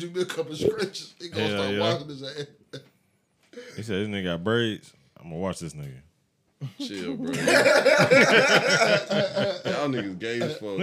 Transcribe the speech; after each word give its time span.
do 0.00 0.10
me 0.10 0.22
a 0.22 0.24
couple 0.24 0.52
of 0.52 0.58
stretches. 0.58 1.14
He 1.20 1.28
gonna 1.28 1.46
Hell 1.46 1.58
start 1.58 1.74
yeah. 1.74 1.80
watching 1.80 2.08
his 2.08 2.22
ass. 2.22 2.46
He 3.76 3.82
said 3.82 3.96
this 4.00 4.08
nigga 4.08 4.24
got 4.24 4.44
braids. 4.44 4.92
I'm 5.18 5.28
gonna 5.30 5.36
watch 5.40 5.58
this 5.60 5.74
nigga. 5.74 6.00
Chill, 6.78 7.16
bro. 7.16 7.26
Y'all 9.72 9.88
niggas 9.88 10.18
gay 10.18 10.40
as 10.40 10.56
fuck. 10.58 10.78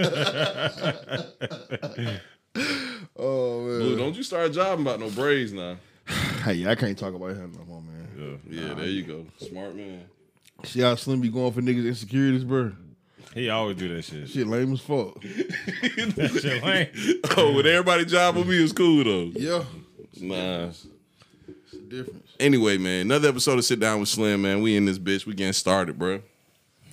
Oh 3.20 3.60
man. 3.62 3.78
Blue, 3.80 3.96
don't 3.96 4.16
you 4.16 4.22
start 4.22 4.52
jobbing 4.52 4.84
about 4.86 5.00
no 5.00 5.10
braids 5.10 5.52
now. 5.52 5.76
Hey, 6.44 6.66
I 6.66 6.74
can't 6.76 6.96
talk 6.96 7.14
about 7.14 7.36
him 7.36 7.52
no 7.52 7.64
more, 7.64 7.82
man. 7.82 8.40
Yeah. 8.48 8.60
Yeah, 8.68 8.74
there 8.74 8.86
you 8.86 9.02
go. 9.02 9.26
Smart 9.38 9.74
man. 9.74 10.04
See 10.64 10.80
how 10.80 10.94
Slim 10.94 11.20
be 11.20 11.28
going 11.28 11.52
for 11.52 11.60
niggas 11.60 11.86
insecurities, 11.86 12.44
bro. 12.44 12.72
He 13.38 13.50
always 13.50 13.76
do 13.76 13.94
that 13.94 14.02
shit. 14.02 14.28
Shit 14.28 14.46
lame 14.46 14.72
as 14.72 14.80
fuck. 14.80 15.14
That 15.22 16.38
shit 16.42 16.62
lame. 16.64 17.22
Oh, 17.36 17.54
when 17.54 17.66
everybody 17.66 18.04
job 18.04 18.36
with 18.36 18.48
me 18.48 18.62
is 18.62 18.72
cool 18.72 19.04
though. 19.04 19.30
Yeah, 19.34 19.62
Nah. 20.20 20.66
it's 20.68 20.86
the 21.72 21.78
difference. 21.88 22.28
Anyway, 22.40 22.78
man, 22.78 23.02
another 23.02 23.28
episode 23.28 23.58
of 23.58 23.64
Sit 23.64 23.80
Down 23.80 24.00
with 24.00 24.08
Slim, 24.08 24.42
man. 24.42 24.60
We 24.62 24.76
in 24.76 24.84
this 24.84 24.98
bitch. 24.98 25.26
We 25.26 25.34
getting 25.34 25.52
started, 25.52 25.98
bro. 25.98 26.20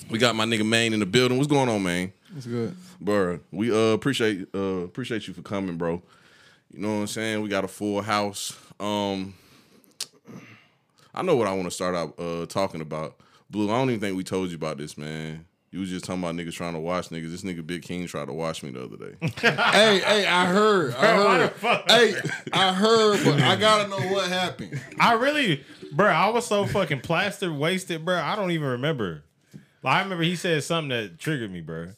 We 0.10 0.20
got 0.20 0.36
my 0.36 0.46
nigga 0.46 0.66
Maine 0.66 0.94
in 0.94 1.00
the 1.00 1.06
building. 1.06 1.38
What's 1.38 1.50
going 1.50 1.70
on, 1.70 1.82
man? 1.84 2.14
It's 2.38 2.46
good. 2.46 2.76
Bro, 3.02 3.40
we 3.52 3.72
uh 3.72 3.94
appreciate 3.94 4.48
uh 4.54 4.84
appreciate 4.84 5.28
you 5.28 5.34
for 5.34 5.42
coming, 5.42 5.78
bro. 5.78 6.02
You 6.72 6.80
know 6.80 6.90
what 6.90 7.02
I'm 7.02 7.08
saying? 7.08 7.42
We 7.42 7.50
got 7.50 7.64
a 7.64 7.68
full 7.68 8.02
house. 8.02 8.56
Um 8.80 9.34
I 11.14 11.22
know 11.22 11.36
what 11.38 11.48
I 11.48 11.54
want 11.54 11.66
to 11.66 11.72
start 11.72 11.96
out 11.96 12.20
uh 12.20 12.46
talking 12.46 12.82
about. 12.82 13.16
Blue, 13.50 13.70
I 13.72 13.74
don't 13.78 13.90
even 13.90 14.00
think 14.02 14.18
we 14.18 14.24
told 14.24 14.50
you 14.50 14.56
about 14.56 14.78
this, 14.78 14.98
man. 14.98 15.46
You 15.76 15.82
was 15.82 15.90
just 15.90 16.06
talking 16.06 16.24
about 16.24 16.36
niggas 16.36 16.54
trying 16.54 16.72
to 16.72 16.80
watch 16.80 17.10
niggas. 17.10 17.32
This 17.32 17.42
nigga 17.42 17.68
Big 17.68 17.82
King 17.82 18.08
tried 18.08 18.28
to 18.28 18.34
watch 18.34 18.64
me 18.64 18.72
the 18.72 18.86
other 18.86 18.96
day. 18.96 19.18
hey, 19.42 20.00
hey, 20.00 20.26
I 20.26 20.46
heard. 20.46 20.96
I 20.96 21.16
heard. 21.18 21.54
Hey, 21.90 22.16
I 22.54 22.72
heard, 22.72 23.26
but 23.26 23.42
I 23.42 23.58
gotta 23.58 23.90
know 23.90 24.00
what 24.14 24.30
happened. 24.30 24.80
I 25.02 25.16
really, 25.16 25.66
bro, 25.92 26.08
I 26.08 26.30
was 26.30 26.48
so 26.48 26.66
fucking 26.66 27.02
plastered, 27.02 27.52
wasted, 27.52 28.06
bro. 28.06 28.18
I 28.18 28.38
don't 28.38 28.52
even 28.52 28.70
remember. 28.70 29.24
Like, 29.84 29.96
I 29.98 30.04
remember 30.04 30.24
he 30.24 30.38
said 30.38 30.64
something 30.64 30.88
that 30.92 31.20
triggered 31.20 31.52
me, 31.52 31.60
bro. 31.60 31.90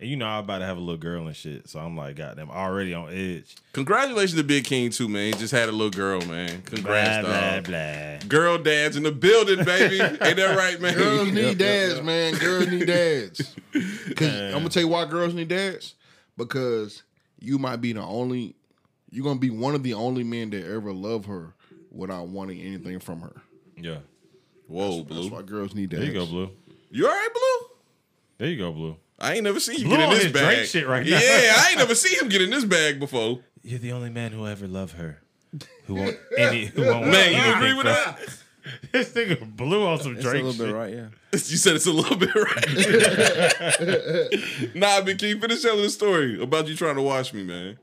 And 0.00 0.08
you 0.08 0.16
know 0.16 0.26
I'm 0.26 0.44
about 0.44 0.60
to 0.60 0.64
have 0.64 0.78
a 0.78 0.80
little 0.80 0.96
girl 0.96 1.26
and 1.26 1.36
shit, 1.36 1.68
so 1.68 1.78
I'm 1.78 1.94
like, 1.94 2.16
goddamn, 2.16 2.50
already 2.50 2.94
on 2.94 3.12
edge. 3.12 3.54
Congratulations 3.74 4.34
to 4.34 4.42
Big 4.42 4.64
King 4.64 4.88
too, 4.88 5.08
man. 5.10 5.26
He 5.26 5.38
just 5.38 5.52
had 5.52 5.68
a 5.68 5.72
little 5.72 5.90
girl, 5.90 6.22
man. 6.22 6.62
Congrats, 6.62 7.26
blah, 7.26 7.38
dog. 7.38 7.64
blah, 7.64 8.18
blah. 8.18 8.28
Girl 8.28 8.56
dads 8.56 8.96
in 8.96 9.02
the 9.02 9.12
building, 9.12 9.62
baby. 9.62 10.00
Ain't 10.00 10.18
that 10.18 10.56
right, 10.56 10.80
man? 10.80 10.94
Girls 10.94 11.30
need 11.30 11.58
dads, 11.58 12.00
man. 12.04 12.34
Girls 12.36 12.68
need 12.68 12.86
dads. 12.86 13.54
Cause 14.16 14.28
I'm 14.28 14.52
gonna 14.52 14.70
tell 14.70 14.82
you 14.82 14.88
why 14.88 15.04
girls 15.04 15.34
need 15.34 15.48
dads. 15.48 15.94
Because 16.38 17.02
you 17.38 17.58
might 17.58 17.82
be 17.82 17.92
the 17.92 18.00
only. 18.00 18.54
You're 19.10 19.24
gonna 19.24 19.38
be 19.38 19.50
one 19.50 19.74
of 19.74 19.82
the 19.82 19.92
only 19.92 20.24
men 20.24 20.48
that 20.50 20.64
ever 20.64 20.94
love 20.94 21.26
her 21.26 21.52
without 21.92 22.28
wanting 22.28 22.58
anything 22.62 23.00
from 23.00 23.20
her. 23.20 23.34
Yeah. 23.76 23.98
Whoa, 24.66 25.02
blue. 25.02 25.16
That's 25.22 25.30
why 25.30 25.42
Blue. 25.42 25.58
girls 25.58 25.74
need 25.74 25.90
dads. 25.90 26.00
There 26.04 26.10
you 26.10 26.18
go, 26.18 26.24
Blue. 26.24 26.50
You 26.90 27.06
all 27.06 27.12
right, 27.12 27.28
Blue? 27.34 27.68
There 28.38 28.48
you 28.48 28.56
go, 28.56 28.72
Blue. 28.72 28.96
I 29.20 29.34
ain't 29.34 29.44
never 29.44 29.60
seen 29.60 29.78
you 29.80 29.84
Blue 29.86 29.96
get 29.98 30.12
in 30.12 30.18
this 30.18 30.32
bag. 30.32 30.56
Drake 30.56 30.66
shit 30.68 30.88
right 30.88 31.06
now. 31.06 31.18
Yeah, 31.18 31.54
I 31.58 31.66
ain't 31.70 31.78
never 31.78 31.94
seen 31.94 32.18
him 32.20 32.28
get 32.28 32.42
in 32.42 32.50
this 32.50 32.64
bag 32.64 32.98
before. 32.98 33.38
You're 33.62 33.78
the 33.78 33.92
only 33.92 34.10
man 34.10 34.32
who 34.32 34.46
ever 34.46 34.66
loved 34.66 34.96
her. 34.96 35.20
Who 35.86 35.94
won't 35.96 36.16
any 36.38 36.66
who 36.66 36.82
won't 36.86 37.00
want 37.00 37.10
Man, 37.12 37.32
you 37.32 37.52
agree 37.54 37.74
with 37.74 37.86
from- 37.86 37.94
that? 37.94 38.18
This 38.92 39.10
nigga 39.12 39.56
blew 39.56 39.84
on 39.86 39.98
some 40.00 40.16
It's 40.16 40.24
a 40.24 40.28
Drake 40.30 40.44
little 40.44 40.52
shit. 40.52 40.66
bit 40.66 40.74
right, 40.74 40.92
yeah. 40.94 41.06
You 41.32 41.38
said 41.56 41.76
it's 41.76 41.86
a 41.86 41.92
little 41.92 42.16
bit 42.16 42.34
right. 42.34 42.66
nah, 44.74 45.00
Big 45.00 45.18
King, 45.18 45.40
finish 45.40 45.62
telling 45.62 45.82
the 45.82 45.90
story 45.90 46.40
about 46.40 46.68
you 46.68 46.76
trying 46.76 46.96
to 46.96 47.02
watch 47.02 47.32
me, 47.32 47.42
man. 47.42 47.78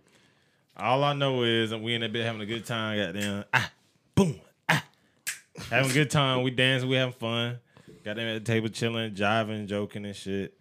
All 0.77 1.03
I 1.03 1.13
know 1.13 1.43
is 1.43 1.73
we 1.73 1.95
in 1.95 2.02
that 2.02 2.13
bit 2.13 2.23
having 2.25 2.41
a 2.41 2.45
good 2.45 2.65
time. 2.65 2.97
Goddamn, 2.99 3.43
ah, 3.53 3.71
boom, 4.15 4.39
ah, 4.69 4.83
having 5.69 5.91
a 5.91 5.93
good 5.93 6.11
time. 6.11 6.43
We 6.43 6.52
dancing, 6.52 6.88
we 6.89 6.95
having 6.95 7.13
fun. 7.13 7.58
Got 8.05 8.15
them 8.17 8.27
at 8.27 8.45
the 8.45 8.52
table 8.52 8.69
chilling, 8.69 9.13
jiving, 9.15 9.67
joking 9.67 10.05
and 10.05 10.15
shit. 10.15 10.54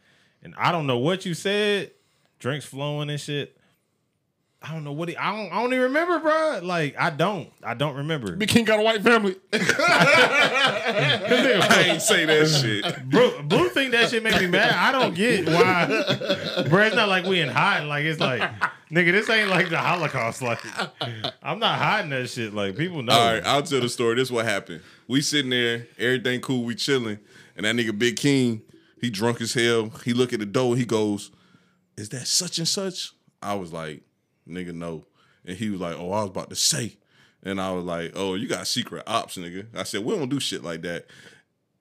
And 0.47 0.55
I 0.57 0.71
don't 0.71 0.87
know 0.87 0.99
what 0.99 1.27
you 1.27 1.35
said. 1.35 1.91
Drinks 2.39 2.65
flowing 2.65 3.11
and 3.11 3.21
shit. 3.21 3.57
I 4.63 4.73
don't 4.73 4.85
know 4.85 4.93
what 4.93 5.09
he, 5.09 5.17
I 5.17 5.35
don't. 5.37 5.53
I 5.53 5.61
don't 5.61 5.73
even 5.73 5.83
remember, 5.85 6.21
bro. 6.21 6.61
Like 6.63 6.95
I 6.97 7.11
don't. 7.11 7.51
I 7.65 7.75
don't 7.75 7.97
remember. 7.97 8.37
Big 8.37 8.49
King 8.49 8.65
got 8.65 8.79
a 8.79 8.83
white 8.83 9.03
family. 9.03 9.35
I 9.53 9.59
ain't 11.89 12.01
say 12.01 12.27
that 12.27 12.47
shit. 12.47 13.11
Blue, 13.11 13.43
Blue 13.43 13.69
think 13.71 13.91
that 13.91 14.11
shit 14.11 14.23
make 14.23 14.41
me 14.41 14.47
mad. 14.47 14.71
I 14.71 14.93
don't 14.93 15.15
get 15.15 15.49
why, 15.49 15.87
bro. 16.69 16.85
It's 16.85 16.95
not 16.95 17.09
like 17.09 17.25
we 17.25 17.41
in 17.41 17.49
hiding. 17.49 17.89
Like 17.89 18.05
it's 18.05 18.21
like, 18.21 18.41
nigga, 18.91 19.11
this 19.11 19.29
ain't 19.29 19.51
like 19.51 19.69
the 19.69 19.79
Holocaust. 19.79 20.43
Like 20.43 20.61
I'm 21.43 21.59
not 21.59 21.79
hiding 21.81 22.11
that 22.11 22.31
shit. 22.31 22.55
Like 22.55 22.77
people 22.77 23.03
know. 23.03 23.13
All 23.13 23.33
right, 23.33 23.45
I'll 23.45 23.65
tell 23.65 23.81
the 23.81 23.89
story. 23.89 24.15
This 24.15 24.31
what 24.31 24.47
happened. 24.47 24.81
We 25.09 25.23
sitting 25.23 25.51
there, 25.51 25.89
everything 25.99 26.41
cool, 26.41 26.63
we 26.63 26.77
chilling, 26.77 27.19
and 27.57 27.67
that 27.67 27.75
nigga 27.75 27.99
Big 27.99 28.17
King, 28.17 28.63
he 29.01 29.11
drunk 29.11 29.41
as 29.41 29.55
hell. 29.55 29.91
He 30.05 30.13
look 30.13 30.33
at 30.33 30.41
the 30.41 30.47
door, 30.47 30.77
he 30.77 30.85
goes, 30.85 31.31
"Is 31.97 32.09
that 32.11 32.27
such 32.27 32.59
and 32.59 32.69
such?" 32.69 33.13
I 33.43 33.55
was 33.55 33.73
like, 33.73 34.03
"Nigga, 34.49 34.75
no." 34.75 35.07
And 35.45 35.57
he 35.57 35.71
was 35.71 35.81
like, 35.81 35.97
"Oh, 35.97 36.13
I 36.13 36.23
was 36.23 36.31
about 36.31 36.51
to 36.51 36.57
say," 36.57 36.97
and 37.43 37.61
I 37.61 37.73
was 37.73 37.85
like, 37.85 38.13
"Oh, 38.15 38.35
you 38.35 38.49
got 38.49 38.67
secret 38.67 39.05
ops, 39.07 39.37
nigga." 39.37 39.67
I 39.75 39.85
said, 39.85 40.05
"We 40.05 40.15
don't 40.15 40.29
do 40.29 40.41
shit 40.41 40.63
like 40.63 40.83
that." 40.83 41.07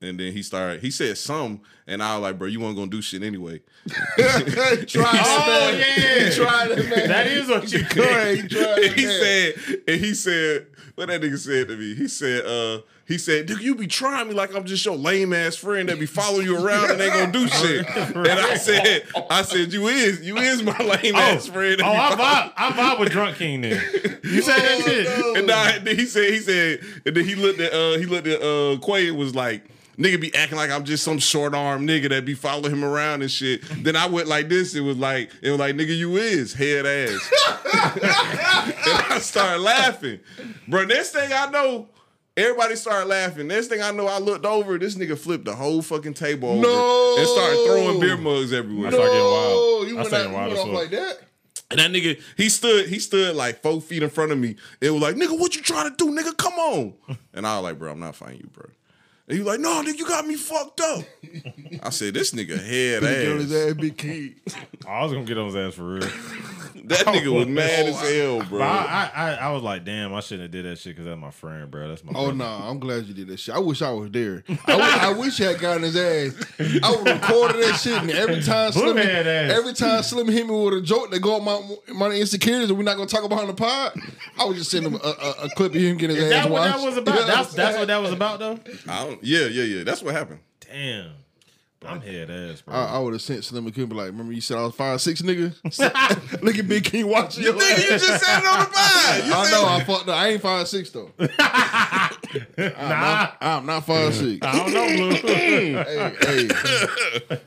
And 0.05 0.19
then 0.19 0.31
he 0.33 0.43
started. 0.43 0.81
He 0.81 0.91
said 0.91 1.17
some, 1.17 1.61
and 1.87 2.01
I 2.03 2.15
was 2.17 2.23
like, 2.23 2.37
"Bro, 2.37 2.47
you 2.49 2.59
weren't 2.59 2.75
gonna 2.75 2.91
do 2.91 3.01
shit 3.01 3.23
anyway." 3.23 3.61
Try 4.17 4.31
it, 4.77 4.95
Oh 4.97 5.71
man. 5.71 5.79
yeah, 5.79 6.29
Try 6.31 6.67
it, 6.71 6.89
man. 6.89 7.07
that 7.09 7.27
is 7.27 7.47
what 7.47 7.71
you 7.71 7.83
Go 7.89 8.03
ahead, 8.03 8.37
did. 8.37 8.51
you 8.51 8.57
try 8.57 8.71
and 8.73 8.83
it, 8.83 8.93
he 8.93 9.05
man. 9.05 9.19
said, 9.21 9.81
and 9.87 10.01
he 10.01 10.13
said, 10.13 10.67
what 10.95 11.07
that 11.09 11.21
nigga 11.21 11.37
said 11.37 11.67
to 11.67 11.75
me? 11.77 11.93
He 11.93 12.07
said, 12.07 12.45
uh, 12.45 12.81
he 13.07 13.17
said, 13.19 13.45
dude, 13.45 13.61
you 13.61 13.75
be 13.75 13.85
trying 13.85 14.27
me 14.29 14.33
like 14.33 14.55
I'm 14.55 14.63
just 14.63 14.83
your 14.85 14.95
lame 14.95 15.33
ass 15.33 15.55
friend 15.55 15.87
that 15.89 15.99
be 15.99 16.05
following 16.07 16.45
you 16.47 16.57
around 16.65 16.89
and 16.91 17.01
ain't 17.01 17.13
gonna 17.13 17.31
do 17.31 17.47
shit. 17.59 17.85
And 17.95 18.27
I 18.27 18.55
said, 18.57 19.03
I 19.29 19.43
said, 19.43 19.71
you 19.71 19.87
is, 19.87 20.21
you 20.21 20.37
is 20.37 20.63
my 20.63 20.77
lame 20.79 21.15
ass 21.15 21.47
friend. 21.47 21.79
Oh, 21.83 21.91
I 21.91 22.11
vibe. 22.15 22.53
I 22.57 22.71
vibe 22.71 22.99
with 22.99 23.11
Drunk 23.11 23.37
King. 23.37 23.61
Then 23.61 23.79
you 24.23 24.41
said 24.41 24.57
that 24.57 24.81
shit. 24.85 25.37
and 25.37 25.51
I, 25.51 25.77
then 25.79 25.95
he 25.95 26.05
said, 26.05 26.31
he 26.33 26.39
said, 26.39 26.79
and 27.05 27.15
then 27.15 27.25
he 27.25 27.35
looked 27.35 27.59
at, 27.59 27.71
uh, 27.73 27.97
he 27.99 28.05
looked 28.05 28.27
at, 28.27 28.41
uh, 28.41 28.77
Quay 28.83 29.09
and 29.09 29.17
was 29.17 29.35
like, 29.35 29.63
nigga 29.97 30.19
be 30.19 30.33
acting 30.35 30.57
like 30.57 30.71
I'm 30.71 30.83
just 30.83 31.03
some 31.03 31.19
short 31.19 31.53
arm 31.55 31.87
nigga 31.87 32.09
that 32.09 32.25
be 32.25 32.33
following 32.33 32.71
him 32.71 32.83
around 32.83 33.21
and 33.21 33.31
shit. 33.31 33.61
Then 33.83 33.95
I 33.95 34.05
went 34.07 34.27
like 34.27 34.49
this. 34.49 34.75
It 34.75 34.81
was 34.81 34.97
like, 34.97 35.31
it 35.41 35.49
was 35.51 35.59
like, 35.59 35.75
nigga, 35.75 35.95
you 35.97 36.17
is 36.17 36.53
head 36.53 36.85
ass. 36.85 37.31
and 37.95 38.03
I 39.13 39.19
started 39.21 39.59
laughing. 39.61 40.19
Bro, 40.67 40.85
next 40.85 41.11
thing 41.11 41.31
I 41.33 41.49
know, 41.49 41.87
everybody 42.37 42.75
started 42.75 43.07
laughing. 43.07 43.47
Next 43.47 43.67
thing 43.67 43.81
I 43.81 43.91
know, 43.91 44.07
I 44.07 44.19
looked 44.19 44.45
over, 44.45 44.77
this 44.77 44.95
nigga 44.95 45.17
flipped 45.17 45.45
the 45.45 45.55
whole 45.55 45.81
fucking 45.81 46.13
table 46.15 46.49
over 46.49 46.61
No. 46.61 47.15
and 47.17 47.27
started 47.27 47.65
throwing 47.65 47.99
beer 47.99 48.17
mugs 48.17 48.53
everywhere. 48.53 48.87
I 48.87 48.91
started 48.91 49.09
getting 49.11 49.23
wild. 49.23 49.51
Oh, 49.53 49.85
you 49.87 49.93
I 49.93 49.95
went, 49.97 50.07
started 50.07 50.25
out, 50.27 50.29
you 50.31 50.35
wild 50.35 50.53
went 50.53 50.59
off 50.69 50.75
like 50.75 50.89
that? 50.91 51.19
And 51.71 51.79
that 51.79 51.89
nigga, 51.91 52.21
he 52.37 52.49
stood, 52.49 52.87
he 52.87 52.99
stood 52.99 53.35
like 53.35 53.61
four 53.63 53.81
feet 53.81 54.03
in 54.03 54.09
front 54.11 54.31
of 54.31 54.37
me. 54.37 54.55
It 54.81 54.91
was 54.91 55.01
like, 55.01 55.15
nigga, 55.15 55.37
what 55.39 55.55
you 55.55 55.61
trying 55.63 55.89
to 55.89 55.95
do, 55.97 56.11
nigga? 56.15 56.37
Come 56.37 56.53
on. 56.53 56.93
And 57.33 57.47
I 57.47 57.55
was 57.59 57.63
like, 57.63 57.79
bro, 57.79 57.91
I'm 57.91 57.99
not 57.99 58.15
fighting 58.15 58.41
you, 58.41 58.49
bro. 58.53 58.69
And 59.27 59.35
he 59.37 59.43
was 59.43 59.47
like, 59.47 59.59
no, 59.59 59.81
nigga, 59.81 59.97
you 59.97 60.07
got 60.07 60.27
me 60.27 60.35
fucked 60.35 60.81
up. 60.81 61.03
I 61.81 61.89
said, 61.89 62.13
this 62.13 62.31
nigga 62.31 62.57
head 62.63 63.01
Get 63.01 63.31
on 63.31 63.37
his 63.39 63.51
ass. 63.53 63.69
ass, 63.71 63.73
Big 63.73 63.97
King. 63.97 64.35
I 64.87 65.03
was 65.03 65.13
gonna 65.13 65.25
get 65.25 65.37
on 65.39 65.47
his 65.47 65.55
ass 65.55 65.73
for 65.73 65.83
real. 65.95 66.07
That 66.87 67.07
nigga 67.07 67.33
was 67.33 67.47
mad 67.47 67.87
as 67.87 67.99
hell, 67.99 68.39
But 68.39 68.49
bro. 68.49 68.61
I, 68.61 69.09
I, 69.15 69.31
I, 69.31 69.33
I 69.47 69.51
was 69.53 69.63
like, 69.63 69.85
damn, 69.85 70.13
I 70.13 70.19
shouldn't 70.19 70.43
have 70.43 70.51
did 70.51 70.65
that 70.65 70.77
shit 70.77 70.91
because 70.93 71.05
that's 71.07 71.19
my 71.19 71.31
friend, 71.31 71.71
bro. 71.71 71.87
That's 71.87 72.03
my. 72.03 72.11
Oh 72.11 72.25
brother. 72.25 72.33
no, 72.35 72.45
I'm 72.45 72.77
glad 72.79 73.05
you 73.07 73.15
did 73.15 73.27
that 73.29 73.39
shit. 73.39 73.55
I 73.55 73.59
wish 73.59 73.81
I 73.81 73.89
was 73.91 74.11
there. 74.11 74.43
I, 74.47 74.55
w- 74.77 74.83
I 74.91 75.11
wish 75.13 75.41
I 75.41 75.45
had 75.53 75.59
gotten 75.59 75.81
his 75.81 75.95
ass. 75.95 76.35
I 76.83 76.91
would 76.91 77.07
recorded 77.07 77.63
that 77.63 77.79
shit, 77.81 77.99
and 77.99 78.11
every 78.11 78.39
time 78.43 78.71
Blue 78.71 78.81
Slim, 78.93 78.97
head 78.97 79.25
ass. 79.25 79.57
every 79.57 79.73
time 79.73 80.03
Slim 80.03 80.27
hit 80.27 80.45
me 80.45 80.53
with 80.63 80.75
a 80.75 80.81
joke, 80.81 81.09
they 81.09 81.17
go 81.17 81.37
on 81.37 81.43
my 81.45 81.75
my 81.95 82.11
insecurities, 82.15 82.69
and 82.69 82.77
we're 82.77 82.83
not 82.83 82.97
gonna 82.97 83.09
talk 83.09 83.23
about 83.23 83.39
on 83.39 83.47
the 83.47 83.53
pod. 83.55 83.93
I 84.37 84.45
would 84.45 84.57
just 84.57 84.69
send 84.69 84.85
him 84.85 84.93
a, 84.95 84.97
a, 84.97 85.35
a 85.45 85.49
clip 85.55 85.73
of 85.73 85.81
him 85.81 85.97
getting 85.97 86.17
his 86.17 86.25
Is 86.25 86.31
ass 86.33 86.43
that 86.43 86.51
what 86.51 86.59
washed. 86.69 86.77
that 86.77 86.85
was 86.85 86.97
about? 86.97 87.25
That's 87.27 87.53
that's 87.55 87.77
what 87.79 87.87
that 87.87 87.97
was 88.01 88.11
about, 88.11 88.37
though. 88.39 88.59
I 88.87 89.05
don't, 89.05 89.14
yeah, 89.21 89.45
yeah, 89.47 89.63
yeah. 89.63 89.83
That's 89.83 90.01
what 90.01 90.13
happened. 90.13 90.39
Damn, 90.59 91.11
I'm 91.85 92.01
head 92.01 92.29
ass, 92.29 92.61
bro. 92.61 92.73
I, 92.73 92.95
I 92.95 92.99
would 92.99 93.13
have 93.13 93.21
sent 93.21 93.43
Slim 93.43 93.65
and 93.65 93.75
Kim 93.75 93.87
be 93.89 93.95
like, 93.95 94.07
"Remember 94.07 94.33
you 94.33 94.41
said 94.41 94.57
I 94.57 94.63
was 94.63 94.75
five 94.75 94.99
six, 95.01 95.21
nigga? 95.21 95.53
Look 96.43 96.57
at 96.57 96.67
Big 96.67 96.83
King 96.83 97.07
watching 97.07 97.43
you." 97.43 97.53
Nigga, 97.53 97.83
you 97.83 97.89
just 97.89 98.25
said 98.25 98.39
it 98.39 98.45
on 98.45 98.59
the 98.59 98.65
pod. 98.65 99.25
You 99.25 99.33
I 99.33 99.51
know 99.51 99.63
it. 99.63 99.69
I 99.69 99.83
fucked 99.83 100.09
up. 100.09 100.15
I 100.15 100.27
ain't 100.29 100.41
five 100.41 100.67
six 100.67 100.89
though. 100.89 101.11
nah, 102.57 103.31
I'm 103.41 103.65
not 103.65 103.85
five 103.85 104.13
six. 104.13 104.39
I 104.45 104.57
don't 104.57 104.73
know, 104.73 104.95
Blue. 104.97 105.11
hey, 105.33 105.73
hey, 106.21 107.39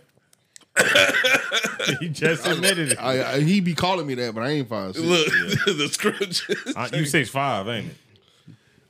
he 2.01 2.09
just 2.09 2.47
admitted 2.47 2.93
it. 2.93 2.99
I, 2.99 3.35
I, 3.35 3.41
he 3.41 3.61
be 3.61 3.75
calling 3.75 4.07
me 4.07 4.15
that, 4.15 4.35
but 4.35 4.45
I 4.45 4.51
ain't 4.51 4.69
five 4.69 4.95
six. 4.95 5.07
Look, 5.07 5.27
the 5.77 5.89
script. 5.91 6.43
Uh, 6.77 6.89
you 6.93 7.05
six 7.05 7.29
five, 7.29 7.69
ain't 7.69 7.87
it? 7.89 7.97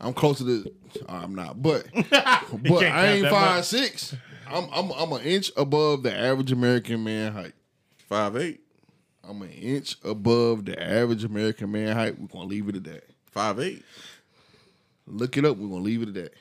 I'm 0.01 0.13
closer 0.13 0.45
to. 0.45 0.73
I'm 1.09 1.35
not, 1.35 1.61
but 1.61 1.87
but 1.93 2.85
I 2.85 3.07
ain't 3.07 3.29
five 3.29 3.57
much. 3.57 3.65
six. 3.65 4.15
I'm 4.47 4.69
I'm 4.73 4.91
I'm 4.93 5.13
an 5.13 5.23
inch 5.23 5.51
above 5.57 6.03
the 6.03 6.17
average 6.17 6.53
American 6.53 7.03
man 7.05 7.33
height. 7.33 7.53
Five 8.09 8.37
eight. 8.37 8.61
I'm 9.29 9.43
an 9.43 9.51
inch 9.51 9.97
above 10.05 10.65
the 10.65 10.83
average 10.83 11.25
American 11.25 11.71
man 11.73 11.95
height. 11.95 12.19
We're 12.19 12.29
gonna 12.29 12.47
leave 12.47 12.69
it 12.69 12.77
at 12.77 12.85
that. 12.85 13.05
Five 13.27 13.61
eight. 13.61 13.85
Look 15.07 15.37
it 15.37 15.45
up. 15.45 15.57
We're 15.57 15.69
gonna 15.69 15.83
leave 15.83 16.03
it 16.03 16.09
at 16.09 16.15
that. 16.15 16.33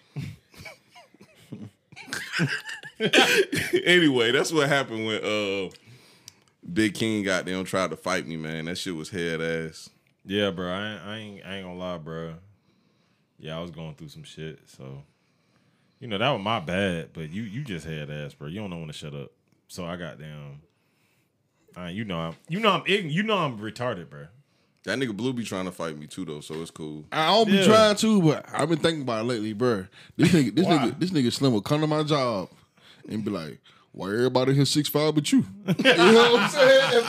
anyway, 3.86 4.32
that's 4.32 4.52
what 4.52 4.70
happened 4.70 5.06
when 5.06 5.24
uh 5.24 5.70
Big 6.72 6.94
King 6.94 7.24
got 7.24 7.46
them 7.46 7.64
tried 7.66 7.90
to 7.92 7.98
fight 7.98 8.28
me, 8.28 8.38
man. 8.38 8.66
That 8.66 8.78
shit 8.78 8.96
was 8.96 9.10
head 9.10 9.42
ass. 9.42 9.90
Yeah, 10.26 10.52
bro. 10.52 10.70
I 10.70 10.92
ain't, 10.92 11.02
I 11.02 11.18
ain't, 11.18 11.46
I 11.46 11.56
ain't 11.56 11.66
gonna 11.66 11.80
lie, 11.80 11.98
bro. 11.98 12.34
Yeah, 13.40 13.58
I 13.58 13.62
was 13.62 13.72
going 13.72 13.94
through 13.96 14.10
some 14.10 14.24
shit, 14.24 14.60
so 14.66 15.04
you 16.00 16.08
know 16.08 16.18
that 16.18 16.30
was 16.32 16.42
my 16.42 16.60
bad. 16.60 17.10
But 17.14 17.32
you, 17.32 17.44
you 17.44 17.64
just 17.64 17.86
had 17.86 18.10
ass, 18.10 18.34
bro. 18.34 18.48
You 18.48 18.60
don't 18.60 18.70
know 18.70 18.78
when 18.78 18.88
to 18.88 18.94
shut 18.94 19.14
up. 19.14 19.32
So 19.68 19.86
I 19.86 19.96
got 19.96 20.20
down. 20.20 20.62
Uh, 21.78 21.86
you 21.88 22.04
know, 22.06 22.18
I'm, 22.20 22.36
you 22.50 22.60
know, 22.60 22.70
I'm, 22.72 22.82
ign- 22.86 23.12
you 23.12 23.22
know, 23.22 23.38
I'm 23.38 23.60
retarded, 23.60 24.10
bro. 24.10 24.26
That 24.86 24.98
nigga 24.98 25.16
Blue 25.16 25.34
be 25.34 25.44
trying 25.44 25.66
to 25.66 25.72
fight 25.72 25.98
me 26.00 26.08
too 26.08 26.26
though, 26.26 26.40
so 26.40 26.56
it's 26.62 26.72
cool. 26.72 27.06
I 27.12 27.28
don't 27.28 27.46
be 27.48 27.54
Yeah. 27.58 27.66
trying 27.66 27.96
to, 27.98 28.22
but 28.22 28.46
I've 28.54 28.70
been 28.70 28.80
thinking 28.80 29.02
about 29.04 29.22
it 29.22 29.28
lately, 29.28 29.54
bro. 29.54 29.86
This 30.16 30.30
nigga, 30.32 30.56
this 30.56 30.66
Why? 30.66 30.78
nigga, 30.78 31.00
this 31.00 31.12
nigga 31.12 31.32
Slim 31.32 31.54
will 31.54 31.62
come 31.62 31.82
to 31.82 31.88
my 31.88 32.04
job 32.04 32.50
and 33.10 33.24
be 33.24 33.30
like, 33.30 33.60
"Why 33.92 34.08
everybody 34.10 34.54
here 34.54 34.66
six 34.66 34.90
five 34.90 35.16
but 35.16 35.32
you?" 35.32 35.46
you 35.68 35.74
know 35.84 36.34
what 36.34 36.42
I'm 36.42 36.50
saying, 36.50 37.04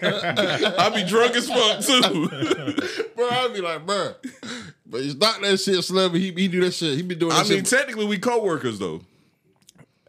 bro? 0.00 0.74
I 0.78 0.90
be 0.94 1.04
drunk 1.04 1.34
as 1.36 1.48
fuck 1.48 1.80
too. 1.80 2.28
Bro, 3.16 3.28
I 3.30 3.48
be 3.48 3.60
like, 3.62 3.86
bro, 3.86 4.12
but 4.84 5.00
it's 5.00 5.14
not 5.14 5.40
that 5.40 5.58
shit, 5.58 5.82
Slim. 5.82 6.12
He 6.14 6.32
he 6.32 6.48
do 6.48 6.60
that 6.60 6.72
shit. 6.74 6.96
He 6.96 7.02
be 7.02 7.14
doing. 7.14 7.32
I 7.32 7.42
That 7.42 7.48
mean, 7.48 7.64
shit. 7.64 7.78
technically 7.78 8.04
we 8.04 8.18
co-workers 8.18 8.78
though. 8.78 9.00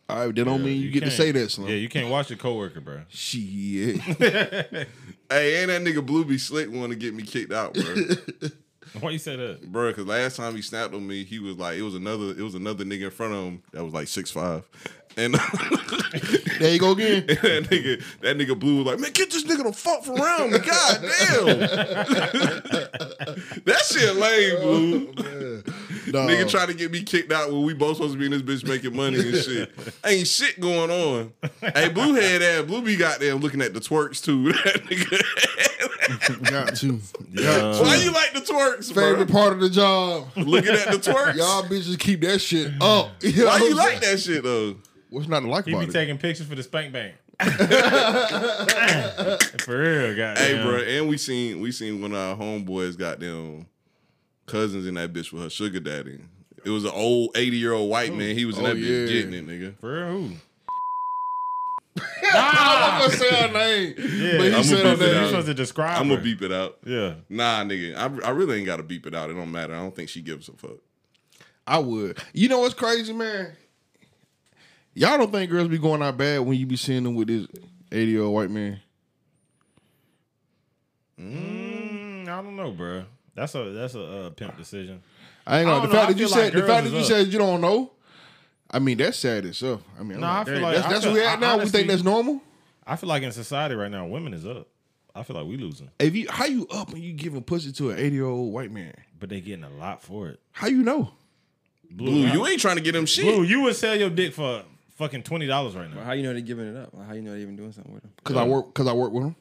All 0.09 0.25
right, 0.25 0.35
that 0.35 0.43
don't 0.45 0.63
mean 0.63 0.81
you, 0.81 0.89
get 0.91 1.03
to 1.03 1.11
say 1.11 1.31
that, 1.31 1.51
Slim. 1.51 1.67
Yeah, 1.69 1.75
you 1.75 1.87
can't 1.89 2.09
watch 2.09 2.29
your 2.29 2.37
coworker, 2.37 2.79
bro. 2.81 3.01
Shit. 3.09 3.99
Hey, 5.29 5.57
ain't 5.61 5.67
that 5.67 5.81
nigga 5.83 6.05
Blue 6.05 6.23
be 6.23 6.37
slick 6.37 6.71
want 6.71 6.91
to 6.91 6.97
get 6.97 7.13
me 7.13 7.23
kicked 7.23 7.51
out, 7.51 7.73
bro? 7.73 7.95
Why 9.01 9.09
you 9.11 9.17
say 9.19 9.35
that? 9.35 9.69
bro, 9.69 9.89
because 9.89 10.05
last 10.05 10.37
time 10.37 10.55
he 10.55 10.61
snapped 10.61 10.93
on 10.93 11.05
me, 11.05 11.23
he 11.25 11.39
was 11.39 11.57
like, 11.57 11.77
it 11.77 11.81
was 11.81 11.95
another, 11.95 12.29
it 12.29 12.39
was 12.41 12.55
another 12.55 12.85
nigga 12.85 13.03
in 13.05 13.11
front 13.11 13.33
of 13.33 13.43
him 13.43 13.63
that 13.73 13.83
was 13.83 13.93
like 13.93 14.07
six 14.07 14.31
five, 14.31 14.63
and 15.17 15.33
there 16.59 16.73
you 16.73 16.79
go 16.79 16.91
again. 16.91 17.25
that 17.27 17.67
nigga, 17.69 18.03
that 18.21 18.37
nigga 18.37 18.57
Blue 18.57 18.77
was 18.77 18.85
like, 18.85 18.99
man, 18.99 19.11
get 19.11 19.31
this 19.31 19.43
nigga 19.43 19.63
the 19.63 19.73
fuck 19.73 20.03
from 20.03 20.21
around 20.21 20.51
me, 20.51 20.59
god 20.59 21.01
damn. 21.01 21.45
that 23.65 23.81
shit 23.85 24.15
lame, 24.15 24.55
oh, 24.59 24.61
Blue. 24.61 25.13
No. 26.13 26.19
Nigga 26.19 26.49
trying 26.49 26.67
to 26.67 26.73
get 26.73 26.91
me 26.91 27.03
kicked 27.03 27.33
out 27.33 27.51
when 27.51 27.63
we 27.63 27.73
both 27.73 27.97
supposed 27.97 28.13
to 28.13 28.19
be 28.19 28.25
in 28.25 28.31
this 28.31 28.41
bitch 28.41 28.65
making 28.65 28.95
money 28.95 29.19
and 29.19 29.35
shit. 29.35 29.71
Ain't 30.05 30.27
shit 30.27 30.57
going 30.59 30.89
on. 30.89 31.33
Hey, 31.59 31.89
Blue 31.89 32.13
head 32.13 32.41
ass, 32.41 32.65
Blue 32.65 32.81
be 32.81 32.95
goddamn 32.95 33.39
looking 33.39 33.61
at 33.61 33.73
the 33.73 33.81
twerks 33.81 34.23
too. 34.23 34.53
That 34.53 34.83
nigga. 34.85 36.49
Got 36.49 36.75
to. 36.77 36.99
Yeah. 37.31 37.81
Why 37.81 37.97
you 37.97 38.11
like 38.11 38.33
the 38.33 38.39
twerks, 38.39 38.93
bro? 38.93 39.11
Favorite 39.11 39.31
part 39.31 39.53
of 39.53 39.59
the 39.59 39.69
job. 39.69 40.27
Looking 40.37 40.75
at 40.75 40.91
the 40.91 40.97
twerks. 40.97 41.35
Y'all 41.35 41.63
bitches 41.63 41.99
keep 41.99 42.21
that 42.21 42.39
shit 42.39 42.71
up. 42.79 43.11
You 43.21 43.45
Why 43.45 43.57
you 43.57 43.75
like 43.75 43.99
that 44.01 44.19
shit 44.19 44.43
though? 44.43 44.75
What's 45.09 45.27
not 45.27 45.41
to 45.41 45.47
like 45.49 45.65
He 45.65 45.71
about 45.71 45.81
be 45.81 45.85
it? 45.87 45.91
taking 45.93 46.17
pictures 46.17 46.47
for 46.47 46.55
the 46.55 46.63
spank 46.63 46.91
bank. 46.93 47.15
for 47.39 47.47
real, 49.77 50.15
goddamn. 50.15 50.37
Hey, 50.37 50.61
bro, 50.61 50.77
and 50.77 51.07
we 51.07 51.17
seen 51.17 51.59
we 51.61 51.71
seen 51.71 52.01
one 52.01 52.11
of 52.13 52.17
our 52.17 52.35
homeboys 52.35 52.97
got 52.97 53.19
them 53.19 53.67
cousins 54.45 54.85
in 54.87 54.95
that 54.95 55.13
bitch 55.13 55.31
with 55.31 55.43
her 55.43 55.49
sugar 55.49 55.79
daddy. 55.79 56.19
It 56.65 56.69
was 56.71 56.83
an 56.83 56.91
old 56.93 57.37
eighty 57.37 57.57
year 57.57 57.73
old 57.73 57.89
white 57.89 58.13
man. 58.13 58.35
He 58.35 58.45
was 58.45 58.57
in 58.57 58.65
Oh, 58.65 58.69
that 58.69 58.77
bitch 58.77 59.07
getting 59.07 59.33
it, 59.33 59.47
nigga. 59.47 59.77
For 59.79 59.93
real, 59.93 60.07
who? 60.07 60.29
I'm 62.33 62.79
not 62.79 63.01
gonna 63.01 63.13
say 63.13 63.47
her 63.47 63.53
name. 63.53 63.93
Yeah, 63.97 64.37
But 64.37 64.45
he 64.47 64.53
I'ma 64.53 64.61
said 64.63 64.83
beep 64.83 64.85
her 64.85 64.93
it 64.93 64.99
You're 64.99 65.09
out. 65.09 65.13
name. 65.21 65.27
supposed 65.29 65.47
to 65.47 65.53
describe. 65.53 66.01
I'm 66.01 66.09
gonna 66.09 66.21
beep 66.21 66.41
it 66.41 66.51
out. 66.51 66.77
Yeah. 66.85 67.13
Nah, 67.29 67.63
nigga, 67.63 67.95
I, 67.95 68.27
I 68.27 68.31
really 68.31 68.57
ain't 68.57 68.65
gotta 68.65 68.83
beep 68.83 69.07
it 69.07 69.15
out. 69.15 69.29
It 69.29 69.33
don't 69.33 69.51
matter. 69.51 69.73
I 69.73 69.77
don't 69.77 69.95
think 69.95 70.09
she 70.09 70.21
gives 70.21 70.49
a 70.49 70.53
fuck. 70.53 70.77
I 71.65 71.79
would. 71.79 72.17
You 72.33 72.49
know 72.49 72.59
what's 72.59 72.73
crazy, 72.73 73.13
man? 73.13 73.51
Y'all 74.97 75.15
don't 75.15 75.31
think 75.31 75.51
girls 75.51 75.67
be 75.67 75.77
going 75.77 76.01
out 76.01 76.17
bad 76.17 76.39
when 76.39 76.57
you 76.57 76.65
be 76.65 76.75
seeing 76.75 77.03
them 77.03 77.13
with 77.13 77.27
this 77.27 77.45
80 77.91 78.11
year 78.11 78.23
old 78.23 78.33
white 78.33 78.49
man? 78.49 78.79
Mm, 81.19 82.23
I 82.27 82.41
don't 82.41 82.55
know, 82.55 82.71
bro. 82.71 83.03
That's 83.35 83.53
a 83.53 83.63
that's 83.73 83.93
a 83.93 84.03
uh, 84.03 84.29
pimp 84.31 84.57
decision. 84.57 85.03
I 85.45 85.59
ain't 85.59 85.67
gonna. 85.67 85.87
The 85.87 85.93
know. 85.93 85.99
fact 85.99 86.11
that 86.13 86.17
you 86.17 86.27
said 86.27 86.43
like 86.45 86.53
the 86.53 86.59
fact 86.67 86.83
that 86.85 86.87
is 86.87 86.93
you 86.93 86.99
up. 86.99 87.05
said 87.05 87.27
you 87.27 87.37
don't 87.37 87.61
know. 87.61 87.91
I 88.71 88.79
mean, 88.79 88.97
that's 88.97 89.19
sad 89.19 89.45
itself. 89.45 89.83
I 89.99 90.03
mean, 90.03 90.15
I'm 90.15 90.21
Nah, 90.21 90.41
I 90.41 90.43
feel 90.45 90.59
like- 90.61 90.75
that's, 90.77 90.87
that's 90.87 91.03
feel- 91.05 91.13
where 91.13 91.21
we 91.21 91.27
at 91.27 91.37
I 91.37 91.41
now. 91.41 91.57
we 91.63 91.69
think 91.69 91.87
that's 91.87 92.03
normal. 92.03 92.41
I 92.87 92.95
feel 92.95 93.07
like 93.07 93.21
in 93.21 93.31
society 93.31 93.75
right 93.75 93.91
now, 93.91 94.07
women 94.07 94.33
is 94.33 94.47
up. 94.47 94.67
I 95.13 95.21
feel 95.21 95.35
like 95.35 95.45
we 95.47 95.57
losing, 95.57 95.89
If 95.99 96.15
you 96.15 96.25
how 96.29 96.45
you 96.45 96.67
up 96.71 96.89
and 96.93 97.03
you 97.03 97.13
giving 97.13 97.43
pussy 97.43 97.71
to 97.73 97.91
an 97.91 97.99
80 97.99 98.15
year 98.15 98.25
old 98.25 98.51
white 98.51 98.71
man? 98.71 98.93
but 99.19 99.29
they 99.29 99.41
getting 99.41 99.63
a 99.63 99.69
lot 99.69 100.01
for 100.01 100.29
it. 100.29 100.39
How 100.51 100.67
you 100.67 100.81
know? 100.83 101.11
Blue, 101.91 102.27
you 102.27 102.45
ain't 102.47 102.59
trying 102.61 102.75
to 102.77 102.81
get 102.81 102.91
them 102.93 103.05
shit. 103.05 103.25
Blue, 103.25 103.43
you 103.43 103.61
would 103.61 103.75
sell 103.75 103.95
your 103.95 104.09
dick 104.09 104.33
for 104.33 104.63
fucking 104.97 105.23
twenty 105.23 105.47
dollars 105.47 105.75
right 105.75 105.87
Well, 105.89 105.99
now. 105.99 106.03
how 106.03 106.11
you 106.13 106.23
know 106.23 106.33
they're 106.33 106.41
giving 106.41 106.67
it 106.67 106.75
up? 106.77 106.89
Like, 106.93 107.07
how 107.07 107.13
you 107.13 107.21
know 107.21 107.31
they're 107.31 107.39
even 107.39 107.55
doing 107.55 107.71
something 107.71 107.93
with 107.93 108.03
them? 108.03 108.11
Cause 108.23 108.35
I 108.35 108.43
work. 108.43 108.73
Cause 108.73 108.87
I 108.87 108.93
work 108.93 109.11
with 109.11 109.23
them. 109.23 109.35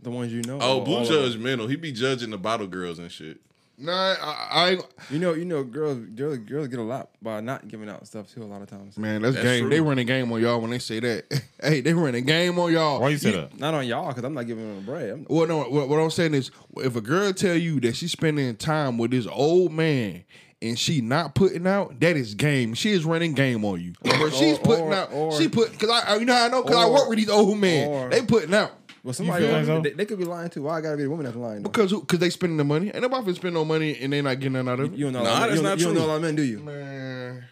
The 0.00 0.10
ones 0.10 0.32
you 0.32 0.42
know. 0.42 0.58
Oh, 0.60 0.78
or 0.78 0.84
Blue 0.84 0.94
all 0.96 1.02
of 1.02 1.08
judgmental. 1.08 1.68
He 1.68 1.74
be 1.76 1.90
judging 1.92 2.30
the 2.30 2.38
bottle 2.38 2.68
girls 2.68 2.98
and 3.00 3.10
shit. 3.10 3.40
Nah, 3.80 3.92
I, 3.92 4.16
I. 4.50 4.78
You 5.08 5.20
know, 5.20 5.34
you 5.34 5.44
know, 5.44 5.62
girls, 5.62 5.98
girls, 5.98 6.38
girls 6.38 6.66
get 6.66 6.80
a 6.80 6.82
lot 6.82 7.10
by 7.22 7.40
not 7.40 7.68
giving 7.68 7.88
out 7.88 8.04
stuff 8.08 8.32
too. 8.32 8.42
A 8.42 8.44
lot 8.44 8.60
of 8.60 8.68
times, 8.68 8.98
Man, 8.98 9.22
that's, 9.22 9.36
That's 9.36 9.44
game. 9.46 9.60
true. 9.62 9.70
They 9.70 9.80
running 9.80 10.04
game 10.06 10.32
on 10.32 10.40
y'all 10.40 10.60
when 10.60 10.70
they 10.70 10.80
say 10.80 10.98
that. 10.98 11.42
hey, 11.62 11.80
they 11.80 11.94
running 11.94 12.24
game 12.24 12.58
on 12.58 12.72
y'all. 12.72 13.00
Why 13.00 13.10
you 13.10 13.18
say 13.18 13.30
that? 13.32 13.56
not 13.58 13.74
on 13.74 13.86
y'all 13.86 14.08
because 14.08 14.24
I'm 14.24 14.34
not 14.34 14.46
giving 14.48 14.68
them 14.68 14.78
a 14.78 14.80
bread. 14.80 15.10
I'm, 15.10 15.26
Well, 15.30 15.46
no. 15.46 15.58
What, 15.62 15.88
what 15.88 15.98
I'm 16.00 16.10
saying 16.10 16.34
is, 16.34 16.50
if 16.78 16.96
a 16.96 17.00
girl 17.00 17.32
tell 17.32 17.54
you 17.56 17.78
that 17.80 17.94
she's 17.94 18.10
spending 18.10 18.56
time 18.56 18.98
with 18.98 19.12
this 19.12 19.28
old 19.28 19.72
man 19.72 20.24
and 20.60 20.78
she 20.78 21.00
not 21.00 21.34
putting 21.34 21.66
out, 21.66 21.98
that 22.00 22.16
is 22.16 22.34
game. 22.34 22.74
She 22.74 22.90
is 22.90 23.04
running 23.04 23.32
game 23.32 23.64
on 23.64 23.80
you. 23.80 23.92
But 24.02 24.30
she's 24.30 24.58
putting 24.58 24.86
or- 24.86 24.94
out. 24.94 25.12
or- 25.12 25.38
she 25.38 25.48
put 25.48 25.72
because 25.72 25.90
I, 25.90 26.16
you 26.16 26.24
know 26.24 26.34
how 26.34 26.46
I 26.46 26.48
know 26.48 26.62
because 26.62 26.76
I 26.76 26.88
work 26.88 27.08
with 27.08 27.18
these 27.18 27.30
old 27.30 27.58
men. 27.58 27.88
or- 27.88 28.08
they 28.10 28.22
putting 28.22 28.54
out 28.54 28.72
well, 29.04 29.14
somebody 29.14 29.46
feel 29.46 29.72
like 29.74 29.82
they, 29.84 29.90
they 29.90 30.04
could 30.04 30.18
be 30.18 30.24
lying 30.24 30.50
too. 30.50 30.62
Why 30.64 30.78
I 30.78 30.80
gotta 30.80 30.96
be 30.96 31.04
the 31.04 31.10
woman 31.10 31.24
that's 31.24 31.36
lying? 31.36 31.62
Though? 31.62 31.70
because 31.70 31.92
because 31.92 32.18
they 32.18 32.30
spending 32.30 32.56
the 32.56 32.64
money. 32.64 32.88
Ain't 32.88 33.00
nobody 33.00 33.30
finna 33.30 33.36
spend 33.36 33.54
no 33.54 33.64
money 33.64 33.96
and 34.00 34.12
they 34.12 34.20
not 34.20 34.38
getting 34.40 34.54
nothing 34.54 34.68
out 34.68 34.80
of 34.80 34.92
it. 34.92 34.98
You 34.98 35.06
don't 35.06 35.14
know. 35.14 35.22
Nah, 35.22 35.30
a 35.30 35.32
lot 35.32 35.42
of 35.42 35.48
that's 35.48 35.56
you, 35.56 35.62
not 35.62 35.68
don't, 35.70 35.78
you 35.78 35.84
don't 35.86 35.94
know 35.94 36.04
a 36.04 36.08
lot 36.08 36.16
of 36.16 36.22
men, 36.22 36.34
do 36.34 36.42
you? 36.42 36.58
Man, 36.58 37.44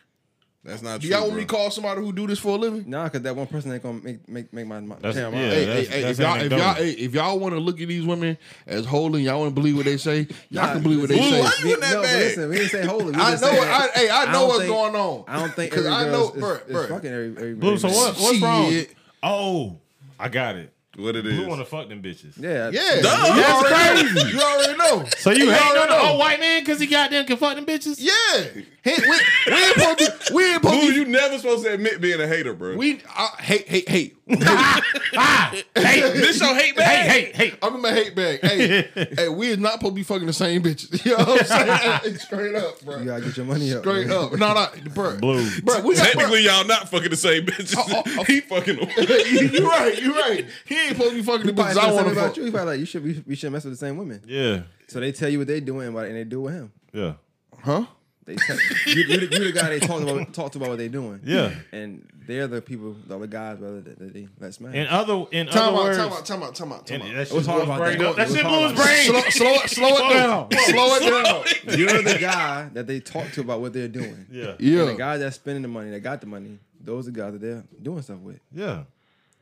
That's 0.66 0.82
not 0.82 1.00
do 1.00 1.06
true. 1.06 1.10
y'all 1.16 1.20
want 1.22 1.32
bro. 1.34 1.40
me 1.40 1.46
to 1.46 1.54
call 1.54 1.70
somebody 1.70 2.00
who 2.00 2.12
do 2.12 2.26
this 2.26 2.38
for 2.38 2.56
a 2.56 2.58
living? 2.58 2.84
Nah, 2.88 3.04
because 3.04 3.22
that 3.22 3.36
one 3.36 3.46
person 3.46 3.72
ain't 3.72 3.82
gonna 3.82 4.00
make 4.02 4.28
make 4.28 4.52
make 4.52 4.66
my, 4.66 4.80
my 4.80 4.96
That's- 4.96 5.14
damn 5.14 5.32
yeah. 5.32 5.38
mind. 5.40 5.52
Hey, 5.52 5.64
that's- 5.64 5.86
hey, 5.88 5.94
hey, 5.94 6.02
that's 6.02 6.18
if 6.18 6.24
y'all, 6.24 6.40
if 6.40 6.50
y'all, 6.52 6.74
hey, 6.74 6.90
if 6.90 7.14
y'all 7.14 7.38
want 7.38 7.54
to 7.54 7.60
look 7.60 7.80
at 7.80 7.88
these 7.88 8.04
women 8.04 8.36
as 8.66 8.84
holy, 8.84 9.22
y'all 9.22 9.38
want 9.40 9.50
to 9.50 9.54
believe 9.54 9.76
what 9.76 9.84
they 9.84 9.96
say, 9.96 10.26
y'all 10.50 10.66
Nah, 10.66 10.72
can 10.72 10.82
believe 10.82 11.00
what 11.00 11.08
they 11.08 11.18
Blue, 11.18 11.30
say. 11.30 11.40
why 11.40 11.52
you 11.62 11.74
in 11.74 11.80
that 11.80 11.90
no, 11.92 11.96
but 11.96 12.02
bag? 12.02 12.16
listen, 12.16 12.48
we 12.50 12.56
didn't 12.56 12.70
say 12.70 12.84
holy. 12.86 13.04
We 13.06 13.12
I 13.14 13.30
just 13.30 13.42
know. 13.44 13.50
said- 13.52 13.68
I, 13.68 13.88
hey, 13.94 14.10
I 14.10 14.24
know 14.26 14.32
don't 14.32 14.48
what's 14.48 14.58
think- 14.60 14.72
going 14.72 14.94
on. 14.96 15.24
I 15.28 15.38
don't 15.38 15.54
think 15.54 15.72
'Cause 15.74 15.86
every 15.86 15.90
I 15.92 16.04
girl 16.04 16.12
know, 16.12 16.24
is, 16.34 16.42
bruh, 16.42 16.68
is 16.68 16.76
bruh. 16.76 16.88
fucking 16.88 17.10
every, 17.12 17.30
every 17.36 17.54
Blue, 17.54 17.78
so 17.78 17.88
every- 17.88 17.98
what? 18.00 18.16
What's 18.18 18.40
wrong? 18.42 18.70
Shit. 18.70 18.94
Oh, 19.22 19.76
I 20.18 20.28
got 20.28 20.56
it. 20.56 20.72
What 20.96 21.14
it 21.14 21.24
Blue 21.24 21.42
is? 21.42 21.46
want 21.46 21.60
to 21.60 21.66
fuck 21.66 21.88
them 21.88 22.02
bitches. 22.02 22.40
Yeah, 22.40 22.70
Yeah, 22.70 23.00
Duh. 23.02 23.34
you 23.34 23.42
That's 23.42 23.64
already 23.64 24.14
know. 24.14 24.26
You 24.28 24.40
already 24.40 24.76
know. 24.78 25.08
So 25.18 25.30
you 25.30 25.44
You 25.44 25.50
hating 25.50 25.66
already 25.66 25.80
on 25.82 25.88
the 25.90 26.02
know. 26.04 26.10
old 26.12 26.18
white 26.18 26.40
man 26.40 26.62
because 26.62 26.80
he 26.80 26.86
got 26.86 27.10
them 27.10 27.26
can 27.26 27.36
fuck 27.36 27.54
them 27.54 27.66
bitches? 27.66 27.96
Yeah, 28.00 28.62
Hey, 28.82 28.94
we, 28.98 29.52
we 29.52 29.52
ain't 29.62 29.74
supposed 29.74 29.98
to. 29.98 30.34
We 30.34 30.44
ain't 30.44 30.62
supposed 30.62 30.80
Blue, 30.80 30.90
to. 30.90 30.94
you 30.96 31.04
never 31.04 31.36
supposed 31.38 31.64
to 31.64 31.72
admit 31.74 32.00
being 32.00 32.20
a 32.20 32.26
hater, 32.26 32.54
bro. 32.54 32.76
We 32.76 33.00
I, 33.14 33.28
hate, 33.40 33.68
hate, 33.68 33.88
hate. 33.88 34.15
hey, 34.28 35.62
this 35.74 36.40
your 36.40 36.52
hate 36.56 36.74
bag? 36.74 37.08
hey, 37.08 37.24
hey, 37.26 37.32
hey. 37.50 37.58
I'm 37.62 37.76
in 37.76 37.80
my 37.80 37.92
hate 37.92 38.16
bag. 38.16 38.40
Hey, 38.42 38.88
hey, 39.16 39.28
we 39.28 39.48
is 39.48 39.58
not 39.58 39.74
supposed 39.74 39.92
to 39.92 39.94
be 39.94 40.02
fucking 40.02 40.26
the 40.26 40.32
same 40.32 40.62
bitches. 40.62 40.86
You 41.06 41.16
know 41.16 41.24
what 41.24 41.48
I'm 41.52 42.00
saying? 42.02 42.18
Straight 42.18 42.54
up, 42.56 42.80
bro. 42.84 42.98
you 42.98 43.04
gotta 43.04 43.22
get 43.24 43.36
your 43.36 43.46
money 43.46 43.72
up. 43.72 43.82
Straight 43.82 44.08
man. 44.08 44.16
up. 44.16 44.32
No, 44.32 44.52
no, 44.54 44.66
bro. 44.92 45.16
Blue. 45.18 45.60
Bro, 45.60 45.82
we 45.82 45.94
got, 45.94 46.06
Technically, 46.08 46.42
y'all 46.42 46.66
not 46.66 46.88
fucking 46.88 47.10
the 47.10 47.16
same 47.16 47.46
bitches. 47.46 47.74
Oh, 47.78 47.84
oh, 47.88 48.02
oh. 48.18 48.24
he 48.24 48.40
fucking 48.40 48.76
them. 48.76 48.88
you 48.98 49.68
right. 49.68 49.96
You 50.02 50.12
right. 50.14 50.44
He 50.64 50.74
ain't 50.76 50.96
supposed 50.96 51.10
to 51.10 51.16
be 51.16 51.22
fucking 51.22 51.46
the 51.46 51.52
He 51.52 51.52
probably 51.52 51.74
bitches 51.74 51.78
I 51.78 51.84
want 51.92 51.96
something 51.96 52.14
to 52.14 52.20
about 52.20 52.26
fuck. 52.30 52.36
you. 52.38 52.44
He 52.46 52.50
probably 52.50 52.72
like 52.72 52.80
you 52.80 52.86
should 52.86 53.04
we, 53.04 53.22
we 53.26 53.34
shouldn't 53.36 53.52
mess 53.52 53.64
with 53.64 53.74
the 53.74 53.78
same 53.78 53.96
women. 53.96 54.22
Yeah, 54.26 54.62
So 54.88 54.98
they 54.98 55.12
tell 55.12 55.28
you 55.28 55.38
what 55.38 55.46
they 55.46 55.60
doing 55.60 55.96
and 55.96 56.16
they 56.16 56.24
do 56.24 56.40
with 56.40 56.54
him. 56.54 56.72
yeah, 56.92 57.14
Huh? 57.62 57.86
They 58.26 58.34
tell, 58.34 58.56
you, 58.86 58.94
you, 58.94 59.06
the- 59.06 59.36
you 59.38 59.44
the 59.44 59.52
guy 59.52 59.68
they 59.70 59.78
talked 59.78 60.02
about 60.02 60.34
talk 60.34 60.50
to 60.52 60.58
about 60.58 60.70
what 60.70 60.78
they're 60.78 60.88
doing. 60.88 61.20
yeah. 61.24 61.54
and 61.72 62.04
they're 62.26 62.48
the 62.48 62.60
people, 62.60 62.96
the 63.06 63.14
other 63.14 63.28
guys, 63.28 63.56
brother, 63.58 63.80
that, 63.82 64.00
that 64.00 64.12
they 64.12 64.26
let 64.40 64.52
smash. 64.52 64.74
In 64.74 64.88
other, 64.88 65.26
in 65.30 65.46
Time 65.46 65.74
other 65.74 65.76
out. 65.76 65.84
words, 65.84 65.96
Time 65.98 66.12
out. 66.12 66.24
Time 66.26 66.42
out. 66.42 66.54
Time 66.56 66.72
out. 66.72 66.86
Time 66.88 67.00
and 67.02 67.10
out. 67.10 67.14
that 67.14 67.32
We'll 67.32 67.40
shit 67.40 67.46
talk 67.46 67.54
blew 67.64 67.72
about 67.72 67.86
his 67.86 67.96
brain 67.96 67.98
that. 67.98 68.08
up. 68.10 68.16
That 68.16 68.28
shit 68.28 68.42
talk 68.42 68.50
blew 68.50 68.68
his 68.68 68.72
brain. 68.74 69.04
Slow, 69.06 69.20
slow, 69.30 69.56
slow 69.66 69.88
it 70.08 70.12
down. 70.12 70.48
Slow 70.50 70.96
it 70.96 71.64
down. 71.66 71.78
You're 71.78 72.02
the 72.02 72.18
guy 72.20 72.68
that 72.72 72.86
they 72.88 72.98
talk 72.98 73.30
to 73.30 73.42
about 73.42 73.60
what 73.60 73.72
they're 73.72 73.86
doing. 73.86 74.26
Yeah, 74.28 74.44
And 74.50 74.58
the 74.58 74.64
Yeah. 74.64 74.94
guys 74.98 75.20
that's 75.20 75.36
spending 75.36 75.62
the 75.62 75.68
money, 75.68 75.90
that 75.90 76.00
got 76.00 76.20
the 76.20 76.26
money, 76.26 76.58
those 76.80 77.06
are 77.06 77.12
the 77.12 77.20
guys 77.20 77.32
that 77.34 77.40
they're 77.40 77.62
doing 77.80 78.02
stuff 78.02 78.18
with. 78.18 78.40
yeah, 78.52 78.82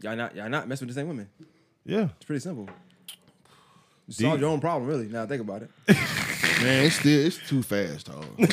Y'all 0.02 0.14
not 0.16 0.36
y'all 0.36 0.50
not 0.50 0.68
messing 0.68 0.86
with 0.86 0.94
the 0.94 1.00
same 1.00 1.08
women. 1.08 1.26
yeah. 1.86 2.08
It's 2.16 2.26
pretty 2.26 2.40
simple. 2.40 2.68
You 4.08 4.12
solve 4.12 4.40
your 4.40 4.50
own 4.50 4.60
problem, 4.60 4.86
really. 4.86 5.06
Now 5.06 5.24
think 5.24 5.40
about 5.40 5.62
it. 5.62 5.70
Man, 6.64 6.86
it's 6.86 6.96
still 6.96 7.26
it's 7.26 7.36
too 7.48 7.62
fast, 7.62 8.06
dog. 8.06 8.24
Blue 8.36 8.46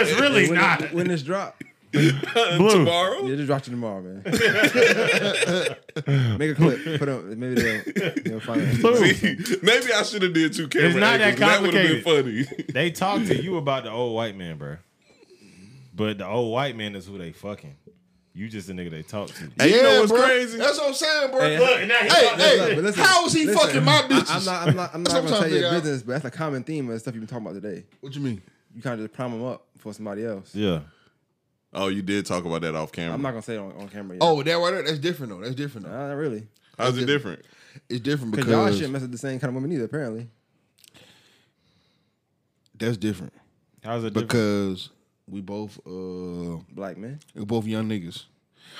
is 0.00 0.20
really 0.20 0.48
when, 0.48 0.58
not. 0.58 0.92
when 0.92 1.06
this 1.06 1.22
drop, 1.22 1.62
tomorrow. 1.92 3.24
Yeah, 3.26 3.36
just 3.36 3.48
watch 3.48 3.68
it 3.68 3.70
tomorrow, 3.70 4.00
man. 4.00 4.22
Make 6.38 6.50
a 6.50 6.54
clip. 6.54 6.98
Put 6.98 7.08
on. 7.08 7.38
Maybe 7.38 7.54
they'll, 7.54 7.82
they'll 8.24 8.40
find 8.40 8.62
it. 8.62 9.16
See, 9.16 9.38
maybe 9.62 9.92
I 9.92 10.02
should 10.02 10.22
have 10.22 10.34
did 10.34 10.52
two 10.52 10.66
camera 10.66 10.88
It's 10.88 10.96
not 10.96 11.18
that 11.18 11.40
angles. 11.40 11.42
That 11.48 11.62
would 11.62 11.74
have 11.74 11.88
been 11.88 12.02
funny. 12.02 12.46
They 12.72 12.90
talk 12.90 13.24
to 13.26 13.40
you 13.40 13.56
about 13.56 13.84
the 13.84 13.90
old 13.90 14.16
white 14.16 14.36
man, 14.36 14.58
bro. 14.58 14.78
But 15.94 16.18
the 16.18 16.26
old 16.26 16.52
white 16.52 16.76
man 16.76 16.96
is 16.96 17.06
who 17.06 17.18
they 17.18 17.30
fucking. 17.32 17.76
You 18.40 18.48
just 18.48 18.70
a 18.70 18.72
nigga 18.72 18.90
they 18.90 19.02
talk 19.02 19.28
to. 19.28 19.50
Hey, 19.58 19.74
you 19.76 19.82
know 19.82 20.00
what's 20.00 20.12
bro. 20.12 20.22
crazy? 20.22 20.56
That's 20.56 20.78
what 20.78 20.88
I'm 20.88 20.94
saying, 20.94 21.30
bro. 21.30 21.40
Hey, 21.40 21.58
Look, 21.58 21.86
now 21.88 21.94
he 21.98 22.08
Hey, 22.08 22.24
talking- 22.24 22.38
hey, 22.38 22.80
listen, 22.80 23.04
how 23.04 23.26
is 23.26 23.34
he 23.34 23.44
listen, 23.44 23.60
fucking 23.60 23.84
my 23.84 23.98
I, 23.98 24.02
bitches? 24.08 24.34
I'm 24.34 24.44
not. 24.46 24.68
I'm 24.68 24.76
not. 24.76 24.94
I'm 24.94 25.02
not 25.02 25.12
gonna 25.12 25.28
tell 25.28 25.46
you 25.50 25.58
your 25.58 25.70
business, 25.72 26.02
but 26.02 26.12
that's 26.12 26.24
a 26.24 26.30
common 26.30 26.64
theme 26.64 26.88
of 26.88 26.94
the 26.94 27.00
stuff 27.00 27.12
you've 27.14 27.20
been 27.20 27.28
talking 27.28 27.46
about 27.46 27.62
today. 27.62 27.84
What 28.00 28.14
you 28.14 28.22
mean? 28.22 28.40
You 28.74 28.80
kind 28.80 28.98
of 28.98 29.06
just 29.06 29.14
prime 29.14 29.32
them 29.32 29.44
up 29.44 29.66
for 29.76 29.92
somebody 29.92 30.24
else. 30.24 30.54
Yeah. 30.54 30.80
Oh, 31.74 31.88
you 31.88 32.00
did 32.00 32.24
talk 32.24 32.46
about 32.46 32.62
that 32.62 32.74
off 32.74 32.92
camera. 32.92 33.12
I'm 33.12 33.20
not 33.20 33.32
gonna 33.32 33.42
say 33.42 33.56
it 33.56 33.58
on, 33.58 33.72
on 33.72 33.88
camera. 33.90 34.16
Yet. 34.16 34.22
Oh, 34.22 34.42
that 34.42 34.54
right 34.54 34.70
there. 34.70 34.82
That's 34.84 34.98
different 34.98 35.32
though. 35.32 35.40
That's 35.40 35.54
different 35.54 35.86
though. 35.86 35.92
Nah, 35.92 36.08
not 36.08 36.14
really. 36.14 36.48
How's 36.78 36.96
it 36.96 37.04
different? 37.04 37.44
It's 37.90 38.00
different 38.00 38.34
Because 38.34 38.50
y'all 38.50 38.64
because 38.64 38.76
shouldn't 38.76 38.94
mess 38.94 39.02
with 39.02 39.12
the 39.12 39.18
same 39.18 39.38
kind 39.38 39.50
of 39.50 39.54
women 39.54 39.70
either. 39.72 39.84
Apparently. 39.84 40.28
that's 42.78 42.96
different 42.96 43.34
How's 43.84 44.02
it 44.02 44.14
different? 44.14 44.28
because 44.30 44.88
we 45.28 45.40
both 45.40 45.78
uh 45.86 46.62
Black 46.72 46.96
men. 46.96 47.20
We're 47.34 47.44
both 47.44 47.66
young 47.66 47.88
niggas. 47.88 48.24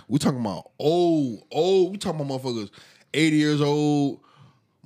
We 0.09 0.19
talking 0.19 0.41
about 0.41 0.71
old 0.79 1.43
old. 1.51 1.93
We 1.93 1.99
talking 1.99 2.21
about 2.21 2.43
motherfuckers 2.43 2.71
eighty 3.15 3.37
years 3.37 3.61
old. 3.61 4.21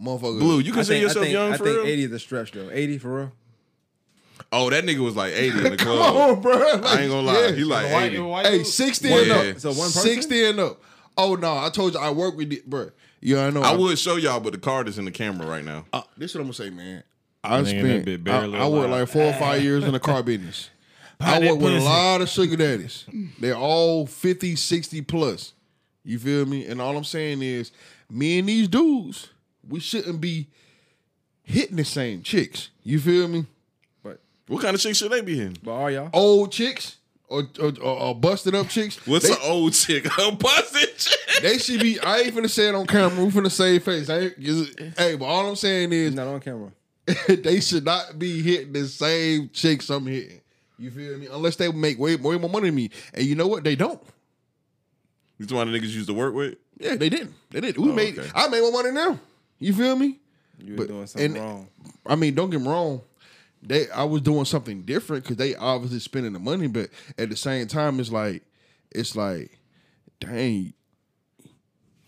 Motherfuckers. 0.01 0.41
Blue, 0.41 0.59
you 0.59 0.73
I 0.73 0.75
consider 0.77 0.85
think, 0.85 0.91
I 0.91 1.03
yourself 1.07 1.25
think, 1.25 1.33
young 1.33 1.53
I 1.53 1.57
for 1.57 1.65
think 1.65 1.77
real? 1.79 1.87
80 1.87 2.03
is 2.05 2.13
a 2.13 2.19
stretch 2.19 2.53
though. 2.53 2.69
80 2.73 2.99
for 2.99 3.17
real. 3.17 3.33
Oh, 4.51 4.69
that 4.71 4.85
nigga 4.85 4.99
was 4.99 5.15
like 5.17 5.33
80 5.33 5.57
in 5.57 5.63
the 5.65 5.77
Come 5.77 5.97
club. 5.97 6.17
on, 6.37 6.41
bro. 6.43 6.53
I 6.53 7.01
ain't 7.03 7.11
gonna 7.11 7.21
lie. 7.23 7.53
He 7.53 7.63
like 7.65 7.93
White, 7.93 8.05
80. 8.13 8.19
white 8.21 8.47
Hey, 8.47 8.59
dude? 8.59 8.67
60 8.67 9.11
One- 9.11 9.19
and 9.21 9.29
yeah. 9.29 9.35
up. 9.53 9.59
So 9.61 9.69
one 9.71 9.79
person? 9.93 10.03
60 10.03 10.45
and 10.47 10.61
up. 10.61 10.83
Oh 11.17 11.37
no, 11.37 11.57
I 11.57 11.69
told 11.71 11.95
you 11.95 12.01
I 12.01 12.11
work 12.11 12.37
with 12.37 12.53
it, 12.53 12.69
bro. 12.69 12.91
Yeah, 13.21 13.47
I 13.47 13.51
know. 13.51 13.63
I 13.63 13.75
would 13.75 13.97
show 13.99 14.17
y'all, 14.17 14.41
but 14.41 14.53
the 14.53 14.59
card 14.59 14.89
is 14.89 14.99
in 14.99 15.05
the 15.05 15.11
camera 15.13 15.47
right 15.47 15.65
now. 15.65 15.85
Uh, 15.93 16.03
this 16.17 16.33
is 16.33 16.35
what 16.35 16.41
I'm 16.41 16.47
gonna 16.49 16.55
say, 16.55 16.71
man. 16.71 17.05
I 17.45 17.61
Nigga, 17.61 17.65
that 17.65 17.69
spent. 18.03 18.25
bit 18.25 18.33
I, 18.33 18.45
I 18.47 18.67
worked 18.69 18.91
like 18.91 19.09
four 19.09 19.23
or 19.25 19.33
five 19.35 19.63
years 19.63 19.85
in 19.85 19.93
the 19.93 20.01
car 20.01 20.23
business. 20.25 20.71
I 21.21 21.39
Pop 21.41 21.43
work 21.43 21.61
with 21.61 21.77
a 21.77 21.81
lot 21.81 22.21
of 22.21 22.29
sugar 22.29 22.57
daddies. 22.57 23.05
They're 23.39 23.57
all 23.57 24.07
50, 24.07 24.57
60 24.57 25.01
plus. 25.03 25.53
You 26.05 26.19
feel 26.19 26.45
me? 26.47 26.67
And 26.67 26.81
all 26.81 26.97
I'm 26.97 27.05
saying 27.05 27.43
is, 27.43 27.73
me 28.11 28.39
and 28.39 28.49
these 28.49 28.69
dudes, 28.69 29.29
we 29.67 29.81
shouldn't 29.81 30.21
be 30.21 30.49
hitting 31.43 31.77
the 31.77 31.85
same 31.85 32.23
chicks. 32.23 32.71
You 32.83 32.99
feel 33.01 33.29
me? 33.29 33.47
But 34.03 34.21
What 34.49 34.63
kind 34.63 34.75
of 34.75 34.81
chicks 34.81 34.99
should 34.99 35.11
they 35.13 35.21
be 35.23 35.41
in? 35.41 35.57
but 35.63 35.73
are 35.73 35.91
y'all? 35.91 36.11
Old 36.13 36.53
chicks 36.53 36.97
or 37.29 37.45
or, 37.59 37.73
or, 37.81 38.01
or 38.01 38.15
busted 38.15 38.55
up 38.55 38.69
chicks. 38.69 39.07
What's 39.07 39.27
they, 39.29 39.35
an 39.35 39.41
old 39.43 39.73
chick? 39.73 40.07
A 40.19 40.33
busted 40.33 40.97
chick? 40.99 41.19
they 41.43 41.59
should 41.59 41.81
be. 41.81 41.99
I 42.01 42.19
ain't 42.19 42.35
finna 42.35 42.51
say 42.51 42.69
it 42.69 42.75
on 42.75 42.87
camera. 42.87 43.25
We 43.25 43.31
finna 43.31 43.51
say 43.51 43.79
face. 43.79 44.11
I 44.11 44.19
ain't, 44.19 44.99
hey, 44.99 45.17
but 45.17 45.25
all 45.25 45.49
I'm 45.49 45.57
saying 45.57 45.93
is, 45.93 46.15
Not 46.15 46.27
on 46.27 46.41
camera. 46.41 46.71
they 47.29 47.61
should 47.61 47.85
not 47.85 48.19
be 48.19 48.43
hitting 48.43 48.73
the 48.73 48.87
same 48.87 49.51
chicks 49.53 49.91
I'm 49.91 50.07
hitting. 50.07 50.41
You 50.79 50.91
feel 50.91 51.17
me? 51.19 51.29
Unless 51.31 51.57
they 51.57 51.71
make 51.71 51.99
way, 51.99 52.17
way 52.17 52.37
more 52.39 52.51
money 52.51 52.69
than 52.69 52.75
me. 52.75 52.91
And 53.13 53.25
you 53.25 53.35
know 53.35 53.47
what? 53.47 53.63
They 53.65 53.77
don't. 53.77 54.01
These 55.39 55.53
one 55.53 55.67
of 55.69 55.73
the 55.73 55.79
niggas 55.79 55.93
used 55.95 56.09
to 56.09 56.15
work 56.15 56.35
with? 56.35 56.57
Yeah, 56.79 56.97
they 56.97 57.09
didn't. 57.09 57.35
They 57.51 57.61
didn't. 57.61 57.83
We 57.83 57.91
Oh, 57.91 57.95
made. 57.95 58.19
okay. 58.19 58.29
I 58.35 58.49
made 58.49 58.61
more 58.61 58.73
money 58.73 58.91
now. 58.93 59.19
You 59.59 59.73
feel 59.73 59.97
me? 59.97 60.19
You 60.59 60.77
were 60.77 60.87
doing 60.87 61.07
something 61.07 61.37
and- 61.37 61.45
wrong. 61.45 61.69
I 62.07 62.15
mean, 62.17 62.35
don't 62.35 62.51
get 62.51 62.61
me 62.61 62.69
wrong. 62.69 63.03
They, 63.63 63.89
I 63.91 64.05
was 64.05 64.21
doing 64.23 64.45
something 64.45 64.83
different 64.83 65.25
because 65.25 65.37
they 65.39 65.55
obviously 65.55 65.99
spending 66.01 66.33
the 66.35 66.39
money, 66.39 66.67
but 66.67 66.91
at 67.17 67.31
the 67.31 67.37
same 67.37 67.67
time, 67.67 67.99
it's 67.99 68.13
like, 68.13 68.43
it's 68.91 69.17
like, 69.17 69.59
dang, 70.21 70.75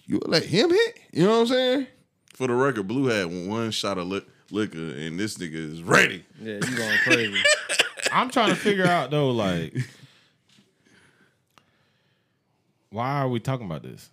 you 0.04 0.20
let 0.26 0.44
him 0.44 0.70
hit? 0.70 0.99
You 1.12 1.25
know 1.25 1.30
what 1.30 1.40
I'm 1.40 1.46
saying? 1.46 1.87
For 2.35 2.46
the 2.46 2.52
record, 2.54 2.87
Blue 2.87 3.06
had 3.06 3.49
one 3.49 3.70
shot 3.70 3.96
of 3.96 4.06
li- 4.06 4.26
liquor, 4.50 4.76
and 4.78 5.18
this 5.18 5.38
nigga 5.38 5.54
is 5.54 5.82
ready. 5.82 6.25
Yeah, 6.42 6.54
you 6.54 6.76
going 6.76 6.99
crazy. 7.04 7.42
I'm 8.12 8.30
trying 8.30 8.50
to 8.50 8.56
figure 8.56 8.86
out 8.86 9.10
though, 9.10 9.30
like, 9.30 9.75
why 12.90 13.20
are 13.20 13.28
we 13.28 13.40
talking 13.40 13.66
about 13.66 13.82
this? 13.82 14.10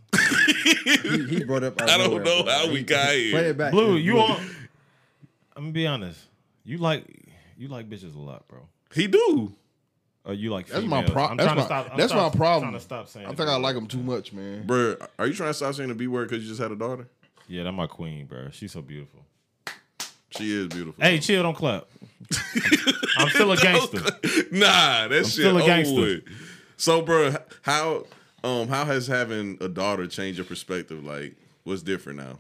he, 1.04 1.26
he 1.26 1.44
brought 1.44 1.64
up. 1.64 1.82
I 1.82 1.98
don't 1.98 2.24
know 2.24 2.44
bro. 2.44 2.52
how 2.52 2.70
we 2.72 2.84
got 2.84 3.06
Play 3.08 3.30
here. 3.30 3.40
it 3.46 3.58
back. 3.58 3.72
Blue, 3.72 3.96
you 3.98 4.20
on? 4.20 4.40
I'm 5.56 5.64
gonna 5.64 5.72
be 5.72 5.88
honest. 5.88 6.20
You 6.64 6.78
like 6.80 7.06
you 7.58 7.68
like 7.68 7.90
bitches 7.90 8.16
a 8.16 8.20
lot, 8.20 8.48
bro. 8.48 8.68
He 8.94 9.08
do. 9.08 9.54
Or 10.26 10.34
you 10.34 10.52
like 10.52 10.68
That's 10.68 10.86
my 10.86 11.02
females. 11.02 11.12
pro- 11.12 11.26
I'm 11.26 11.38
that's 11.38 11.46
trying 11.48 11.56
my- 11.58 11.62
to 11.62 11.66
stop. 11.66 11.92
I'm 11.92 11.98
that's 11.98 12.12
stop- 12.14 12.34
my 12.34 12.38
problem. 12.38 12.64
Trying 12.70 12.74
to 12.80 12.80
stop 12.80 13.08
saying. 13.10 13.26
I 13.28 13.32
it. 13.32 13.38
think 13.38 13.50
I 13.50 13.56
like 13.58 13.76
him 13.76 13.88
too 13.88 14.02
much, 14.02 14.32
man. 14.32 14.66
Bruh, 14.66 15.06
are 15.20 15.28
you 15.28 15.34
trying 15.34 15.50
to 15.50 15.54
stop 15.54 15.74
saying 15.76 15.90
the 15.90 15.96
B 15.96 16.08
word 16.08 16.30
because 16.30 16.44
you 16.44 16.50
just 16.50 16.62
had 16.62 16.72
a 16.72 16.76
daughter? 16.76 17.08
Yeah, 17.50 17.64
that's 17.64 17.76
my 17.76 17.88
queen, 17.88 18.26
bro. 18.26 18.50
She's 18.52 18.72
so 18.72 18.82
beautiful. 18.82 19.20
She 20.38 20.52
is 20.52 20.68
beautiful. 20.68 21.04
Hey, 21.04 21.20
chill, 21.20 21.44
don't 21.44 21.56
clap. 21.56 21.86
I'm 23.18 23.30
still 23.30 23.52
a 23.52 23.58
gangster. 23.58 24.00
nah, 24.52 25.08
that 25.08 25.24
shit 25.26 25.28
still 25.28 25.58
a 25.58 25.62
over 25.62 25.68
gangster. 25.68 25.96
with. 25.96 26.24
So, 26.78 27.02
bro, 27.02 27.36
how 27.62 28.06
um 28.44 28.68
how 28.68 28.86
has 28.86 29.08
having 29.08 29.58
a 29.62 29.68
daughter 29.68 30.08
changed 30.08 30.38
your 30.38 30.46
perspective? 30.46 31.04
Like, 31.04 31.36
what's 31.64 31.84
different 31.84 32.20
now? 32.20 32.40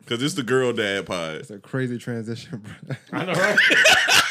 Because 0.00 0.22
it's 0.22 0.34
the 0.34 0.42
girl 0.42 0.72
dad 0.72 1.06
pod. 1.06 1.36
It's 1.36 1.50
a 1.50 1.58
crazy 1.58 1.98
transition, 1.98 2.62
bro. 2.86 2.96
I 3.12 3.24
know, 3.26 3.32
right? 3.32 3.58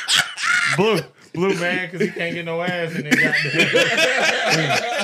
blue, 0.75 1.00
blue 1.34 1.60
man, 1.60 1.89
because 1.89 2.07
he 2.07 2.13
can't 2.13 2.34
get 2.34 2.46
no 2.46 2.62
ass 2.62 2.96
in 2.96 3.10
there. 3.10 3.36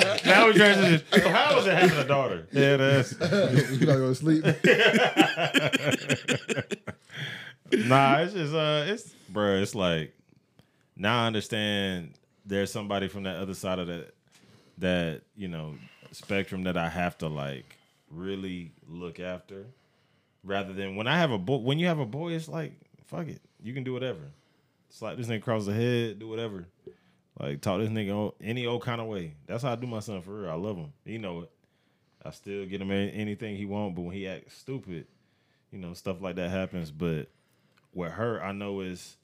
Goddamn. 0.24 0.40
now 0.40 0.46
we 0.46 0.52
transition. 0.54 1.06
So 1.12 1.28
how 1.28 1.56
was 1.56 1.66
it 1.66 1.74
having 1.74 1.98
a 1.98 2.04
daughter? 2.06 2.46
Yeah, 2.52 2.76
that's 2.76 3.12
you 3.12 3.86
gotta 3.86 3.98
go 3.98 4.08
to 4.08 4.14
sleep. 4.14 4.44
nah. 7.72 8.18
It's 8.20 8.32
just 8.32 8.54
uh, 8.54 8.84
it's 8.86 9.14
bro. 9.28 9.56
It's 9.56 9.74
like 9.74 10.14
now 10.96 11.24
I 11.24 11.26
understand. 11.26 12.14
There's 12.46 12.70
somebody 12.70 13.08
from 13.08 13.24
that 13.24 13.36
other 13.36 13.54
side 13.54 13.78
of 13.78 13.86
that 13.88 14.14
that 14.78 15.22
you 15.36 15.48
know 15.48 15.74
spectrum 16.12 16.64
that 16.64 16.76
I 16.76 16.88
have 16.88 17.18
to 17.18 17.28
like 17.28 17.76
really 18.10 18.72
look 18.88 19.18
after, 19.18 19.66
rather 20.42 20.72
than 20.72 20.96
when 20.96 21.06
I 21.06 21.18
have 21.18 21.30
a 21.30 21.38
boy. 21.38 21.58
When 21.58 21.78
you 21.78 21.86
have 21.86 21.98
a 21.98 22.06
boy, 22.06 22.32
it's 22.32 22.48
like 22.48 22.72
fuck 23.06 23.28
it, 23.28 23.40
you 23.62 23.74
can 23.74 23.84
do 23.84 23.92
whatever. 23.92 24.20
Slap 24.90 25.16
this 25.16 25.26
thing 25.26 25.38
across 25.38 25.66
the 25.66 25.74
head, 25.74 26.20
do 26.20 26.28
whatever. 26.28 26.66
Like 27.38 27.60
talk 27.60 27.80
this 27.80 27.90
nigga 27.90 28.32
any 28.40 28.66
old 28.66 28.82
kind 28.82 29.00
of 29.00 29.06
way. 29.08 29.34
That's 29.46 29.62
how 29.62 29.72
I 29.72 29.76
do 29.76 29.86
my 29.86 30.00
son 30.00 30.22
for 30.22 30.42
real. 30.42 30.50
I 30.50 30.54
love 30.54 30.76
him. 30.76 30.92
He 31.04 31.18
know 31.18 31.40
it. 31.42 31.50
I 32.24 32.30
still 32.30 32.64
get 32.64 32.80
him 32.80 32.90
anything 32.90 33.56
he 33.56 33.66
want, 33.66 33.94
but 33.94 34.02
when 34.02 34.14
he 34.14 34.26
acts 34.26 34.56
stupid, 34.56 35.06
you 35.70 35.78
know 35.78 35.92
stuff 35.94 36.22
like 36.22 36.36
that 36.36 36.50
happens. 36.50 36.90
But 36.90 37.28
with 37.92 38.12
her, 38.12 38.42
I 38.42 38.52
know 38.52 38.80
is 38.80 39.16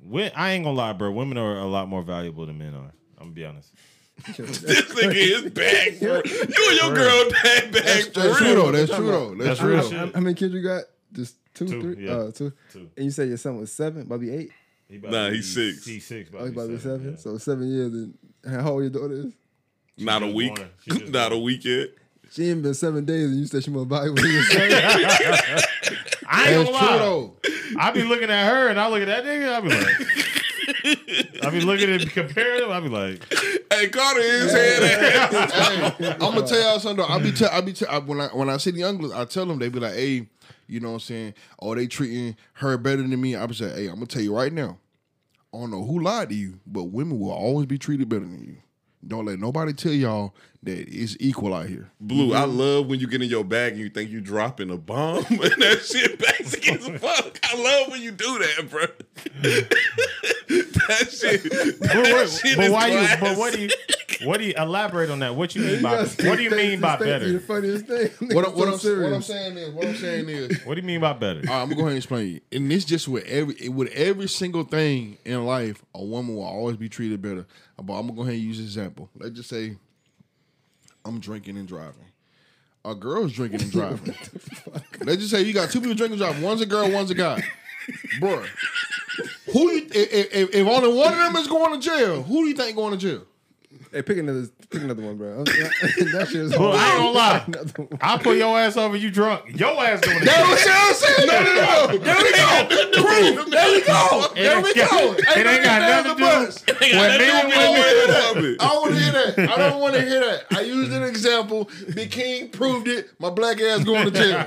when 0.00 0.30
I 0.36 0.52
ain't 0.52 0.64
gonna 0.64 0.76
lie, 0.76 0.92
bro. 0.92 1.10
Women 1.10 1.38
are 1.38 1.58
a 1.58 1.66
lot 1.66 1.88
more 1.88 2.02
valuable 2.02 2.46
than 2.46 2.58
men 2.58 2.74
are. 2.74 2.92
I'm 3.18 3.24
gonna 3.24 3.30
be 3.32 3.44
honest. 3.44 3.72
This 4.36 4.58
nigga 4.94 5.14
is 5.14 5.50
back. 5.52 6.00
Bro. 6.00 6.22
You 6.24 6.70
and 6.70 6.80
your 6.80 6.92
girl 6.94 7.30
dad 7.30 7.72
back 7.72 7.84
That's, 7.84 8.06
for 8.08 8.20
that's 8.20 8.38
true 8.38 8.46
real. 8.48 8.64
though. 8.66 8.72
That's 8.72 8.94
true 8.94 9.06
though. 9.06 9.28
That's, 9.36 9.44
That's 9.48 9.60
true. 9.60 9.70
real 9.76 9.90
How, 9.90 10.12
how 10.12 10.20
many 10.20 10.34
kids 10.34 10.52
you 10.54 10.62
got? 10.62 10.82
Just 11.12 11.36
two, 11.54 11.66
Two, 11.68 11.80
three? 11.94 12.04
yeah. 12.06 12.12
Uh, 12.12 12.30
two. 12.32 12.52
Two. 12.72 12.90
And 12.96 13.04
you 13.06 13.10
said 13.12 13.28
your 13.28 13.36
son 13.36 13.58
was 13.58 13.70
seven, 13.72 14.02
about 14.02 14.16
to 14.16 14.20
be 14.20 14.30
eight. 14.32 14.50
He 14.88 14.98
Nah, 14.98 15.30
he's 15.30 15.52
six. 15.52 15.84
He's 15.84 16.06
six. 16.06 16.30
Oh, 16.34 16.44
he's 16.44 16.52
about 16.52 16.62
to 16.66 16.68
be 16.68 16.78
seven. 16.78 17.10
yeah. 17.10 17.16
So 17.16 17.36
seven 17.38 17.68
years. 17.70 17.92
And 17.92 18.14
how 18.62 18.70
old 18.72 18.82
your 18.82 18.90
daughter 18.90 19.14
is? 19.26 19.32
Not 19.98 20.22
a 20.22 20.26
just 20.26 20.36
week. 20.36 20.54
born. 20.56 21.10
Not 21.12 21.32
a 21.32 21.38
week 21.38 21.64
yet. 21.64 21.88
She 22.30 22.50
ain't 22.50 22.62
been 22.62 22.74
seven 22.74 23.04
days, 23.04 23.30
and 23.30 23.38
you 23.40 23.46
said 23.46 23.64
she 23.64 23.70
more 23.70 23.86
valuable 23.86 24.20
than 24.22 24.30
your 24.32 24.42
son. 24.44 24.60
I 26.30 26.50
ain't 26.52 26.66
gonna 26.66 26.70
lie. 26.70 26.98
though. 26.98 27.36
I 27.78 27.90
be 27.90 28.02
looking 28.02 28.30
at 28.30 28.48
her 28.50 28.68
and 28.68 28.78
I 28.78 28.88
look 28.88 29.00
at 29.02 29.06
that 29.08 29.24
nigga. 29.24 29.54
I 29.54 29.60
be 29.60 29.68
like, 29.70 31.44
I 31.46 31.50
be 31.50 31.60
looking 31.60 31.90
at 31.90 32.08
comparing 32.10 32.60
them. 32.60 32.70
I 32.70 32.80
be 32.80 32.88
like, 32.88 33.22
Hey, 33.72 33.88
Carter 33.88 34.20
is 34.20 34.52
head 34.52 34.82
ass. 34.82 35.52
hey, 35.98 36.10
I'm 36.12 36.18
gonna 36.18 36.46
tell 36.46 36.60
y'all 36.60 36.80
something. 36.80 37.06
Though. 37.06 37.12
I 37.12 37.18
be 37.18 37.32
tell, 37.32 37.50
I 37.50 37.60
be 37.60 37.72
tell, 37.72 37.88
I, 37.90 37.98
when 37.98 38.20
I 38.20 38.26
when 38.28 38.50
I 38.50 38.56
see 38.58 38.70
the 38.72 38.78
young 38.80 38.98
girls, 38.98 39.12
I 39.12 39.24
tell 39.24 39.46
them 39.46 39.58
they 39.58 39.68
be 39.68 39.80
like, 39.80 39.94
hey, 39.94 40.26
you 40.68 40.80
know 40.80 40.88
what 40.88 40.94
I'm 40.94 41.00
saying? 41.00 41.34
Oh, 41.60 41.74
they 41.74 41.86
treating 41.86 42.36
her 42.54 42.76
better 42.78 43.02
than 43.02 43.20
me. 43.20 43.34
I 43.34 43.46
be 43.46 43.54
saying, 43.54 43.74
hey, 43.74 43.86
I'm 43.86 43.94
gonna 43.94 44.06
tell 44.06 44.22
you 44.22 44.34
right 44.34 44.52
now. 44.52 44.78
I 45.52 45.58
don't 45.58 45.70
know 45.70 45.84
who 45.84 46.00
lied 46.00 46.28
to 46.28 46.34
you, 46.34 46.60
but 46.66 46.84
women 46.84 47.18
will 47.18 47.32
always 47.32 47.66
be 47.66 47.78
treated 47.78 48.08
better 48.08 48.20
than 48.26 48.44
you. 48.44 48.56
Don't 49.06 49.24
let 49.24 49.38
nobody 49.38 49.72
tell 49.72 49.92
y'all 49.92 50.34
that 50.64 50.78
it's 50.88 51.16
equal 51.20 51.54
out 51.54 51.66
here. 51.66 51.90
Blue, 52.00 52.34
I 52.34 52.44
love 52.44 52.88
when 52.88 53.00
you 53.00 53.06
get 53.06 53.22
in 53.22 53.28
your 53.30 53.44
bag 53.44 53.72
and 53.72 53.80
you 53.80 53.88
think 53.88 54.10
you 54.10 54.20
dropping 54.20 54.70
a 54.70 54.76
bomb 54.76 55.24
and 55.30 55.38
that 55.38 55.82
shit 55.84 56.18
basic 56.18 56.68
as 56.68 56.86
fuck. 57.00 57.38
I 57.44 57.62
love 57.62 57.92
when 57.92 58.02
you 58.02 58.10
do 58.10 58.38
that, 58.38 58.68
bro. 58.68 58.84
that 60.48 61.08
shit. 61.10 61.42
but, 61.78 61.88
That 61.88 62.12
what, 62.12 62.28
shit 62.30 62.56
but 62.56 62.66
is 62.66 62.72
why 62.72 62.86
you? 62.88 62.94
But 62.98 63.18
class. 63.18 63.36
what 63.38 63.52
do 63.54 63.60
you? 63.62 63.68
What 64.24 64.38
do 64.38 64.44
you 64.46 64.54
elaborate 64.58 65.10
on 65.10 65.20
that? 65.20 65.36
What 65.36 65.54
you 65.54 65.62
mean 65.62 65.80
by 65.82 65.98
what 66.04 66.18
do 66.38 66.42
you 66.42 66.50
mean 66.50 66.80
by 66.80 66.96
The 66.96 67.04
better? 67.04 67.38
funniest 67.40 67.86
thing. 67.86 68.10
What, 68.34 68.46
Niggas 68.46 68.54
what, 68.54 68.56
so 68.56 68.62
I'm, 68.64 68.70
what 68.70 68.80
serious. 68.80 69.14
I'm 69.14 69.22
saying 69.22 69.56
is, 69.58 69.70
what 69.74 69.86
I'm 69.86 69.94
saying 69.94 70.28
is, 70.28 70.58
What 70.64 70.74
do 70.74 70.80
you 70.80 70.86
mean 70.86 71.00
by 71.00 71.12
better? 71.12 71.40
All 71.40 71.54
right, 71.54 71.62
I'm 71.62 71.68
gonna 71.68 71.74
go 71.76 71.80
ahead 71.82 71.90
and 71.92 71.96
explain 71.98 72.28
you. 72.28 72.40
And 72.50 72.68
this 72.70 72.84
just 72.84 73.06
with 73.06 73.24
every 73.26 73.68
with 73.68 73.92
every 73.92 74.28
single 74.28 74.64
thing 74.64 75.18
in 75.24 75.44
life, 75.46 75.84
a 75.94 76.02
woman 76.02 76.34
will 76.34 76.42
always 76.42 76.76
be 76.76 76.88
treated 76.88 77.22
better. 77.22 77.46
But 77.80 77.92
I'm 77.92 78.06
gonna 78.08 78.14
go 78.16 78.22
ahead 78.22 78.34
and 78.34 78.42
use 78.42 78.58
an 78.58 78.64
example. 78.64 79.08
Let's 79.16 79.36
just 79.36 79.48
say 79.50 79.76
I'm 81.04 81.20
drinking 81.20 81.56
and 81.56 81.68
driving. 81.68 82.04
A 82.84 82.94
girl's 82.94 83.32
drinking 83.32 83.62
and 83.62 83.70
driving. 83.78 84.14
Let's 85.02 85.18
just 85.18 85.30
say 85.30 85.42
you 85.42 85.52
got 85.52 85.70
two 85.70 85.80
people 85.80 85.94
drinking 85.94 86.14
and 86.20 86.26
driving. 86.28 86.42
One's 86.42 86.60
a 86.60 86.66
girl, 86.66 86.90
one's 86.90 87.10
a 87.10 87.14
guy. 87.14 87.42
Bruh. 88.20 88.46
Who 89.52 89.70
you 89.72 89.86
if, 89.92 90.32
if, 90.32 90.54
if 90.54 90.66
only 90.66 90.96
one 90.96 91.12
of 91.12 91.18
them 91.18 91.36
is 91.36 91.48
going 91.48 91.80
to 91.80 91.84
jail, 91.84 92.22
who 92.22 92.42
do 92.44 92.48
you 92.48 92.54
think 92.54 92.76
going 92.76 92.92
to 92.92 92.98
jail? 92.98 93.24
Hey, 93.92 94.02
pick 94.02 94.18
another, 94.18 94.46
pick 94.70 94.82
another 94.82 95.02
one, 95.02 95.16
bro. 95.16 95.44
that 95.44 96.26
shit 96.28 96.42
is 96.42 96.58
Well, 96.58 96.72
I 96.74 96.88
ain't 96.90 96.98
gonna 96.98 97.10
lie. 97.10 97.98
I'll 98.00 98.18
put 98.18 98.36
your 98.36 98.58
ass 98.58 98.76
over. 98.76 98.96
You 98.96 99.10
drunk? 99.10 99.58
Your 99.58 99.70
ass 99.82 100.00
going 100.00 100.18
to 100.18 100.24
That's 100.24 100.64
jail. 100.64 100.72
what 100.72 100.88
I'm 100.88 100.94
saying. 100.94 101.28
No, 101.28 101.42
no, 101.42 101.54
no. 101.54 101.98
There 101.98 102.16
we 102.22 102.32
go. 102.32 103.02
Proof. 103.02 103.50
There 103.50 103.70
we 103.72 103.80
go. 103.82 104.28
There 104.34 104.60
we 104.62 104.74
go. 104.74 105.14
It 105.18 105.46
ain't 105.46 105.64
got 105.64 105.80
nothing 106.04 106.16
to 106.16 106.18
do. 106.18 106.98
When 106.98 107.18
me 107.18 107.30
and 107.30 107.48
women, 107.48 108.56
I 108.60 108.74
want 108.74 108.94
to 108.94 109.00
hear 109.00 109.12
that. 109.12 109.50
I 109.50 109.56
don't 109.56 109.80
want 109.80 109.94
to 109.94 110.02
hear 110.02 110.20
that. 110.20 110.44
I 110.56 110.60
used 110.62 110.92
an 110.92 111.02
example. 111.04 111.70
The 111.88 112.06
king 112.06 112.50
proved 112.50 112.88
it. 112.88 113.10
My 113.18 113.30
black 113.30 113.60
ass 113.60 113.84
going 113.84 114.04
to 114.04 114.10
jail. 114.10 114.44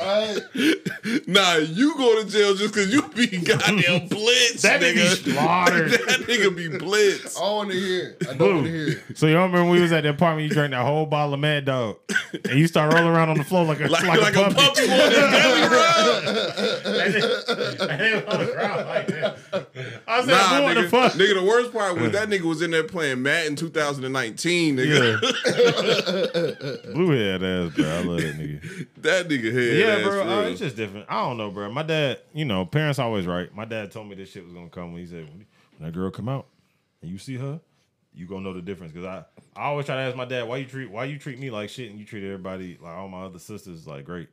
All 0.00 0.34
right. 0.34 1.28
Nah, 1.28 1.56
you 1.56 1.96
go 1.96 2.22
to 2.22 2.28
jail 2.28 2.54
just 2.54 2.74
because 2.74 2.92
you 2.92 3.02
be 3.08 3.26
goddamn 3.38 4.08
blitz. 4.08 4.62
that 4.62 4.80
nigga 4.80 5.02
nigga. 5.02 5.24
be 5.24 5.30
slaughtered. 5.32 5.90
that 6.06 6.20
nigga 6.20 6.56
be 6.56 6.68
blitzed. 6.68 7.38
I 7.40 7.52
want 7.54 7.70
to 7.70 7.76
hear. 7.76 8.16
I 8.28 8.34
don't 8.34 8.54
want 8.54 8.66
to 8.66 8.71
hear. 8.71 8.71
So 9.14 9.26
you 9.26 9.34
remember 9.34 9.62
when 9.62 9.70
we 9.70 9.80
was 9.80 9.92
at 9.92 10.02
the 10.02 10.10
apartment? 10.10 10.48
You 10.48 10.54
drank 10.54 10.70
that 10.72 10.84
whole 10.84 11.06
bottle 11.06 11.34
of 11.34 11.40
Mad 11.40 11.64
Dog, 11.66 11.96
and 12.48 12.58
you 12.58 12.66
start 12.66 12.92
rolling 12.92 13.08
around 13.08 13.28
on 13.30 13.38
the 13.38 13.44
floor 13.44 13.64
like 13.64 13.80
a 13.80 13.88
Like, 13.88 14.04
like, 14.04 14.20
like, 14.20 14.36
a 14.36 14.40
a 14.46 14.50
puppy. 14.50 14.54
puppy 14.56 14.90
on 14.90 15.10
his 15.10 15.18
belly 15.18 15.62
rub. 15.62 16.24
And 16.84 18.00
they 18.00 18.14
was 18.14 18.24
on 18.28 18.38
the 18.46 18.52
ground 18.52 18.86
like 18.88 19.06
that. 19.08 19.36
I 20.08 20.20
said, 20.20 20.28
Nah, 20.28 20.60
nigga, 20.68 20.82
the 20.82 20.88
fuck?" 20.88 21.12
nigga, 21.12 21.34
the 21.40 21.44
worst 21.46 21.72
part 21.72 21.96
was 22.00 22.12
that 22.12 22.28
nigga 22.28 22.42
was 22.42 22.62
in 22.62 22.70
there 22.70 22.84
playing 22.84 23.22
Madden 23.22 23.56
2019, 23.56 24.76
nigga. 24.76 25.20
Blue 26.94 27.10
head 27.10 27.42
ass, 27.42 27.74
bro. 27.74 27.84
I 27.84 28.02
love 28.02 28.20
that 28.20 28.36
nigga. 28.38 28.86
that 29.02 29.28
nigga 29.28 29.52
head 29.52 29.76
Yeah, 29.78 29.86
ass 29.96 30.02
bro. 30.04 30.22
Uh, 30.22 30.42
it's 30.42 30.60
just 30.60 30.76
different. 30.76 31.06
I 31.08 31.20
don't 31.22 31.36
know, 31.36 31.50
bro. 31.50 31.70
My 31.70 31.82
dad, 31.82 32.18
you 32.32 32.44
know, 32.44 32.64
parents 32.64 32.98
always 32.98 33.26
right. 33.26 33.54
My 33.54 33.64
dad 33.64 33.90
told 33.92 34.08
me 34.08 34.14
this 34.14 34.30
shit 34.30 34.44
was 34.44 34.52
gonna 34.52 34.68
come 34.68 34.92
when 34.92 35.02
he 35.02 35.06
said, 35.08 35.26
when 35.28 35.46
that 35.80 35.92
girl 35.92 36.10
come 36.10 36.28
out 36.28 36.46
and 37.00 37.10
you 37.10 37.18
see 37.18 37.36
her, 37.36 37.60
you 38.14 38.26
gonna 38.26 38.42
know 38.42 38.52
the 38.52 38.62
difference. 38.62 38.92
Cause 38.92 39.04
I, 39.04 39.24
I 39.56 39.64
always 39.66 39.86
try 39.86 39.96
to 39.96 40.02
ask 40.02 40.16
my 40.16 40.24
dad, 40.24 40.46
why 40.46 40.58
you 40.58 40.66
treat, 40.66 40.90
why 40.90 41.04
you 41.04 41.18
treat 41.18 41.38
me 41.38 41.50
like 41.50 41.70
shit 41.70 41.90
and 41.90 41.98
you 41.98 42.04
treat 42.04 42.24
everybody 42.24 42.78
like 42.80 42.92
all 42.92 43.08
my 43.08 43.22
other 43.22 43.38
sisters 43.38 43.86
like 43.86 44.04
great. 44.04 44.28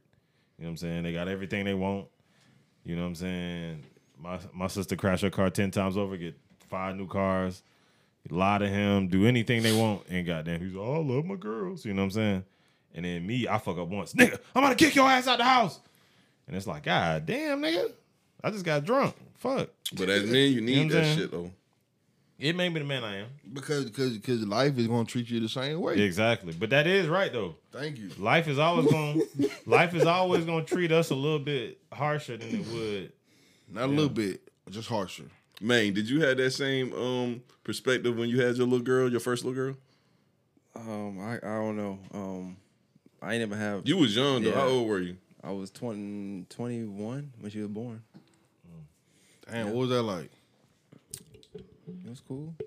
You 0.57 0.63
know 0.63 0.69
what 0.69 0.71
I'm 0.71 0.77
saying? 0.77 1.03
They 1.03 1.13
got 1.13 1.27
everything 1.27 1.65
they 1.65 1.73
want. 1.73 2.07
You 2.83 2.95
know 2.95 3.03
what 3.03 3.09
I'm 3.09 3.15
saying? 3.15 3.83
My 4.17 4.39
my 4.53 4.67
sister 4.67 4.95
crashed 4.95 5.23
her 5.23 5.29
car 5.29 5.49
ten 5.49 5.71
times 5.71 5.97
over, 5.97 6.17
get 6.17 6.35
five 6.69 6.95
new 6.95 7.07
cars. 7.07 7.63
Lie 8.29 8.59
to 8.59 8.67
him, 8.67 9.07
do 9.07 9.25
anything 9.25 9.63
they 9.63 9.75
want, 9.75 10.03
and 10.07 10.27
goddamn, 10.27 10.59
he's 10.59 10.73
like, 10.73 10.85
oh, 10.85 11.01
love 11.01 11.25
my 11.25 11.35
girls. 11.35 11.83
You 11.83 11.93
know 11.93 12.01
what 12.03 12.07
I'm 12.07 12.11
saying? 12.11 12.43
And 12.93 13.05
then 13.05 13.25
me, 13.25 13.47
I 13.47 13.57
fuck 13.57 13.77
up 13.77 13.87
once, 13.87 14.13
nigga. 14.13 14.37
I'm 14.53 14.61
gonna 14.61 14.75
kick 14.75 14.93
your 14.93 15.09
ass 15.09 15.27
out 15.27 15.37
the 15.37 15.45
house. 15.45 15.79
And 16.45 16.55
it's 16.55 16.67
like, 16.67 16.83
God 16.83 17.25
damn, 17.25 17.61
nigga. 17.61 17.91
I 18.43 18.51
just 18.51 18.65
got 18.65 18.85
drunk. 18.85 19.15
Fuck. 19.35 19.69
But 19.95 20.09
as 20.09 20.25
men, 20.25 20.51
you 20.51 20.61
need 20.61 20.77
You 20.77 20.85
know 20.85 20.93
that 20.95 21.17
shit 21.17 21.31
though. 21.31 21.51
It 22.39 22.55
made 22.55 22.73
me 22.73 22.79
the 22.79 22.85
man 22.85 23.03
I 23.03 23.17
am. 23.17 23.27
Because 23.51 23.85
because 23.85 24.17
because 24.17 24.45
life 24.45 24.77
is 24.77 24.87
going 24.87 25.05
to 25.05 25.11
treat 25.11 25.29
you 25.29 25.41
the 25.41 25.49
same 25.49 25.81
way. 25.81 25.99
Exactly. 25.99 26.53
But 26.57 26.69
that 26.69 26.87
is 26.87 27.07
right 27.07 27.31
though. 27.31 27.55
Thank 27.71 27.97
you. 27.97 28.11
Life 28.17 28.47
is 28.47 28.57
always 28.57 28.89
going 28.89 29.21
life 29.65 29.93
is 29.93 30.05
always 30.05 30.45
gonna 30.45 30.63
treat 30.63 30.91
us 30.93 31.09
a 31.09 31.15
little 31.15 31.39
bit 31.39 31.79
harsher 31.91 32.37
than 32.37 32.47
it 32.49 32.67
would. 32.67 33.11
Not 33.71 33.85
a 33.85 33.91
little 33.91 34.09
bit, 34.09 34.41
just 34.69 34.87
harsher. 34.87 35.25
Man, 35.61 35.93
did 35.93 36.09
you 36.09 36.21
have 36.21 36.37
that 36.37 36.51
same 36.51 36.93
um 36.93 37.43
perspective 37.65 38.17
when 38.17 38.29
you 38.29 38.41
had 38.41 38.55
your 38.55 38.67
little 38.67 38.85
girl, 38.85 39.11
your 39.11 39.19
first 39.19 39.43
little 39.43 39.61
girl? 39.61 39.75
Um, 40.75 41.19
I, 41.19 41.35
I 41.37 41.55
don't 41.57 41.75
know. 41.75 41.99
Um, 42.13 42.57
I 43.21 43.33
ain't 43.33 43.41
never 43.41 43.61
have. 43.61 43.85
You 43.85 43.97
was 43.97 44.15
young 44.15 44.43
though. 44.43 44.49
Yeah. 44.49 44.55
How 44.55 44.67
old 44.67 44.87
were 44.87 44.99
you? 44.99 45.17
I 45.43 45.51
was 45.51 45.71
20, 45.71 46.45
21 46.49 47.33
when 47.39 47.51
she 47.51 47.59
was 47.59 47.69
born. 47.69 48.01
Damn, 49.49 49.67
what 49.67 49.75
was 49.75 49.89
that 49.89 50.03
like? 50.03 50.29
It 52.05 52.09
was 52.09 52.21
cool. 52.21 52.55
It 52.59 52.65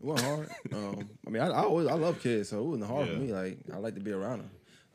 wasn't 0.00 0.28
hard. 0.28 0.48
um, 0.72 1.08
I 1.26 1.30
mean, 1.30 1.42
I, 1.42 1.48
I 1.48 1.62
always 1.64 1.86
I 1.86 1.94
love 1.94 2.20
kids, 2.20 2.48
so 2.50 2.58
it 2.60 2.64
wasn't 2.64 2.86
hard 2.90 3.08
Yeah. 3.08 3.14
for 3.14 3.20
me. 3.20 3.32
Like 3.32 3.58
I 3.72 3.76
like 3.78 3.94
to 3.94 4.00
be 4.00 4.12
around 4.12 4.38
them. 4.38 4.50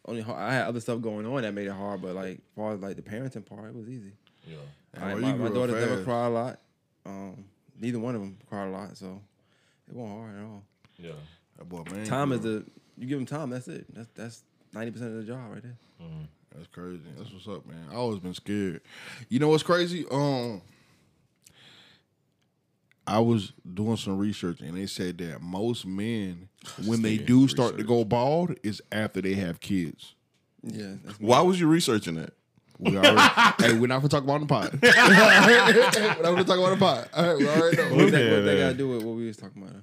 Only 0.06 0.22
hard, 0.22 0.40
I 0.40 0.54
had 0.54 0.68
other 0.68 0.80
stuff 0.80 1.02
going 1.02 1.26
on 1.26 1.42
that 1.42 1.54
made 1.54 1.68
it 1.68 1.72
hard, 1.74 2.02
but 2.02 2.16
like 2.16 2.36
as 2.38 2.56
far 2.56 2.74
as 2.74 2.80
like 2.82 2.96
the 2.96 3.02
parenting 3.02 3.46
part, 3.46 3.70
it 3.70 3.76
was 3.76 3.90
easy. 3.90 4.14
Yeah. 4.48 4.58
I, 4.96 5.14
my, 5.14 5.20
you 5.20 5.22
my 5.22 5.32
grew 5.34 5.48
up 5.48 5.54
daughters 5.54 5.76
never 5.76 5.96
fast. 5.96 6.06
cried 6.06 6.26
a 6.26 6.30
lot. 6.30 6.60
Um, 7.06 7.46
neither 7.80 8.00
one 8.00 8.16
of 8.16 8.22
them 8.22 8.38
cried 8.50 8.68
a 8.68 8.72
lot, 8.72 8.98
so 8.98 9.22
it 9.90 9.94
wasn't 9.96 10.18
hard 10.18 10.36
at 10.38 10.44
all. 10.44 10.64
Yeah. 10.98 11.12
That 11.58 11.70
boy, 11.70 11.84
man. 11.92 12.06
Time 12.06 12.32
is 12.32 12.40
bro. 12.42 12.52
the 12.60 12.66
you 12.98 13.08
give 13.08 13.18
them 13.20 13.26
time. 13.26 13.50
That's 13.50 13.68
it. 13.68 13.86
That's 13.94 14.10
that's 14.16 14.44
ninety 14.74 14.92
percent 14.92 15.12
of 15.12 15.18
the 15.18 15.24
job 15.24 15.52
right 15.52 15.62
there. 15.62 15.78
That's 16.56 16.68
crazy. 16.68 17.02
That's 17.18 17.32
what's 17.32 17.48
up, 17.48 17.66
man. 17.68 17.86
I 17.92 17.96
always 17.96 18.20
been 18.20 18.34
scared. 18.34 18.82
You 19.30 19.38
know 19.40 19.50
what's 19.50 19.62
crazy? 19.64 20.06
Um, 20.10 20.62
I 23.08 23.20
was 23.20 23.54
doing 23.74 23.98
some 23.98 24.18
research 24.18 24.60
and 24.60 24.78
they 24.78 24.86
said 24.86 25.18
that 25.20 25.42
most 25.42 25.86
men, 25.86 26.50
when 26.86 27.02
they 27.02 27.18
nigga 27.18 27.26
do 27.26 27.48
start 27.48 27.78
to 27.78 27.84
go 27.84 28.04
bald, 28.04 28.56
is 28.64 28.82
after 28.92 29.22
they 29.22 29.34
have 29.36 29.60
kids. 29.60 30.14
Yeah. 30.64 30.96
That's 31.04 31.20
Why 31.20 31.42
was 31.42 31.60
you 31.60 31.68
researching 31.68 32.16
that? 32.16 32.34
We 32.80 32.96
already, 32.98 33.18
hey, 33.64 33.74
we're 33.80 33.88
not 33.88 34.00
gonna 34.00 34.10
talk 34.10 34.24
about 34.24 34.42
the 34.42 34.46
pot. 34.46 34.72
we're 34.82 34.92
not 34.92 36.22
gonna 36.22 36.44
talk 36.44 36.60
about 36.60 36.72
the 36.72 36.78
pot. 36.78 37.08
All 37.14 37.28
right, 37.28 37.38
we 37.38 37.48
already 37.48 37.78
know. 37.78 37.96
What 37.96 38.12
that, 38.12 38.24
Yeah, 38.24 38.32
what 38.36 38.46
that 38.46 38.54
yeah. 38.58 38.64
got 38.66 38.68
to 38.70 38.78
do 38.78 38.90
with 38.90 39.04
what 39.04 39.16
we 39.16 39.26
was 39.26 39.38
talking 39.38 39.64
about? 39.64 39.82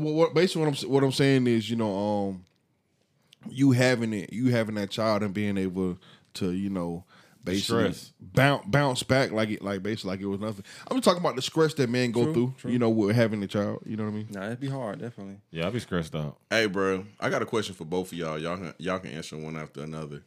Well, 0.00 0.14
what, 0.14 0.34
basically, 0.34 0.66
what 0.66 0.82
I'm 0.82 0.90
what 0.90 1.04
I'm 1.04 1.12
saying 1.12 1.46
is, 1.48 1.68
you 1.68 1.76
know, 1.76 2.28
um, 2.28 2.44
you 3.50 3.72
having 3.72 4.12
it, 4.12 4.32
you 4.32 4.50
having 4.50 4.76
that 4.76 4.90
child 4.90 5.22
and 5.22 5.34
being 5.34 5.58
able 5.58 5.98
to, 6.34 6.52
you 6.52 6.70
know, 6.70 7.04
basically 7.44 7.92
stress. 7.92 8.12
bounce 8.20 8.64
bounce 8.66 9.02
back 9.02 9.32
like 9.32 9.50
it, 9.50 9.62
like 9.62 9.82
basically 9.82 10.10
like 10.10 10.20
it 10.20 10.26
was 10.26 10.40
nothing. 10.40 10.64
I'm 10.88 10.96
just 10.96 11.04
talking 11.04 11.20
about 11.20 11.36
the 11.36 11.42
stress 11.42 11.74
that 11.74 11.88
men 11.90 12.12
go 12.12 12.24
True, 12.24 12.32
through, 12.34 12.54
true. 12.58 12.70
you 12.72 12.78
know, 12.78 12.90
with 12.90 13.16
having 13.16 13.42
a 13.42 13.46
child. 13.46 13.82
You 13.86 13.96
know 13.96 14.04
what 14.04 14.10
I 14.10 14.14
mean? 14.14 14.28
Nah, 14.30 14.46
it'd 14.46 14.60
be 14.60 14.68
hard, 14.68 15.00
definitely. 15.00 15.38
Yeah, 15.50 15.66
I'd 15.66 15.72
be 15.72 15.80
stressed 15.80 16.14
out. 16.14 16.36
Hey, 16.50 16.66
bro, 16.66 17.04
I 17.20 17.30
got 17.30 17.42
a 17.42 17.46
question 17.46 17.74
for 17.74 17.84
both 17.84 18.12
of 18.12 18.18
y'all. 18.18 18.38
Y'all 18.38 18.56
can 18.56 18.74
y'all 18.78 18.98
can 18.98 19.10
answer 19.12 19.36
one 19.36 19.56
after 19.56 19.82
another. 19.82 20.22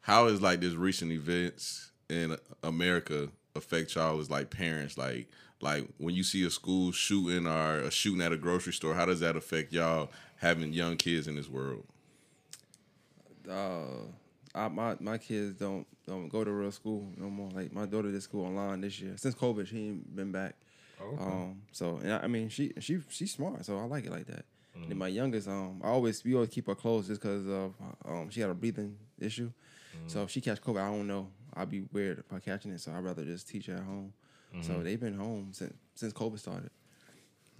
How 0.00 0.26
is 0.26 0.40
like 0.42 0.60
this 0.60 0.74
recent 0.74 1.12
events 1.12 1.90
in 2.08 2.36
America 2.62 3.28
affect 3.56 3.94
y'all 3.94 4.20
as 4.20 4.30
like 4.30 4.50
parents? 4.50 4.96
Like 4.98 5.28
like 5.60 5.86
when 5.98 6.14
you 6.14 6.22
see 6.22 6.44
a 6.44 6.50
school 6.50 6.92
shooting 6.92 7.46
or 7.46 7.78
a 7.80 7.90
shooting 7.90 8.20
at 8.22 8.32
a 8.32 8.36
grocery 8.36 8.72
store, 8.72 8.94
how 8.94 9.06
does 9.06 9.20
that 9.20 9.36
affect 9.36 9.72
y'all 9.72 10.10
having 10.36 10.72
young 10.72 10.96
kids 10.96 11.26
in 11.26 11.36
this 11.36 11.48
world? 11.48 11.84
uh, 13.50 14.06
I, 14.54 14.68
my 14.68 14.96
my 15.00 15.18
kids 15.18 15.58
don't 15.58 15.86
don't 16.06 16.28
go 16.28 16.44
to 16.44 16.50
real 16.52 16.70
school 16.72 17.04
no 17.16 17.28
more. 17.28 17.50
Like 17.50 17.72
my 17.72 17.86
daughter 17.86 18.10
did 18.12 18.22
school 18.22 18.46
online 18.46 18.80
this 18.82 19.00
year. 19.00 19.14
Since 19.16 19.34
COVID, 19.34 19.66
she 19.66 19.78
ain't 19.88 20.14
been 20.14 20.30
back. 20.32 20.54
Um, 21.18 21.62
so 21.72 21.96
and 22.02 22.12
I, 22.12 22.18
I 22.20 22.26
mean, 22.28 22.48
she 22.48 22.72
she 22.78 23.00
she's 23.08 23.32
smart, 23.32 23.64
so 23.64 23.78
I 23.78 23.82
like 23.84 24.04
it 24.06 24.12
like 24.12 24.26
that. 24.26 24.44
And 24.90 24.98
my 24.98 25.08
youngest, 25.08 25.48
um, 25.48 25.80
I 25.84 25.88
always 25.88 26.22
we 26.24 26.34
always 26.34 26.50
keep 26.50 26.66
her 26.66 26.74
close 26.74 27.06
just 27.08 27.20
because 27.20 27.46
of 27.48 27.74
um, 28.04 28.28
she 28.30 28.40
had 28.40 28.50
a 28.50 28.54
breathing 28.54 28.96
issue. 29.20 29.50
So 30.08 30.22
if 30.24 30.30
she 30.30 30.40
catch 30.40 30.60
COVID, 30.60 30.80
I 30.80 30.90
don't 30.90 31.06
know. 31.06 31.28
I'd 31.56 31.70
be 31.70 31.82
weird 31.92 32.18
if 32.18 32.32
I 32.32 32.40
catching 32.40 32.72
it, 32.72 32.80
so 32.80 32.92
I'd 32.92 33.04
rather 33.04 33.24
just 33.24 33.48
teach 33.48 33.66
her 33.66 33.74
at 33.74 33.82
home. 33.84 34.12
So 34.62 34.82
they've 34.82 35.00
been 35.00 35.16
home 35.18 35.48
since 35.52 35.74
since 35.94 36.12
COVID 36.12 36.38
started. 36.38 36.70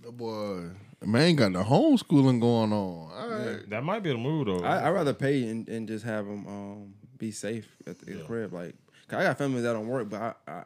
The 0.04 0.12
boy, 0.12 0.64
man, 1.04 1.34
got 1.36 1.52
the 1.54 1.62
homeschooling 1.62 2.40
going 2.40 2.72
on. 2.72 3.10
All 3.12 3.28
right. 3.30 3.68
That 3.70 3.82
might 3.84 4.02
be 4.02 4.10
the 4.10 4.18
move 4.18 4.46
though. 4.46 4.62
I 4.62 4.80
I 4.80 4.90
rather 4.90 5.14
pay 5.14 5.48
and, 5.48 5.66
and 5.68 5.88
just 5.88 6.04
have 6.04 6.26
them 6.26 6.46
um 6.46 6.94
be 7.18 7.30
safe 7.30 7.68
at 7.86 7.98
the 8.00 8.16
Yeah. 8.16 8.22
crib. 8.26 8.52
Like, 8.52 8.74
'cause 9.08 9.20
I 9.20 9.22
got 9.24 9.38
families 9.38 9.62
that 9.62 9.72
don't 9.72 9.86
work, 9.88 10.10
but 10.10 10.20
I, 10.20 10.50
I 10.50 10.64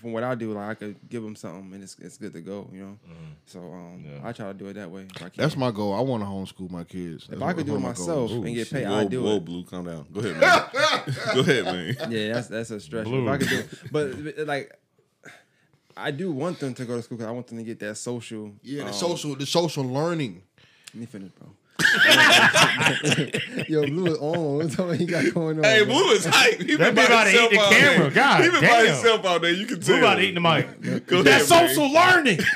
from 0.00 0.12
what 0.12 0.24
I 0.24 0.34
do, 0.34 0.52
like 0.52 0.68
I 0.68 0.74
could 0.74 0.96
give 1.08 1.22
them 1.22 1.36
something 1.36 1.72
and 1.74 1.82
it's 1.82 1.96
it's 2.00 2.18
good 2.18 2.32
to 2.32 2.40
go. 2.40 2.68
You 2.72 2.80
know. 2.80 2.98
So 3.46 3.60
um, 3.60 4.04
Yeah. 4.04 4.20
I 4.28 4.32
try 4.32 4.48
to 4.48 4.54
do 4.54 4.66
it 4.66 4.74
that 4.74 4.90
way. 4.90 5.06
If 5.14 5.22
I 5.22 5.28
can. 5.28 5.42
That's 5.42 5.56
my 5.56 5.70
goal. 5.70 5.94
I 5.94 6.00
want 6.00 6.22
to 6.24 6.26
homeschool 6.28 6.68
my 6.70 6.82
kids. 6.82 7.28
If 7.30 7.40
I 7.40 7.52
could 7.52 7.66
do 7.66 7.76
it 7.76 7.80
myself 7.80 8.32
and 8.32 8.52
get 8.52 8.68
paid, 8.70 8.88
whoa, 8.88 8.96
I 8.98 9.04
do 9.04 9.22
whoa, 9.22 9.36
it. 9.36 9.44
blue, 9.44 9.62
calm 9.64 9.84
down. 9.84 10.06
Go 10.12 10.20
ahead, 10.20 10.40
man. 10.40 11.02
Go 11.34 11.40
ahead, 11.40 11.64
man. 11.66 12.10
Yeah, 12.10 12.32
that's 12.34 12.48
that's 12.48 12.70
a 12.70 12.80
stretch. 12.80 13.04
Blue. 13.04 13.22
If 13.26 13.32
I 13.32 13.38
could 13.38 13.48
do, 13.48 13.58
it. 13.58 13.68
but 13.92 14.24
but, 14.36 14.46
like. 14.48 14.72
I 15.96 16.10
do 16.10 16.30
want 16.32 16.58
them 16.60 16.74
to 16.74 16.84
go 16.84 16.96
to 16.96 17.02
school 17.02 17.16
because 17.18 17.28
I 17.28 17.32
want 17.32 17.46
them 17.46 17.58
to 17.58 17.64
get 17.64 17.78
that 17.80 17.96
social. 17.96 18.52
Yeah, 18.62 18.82
the 18.84 18.88
um, 18.88 18.94
social, 18.94 19.34
the 19.34 19.46
social 19.46 19.84
learning. 19.84 20.42
Let 20.92 21.00
me 21.00 21.06
finish, 21.06 21.32
bro. 21.32 21.48
Yo, 23.68 23.86
Blue 23.86 24.06
is 24.06 24.18
on. 24.18 24.56
What's 24.56 24.78
what 24.78 24.96
he 24.98 25.04
got 25.06 25.32
going 25.34 25.58
on? 25.58 25.64
Hey, 25.64 25.84
bro? 25.84 25.94
Blue 25.94 26.10
is 26.12 26.24
hype. 26.26 26.60
He 26.60 26.76
That 26.76 26.94
been 26.94 26.94
be 26.94 27.00
about 27.04 27.24
to 27.24 27.30
eat 27.30 27.50
the 27.50 27.56
camera. 27.56 28.08
day. 28.08 28.14
God 28.14 28.44
he 28.44 28.50
been 28.50 28.60
by 28.62 28.86
himself 28.86 29.24
all 29.26 29.38
day. 29.38 29.52
You 29.52 29.66
can 29.66 29.76
We 29.78 29.82
tell. 29.84 29.98
about 29.98 30.14
to 30.16 30.22
eat 30.22 30.34
the 30.34 30.40
mic. 30.40 30.80
Go 31.06 31.22
That's 31.22 31.50
ahead, 31.50 31.66
man. 31.66 31.74
social 31.76 31.92
learning. 31.92 32.38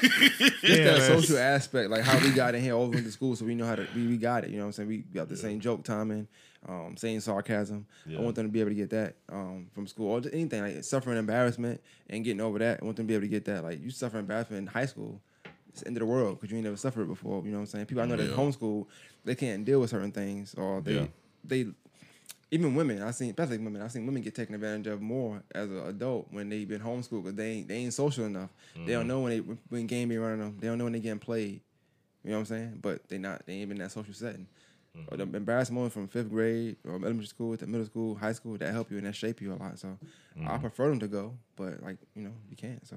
It's 0.62 0.62
yeah, 0.79 0.85
that 0.85 0.98
man. 0.98 1.20
social 1.22 1.38
aspect, 1.38 1.90
like 1.90 2.03
how 2.03 2.18
we 2.20 2.31
got 2.33 2.55
in 2.55 2.62
here 2.62 2.74
over 2.74 2.96
into 2.96 3.11
school, 3.11 3.35
so 3.37 3.44
we 3.46 3.55
know 3.55 3.66
how 3.66 3.76
to 3.76 3.87
we, 3.94 4.07
we 4.07 4.16
got 4.16 4.44
it. 4.44 4.50
You 4.50 4.57
know 4.57 4.64
what 4.64 4.68
I'm 4.68 4.72
saying? 4.72 4.88
We 4.88 4.98
got 4.98 5.29
the 5.29 5.37
same 5.37 5.59
joke 5.61 5.85
timing, 5.85 6.29
um, 6.68 6.96
same 6.96 7.20
sarcasm. 7.20 7.87
I 8.18 8.20
want 8.20 8.37
them 8.37 8.46
to 8.46 8.53
be 8.53 8.61
able 8.61 8.70
to 8.70 8.75
get 8.77 8.90
that 8.90 9.16
um, 9.31 9.68
from 9.73 9.87
school 9.87 10.09
or 10.11 10.20
just 10.20 10.35
anything 10.35 10.62
like 10.62 10.85
suffering 10.85 11.16
embarrassment 11.18 11.81
and 12.09 12.25
getting 12.25 12.40
over 12.40 12.59
that. 12.59 12.81
I 12.83 12.85
want 12.85 12.96
them 12.96 13.07
to 13.07 13.09
be 13.09 13.14
able 13.14 13.23
to 13.25 13.29
get 13.29 13.44
that. 13.46 13.64
Like 13.64 13.81
you 13.83 13.90
suffer 13.90 14.18
embarrassment 14.18 14.61
in 14.61 14.66
high 14.66 14.87
school, 14.87 15.20
it's 15.70 15.81
the 15.81 15.87
end 15.88 15.96
of 15.96 16.01
the 16.01 16.07
world 16.07 16.38
because 16.38 16.51
you 16.51 16.57
ain't 16.59 16.64
never 16.64 16.77
suffered 16.77 17.07
before. 17.09 17.42
You 17.44 17.51
know 17.53 17.57
what 17.59 17.61
I'm 17.62 17.66
saying? 17.66 17.87
People 17.87 18.03
I 18.03 18.07
know 18.07 18.16
that 18.16 18.29
Yeah. 18.31 18.37
homeschool, 18.37 18.87
they 19.25 19.35
can't 19.35 19.64
deal 19.64 19.81
with 19.81 19.90
certain 19.90 20.12
things 20.12 20.55
or 20.55 20.81
they 20.81 20.94
Yeah. 20.94 21.07
they 21.44 21.66
even 22.53 22.75
women, 22.75 23.01
I 23.01 23.12
seen, 23.12 23.31
especially 23.31 23.59
women, 23.59 23.81
I 23.81 23.87
seen 23.87 24.05
women 24.07 24.23
get 24.23 24.35
taken 24.35 24.57
advantage 24.57 24.88
of 24.88 25.01
more 25.01 25.40
as 25.55 25.70
an 25.70 25.79
adult 25.87 26.27
when 26.33 26.49
they've 26.49 26.66
been 26.68 26.81
homeschooled 26.81 27.23
because 27.23 27.37
they 27.37 27.51
ain't, 27.53 27.68
they 27.68 27.77
ain't 27.77 27.94
social 27.94 28.25
enough. 28.25 28.51
They 28.75 28.81
Mm-hmm. 28.81 28.90
don't 28.92 29.07
know 29.07 29.20
when 29.20 29.31
they 29.31 29.38
when 29.68 29.87
game 29.87 30.09
be 30.09 30.18
running 30.18 30.40
them. 30.40 30.59
They 30.61 30.66
don't 30.66 30.77
know 30.79 30.85
when 30.85 30.92
they 30.92 31.01
getting 31.01 31.20
played. 31.20 31.61
You 32.25 32.31
know 32.31 32.37
what 32.37 32.40
I'm 32.40 32.46
saying? 32.46 32.79
But 32.83 33.09
they 33.09 33.18
not 33.18 33.46
they 33.46 33.55
ain't 33.55 33.68
been 33.68 33.79
in 33.79 33.85
that 33.85 33.92
social 33.92 34.12
setting. 34.12 34.46
Or 35.09 35.17
Mm-hmm. 35.17 35.31
the 35.31 35.37
embarrassment 35.37 35.93
from 35.93 36.09
fifth 36.09 36.31
grade 36.31 36.77
or 36.85 36.93
elementary 36.93 37.27
school 37.27 37.57
to 37.57 37.67
middle 37.67 37.87
school, 37.87 38.15
high 38.17 38.33
school, 38.33 38.57
that 38.59 38.73
help 38.73 38.91
you 38.91 38.99
and 38.99 39.07
that 39.07 39.15
shape 39.17 39.41
you 39.41 39.53
a 39.53 39.57
lot. 39.57 39.79
So 39.79 39.99
I 40.47 40.49
Mm-hmm. 40.53 40.61
prefer 40.61 40.89
them 40.91 41.01
to 41.01 41.09
go, 41.09 41.35
but 41.57 41.83
like 41.83 41.97
you 42.15 42.23
know 42.23 42.33
you 42.49 42.57
can't. 42.57 42.87
So 42.87 42.97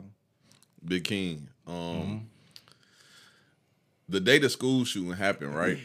Big 0.85 1.03
King. 1.03 1.47
Um, 1.67 1.73
Mm-hmm. 1.75 2.17
the 4.09 4.19
day 4.19 4.37
the 4.39 4.49
school 4.49 4.83
shooting 4.85 5.13
happened, 5.13 5.55
right? 5.55 5.77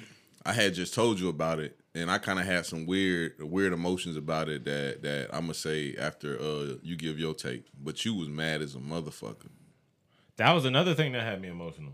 I 0.45 0.53
had 0.53 0.75
just 0.75 0.95
told 0.95 1.21
you 1.21 1.29
about 1.29 1.59
it, 1.59 1.79
and 1.95 2.11
I 2.11 2.19
kind 2.19 2.39
of 2.39 2.47
had 2.47 2.65
some 2.65 2.87
weird, 2.87 3.35
weird 3.41 3.73
emotions 3.73 4.17
about 4.17 4.49
it. 4.49 4.65
That 4.65 5.03
that 5.03 5.29
I'm 5.33 5.43
gonna 5.43 5.55
say 5.55 5.95
after 5.99 6.39
uh 6.41 6.75
you 6.83 6.97
give 6.97 7.19
your 7.19 7.35
take, 7.35 7.65
but 7.83 8.05
you 8.05 8.15
was 8.15 8.29
mad 8.29 8.63
as 8.63 8.75
a 8.75 8.79
motherfucker. 8.79 9.49
That 10.37 10.53
was 10.53 10.65
another 10.65 10.95
thing 10.95 11.13
that 11.13 11.23
had 11.25 11.41
me 11.41 11.49
emotional. 11.49 11.93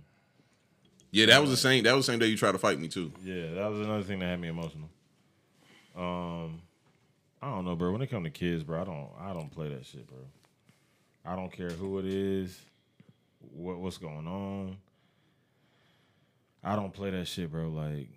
Yeah, 1.14 1.26
that 1.26 1.40
was 1.40 1.50
the 1.50 1.56
same. 1.56 1.84
That 1.84 1.94
was 1.94 2.06
the 2.06 2.12
same 2.12 2.18
day 2.18 2.26
you 2.26 2.36
tried 2.36 2.52
to 2.52 2.58
fight 2.58 2.80
me 2.80 2.88
too. 2.88 3.12
Yeah, 3.22 3.54
that 3.54 3.70
was 3.70 3.78
another 3.78 4.02
thing 4.02 4.18
that 4.18 4.26
had 4.26 4.40
me 4.40 4.48
emotional. 4.48 4.88
Um, 5.96 6.60
I 7.40 7.50
don't 7.50 7.64
know, 7.64 7.76
bro. 7.76 7.92
When 7.92 8.02
it 8.02 8.08
come 8.08 8.24
to 8.24 8.30
kids, 8.30 8.64
bro, 8.64 8.80
I 8.80 8.84
don't, 8.84 9.08
I 9.20 9.32
don't 9.32 9.48
play 9.48 9.68
that 9.68 9.86
shit, 9.86 10.08
bro. 10.08 10.18
I 11.24 11.36
don't 11.36 11.52
care 11.52 11.70
who 11.70 12.00
it 12.00 12.04
is, 12.04 12.60
what 13.52 13.78
what's 13.78 13.96
going 13.96 14.26
on. 14.26 14.76
I 16.64 16.74
don't 16.74 16.92
play 16.92 17.10
that 17.10 17.28
shit, 17.28 17.48
bro. 17.48 17.68
Like 17.68 18.08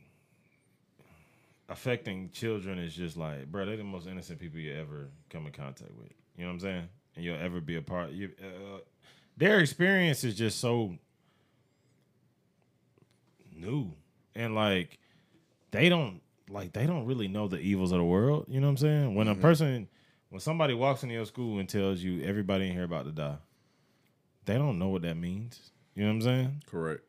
affecting 1.69 2.31
children 2.31 2.79
is 2.79 2.95
just 2.95 3.15
like, 3.15 3.45
bro, 3.45 3.67
they're 3.67 3.77
the 3.77 3.83
most 3.83 4.07
innocent 4.07 4.39
people 4.39 4.57
you 4.57 4.73
ever 4.73 5.09
come 5.29 5.45
in 5.45 5.51
contact 5.51 5.91
with. 5.99 6.11
You 6.35 6.45
know 6.45 6.47
what 6.47 6.53
I'm 6.53 6.59
saying? 6.61 6.89
And 7.15 7.23
you'll 7.23 7.39
ever 7.39 7.61
be 7.61 7.75
a 7.75 7.81
part. 7.83 8.09
You, 8.09 8.31
uh, 8.41 8.79
their 9.37 9.59
experience 9.59 10.23
is 10.23 10.33
just 10.33 10.59
so 10.59 10.97
new 13.57 13.91
and 14.35 14.55
like 14.55 14.99
they 15.71 15.89
don't 15.89 16.21
like 16.49 16.73
they 16.73 16.85
don't 16.85 17.05
really 17.05 17.27
know 17.27 17.47
the 17.47 17.59
evils 17.59 17.91
of 17.91 17.97
the 17.97 18.05
world. 18.05 18.45
You 18.47 18.61
know 18.61 18.67
what 18.67 18.71
I'm 18.71 18.77
saying? 18.77 19.15
When 19.15 19.27
a 19.27 19.33
mm-hmm. 19.33 19.41
person, 19.41 19.87
when 20.29 20.39
somebody 20.39 20.73
walks 20.73 21.03
into 21.03 21.15
your 21.15 21.25
school 21.25 21.59
and 21.59 21.67
tells 21.67 22.01
you 22.01 22.23
everybody 22.23 22.67
in 22.67 22.73
here 22.73 22.83
about 22.83 23.05
to 23.05 23.11
die, 23.11 23.37
they 24.45 24.55
don't 24.55 24.79
know 24.79 24.89
what 24.89 25.01
that 25.01 25.17
means. 25.17 25.71
You 25.95 26.03
know 26.03 26.09
what 26.09 26.15
I'm 26.15 26.21
saying? 26.21 26.63
Correct. 26.69 27.01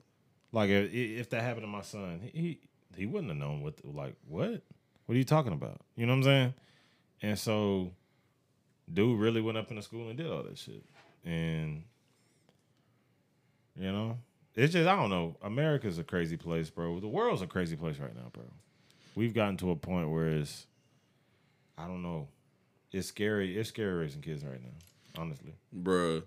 Like 0.53 0.71
if, 0.71 0.93
if 0.93 1.31
that 1.31 1.43
happened 1.43 1.65
to 1.65 1.69
my 1.69 1.83
son, 1.83 2.21
he 2.23 2.41
he, 2.41 2.59
he 2.97 3.07
wouldn't 3.07 3.29
have 3.29 3.39
known 3.39 3.63
what 3.63 3.75
like 3.85 4.17
what 4.27 4.63
what 5.07 5.15
are 5.15 5.19
you 5.19 5.25
talking 5.25 5.53
about? 5.53 5.81
You 5.95 6.07
know 6.07 6.13
what 6.13 6.19
I'm 6.19 6.25
saying? 6.25 6.55
And 7.21 7.39
so, 7.39 7.93
dude 8.93 9.19
really 9.19 9.41
went 9.41 9.59
up 9.59 9.71
in 9.71 9.77
the 9.77 9.83
school 9.83 10.09
and 10.09 10.17
did 10.17 10.31
all 10.31 10.43
that 10.43 10.59
shit, 10.59 10.85
and 11.25 11.83
you 13.77 13.93
know, 13.93 14.19
it's 14.55 14.73
just 14.73 14.89
I 14.89 14.97
don't 14.97 15.11
know. 15.11 15.37
America's 15.43 15.99
a 15.99 16.05
crazy 16.05 16.37
place, 16.37 16.71
bro. 16.71 17.01
The 17.01 17.09
world's 17.09 17.43
a 17.43 17.47
crazy 17.47 17.77
place 17.77 17.99
right 17.99 18.15
now, 18.15 18.31
bro. 18.33 18.45
We've 19.15 19.35
gotten 19.35 19.57
to 19.59 19.71
a 19.71 19.77
point 19.77 20.11
where 20.11 20.29
it's 20.29 20.67
I 21.77 21.87
don't 21.87 22.03
know. 22.03 22.29
It's 22.93 23.09
scary. 23.09 23.57
It's 23.59 23.69
scary 23.69 23.95
raising 23.95 24.23
kids 24.23 24.45
right 24.45 24.61
now, 24.63 25.21
honestly. 25.23 25.53
Bruh, 25.77 26.23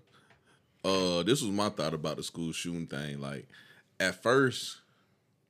uh, 0.84 1.22
this 1.24 1.42
was 1.42 1.50
my 1.50 1.68
thought 1.68 1.94
about 1.94 2.16
the 2.16 2.22
school 2.22 2.52
shooting 2.52 2.86
thing. 2.86 3.20
Like, 3.20 3.48
at 4.00 4.22
first, 4.22 4.78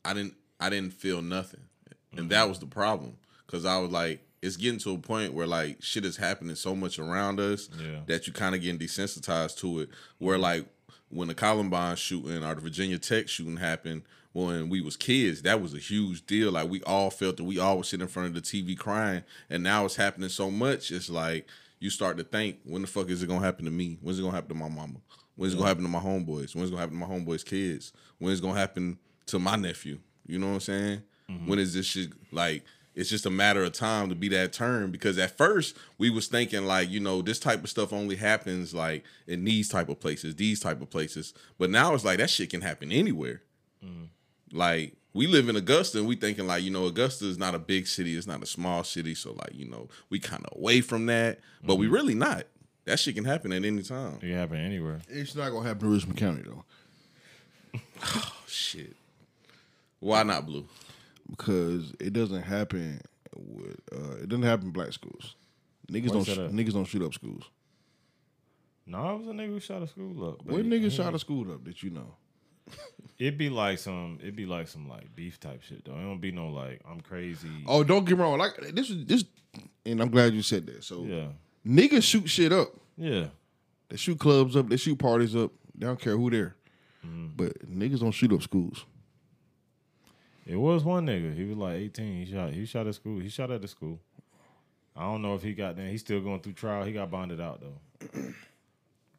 I 0.05 0.15
didn't, 0.15 0.35
I 0.59 0.71
didn't 0.71 0.95
feel 0.95 1.21
nothing, 1.23 1.61
and 2.17 2.31
that 2.31 2.49
was 2.49 2.59
the 2.59 2.67
problem. 2.67 3.17
Cause 3.47 3.67
I 3.67 3.79
was 3.79 3.91
like, 3.91 4.21
it's 4.41 4.57
getting 4.57 4.79
to 4.81 4.95
a 4.95 4.99
point 4.99 5.35
where 5.35 5.47
like 5.47 5.83
shit 5.83 6.07
is 6.07 6.17
happening 6.17 6.57
so 6.57 6.75
much 6.75 6.99
around 6.99 7.39
us 7.39 7.69
Yeah. 7.79 8.01
that 8.07 8.27
you 8.27 8.33
kind 8.33 8.55
of 8.55 8.63
getting 8.63 8.79
desensitized 8.81 9.59
to 9.59 9.81
it. 9.81 9.91
Where 10.19 10.39
like 10.39 10.67
when 11.13 11.29
the 11.29 11.35
Columbine 11.35 11.97
shooting 11.97 12.43
or 12.43 12.55
the 12.55 12.61
Virginia 12.61 12.99
Tech 12.99 13.29
shooting 13.29 13.59
happened 13.59 14.03
when 14.33 14.69
we 14.71 14.81
was 14.81 14.97
kids, 14.97 15.43
that 15.43 15.61
was 15.61 15.75
a 15.75 15.79
huge 15.79 16.27
deal. 16.27 16.53
Like 16.53 16.71
we 16.71 16.83
all 16.85 17.11
felt 17.11 17.37
that 17.37 17.45
we 17.45 17.59
all 17.59 17.79
was 17.79 17.89
sitting 17.89 18.07
in 18.07 18.09
front 18.09 18.29
of 18.29 18.35
the 18.35 18.41
TV 18.41 18.77
crying, 18.77 19.23
and 19.51 19.63
now 19.63 19.85
it's 19.85 19.97
happening 19.97 20.31
so 20.31 20.51
much. 20.51 20.91
It's 20.91 21.11
like 21.11 21.47
you 21.81 21.91
start 21.91 22.17
to 22.17 22.25
think, 22.25 22.59
when 22.65 22.83
the 22.83 22.89
fuck 22.89 23.11
is 23.11 23.23
it 23.23 23.29
gonna 23.29 23.45
happen 23.45 23.65
to 23.67 23.71
me? 23.71 23.99
When's 24.01 24.19
it 24.19 24.23
gonna 24.23 24.35
happen 24.35 24.49
to 24.49 24.55
my 24.55 24.69
mama? 24.69 25.01
When's 25.37 25.53
it 25.53 25.57
gonna 25.57 25.69
happen 25.69 25.85
to 25.85 25.91
my 25.91 25.99
homeboys? 25.99 26.55
When's 26.55 26.69
it 26.69 26.73
gonna 26.73 26.81
happen 26.81 26.99
to 26.99 27.07
my 27.07 27.15
homeboys' 27.15 27.45
kids? 27.45 27.93
When's 28.19 28.39
it 28.39 28.43
gonna 28.43 28.59
happen 28.59 28.99
to 29.27 29.39
my 29.39 29.57
nephew? 29.57 29.99
You 30.27 30.39
know 30.39 30.49
what 30.49 30.55
I'm 30.55 30.61
saying? 30.61 31.03
Mm-hmm. 31.31 31.47
When 31.47 31.59
is 31.59 31.75
this 31.75 31.87
shit 31.87 32.11
like? 32.31 32.65
It's 32.95 33.09
just 33.09 33.25
a 33.25 33.31
matter 33.31 33.65
of 33.65 33.73
time 33.73 34.11
to 34.11 34.15
be 34.15 34.29
that 34.29 34.53
turn 34.53 34.91
because 34.91 35.17
at 35.19 35.37
first 35.37 35.77
we 35.97 36.11
was 36.11 36.27
thinking 36.27 36.67
like 36.67 36.91
you 36.91 37.01
know 37.01 37.23
this 37.23 37.39
type 37.39 37.65
of 37.65 37.71
stuff 37.71 37.93
only 37.93 38.17
happens 38.17 38.75
like 38.75 39.05
in 39.27 39.45
these 39.45 39.69
type 39.69 39.89
of 39.89 39.99
places, 39.99 40.37
these 40.37 40.61
type 40.61 40.83
of 40.83 40.91
places. 40.91 41.33
But 41.59 41.71
now 41.71 41.95
it's 41.95 42.05
like 42.05 42.19
that 42.19 42.31
shit 42.31 42.51
can 42.51 42.61
happen 42.61 42.93
anywhere. 42.93 43.43
Mm-hmm. 43.85 44.57
Like 44.57 44.95
we 45.15 45.27
live 45.27 45.49
in 45.49 45.57
Augusta 45.57 45.99
and 45.99 46.09
we 46.09 46.17
thinking 46.17 46.47
like, 46.47 46.63
you 46.63 46.71
know, 46.71 46.87
Augusta 46.87 47.27
is 47.27 47.39
not 47.39 47.55
a 47.55 47.59
big 47.59 47.87
city, 47.87 48.17
it's 48.17 48.27
not 48.27 48.43
a 48.43 48.47
small 48.47 48.85
city. 48.85 49.15
So 49.15 49.33
like, 49.33 49.55
you 49.55 49.69
know, 49.69 49.89
we 50.11 50.19
kind 50.19 50.45
of 50.45 50.59
away 50.59 50.83
from 50.83 51.07
that. 51.07 51.41
But 51.65 51.77
we 51.77 51.87
mm-hmm. 51.87 51.95
really 51.95 52.15
not. 52.15 52.45
That 52.85 52.99
shit 52.99 53.15
can 53.15 53.25
happen 53.25 53.53
at 53.53 53.65
any 53.65 53.83
time. 53.83 54.17
It 54.17 54.21
can 54.21 54.35
happen 54.35 54.59
anywhere. 54.59 55.01
It's 55.09 55.35
not 55.35 55.51
gonna 55.51 55.67
happen 55.67 55.87
in 55.87 55.95
Richmond 55.95 56.19
County 56.19 56.43
though, 56.43 56.65
oh 58.05 58.33
Shit. 58.47 58.97
Why 60.01 60.25
not 60.25 60.47
blue? 60.47 60.67
Because 61.31 61.93
it 62.01 62.13
doesn't 62.13 62.43
happen 62.43 63.01
with 63.37 63.81
uh, 63.93 64.17
it 64.23 64.29
doesn't 64.29 64.45
happen 64.45 64.67
in 64.67 64.73
black 64.73 64.93
schools. 64.93 65.37
Niggas 65.91 66.09
Why 66.09 66.15
don't 66.15 66.25
sh- 66.25 66.55
niggas 66.55 66.73
don't 66.73 66.85
shoot 66.85 67.03
up 67.03 67.15
schools. 67.15 67.45
No, 68.87 69.15
it 69.15 69.19
was 69.21 69.29
a 69.29 69.31
nigga 69.33 69.49
who 69.49 69.61
shot 69.61 69.83
a 69.83 69.87
school 69.87 70.29
up. 70.29 70.45
What 70.45 70.65
niggas 70.65 70.93
shot 70.93 71.15
a 71.15 71.19
school 71.19 71.53
up 71.53 71.65
that 71.65 71.83
you 71.83 71.91
know? 71.91 72.15
It'd 73.19 73.39
be 73.39 73.51
like 73.51 73.79
some. 73.79 74.19
It'd 74.21 74.37
be 74.37 74.47
like 74.47 74.67
some 74.69 74.89
like 74.89 75.15
beef 75.15 75.39
type 75.39 75.63
shit 75.63 75.85
though. 75.85 75.93
It 75.93 76.03
don't 76.03 76.21
be 76.21 76.33
no 76.33 76.49
like 76.49 76.81
I'm 76.89 77.01
crazy. 77.01 77.49
Oh, 77.67 77.85
don't 77.85 78.05
get 78.05 78.17
me 78.17 78.25
wrong. 78.25 78.39
Like 78.39 78.57
this 78.75 78.91
is 78.91 79.05
this, 79.07 79.25
and 79.87 80.01
I'm 80.01 80.11
glad 80.11 80.35
you 80.35 80.43
said 80.43 80.67
that. 80.67 80.83
So 80.83 81.05
yeah, 81.05 81.27
niggas 81.67 82.03
shoot 82.03 82.29
shit 82.29 82.53
up. 82.53 82.69
yeah. 82.97 83.27
They 83.89 83.99
shoot 83.99 84.19
clubs 84.19 84.57
up. 84.57 84.71
They 84.71 84.79
shoot 84.79 84.99
parties 84.99 85.37
up. 85.37 85.53
They 85.75 85.85
don't 85.87 86.01
care 86.01 86.17
who 86.17 86.31
there. 86.31 86.57
Mm-hmm. 87.07 87.27
But 87.37 87.71
niggas 87.71 88.01
don't 88.01 88.13
shoot 88.13 88.33
up 88.33 88.41
schools. 88.43 88.87
It 90.47 90.57
was 90.57 90.85
one 90.85 91.07
nigga. 91.07 91.35
He 91.35 91.45
was 91.45 91.57
like 91.57 91.75
18. 91.75 92.27
He 92.27 92.33
shot. 92.33 92.51
He 92.51 92.65
shot 92.67 92.87
at 92.87 92.95
school. 92.95 93.21
He 93.21 93.29
shot 93.29 93.51
at 93.51 93.63
the 93.63 93.69
school. 93.69 94.01
I 94.97 95.03
don't 95.03 95.23
know 95.23 95.35
if 95.35 95.43
he 95.43 95.55
got 95.55 95.77
there. 95.77 95.89
He's 95.89 96.01
still 96.01 96.21
going 96.21 96.41
through 96.41 96.55
trial. 96.55 96.85
He 96.85 96.93
got 96.93 97.11
bonded 97.11 97.41
out 97.41 97.61
though. 97.61 98.33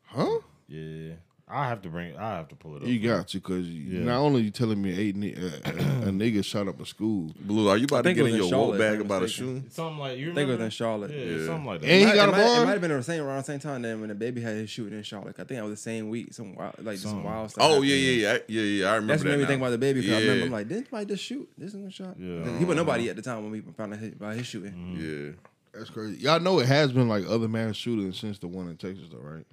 Huh? 0.03 0.39
Yeah, 0.67 1.13
I 1.45 1.67
have 1.67 1.81
to 1.83 1.89
bring. 1.89 2.15
I 2.17 2.37
have 2.37 2.47
to 2.49 2.55
pull 2.55 2.77
it 2.77 2.83
up. 2.83 2.87
You 2.87 2.99
got 2.99 3.27
to 3.27 3.37
because 3.37 3.67
not 3.67 4.17
only 4.17 4.41
you 4.41 4.49
telling 4.49 4.81
me 4.81 4.97
eight 4.97 5.15
ni- 5.15 5.35
uh, 5.35 5.39
uh, 5.65 5.69
a 5.69 6.11
nigga 6.11 6.43
shot 6.43 6.67
up 6.69 6.79
a 6.81 6.85
school, 6.85 7.31
Blue, 7.41 7.67
are 7.69 7.75
you 7.77 7.83
about 7.83 8.05
to 8.05 8.13
get 8.13 8.25
in 8.25 8.31
in 8.31 8.37
your 8.37 8.49
Charlotte, 8.49 8.79
bag 8.79 8.95
I'm 8.95 9.01
about 9.01 9.17
a 9.19 9.25
mistaken. 9.25 9.55
shooting? 9.55 9.69
something 9.69 9.99
like 9.99 10.17
you 10.17 10.31
I 10.31 10.33
think 10.35 10.37
it 10.37 10.39
was 10.39 10.45
remember? 10.45 10.63
in 10.65 10.69
Charlotte. 10.71 11.11
Yeah, 11.11 11.17
Yeah. 11.25 11.45
something 11.45 11.65
like 11.65 11.81
that. 11.81 11.87
And 11.89 12.09
he 12.09 12.15
got 12.15 12.29
it 12.29 12.29
a 12.29 12.31
might, 12.31 12.39
It 12.61 12.65
might 12.65 12.71
have 12.71 12.81
been 12.81 12.91
the 12.91 13.03
same 13.03 13.23
around 13.23 13.37
the 13.37 13.43
same 13.43 13.59
time 13.59 13.81
then 13.81 13.99
when 13.99 14.09
the 14.09 14.15
baby 14.15 14.41
had 14.41 14.55
his 14.55 14.69
shooting 14.69 14.97
in 14.97 15.03
Charlotte. 15.03 15.35
I 15.37 15.43
think 15.43 15.59
that 15.59 15.63
was 15.63 15.73
the 15.73 15.77
same 15.77 16.09
week. 16.09 16.33
Some 16.33 16.55
wild, 16.55 16.75
like 16.79 16.95
just 16.95 17.03
some 17.09 17.23
wild 17.23 17.51
stuff. 17.51 17.63
Oh 17.63 17.69
happened. 17.73 17.87
yeah, 17.87 17.95
yeah, 17.95 18.31
yeah, 18.31 18.37
yeah, 18.47 18.61
yeah. 18.61 18.85
I 18.87 18.95
remember 18.95 19.13
That's 19.13 19.23
what 19.23 19.23
that. 19.25 19.29
made 19.31 19.35
me 19.37 19.41
now. 19.43 19.47
think 19.49 19.61
about 19.61 19.69
the 19.71 19.77
baby 19.77 20.01
because 20.01 20.15
I 20.15 20.19
remember 20.21 20.45
I'm 20.45 20.51
like, 20.51 20.67
didn't 20.69 20.89
somebody 20.89 21.05
just 21.07 21.23
shoot? 21.23 21.49
This 21.57 21.73
is 21.73 21.85
a 21.85 21.91
shot. 21.91 22.15
Yeah. 22.17 22.57
He 22.57 22.63
wasn't 22.65 22.77
nobody 22.77 23.09
at 23.09 23.17
the 23.17 23.21
time 23.21 23.43
when 23.43 23.51
we 23.51 23.59
found 23.73 23.93
out 23.93 23.99
his, 23.99 24.13
about 24.13 24.35
his 24.35 24.47
shooting. 24.47 24.97
Yeah. 24.97 25.77
that's 25.77 25.89
crazy. 25.89 26.19
Y'all 26.19 26.39
know 26.39 26.59
it 26.59 26.67
has 26.67 26.93
been 26.93 27.09
like 27.09 27.25
other 27.27 27.49
mass 27.49 27.75
shootings 27.75 28.17
since 28.17 28.39
the 28.39 28.47
one 28.47 28.69
in 28.69 28.77
Texas, 28.77 29.09
though, 29.11 29.19
right? 29.19 29.45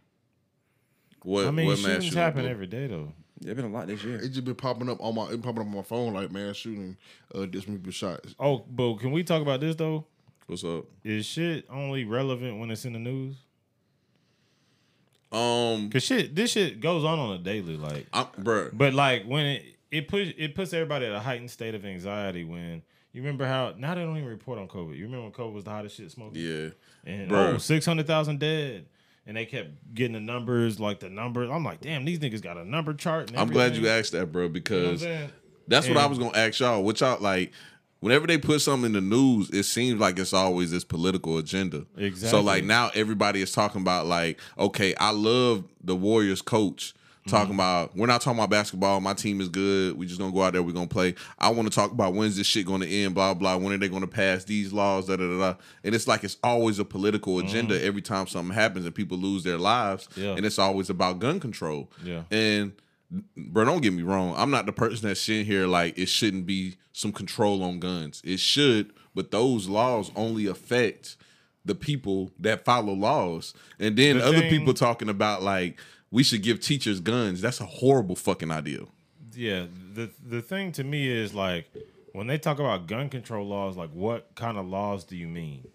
What? 1.23 1.47
I 1.47 1.51
mean, 1.51 1.67
what 1.67 1.79
mass 1.79 1.87
shootings 1.87 2.05
shooting, 2.05 2.19
happen 2.19 2.47
every 2.47 2.67
day 2.67 2.87
though. 2.87 3.13
There's 3.41 3.57
been 3.57 3.65
a 3.65 3.69
lot 3.69 3.87
this 3.87 4.05
year. 4.05 4.17
It 4.17 4.29
just 4.29 4.45
been 4.45 4.55
popping 4.55 4.89
up 4.91 4.99
on 5.01 5.15
my, 5.15 5.31
it 5.31 5.43
popping 5.43 5.61
up 5.61 5.67
on 5.67 5.75
my 5.75 5.83
phone 5.83 6.13
like 6.13 6.31
mass 6.31 6.57
shooting. 6.57 6.97
Uh, 7.35 7.47
this 7.51 7.67
many 7.67 7.79
people 7.79 7.93
shot. 7.93 8.21
Oh, 8.39 8.65
but 8.71 8.97
can 8.97 9.13
we 9.13 9.25
talk 9.25 9.41
about 9.41 9.61
this 9.61 9.77
though? 9.77 10.07
What's 10.47 10.65
up? 10.65 10.85
Is 11.05 11.27
shit 11.27 11.65
only 11.71 12.05
relevant 12.05 12.59
when 12.59 12.71
it's 12.71 12.85
in 12.85 12.93
the 12.93 12.99
news? 12.99 13.37
Um, 15.33 15.89
Cause 15.91 16.03
shit, 16.03 16.35
this 16.35 16.51
shit 16.51 16.81
goes 16.81 17.05
on 17.05 17.19
on 17.19 17.37
a 17.37 17.39
daily, 17.39 17.77
like. 17.77 18.07
I'm, 18.13 18.27
bruh. 18.27 18.71
But 18.73 18.95
like 18.95 19.25
when 19.25 19.47
it 19.47 19.65
it 19.91 20.09
push 20.09 20.33
it 20.37 20.55
puts 20.55 20.73
everybody 20.73 21.07
at 21.07 21.13
a 21.13 21.21
heightened 21.21 21.51
state 21.51 21.75
of 21.75 21.85
anxiety 21.85 22.45
when 22.45 22.83
you 23.13 23.23
remember 23.23 23.47
how 23.47 23.75
now 23.77 23.95
they 23.95 24.03
don't 24.03 24.17
even 24.17 24.29
report 24.29 24.59
on 24.59 24.69
COVID. 24.69 24.97
You 24.97 25.05
remember 25.05 25.25
when 25.25 25.33
COVID 25.33 25.53
was 25.53 25.65
the 25.65 25.71
hottest 25.71 25.97
shit 25.97 26.11
smoking? 26.11 26.43
Yeah. 26.43 26.71
And 27.05 27.31
Bruh. 27.31 27.55
oh, 27.55 27.59
600,000 27.59 28.39
dead. 28.39 28.87
And 29.31 29.37
they 29.37 29.47
kept 29.47 29.95
getting 29.95 30.15
the 30.15 30.21
numbers, 30.21 30.81
like 30.81 30.99
the 30.99 31.09
numbers. 31.09 31.51
I'm 31.53 31.63
like, 31.63 31.81
damn, 31.81 32.05
these 32.05 32.19
niggas 32.19 32.43
got 32.43 32.57
a 32.57 32.65
number 32.65 32.93
chart. 32.95 33.31
And 33.31 33.39
I'm 33.39 33.47
glad 33.47 33.77
you 33.77 33.87
asked 33.87 34.11
that, 34.11 34.33
bro, 34.33 34.43
You 34.43 34.49
know 34.49 34.53
what 34.53 34.53
because 34.55 35.07
that's 35.69 35.87
what 35.87 35.99
I 35.99 36.07
was 36.07 36.19
gonna 36.19 36.37
ask 36.37 36.59
y'all. 36.59 36.83
What 36.83 36.99
y'all 36.99 37.21
like? 37.21 37.53
Whenever 38.01 38.27
they 38.27 38.39
put 38.39 38.61
something 38.61 38.87
in 38.87 38.93
the 38.93 39.01
news, 39.01 39.49
it 39.51 39.63
seems 39.63 40.01
like 40.01 40.19
it's 40.19 40.33
always 40.33 40.73
this 40.73 40.83
political 40.83 41.39
agenda. 41.39 41.87
Exactly. 41.97 42.29
So 42.29 42.41
like 42.41 42.65
now 42.65 42.91
everybody 42.93 43.41
is 43.41 43.53
talking 43.53 43.83
about 43.83 44.07
like, 44.07 44.41
okay, 44.59 44.97
I 44.97 45.13
love 45.13 45.63
the 45.81 45.95
Warriors 45.95 46.43
coach. 46.43 46.93
Talking 47.29 47.55
about 47.55 47.95
we're 47.97 48.07
not 48.07 48.21
talking 48.21 48.39
about 48.39 48.51
basketball. 48.51 49.01
My 49.01 49.15
team 49.15 49.41
is 49.41 49.49
good. 49.49 49.97
We 49.97 50.07
just 50.07 50.19
gonna 50.19 50.33
go 50.33 50.43
out 50.43 50.53
there. 50.55 50.63
We're 50.63 50.73
gonna 50.73 50.87
play. 50.87 51.15
I 51.39 51.51
want 51.51 51.71
to 51.71 51.75
talk 51.75 51.93
about 51.93 52.15
when's 52.15 52.37
this 52.37 52.47
shit 52.47 52.67
gonna 52.67 52.87
end. 52.87 53.15
Blah 53.15 53.35
blah. 53.35 53.57
When 53.57 53.73
are 53.73 53.79
they 53.79 53.89
gonna 53.89 54.07
pass 54.07 54.45
these 54.45 54.73
laws? 54.73 55.07
Da 55.07 55.17
da 55.17 55.27
da. 55.29 55.39
da. 55.39 55.55
And 55.85 55.95
it's 55.95 56.09
like 56.09 56.25
it's 56.25 56.39
always 56.43 56.79
a 56.79 56.85
political 56.85 57.39
agenda 57.39 57.83
every 57.83 58.03
time 58.03 58.27
something 58.27 58.55
happens 58.55 58.87
and 58.87 58.95
people 58.95 59.19
lose 59.19 59.45
their 59.45 59.59
lives. 59.59 60.07
Mm-hmm. 60.09 60.21
Yeah. 60.23 60.35
And 60.37 60.47
it's 60.47 60.59
always 60.59 60.89
about 60.91 61.19
gun 61.19 61.41
control. 61.41 61.91
Yeah. 62.05 62.23
And 62.31 62.73
bro, 63.37 63.65
don't 63.65 63.83
get 63.83 63.93
me 63.93 64.03
wrong. 64.03 64.35
I'm 64.37 64.51
not 64.51 64.67
the 64.67 64.73
person 64.73 65.09
that's 65.09 65.21
sitting 65.21 65.45
here 65.47 65.67
like 65.67 65.99
it 65.99 66.07
shouldn't 66.09 66.47
be 66.47 66.77
some 66.93 67.13
control 67.13 67.63
on 67.63 67.81
guns. 67.81 68.23
It 68.25 68.41
should, 68.41 68.93
but 69.15 69.31
those 69.31 69.69
laws 69.69 70.11
only 70.17 70.47
affect 70.47 71.17
the 71.65 71.75
people 71.75 72.31
that 72.39 72.65
follow 72.65 72.93
laws. 72.95 73.53
And 73.79 73.97
then 73.97 74.17
The 74.19 74.25
other 74.27 74.39
thing- 74.41 74.51
people 74.51 74.73
talking 74.75 75.09
about 75.11 75.43
like 75.43 75.79
we 76.11 76.23
should 76.23 76.43
give 76.43 76.61
teachers 76.61 77.01
guns. 77.01 77.41
That's 77.41 77.61
a 77.61 77.67
horrible 77.67 78.17
fucking 78.17 78.51
idea. 78.51 78.81
yeah 79.35 79.67
the 79.95 80.11
the 80.27 80.43
thing 80.43 80.73
to 80.73 80.85
me 80.85 81.09
is 81.09 81.35
like 81.35 81.71
when 82.13 82.27
they 82.27 82.39
talk 82.39 82.59
about 82.59 82.87
gun 82.89 83.09
control 83.09 83.47
laws 83.47 83.77
like 83.77 83.91
what 83.91 84.35
kind 84.35 84.59
of 84.59 84.67
laws 84.67 85.05
do 85.05 85.17
you 85.17 85.29
mean 85.29 85.67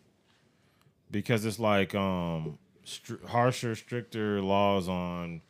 because 1.10 1.46
it's 1.46 1.60
like 1.60 1.96
um 1.96 2.58
str- 2.84 3.26
harsher 3.28 3.76
stricter 3.76 4.42
laws 4.42 4.90
on 4.90 5.42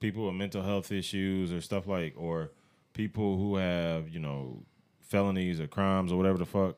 people 0.00 0.26
with 0.26 0.34
mental 0.34 0.62
health 0.62 0.92
issues 0.92 1.52
or 1.52 1.60
stuff 1.62 1.86
like 1.86 2.12
or 2.18 2.50
people 2.92 3.38
who 3.38 3.56
have 3.56 4.08
you 4.10 4.20
know 4.20 4.62
felonies 5.00 5.58
or 5.60 5.66
crimes 5.66 6.12
or 6.12 6.16
whatever 6.16 6.36
the 6.38 6.44
fuck 6.46 6.76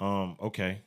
um 0.00 0.36
okay 0.40 0.80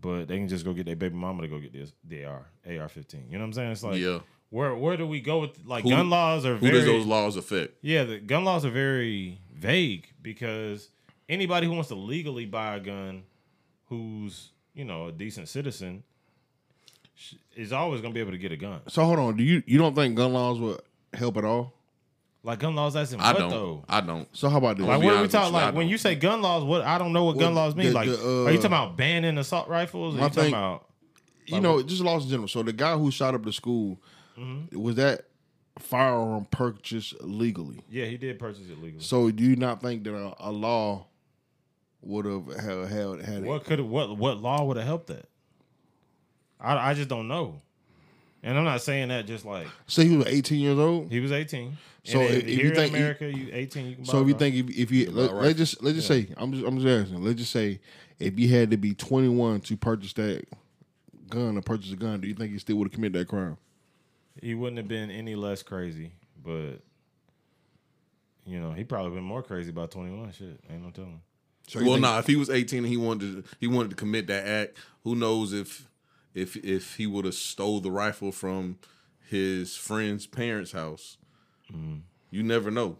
but 0.00 0.26
they 0.26 0.36
can 0.36 0.48
just 0.48 0.64
go 0.64 0.72
get 0.72 0.86
their 0.86 0.96
baby 0.96 1.14
mama 1.14 1.42
to 1.42 1.48
go 1.48 1.58
get 1.58 1.72
this 1.72 1.92
the 2.04 2.24
AR 2.24 2.46
AR-15 2.66 3.14
you 3.30 3.32
know 3.32 3.38
what 3.38 3.44
I'm 3.44 3.52
saying 3.52 3.70
it's 3.72 3.82
like 3.84 4.00
yeah. 4.00 4.18
Where 4.54 4.72
where 4.76 4.96
do 4.96 5.04
we 5.04 5.20
go 5.20 5.40
with 5.40 5.58
like 5.66 5.82
Who- 5.82 5.90
gun 5.90 6.08
laws 6.10 6.46
are 6.46 6.54
Who 6.54 6.66
very 6.66 6.74
does 6.78 6.84
those 6.86 7.06
laws 7.06 7.36
affect? 7.36 7.74
yeah, 7.82 8.04
the 8.04 8.18
gun 8.20 8.44
laws 8.44 8.64
are 8.64 8.70
very 8.70 9.40
vague 9.52 10.06
because 10.22 10.90
anybody 11.28 11.66
who 11.66 11.72
wants 11.72 11.88
to 11.88 11.96
legally 11.96 12.46
buy 12.46 12.76
a 12.76 12.80
gun 12.80 13.24
who's, 13.88 14.50
you 14.72 14.84
know, 14.84 15.08
a 15.08 15.12
decent 15.12 15.48
citizen 15.48 16.04
is 17.56 17.72
always 17.72 18.00
going 18.00 18.12
to 18.12 18.14
be 18.14 18.20
able 18.20 18.32
to 18.32 18.38
get 18.38 18.52
a 18.52 18.56
gun. 18.56 18.80
So 18.88 19.04
hold 19.04 19.18
on. 19.18 19.36
Do 19.36 19.42
you 19.42 19.62
you 19.66 19.78
don't 19.78 19.94
think 19.94 20.14
gun 20.14 20.32
laws 20.32 20.58
would 20.60 20.80
help 21.12 21.36
at 21.36 21.44
all? 21.44 21.72
Like 22.44 22.58
gun 22.58 22.74
laws 22.74 22.94
as 22.94 23.12
in 23.12 23.20
I 23.20 23.32
what 23.32 23.38
don't. 23.38 23.50
though? 23.50 23.84
I 23.88 24.00
don't. 24.02 24.28
So 24.36 24.48
how 24.50 24.58
about 24.58 24.76
this? 24.76 24.86
Like 24.86 25.02
what 25.02 25.14
are 25.14 25.22
we 25.22 25.28
talking 25.28 25.52
like 25.52 25.74
when 25.74 25.86
don't. 25.86 25.88
you 25.88 25.98
say 25.98 26.14
gun 26.14 26.42
laws, 26.42 26.62
what 26.62 26.82
I 26.82 26.98
don't 26.98 27.12
know 27.12 27.24
what 27.24 27.38
gun 27.38 27.54
laws 27.54 27.74
mean. 27.74 27.88
the- 27.88 27.92
like 27.94 28.08
the, 28.08 28.18
uh, 28.18 28.44
are 28.44 28.50
you 28.52 28.58
talking 28.58 28.66
about 28.66 28.96
banning 28.96 29.36
assault 29.38 29.66
rifles? 29.68 30.14
Are 30.14 30.18
you 30.18 30.22
talking 30.28 30.42
thing- 30.44 30.52
about 30.52 30.86
you 31.46 31.60
know, 31.60 31.82
just 31.82 32.00
laws 32.00 32.24
in 32.24 32.30
general. 32.30 32.48
So 32.48 32.62
the 32.62 32.72
guy 32.72 32.96
who 32.96 33.10
shot 33.10 33.34
up 33.34 33.44
the 33.44 33.52
school 33.52 33.98
Mm-hmm. 34.38 34.80
was 34.80 34.96
that 34.96 35.26
firearm 35.78 36.46
purchased 36.50 37.14
legally. 37.22 37.80
Yeah, 37.90 38.06
he 38.06 38.16
did 38.16 38.38
purchase 38.38 38.68
it 38.68 38.80
legally. 38.82 39.02
So 39.02 39.30
do 39.30 39.42
you 39.44 39.56
not 39.56 39.80
think 39.82 40.04
that 40.04 40.14
a, 40.14 40.34
a 40.38 40.50
law 40.52 41.06
would 42.02 42.24
have 42.26 42.46
had 42.60 42.88
had, 42.88 43.20
had 43.22 43.44
What 43.44 43.64
could 43.64 43.80
what 43.80 44.16
what 44.16 44.38
law 44.40 44.64
would 44.64 44.76
have 44.76 44.86
helped 44.86 45.06
that? 45.08 45.26
I 46.60 46.90
I 46.90 46.94
just 46.94 47.08
don't 47.08 47.28
know. 47.28 47.60
And 48.42 48.58
I'm 48.58 48.64
not 48.64 48.82
saying 48.82 49.08
that 49.08 49.26
just 49.26 49.44
like 49.46 49.66
So 49.86 50.02
he 50.02 50.16
was 50.16 50.26
18 50.26 50.60
years 50.60 50.78
old? 50.78 51.10
He 51.10 51.18
was 51.20 51.32
18. 51.32 51.76
So 52.04 52.20
and 52.20 52.28
if- 52.34 52.42
in- 52.42 52.48
if 52.50 52.58
you 52.58 52.64
here 52.66 52.74
think 52.74 52.92
in 52.92 52.98
America, 53.00 53.30
you 53.32 53.48
18, 53.52 53.86
you 53.86 53.94
can 53.96 54.04
buy 54.04 54.10
So 54.10 54.18
a 54.18 54.22
if 54.22 54.28
you 54.28 54.34
think 54.34 54.54
if, 54.56 54.78
if 54.78 54.90
you 54.90 55.10
let, 55.10 55.34
let's 55.34 55.58
just 55.58 55.82
let's 55.82 55.96
just 55.96 56.08
say 56.08 56.28
I'm 56.36 56.52
just 56.52 56.64
I'm 56.66 56.78
just 56.78 56.86
asking. 56.86 57.24
Let's 57.24 57.38
just 57.38 57.52
say 57.52 57.80
if 58.18 58.38
you 58.38 58.48
had 58.54 58.70
to 58.70 58.76
be 58.76 58.94
21 58.94 59.60
to 59.62 59.76
purchase 59.76 60.12
that 60.14 60.44
gun 61.30 61.56
or 61.56 61.62
purchase 61.62 61.92
a 61.92 61.96
gun, 61.96 62.20
do 62.20 62.28
you 62.28 62.34
think 62.34 62.52
you 62.52 62.58
still 62.58 62.76
would 62.76 62.84
have 62.88 62.92
committed 62.92 63.20
that 63.20 63.28
crime? 63.28 63.56
He 64.40 64.54
wouldn't 64.54 64.78
have 64.78 64.88
been 64.88 65.10
any 65.10 65.34
less 65.34 65.62
crazy, 65.62 66.12
but 66.42 66.80
you 68.46 68.60
know, 68.60 68.72
he 68.72 68.84
probably 68.84 69.12
been 69.12 69.24
more 69.24 69.42
crazy 69.42 69.72
by 69.72 69.86
21. 69.86 70.32
Shit, 70.32 70.60
ain't 70.70 70.82
no 70.82 70.90
telling. 70.90 71.20
So 71.68 71.80
Well, 71.80 71.92
think- 71.92 72.02
nah. 72.02 72.18
If 72.18 72.26
he 72.26 72.36
was 72.36 72.50
18 72.50 72.80
and 72.80 72.86
he 72.86 72.96
wanted 72.96 73.44
to, 73.44 73.56
he 73.58 73.66
wanted 73.66 73.90
to 73.90 73.96
commit 73.96 74.26
that 74.26 74.46
act, 74.46 74.78
who 75.02 75.14
knows 75.14 75.52
if 75.52 75.88
if 76.34 76.56
if 76.56 76.96
he 76.96 77.06
would 77.06 77.24
have 77.24 77.34
stole 77.34 77.80
the 77.80 77.90
rifle 77.90 78.32
from 78.32 78.78
his 79.28 79.76
friend's 79.76 80.26
parents' 80.26 80.72
house? 80.72 81.16
Mm. 81.72 82.02
You 82.30 82.42
never 82.42 82.70
know. 82.70 82.98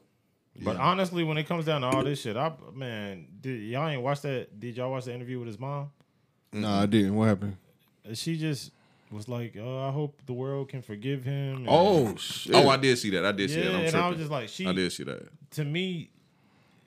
But 0.62 0.76
honestly, 0.76 1.24
when 1.24 1.36
it 1.36 1.44
comes 1.44 1.64
down 1.64 1.80
to 1.80 1.88
all 1.88 2.04
this 2.04 2.20
shit, 2.20 2.36
I 2.36 2.52
man, 2.72 3.26
did 3.40 3.60
y'all 3.62 3.88
ain't 3.88 4.02
watch 4.02 4.20
that? 4.22 4.60
Did 4.60 4.76
y'all 4.76 4.90
watch 4.90 5.04
the 5.06 5.12
interview 5.12 5.38
with 5.40 5.48
his 5.48 5.58
mom? 5.58 5.90
Nah, 6.52 6.82
I 6.82 6.86
didn't. 6.86 7.16
What 7.16 7.26
happened? 7.28 7.56
She 8.12 8.36
just 8.36 8.70
was 9.10 9.28
like, 9.28 9.56
"Oh, 9.58 9.88
I 9.88 9.90
hope 9.92 10.20
the 10.26 10.32
world 10.32 10.68
can 10.68 10.82
forgive 10.82 11.24
him." 11.24 11.56
and- 11.58 11.66
Oh 11.68 12.16
shit! 12.16 12.54
Oh, 12.54 12.68
I 12.68 12.76
did 12.76 12.98
see 12.98 13.10
that. 13.10 13.24
I 13.24 13.32
did 13.32 13.50
see 13.50 13.58
yeah, 13.58 13.70
that. 13.70 13.74
I'm 13.80 13.86
and 13.86 13.96
I 13.96 14.08
was 14.08 14.18
just 14.18 14.30
like, 14.30 14.48
she 14.48 14.66
I 14.66 14.72
did 14.72 14.92
see 14.92 15.04
that. 15.04 15.28
to 15.52 15.64
me, 15.64 16.10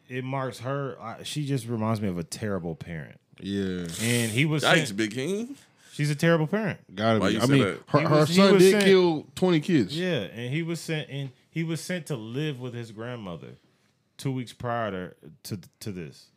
it 0.10 0.24
marks 0.24 0.60
her. 0.60 0.98
I, 1.02 1.24
she 1.24 1.46
just 1.46 1.68
reminds 1.68 2.02
me 2.02 2.08
of 2.10 2.18
a 2.18 2.24
terrible 2.24 2.76
parent, 2.76 3.20
yeah, 3.40 3.88
and 4.02 4.32
he 4.32 4.46
was. 4.46 4.64
Yikes, 4.64 4.88
sent- 4.88 4.98
Big 4.98 5.14
King. 5.14 5.56
she's 5.94 6.10
a 6.10 6.16
terrible 6.16 6.48
parent. 6.48 6.80
gotta 6.96 7.20
Why 7.20 7.30
be. 7.32 7.40
I 7.40 7.46
mean, 7.46 7.62
that? 7.62 7.80
her, 7.88 8.00
her 8.02 8.16
was- 8.22 8.36
son 8.36 8.58
did 8.58 8.72
sent- 8.72 8.84
kill 8.84 9.28
20 9.36 9.60
kids. 9.62 9.98
Yeah, 9.98 10.22
and 10.34 10.54
he 10.54 10.64
was 10.64 10.80
sent 10.80 11.10
and 11.10 11.30
he 11.50 11.64
was 11.64 11.82
sent 11.82 12.06
to 12.08 12.16
live 12.16 12.60
with 12.60 12.74
his 12.74 12.92
grandmother 12.92 13.56
two 14.18 14.32
weeks 14.32 14.54
prior 14.54 15.16
to 15.44 15.56
to, 15.56 15.62
to 15.82 15.92
this. 15.92 16.28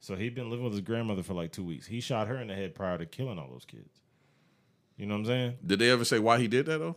So 0.00 0.14
he'd 0.14 0.36
been 0.36 0.50
living 0.50 0.64
with 0.64 0.72
his 0.74 0.82
grandmother 0.82 1.24
for 1.24 1.34
like 1.34 1.50
two 1.50 1.64
weeks. 1.64 1.86
He 1.88 2.00
shot 2.00 2.28
her 2.28 2.36
in 2.36 2.46
the 2.46 2.54
head 2.54 2.76
prior 2.76 2.96
to 2.96 3.06
killing 3.06 3.38
all 3.40 3.48
those 3.50 3.64
kids. 3.64 3.95
You 4.96 5.06
know 5.06 5.14
what 5.14 5.20
I'm 5.20 5.26
saying? 5.26 5.54
Did 5.64 5.78
they 5.78 5.90
ever 5.90 6.04
say 6.04 6.18
why 6.18 6.38
he 6.38 6.48
did 6.48 6.66
that 6.66 6.78
though? 6.78 6.96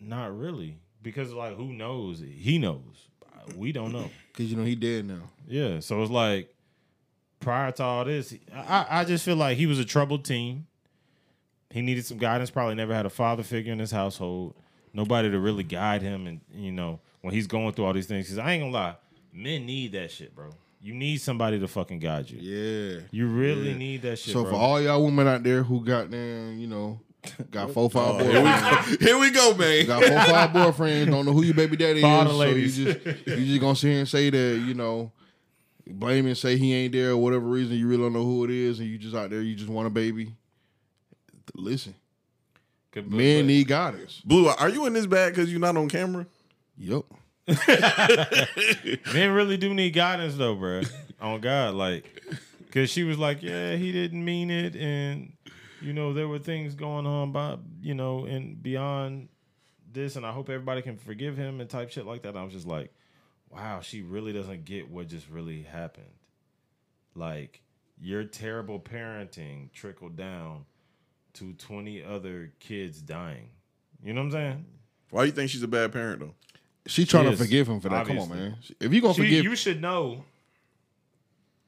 Not 0.00 0.36
really, 0.38 0.78
because 1.02 1.32
like 1.32 1.56
who 1.56 1.72
knows? 1.72 2.20
He 2.20 2.58
knows. 2.58 3.08
We 3.56 3.72
don't 3.72 3.92
know. 3.92 4.10
Because 4.32 4.52
you 4.52 4.56
know 4.56 4.62
he 4.62 4.76
dead 4.76 5.04
now. 5.04 5.22
Yeah, 5.48 5.80
so 5.80 6.00
it's 6.00 6.12
like 6.12 6.54
prior 7.40 7.72
to 7.72 7.82
all 7.82 8.04
this, 8.04 8.32
I, 8.54 8.86
I 8.88 9.04
just 9.04 9.24
feel 9.24 9.34
like 9.34 9.56
he 9.56 9.66
was 9.66 9.80
a 9.80 9.84
troubled 9.84 10.24
teen. 10.24 10.66
He 11.70 11.82
needed 11.82 12.06
some 12.06 12.18
guidance. 12.18 12.48
Probably 12.48 12.76
never 12.76 12.94
had 12.94 13.04
a 13.04 13.10
father 13.10 13.42
figure 13.42 13.72
in 13.72 13.80
his 13.80 13.90
household. 13.90 14.54
Nobody 14.94 15.28
to 15.28 15.40
really 15.40 15.64
guide 15.64 16.02
him, 16.02 16.28
and 16.28 16.40
you 16.54 16.70
know 16.70 17.00
when 17.20 17.34
he's 17.34 17.48
going 17.48 17.72
through 17.72 17.86
all 17.86 17.92
these 17.92 18.06
things. 18.06 18.26
Because 18.26 18.38
I 18.38 18.52
ain't 18.52 18.62
gonna 18.62 18.72
lie, 18.72 18.94
men 19.32 19.66
need 19.66 19.90
that 19.92 20.12
shit, 20.12 20.36
bro. 20.36 20.50
You 20.80 20.94
need 20.94 21.20
somebody 21.20 21.58
to 21.58 21.66
fucking 21.68 21.98
guide 21.98 22.30
you. 22.30 22.38
Yeah. 22.40 23.00
You 23.10 23.26
really 23.26 23.70
Yeah. 23.70 23.76
need 23.76 24.02
that 24.02 24.18
shit, 24.18 24.32
so 24.32 24.42
bro. 24.42 24.52
for 24.52 24.56
all 24.58 24.80
y'all 24.80 25.04
women 25.04 25.26
out 25.26 25.42
there 25.42 25.62
who 25.64 25.84
got 25.84 26.10
them, 26.10 26.58
you 26.58 26.68
know, 26.68 27.00
got 27.50 27.70
four 27.74 27.90
five 27.90 28.14
Oh, 28.14 28.18
here 28.24 28.40
we 28.40 28.48
boyfriends, 28.48 28.98
go. 29.00 29.04
Here 29.06 29.18
we 29.18 29.30
go, 29.30 29.54
man. 29.56 29.86
got 29.86 30.04
four 30.04 30.20
five 30.34 30.50
boyfriends, 30.50 31.06
don't 31.10 31.26
know 31.26 31.32
who 31.32 31.42
your 31.42 31.54
baby 31.54 31.76
daddy 31.76 32.00
For 32.00 32.06
is. 32.06 32.24
the 32.24 32.28
So 32.30 32.36
ladies. 32.36 32.78
you 32.78 32.94
just 32.94 33.06
you 33.26 33.46
just 33.46 33.60
gonna 33.60 33.74
sit 33.76 33.88
here 33.90 33.98
and 33.98 34.08
say 34.08 34.30
that 34.30 34.64
you 34.66 34.74
know, 34.74 35.10
blame 35.86 36.26
and 36.26 36.38
say 36.38 36.56
he 36.56 36.72
ain't 36.74 36.92
there 36.92 37.10
or 37.10 37.16
whatever 37.16 37.46
reason. 37.46 37.76
You 37.76 37.88
really 37.88 38.02
don't 38.04 38.12
know 38.12 38.24
who 38.24 38.44
it 38.44 38.50
is, 38.50 38.78
and 38.78 38.88
you 38.88 38.98
just 38.98 39.16
out 39.16 39.30
there, 39.30 39.42
you 39.42 39.56
just 39.56 39.68
want 39.70 39.88
a 39.88 39.90
baby. 39.90 40.32
Listen, 41.54 41.94
Good- 42.92 43.10
men 43.12 43.46
need 43.48 43.66
guidance. 43.66 44.20
Blue, 44.24 44.46
are 44.48 44.68
you 44.68 44.86
in 44.86 44.92
this 44.92 45.06
bag 45.06 45.32
because 45.34 45.50
you're 45.50 45.60
not 45.60 45.76
on 45.76 45.88
camera? 45.88 46.24
Yep. 46.76 47.02
Men 49.12 49.32
really 49.32 49.56
do 49.56 49.72
need 49.72 49.90
guidance 49.90 50.36
though, 50.36 50.54
bro. 50.54 50.82
On 51.20 51.40
God, 51.40 51.74
like, 51.74 52.04
cause 52.70 52.90
she 52.90 53.04
was 53.04 53.18
like, 53.18 53.42
yeah, 53.42 53.74
he 53.76 53.90
didn't 53.90 54.24
mean 54.24 54.50
it, 54.50 54.76
and 54.76 55.32
you 55.80 55.92
know 55.92 56.12
there 56.12 56.28
were 56.28 56.38
things 56.38 56.74
going 56.74 57.06
on, 57.06 57.32
by 57.32 57.56
you 57.80 57.94
know, 57.94 58.24
and 58.24 58.62
beyond 58.62 59.28
this, 59.90 60.16
and 60.16 60.26
I 60.26 60.32
hope 60.32 60.48
everybody 60.48 60.82
can 60.82 60.96
forgive 60.96 61.36
him 61.36 61.60
and 61.60 61.68
type 61.68 61.90
shit 61.90 62.06
like 62.06 62.22
that. 62.22 62.36
I 62.36 62.44
was 62.44 62.52
just 62.52 62.66
like, 62.66 62.92
wow, 63.50 63.80
she 63.80 64.02
really 64.02 64.32
doesn't 64.32 64.64
get 64.64 64.90
what 64.90 65.08
just 65.08 65.28
really 65.28 65.62
happened. 65.62 66.06
Like, 67.14 67.62
your 67.98 68.24
terrible 68.24 68.78
parenting 68.78 69.72
trickled 69.72 70.16
down 70.16 70.66
to 71.34 71.54
twenty 71.54 72.04
other 72.04 72.52
kids 72.60 73.00
dying. 73.00 73.48
You 74.04 74.12
know 74.12 74.20
what 74.20 74.26
I'm 74.26 74.32
saying? 74.32 74.66
Why 75.10 75.22
do 75.22 75.26
you 75.26 75.32
think 75.32 75.50
she's 75.50 75.62
a 75.62 75.68
bad 75.68 75.92
parent 75.92 76.20
though? 76.20 76.34
She 76.88 77.04
trying 77.04 77.24
to 77.26 77.32
is, 77.32 77.38
forgive 77.38 77.68
him 77.68 77.80
for 77.80 77.88
that. 77.90 78.06
Come 78.06 78.18
on, 78.18 78.28
man. 78.30 78.56
If 78.80 78.92
you 78.92 79.00
gonna 79.00 79.14
She- 79.14 79.22
forgive, 79.22 79.44
you 79.44 79.56
should 79.56 79.80
know. 79.80 80.24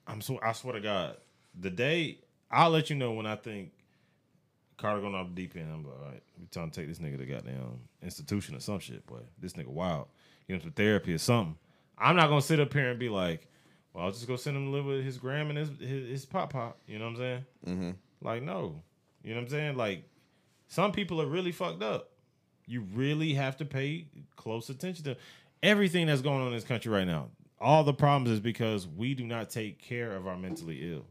I'm 0.06 0.20
so 0.20 0.38
I 0.42 0.52
swear 0.52 0.74
to 0.74 0.80
God, 0.80 1.16
the 1.58 1.70
day 1.70 2.18
I'll 2.50 2.70
let 2.70 2.90
you 2.90 2.96
know 2.96 3.12
when 3.12 3.26
I 3.26 3.36
think 3.36 3.70
Carter 4.76 5.00
going 5.00 5.14
off 5.14 5.28
the 5.28 5.34
deep 5.34 5.54
end. 5.56 5.70
I'm 5.72 5.84
like, 5.84 5.94
all 5.98 6.04
right, 6.06 6.22
we 6.38 6.46
trying 6.46 6.70
to 6.70 6.80
take 6.80 6.88
this 6.88 6.98
nigga 6.98 7.18
to 7.18 7.26
goddamn 7.26 7.80
institution 8.02 8.56
or 8.56 8.60
some 8.60 8.78
shit, 8.80 9.06
boy. 9.06 9.20
This 9.38 9.52
nigga 9.52 9.68
wild. 9.68 10.08
You 10.48 10.56
know, 10.56 10.62
some 10.62 10.72
therapy 10.72 11.12
or 11.12 11.18
something. 11.18 11.56
I'm 11.98 12.16
not 12.16 12.28
gonna 12.28 12.40
sit 12.42 12.58
up 12.58 12.72
here 12.72 12.90
and 12.90 12.98
be 12.98 13.08
like, 13.08 13.46
well, 13.92 14.06
I'll 14.06 14.10
just 14.10 14.26
go 14.26 14.36
send 14.36 14.56
him 14.56 14.64
to 14.66 14.70
live 14.70 14.86
with 14.86 15.04
his 15.04 15.18
gram 15.18 15.50
and 15.50 15.58
his 15.58 15.68
his, 15.78 16.08
his 16.08 16.24
pop 16.24 16.52
pop. 16.52 16.78
You 16.86 16.98
know 16.98 17.04
what 17.04 17.10
I'm 17.10 17.16
saying? 17.16 17.44
Mm-hmm. 17.66 17.90
Like, 18.26 18.42
no. 18.42 18.82
You 19.22 19.30
know 19.34 19.36
what 19.36 19.44
I'm 19.44 19.48
saying? 19.50 19.76
Like, 19.76 20.04
some 20.66 20.92
people 20.92 21.20
are 21.20 21.26
really 21.26 21.52
fucked 21.52 21.82
up. 21.82 22.09
You 22.70 22.82
really 22.94 23.34
have 23.34 23.56
to 23.56 23.64
pay 23.64 24.06
close 24.36 24.70
attention 24.70 25.04
to 25.06 25.16
everything 25.60 26.06
that's 26.06 26.20
going 26.20 26.40
on 26.40 26.46
in 26.46 26.52
this 26.52 26.62
country 26.62 26.92
right 26.92 27.06
now. 27.06 27.28
All 27.60 27.82
the 27.82 27.92
problems 27.92 28.30
is 28.30 28.38
because 28.38 28.86
we 28.86 29.12
do 29.12 29.26
not 29.26 29.50
take 29.50 29.80
care 29.80 30.14
of 30.14 30.28
our 30.28 30.36
mentally 30.36 30.92
ill. 30.92 31.04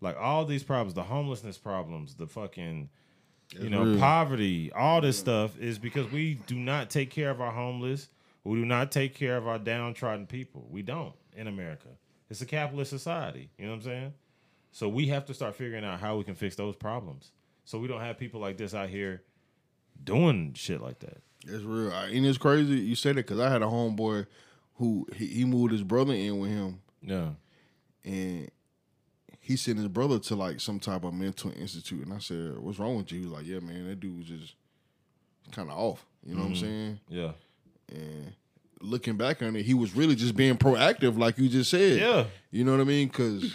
Like 0.00 0.16
all 0.18 0.44
these 0.44 0.64
problems, 0.64 0.94
the 0.94 1.04
homelessness 1.04 1.58
problems, 1.58 2.16
the 2.16 2.26
fucking, 2.26 2.90
you 3.58 3.70
know, 3.70 3.96
poverty, 4.00 4.72
all 4.72 5.00
this 5.00 5.16
stuff 5.16 5.56
is 5.60 5.78
because 5.78 6.10
we 6.10 6.34
do 6.46 6.56
not 6.56 6.90
take 6.90 7.08
care 7.08 7.30
of 7.30 7.40
our 7.40 7.52
homeless. 7.52 8.08
We 8.42 8.58
do 8.58 8.66
not 8.66 8.90
take 8.90 9.14
care 9.14 9.36
of 9.36 9.46
our 9.46 9.60
downtrodden 9.60 10.26
people. 10.26 10.66
We 10.68 10.82
don't 10.82 11.14
in 11.36 11.46
America. 11.46 11.88
It's 12.28 12.40
a 12.40 12.46
capitalist 12.46 12.90
society. 12.90 13.48
You 13.58 13.66
know 13.66 13.70
what 13.70 13.76
I'm 13.76 13.82
saying? 13.82 14.14
So 14.72 14.88
we 14.88 15.06
have 15.06 15.24
to 15.26 15.34
start 15.34 15.54
figuring 15.54 15.84
out 15.84 16.00
how 16.00 16.16
we 16.16 16.24
can 16.24 16.34
fix 16.34 16.56
those 16.56 16.74
problems. 16.74 17.30
So 17.64 17.78
we 17.78 17.86
don't 17.86 18.00
have 18.00 18.18
people 18.18 18.40
like 18.40 18.56
this 18.56 18.74
out 18.74 18.88
here 18.88 19.22
doing 20.02 20.54
shit 20.54 20.80
like 20.80 20.98
that. 21.00 21.18
It's 21.46 21.62
real, 21.62 21.92
I- 21.92 22.08
and 22.08 22.26
it's 22.26 22.38
crazy 22.38 22.74
you 22.74 22.94
say 22.96 23.10
that 23.10 23.16
because 23.16 23.38
I 23.40 23.50
had 23.50 23.62
a 23.62 23.66
homeboy 23.66 24.26
who 24.76 25.06
he, 25.14 25.26
he 25.26 25.44
moved 25.44 25.72
his 25.72 25.82
brother 25.82 26.14
in 26.14 26.38
with 26.38 26.50
him, 26.50 26.80
Yeah. 27.02 27.30
and 28.04 28.50
he 29.40 29.56
sent 29.56 29.78
his 29.78 29.88
brother 29.88 30.18
to 30.18 30.34
like 30.34 30.58
some 30.60 30.80
type 30.80 31.04
of 31.04 31.12
mental 31.12 31.52
institute. 31.52 32.04
And 32.04 32.14
I 32.14 32.18
said, 32.18 32.58
"What's 32.58 32.78
wrong 32.78 32.96
with 32.96 33.12
you?" 33.12 33.20
He 33.20 33.24
was 33.26 33.34
like, 33.34 33.46
"Yeah, 33.46 33.60
man, 33.60 33.86
that 33.86 34.00
dude 34.00 34.16
was 34.16 34.26
just 34.26 34.54
kind 35.52 35.70
of 35.70 35.76
off." 35.76 36.04
You 36.24 36.34
know 36.34 36.40
what 36.40 36.46
I'm 36.46 36.54
mm-hmm. 36.54 36.64
saying? 36.64 37.00
Yeah. 37.10 37.32
And 37.90 38.32
looking 38.80 39.16
back 39.16 39.42
on 39.42 39.54
it, 39.54 39.64
he 39.64 39.74
was 39.74 39.94
really 39.94 40.14
just 40.14 40.34
being 40.34 40.56
proactive, 40.56 41.18
like 41.18 41.36
you 41.38 41.50
just 41.50 41.70
said. 41.70 42.00
Yeah. 42.00 42.24
You 42.50 42.64
know 42.64 42.72
what 42.72 42.80
I 42.80 42.84
mean? 42.84 43.08
Because 43.08 43.54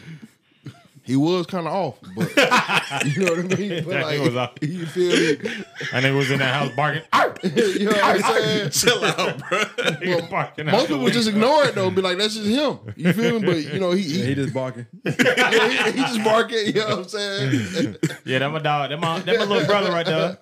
he 1.09 1.15
was 1.15 1.45
kind 1.47 1.65
of 1.67 1.73
off, 1.73 1.97
but 2.15 2.29
you 3.05 3.25
know 3.25 3.31
what 3.31 3.39
I 3.53 3.55
mean. 3.57 3.83
But 3.83 3.89
That 3.89 4.03
like, 4.03 4.19
nigga 4.19 4.25
was 4.25 4.35
off. 4.35 4.51
you 4.61 4.85
feel 4.85 5.09
me? 5.43 5.63
And 5.91 6.05
they 6.05 6.11
was 6.11 6.29
in 6.29 6.39
that 6.39 6.53
house 6.53 6.71
barking. 6.75 7.01
You 7.41 7.85
know 7.85 7.91
what 7.93 8.03
I'm 8.03 8.21
saying? 8.43 8.69
Chill 8.71 9.01
out, 9.03 9.37
bro. 9.49 9.59
He 10.01 10.13
was 10.13 10.25
barking 10.29 10.65
Most 10.65 10.89
the 10.89 10.95
people 10.95 11.09
just 11.09 11.29
ignore 11.29 11.63
it 11.65 11.73
though, 11.75 11.89
be 11.89 12.01
like, 12.01 12.17
"That's 12.17 12.35
just 12.35 12.47
him." 12.47 12.79
You 12.97 13.13
feel 13.13 13.39
me? 13.39 13.45
But 13.45 13.73
you 13.73 13.79
know, 13.79 13.91
he 13.91 14.01
Yeah, 14.01 14.23
he, 14.23 14.25
he 14.29 14.35
just 14.35 14.53
barking. 14.53 14.87
yeah, 15.05 15.69
he, 15.69 15.91
he 15.93 15.99
just 16.01 16.21
barking. 16.23 16.65
You 16.67 16.73
know 16.73 16.87
what 16.87 16.97
I'm 16.99 17.03
saying? 17.07 17.95
Yeah, 18.25 18.39
that 18.39 18.51
my 18.51 18.59
dog. 18.59 18.89
That 18.89 18.99
my 18.99 19.19
that 19.19 19.39
my 19.39 19.45
little 19.45 19.65
brother 19.67 19.89
right 19.89 20.05
there. 20.05 20.37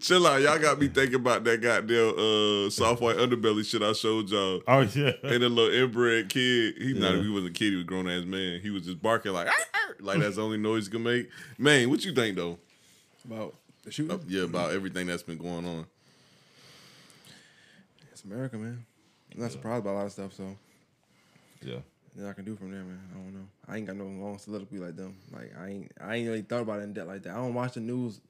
Chill 0.00 0.26
out. 0.26 0.40
Y'all 0.42 0.58
got 0.58 0.80
me 0.80 0.88
thinking 0.88 1.16
about 1.16 1.44
that 1.44 1.60
goddamn 1.60 2.18
uh, 2.18 2.70
soft 2.70 3.00
white 3.00 3.16
underbelly 3.16 3.64
shit 3.64 3.82
I 3.82 3.92
showed 3.92 4.28
y'all. 4.28 4.60
Oh 4.66 4.80
yeah. 4.80 5.12
And 5.22 5.40
the 5.42 5.48
little 5.48 5.72
inbred 5.72 6.30
kid, 6.30 6.74
he 6.78 6.94
not 6.94 7.14
he 7.22 7.28
wasn't 7.28 7.50
a 7.50 7.52
kid, 7.52 7.70
he 7.70 7.76
was 7.76 7.84
a 7.84 7.86
grown 7.86 8.08
ass 8.10 8.24
man. 8.24 8.58
He 8.60 8.70
was 8.70 8.82
just 8.86 9.00
barking 9.00 9.32
like 9.32 9.46
"Arr, 9.46 9.54
arr," 9.88 9.93
like 10.00 10.20
that's 10.20 10.36
the 10.36 10.42
only 10.42 10.58
noise 10.58 10.86
you 10.86 10.92
can 10.92 11.02
make. 11.02 11.28
Man, 11.58 11.88
what 11.90 12.04
you 12.04 12.12
think 12.12 12.36
though? 12.36 12.58
About 13.24 13.54
the 13.84 13.90
shooting. 13.90 14.20
Yeah, 14.28 14.42
about 14.44 14.72
everything 14.72 15.06
that's 15.06 15.22
been 15.22 15.38
going 15.38 15.66
on. 15.66 15.86
It's 18.12 18.24
America, 18.24 18.56
man. 18.56 18.84
I'm 19.34 19.40
not 19.42 19.52
surprised 19.52 19.84
by 19.84 19.90
a 19.90 19.94
lot 19.94 20.06
of 20.06 20.12
stuff, 20.12 20.32
so 20.34 20.56
Yeah. 21.62 21.78
nothing 22.14 22.30
I 22.30 22.32
can 22.34 22.44
do 22.44 22.54
from 22.56 22.70
there, 22.70 22.82
man. 22.84 23.00
I 23.12 23.16
don't 23.18 23.34
know. 23.34 23.48
I 23.66 23.76
ain't 23.76 23.86
got 23.86 23.96
no 23.96 24.04
long 24.04 24.38
soliloquy 24.38 24.78
like 24.78 24.96
them. 24.96 25.16
Like 25.32 25.52
I 25.58 25.68
ain't 25.68 25.92
I 26.00 26.16
ain't 26.16 26.28
really 26.28 26.42
thought 26.42 26.62
about 26.62 26.80
it 26.80 26.84
in 26.84 26.92
depth 26.92 27.08
like 27.08 27.22
that. 27.24 27.32
I 27.32 27.36
don't 27.36 27.54
watch 27.54 27.74
the 27.74 27.80
news 27.80 28.20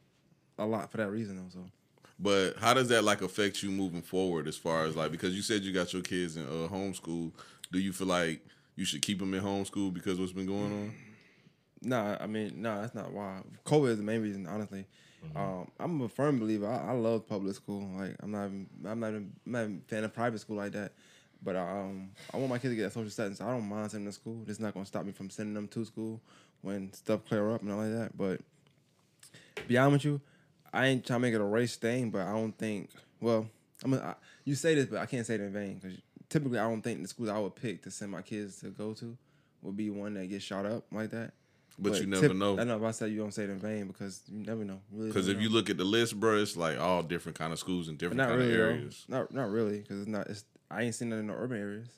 a 0.58 0.64
lot 0.64 0.90
for 0.90 0.98
that 0.98 1.10
reason 1.10 1.36
though. 1.36 1.50
So 1.52 1.58
But 2.18 2.56
how 2.58 2.72
does 2.74 2.88
that 2.88 3.04
like 3.04 3.20
affect 3.22 3.62
you 3.62 3.70
moving 3.70 4.02
forward 4.02 4.48
as 4.48 4.56
far 4.56 4.84
as 4.84 4.96
like 4.96 5.10
because 5.10 5.34
you 5.34 5.42
said 5.42 5.62
you 5.62 5.72
got 5.72 5.92
your 5.92 6.02
kids 6.02 6.36
in 6.36 6.44
uh, 6.44 6.68
homeschool. 6.68 7.32
Do 7.72 7.78
you 7.78 7.92
feel 7.92 8.06
like 8.06 8.40
you 8.76 8.84
should 8.84 9.02
keep 9.02 9.18
them 9.18 9.34
in 9.34 9.42
homeschool 9.42 9.92
because 9.92 10.18
what's 10.18 10.32
been 10.32 10.46
going 10.46 10.72
on? 10.72 10.94
Nah, 11.84 12.16
I 12.20 12.26
mean, 12.26 12.62
nah, 12.62 12.80
that's 12.80 12.94
not 12.94 13.12
why. 13.12 13.40
COVID 13.64 13.90
is 13.90 13.96
the 13.98 14.02
main 14.02 14.22
reason, 14.22 14.46
honestly. 14.46 14.86
Mm-hmm. 15.24 15.36
Um, 15.36 15.70
I'm 15.78 16.00
a 16.02 16.08
firm 16.08 16.38
believer. 16.38 16.66
I, 16.66 16.90
I 16.90 16.92
love 16.92 17.26
public 17.26 17.54
school. 17.54 17.88
Like, 17.96 18.16
I'm 18.22 18.30
not, 18.30 18.46
even, 18.46 18.66
I'm 18.86 19.00
not, 19.00 19.08
even, 19.10 19.32
I'm 19.46 19.52
not 19.52 19.62
even 19.62 19.82
a 19.84 19.88
fan 19.88 20.04
of 20.04 20.14
private 20.14 20.40
school 20.40 20.56
like 20.56 20.72
that. 20.72 20.92
But 21.42 21.56
um, 21.56 22.10
I 22.32 22.38
want 22.38 22.50
my 22.50 22.58
kids 22.58 22.72
to 22.72 22.76
get 22.76 22.84
that 22.84 22.92
social 22.92 23.10
setting. 23.10 23.34
So 23.34 23.46
I 23.46 23.50
don't 23.50 23.68
mind 23.68 23.90
sending 23.90 24.06
them 24.06 24.12
to 24.12 24.18
school. 24.18 24.44
It's 24.46 24.60
not 24.60 24.72
gonna 24.72 24.86
stop 24.86 25.04
me 25.04 25.12
from 25.12 25.28
sending 25.28 25.54
them 25.54 25.68
to 25.68 25.84
school 25.84 26.20
when 26.62 26.92
stuff 26.94 27.26
clear 27.26 27.50
up 27.50 27.60
and 27.60 27.70
all 27.70 27.78
like 27.78 27.92
that. 27.92 28.16
But 28.16 28.40
beyond 29.68 29.92
with 29.92 30.04
you, 30.06 30.22
I 30.72 30.86
ain't 30.86 31.06
trying 31.06 31.18
to 31.18 31.22
make 31.22 31.34
it 31.34 31.40
a 31.40 31.44
race 31.44 31.76
thing. 31.76 32.10
But 32.10 32.22
I 32.22 32.32
don't 32.32 32.56
think. 32.56 32.90
Well, 33.20 33.46
I'm. 33.84 33.92
I, 33.92 34.14
you 34.44 34.54
say 34.54 34.74
this, 34.74 34.86
but 34.86 35.00
I 35.00 35.06
can't 35.06 35.26
say 35.26 35.34
it 35.34 35.42
in 35.42 35.52
vain 35.52 35.78
because 35.82 35.98
typically 36.30 36.58
I 36.58 36.68
don't 36.68 36.80
think 36.80 37.02
the 37.02 37.08
schools 37.08 37.28
I 37.28 37.38
would 37.38 37.54
pick 37.54 37.82
to 37.82 37.90
send 37.90 38.10
my 38.10 38.22
kids 38.22 38.60
to 38.60 38.68
go 38.68 38.94
to 38.94 39.16
would 39.60 39.76
be 39.76 39.90
one 39.90 40.14
that 40.14 40.28
gets 40.28 40.44
shot 40.44 40.64
up 40.64 40.84
like 40.90 41.10
that. 41.10 41.32
But 41.78 42.00
you 42.00 42.06
never 42.06 42.32
know. 42.34 42.58
I 42.58 42.64
know 42.64 42.76
if 42.76 42.82
I 42.82 42.90
say 42.92 43.08
you 43.08 43.18
don't 43.18 43.34
say 43.34 43.44
it 43.44 43.50
in 43.50 43.58
vain 43.58 43.88
because 43.88 44.22
you 44.30 44.44
never 44.44 44.64
know. 44.64 44.80
You 44.92 44.98
Really 44.98 45.08
Because 45.08 45.26
don't 45.26 45.36
if 45.36 45.42
you 45.42 45.48
look 45.48 45.70
at 45.70 45.76
the 45.76 45.84
list, 45.84 46.18
bro, 46.20 46.36
it's 46.38 46.56
like 46.56 46.78
all 46.78 47.02
different 47.02 47.36
kind 47.38 47.52
of 47.52 47.58
schools 47.58 47.88
in 47.88 47.94
But 47.94 47.98
different 48.00 48.16
not 48.18 48.28
kind 48.28 48.38
really, 48.38 48.52
of 48.52 48.58
though. 48.58 48.64
areas. 48.64 49.04
Not 49.08 49.34
not 49.34 49.50
really, 49.50 49.78
because 49.80 50.00
it's 50.00 50.08
not. 50.08 50.28
It's 50.28 50.44
I 50.70 50.82
ain't 50.82 50.94
seen 50.94 51.10
that 51.10 51.16
in 51.16 51.26
the 51.26 51.34
urban 51.34 51.58
areas, 51.60 51.88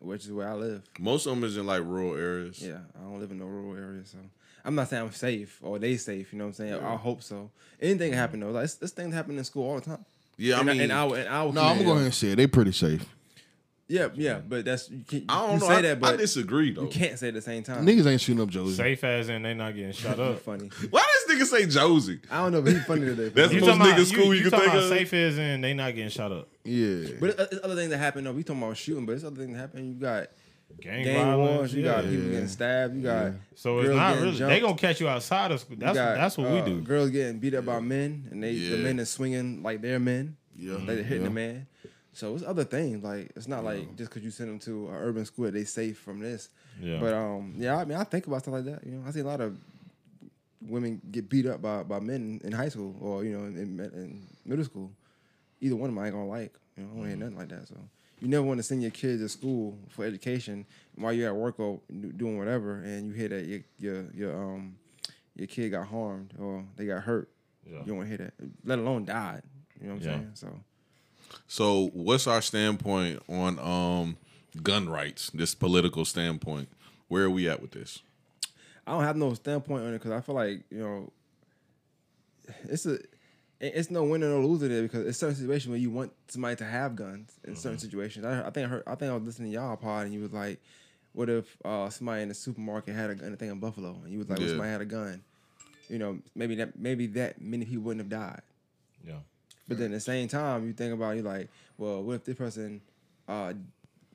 which 0.00 0.24
is 0.24 0.32
where 0.32 0.48
I 0.48 0.54
live. 0.54 0.82
Most 0.98 1.26
of 1.26 1.34
them 1.34 1.44
is 1.44 1.56
in 1.56 1.66
like 1.66 1.82
rural 1.82 2.14
areas. 2.14 2.62
Yeah, 2.62 2.78
I 2.98 3.02
don't 3.02 3.18
live 3.20 3.30
in 3.30 3.38
no 3.38 3.46
rural 3.46 3.76
area, 3.76 4.04
so 4.04 4.18
I'm 4.64 4.74
not 4.74 4.88
saying 4.88 5.02
I'm 5.02 5.12
safe 5.12 5.58
or 5.62 5.78
they 5.78 5.96
safe. 5.96 6.32
You 6.32 6.38
know 6.38 6.44
what 6.44 6.48
I'm 6.48 6.54
saying? 6.54 6.74
I 6.74 6.96
hope 6.96 7.22
so. 7.22 7.50
Anything 7.80 7.98
can 7.98 8.10
mm-hmm. 8.12 8.18
happen 8.20 8.40
though. 8.40 8.50
Like, 8.50 8.64
this, 8.64 8.74
this 8.76 8.90
thing 8.92 9.12
happen 9.12 9.36
in 9.36 9.44
school 9.44 9.68
all 9.68 9.76
the 9.76 9.82
time. 9.82 10.04
Yeah, 10.38 10.56
I 10.56 10.58
And 10.60 10.68
mean, 10.68 10.80
and 10.82 10.92
our, 10.92 11.16
and 11.16 11.28
our 11.28 11.52
no, 11.52 11.62
I'm 11.62 11.76
gonna 11.76 11.84
go 11.84 11.92
ahead 11.92 12.04
and 12.04 12.14
say 12.14 12.28
it. 12.28 12.36
They 12.36 12.46
pretty 12.46 12.72
safe. 12.72 13.04
Yeah, 13.88 14.08
yeah, 14.14 14.40
but 14.40 14.64
that's 14.64 14.90
you 14.90 15.04
can't. 15.06 15.24
I 15.28 15.46
don't 15.46 15.54
you 15.54 15.60
know. 15.60 15.66
say 15.68 15.74
I, 15.76 15.82
that, 15.94 16.04
I 16.04 16.16
disagree 16.16 16.72
though. 16.72 16.82
you 16.82 16.88
can't 16.88 17.16
say 17.18 17.26
it 17.26 17.28
at 17.28 17.34
the 17.34 17.40
same 17.40 17.62
time. 17.62 17.86
Niggas 17.86 18.04
ain't 18.06 18.20
shooting 18.20 18.42
up 18.42 18.48
Josie. 18.48 18.74
Safe 18.74 19.04
as 19.04 19.28
in 19.28 19.42
they 19.42 19.54
not 19.54 19.76
getting 19.76 19.92
shot 20.04 20.18
up. 20.18 20.40
funny. 20.40 20.70
Why 20.90 21.06
does 21.28 21.36
nigga 21.36 21.44
say 21.44 21.66
Josie? 21.66 22.18
I 22.28 22.38
don't 22.42 22.50
know, 22.52 22.62
but 22.62 22.72
he's 22.72 22.84
funny 22.84 23.02
today. 23.02 23.28
That's 23.28 23.52
You 23.52 23.60
the 23.60 23.66
most 23.66 23.76
talking 23.78 23.92
about, 23.92 24.00
nigga 24.00 24.06
school 24.12 24.34
you, 24.34 24.42
can 24.42 24.50
think 24.50 24.64
about 24.64 24.76
of. 24.78 24.88
safe 24.88 25.14
as 25.14 25.38
in 25.38 25.60
they 25.60 25.72
not 25.72 25.94
getting 25.94 26.10
shot 26.10 26.32
up. 26.32 26.48
Yeah, 26.64 27.10
But 27.20 27.30
it's, 27.30 27.40
it's 27.52 27.64
other 27.64 27.76
things 27.76 27.90
that 27.90 27.98
happen. 27.98 28.24
though. 28.24 28.32
we 28.32 28.42
talking 28.42 28.60
about 28.60 28.76
shooting, 28.76 29.06
but 29.06 29.12
it's 29.12 29.22
other 29.24 29.36
things 29.36 29.52
that 29.52 29.58
happen. 29.60 29.86
You 29.86 29.94
got 29.94 30.26
Gang, 30.80 31.04
gang 31.04 31.24
violence. 31.24 31.48
wars. 31.58 31.74
You 31.74 31.84
yeah. 31.84 31.92
got 31.94 32.04
people 32.10 32.28
getting 32.28 32.48
stabbed. 32.48 32.96
You 32.96 33.02
got 33.04 33.32
So 33.54 33.78
it's 33.78 33.86
girls 33.86 33.96
not 33.98 34.16
really. 34.16 34.36
jumped. 34.36 34.50
They 34.50 34.60
gonna 34.60 34.74
catch 34.76 35.00
you 35.00 35.08
outside 35.08 35.52
of 35.52 35.60
school. 35.60 35.76
you 35.76 35.80
That's 35.80 35.96
got, 35.96 36.16
that's 36.16 36.36
what 36.36 36.50
we 36.50 36.58
uh, 36.58 36.64
do. 36.64 36.80
Girls 36.80 37.10
getting 37.10 37.38
beat 37.38 37.54
up 37.54 37.64
by 37.66 37.78
men, 37.78 38.26
and 38.32 38.42
they 38.42 38.52
the 38.58 38.78
men 38.78 38.98
is 38.98 39.08
swinging 39.10 39.62
like 39.62 39.80
they're 39.80 40.00
men. 40.00 40.36
Yeah. 40.56 40.74
like 40.74 40.86
they're 40.86 40.96
hitting 41.04 41.22
Yeah. 41.22 41.28
the 41.28 41.34
man. 41.34 41.66
So 42.16 42.34
it's 42.34 42.42
other 42.44 42.64
things. 42.64 43.04
Like 43.04 43.30
it's 43.36 43.46
not 43.46 43.62
like 43.62 43.94
just 43.96 44.10
because 44.10 44.24
you 44.24 44.30
send 44.30 44.48
them 44.48 44.58
to 44.60 44.88
an 44.88 44.94
urban 44.94 45.24
school 45.26 45.50
they 45.50 45.64
safe 45.64 45.98
from 45.98 46.18
this. 46.20 46.48
Yeah. 46.80 46.98
But 46.98 47.12
um, 47.12 47.54
yeah, 47.58 47.76
I 47.76 47.84
mean, 47.84 47.98
I 47.98 48.04
think 48.04 48.26
about 48.26 48.40
stuff 48.42 48.54
like 48.54 48.64
that. 48.64 48.86
You 48.86 48.92
know, 48.92 49.04
I 49.06 49.10
see 49.10 49.20
a 49.20 49.24
lot 49.24 49.40
of 49.42 49.58
women 50.66 51.00
get 51.10 51.28
beat 51.28 51.46
up 51.46 51.60
by, 51.62 51.82
by 51.82 52.00
men 52.00 52.40
in 52.42 52.52
high 52.52 52.68
school 52.70 52.96
or 53.00 53.24
you 53.24 53.36
know 53.36 53.44
in, 53.44 53.56
in 53.80 54.22
middle 54.44 54.64
school. 54.64 54.90
Either 55.60 55.76
one 55.76 55.90
of 55.90 55.94
them 55.94 56.02
I 56.02 56.06
ain't 56.06 56.14
gonna 56.14 56.26
like. 56.28 56.54
You 56.76 56.84
know, 56.84 56.90
I 56.92 56.96
don't 56.96 57.08
hear 57.08 57.16
nothing 57.16 57.36
like 57.38 57.48
that. 57.48 57.68
So 57.68 57.76
you 58.20 58.28
never 58.28 58.44
want 58.44 58.58
to 58.58 58.62
send 58.62 58.82
your 58.82 58.90
kids 58.90 59.20
to 59.22 59.28
school 59.28 59.78
for 59.90 60.04
education 60.04 60.64
while 60.94 61.12
you're 61.12 61.28
at 61.28 61.36
work 61.36 61.60
or 61.60 61.80
doing 62.16 62.38
whatever, 62.38 62.76
and 62.76 63.06
you 63.08 63.12
hear 63.12 63.28
that 63.28 63.44
your 63.46 63.60
your 63.78 64.04
your 64.14 64.36
um 64.42 64.76
your 65.34 65.46
kid 65.48 65.70
got 65.70 65.86
harmed 65.88 66.32
or 66.38 66.64
they 66.76 66.86
got 66.86 67.02
hurt. 67.02 67.28
Yeah. 67.66 67.80
You 67.80 67.84
don't 67.86 67.96
want 67.98 68.08
to 68.10 68.16
hear 68.16 68.32
that, 68.38 68.48
let 68.64 68.78
alone 68.78 69.04
died. 69.04 69.42
You 69.80 69.88
know 69.88 69.94
what 69.96 70.02
I'm 70.02 70.08
Yeah. 70.08 70.14
saying? 70.16 70.30
So 70.34 70.60
So, 71.48 71.90
what's 71.92 72.26
our 72.26 72.42
standpoint 72.42 73.22
on 73.28 73.58
um 73.58 74.16
gun 74.62 74.88
rights? 74.88 75.30
This 75.30 75.54
political 75.54 76.04
standpoint. 76.04 76.68
Where 77.08 77.24
are 77.24 77.30
we 77.30 77.48
at 77.48 77.62
with 77.62 77.70
this? 77.70 78.02
I 78.86 78.92
don't 78.92 79.04
have 79.04 79.16
no 79.16 79.34
standpoint 79.34 79.84
on 79.84 79.90
it 79.90 79.98
because 79.98 80.12
I 80.12 80.20
feel 80.20 80.34
like 80.34 80.62
you 80.70 80.78
know, 80.78 81.12
it's 82.64 82.86
a, 82.86 82.98
it's 83.60 83.90
no 83.90 84.04
winner 84.04 84.28
no 84.28 84.40
loser 84.40 84.68
there 84.68 84.82
because 84.82 85.06
it's 85.06 85.18
certain 85.18 85.36
situations 85.36 85.68
where 85.68 85.78
you 85.78 85.90
want 85.90 86.12
somebody 86.28 86.56
to 86.56 86.64
have 86.64 86.94
guns 86.94 87.32
in 87.44 87.56
certain 87.56 87.78
situations. 87.78 88.24
I, 88.24 88.46
I 88.46 88.50
think 88.50 88.66
I 88.66 88.70
heard, 88.70 88.82
I 88.86 88.94
think 88.94 89.10
I 89.10 89.14
was 89.14 89.24
listening 89.24 89.50
to 89.52 89.54
y'all 89.58 89.76
pod 89.76 90.04
and 90.04 90.14
you 90.14 90.20
was 90.20 90.32
like, 90.32 90.60
what 91.12 91.30
if 91.30 91.56
uh, 91.64 91.88
somebody 91.88 92.22
in 92.22 92.28
the 92.28 92.34
supermarket 92.34 92.94
had 92.94 93.10
a 93.10 93.14
gun? 93.14 93.32
I 93.32 93.36
think 93.36 93.50
in 93.50 93.58
Buffalo, 93.58 93.96
and 94.04 94.12
you 94.12 94.18
was 94.18 94.28
like, 94.28 94.38
what 94.38 94.44
if 94.44 94.50
somebody 94.50 94.70
had 94.70 94.82
a 94.82 94.86
gun? 94.86 95.22
You 95.88 95.98
know, 95.98 96.18
maybe 96.34 96.56
that 96.56 96.78
maybe 96.78 97.06
that 97.08 97.40
many 97.40 97.64
people 97.64 97.84
wouldn't 97.84 98.02
have 98.02 98.10
died. 98.10 98.42
Yeah. 99.06 99.20
But 99.68 99.78
then 99.78 99.86
at 99.86 99.94
the 99.94 100.00
same 100.00 100.28
time, 100.28 100.66
you 100.66 100.72
think 100.72 100.94
about 100.94 101.16
you 101.16 101.22
like, 101.22 101.48
well, 101.76 102.02
what 102.02 102.14
if 102.14 102.24
this 102.24 102.36
person 102.36 102.80
uh, 103.28 103.52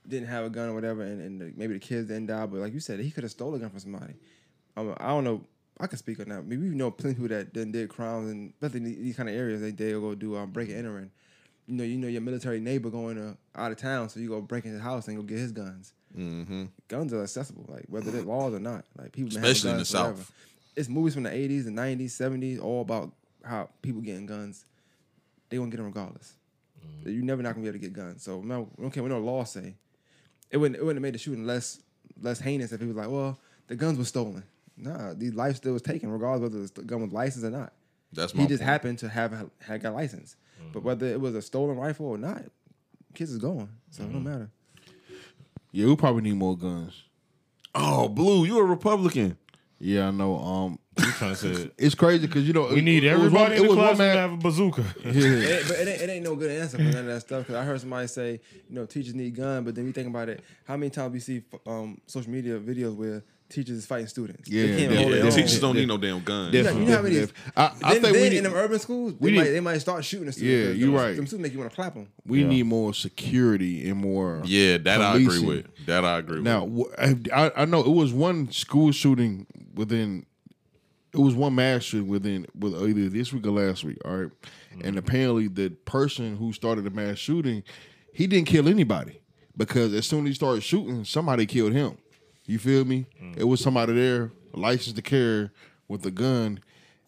didn't 0.07 0.29
have 0.29 0.45
a 0.45 0.49
gun 0.49 0.69
or 0.69 0.73
whatever, 0.73 1.01
and, 1.01 1.21
and 1.21 1.41
the, 1.41 1.53
maybe 1.55 1.73
the 1.73 1.79
kids 1.79 2.07
didn't 2.07 2.27
die, 2.27 2.45
but 2.45 2.59
like 2.59 2.73
you 2.73 2.79
said, 2.79 2.99
he 2.99 3.11
could 3.11 3.23
have 3.23 3.31
stole 3.31 3.53
a 3.55 3.59
gun 3.59 3.69
from 3.69 3.79
somebody. 3.79 4.13
Um, 4.77 4.95
I 4.97 5.07
don't 5.07 5.23
know. 5.23 5.43
I 5.79 5.87
can 5.87 5.97
speak 5.97 6.19
on 6.19 6.29
that. 6.29 6.45
Maybe 6.45 6.65
you 6.65 6.75
know 6.75 6.91
plenty 6.91 7.11
of 7.11 7.17
people 7.17 7.35
that 7.35 7.53
done 7.53 7.71
did 7.71 7.89
crimes 7.89 8.29
and 8.29 8.53
especially 8.53 8.93
in 8.93 9.03
these 9.03 9.15
kind 9.15 9.29
of 9.29 9.35
areas. 9.35 9.61
They 9.61 9.71
they 9.71 9.91
go 9.91 10.13
do 10.15 10.37
um, 10.37 10.51
break 10.51 10.69
and 10.69 10.77
entering. 10.77 11.11
You 11.67 11.75
know, 11.75 11.83
you 11.83 11.97
know 11.97 12.07
your 12.07 12.21
military 12.21 12.59
neighbor 12.59 12.89
going 12.89 13.15
to 13.15 13.37
out 13.55 13.71
of 13.71 13.77
town, 13.77 14.09
so 14.09 14.19
you 14.19 14.29
go 14.29 14.41
break 14.41 14.65
in 14.65 14.71
his 14.71 14.81
house 14.81 15.07
and 15.07 15.17
go 15.17 15.23
get 15.23 15.39
his 15.39 15.51
guns. 15.51 15.93
Mm-hmm. 16.17 16.65
Guns 16.87 17.13
are 17.13 17.23
accessible, 17.23 17.65
like 17.67 17.85
whether 17.87 18.11
they're 18.11 18.21
laws 18.21 18.53
or 18.53 18.59
not. 18.59 18.85
Like 18.97 19.11
people, 19.11 19.29
Especially 19.29 19.71
in 19.71 19.77
the 19.77 19.85
forever. 19.85 20.17
South. 20.17 20.31
It's 20.75 20.89
movies 20.89 21.13
from 21.13 21.23
the 21.23 21.29
'80s, 21.29 21.65
the 21.65 21.71
'90s, 21.71 22.05
'70s, 22.05 22.61
all 22.61 22.81
about 22.81 23.11
how 23.43 23.69
people 23.81 24.01
getting 24.01 24.25
guns. 24.25 24.65
They 25.51 25.57
gonna 25.57 25.69
get 25.69 25.77
them 25.77 25.85
regardless. 25.85 26.33
Mm-hmm. 26.83 27.09
You're 27.11 27.23
never 27.23 27.43
not 27.43 27.49
gonna 27.53 27.61
be 27.61 27.67
able 27.69 27.79
to 27.79 27.85
get 27.85 27.93
guns. 27.93 28.23
So 28.23 28.41
no, 28.41 28.69
we 28.77 28.81
don't 28.81 28.91
care 28.91 29.03
what 29.03 29.09
no 29.09 29.19
law 29.19 29.43
say. 29.43 29.75
it 30.49 30.57
wouldn't 30.57 30.77
it 30.77 30.83
wouldn't 30.83 30.97
have 30.97 31.01
made 31.03 31.13
the 31.13 31.19
shooting 31.19 31.45
less 31.45 31.79
less 32.19 32.39
heinous 32.39 32.71
if 32.71 32.79
he 32.81 32.87
was 32.87 32.95
like, 32.95 33.09
well, 33.09 33.37
the 33.67 33.75
guns 33.75 33.97
were 33.97 34.05
stolen. 34.05 34.43
Nah, 34.77 35.13
the 35.13 35.29
life 35.31 35.57
still 35.57 35.73
was 35.73 35.81
taken, 35.83 36.09
regardless 36.09 36.49
whether 36.51 36.65
the 36.65 36.81
gun 36.83 37.01
was 37.03 37.11
licensed 37.11 37.45
or 37.45 37.51
not. 37.51 37.73
That's 38.13 38.33
my 38.33 38.41
He 38.43 38.47
just 38.47 38.61
point. 38.61 38.69
happened 38.69 38.99
to 38.99 39.09
have 39.09 39.49
had 39.59 39.81
got 39.83 39.93
license, 39.93 40.35
but 40.73 40.81
whether 40.83 41.05
it 41.05 41.21
was 41.21 41.35
a 41.35 41.41
stolen 41.41 41.77
rifle 41.77 42.07
or 42.07 42.17
not, 42.17 42.43
kids 43.13 43.31
is 43.31 43.37
going, 43.37 43.69
so 43.91 44.03
it 44.03 44.11
don't 44.11 44.23
matter. 44.23 44.49
Yeah, 45.71 45.85
we 45.87 45.95
probably 45.95 46.23
need 46.23 46.35
more 46.35 46.57
guns. 46.57 47.03
Oh, 47.73 48.09
Blue, 48.09 48.43
you're 48.45 48.63
a 48.63 48.65
Republican. 48.67 49.37
Yeah, 49.81 50.07
I 50.07 50.11
know. 50.11 50.37
Um, 50.37 50.79
You 50.99 51.11
trying 51.13 51.35
to 51.35 51.55
say 51.55 51.71
it's 51.77 51.95
crazy 51.95 52.27
because 52.27 52.45
you 52.45 52.53
know 52.53 52.67
we 52.67 52.81
need 52.81 53.03
it 53.03 53.17
was 53.17 53.31
one- 53.31 53.51
everybody 53.51 53.55
in 53.55 53.61
the 53.63 53.67
was 53.69 53.77
one 53.77 53.95
class 53.95 53.97
to 53.97 54.19
have 54.19 54.33
a 54.33 54.37
bazooka. 54.37 54.81
Yeah. 55.05 55.11
It, 55.13 55.67
but 55.67 55.77
it 55.79 55.87
ain't, 55.87 56.01
it 56.01 56.09
ain't 56.09 56.23
no 56.25 56.35
good 56.35 56.51
answer 56.51 56.77
for 56.77 56.83
none 56.83 56.95
of 56.97 57.05
that 57.07 57.21
stuff. 57.21 57.39
Because 57.47 57.55
I 57.55 57.63
heard 57.63 57.79
somebody 57.81 58.07
say, 58.07 58.39
you 58.69 58.75
know, 58.75 58.85
teachers 58.85 59.15
need 59.15 59.35
gun, 59.35 59.63
but 59.63 59.73
then 59.73 59.85
you 59.87 59.93
think 59.93 60.07
about 60.09 60.29
it, 60.29 60.43
how 60.65 60.75
many 60.77 60.89
times 60.89 61.13
we 61.13 61.19
see 61.21 61.43
um, 61.65 61.99
social 62.07 62.29
media 62.29 62.59
videos 62.59 62.93
where 62.95 63.23
teachers 63.49 63.77
is 63.77 63.85
fighting 63.85 64.07
students? 64.07 64.49
Yeah, 64.49 64.63
they 64.67 64.77
can't 64.77 64.91
yeah, 64.91 64.97
hold 64.97 64.99
Yeah, 64.99 65.13
their 65.15 65.21
the 65.23 65.27
own. 65.29 65.35
teachers 65.35 65.59
don't 65.61 65.75
need 65.77 65.87
no 65.87 65.97
damn 65.97 66.21
gun. 66.23 66.53
You 66.53 66.63
know, 66.63 66.71
you 66.71 66.79
know 66.85 66.95
how 66.97 67.01
many? 67.01 67.15
Definitely. 67.15 67.51
I- 67.55 67.63
I 67.63 67.69
then 67.93 68.01
think 68.01 68.03
we 68.03 68.11
then 68.19 68.29
need- 68.31 68.37
in 68.37 68.43
them 68.43 68.53
urban 68.53 68.79
schools, 68.79 69.13
they 69.13 69.17
we 69.31 69.37
might 69.37 69.43
they 69.45 69.59
might 69.61 69.77
start 69.79 70.03
shooting 70.05 70.27
the 70.29 70.33
Yeah, 70.33 70.35
students. 70.73 70.79
you 70.79 70.85
Them- 70.87 70.95
right. 70.95 71.15
Them 71.15 71.25
students 71.25 71.43
make 71.43 71.53
you 71.53 71.59
want 71.59 71.71
to 71.71 71.75
clap 71.75 71.93
them. 71.95 72.07
We 72.25 72.41
Yeah. 72.41 72.47
need 72.49 72.63
more 72.63 72.93
security 72.93 73.89
and 73.89 73.97
more. 73.97 74.41
Yeah, 74.45 74.77
that 74.79 75.01
I 75.01 75.15
agree 75.15 75.39
with. 75.39 75.65
That 75.85 76.03
I 76.05 76.17
agree 76.19 76.41
Now, 76.41 76.65
with. 76.65 76.93
wh- 76.99 77.33
I, 77.33 77.51
I 77.55 77.65
know 77.65 77.79
it 77.79 77.87
was 77.89 78.11
one 78.13 78.51
school 78.51 78.91
shooting 78.91 79.47
within. 79.73 80.25
It 81.13 81.19
was 81.19 81.35
one 81.35 81.55
mass 81.55 81.83
shooting 81.83 82.07
within 82.07 82.47
with 82.57 82.73
either 82.73 83.09
this 83.09 83.33
week 83.33 83.45
or 83.45 83.51
last 83.51 83.83
week. 83.83 83.97
All 84.05 84.15
right? 84.15 84.31
and 84.71 84.83
mm-hmm. 84.83 84.97
apparently 84.97 85.47
the 85.49 85.69
person 85.69 86.37
who 86.37 86.53
started 86.53 86.85
the 86.85 86.89
mass 86.89 87.17
shooting, 87.17 87.63
he 88.13 88.27
didn't 88.27 88.47
kill 88.47 88.69
anybody 88.69 89.21
because 89.57 89.93
as 89.93 90.07
soon 90.07 90.25
as 90.25 90.29
he 90.29 90.33
started 90.35 90.61
shooting, 90.63 91.03
somebody 91.03 91.45
killed 91.45 91.73
him. 91.73 91.97
You 92.45 92.59
feel 92.59 92.85
me? 92.85 93.05
Mm. 93.21 93.37
It 93.37 93.43
was 93.43 93.61
somebody 93.61 93.93
there 93.93 94.31
licensed 94.53 94.95
to 94.95 95.01
carry 95.01 95.49
with 95.87 96.05
a 96.05 96.11
gun, 96.11 96.59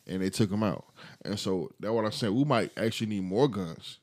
and 0.05 0.21
they 0.21 0.29
took 0.29 0.51
him 0.51 0.63
out. 0.63 0.85
And 1.25 1.39
so 1.39 1.71
that's 1.79 1.91
what 1.91 2.05
I'm 2.05 2.11
saying. 2.11 2.35
We 2.35 2.43
might 2.43 2.71
actually 2.77 3.07
need 3.07 3.23
more 3.23 3.47
guns. 3.47 3.99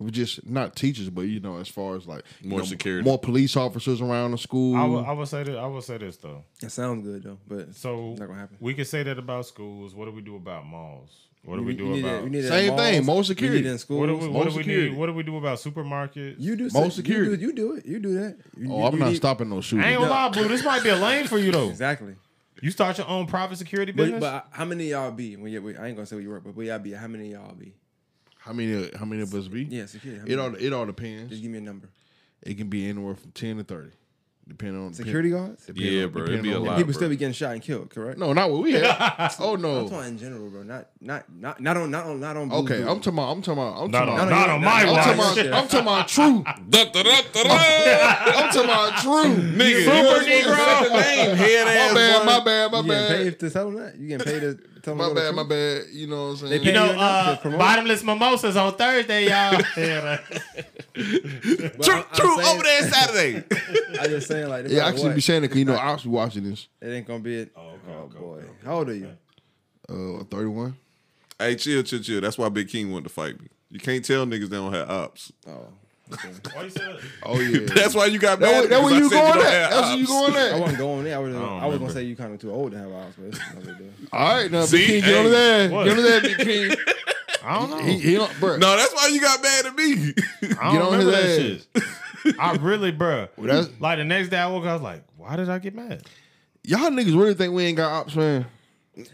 We 0.00 0.10
just 0.10 0.46
not 0.48 0.74
teachers, 0.74 1.10
but 1.10 1.22
you 1.22 1.40
know, 1.40 1.58
as 1.58 1.68
far 1.68 1.94
as 1.94 2.06
like 2.06 2.24
you 2.40 2.48
More 2.50 2.60
know, 2.60 2.64
security. 2.64 3.04
more 3.06 3.18
police 3.18 3.54
officers 3.54 4.00
around 4.00 4.30
the 4.30 4.38
school. 4.38 4.74
I 4.76 4.84
would, 4.86 5.04
I 5.04 5.12
would 5.12 5.28
say 5.28 5.42
this. 5.42 5.56
I 5.56 5.66
would 5.66 5.82
say 5.84 5.98
this 5.98 6.16
though. 6.16 6.42
It 6.62 6.70
sounds 6.72 7.04
good 7.04 7.22
though, 7.22 7.38
but 7.46 7.74
So 7.76 8.14
Not 8.18 8.28
gonna 8.28 8.40
happen. 8.40 8.56
we 8.60 8.72
can 8.74 8.86
say 8.86 9.02
that 9.02 9.18
about 9.18 9.44
schools. 9.46 9.94
What 9.94 10.06
do 10.06 10.12
we 10.12 10.22
do 10.22 10.36
about 10.36 10.64
malls? 10.66 11.10
What 11.44 11.56
do 11.56 11.62
we 11.62 11.72
you 11.72 11.78
do 11.78 11.84
need 11.90 11.98
it- 12.04 12.08
about 12.08 12.24
you 12.24 12.30
need 12.30 12.44
Same 12.44 12.76
thing, 12.76 13.04
more 13.04 13.24
security. 13.24 13.60
need 13.62 13.70
in 13.70 13.78
schools. 13.78 14.00
what 14.00 14.06
do 14.06 14.16
we, 14.16 14.28
what 14.28 14.42
do 14.48 14.56
we 14.56 14.62
security. 14.62 14.90
need? 14.90 14.98
What 14.98 15.06
do 15.06 15.12
we 15.14 15.22
do 15.22 15.36
about 15.36 15.58
supermarkets? 15.58 16.36
You 16.38 16.56
do 16.56 16.68
More 16.72 16.86
you 16.86 16.90
security. 16.90 17.36
do- 17.36 17.42
You 17.42 17.52
do 17.52 17.72
it. 17.76 17.86
You 17.86 17.98
do 17.98 18.14
that. 18.14 18.36
You- 18.58 18.72
oh, 18.72 18.78
you- 18.78 18.84
I'm 18.84 18.92
you 18.94 18.98
not 19.00 19.08
need- 19.10 19.16
stopping 19.16 19.48
no 19.50 19.60
shooting. 19.60 19.84
I 19.84 19.90
ain't 19.90 19.98
gonna 20.00 20.10
lie, 20.10 20.28
Blue. 20.30 20.48
This 20.48 20.64
might 20.64 20.82
be 20.82 20.88
a 20.88 20.96
lane 20.96 21.26
for 21.26 21.38
you 21.38 21.52
though. 21.52 21.68
Exactly. 21.68 22.14
You 22.62 22.70
start 22.70 22.98
your 22.98 23.08
own 23.08 23.26
private 23.26 23.56
security 23.56 23.92
business. 23.92 24.20
but 24.20 24.46
how 24.50 24.66
many 24.66 24.84
of 24.92 25.02
y'all 25.02 25.10
be? 25.12 25.36
When 25.36 25.50
you, 25.50 25.60
I 25.78 25.86
ain't 25.88 25.96
gonna 25.96 26.04
say 26.06 26.16
where 26.16 26.22
you 26.22 26.28
work, 26.30 26.44
but 26.44 26.54
where 26.54 26.66
y'all 26.66 26.78
be? 26.78 26.92
How 26.92 27.06
many 27.06 27.32
of 27.32 27.40
y'all 27.40 27.54
be? 27.54 27.72
How 28.50 28.56
many? 28.56 28.90
How 28.98 29.04
many 29.04 29.22
of 29.22 29.32
us 29.32 29.46
be? 29.46 29.62
Yeah, 29.62 29.86
security. 29.86 30.22
How 30.22 30.26
It 30.26 30.36
all 30.40 30.54
it 30.56 30.72
all 30.72 30.84
depends. 30.84 31.30
Just 31.30 31.40
give 31.40 31.52
me 31.52 31.58
a 31.58 31.60
number. 31.60 31.88
It 32.42 32.54
can 32.58 32.66
be 32.68 32.88
anywhere 32.88 33.14
from 33.14 33.30
ten 33.30 33.58
to 33.58 33.62
thirty, 33.62 33.90
depending 34.48 34.84
on 34.84 34.92
Security 34.92 35.30
guards. 35.30 35.66
depending 35.66 35.92
Yeah, 35.92 36.04
on- 36.06 36.10
bro, 36.10 36.24
it'd 36.24 36.42
be 36.42 36.50
a 36.50 36.58
lot. 36.58 36.70
People 36.78 36.86
bro. 36.86 36.92
still 36.94 37.08
be 37.10 37.14
getting 37.16 37.32
shot 37.32 37.52
and 37.52 37.62
killed. 37.62 37.90
Correct. 37.90 38.18
No, 38.18 38.32
not 38.32 38.50
what 38.50 38.62
we 38.64 38.72
have. 38.72 39.36
oh 39.38 39.54
no, 39.54 39.54
I'm 39.54 39.62
no. 39.84 39.88
talking 39.88 40.08
in 40.08 40.18
general, 40.18 40.50
bro. 40.50 40.64
Not 40.64 40.88
not 41.00 41.32
not 41.32 41.60
not 41.60 41.76
on 41.76 41.92
not 41.92 42.06
on 42.06 42.18
not 42.18 42.36
on. 42.36 42.48
Blue 42.48 42.58
Okay, 42.58 42.80
Blue. 42.82 42.90
I'm 42.90 42.98
talking 43.00 43.12
about. 43.12 43.30
I'm 43.30 43.40
talking 43.42 43.62
about. 43.62 43.82
I'm 43.84 43.90
not 43.92 43.98
talking 44.06 44.20
on, 44.20 44.26
about. 44.28 44.40
not 44.40 44.50
on 44.50 44.60
my 44.64 44.82
I'm 44.82 44.90
watch. 44.90 45.04
talking 45.04 45.20
about. 45.46 45.62
I'm 45.62 45.68
talking 45.68 45.86
about 45.86 46.08
true. 46.08 46.42
I'm 46.46 46.70
talking 48.50 48.64
about 48.64 48.98
true. 49.00 49.36
Nigga, 49.36 49.84
Super 49.84 50.22
you 50.26 50.32
ain't 50.34 50.46
Negro. 50.46 50.56
said 50.56 50.88
the 50.88 51.00
name, 51.00 51.36
head 51.36 51.66
My 51.86 51.94
bad. 51.94 52.26
My 52.26 52.40
bad. 52.44 52.72
My 52.72 52.78
You 52.80 52.86
getting 52.88 53.16
paid 53.30 53.38
to 53.38 53.50
tell 53.50 53.66
them 53.70 53.76
that? 53.76 53.96
You 53.96 54.08
getting 54.08 54.26
paid 54.26 54.40
to 54.40 54.58
tell 54.82 54.94
My 54.94 55.08
to 55.08 55.14
go 55.14 55.20
to 55.20 55.26
bad. 55.26 55.34
My 55.34 55.42
bad. 55.44 55.82
You 55.92 56.06
know 56.06 56.24
what 56.28 56.42
I'm 56.42 56.48
saying? 56.48 56.62
you 56.64 56.72
know, 56.72 56.86
you 56.92 56.98
uh, 56.98 57.36
bottomless 57.58 58.02
mimosas 58.02 58.56
on 58.56 58.74
Thursday, 58.74 59.28
y'all. 59.28 59.60
True, 60.94 61.94
I'm- 61.94 62.04
I'm 62.10 62.14
true. 62.14 62.36
saying- 62.36 62.48
Over 62.54 62.62
there 62.62 62.82
Saturday. 62.90 63.44
I 64.00 64.06
just 64.08 64.26
saying 64.28 64.48
like 64.48 64.64
no 64.66 64.70
Yeah, 64.70 64.86
I 64.86 64.96
should 64.96 65.14
be 65.14 65.20
saying 65.20 65.44
it 65.44 65.48
because 65.48 65.58
you 65.58 65.64
know 65.64 65.74
I 65.74 65.92
was 65.92 66.06
watching 66.06 66.44
this. 66.44 66.68
it 66.80 66.88
ain't 66.88 67.06
gonna 67.06 67.20
be 67.20 67.40
it. 67.40 67.52
Oh, 67.56 67.72
boy, 68.18 68.42
how 68.64 68.78
old 68.78 68.88
are 68.90 68.94
you? 68.94 69.12
Uh, 69.88 70.24
31. 70.24 70.76
hey, 71.38 71.56
chill, 71.56 71.82
chill, 71.82 72.00
chill. 72.00 72.20
That's 72.20 72.38
why 72.38 72.48
Big 72.48 72.68
King 72.68 72.92
wanted 72.92 73.04
to 73.04 73.10
fight 73.10 73.40
me. 73.40 73.48
You 73.70 73.80
can't 73.80 74.04
tell 74.04 74.24
niggas 74.26 74.48
they 74.48 74.56
don't 74.56 74.72
have 74.72 74.88
ops. 74.90 75.32
Oh, 75.46 75.50
okay. 75.52 75.66
Why 76.54 76.62
you 76.64 76.70
say 76.70 76.80
that? 76.84 77.00
Oh 77.22 77.38
yeah. 77.40 77.66
That's 77.74 77.94
why 77.94 78.06
you 78.06 78.18
got 78.18 78.40
That 78.40 78.46
mad. 78.52 78.58
where, 78.60 78.68
that 78.68 78.82
where 78.82 78.94
because 78.94 79.12
I 79.12 79.16
you 79.16 79.22
going 79.22 79.34
don't 79.34 79.46
at? 79.46 79.70
That's 79.70 79.86
where 79.88 79.96
you 79.96 80.02
ops. 80.04 80.10
going 80.10 80.34
I 80.36 80.60
wasn't 80.60 80.78
going 80.78 81.04
there. 81.04 81.16
I 81.16 81.18
was, 81.20 81.34
don't 81.34 81.44
I 81.62 81.66
was 81.66 81.78
gonna 81.78 81.92
say 81.92 82.02
you 82.04 82.16
kind 82.16 82.34
of 82.34 82.40
too 82.40 82.52
old 82.52 82.72
to 82.72 82.78
have 82.78 82.90
hours, 82.92 83.14
but 83.16 83.26
it's 83.26 83.38
no. 83.38 83.74
All 84.12 84.34
right, 84.34 84.50
now 84.50 84.64
See? 84.64 84.86
King, 84.86 85.00
get 85.02 85.16
on 85.18 85.24
Hey. 85.24 85.30
there. 85.30 85.70
What? 85.70 85.84
Get 85.84 85.96
on 85.98 86.02
there, 86.04 86.20
King. 86.36 86.76
I 87.44 87.58
don't 87.58 87.70
know. 87.70 87.78
He, 87.78 87.98
he 87.98 88.14
don't, 88.16 88.40
bro. 88.40 88.56
No, 88.58 88.76
that's 88.76 88.94
why 88.94 89.08
you 89.08 89.20
got 89.20 89.42
mad 89.42 89.66
at 89.66 89.74
me. 89.74 90.12
I 90.42 90.46
don't 90.48 90.50
Get 90.50 90.82
on 90.82 90.92
remember 90.92 91.10
that 91.12 91.24
his 91.40 91.66
shit. 91.74 92.36
I 92.38 92.52
really, 92.56 92.92
bruh. 92.92 93.28
that's- 93.38 93.70
like 93.80 93.96
the 93.98 94.04
next 94.04 94.28
day 94.28 94.36
I 94.38 94.46
woke 94.48 94.64
up, 94.64 94.70
I 94.70 94.72
was 94.74 94.82
like, 94.82 95.04
why 95.16 95.36
did 95.36 95.48
I 95.48 95.58
get 95.58 95.74
mad? 95.74 96.02
Y'all 96.64 96.90
niggas 96.90 97.18
really 97.18 97.32
think 97.34 97.54
we 97.54 97.64
ain't 97.64 97.78
got 97.78 97.90
ops, 97.92 98.14
man? 98.14 98.44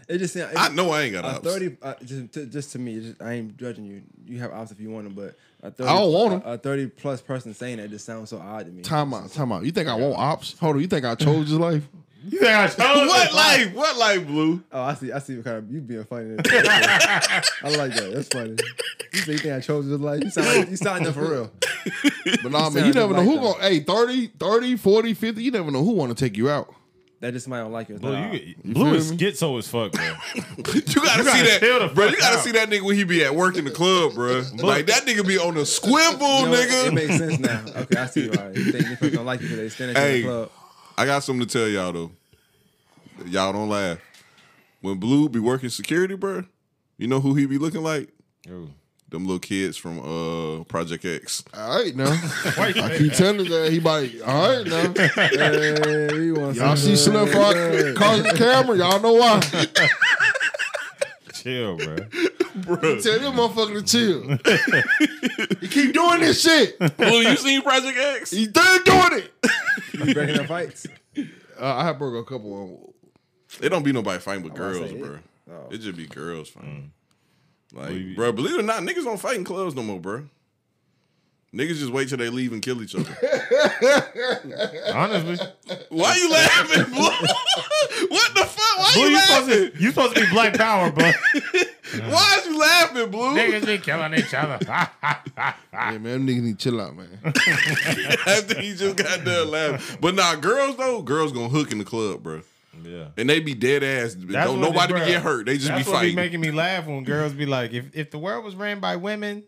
It 0.09 0.17
just 0.17 0.33
seemed, 0.33 0.49
I 0.57 0.67
know 0.69 0.89
I 0.89 1.03
ain't 1.03 1.13
got 1.13 1.23
a 1.23 1.27
ops. 1.37 1.39
thirty. 1.39 1.77
Uh, 1.81 1.93
just, 2.03 2.33
to, 2.33 2.45
just 2.45 2.73
to 2.73 2.79
me, 2.79 2.99
just, 2.99 3.21
I 3.21 3.33
ain't 3.35 3.55
judging 3.55 3.85
you. 3.85 4.01
You 4.25 4.39
have 4.39 4.51
ops 4.51 4.71
if 4.71 4.81
you 4.81 4.89
want 4.89 5.05
them, 5.05 5.13
but 5.13 5.37
a 5.63 5.71
30, 5.71 5.89
I 5.89 5.93
don't 5.99 6.13
want 6.13 6.33
'em. 6.33 6.41
A, 6.45 6.53
a 6.53 6.57
thirty 6.57 6.87
plus 6.87 7.21
person 7.21 7.53
saying 7.53 7.77
that 7.77 7.89
just 7.89 8.05
sounds 8.05 8.29
so 8.29 8.37
odd 8.39 8.65
to 8.65 8.71
me. 8.71 8.83
Time 8.83 9.13
out, 9.13 9.31
time 9.31 9.51
out. 9.51 9.63
You 9.65 9.71
think 9.71 9.89
I 9.89 9.95
want 9.95 10.17
ops? 10.17 10.57
Hold 10.59 10.75
on, 10.75 10.81
you 10.81 10.87
think 10.87 11.05
I 11.05 11.15
chose 11.15 11.49
this 11.49 11.57
life? 11.59 11.87
You 12.29 12.39
think 12.39 12.51
I 12.51 12.67
chose 12.67 12.77
What 13.07 13.33
life? 13.33 13.73
What 13.73 13.97
life, 13.97 14.27
Blue? 14.27 14.61
Oh, 14.73 14.81
I 14.81 14.95
see. 14.95 15.13
I 15.13 15.19
see. 15.19 15.37
What 15.37 15.45
kind 15.45 15.57
of 15.57 15.71
you 15.71 15.79
being 15.79 16.03
funny. 16.03 16.35
I 16.49 17.41
like 17.77 17.93
that. 17.93 18.11
That's 18.13 18.27
funny. 18.27 18.57
You 19.13 19.19
say 19.21 19.31
you 19.33 19.37
think 19.37 19.53
I 19.55 19.59
chose 19.61 19.87
this 19.87 19.97
life? 19.99 20.21
You 20.23 20.29
sound 20.31 20.47
like, 20.47 20.69
you 20.69 20.75
sound 20.75 21.05
there 21.05 21.13
for 21.13 21.31
real. 21.31 21.51
But 22.43 22.51
nah, 22.51 22.69
man, 22.69 22.85
you 22.85 22.91
never 22.91 23.13
know 23.13 23.19
just 23.23 23.29
who 23.29 23.35
like 23.35 23.59
going 23.61 23.61
hey, 23.61 23.79
30, 23.79 24.27
30, 24.39 24.75
40, 24.75 25.13
50, 25.13 25.41
you 25.43 25.51
never 25.51 25.71
know 25.71 25.83
who 25.85 25.91
want 25.91 26.17
to 26.17 26.21
take 26.21 26.35
you 26.35 26.49
out. 26.49 26.73
That 27.19 27.33
just 27.33 27.45
somebody 27.45 27.63
don't 27.63 27.71
like 27.71 27.89
you. 27.89 27.95
Ah. 27.95 27.97
It's 27.97 28.01
Blue, 28.03 28.13
not 28.13 28.33
you, 28.33 28.55
odd. 28.67 28.73
Blue 28.73 28.93
is 28.93 29.11
me? 29.11 29.17
schizo 29.17 29.57
as 29.57 29.67
fuck, 29.67 29.91
bro. 29.91 30.03
You 30.35 31.01
gotta, 31.01 31.23
gotta 31.23 31.23
see 31.23 31.59
chill 31.59 31.79
the 31.79 31.87
that, 31.87 31.95
bro. 31.95 32.05
You 32.05 32.17
gotta 32.17 32.37
out. 32.37 32.43
see 32.43 32.51
that 32.51 32.69
nigga 32.69 32.81
when 32.83 32.95
he 32.95 33.03
be 33.05 33.23
at 33.23 33.33
work 33.33 33.57
in 33.57 33.65
the 33.65 33.71
club, 33.71 34.13
bro. 34.13 34.43
Like 34.57 34.85
that 34.87 35.03
nigga 35.05 35.27
be 35.27 35.39
on 35.39 35.55
the 35.55 35.65
squibble, 35.65 36.41
You 36.41 36.45
know, 36.45 36.51
nigga. 36.53 36.87
It 36.87 36.93
makes 36.93 37.17
sense 37.17 37.39
now. 37.39 37.63
Okay, 37.75 37.99
I 37.99 38.05
see 38.05 38.29
why. 38.29 38.51
You 38.53 38.71
think 38.71 38.99
this 38.99 39.13
don't 39.13 39.25
like 39.25 39.41
you 39.41 39.47
because 39.47 39.59
they 39.59 39.69
stand 39.69 39.97
at 39.97 40.09
you 40.09 40.15
in 40.15 40.21
the 40.21 40.27
club. 40.27 40.51
I 40.97 41.05
got 41.05 41.23
something 41.23 41.47
to 41.47 41.51
tell 41.51 41.67
y'all 41.67 41.91
though. 41.91 42.11
Y'all 43.25 43.51
don't 43.53 43.69
laugh. 43.69 43.97
When 44.81 44.99
Blue 44.99 45.27
be 45.27 45.39
working 45.39 45.69
security, 45.69 46.15
bro, 46.15 46.43
you 46.97 47.07
know 47.07 47.19
who 47.19 47.33
he 47.33 47.47
be 47.47 47.57
looking 47.57 47.81
like? 47.81 48.09
Ooh. 48.49 48.69
Them 49.09 49.23
little 49.25 49.39
kids 49.39 49.77
from 49.77 49.99
uh 49.99 50.63
Project 50.65 51.05
X. 51.05 51.43
All 51.53 51.81
right 51.81 51.95
now. 51.95 52.09
I 52.11 52.71
say 52.73 52.97
keep 52.97 53.13
telling 53.13 53.45
you 53.45 53.49
that 53.49 53.71
he 53.71 53.79
might 53.79 54.21
all 54.21 54.57
right 54.57 54.67
now. 54.67 54.93
Hey, 55.25 56.13
we 56.19 56.31
want 56.33 56.55
Y'all 56.57 56.75
see 56.75 56.95
some 56.97 57.13
Slim 57.13 57.27
Frog 57.27 57.53
good. 57.53 57.95
cause 57.95 58.23
the 58.23 58.33
camera, 58.33 58.77
y'all 58.77 58.99
know 59.01 59.13
why. 59.13 59.39
Chill, 61.33 61.77
bro. 61.77 61.95
bro. 62.55 62.99
Tell 62.99 63.19
them 63.19 63.35
motherfucker 63.35 63.79
to 63.79 63.83
chill. 63.83 65.57
he 65.61 65.67
keep 65.67 65.93
doing 65.93 66.19
this 66.19 66.41
shit. 66.41 66.77
Blue, 66.97 67.21
you 67.21 67.37
seen 67.37 67.61
Project 67.61 67.97
X? 67.97 68.31
He 68.31 68.47
done 68.47 68.83
doing 68.83 69.23
it. 69.23 69.33
You 69.93 70.13
breaking 70.13 70.39
up 70.39 70.47
fights? 70.47 70.85
Uh, 71.17 71.23
I 71.59 71.85
have 71.85 71.97
broke 71.97 72.15
a 72.27 72.29
couple 72.29 72.93
of 73.53 73.63
It 73.63 73.69
don't 73.69 73.83
be 73.83 73.91
nobody 73.93 74.19
fighting 74.19 74.43
with 74.43 74.53
I 74.53 74.57
girls, 74.57 74.91
bro. 74.91 75.13
it. 75.13 75.19
Oh. 75.49 75.67
It 75.71 75.77
just 75.77 75.95
be 75.95 76.07
girls 76.07 76.49
fighting. 76.49 76.91
Like, 77.73 77.87
Believe 77.89 78.07
it. 78.11 78.15
bro, 78.15 78.31
believe 78.31 78.55
it 78.55 78.59
or 78.59 78.63
not, 78.63 78.81
niggas 78.83 79.03
don't 79.03 79.19
fight 79.19 79.35
in 79.37 79.43
clubs 79.43 79.75
no 79.75 79.83
more, 79.83 79.99
bro. 79.99 80.23
Niggas 81.53 81.77
just 81.79 81.91
wait 81.91 82.09
till 82.09 82.17
they 82.17 82.29
leave 82.29 82.51
and 82.53 82.61
kill 82.61 82.81
each 82.83 82.93
other. 82.93 83.09
Honestly, 84.93 85.37
Why 85.89 86.15
you 86.15 86.29
laughing, 86.29 86.93
Blue? 86.93 87.01
what 88.09 88.35
the 88.35 88.41
fuck? 88.45 88.77
Why 88.79 88.91
Blue, 88.93 89.03
you 89.03 89.09
you 89.09 89.19
supposed 89.19 89.49
laughing? 89.49 89.71
to 89.71 89.79
you 89.83 89.89
supposed 89.89 90.15
to 90.15 90.21
be 90.25 90.29
Black 90.31 90.57
Power, 90.57 90.91
bro. 90.91 91.05
Why 92.09 92.37
is 92.39 92.45
you 92.47 92.59
laughing, 92.59 93.11
Blue? 93.11 93.35
Niggas 93.35 93.65
be 93.65 93.77
killing 93.79 94.13
each 94.13 94.33
other. 94.33 94.59
Yeah, 94.67 95.97
man, 95.97 96.27
niggas 96.27 96.41
need 96.43 96.59
to 96.59 96.69
chill 96.69 96.81
out, 96.81 96.95
man. 96.95 97.07
After 97.23 98.59
he 98.61 98.75
just 98.75 98.97
got 98.97 99.23
done 99.23 99.49
laughing. 99.49 99.97
But 100.01 100.15
nah, 100.15 100.35
girls 100.35 100.75
though, 100.77 101.01
girls 101.01 101.31
gonna 101.31 101.49
hook 101.49 101.71
in 101.71 101.77
the 101.77 101.85
club, 101.85 102.23
bro. 102.23 102.41
Yeah. 102.83 103.07
And 103.17 103.29
they 103.29 103.39
be 103.39 103.53
dead 103.53 103.83
ass. 103.83 104.15
That's 104.17 104.47
Don't 104.49 104.61
nobody 104.61 104.93
be 104.93 104.99
bruh. 104.99 105.07
get 105.07 105.21
hurt. 105.21 105.45
They 105.45 105.55
just 105.57 105.67
That's 105.67 105.85
be 105.85 105.91
what 105.91 106.01
be 106.01 106.15
making 106.15 106.41
me 106.41 106.51
laugh 106.63 106.85
when 106.85 107.03
girls 107.03 107.33
be 107.33 107.45
like, 107.45 107.73
if 107.73 107.95
if 107.95 108.11
the 108.11 108.17
world 108.19 108.43
was 108.45 108.55
ran 108.55 108.79
by 108.79 108.95
women, 108.95 109.43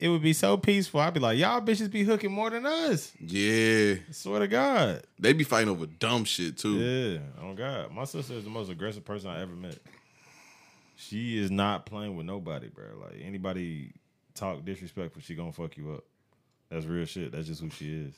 it 0.00 0.08
would 0.08 0.22
be 0.22 0.32
so 0.32 0.56
peaceful. 0.56 1.00
I'd 1.00 1.14
be 1.14 1.20
like, 1.20 1.38
y'all 1.38 1.60
bitches 1.60 1.90
be 1.90 2.02
hooking 2.02 2.32
more 2.32 2.50
than 2.50 2.66
us. 2.66 3.12
yeah, 3.20 3.94
I 4.08 4.12
swear 4.12 4.40
to 4.40 4.48
God. 4.48 5.02
they 5.18 5.32
be 5.32 5.44
fighting 5.44 5.68
over 5.68 5.86
dumb 5.86 6.24
shit 6.24 6.58
too. 6.58 6.76
Yeah. 6.78 7.18
Oh 7.42 7.54
God. 7.54 7.92
My 7.92 8.04
sister 8.04 8.34
is 8.34 8.44
the 8.44 8.50
most 8.50 8.70
aggressive 8.70 9.04
person 9.04 9.30
I 9.30 9.40
ever 9.40 9.54
met. 9.54 9.78
She 10.96 11.38
is 11.38 11.50
not 11.50 11.86
playing 11.86 12.16
with 12.16 12.26
nobody, 12.26 12.68
bro. 12.68 12.84
Like 13.00 13.20
anybody 13.22 13.92
talk 14.34 14.64
disrespectful, 14.64 15.22
she 15.22 15.34
gonna 15.34 15.52
fuck 15.52 15.76
you 15.76 15.92
up. 15.92 16.04
That's 16.70 16.86
real 16.86 17.04
shit. 17.04 17.32
That's 17.32 17.46
just 17.46 17.60
who 17.60 17.70
she 17.70 17.92
is. 17.92 18.14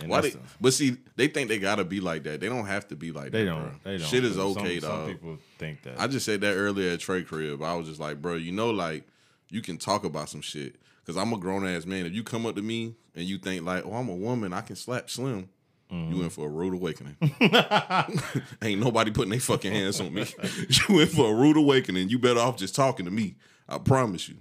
And 0.00 0.08
Why 0.08 0.22
they, 0.22 0.30
the- 0.30 0.40
but 0.60 0.72
see, 0.72 0.96
they 1.16 1.28
think 1.28 1.48
they 1.48 1.58
gotta 1.58 1.84
be 1.84 2.00
like 2.00 2.24
that. 2.24 2.40
They 2.40 2.48
don't 2.48 2.66
have 2.66 2.88
to 2.88 2.96
be 2.96 3.12
like 3.12 3.30
they 3.30 3.44
that. 3.44 3.50
don't. 3.50 3.62
bro. 3.62 3.72
They 3.84 3.98
don't. 3.98 4.06
Shit 4.06 4.24
is 4.24 4.34
Some- 4.34 4.58
okay, 4.58 4.80
some, 4.80 4.90
dog. 4.90 5.06
people 5.08 5.38
think 5.58 5.82
that. 5.82 6.00
I 6.00 6.06
just 6.06 6.26
said 6.26 6.40
that 6.40 6.54
earlier 6.54 6.92
at 6.92 7.00
Trey 7.00 7.22
Crib. 7.22 7.62
I 7.62 7.74
was 7.74 7.86
just 7.86 8.00
like, 8.00 8.20
bro, 8.20 8.34
you 8.34 8.52
know, 8.52 8.70
like 8.70 9.04
you 9.50 9.62
can 9.62 9.78
talk 9.78 10.04
about 10.04 10.28
some 10.28 10.40
shit 10.40 10.76
because 11.00 11.16
I'm 11.16 11.32
a 11.32 11.38
grown 11.38 11.66
ass 11.66 11.86
man. 11.86 12.06
If 12.06 12.12
you 12.12 12.24
come 12.24 12.44
up 12.46 12.56
to 12.56 12.62
me 12.62 12.96
and 13.14 13.24
you 13.24 13.38
think 13.38 13.64
like, 13.64 13.84
oh, 13.86 13.92
I'm 13.92 14.08
a 14.08 14.14
woman, 14.14 14.52
I 14.52 14.62
can 14.62 14.76
slap 14.76 15.10
Slim. 15.10 15.48
You 15.90 15.96
mm-hmm. 15.96 16.22
in 16.22 16.30
for 16.30 16.46
a 16.46 16.50
rude 16.50 16.74
awakening. 16.74 17.16
Ain't 18.62 18.80
nobody 18.80 19.12
putting 19.12 19.30
their 19.30 19.38
fucking 19.38 19.70
hands 19.70 20.00
on 20.00 20.12
me. 20.12 20.26
you 20.88 21.00
in 21.00 21.06
for 21.06 21.30
a 21.30 21.34
rude 21.34 21.56
awakening. 21.56 22.08
You 22.08 22.18
better 22.18 22.40
off 22.40 22.56
just 22.56 22.74
talking 22.74 23.04
to 23.04 23.12
me. 23.12 23.36
I 23.68 23.78
promise 23.78 24.28
you. 24.28 24.36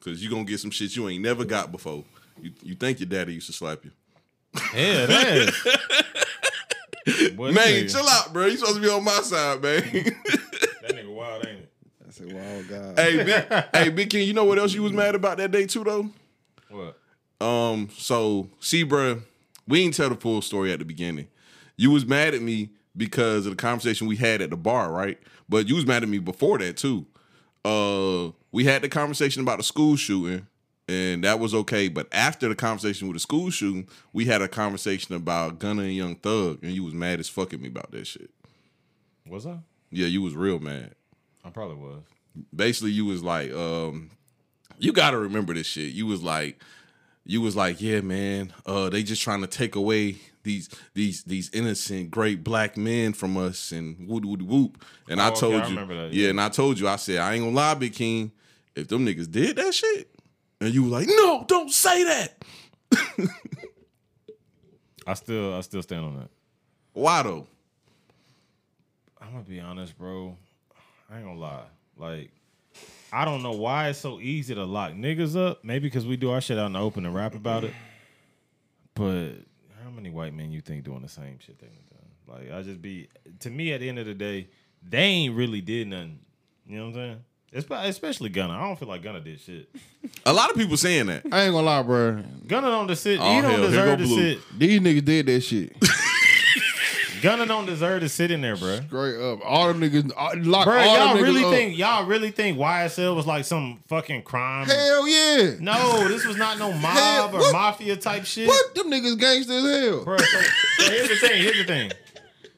Cause 0.00 0.20
you 0.20 0.28
gonna 0.28 0.44
get 0.44 0.60
some 0.60 0.70
shit 0.70 0.96
you 0.96 1.08
ain't 1.08 1.22
never 1.22 1.44
got 1.44 1.70
before. 1.70 2.04
You 2.40 2.52
you 2.62 2.74
think 2.74 3.00
your 3.00 3.08
daddy 3.08 3.34
used 3.34 3.46
to 3.46 3.52
slap 3.52 3.84
you. 3.84 3.92
Yeah, 4.74 5.06
that 5.06 5.26
is. 7.06 7.30
Boy, 7.34 7.52
Man, 7.52 7.66
nigga- 7.66 7.92
chill 7.92 8.08
out, 8.08 8.32
bro. 8.32 8.46
You 8.46 8.56
supposed 8.56 8.76
to 8.76 8.82
be 8.82 8.88
on 8.88 9.04
my 9.04 9.20
side, 9.20 9.60
man. 9.62 9.82
That 9.82 10.90
nigga 10.96 11.14
wild, 11.14 11.46
ain't 11.46 11.58
it? 11.60 11.72
I 12.06 12.10
said, 12.10 12.32
wild 12.32 12.68
God." 12.68 12.98
hey, 12.98 13.16
big, 13.24 13.64
hey, 13.74 13.88
Big 13.90 14.10
King, 14.10 14.26
you 14.26 14.32
know 14.32 14.44
what 14.44 14.58
else 14.58 14.72
you 14.72 14.82
was 14.82 14.92
mad 14.92 15.14
about 15.14 15.36
that 15.38 15.50
day 15.50 15.66
too, 15.66 15.84
though? 15.84 16.08
What? 16.70 16.98
Um, 17.46 17.88
so 17.96 18.48
see, 18.60 18.84
bruh, 18.84 19.20
we 19.68 19.82
didn't 19.82 19.94
tell 19.96 20.08
the 20.08 20.14
full 20.16 20.40
story 20.40 20.72
at 20.72 20.78
the 20.78 20.84
beginning. 20.84 21.28
You 21.76 21.90
was 21.90 22.06
mad 22.06 22.34
at 22.34 22.40
me 22.42 22.70
because 22.96 23.44
of 23.46 23.52
the 23.52 23.56
conversation 23.56 24.06
we 24.06 24.16
had 24.16 24.40
at 24.40 24.50
the 24.50 24.56
bar, 24.56 24.90
right? 24.92 25.18
But 25.48 25.68
you 25.68 25.74
was 25.74 25.84
mad 25.86 26.02
at 26.02 26.08
me 26.08 26.18
before 26.18 26.58
that 26.58 26.76
too. 26.76 27.04
Uh, 27.64 28.30
we 28.52 28.64
had 28.64 28.82
the 28.82 28.88
conversation 28.88 29.42
about 29.42 29.58
the 29.58 29.64
school 29.64 29.96
shooting, 29.96 30.46
and 30.88 31.24
that 31.24 31.38
was 31.40 31.54
okay. 31.54 31.88
But 31.88 32.08
after 32.12 32.48
the 32.48 32.54
conversation 32.54 33.08
with 33.08 33.16
the 33.16 33.20
school 33.20 33.50
shooting, 33.50 33.88
we 34.12 34.24
had 34.26 34.42
a 34.42 34.48
conversation 34.48 35.14
about 35.14 35.58
Gunna 35.58 35.82
and 35.82 35.94
Young 35.94 36.16
Thug, 36.16 36.62
and 36.62 36.72
you 36.72 36.84
was 36.84 36.94
mad 36.94 37.20
as 37.20 37.28
fuck 37.28 37.52
at 37.54 37.60
me 37.60 37.68
about 37.68 37.90
that 37.92 38.06
shit. 38.06 38.30
Was 39.26 39.46
I? 39.46 39.58
Yeah, 39.90 40.06
you 40.06 40.22
was 40.22 40.34
real 40.34 40.58
mad. 40.58 40.94
I 41.44 41.50
probably 41.50 41.76
was. 41.76 42.02
basically 42.54 42.90
you 42.90 43.04
was 43.04 43.22
like 43.22 43.52
um 43.52 44.10
you 44.78 44.92
got 44.92 45.12
to 45.12 45.18
remember 45.18 45.54
this 45.54 45.66
shit 45.68 45.92
you 45.92 46.04
was 46.06 46.22
like 46.22 46.58
you 47.24 47.40
was 47.40 47.54
like 47.54 47.80
yeah 47.80 48.00
man 48.00 48.52
uh 48.66 48.88
they 48.88 49.02
just 49.04 49.22
trying 49.22 49.40
to 49.40 49.46
take 49.46 49.76
away 49.76 50.16
these 50.42 50.68
these 50.94 51.22
these 51.24 51.48
innocent 51.52 52.10
great 52.10 52.42
black 52.42 52.76
men 52.76 53.12
from 53.12 53.36
us 53.36 53.70
and 53.72 54.08
whoop 54.08 54.24
whoop 54.24 54.42
whoop 54.42 54.84
and 55.08 55.20
Oh, 55.20 55.24
i 55.24 55.28
okay, 55.28 55.40
told 55.40 55.54
I 55.54 55.58
you 55.64 55.70
remember 55.70 55.94
that, 56.08 56.12
yeah 56.14 56.24
yeah. 56.24 56.30
and 56.30 56.40
i 56.40 56.48
told 56.48 56.78
you 56.80 56.88
i 56.88 56.96
said 56.96 57.18
i 57.18 57.34
ain't 57.34 57.44
gonna 57.44 57.54
lie 57.54 57.74
big 57.74 57.92
king 57.94 58.32
if 58.74 58.88
them 58.88 59.06
niggas 59.06 59.30
did 59.30 59.56
that 59.56 59.72
shit 59.74 60.08
and 60.60 60.74
you 60.74 60.84
was 60.84 60.92
like 60.92 61.08
no 61.08 61.44
don't 61.46 61.70
say 61.70 62.04
that 62.04 62.44
I 65.06 65.12
still, 65.12 65.54
I 65.54 65.60
still 65.60 65.82
stand 65.82 66.04
on 66.04 66.16
that. 66.16 66.30
why 66.94 67.22
though 67.22 67.46
I'm 69.24 69.32
gonna 69.32 69.44
be 69.44 69.60
honest, 69.60 69.96
bro. 69.96 70.36
I 71.10 71.16
ain't 71.16 71.24
gonna 71.24 71.38
lie. 71.38 71.64
Like, 71.96 72.30
I 73.12 73.24
don't 73.24 73.42
know 73.42 73.52
why 73.52 73.88
it's 73.88 73.98
so 73.98 74.20
easy 74.20 74.54
to 74.54 74.64
lock 74.64 74.92
niggas 74.92 75.36
up. 75.36 75.64
Maybe 75.64 75.88
because 75.88 76.06
we 76.06 76.16
do 76.16 76.30
our 76.30 76.40
shit 76.40 76.58
out 76.58 76.66
in 76.66 76.72
the 76.74 76.80
open 76.80 77.06
and 77.06 77.14
rap 77.14 77.34
about 77.34 77.64
it. 77.64 77.72
But 78.94 79.30
how 79.82 79.90
many 79.90 80.10
white 80.10 80.34
men 80.34 80.52
you 80.52 80.60
think 80.60 80.84
doing 80.84 81.02
the 81.02 81.08
same 81.08 81.38
shit 81.38 81.58
they 81.58 81.66
done? 81.66 82.38
Like, 82.38 82.52
I 82.52 82.62
just 82.62 82.82
be 82.82 83.08
to 83.40 83.50
me 83.50 83.72
at 83.72 83.80
the 83.80 83.88
end 83.88 83.98
of 83.98 84.06
the 84.06 84.14
day, 84.14 84.48
they 84.82 84.98
ain't 84.98 85.34
really 85.34 85.60
did 85.60 85.88
nothing. 85.88 86.20
You 86.66 86.78
know 86.78 86.84
what 86.84 86.88
I'm 86.90 86.94
saying? 86.94 87.24
Espe- 87.54 87.84
Especially 87.86 88.28
Gunna. 88.30 88.54
I 88.54 88.62
don't 88.66 88.76
feel 88.78 88.88
like 88.88 89.02
Gunna 89.02 89.20
did 89.20 89.40
shit. 89.40 89.68
a 90.26 90.32
lot 90.32 90.50
of 90.50 90.56
people 90.56 90.76
saying 90.76 91.06
that 91.06 91.22
I 91.30 91.42
ain't 91.44 91.52
gonna 91.52 91.62
lie, 91.62 91.82
bro. 91.82 92.22
Gunna 92.46 92.68
don't 92.68 92.86
deserve. 92.88 93.20
Oh, 93.20 93.34
he 93.34 93.40
don't 93.40 93.50
hell, 93.50 93.60
here 93.60 93.70
deserve 93.70 93.86
go 93.86 93.96
to 93.96 94.08
Blue. 94.08 94.16
sit. 94.34 94.58
These 94.58 94.80
niggas 94.80 95.04
did 95.04 95.26
that 95.26 95.40
shit. 95.42 95.72
Gunna 97.22 97.46
don't 97.46 97.64
deserve 97.64 98.02
to 98.02 98.08
sit 98.10 98.30
in 98.30 98.42
there, 98.42 98.54
bro. 98.54 98.80
Straight 98.86 99.18
up. 99.18 99.38
All 99.44 99.68
them 99.72 99.80
niggas 99.80 100.12
lock 100.44 100.66
Bro, 100.66 100.76
all 100.78 100.84
y'all 100.84 101.14
them 101.14 101.16
niggas 101.16 101.22
really 101.22 101.44
up. 101.44 101.52
think 101.52 101.78
y'all 101.78 102.04
really 102.04 102.30
think 102.30 102.58
YSL 102.58 103.16
was 103.16 103.26
like 103.26 103.46
some 103.46 103.78
fucking 103.88 104.22
crime? 104.24 104.66
Hell 104.66 105.08
yeah. 105.08 105.54
No, 105.58 106.06
this 106.06 106.26
was 106.26 106.36
not 106.36 106.58
no 106.58 106.70
mob 106.72 107.32
or 107.34 107.38
what? 107.38 107.52
mafia 107.52 107.96
type 107.96 108.26
shit. 108.26 108.46
What? 108.46 108.74
Them 108.74 108.90
niggas 108.90 109.18
gangster 109.18 109.54
as 109.54 109.62
hell. 109.64 110.04
Bro, 110.04 110.18
so, 110.18 110.24
so 110.80 110.90
here's 110.90 111.08
the 111.08 111.16
thing. 111.16 111.42
Here's 111.42 111.56
the 111.56 111.64
thing. 111.64 111.92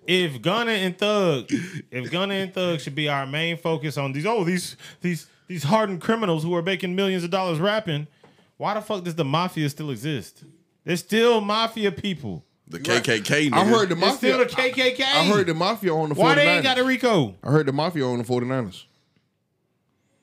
If 0.07 0.41
Gunna 0.43 0.73
and 0.73 0.97
Thug, 0.97 1.47
if 1.91 2.11
Gunna 2.11 2.35
and 2.35 2.53
Thug 2.55 2.81
should 2.81 2.95
be 2.95 3.09
our 3.09 3.27
main 3.27 3.57
focus 3.57 3.97
on 3.99 4.13
these, 4.13 4.27
oh 4.27 4.45
these 4.45 4.77
these 5.01 5.27
these 5.49 5.63
hardened 5.65 6.01
criminals 6.01 6.43
who 6.43 6.55
are 6.55 6.63
making 6.63 6.95
millions 6.95 7.25
of 7.25 7.31
dollars 7.31 7.59
rapping, 7.59 8.07
why 8.57 8.75
the 8.75 8.81
fuck 8.81 9.05
does 9.05 9.15
the 9.15 9.25
mafia 9.25 9.69
still 9.69 9.91
exist? 9.91 10.45
There's 10.85 11.01
still 11.01 11.41
mafia 11.41 11.91
people. 11.93 12.45
the 12.69 12.79
kkk 12.79 13.51
nigga. 13.51 13.53
I 13.53 13.65
heard 13.65 13.89
the 13.89 13.93
It's 13.95 14.01
mafia. 14.01 14.17
still 14.17 14.39
the 14.39 14.45
KKK. 14.47 15.01
I, 15.03 15.21
I 15.21 15.25
heard 15.25 15.47
the 15.47 15.55
mafia 15.55 15.93
on 15.95 16.09
the 16.09 16.15
49ers. 16.15 16.19
why 16.19 16.35
they 16.37 16.49
ain't 16.49 16.63
got 16.65 16.79
a 16.79 16.85
Rico? 16.85 17.35
I 17.45 17.51
heard 17.51 17.67
the 17.67 17.73
mafia 17.73 18.05
on 18.07 18.19
the 18.19 18.25
49ers. 18.25 18.85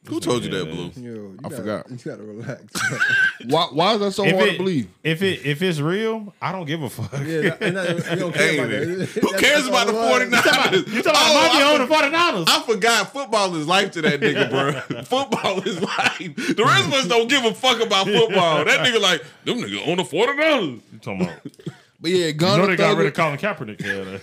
Who 0.07 0.19
told 0.19 0.43
you 0.43 0.49
that 0.51 0.65
blue 0.65 0.91
Yo, 1.01 1.11
you 1.13 1.37
I 1.43 1.49
gotta, 1.49 1.55
forgot. 1.55 1.89
You 1.91 1.97
gotta 1.97 2.23
relax. 2.23 2.63
Why, 3.45 3.67
why 3.71 3.93
is 3.93 3.99
that 4.01 4.11
so 4.11 4.25
If 4.25 4.35
hard 4.35 4.47
it, 4.47 4.51
to 4.53 4.57
believe? 4.57 4.89
if 5.03 5.21
it 5.21 5.45
if 5.45 5.61
it's 5.61 5.79
real, 5.79 6.33
I 6.41 6.51
don't 6.51 6.65
give 6.65 6.81
a 6.83 6.89
fuck. 6.89 7.11
yeah, 7.25 7.55
and 7.61 7.75
that, 7.77 8.09
we 8.11 8.15
don't 8.17 8.33
care 8.33 8.49
Ain't 8.51 8.59
about 8.59 8.71
it? 8.71 8.97
that. 8.99 9.07
Who 9.21 9.37
cares 9.37 9.67
about 9.67 9.87
the 9.87 9.95
all 9.97 10.17
it 10.17 10.29
was. 10.29 10.39
49ers? 10.41 10.87
You 10.93 11.01
talking 11.03 11.09
about 11.11 11.15
Oh, 11.15 11.47
mafia 11.47 11.65
I 11.65 11.73
on 11.73 11.87
the 11.87 11.95
49ers? 11.95 12.45
I 12.49 12.61
forgot 12.63 13.13
football 13.13 13.55
is 13.55 13.67
life 13.67 13.91
to 13.91 14.01
that 14.01 14.19
nigga, 14.19 14.49
bro. 14.49 15.01
football 15.03 15.61
is 15.61 15.81
life. 15.81 16.35
The 16.35 16.63
rest 16.65 16.87
of 16.87 16.93
us 16.93 17.07
don't 17.07 17.29
give 17.29 17.45
a 17.45 17.53
fuck 17.53 17.81
about 17.81 18.05
football. 18.07 18.65
That 18.65 18.85
nigga 18.85 18.99
like, 19.01 19.23
them 19.45 19.59
nigga 19.59 19.87
on 19.87 19.97
the 19.97 20.03
49ers. 20.03 20.81
You 20.91 20.99
talking 20.99 21.21
about? 21.23 21.39
But 21.99 22.11
yeah, 22.11 22.25
You 22.27 22.33
Gunna 22.33 22.63
know 22.63 22.67
they 22.67 22.75
got 22.75 22.97
rid 22.97 23.07
of 23.07 23.13
Thug, 23.15 23.39
Colin 23.39 23.55
Kaepernick. 23.77 23.81
Yeah, 23.81 24.19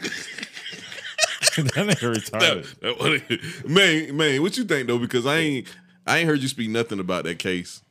that 1.57 1.73
that 1.75 1.87
nigga 1.87 2.15
retired. 2.15 2.65
That- 2.81 2.99
that- 2.99 3.69
man, 3.69 4.17
man, 4.17 4.43
what 4.43 4.57
you 4.57 4.65
think 4.65 4.87
though? 4.89 4.99
Because 4.99 5.27
I 5.27 5.37
ain't 5.39 5.69
I 6.07 6.19
ain't 6.19 6.29
heard 6.29 6.41
you 6.41 6.49
speak 6.49 6.71
nothing 6.71 6.99
about 7.01 7.25
that 7.25 7.39
case. 7.39 7.83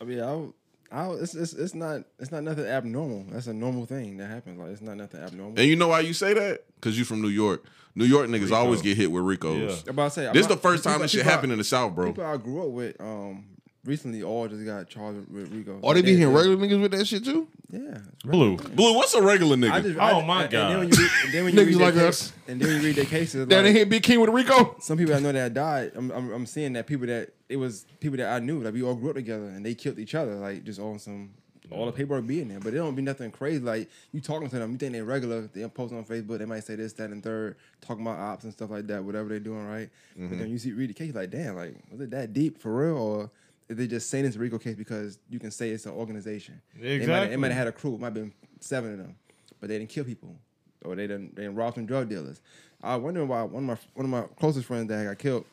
I 0.00 0.04
mean, 0.04 0.20
I, 0.20 0.46
I, 0.90 1.10
it's, 1.14 1.34
it's, 1.34 1.52
it's 1.52 1.74
not, 1.74 2.02
it's 2.18 2.30
not 2.32 2.42
nothing 2.44 2.64
abnormal. 2.64 3.24
That's 3.30 3.46
a 3.46 3.52
normal 3.52 3.84
thing 3.84 4.16
that 4.18 4.26
happens. 4.28 4.58
Like, 4.58 4.70
it's 4.70 4.80
not 4.80 4.96
nothing 4.96 5.20
abnormal. 5.20 5.58
And 5.58 5.68
you 5.68 5.76
know 5.76 5.88
why 5.88 6.00
you 6.00 6.12
say 6.14 6.32
that? 6.34 6.64
Because 6.76 6.98
you 6.98 7.04
from 7.04 7.20
New 7.20 7.28
York. 7.28 7.64
New 7.94 8.04
York 8.06 8.28
niggas 8.28 8.52
always 8.52 8.80
get 8.80 8.96
hit 8.96 9.10
with 9.10 9.22
Ricos. 9.24 9.58
Yeah. 9.58 9.82
I'm 9.88 9.90
about 9.90 10.04
to 10.04 10.10
say, 10.10 10.32
This 10.32 10.44
I'm 10.46 10.48
the 10.50 10.54
not- 10.54 10.62
first 10.62 10.84
time 10.84 10.92
people- 10.94 11.02
this 11.02 11.10
shit 11.10 11.20
people 11.20 11.30
I- 11.30 11.34
happened 11.34 11.52
in 11.52 11.58
the 11.58 11.64
South, 11.64 11.94
bro. 11.94 12.06
People 12.06 12.24
I 12.24 12.36
grew 12.36 12.62
up 12.62 12.68
with, 12.70 13.00
um, 13.00 13.44
recently 13.84 14.22
all 14.22 14.48
just 14.48 14.64
got 14.64 14.88
charged 14.88 15.28
with 15.30 15.52
Rico. 15.52 15.80
Are 15.82 15.94
they 15.94 16.02
be 16.02 16.12
Yeah, 16.12 16.18
hitting 16.18 16.34
regular 16.34 16.56
niggas 16.56 16.80
with 16.82 16.90
that 16.92 17.06
shit 17.06 17.24
too? 17.24 17.48
Yeah. 17.70 17.98
Blue. 18.24 18.56
Blue, 18.56 18.94
what's 18.94 19.14
a 19.14 19.22
regular 19.22 19.56
nigga? 19.56 19.70
I 19.72 19.80
just, 19.80 19.98
Oh, 19.98 20.02
I, 20.02 20.26
my 20.26 20.42
and 20.42 20.50
God. 20.50 20.70
Then 20.70 20.78
when 20.78 20.88
you 20.88 20.96
read, 20.98 21.10
and 21.24 21.32
then 21.34 21.44
when 21.44 21.54
you 21.54 21.60
Niggas 21.62 21.66
read 21.66 21.78
their 21.78 21.86
like 21.86 21.94
case- 21.94 22.04
us. 22.08 22.32
and 22.48 22.60
then 22.60 22.68
when 22.68 22.76
you 22.80 22.86
read 22.88 22.96
their 22.96 23.04
cases, 23.04 23.46
That 23.46 23.56
like, 23.56 23.64
they 23.64 23.72
hit 23.72 23.88
Big 23.88 24.02
King 24.02 24.20
with 24.20 24.30
Rico. 24.30 24.76
some 24.80 24.98
people 24.98 25.14
I 25.14 25.20
know 25.20 25.32
that 25.32 25.54
died. 25.54 25.92
I'm, 25.94 26.10
I'm, 26.10 26.32
I'm 26.32 26.46
seeing 26.46 26.72
that 26.74 26.86
people 26.86 27.06
that 27.06 27.30
it 27.48 27.56
was 27.56 27.86
people 28.00 28.18
that 28.18 28.30
I 28.32 28.38
knew 28.40 28.62
that 28.62 28.72
we 28.74 28.82
all 28.82 28.94
grew 28.94 29.10
up 29.10 29.16
together 29.16 29.44
and 29.46 29.64
they 29.64 29.74
killed 29.74 29.98
each 29.98 30.14
other 30.14 30.34
like 30.34 30.64
just 30.64 30.80
on 30.80 30.98
some 30.98 31.30
all 31.70 31.86
the 31.86 31.92
paperwork 31.92 32.26
being 32.26 32.48
there, 32.48 32.60
but 32.60 32.72
it 32.72 32.76
don't 32.78 32.94
be 32.94 33.02
nothing 33.02 33.30
crazy. 33.30 33.60
Like 33.60 33.90
you 34.12 34.20
talking 34.20 34.48
to 34.48 34.58
them, 34.58 34.72
you 34.72 34.78
think 34.78 34.92
they're 34.92 35.04
regular. 35.04 35.42
They 35.42 35.66
post 35.68 35.92
on 35.92 36.04
Facebook, 36.04 36.38
they 36.38 36.46
might 36.46 36.64
say 36.64 36.76
this, 36.76 36.94
that, 36.94 37.10
and 37.10 37.22
third, 37.22 37.56
talking 37.82 38.06
about 38.06 38.18
ops 38.18 38.44
and 38.44 38.52
stuff 38.52 38.70
like 38.70 38.86
that, 38.86 39.04
whatever 39.04 39.28
they're 39.28 39.38
doing, 39.40 39.66
right? 39.66 39.90
But 40.16 40.22
mm-hmm. 40.22 40.38
then 40.38 40.50
you 40.50 40.58
see 40.58 40.72
read 40.72 40.90
the 40.90 40.94
case, 40.94 41.14
like 41.14 41.30
damn, 41.30 41.56
like 41.56 41.74
was 41.90 42.00
it 42.00 42.10
that 42.10 42.32
deep 42.32 42.58
for 42.60 42.74
real, 42.86 42.96
or 42.96 43.22
is 43.24 43.30
they 43.76 43.86
just 43.86 44.08
saying 44.10 44.24
it's 44.24 44.36
a 44.36 44.38
RICO 44.38 44.58
case 44.58 44.74
because 44.76 45.18
you 45.28 45.38
can 45.38 45.50
say 45.50 45.70
it's 45.70 45.84
an 45.86 45.92
organization? 45.92 46.60
They 46.74 46.80
might, 46.88 46.94
Exactly. 47.02 47.28
they 47.30 47.36
might 47.36 47.48
have 47.48 47.58
had 47.58 47.66
a 47.66 47.72
crew, 47.72 47.94
it 47.94 48.00
might 48.00 48.06
have 48.06 48.14
been 48.14 48.32
seven 48.60 48.92
of 48.92 48.98
them, 48.98 49.14
but 49.60 49.68
they 49.68 49.78
didn't 49.78 49.90
kill 49.90 50.04
people, 50.04 50.36
or 50.84 50.94
they 50.96 51.06
didn't 51.06 51.36
they 51.36 51.42
didn't 51.42 51.56
rob 51.56 51.74
some 51.74 51.86
drug 51.86 52.08
dealers. 52.08 52.40
I 52.82 52.96
wonder 52.96 53.24
why 53.24 53.42
one 53.42 53.68
of 53.68 53.68
my 53.68 53.78
one 53.94 54.04
of 54.06 54.10
my 54.10 54.22
closest 54.38 54.66
friends 54.66 54.88
that 54.88 55.04
got 55.04 55.18
killed 55.18 55.44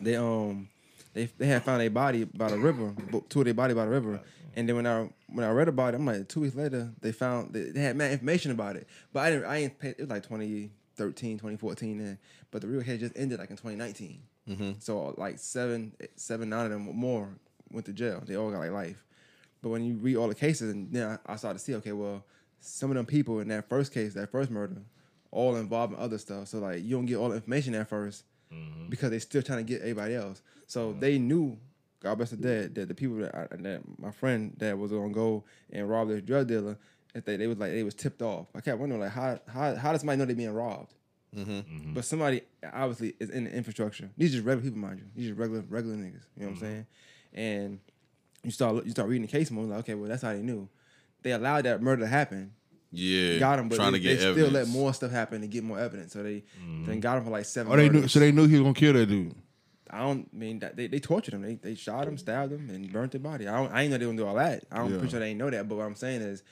they 0.00 0.16
um 0.16 0.68
they 1.14 1.26
they 1.38 1.46
had 1.46 1.62
found 1.64 1.82
a 1.82 1.88
body 1.88 2.24
by 2.24 2.48
the 2.50 2.58
river, 2.58 2.94
two 3.28 3.40
of 3.40 3.44
their 3.44 3.54
body 3.54 3.74
by 3.74 3.84
the 3.84 3.90
river, 3.90 4.20
and 4.56 4.68
then 4.68 4.76
when 4.76 4.86
I 4.86 5.08
when 5.28 5.44
I 5.44 5.50
read 5.50 5.68
about 5.68 5.94
it, 5.94 5.96
I'm 5.98 6.06
like 6.06 6.28
two 6.28 6.40
weeks 6.40 6.54
later 6.54 6.90
they 7.00 7.12
found 7.12 7.52
they, 7.52 7.64
they 7.70 7.80
had 7.80 7.96
mad 7.96 8.12
information 8.12 8.50
about 8.52 8.76
it, 8.76 8.86
but 9.12 9.20
I 9.20 9.30
didn't 9.30 9.44
I 9.46 9.56
ain't 9.58 9.78
pay, 9.78 9.88
it 9.90 10.00
was 10.00 10.08
like 10.10 10.22
2013, 10.22 11.36
2014 11.38 11.98
then, 11.98 12.18
but 12.50 12.60
the 12.62 12.68
real 12.68 12.82
case 12.82 13.00
just 13.00 13.16
ended 13.16 13.38
like 13.38 13.50
in 13.50 13.56
2019. 13.56 14.20
So 14.80 15.14
like 15.16 15.38
seven 15.38 15.92
seven 16.16 16.48
nine 16.50 16.66
of 16.66 16.72
them 16.72 16.88
or 16.88 16.94
more 16.94 17.28
went 17.72 17.86
to 17.86 17.92
jail. 17.92 18.22
They 18.24 18.36
all 18.36 18.50
got 18.50 18.58
like 18.58 18.70
life, 18.70 19.04
but 19.62 19.70
when 19.70 19.84
you 19.84 19.94
read 19.96 20.16
all 20.16 20.28
the 20.28 20.34
cases 20.34 20.72
and 20.72 20.92
then 20.92 21.18
I, 21.26 21.32
I 21.32 21.36
started 21.36 21.58
to 21.58 21.64
see 21.64 21.74
okay 21.76 21.92
well 21.92 22.24
some 22.60 22.90
of 22.90 22.96
them 22.96 23.06
people 23.06 23.40
in 23.40 23.48
that 23.48 23.68
first 23.68 23.92
case 23.92 24.14
that 24.14 24.30
first 24.30 24.50
murder 24.50 24.82
all 25.32 25.56
involved 25.56 25.94
in 25.94 25.98
other 25.98 26.18
stuff. 26.18 26.46
So 26.48 26.58
like 26.58 26.84
you 26.84 26.90
don't 26.90 27.06
get 27.06 27.16
all 27.16 27.30
the 27.30 27.36
information 27.36 27.74
at 27.74 27.90
1st 27.90 28.22
mm-hmm. 28.52 28.88
because 28.88 29.10
they 29.10 29.18
still 29.18 29.42
trying 29.42 29.64
to 29.64 29.64
get 29.64 29.80
everybody 29.80 30.14
else. 30.14 30.42
So 30.66 30.90
mm-hmm. 30.90 31.00
they 31.00 31.18
knew, 31.18 31.58
God 32.00 32.16
bless 32.16 32.30
the 32.30 32.36
dead, 32.36 32.74
that 32.76 32.88
the 32.88 32.94
people 32.94 33.16
that, 33.16 33.34
I, 33.34 33.56
that 33.56 33.82
my 33.98 34.12
friend 34.12 34.54
that 34.58 34.78
was 34.78 34.92
on 34.92 35.10
go 35.10 35.44
and 35.70 35.88
rob 35.88 36.08
this 36.08 36.22
drug 36.22 36.46
dealer, 36.46 36.78
if 37.14 37.24
they, 37.24 37.36
they 37.36 37.46
was 37.46 37.58
like 37.58 37.72
they 37.72 37.82
was 37.82 37.94
tipped 37.94 38.22
off. 38.22 38.46
I 38.54 38.60
kept 38.60 38.78
wondering 38.78 39.00
like 39.00 39.10
how 39.10 39.38
how 39.46 39.74
how 39.74 39.92
does 39.92 40.00
somebody 40.00 40.18
know 40.18 40.24
they 40.24 40.34
being 40.34 40.54
robbed? 40.54 40.94
Mm-hmm. 41.36 41.94
But 41.94 42.04
somebody 42.04 42.42
obviously 42.72 43.14
is 43.18 43.30
in 43.30 43.44
the 43.44 43.52
infrastructure. 43.52 44.10
These 44.16 44.32
just 44.32 44.44
regular 44.44 44.62
people, 44.62 44.78
mind 44.78 45.00
you. 45.00 45.06
These 45.14 45.28
just 45.28 45.38
regular 45.38 45.62
regular 45.68 45.96
niggas. 45.96 46.24
You 46.36 46.44
know 46.44 46.48
what 46.48 46.48
I'm 46.48 46.56
saying? 46.58 46.86
And 47.34 47.80
you 48.44 48.50
start 48.50 48.84
you 48.84 48.90
start 48.90 49.08
reading 49.08 49.22
the 49.22 49.28
case 49.32 49.50
more 49.50 49.64
like 49.64 49.80
okay, 49.80 49.94
well 49.94 50.08
that's 50.08 50.22
how 50.22 50.32
they 50.32 50.42
knew. 50.42 50.68
They 51.22 51.32
allowed 51.32 51.64
that 51.64 51.80
murder 51.80 52.02
to 52.02 52.08
happen 52.08 52.52
Yeah, 52.90 53.38
got 53.38 53.58
him, 53.58 53.68
but 53.68 53.76
trying 53.76 53.92
they, 53.92 53.98
to 53.98 54.02
get 54.02 54.18
they 54.18 54.26
evidence. 54.26 54.48
still 54.48 54.60
let 54.60 54.68
more 54.68 54.92
stuff 54.92 55.10
happen 55.12 55.40
to 55.40 55.46
get 55.46 55.62
more 55.64 55.78
evidence. 55.78 56.12
So 56.12 56.22
they 56.22 56.42
mm. 56.62 56.86
then 56.86 57.00
got 57.00 57.18
him 57.18 57.24
for 57.24 57.30
like 57.30 57.44
seven. 57.44 57.72
Oh, 57.72 57.76
they 57.76 57.88
knew, 57.88 58.08
so 58.08 58.18
they 58.18 58.32
knew 58.32 58.46
he 58.46 58.54
was 58.54 58.62
gonna 58.62 58.74
kill 58.74 58.92
that 58.94 59.06
dude. 59.06 59.34
I 59.88 59.98
don't 60.00 60.32
mean 60.32 60.58
that 60.60 60.76
they, 60.76 60.86
they 60.86 60.98
tortured 60.98 61.34
him. 61.34 61.42
They 61.42 61.54
they 61.54 61.74
shot 61.74 62.08
him, 62.08 62.16
stabbed 62.18 62.52
him, 62.52 62.70
and 62.70 62.90
burnt 62.92 63.12
his 63.12 63.22
body. 63.22 63.46
I 63.46 63.56
don't, 63.56 63.72
I 63.72 63.82
ain't 63.82 63.90
know 63.90 63.98
they 63.98 64.06
gonna 64.06 64.16
do 64.16 64.26
all 64.26 64.34
that. 64.36 64.64
I 64.72 64.78
don't 64.78 64.90
Yeah. 64.90 64.98
pretty 64.98 65.10
sure 65.10 65.20
they 65.20 65.30
ain't 65.30 65.38
know 65.38 65.50
that. 65.50 65.68
But 65.68 65.76
what 65.76 65.86
I'm 65.86 65.94
saying 65.94 66.22
is, 66.22 66.42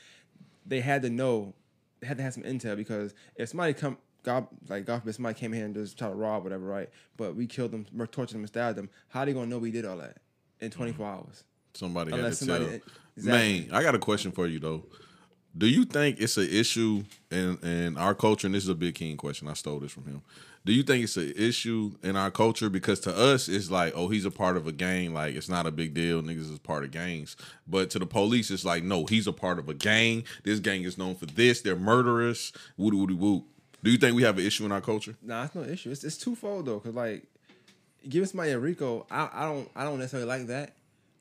they 0.67 0.81
had 0.81 1.03
to 1.03 1.11
know, 1.11 1.55
they 2.01 2.07
had 2.07 2.19
to 2.19 2.23
have 2.23 2.35
some 2.35 2.43
intel 2.43 2.77
because 2.77 3.15
if 3.37 3.49
somebody 3.49 3.73
come, 3.73 3.99
God 4.23 4.47
like 4.69 4.85
God 4.85 5.01
forbid 5.01 5.15
somebody 5.15 5.39
came 5.39 5.53
here 5.53 5.65
and 5.65 5.75
just 5.75 5.99
try 5.99 6.09
to 6.09 6.15
rob 6.15 6.45
whatever, 6.45 6.67
right? 6.67 6.91
But 7.17 7.35
we 7.35 7.47
killed 7.47 7.71
them, 7.73 7.87
tortured 8.13 8.35
them, 8.35 8.43
and 8.43 8.49
stabbed 8.49 8.77
them. 8.77 8.91
How 9.09 9.25
they 9.25 9.33
gonna 9.33 9.47
know 9.47 9.59
we 9.59 9.71
did 9.71 9.87
all 9.87 9.97
that 9.97 10.19
in 10.61 10.71
mm-hmm. 10.71 10.79
24 10.79 11.07
hours? 11.07 11.45
Somebody 11.75 12.13
had 12.13 12.23
to 12.23 12.33
somebody- 12.35 12.65
tell. 12.67 12.81
exactly. 13.17 13.61
Man, 13.61 13.69
I 13.73 13.83
got 13.83 13.95
a 13.95 13.99
question 13.99 14.33
for 14.33 14.47
you 14.47 14.59
though. 14.59 14.85
Do 15.57 15.67
you 15.67 15.85
think 15.85 16.21
it's 16.21 16.37
an 16.37 16.49
issue 16.49 17.05
in 17.31 17.59
in 17.63 17.97
our 17.97 18.15
culture? 18.15 18.47
And 18.47 18.55
this 18.55 18.63
is 18.63 18.69
a 18.69 18.75
Big 18.75 18.95
King 18.95 19.17
question. 19.17 19.49
I 19.49 19.55
stole 19.55 19.81
this 19.81 19.93
from 19.93 20.05
him. 20.05 20.23
Do 20.65 20.73
you 20.73 20.83
think 20.83 21.05
it's 21.05 21.17
an 21.17 21.33
issue 21.37 21.93
in 22.03 22.17
our 22.17 22.31
culture 22.31 22.69
because 22.69 23.01
to 23.01 23.17
us 23.17 23.49
it's 23.49 23.71
like, 23.71 23.95
oh, 23.97 24.09
he's 24.09 24.27
a 24.27 24.31
part 24.31 24.59
of 24.59 24.67
a 24.67 24.73
gang, 24.73 25.15
like 25.15 25.35
it's 25.35 25.49
not 25.49 25.67
a 25.67 25.71
big 25.71 25.95
deal. 25.95 26.23
Niggas 26.23 26.53
is 26.53 26.59
part 26.59 26.85
of 26.85 26.91
gangs, 26.91 27.35
but 27.67 27.89
to 27.91 27.99
the 27.99 28.05
police, 28.05 28.51
it's 28.51 28.65
like, 28.65 28.85
no, 28.85 29.07
he's 29.07 29.27
a 29.27 29.33
part 29.33 29.59
of 29.59 29.71
a 29.71 29.75
gang. 29.75 30.23
This 30.45 30.61
gang 30.61 30.83
is 30.83 30.99
known 30.99 31.15
for 31.15 31.25
this. 31.27 31.63
They're 31.63 31.77
murderous. 31.77 32.53
Woody 32.77 32.99
woody 32.99 33.15
whoop. 33.15 33.45
Do 33.83 33.91
you 33.91 33.97
think 33.97 34.15
we 34.15 34.23
have 34.23 34.37
an 34.37 34.45
issue 34.45 34.67
in 34.67 34.73
our 34.73 34.83
culture? 34.83 35.17
Nah, 35.23 35.45
it's 35.45 35.55
no 35.55 35.63
issue. 35.63 35.91
It's, 35.91 36.05
it's 36.05 36.19
twofold 36.19 36.67
though, 36.67 36.81
cause 36.81 36.95
like 36.95 37.25
giving 38.09 38.27
somebody 38.27 38.53
a 38.53 38.59
Rico, 38.59 39.07
I, 39.11 39.29
I 39.33 39.45
don't 39.45 39.71
I 39.75 39.85
don't 39.85 39.99
necessarily 39.99 40.29
like 40.29 40.47
that, 40.49 40.75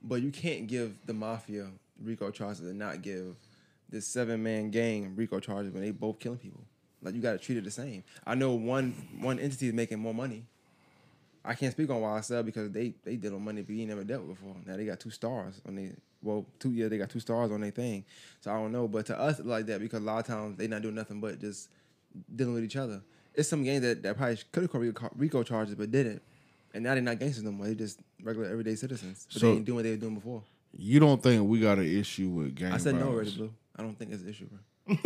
but 0.04 0.22
you 0.22 0.32
can't 0.32 0.68
give 0.68 0.94
the 1.06 1.14
mafia 1.14 1.68
Rico 2.04 2.32
charges 2.32 2.62
and 2.62 2.80
not 2.80 3.02
give 3.02 3.36
this 3.90 4.08
seven 4.08 4.44
man 4.44 4.72
gang 4.72 5.16
Rico 5.16 5.40
charges 5.40 5.72
when 5.72 5.84
they 5.84 5.92
both 5.92 6.20
killing 6.20 6.38
people. 6.38 6.62
Like 7.02 7.16
you 7.16 7.22
got 7.22 7.34
to 7.34 7.38
treat 7.38 7.58
it 7.58 7.64
the 7.64 7.72
same. 7.72 8.04
I 8.26 8.36
know 8.36 8.54
one 8.54 8.94
one 9.20 9.40
entity 9.40 9.68
is 9.68 9.74
making 9.74 10.00
more 10.00 10.14
money. 10.14 10.46
I 11.44 11.54
can't 11.54 11.72
speak 11.72 11.90
on 11.90 12.02
why 12.02 12.18
I 12.18 12.20
YSL 12.20 12.46
because 12.46 12.72
they 12.72 12.94
they 13.04 13.16
deal 13.16 13.36
on 13.36 13.44
money 13.44 13.64
we 13.68 13.80
ain't 13.82 13.90
never 13.90 14.04
dealt 14.04 14.28
before. 14.28 14.56
Now 14.66 14.76
they 14.76 14.86
got 14.86 15.00
two 15.00 15.10
stars 15.10 15.62
on 15.68 15.76
they 15.76 15.92
well 16.22 16.46
two 16.60 16.72
yeah 16.72 16.88
they 16.88 16.98
got 16.98 17.10
two 17.10 17.20
stars 17.20 17.52
on 17.52 17.62
their 17.62 17.72
thing. 17.72 18.06
So 18.42 18.52
I 18.52 18.56
don't 18.56 18.72
know, 18.72 18.88
but 18.88 19.06
to 19.08 19.20
us 19.20 19.40
like 19.40 19.66
that 19.68 19.80
because 19.80 20.02
a 20.02 20.06
lot 20.06 20.20
of 20.20 20.28
times 20.28 20.58
they 20.58 20.68
not 20.68 20.82
doing 20.82 20.96
nothing 20.96 21.22
but 21.22 21.40
just 21.40 21.70
dealing 22.36 22.54
with 22.54 22.64
each 22.64 22.76
other. 22.76 23.02
It's 23.36 23.48
some 23.48 23.64
gangs 23.64 23.82
that, 23.84 24.04
that 24.04 24.18
probably 24.18 24.38
could 24.52 24.70
have 24.70 24.94
called 24.96 25.14
Rico 25.16 25.44
charges 25.44 25.76
but 25.76 25.92
didn't, 25.92 26.22
and 26.74 26.84
now 26.84 26.94
they're 26.94 27.02
not 27.04 27.20
gangsters 27.20 27.44
no 27.44 27.52
more. 27.52 27.68
They 27.68 27.76
just 27.76 28.00
regular 28.24 28.48
everyday 28.50 28.76
citizens. 28.76 29.28
But 29.32 29.42
So- 29.42 29.48
they 29.52 29.58
ain't 29.58 29.66
doing 29.66 29.76
what 29.78 29.84
they 29.84 29.92
were 29.92 29.98
doing 29.98 30.16
before. 30.16 30.44
You 30.78 31.00
don't 31.00 31.22
think 31.22 31.48
we 31.50 31.60
got 31.60 31.80
an 31.80 31.86
issue 31.88 32.30
with 32.30 32.56
gang 32.56 32.72
I 32.74 32.78
said 32.78 32.94
no 32.96 33.02
violence? 33.06 33.16
already, 33.16 33.32
Blue. 33.38 33.54
I 33.76 33.82
don't 33.82 33.98
think 33.98 34.12
it's 34.12 34.22
an 34.22 34.30
issue, 34.30 34.46
bro. 34.46 34.60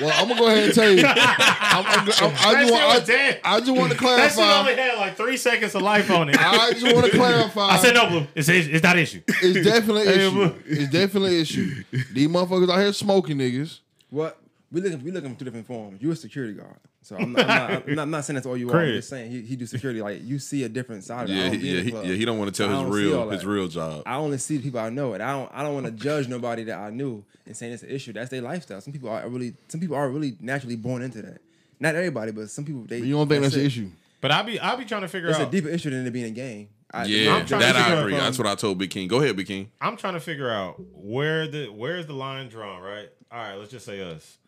Well, 0.00 0.12
I'm 0.14 0.28
gonna 0.28 0.40
go 0.40 0.46
ahead 0.46 0.64
and 0.64 0.74
tell 0.74 0.90
you. 0.92 1.04
I'm, 1.06 1.84
I'm, 1.86 2.00
I'm, 2.00 2.04
I, 2.04 2.04
just 2.06 2.20
want, 2.22 2.36
shit 2.36 2.68
was 2.70 3.10
I. 3.10 3.40
I 3.44 3.60
just 3.60 3.70
want 3.72 3.92
to 3.92 3.98
That 4.00 4.32
shit 4.32 4.38
only 4.40 4.74
clarify. 4.74 4.80
had 4.82 4.98
like 4.98 5.16
three 5.16 5.36
seconds 5.36 5.74
of 5.74 5.82
life 5.82 6.10
on 6.10 6.28
it. 6.28 6.36
I 6.38 6.72
just 6.72 6.94
want 6.94 7.06
to 7.06 7.12
clarify. 7.12 7.68
I 7.68 7.76
said 7.78 7.94
no, 7.94 8.08
Blue. 8.08 8.26
It's 8.34 8.48
it's 8.48 8.82
not 8.82 8.98
issue. 8.98 9.22
It's 9.26 9.66
definitely 9.66 10.02
an 10.02 10.20
issue. 10.20 10.54
It's 10.66 10.92
definitely 10.92 11.36
an 11.36 11.40
issue. 11.42 11.84
These 12.12 12.28
motherfuckers 12.28 12.70
out 12.70 12.78
here 12.80 12.92
smoking 12.92 13.38
niggas. 13.38 13.80
What 14.10 14.38
we 14.72 14.80
looking 14.80 15.04
we 15.04 15.10
looking 15.10 15.32
for 15.32 15.38
two 15.38 15.44
different 15.44 15.66
forms. 15.66 16.00
You're 16.00 16.12
a 16.12 16.16
security 16.16 16.54
guard, 16.54 16.76
so 17.02 17.16
I'm 17.16 17.32
not, 17.32 17.42
I'm 17.42 17.46
not, 17.46 17.70
I'm 17.88 17.94
not, 17.94 18.02
I'm 18.02 18.10
not 18.10 18.24
saying 18.24 18.36
that's 18.36 18.46
all 18.46 18.56
you 18.56 18.70
are. 18.70 18.80
I'm 18.80 18.88
just 18.88 19.10
saying 19.10 19.30
he, 19.30 19.42
he 19.42 19.56
do 19.56 19.66
security. 19.66 20.00
Like 20.00 20.22
you 20.24 20.38
see 20.38 20.64
a 20.64 20.68
different 20.68 21.04
side. 21.04 21.24
of 21.24 21.30
it. 21.30 21.34
Yeah, 21.34 21.42
don't 21.50 21.60
he, 21.60 21.76
yeah, 21.76 21.82
he, 21.82 21.90
yeah. 21.90 22.16
He 22.16 22.24
don't 22.24 22.38
want 22.38 22.54
to 22.54 22.64
I 22.64 22.66
tell 22.66 22.74
his 22.74 22.90
don't 22.90 22.92
see 22.96 23.12
all 23.14 23.24
real 23.24 23.30
his 23.30 23.44
real 23.44 23.68
job. 23.68 24.02
I 24.06 24.16
only 24.16 24.38
see 24.38 24.56
the 24.56 24.62
people 24.62 24.80
I 24.80 24.88
know, 24.88 25.12
and 25.12 25.22
I 25.22 25.32
don't 25.32 25.50
I 25.52 25.62
don't 25.62 25.74
want 25.74 25.86
to 25.86 25.92
judge 25.92 26.26
nobody 26.26 26.64
that 26.64 26.78
I 26.78 26.90
knew 26.90 27.22
and 27.46 27.56
saying 27.56 27.72
it's 27.74 27.82
an 27.82 27.90
issue. 27.90 28.12
That's 28.12 28.30
their 28.30 28.42
lifestyle. 28.42 28.80
Some 28.80 28.92
people 28.92 29.10
are 29.10 29.28
really 29.28 29.54
some 29.68 29.80
people 29.80 29.96
are 29.96 30.08
really 30.08 30.36
naturally 30.40 30.76
born 30.76 31.02
into 31.02 31.20
that. 31.22 31.40
Not 31.78 31.94
everybody, 31.94 32.32
but 32.32 32.48
some 32.48 32.64
people 32.64 32.84
they. 32.84 32.98
You 32.98 33.14
don't 33.14 33.28
think 33.28 33.42
that's, 33.42 33.54
it. 33.54 33.60
an 33.60 33.66
issue? 33.66 33.90
But 34.20 34.30
I 34.30 34.42
be 34.42 34.58
I 34.58 34.76
be 34.76 34.84
trying 34.84 35.02
to 35.02 35.08
figure 35.08 35.28
out. 35.28 35.40
It's 35.40 35.48
a 35.48 35.50
deeper 35.50 35.68
issue 35.68 35.90
than 35.90 36.06
it 36.06 36.10
being 36.12 36.26
a 36.26 36.30
game. 36.30 36.68
I, 36.94 37.04
Yeah, 37.04 37.36
I'm 37.36 37.46
that 37.46 37.72
to 37.72 37.78
I 37.78 38.00
agree. 38.00 38.14
out 38.14 38.20
That's 38.20 38.38
what 38.38 38.46
I 38.46 38.54
told 38.54 38.78
Big 38.78 38.90
King. 38.90 39.08
Go 39.08 39.20
ahead, 39.20 39.34
Big 39.34 39.46
King. 39.46 39.70
I'm 39.80 39.96
trying 39.96 40.14
to 40.14 40.20
figure 40.20 40.50
out 40.50 40.76
where 40.94 41.48
the 41.48 41.66
where's 41.66 42.06
the 42.06 42.12
line 42.12 42.48
drawn, 42.48 42.82
right? 42.82 43.08
All 43.30 43.38
right, 43.38 43.54
let's 43.54 43.70
just 43.70 43.86
say 43.86 44.00
us. 44.00 44.38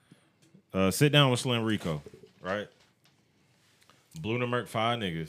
Uh, 0.74 0.90
sit 0.90 1.12
down 1.12 1.30
with 1.30 1.38
Slim 1.40 1.62
Rico, 1.62 2.02
right? 2.42 2.66
Blue 4.20 4.38
to 4.38 4.46
Merc 4.46 4.66
five 4.68 4.98
niggas. 4.98 5.28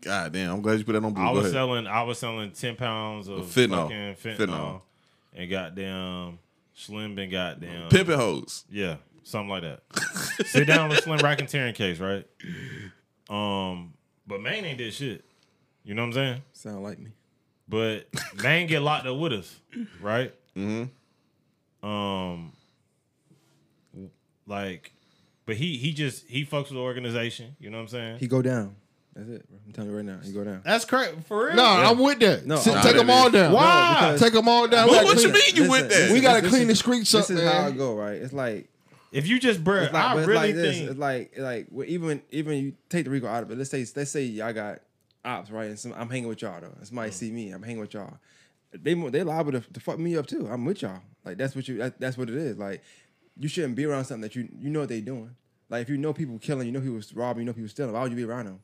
God 0.00 0.32
damn, 0.32 0.52
I'm 0.54 0.62
glad 0.62 0.78
you 0.78 0.84
put 0.84 0.92
that 0.92 1.04
on 1.04 1.12
blue. 1.12 1.22
I 1.22 1.26
Go 1.28 1.32
was 1.34 1.40
ahead. 1.46 1.52
selling 1.54 1.86
I 1.88 2.02
was 2.04 2.18
selling 2.18 2.52
ten 2.52 2.76
pounds 2.76 3.26
of 3.28 3.40
Fentanyl. 3.46 3.88
fucking 3.88 4.14
fentanyl, 4.14 4.48
Fentanyl. 4.48 4.80
and 5.34 5.50
goddamn 5.50 6.38
Slim 6.74 7.14
been 7.16 7.30
goddamn 7.30 7.88
Pimpin' 7.88 8.14
hoes. 8.16 8.64
Yeah, 8.70 8.96
something 9.24 9.48
like 9.48 9.62
that. 9.62 9.80
Sit 10.46 10.66
down 10.68 10.88
with 10.90 11.00
Slim 11.02 11.18
racketeering 11.18 11.74
case, 11.74 11.98
right? 11.98 12.24
Um, 13.28 13.94
but 14.26 14.40
Maine 14.40 14.64
ain't 14.64 14.78
did 14.78 14.92
shit. 14.94 15.24
You 15.82 15.94
know 15.94 16.02
what 16.02 16.08
I'm 16.08 16.12
saying? 16.14 16.42
sound 16.52 16.82
like 16.84 16.98
me. 17.00 17.10
But 17.68 18.06
Maine 18.42 18.66
get 18.68 18.80
locked 18.82 19.06
up 19.06 19.18
with 19.18 19.32
us, 19.32 19.56
right? 20.00 20.32
Mm-hmm. 20.56 21.88
Um, 21.88 22.52
like, 24.46 24.92
but 25.44 25.56
he 25.56 25.76
he 25.76 25.92
just 25.92 26.26
he 26.26 26.44
fucks 26.44 26.64
with 26.64 26.70
the 26.74 26.78
organization. 26.78 27.56
You 27.60 27.70
know 27.70 27.78
what 27.78 27.82
I'm 27.82 27.88
saying? 27.88 28.18
He 28.18 28.26
go 28.26 28.42
down. 28.42 28.76
That's 29.14 29.28
it. 29.30 29.48
Bro. 29.48 29.58
I'm 29.66 29.72
telling 29.72 29.90
you 29.90 29.96
right 29.96 30.04
now. 30.04 30.18
He 30.22 30.32
go 30.32 30.44
down. 30.44 30.60
That's 30.64 30.84
crazy 30.84 31.16
for 31.26 31.46
real. 31.46 31.56
No, 31.56 31.64
I'm 31.64 31.98
with 31.98 32.18
that. 32.18 32.44
No, 32.44 32.56
Sit- 32.56 32.74
I'm- 32.74 32.82
take 32.84 32.96
them 32.96 33.08
all 33.08 33.30
down. 33.30 33.52
Why? 33.52 33.94
because- 33.94 34.20
Take 34.20 34.32
them 34.34 34.48
all 34.48 34.68
down. 34.68 34.88
We 34.88 34.96
What, 34.96 35.06
gotta 35.06 35.22
you 35.22 35.32
mean 35.32 35.42
you 35.54 35.70
with 35.70 35.88
that? 35.88 36.12
We 36.12 36.20
gotta 36.20 36.42
This 36.42 36.50
clean 36.50 36.62
is- 36.62 36.68
the 36.68 36.74
streets 36.76 37.12
This 37.12 37.30
up, 37.30 37.36
is 37.36 37.42
how 37.42 37.66
I 37.66 37.70
go. 37.70 37.94
Right. 37.94 38.16
It's 38.16 38.34
like 38.34 38.68
if 39.12 39.26
you 39.26 39.38
just, 39.40 39.64
bro, 39.64 39.84
It's 39.84 39.92
like, 39.94 40.04
I 40.04 40.18
it's 40.18 40.26
really 40.26 40.40
like 40.48 40.54
this. 40.54 40.76
think 40.76 40.90
It's 40.90 40.98
like 40.98 41.32
like 41.38 41.66
well, 41.70 41.86
even 41.88 42.22
even 42.30 42.56
you 42.58 42.72
take 42.90 43.04
the 43.04 43.10
Rico 43.10 43.26
out 43.26 43.42
of 43.42 43.50
it. 43.50 43.56
Let's 43.56 43.70
say 43.70 43.86
let's 43.96 44.10
say 44.10 44.24
y'all 44.24 44.52
got 44.52 44.80
ops 45.24 45.50
right, 45.50 45.68
and 45.68 45.78
some, 45.78 45.94
I'm 45.96 46.10
hanging 46.10 46.28
with 46.28 46.42
y'all 46.42 46.60
though. 46.60 46.74
And 46.76 46.86
somebody 46.86 47.10
mm. 47.10 47.14
see 47.14 47.30
me, 47.30 47.52
I'm 47.52 47.62
hanging 47.62 47.80
with 47.80 47.94
y'all. 47.94 48.18
They 48.74 48.94
mo- 48.94 49.08
they 49.08 49.22
liable 49.22 49.52
to, 49.52 49.60
to 49.60 49.80
fuck 49.80 49.98
me 49.98 50.16
up 50.16 50.26
too. 50.26 50.46
I'm 50.50 50.66
with 50.66 50.82
y'all. 50.82 51.00
Like 51.24 51.38
that's 51.38 51.56
what 51.56 51.66
you 51.68 51.78
that, 51.78 51.98
that's 51.98 52.18
what 52.18 52.28
it 52.28 52.36
is. 52.36 52.58
Like 52.58 52.82
you 53.38 53.48
shouldn't 53.48 53.74
be 53.74 53.84
around 53.84 54.04
something 54.04 54.22
that 54.22 54.34
you 54.34 54.48
you 54.60 54.70
know 54.70 54.80
what 54.80 54.88
they 54.88 55.00
doing. 55.00 55.36
Like 55.68 55.82
if 55.82 55.88
you 55.88 55.96
know 55.96 56.12
people 56.12 56.38
killing, 56.38 56.66
you 56.66 56.72
know 56.72 56.80
people 56.80 57.00
robbing, 57.14 57.42
you 57.42 57.46
know 57.46 57.52
people 57.52 57.68
stealing. 57.68 57.92
Why 57.92 58.02
would 58.02 58.12
you 58.12 58.16
be 58.16 58.24
around 58.24 58.46
them? 58.46 58.60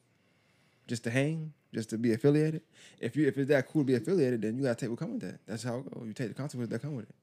Just 0.87 1.05
to 1.05 1.11
hang, 1.11 1.53
just 1.75 1.91
to 1.91 1.99
be 1.99 2.13
affiliated. 2.13 2.63
If 3.01 3.17
you 3.17 3.27
if 3.27 3.37
it's 3.39 3.49
that 3.49 3.69
cool 3.69 3.83
to 3.83 3.87
be 3.87 3.95
affiliated, 3.95 4.43
then 4.43 4.57
you 4.57 4.63
gotta 4.63 4.75
take 4.75 4.91
what 4.91 4.99
come 4.99 5.15
with 5.15 5.23
that. 5.23 5.41
That's 5.47 5.63
how 5.63 5.79
it 5.79 5.93
goes. 5.93 6.07
You 6.07 6.13
take 6.13 6.29
the 6.29 6.35
consequences 6.35 6.71
that 6.71 6.81
come 6.81 6.95
with 6.95 7.09
it. 7.09 7.15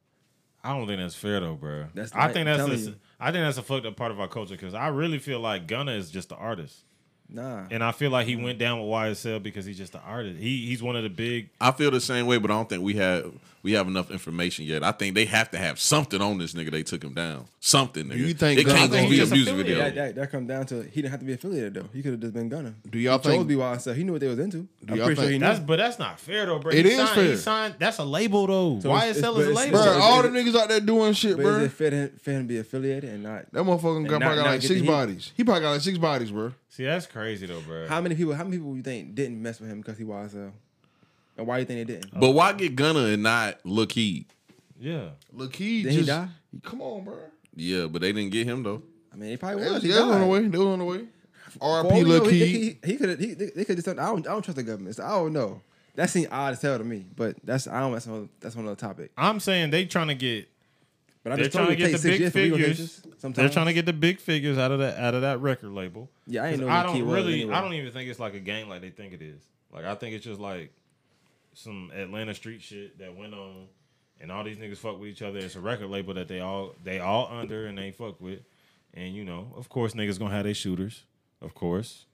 I 0.64 0.76
don't 0.76 0.88
think 0.88 1.00
that's 1.00 1.16
fair 1.16 1.40
though, 1.40 1.56
bro. 1.56 1.86
That's 1.94 2.12
I 2.14 2.32
think 2.32 2.46
that's 2.46 2.88
a. 2.88 2.96
I 3.20 3.32
think 3.32 3.46
that's 3.46 3.58
a 3.58 3.64
fucked 3.64 3.86
up 3.86 3.96
part 3.96 4.12
of 4.12 4.20
our 4.20 4.28
culture 4.28 4.56
because 4.56 4.74
I 4.74 4.88
really 4.88 5.20
feel 5.20 5.40
like 5.40 5.68
Gunna 5.68 5.94
is 5.94 6.12
just 6.12 6.30
the 6.30 6.36
artist. 6.36 6.84
Nah. 7.32 7.66
And 7.70 7.84
I 7.84 7.92
feel 7.92 8.10
like 8.12 8.26
he 8.28 8.36
went 8.36 8.58
down 8.60 8.80
with 8.80 8.90
YSL 8.90 9.42
because 9.42 9.66
he's 9.66 9.78
just 9.78 9.94
an 9.96 10.02
artist. 10.06 10.40
He 10.40 10.66
he's 10.66 10.82
one 10.82 10.96
of 10.96 11.04
the 11.04 11.10
big. 11.10 11.50
I 11.62 11.72
feel 11.72 11.92
the 11.92 12.02
same 12.02 12.26
way, 12.26 12.38
but 12.38 12.50
I 12.50 12.56
don't 12.56 12.68
think 12.70 12.84
we 12.84 12.96
have 12.96 13.32
we 13.62 13.74
have 13.74 13.88
enough 13.88 14.10
information 14.10 14.66
yet. 14.66 14.84
I 14.84 14.92
think 14.94 15.16
they 15.16 15.26
have 15.26 15.52
to 15.52 15.58
have 15.58 15.80
something 15.80 16.22
on 16.22 16.38
this 16.38 16.54
nigga. 16.54 16.72
They 16.72 16.82
took 16.84 17.04
him 17.04 17.14
down. 17.14 17.46
Something. 17.60 18.06
Nigga. 18.06 18.18
you 18.18 18.34
think 18.34 18.60
it 18.60 18.66
can't 18.66 18.90
Gunna 18.92 19.08
just 19.10 19.32
be 19.32 19.42
a 19.42 19.44
music 19.46 19.56
video? 19.56 19.78
That, 19.80 19.96
that, 19.96 20.16
that 20.16 20.32
come 20.32 20.48
down 20.48 20.66
to 20.68 20.82
he 20.84 21.02
didn't 21.02 21.12
have 21.12 21.20
to 21.20 21.26
be 21.26 21.34
affiliated 21.34 21.74
though. 21.76 21.86
He 21.94 22.02
could 22.02 22.14
have 22.14 22.22
just 22.22 22.34
been 22.34 22.50
Gunna. 22.50 22.74
Do 22.90 22.98
y'all 22.98 23.18
he 23.20 23.24
chose 23.24 23.32
think- 23.34 23.44
to 23.44 23.48
be 23.48 23.56
YSL. 23.56 23.96
He 23.96 24.04
knew 24.04 24.14
what 24.14 24.22
they 24.22 24.28
was 24.28 24.40
into. 24.40 24.68
I'm 24.88 24.96
y'all 24.96 25.06
pretty 25.06 25.16
sure 25.16 25.16
think- 25.16 25.32
he 25.34 25.38
knew. 25.40 25.46
That's 25.46 25.60
but 25.60 25.76
that's 25.78 26.00
not 26.00 26.20
fair 26.20 26.46
though, 26.46 26.60
bro. 26.60 26.72
It 26.72 26.86
he 26.86 26.92
is 26.92 26.98
signed, 26.98 27.10
fair. 27.12 27.24
He 27.26 27.36
signed. 27.36 27.76
That's 27.78 27.98
a 28.00 28.06
label 28.06 28.48
though. 28.48 28.80
So 28.80 28.90
YSL 28.90 29.10
it's- 29.10 29.18
is 29.18 29.26
a 29.26 29.54
label. 29.54 29.72
Bro, 29.72 29.82
So 29.84 30.00
all 30.00 30.24
the 30.24 30.30
it- 30.30 30.46
niggas 30.46 30.56
out 30.60 30.70
there 30.70 30.80
doing 30.80 31.14
shit, 31.14 31.36
but 31.38 31.44
bro. 31.44 31.56
is 31.58 31.64
it 31.64 31.72
fit 31.74 31.94
him, 31.94 32.12
for 32.24 32.32
him 32.32 32.42
to 32.44 32.48
be 32.48 32.58
affiliated 32.58 33.10
and 33.12 33.24
not? 33.24 33.52
That 33.52 33.64
motherfucker 33.64 34.08
got, 34.08 34.22
probably 34.22 34.38
got 34.38 34.46
like 34.46 34.62
six 34.62 34.82
bodies. 34.82 35.32
He 35.36 35.44
probably 35.44 35.62
got 35.62 35.72
like 35.72 35.82
six 35.82 35.98
bodies, 35.98 36.32
bro. 36.32 36.54
See, 36.70 36.86
that's 36.86 37.06
crazy 37.08 37.46
though, 37.48 37.62
bro. 37.62 37.88
How 37.88 38.00
many 38.02 38.16
people? 38.16 38.34
How 38.34 38.44
many 38.44 38.58
people 38.58 38.76
you 38.76 38.84
think 38.84 39.16
didn't 39.16 39.42
mess 39.42 39.60
with 39.60 39.70
him 39.70 39.80
because 39.82 39.98
he 39.98 40.04
YSL? 40.04 40.50
Uh, 40.50 40.52
and 41.38 41.48
why 41.48 41.58
you 41.60 41.66
think 41.66 41.88
they 41.88 41.94
didn't? 41.96 42.20
But 42.20 42.32
why 42.32 42.54
get 42.54 42.76
Gunna 42.76 43.06
and 43.06 43.24
not 43.24 43.60
Lil 43.66 43.86
Keed? 43.88 44.26
yeah. 44.80 45.10
Look, 45.34 45.56
he 45.56 45.84
Did 45.84 45.92
he 45.92 45.98
just 46.00 46.08
die? 46.10 46.28
come 46.64 46.82
on, 46.82 47.04
bro. 47.04 47.18
Yeah, 47.56 47.88
but 47.88 48.02
they 48.02 48.12
didn't 48.14 48.32
get 48.32 48.46
him 48.48 48.64
though. 48.64 48.82
I 49.12 49.16
mean, 49.16 49.32
he 49.32 49.38
probably 49.38 49.64
They 49.64 49.66
was. 49.66 49.74
was, 49.76 49.84
He 49.84 49.90
they 49.90 49.96
was 49.96 50.04
on 50.04 50.10
the 50.12 50.18
died. 50.20 50.30
way. 50.30 50.48
They 50.48 50.58
was 50.58 50.68
on 50.68 50.80
the 50.80 50.86
way. 50.86 51.06
For 51.50 51.60
all 51.62 51.84
we 51.92 52.02
know, 52.02 52.08
Lil 52.08 52.26
he- 52.28 52.40
Key. 52.40 52.78
He, 52.84 52.92
he 52.92 52.98
could 52.98 53.10
have. 53.10 53.20
He, 53.20 53.34
they 53.34 53.46
they 53.56 53.66
could 53.66 53.78
have 53.78 53.86
done. 53.86 54.00
I 54.00 54.06
don't. 54.08 54.28
I 54.28 54.32
don't 54.32 54.42
trust 54.44 54.58
the 54.58 54.64
government. 54.64 54.96
So 54.96 55.04
I 55.04 55.10
don't 55.10 55.34
know. 55.34 55.62
That 55.96 56.10
seems 56.10 56.28
odd 56.32 56.54
as 56.54 56.62
hell 56.62 56.78
to 56.78 56.84
me. 56.84 57.06
But 57.16 57.38
that's. 57.44 57.68
I 57.68 57.80
don't. 57.80 57.94
That's 57.94 58.06
another. 58.06 58.28
That's 58.40 58.56
another 58.56 58.76
topic. 58.76 59.12
I'm 59.18 59.40
saying 59.40 59.72
they 59.72 59.86
trying 59.86 60.10
to 60.10 60.16
get. 60.16 60.48
But 61.24 61.34
I 61.34 61.36
They're 61.36 61.46
just 61.46 61.58
told 61.58 61.68
trying 61.68 61.78
to 61.78 61.84
get 61.84 62.02
the 62.02 62.10
big 62.10 62.20
years 62.22 62.32
for 62.32 62.40
legal 62.40 62.58
figures. 62.58 62.78
cases. 62.78 63.06
They're 63.36 63.50
trying 63.50 63.66
to 63.66 63.74
get 63.74 63.86
the 63.86 63.94
big 63.94 64.20
figures 64.20 64.58
out 64.58 64.72
of 64.72 64.80
that 64.80 64.98
out 64.98 65.14
of 65.16 65.22
that 65.22 65.40
record 65.42 65.72
label. 65.72 66.10
Yeah, 66.26 66.44
I 66.44 66.50
ain't 66.50 66.62
know 66.62 66.70
I 66.70 66.84
don't 66.84 67.06
really. 67.08 67.42
anyway. 67.42 67.54
I 67.54 67.62
don't 67.62 67.74
even 67.74 67.92
think 67.92 68.10
it's 68.10 68.20
like 68.20 68.36
a 68.36 68.40
gang 68.40 68.70
like 68.70 68.82
they 68.82 68.90
think 68.90 69.14
it 69.14 69.22
is. 69.22 69.42
Like 69.72 69.86
I 69.86 69.96
think 69.96 70.16
it's 70.16 70.24
just 70.24 70.40
like 70.40 70.72
some 71.54 71.92
Atlanta 71.94 72.34
street 72.34 72.62
shit 72.62 72.98
that 73.00 73.16
went 73.18 73.34
on, 73.34 73.68
and 74.22 74.32
all 74.32 74.44
these 74.46 74.58
niggas 74.58 74.78
fuck 74.78 75.00
with 75.00 75.10
each 75.10 75.22
other. 75.22 75.40
It's 75.40 75.56
a 75.56 75.60
record 75.60 75.90
label 75.90 76.14
that 76.14 76.30
they 76.30 76.40
all 76.40 76.74
they 76.84 77.00
all 77.00 77.28
under 77.32 77.66
and 77.68 77.78
they 77.78 77.92
fuck 77.92 78.22
with, 78.22 78.40
and 78.94 79.14
you 79.14 79.26
know, 79.26 79.54
of 79.58 79.68
course, 79.68 79.94
niggas 79.94 80.18
gonna 80.20 80.34
have 80.34 80.46
their 80.46 80.54
shooters, 80.54 81.04
of 81.42 81.54
course. 81.54 82.06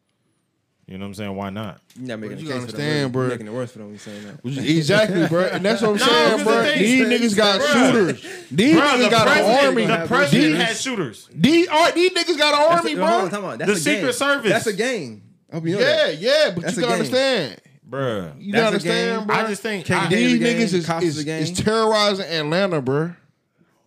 You 0.87 0.99
know 0.99 1.05
what 1.05 1.07
I'm 1.09 1.13
saying? 1.15 1.35
Why 1.35 1.49
not? 1.49 1.81
You're 1.97 2.07
not 2.09 2.19
making 2.19 2.37
you 2.37 2.43
case 2.43 2.47
gotta 2.49 2.59
understand, 2.61 2.99
You're 2.99 3.09
bro. 3.09 3.27
making 3.29 3.47
it 3.47 3.53
worse 3.53 3.71
for 3.71 3.79
them. 3.79 3.91
You 3.91 3.97
saying 3.97 4.23
that? 4.43 4.57
Exactly, 4.69 5.27
bro. 5.27 5.45
And 5.45 5.65
that's 5.65 5.81
what 5.81 5.89
I'm 5.91 5.95
No, 5.97 6.05
saying, 6.05 6.29
'cause 6.31 6.37
the 6.39 6.43
bro. 6.45 6.63
thing- 6.63 6.79
These 6.79 7.07
niggas 7.33 7.35
got 7.37 7.59
Bruh. 7.61 7.73
shooters. 7.91 8.25
These 8.51 8.75
Bro, 8.75 8.83
niggas 8.85 9.03
the 9.03 9.09
got 9.09 9.27
an 9.27 9.65
army. 9.67 9.85
the 9.87 10.05
president 10.07 10.53
These, 10.53 10.61
has 10.63 10.81
shooters. 10.81 11.29
these, 11.33 11.67
are, 11.69 11.91
these 11.91 12.11
niggas 12.11 12.37
got 12.37 12.53
an 12.53 12.59
That's 12.69 12.79
army, 12.79 12.93
a, 12.93 12.97
hold 12.97 13.09
on, 13.23 13.29
bro. 13.29 13.39
time. 13.41 13.57
That's 13.57 13.71
The 13.71 13.75
a 13.77 13.79
Secret 13.79 14.01
game. 14.03 14.13
Service. 14.13 14.51
That's 14.51 14.67
a 14.67 14.73
game. 14.73 15.23
I 15.51 15.55
hope 15.55 15.65
you 15.65 15.73
know 15.73 15.79
Yeah, 15.79 15.85
that. 16.05 16.17
yeah, 16.19 16.51
but 16.53 16.63
That's 16.65 16.75
you 16.77 16.81
gotta 16.83 16.93
understand. 16.93 17.61
Bruh. 17.89 18.33
You 18.39 18.53
gotta 18.53 18.65
understand, 18.67 19.17
game. 19.21 19.27
bro. 19.27 19.35
I 19.37 19.47
just 19.47 19.61
think 19.63 19.89
I, 19.91 20.07
these 20.07 20.39
game, 20.39 20.57
niggas 20.57 20.73
is, 20.73 21.17
is, 21.17 21.27
is 21.27 21.51
terrorizing 21.63 22.25
Atlanta, 22.27 22.81
bro. 22.81 23.13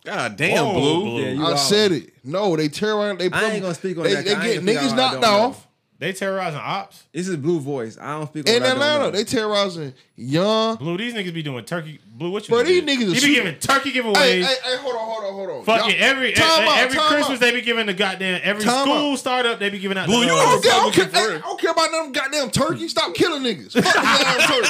God 0.04 0.36
damn, 0.36 0.64
Whoa, 0.64 0.72
Blue. 0.72 1.00
Blue. 1.02 1.22
Yeah, 1.22 1.46
I 1.46 1.54
said 1.56 1.92
it. 1.92 2.12
No, 2.24 2.56
they 2.56 2.68
terrorize. 2.68 3.18
They 3.18 3.28
put, 3.28 3.38
I 3.42 3.50
ain't 3.52 3.62
gonna 3.62 3.74
speak 3.74 3.98
on 3.98 4.04
they, 4.04 4.14
that, 4.14 4.24
They 4.24 4.34
'cause 4.34 4.42
I 4.42 4.46
get 4.54 4.62
niggas 4.64 4.88
speak 4.88 4.90
on 4.92 4.96
what 4.96 4.98
I 4.98 5.12
knocked 5.12 5.24
off 5.24 5.67
they 6.00 6.12
terrorizing 6.12 6.60
ops. 6.62 7.04
This 7.12 7.26
is 7.28 7.36
blue 7.36 7.58
voice. 7.60 7.98
I 8.00 8.12
don't 8.18 8.26
speak 8.28 8.48
on 8.48 8.54
in 8.54 8.62
what 8.62 8.70
I 8.70 8.74
don't 8.74 8.82
Atlanta. 8.82 9.04
know. 9.04 9.10
They 9.10 9.24
terrorizing 9.24 9.94
young. 10.16 10.76
Blue, 10.76 10.96
these 10.96 11.12
niggas 11.14 11.34
be 11.34 11.42
doing 11.42 11.64
turkey. 11.64 11.98
Blue, 12.06 12.30
what 12.30 12.48
you 12.48 12.54
Bro, 12.54 12.64
doing? 12.64 12.86
these 12.86 12.96
niggas 12.98 13.00
He 13.00 13.04
is 13.06 13.12
be 13.14 13.20
super- 13.20 13.34
giving 13.34 13.58
turkey 13.60 13.90
giveaways. 13.92 14.16
Hey, 14.16 14.42
hey, 14.42 14.54
hey, 14.64 14.76
hold 14.78 14.94
on, 14.94 15.06
hold 15.06 15.24
on, 15.24 15.32
hold 15.34 15.50
on. 15.50 15.64
Fucking 15.64 15.90
Y'all- 15.96 16.04
every 16.10 16.32
Time 16.32 16.44
every, 16.62 16.68
out, 16.68 16.78
every 16.78 16.96
time 16.98 17.08
Christmas 17.08 17.36
out. 17.36 17.40
they 17.40 17.50
be 17.52 17.60
giving 17.62 17.86
the 17.86 17.94
goddamn 17.94 18.40
every 18.44 18.62
Time 18.64 18.84
school 18.86 19.12
out. 19.12 19.18
startup 19.18 19.58
they 19.58 19.70
be 19.70 19.78
giving 19.80 19.98
out. 19.98 20.06
Blue, 20.06 20.20
the, 20.20 20.26
you 20.26 20.32
I 20.32 20.44
don't, 20.44 20.62
care, 20.62 20.72
I, 20.72 20.76
don't 20.76 20.92
care, 20.94 21.04
hey. 21.30 21.36
I 21.36 21.38
don't 21.40 21.60
care 21.60 21.70
about 21.72 21.90
them 21.90 22.12
goddamn 22.12 22.50
turkey. 22.50 22.88
Stop 22.88 23.14
killing 23.14 23.42
niggas. 23.42 23.72
Fuck 23.72 23.82
the 23.82 24.00
damn 24.00 24.48
turkey. 24.48 24.68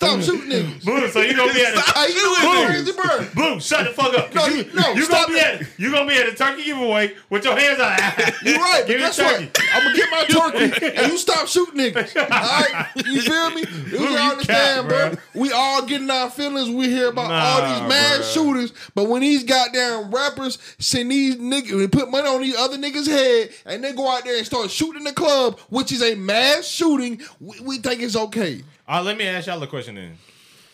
Stop 0.00 0.22
shooting 0.22 0.48
niggas. 0.48 0.82
Blue, 0.82 1.08
so 1.10 1.20
you 1.20 1.36
gonna 1.36 1.52
be 1.52 1.60
at 1.60 1.74
the 1.74 1.80
Hey, 1.94 2.08
you 2.14 2.30
what? 2.30 3.34
Blue, 3.34 3.60
shut 3.60 3.84
the 3.84 3.92
fuck 3.92 4.16
up. 4.16 4.34
No, 4.34 4.46
you, 4.46 4.64
no, 4.72 4.94
you 4.94 5.02
stop 5.02 5.28
gonna 5.28 5.38
be 5.38 5.40
it. 5.40 5.60
at 5.60 5.78
you 5.78 5.92
gonna 5.92 6.08
be 6.08 6.16
at 6.16 6.26
a 6.26 6.34
turkey 6.34 6.64
giveaway 6.64 7.12
with 7.28 7.44
your 7.44 7.54
hands 7.54 7.78
out. 7.80 7.98
You're 8.42 8.56
right, 8.56 8.80
but 8.80 8.86
Give 8.86 8.98
guess 8.98 9.16
turkey. 9.16 9.44
what? 9.44 9.60
I'm 9.74 9.82
gonna 9.82 9.96
get 9.96 10.10
my 10.10 10.24
turkey 10.24 10.96
and 10.96 11.12
you 11.12 11.18
stop 11.18 11.46
shooting 11.48 11.74
niggas. 11.74 12.16
All 12.16 12.28
right, 12.30 12.86
you 13.04 13.20
feel 13.20 13.50
me? 13.50 13.64
You 13.90 13.98
you 13.98 14.16
understand, 14.16 14.88
bro. 14.88 15.12
We 15.34 15.52
all 15.52 15.84
getting 15.84 16.08
our 16.08 16.30
feelings. 16.30 16.70
We 16.70 16.88
hear 16.88 17.08
about 17.08 17.30
all 17.30 17.68
these 17.68 17.88
mass 17.88 18.20
bruh. 18.20 18.32
shooters, 18.34 18.72
but 18.94 19.06
when 19.06 19.20
these 19.20 19.44
goddamn 19.44 20.10
rappers 20.10 20.56
send 20.78 21.10
these 21.10 21.36
niggas, 21.36 21.78
they 21.78 21.88
put 21.88 22.10
money 22.10 22.26
on 22.26 22.40
these 22.40 22.56
other 22.56 22.78
niggas' 22.78 23.06
head, 23.06 23.50
and 23.66 23.84
they 23.84 23.92
go 23.92 24.10
out 24.10 24.24
there 24.24 24.38
and 24.38 24.46
start 24.46 24.70
shooting 24.70 25.04
the 25.04 25.12
club, 25.12 25.58
which 25.68 25.92
is 25.92 26.02
a 26.02 26.14
mass 26.14 26.66
shooting, 26.66 27.20
we, 27.38 27.60
we 27.60 27.78
think 27.78 28.00
it's 28.00 28.16
okay. 28.16 28.62
All 28.90 28.96
right, 28.96 29.04
let 29.04 29.16
me 29.18 29.24
ask 29.24 29.46
y'all 29.46 29.62
a 29.62 29.68
question 29.68 29.94
then. 29.94 30.18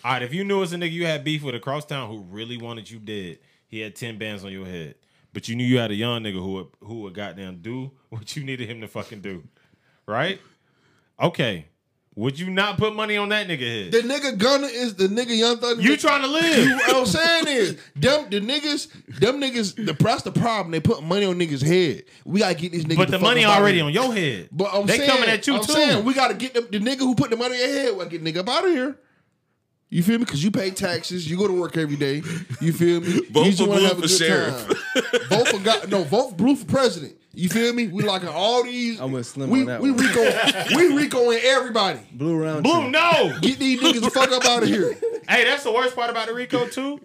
All 0.02 0.12
right, 0.12 0.22
if 0.22 0.32
you 0.32 0.42
knew 0.42 0.60
was 0.60 0.72
a 0.72 0.76
nigga 0.78 0.90
you 0.90 1.04
had 1.04 1.22
beef 1.22 1.42
with 1.42 1.54
across 1.54 1.84
town 1.84 2.08
who 2.08 2.20
really 2.20 2.56
wanted 2.56 2.90
you 2.90 2.98
dead, 2.98 3.40
he 3.68 3.80
had 3.80 3.94
ten 3.94 4.16
bands 4.16 4.42
on 4.42 4.50
your 4.50 4.64
head, 4.64 4.94
but 5.34 5.48
you 5.48 5.54
knew 5.54 5.64
you 5.64 5.76
had 5.76 5.90
a 5.90 5.94
young 5.94 6.22
nigga 6.22 6.42
who 6.42 6.52
would, 6.54 6.66
who 6.82 7.00
would 7.02 7.12
goddamn 7.12 7.58
do 7.58 7.90
what 8.08 8.34
you 8.34 8.42
needed 8.42 8.70
him 8.70 8.80
to 8.80 8.88
fucking 8.88 9.20
do, 9.20 9.44
right? 10.06 10.40
Okay, 11.20 11.66
would 12.16 12.38
you 12.38 12.48
not 12.50 12.78
put 12.78 12.96
money 12.96 13.18
on 13.18 13.28
that 13.28 13.46
nigga 13.46 13.60
head? 13.60 13.92
The 13.92 13.98
nigga 13.98 14.38
Gunna 14.38 14.66
is 14.68 14.94
the 14.94 15.06
nigga 15.06 15.36
Young 15.36 15.58
Thug. 15.58 15.82
You 15.82 15.98
trying 15.98 16.22
to 16.22 16.28
live? 16.28 16.72
what 16.72 16.96
I'm 16.96 17.06
saying 17.06 17.46
is, 17.48 17.76
them 17.94 18.30
the 18.30 18.40
niggas, 18.40 18.88
them 19.20 19.38
niggas, 19.38 19.76
the 19.76 19.92
that's 19.92 20.22
the 20.22 20.32
problem. 20.32 20.72
They 20.72 20.80
put 20.80 21.02
money 21.02 21.26
on 21.26 21.38
niggas' 21.38 21.62
head. 21.62 22.04
We 22.24 22.40
gotta 22.40 22.54
get 22.54 22.72
these 22.72 22.86
niggas. 22.86 22.96
But 22.96 23.10
the 23.10 23.18
money 23.18 23.44
already 23.44 23.82
on 23.82 23.92
your 23.92 24.14
head. 24.14 24.48
But 24.50 24.70
I'm 24.72 24.86
they 24.86 24.96
saying, 24.96 25.10
coming 25.10 25.28
at 25.28 25.46
you 25.46 25.56
I'm 25.56 25.64
too. 25.64 25.72
saying 25.74 26.04
we 26.06 26.14
gotta 26.14 26.34
get 26.34 26.54
them, 26.54 26.66
the 26.70 26.80
nigga 26.80 27.00
who 27.00 27.14
put 27.14 27.28
the 27.28 27.36
money 27.36 27.62
in 27.62 27.68
your 27.70 27.78
head. 27.78 27.96
Well, 27.96 28.08
get 28.08 28.24
nigga 28.24 28.38
up 28.38 28.48
out 28.48 28.64
of 28.64 28.70
here. 28.72 28.98
You 29.90 30.02
feel 30.02 30.18
me? 30.18 30.24
Because 30.24 30.42
you 30.42 30.50
pay 30.50 30.70
taxes, 30.70 31.30
you 31.30 31.36
go 31.36 31.46
to 31.46 31.52
work 31.52 31.76
every 31.76 31.96
day. 31.96 32.22
You 32.60 32.72
feel 32.72 33.00
me? 33.02 33.20
Vote 33.30 33.44
you 33.44 33.52
just 33.52 33.58
for 33.62 33.66
Blue 33.66 33.82
have 33.84 33.92
a 33.92 33.94
for 33.96 34.00
good 34.02 34.10
sheriff. 34.10 34.66
time. 34.66 35.28
vote 35.28 35.48
for 35.48 35.58
God. 35.58 35.90
No, 35.90 36.02
vote 36.02 36.30
for 36.30 36.36
Blue 36.36 36.56
for 36.56 36.66
president. 36.66 37.14
You 37.37 37.51
feel 37.51 37.72
me? 37.74 37.89
We 37.89 38.03
locking 38.03 38.30
all 38.30 38.64
these. 38.64 38.99
I'm 38.99 39.12
with 39.12 39.26
Slim 39.26 39.51
we, 39.51 39.61
on 39.61 39.66
that 39.66 39.80
we 39.82 39.91
one. 39.91 40.01
Rico, 40.01 40.22
we 40.74 41.07
Ricoing 41.07 41.41
everybody. 41.45 42.01
Blue 42.12 42.37
round. 42.43 42.62
Blue, 42.62 42.84
two. 42.84 42.91
no. 42.91 43.39
Get 43.43 43.59
these 43.59 43.78
niggas 43.80 44.01
the 44.01 44.11
fuck 44.11 44.30
up 44.32 44.45
out 44.47 44.62
of 44.62 44.68
here. 44.70 44.95
hey, 45.28 45.45
that's 45.45 45.62
the 45.62 45.70
worst 45.72 45.95
part 45.95 46.09
about 46.11 46.28
the 46.28 46.34
Rico 46.34 46.66
too. 46.66 46.99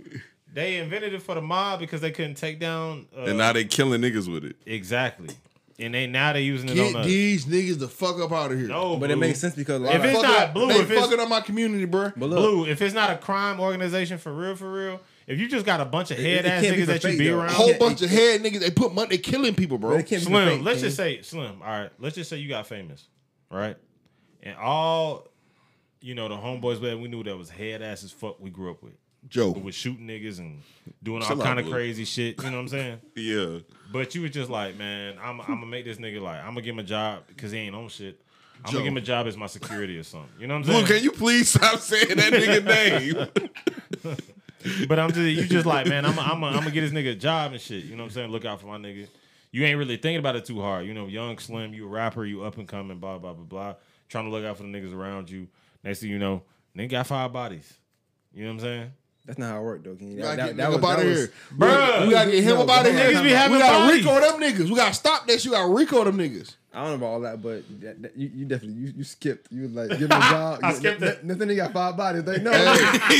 They 0.54 0.78
invented 0.78 1.14
it 1.14 1.22
for 1.22 1.36
the 1.36 1.42
mob 1.42 1.80
because 1.82 2.00
they 2.00 2.12
couldn't 2.12 2.36
take 2.36 2.60
down. 2.60 3.08
Uh, 3.16 3.24
And 3.24 3.38
now 3.38 3.52
they 3.52 3.66
killing 3.66 4.02
niggas 4.02 4.32
with 4.32 4.46
it. 4.46 4.56
exactly, 4.66 5.36
and 5.80 5.94
they 5.94 6.08
now 6.08 6.32
they 6.34 6.42
using 6.44 6.70
it 6.70 6.76
Get 6.76 6.96
on 6.96 7.02
us. 7.02 7.08
these 7.08 7.46
niggas 7.46 7.80
the 7.80 7.88
fuck 7.90 8.18
up 8.22 8.32
out 8.32 8.52
of 8.54 8.58
here. 8.58 8.68
No, 8.70 8.96
But 8.98 9.12
it 9.12 9.18
makes 9.18 9.40
sense 9.40 9.56
because 9.56 9.82
a 9.82 9.86
lot 9.86 9.96
If 9.96 10.00
of, 10.02 10.06
it's 10.06 10.16
Fucking 10.22 10.30
not 10.32 10.44
up- 10.48 10.54
blue, 10.54 10.68
they 10.68 10.76
if 10.80 10.92
it's- 10.92 11.06
fucking 11.06 11.20
up 11.20 11.28
my 11.30 11.42
community, 11.42 11.84
bro. 11.86 12.12
but 12.16 12.30
look, 12.30 12.40
Blue, 12.40 12.66
if 12.68 12.82
it's 12.82 12.94
not 12.96 13.10
a 13.12 13.18
crime 13.18 13.60
organization 13.60 14.18
for 14.18 14.32
real, 14.34 14.56
for 14.56 14.72
real, 14.72 15.02
if 15.32 15.40
you 15.40 15.48
just 15.48 15.66
got 15.66 15.80
a 15.82 15.86
bunch 15.86 16.12
of 16.12 16.18
head 16.18 16.46
ass 16.46 16.64
niggas 16.64 16.86
that 16.88 17.04
you 17.04 17.18
be 17.18 17.28
though. 17.30 17.42
A 17.42 17.50
whole 17.50 17.74
bunch 17.76 18.02
of 18.02 18.10
head 18.10 18.42
niggas. 18.44 18.60
They 18.60 18.72
put 18.72 18.94
money. 18.94 19.10
They 19.10 19.18
killing 19.18 19.56
people, 19.56 19.78
bro. 19.78 19.94
it 19.98 20.06
can't 20.06 20.22
Slim, 20.22 20.48
fake, 20.58 20.66
let's 20.66 20.78
King. 20.80 20.84
just 20.86 20.98
say 20.98 21.22
Slim. 21.22 21.62
All 21.62 21.68
right, 21.68 21.90
let's 22.00 22.16
just 22.16 22.30
say 22.30 22.38
you 22.38 22.50
got 22.50 22.68
famous, 22.68 23.08
right? 23.50 23.78
And 24.44 24.56
all, 24.58 25.28
you 26.02 26.16
know, 26.16 26.28
the 26.28 26.36
homeboys 26.36 26.82
that 26.82 27.00
we 27.00 27.08
knew 27.08 27.24
that 27.24 27.38
was 27.38 27.50
head 27.50 27.82
ass 27.82 28.04
as 28.04 28.12
fuck. 28.12 28.40
We 28.40 28.50
grew 28.50 28.72
up 28.72 28.82
with, 28.84 28.94
Joe. 29.30 29.54
who 29.54 29.60
was 29.62 29.76
shooting 29.76 30.08
niggas 30.08 30.40
and 30.40 30.62
doing 31.04 31.22
all 31.24 31.38
kind 31.38 31.60
of 31.60 31.70
crazy 31.70 32.06
shit. 32.06 32.42
You 32.42 32.50
know 32.50 32.58
what 32.58 32.62
I'm 32.64 32.68
saying? 32.70 33.00
Yeah. 33.16 33.60
But 33.92 34.16
you 34.16 34.22
was 34.22 34.32
just 34.32 34.50
like, 34.50 34.78
man, 34.78 35.18
I'm, 35.22 35.42
I'm 35.42 35.48
gonna 35.48 35.66
make 35.66 35.86
this 35.86 35.98
nigga 35.98 36.22
like, 36.22 36.40
I'm 36.40 36.52
gonna 36.52 36.62
give 36.62 36.74
him 36.76 36.80
a 36.80 36.84
job 36.84 37.24
because 37.28 37.52
he 37.52 37.60
ain't 37.60 37.76
on 37.76 37.90
shit. 37.90 38.22
I'm 38.64 38.72
Joe. 38.72 38.78
gonna 38.78 38.84
give 38.86 38.92
him 38.94 38.98
a 38.98 39.02
job 39.02 39.28
as 39.28 39.36
my 39.38 39.48
security 39.48 39.98
or 39.98 40.04
something. 40.04 40.30
You 40.40 40.48
know 40.48 40.54
what 40.56 40.60
I'm 40.60 40.64
Blue, 40.64 40.74
saying? 40.74 40.88
can 40.88 41.04
you 41.04 41.12
please 41.12 41.50
stop 41.50 41.80
saying 41.80 42.16
that 42.16 42.32
nigga 42.34 42.64
name? 44.06 44.16
But 44.88 44.99
I'm 44.99 45.12
just 45.12 45.20
you 45.20 45.45
just 45.45 45.66
like, 45.66 45.88
man, 45.88 46.05
I'm 46.05 46.18
I'm 46.20 46.43
I'm 46.43 46.53
gonna 46.53 46.72
get 46.72 46.82
this 46.82 46.91
nigga 46.91 47.12
a 47.12 47.16
job 47.16 47.53
and 47.53 47.62
shit. 47.62 47.86
You 47.86 47.95
know 47.95 48.03
what 48.03 48.09
I'm 48.09 48.14
saying? 48.14 48.32
Look 48.32 48.45
out 48.45 48.62
for 48.62 48.68
my 48.68 48.78
nigga. 48.78 49.07
You 49.51 49.66
ain't 49.66 49.78
really 49.78 49.97
thinking 49.97 50.20
about 50.20 50.36
it 50.36 50.45
too 50.45 50.62
hard. 50.62 50.86
You 50.86 50.93
know, 50.93 51.07
young, 51.07 51.38
slim, 51.38 51.74
you 51.74 51.86
a 51.86 51.89
rapper, 51.89 52.26
you 52.26 52.43
up 52.43 52.57
and 52.57 52.68
coming, 52.68 52.99
blah 52.99 53.18
blah 53.18 53.34
blah 53.34 53.45
blah. 53.45 53.76
Trying 54.09 54.26
to 54.26 54.32
look 54.32 54.45
out 54.45 54.57
for 54.57 54.64
the 54.64 54.70
niggas 54.70 54.93
around 54.93 55.30
you. 55.30 55.47
Next 55.84 56.01
thing 56.01 56.09
you 56.09 56.20
know, 56.20 56.43
nigga 56.78 56.89
got 56.89 57.07
five 57.07 57.34
bodies. 57.34 57.74
You 58.34 58.43
know 58.43 58.49
what 58.49 58.53
I'm 58.55 58.59
saying? 58.62 58.91
That's 59.26 59.38
not 59.38 59.51
how 59.51 59.59
it 59.59 59.64
worked, 59.64 59.84
though. 59.84 59.95
King. 59.95 60.16
We 60.16 60.22
That, 60.22 60.38
that, 60.38 60.45
get 60.47 60.57
that 60.57 60.70
nigga 60.70 60.74
was, 60.74 60.84
up 60.84 60.89
out 60.89 60.99
of 60.99 61.05
here. 61.05 61.32
Bruh. 61.55 62.07
We 62.07 62.12
gotta 62.14 62.32
get 62.32 62.43
him 62.43 62.55
No, 62.55 62.62
up 62.64 62.70
out 62.70 62.86
of 62.88 62.91
here. 62.93 63.12
Niggas 63.12 63.24
be 63.24 63.30
having 63.30 63.53
we 63.53 63.59
gotta 63.59 63.86
bodies. 63.86 64.05
Rico 64.05 64.20
them 64.20 64.41
niggas. 64.41 64.70
We 64.70 64.76
gotta 64.76 64.93
stop 64.93 65.28
this. 65.28 65.45
You 65.45 65.51
gotta 65.51 65.72
Rico 65.72 66.03
them 66.03 66.18
niggas. 66.18 66.55
I 66.74 66.80
don't 66.84 66.90
know 66.92 66.96
about 66.96 67.06
all 67.08 67.20
that, 67.22 67.42
but 67.42 67.64
that, 67.82 68.02
that, 68.02 68.16
you, 68.18 68.32
you 68.34 68.46
definitely 68.46 68.82
you, 68.82 68.94
you 68.96 69.04
skipped. 69.04 69.52
You 69.52 69.64
was 69.64 69.72
like 69.74 69.90
give 69.90 70.10
him 70.10 70.12
a 70.12 70.20
job. 70.30 70.60
I 70.64 70.72
skipped 70.74 71.02
it. 71.02 71.22
Nothing. 71.26 71.50
He 71.50 71.56
got 71.58 71.74
five 71.74 71.98
bodies. 71.98 72.24
They 72.24 72.40
know. 72.40 72.52
Hey, 72.52 72.66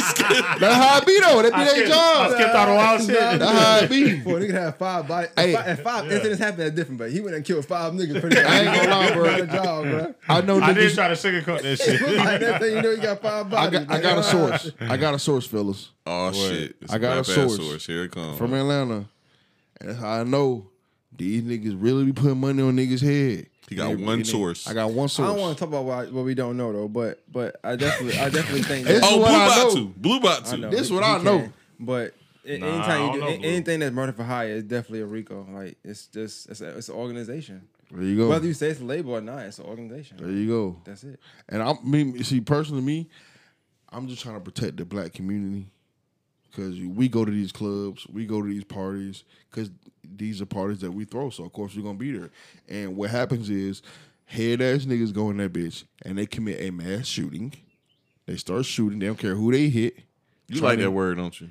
that's 0.58 0.62
how 0.76 0.97
it 0.99 1.06
be 1.06 1.20
though. 1.20 1.41
That 1.41 1.52
be 1.52 1.56
I 1.60 1.64
their 1.66 1.74
skipped, 1.76 1.89
I 1.91 2.28
job. 2.30 2.32
skipped 2.32 2.56
all 2.56 2.66
the 2.68 2.74
wild 2.76 3.02
shit. 3.02 3.39
That's 3.39 3.52
how 3.60 3.78
it 3.80 3.89
be. 3.89 4.20
For 4.24 4.38
a 4.38 4.41
nigga 4.41 4.47
to 4.52 4.62
have 4.62 4.78
five 4.78 5.06
bodies, 5.08 5.32
Hey. 5.36 5.52
if, 5.54 5.58
five, 5.60 5.68
if 5.68 5.80
five 5.84 6.12
incidents 6.12 6.39
happened, 6.39 6.60
that's 6.64 6.76
different. 6.76 6.99
But 6.99 7.12
he 7.12 7.20
went 7.20 7.36
and 7.36 7.43
killed 7.43 7.66
five 7.66 7.91
niggas. 7.91 8.22
Pretty 8.22 8.36
much. 8.38 8.45
I 8.45 8.60
ain't 8.62 8.76
gonna 8.76 8.89
lie, 8.89 9.14
bro. 9.14 9.36
A 9.36 9.47
job, 9.47 9.84
bro. 9.84 10.16
I 10.30 10.41
know 10.41 10.60
I 10.62 10.74
did 10.74 10.89
niggas. 10.91 10.95
try 10.95 11.08
to 11.10 11.14
sugarcoat 11.16 11.62
that 11.62 11.78
shit. 11.78 12.02
Like 12.02 12.39
that 12.39 12.62
thing, 12.62 12.76
you 12.78 12.82
know, 12.82 12.91
you 12.91 12.97
got 13.02 13.22
five 13.22 13.47
I 13.47 13.49
bodies. 13.49 13.80
got, 13.82 13.95
I 13.97 14.02
got 14.02 14.18
a 14.18 14.24
source. 14.24 14.72
I 14.80 14.95
got 14.95 15.14
a 15.14 15.20
source, 15.20 15.45
fellas, 15.45 15.91
Oh 16.06 16.32
shit! 16.32 16.78
It's 16.82 16.93
I 16.93 16.97
got 16.99 17.18
a 17.18 17.24
black 17.24 17.49
source. 17.49 17.86
Here 17.86 18.06
it 18.06 18.12
comes. 18.12 18.38
from 18.38 18.54
Atlanta, 18.54 19.06
and 19.82 19.97
I 20.06 20.24
know 20.24 20.70
these 21.16 21.43
niggas 21.43 21.76
really 21.82 22.05
be 22.05 22.14
putting 22.14 22.39
money 22.39 22.62
on 22.64 22.76
niggas' 22.78 23.01
head. 23.01 23.47
He 23.70 23.76
got 23.76 23.89
they- 23.97 24.03
one 24.03 24.20
they- 24.20 24.24
source. 24.26 24.68
I 24.68 24.74
got 24.74 24.91
one 24.91 25.07
source. 25.09 25.30
I 25.30 25.32
don't 25.32 25.39
want 25.41 25.57
to 25.57 25.59
talk 25.59 25.70
about 25.70 25.86
what, 25.86 26.12
what 26.12 26.26
we 26.26 26.34
don't 26.34 26.57
know 26.57 26.74
though, 26.74 26.88
but 26.88 27.22
but 27.32 27.57
I 27.64 27.76
definitely 27.76 28.20
I 28.20 28.30
definitely 28.30 28.64
think 28.64 28.88
It's 28.88 28.99
that, 29.01 29.07
oh, 29.09 29.16
Blue 29.18 29.22
what 29.24 29.32
I 29.32 29.47
Bot 29.47 29.57
know. 29.57 29.76
to. 29.76 29.86
Blue 29.97 30.20
Bot 30.20 30.53
I 30.53 30.70
This 30.70 30.88
he- 30.89 30.93
what 30.95 31.03
I 31.03 31.18
know. 31.24 31.39
can, 31.39 31.53
But 31.80 32.14
Nah, 32.43 32.51
anytime 32.53 33.05
you 33.07 33.14
do 33.14 33.20
know, 33.20 33.28
anything 33.28 33.80
that's 33.82 33.93
murder 33.93 34.12
for 34.14 34.24
hire 34.24 34.47
is 34.49 34.64
definitely 34.64 35.01
a 35.01 35.05
RICO. 35.05 35.47
Like 35.53 35.78
it's 35.84 36.07
just 36.07 36.49
it's 36.49 36.59
a, 36.62 36.76
it's 36.78 36.89
an 36.89 36.95
organization. 36.95 37.62
There 37.91 38.03
you 38.03 38.18
go. 38.18 38.30
Whether 38.30 38.47
you 38.47 38.53
say 38.53 38.70
it's 38.70 38.80
a 38.82 38.84
label 38.86 39.14
or 39.14 39.22
not, 39.22 39.39
it's 39.45 39.59
an 39.59 39.66
organization. 39.66 40.18
there 40.18 40.32
you 40.32 40.47
go. 40.47 40.82
That's 40.86 41.03
it. 41.03 41.20
And 41.49 41.62
I 41.62 41.74
mean, 41.84 42.24
see, 42.24 42.41
personally, 42.41 42.82
me, 42.82 43.09
I'm 43.89 44.07
just 44.07 44.22
trying 44.24 44.36
to 44.36 44.41
protect 44.41 44.78
the 44.78 44.86
black 44.86 45.14
community 45.14 45.68
because 46.49 46.80
we 46.80 47.07
go 47.09 47.24
to 47.26 47.32
these 47.32 47.51
clubs, 47.51 48.07
we 48.07 48.26
go 48.26 48.41
to 48.41 48.47
these 48.47 48.64
parties 48.64 49.24
because 49.51 49.70
these 50.16 50.41
are 50.41 50.45
parties 50.45 50.80
that 50.82 50.91
we 50.91 51.05
throw. 51.05 51.30
So 51.30 51.43
of 51.45 51.53
course 51.53 51.76
we're 51.76 51.84
gonna 51.84 51.97
be 51.97 52.12
there. 52.12 52.30
And 52.70 52.95
what 52.95 53.09
happens 53.09 53.49
is, 53.49 53.82
head 54.26 54.62
ass 54.62 54.86
niggas 54.86 55.14
go 55.14 55.30
in 55.30 55.38
that 55.38 55.51
bitch 55.53 55.84
and 56.03 56.18
they 56.18 56.26
commit 56.26 56.62
a 56.62 56.70
mass 56.72 57.05
shooting. 57.07 57.53
They 58.26 58.38
start 58.38 58.66
shooting. 58.66 58.99
They 58.99 59.07
don't 59.07 59.18
care 59.20 59.36
who 59.36 59.51
they 59.51 59.70
hit. 59.70 59.95
You 60.47 60.59
Trying 60.59 60.64
like 60.64 60.78
to- 60.80 60.84
that 60.86 60.91
word, 60.91 61.18
don't 61.18 61.39
you? 61.41 61.49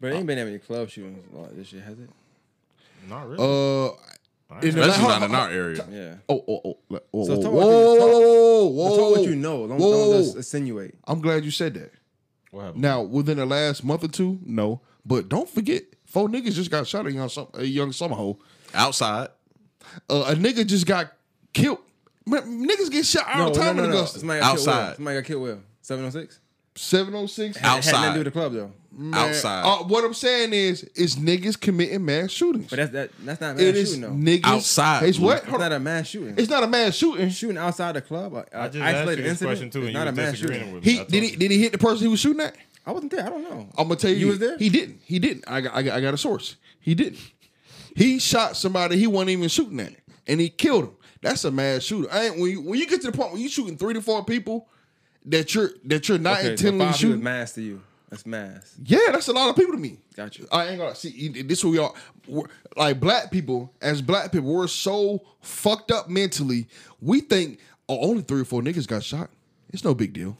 But 0.00 0.12
it 0.12 0.16
ain't 0.16 0.26
been 0.26 0.36
that 0.38 0.44
many 0.44 0.58
club 0.58 0.88
shootings 0.90 1.24
like 1.32 1.56
this 1.56 1.68
shit, 1.68 1.82
has 1.82 1.98
it? 1.98 2.10
Not 3.08 3.28
really. 3.28 3.42
Uh, 3.42 3.90
in 4.62 4.74
the- 4.74 4.80
Especially 4.82 4.92
hold- 5.04 5.20
not 5.20 5.22
in 5.30 5.34
our 5.34 5.50
area. 5.50 5.86
Yeah. 5.90 6.14
Oh, 6.28 6.44
oh, 6.46 6.60
oh, 6.64 6.78
oh, 6.90 7.00
oh, 7.14 7.24
So 7.26 7.36
whoa, 7.36 7.42
talk 7.42 7.52
whoa, 7.52 7.60
what 7.60 7.66
you- 7.66 7.66
whoa, 7.66 7.98
talk- 7.98 8.08
whoa, 8.08 8.20
whoa, 8.20 8.66
whoa, 8.66 8.96
talk 8.96 9.16
what 9.16 9.28
you 9.28 9.36
know. 9.36 9.66
Don't, 9.66 9.78
Whoa. 9.78 10.12
don't 10.12 10.22
just 10.24 10.36
insinuate. 10.36 10.94
I'm 11.06 11.20
glad 11.20 11.44
you 11.44 11.50
said 11.50 11.74
that. 11.74 11.92
what 12.50 12.62
happened? 12.64 12.82
Now, 12.82 13.02
within 13.02 13.38
the 13.38 13.46
last 13.46 13.84
month 13.84 14.04
or 14.04 14.08
two, 14.08 14.38
no. 14.44 14.80
But 15.04 15.28
don't 15.28 15.48
forget, 15.48 15.82
four 16.16 16.28
niggas 16.30 16.54
just 16.54 16.70
got 16.70 16.86
shot 16.86 17.06
at 17.06 17.12
young, 17.12 17.28
Sum- 17.28 17.48
a 17.52 17.62
young 17.64 17.92
summer 17.92 18.14
hoe. 18.16 18.38
Outside. 18.72 19.28
Uh, 20.08 20.24
a 20.28 20.34
nigga 20.34 20.66
just 20.66 20.86
got 20.86 21.12
killed. 21.52 21.78
Man, 22.24 22.66
niggas 22.66 22.90
get 22.90 23.04
shot 23.04 23.26
all 23.34 23.48
No, 23.48 23.52
the 23.52 23.60
time 23.60 23.76
no, 23.76 23.84
in. 23.84 23.90
Augusta. 23.90 24.20
Somebody 24.20 24.40
got 24.40 24.46
killed 24.56 24.58
Outside. 24.68 24.84
where? 24.86 24.94
Somebody 24.94 25.16
got 25.18 25.24
killed 25.26 25.42
where? 25.42 25.58
706? 25.82 26.40
706. 26.74 27.56
Had- 27.58 27.84
Had 27.84 27.84
nothing 27.84 27.84
to 27.84 27.90
do 27.90 27.96
Outside. 27.98 28.16
with 28.16 28.24
the 28.24 28.30
club 28.30 28.52
though. 28.54 28.72
Man, 28.98 29.28
Outside. 29.28 29.62
uh, 29.62 29.84
what 29.84 30.04
I'm 30.04 30.14
saying 30.14 30.54
is, 30.54 30.82
is 30.94 31.16
niggas 31.16 31.60
committing 31.60 32.02
mass 32.02 32.30
shootings. 32.30 32.70
But 32.70 32.76
that's 32.76 32.92
that. 32.92 33.10
That's 33.22 33.40
not 33.42 33.50
a 33.50 33.54
mass 33.54 33.62
it 33.62 33.76
is 33.76 33.88
shooting 33.94 34.00
though. 34.24 34.30
niggas 34.38 34.44
Outside, 34.44 35.02
It's 35.02 35.18
Blue. 35.18 35.26
what? 35.26 35.36
It's 35.38 35.46
Hold 35.48 35.60
not 35.60 35.72
a 35.72 35.78
mass 35.80 36.06
shooting. 36.06 36.34
It's 36.38 36.48
not 36.48 36.62
a 36.62 36.66
mass 36.66 36.94
shooting. 36.96 37.28
shooting 37.28 37.58
outside 37.58 37.94
the 37.94 38.00
club. 38.00 38.32
A, 38.32 38.36
a 38.36 38.40
I 38.40 38.42
just 38.42 38.54
asked 38.54 38.74
you 38.74 38.82
isolated 38.82 39.22
this 39.24 39.30
incident. 39.32 39.48
question 39.50 39.70
too, 39.70 39.78
It's 39.80 39.86
and 39.88 39.92
you 39.92 39.98
not 39.98 40.06
a 40.08 40.10
was 40.12 40.16
mass 40.16 40.30
disagreeing 40.32 40.60
shooting. 40.62 40.74
with 40.76 40.84
me. 40.86 40.90
He 40.92 40.96
I 40.96 40.98
told 41.00 41.10
did 41.12 41.22
he 41.24 41.30
you. 41.30 41.36
did 41.36 41.50
he 41.50 41.62
hit 41.62 41.72
the 41.72 41.78
person 41.78 41.98
he 42.06 42.08
was 42.08 42.20
shooting 42.20 42.40
at? 42.42 42.56
I 42.86 42.92
wasn't 42.92 43.12
there. 43.12 43.26
I 43.26 43.28
don't 43.28 43.42
know. 43.42 43.68
I'm 43.76 43.88
gonna 43.88 43.96
tell 43.96 44.10
you, 44.10 44.16
You 44.16 44.26
was 44.28 44.38
there? 44.38 44.56
He 44.58 44.68
didn't. 44.68 45.00
He 45.04 45.18
didn't. 45.18 45.44
I 45.48 45.60
got, 45.60 45.74
I 45.74 45.82
got, 45.82 45.96
I 45.96 46.00
got 46.00 46.14
a 46.14 46.18
source. 46.18 46.56
He 46.80 46.94
didn't. 46.94 47.18
He 47.94 48.18
shot 48.18 48.56
somebody 48.56 48.96
he 48.98 49.06
wasn't 49.06 49.30
even 49.30 49.48
shooting 49.48 49.80
at, 49.80 49.92
and 50.26 50.40
he 50.40 50.48
killed 50.50 50.84
him. 50.84 50.96
That's 51.22 51.44
a 51.44 51.50
mad 51.50 51.82
shooter. 51.82 52.08
I 52.12 52.26
ain't 52.26 52.38
when 52.38 52.50
you 52.50 52.60
when 52.60 52.78
you 52.78 52.86
get 52.86 53.00
to 53.02 53.10
the 53.10 53.16
point 53.16 53.32
when 53.32 53.40
you 53.42 53.48
shooting 53.48 53.76
three 53.76 53.94
to 53.94 54.00
four 54.02 54.24
people 54.24 54.68
that 55.24 55.54
you're 55.54 55.70
that 55.86 56.08
you're 56.08 56.18
not 56.18 56.38
Okay, 56.38 56.50
intentionally 56.52 56.78
five 56.84 56.94
people 56.94 57.10
shooting. 57.10 57.24
mass 57.24 57.52
to 57.54 57.62
you. 57.62 57.82
That's 58.10 58.24
mass. 58.24 58.76
Yeah, 58.84 58.98
that's 59.10 59.26
a 59.26 59.32
lot 59.32 59.48
of 59.50 59.56
people 59.56 59.72
to 59.72 59.78
me. 59.80 59.98
Got 60.14 60.38
you. 60.38 60.46
I 60.52 60.68
ain't 60.68 60.78
gonna 60.78 60.94
see 60.94 61.42
this. 61.42 61.64
What 61.64 61.70
we 61.70 61.78
are 61.78 61.92
we're- 62.28 62.48
like 62.76 63.00
black 63.00 63.32
people. 63.32 63.72
As 63.80 64.00
black 64.00 64.30
people, 64.30 64.54
we're 64.54 64.68
so 64.68 65.22
fucked 65.40 65.90
up 65.90 66.08
mentally. 66.08 66.68
We 67.00 67.20
think 67.22 67.58
oh, 67.88 67.98
only 68.10 68.22
three 68.22 68.42
or 68.42 68.44
four 68.44 68.62
niggas 68.62 68.86
got 68.86 69.02
shot. 69.02 69.30
It's 69.72 69.82
no 69.82 69.94
big 69.94 70.12
deal. 70.12 70.38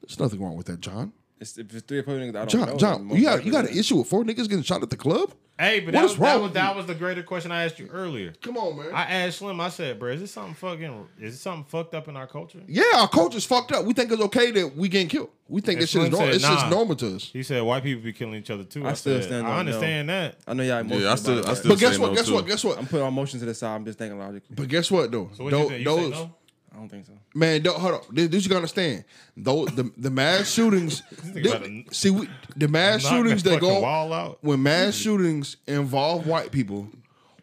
There's, 0.00 0.16
there's 0.16 0.20
nothing 0.20 0.42
wrong 0.42 0.56
with 0.56 0.66
that, 0.66 0.80
John. 0.80 1.12
It's, 1.40 1.58
if 1.58 1.72
it's 1.74 1.82
three 1.84 1.98
or 1.98 2.02
four 2.04 2.14
niggas, 2.14 2.28
I 2.30 2.32
don't 2.32 2.48
John, 2.48 2.68
know. 2.68 2.76
John, 2.76 3.08
you 3.10 3.24
got 3.24 3.30
likely 3.32 3.46
you 3.46 3.52
got 3.52 3.64
an 3.68 3.76
issue 3.76 3.96
with 3.96 4.06
four 4.06 4.24
niggas 4.24 4.48
getting 4.48 4.62
shot 4.62 4.82
at 4.82 4.90
the 4.90 4.96
club? 4.96 5.32
Hey, 5.58 5.78
but 5.80 5.86
What 5.86 5.92
that 5.94 6.04
is 6.04 6.10
was, 6.12 6.18
wrong 6.18 6.28
that, 6.38 6.42
was, 6.42 6.52
that 6.52 6.76
was 6.76 6.86
the 6.86 6.94
greater 6.96 7.22
question 7.22 7.52
I 7.52 7.64
asked 7.64 7.78
you 7.78 7.86
earlier. 7.88 8.32
Come 8.42 8.56
on, 8.56 8.76
man. 8.76 8.86
I 8.92 9.02
asked 9.04 9.38
Slim. 9.38 9.60
I 9.60 9.68
said, 9.68 10.00
"Bro, 10.00 10.12
is 10.12 10.20
this 10.20 10.32
something 10.32 10.54
fucking? 10.54 11.06
Is 11.20 11.34
it 11.34 11.38
something 11.38 11.64
fucked 11.64 11.94
up 11.94 12.08
in 12.08 12.16
our 12.16 12.26
culture?" 12.26 12.60
yeah, 12.66 12.82
our 12.96 13.08
culture's 13.08 13.44
fucked 13.44 13.70
up. 13.72 13.84
We 13.84 13.92
think 13.94 14.10
it's 14.10 14.22
okay 14.22 14.50
that 14.52 14.76
we 14.76 14.88
getting 14.88 15.06
killed. 15.08 15.30
We 15.48 15.60
think 15.60 15.76
And 15.76 15.82
it's 15.84 15.92
just 15.92 16.00
Slim 16.06 16.10
normal. 16.12 16.26
said, 16.28 16.34
It's 16.36 16.44
just 16.62 16.70
normal 16.70 16.96
to 16.96 17.16
us. 17.16 17.30
He 17.32 17.42
said, 17.44 17.62
"White 17.62 17.82
people 17.84 18.02
be 18.02 18.12
killing 18.12 18.34
each 18.34 18.50
other 18.50 18.64
too." 18.64 18.84
I 18.84 18.90
I, 18.90 18.92
still 18.94 19.20
said, 19.20 19.24
stand 19.28 19.46
I 19.46 19.50
on 19.50 19.66
no. 19.66 19.72
understand 19.72 20.08
that. 20.08 20.36
I 20.46 20.54
know 20.54 20.62
y'all 20.64 20.78
emotional. 20.78 21.02
Yeah, 21.04 21.12
I 21.12 21.14
still, 21.16 21.38
about 21.38 21.50
I 21.50 21.54
still 21.54 21.68
but 21.72 21.78
guess 21.78 21.98
what? 21.98 22.08
No 22.10 22.14
guess 22.16 22.26
too. 22.26 22.34
what? 22.34 22.46
Guess 22.46 22.64
what? 22.64 22.78
I'm 22.78 22.84
putting 22.86 23.02
our 23.02 23.08
emotions 23.08 23.42
to 23.42 23.46
the 23.46 23.54
side. 23.54 23.74
I'm 23.76 23.84
just 23.84 23.98
thinking 23.98 24.18
logically. 24.18 24.56
But 24.56 24.68
guess 24.68 24.90
what 24.90 25.10
though? 25.12 25.30
So 25.34 25.44
what 25.44 25.50
Tho- 25.50 25.62
you 25.62 25.68
think? 25.68 25.78
You 25.80 25.84
those 25.84 26.14
say 26.14 26.20
no? 26.22 26.34
I 26.72 26.76
don't 26.78 26.88
think 26.88 27.06
so. 27.06 27.12
Man, 27.34 27.62
don't, 27.62 27.78
hold 27.78 27.94
on. 27.94 28.00
This, 28.12 28.28
this 28.28 28.44
you 28.44 28.48
gotta 28.48 28.58
understand. 28.60 29.04
Though 29.36 29.66
the 29.66 29.90
the 29.96 30.10
mass 30.10 30.48
shootings, 30.52 31.02
nigga 31.22 31.92
see 31.94 32.10
we, 32.10 32.28
the 32.56 32.68
mass 32.68 33.02
shootings 33.06 33.42
that 33.42 33.50
that 33.50 33.60
go 33.60 33.80
wall 33.80 34.12
out. 34.12 34.38
when 34.42 34.62
mass 34.62 34.94
shootings 34.94 35.56
involve 35.66 36.26
white 36.26 36.50
people, 36.52 36.88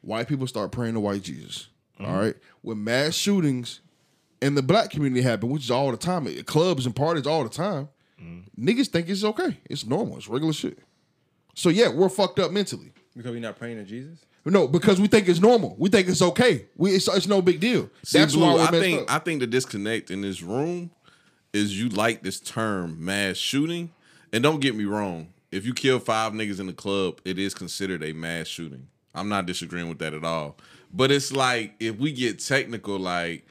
white 0.01 0.27
people 0.27 0.47
start 0.47 0.71
praying 0.71 0.93
to 0.95 0.99
white 0.99 1.21
Jesus. 1.23 1.67
Mm-hmm. 1.99 2.11
all 2.11 2.19
right. 2.19 2.35
When 2.61 2.83
mass 2.83 3.13
shootings 3.13 3.81
in 4.41 4.55
the 4.55 4.63
black 4.63 4.89
community 4.89 5.21
happen, 5.21 5.49
which 5.49 5.63
is 5.65 5.71
all 5.71 5.91
the 5.91 5.97
time, 5.97 6.25
at 6.27 6.45
clubs 6.45 6.85
and 6.85 6.95
parties 6.95 7.27
all 7.27 7.43
the 7.43 7.49
time, 7.49 7.89
Mm-hmm. 8.21 8.67
niggas 8.69 8.87
think 8.89 9.09
it's 9.09 9.23
okay. 9.23 9.57
It's 9.67 9.83
normal. 9.83 10.17
It's 10.17 10.27
regular 10.27 10.53
shit. 10.53 10.77
So 11.55 11.69
yeah, 11.69 11.87
we're 11.89 12.07
fucked 12.07 12.37
up 12.37 12.51
mentally. 12.51 12.91
Because 13.17 13.31
we're 13.31 13.39
not 13.41 13.57
praying 13.57 13.77
to 13.77 13.83
Jesus. 13.83 14.19
No, 14.43 14.67
because 14.67 14.99
we 14.99 15.07
think 15.07 15.29
it's 15.29 15.39
normal. 15.39 15.75
We 15.77 15.89
think 15.89 16.07
it's 16.07 16.21
okay. 16.21 16.65
We 16.75 16.95
it's, 16.95 17.07
it's 17.07 17.27
no 17.27 17.41
big 17.41 17.59
deal. 17.59 17.89
See, 18.03 18.17
That's 18.17 18.33
Blue, 18.35 18.55
why 18.55 18.65
I 18.65 18.71
think 18.71 19.01
up. 19.01 19.11
I 19.11 19.19
think 19.19 19.39
the 19.39 19.47
disconnect 19.47 20.09
in 20.09 20.21
this 20.21 20.41
room 20.41 20.89
is 21.53 21.79
you 21.79 21.89
like 21.89 22.23
this 22.23 22.39
term 22.39 23.03
mass 23.03 23.37
shooting. 23.37 23.91
And 24.33 24.41
don't 24.41 24.61
get 24.61 24.75
me 24.75 24.85
wrong, 24.85 25.27
if 25.51 25.65
you 25.65 25.73
kill 25.73 25.99
five 25.99 26.31
niggas 26.33 26.59
in 26.59 26.67
the 26.67 26.73
club, 26.73 27.19
it 27.25 27.37
is 27.37 27.53
considered 27.53 28.03
a 28.03 28.13
mass 28.13 28.47
shooting. 28.47 28.87
I'm 29.13 29.29
not 29.29 29.45
disagreeing 29.45 29.89
with 29.89 29.99
that 29.99 30.13
at 30.13 30.23
all. 30.23 30.57
But 30.93 31.11
it's 31.11 31.31
like 31.31 31.75
if 31.79 31.97
we 31.97 32.11
get 32.11 32.39
technical, 32.39 32.97
like 32.97 33.45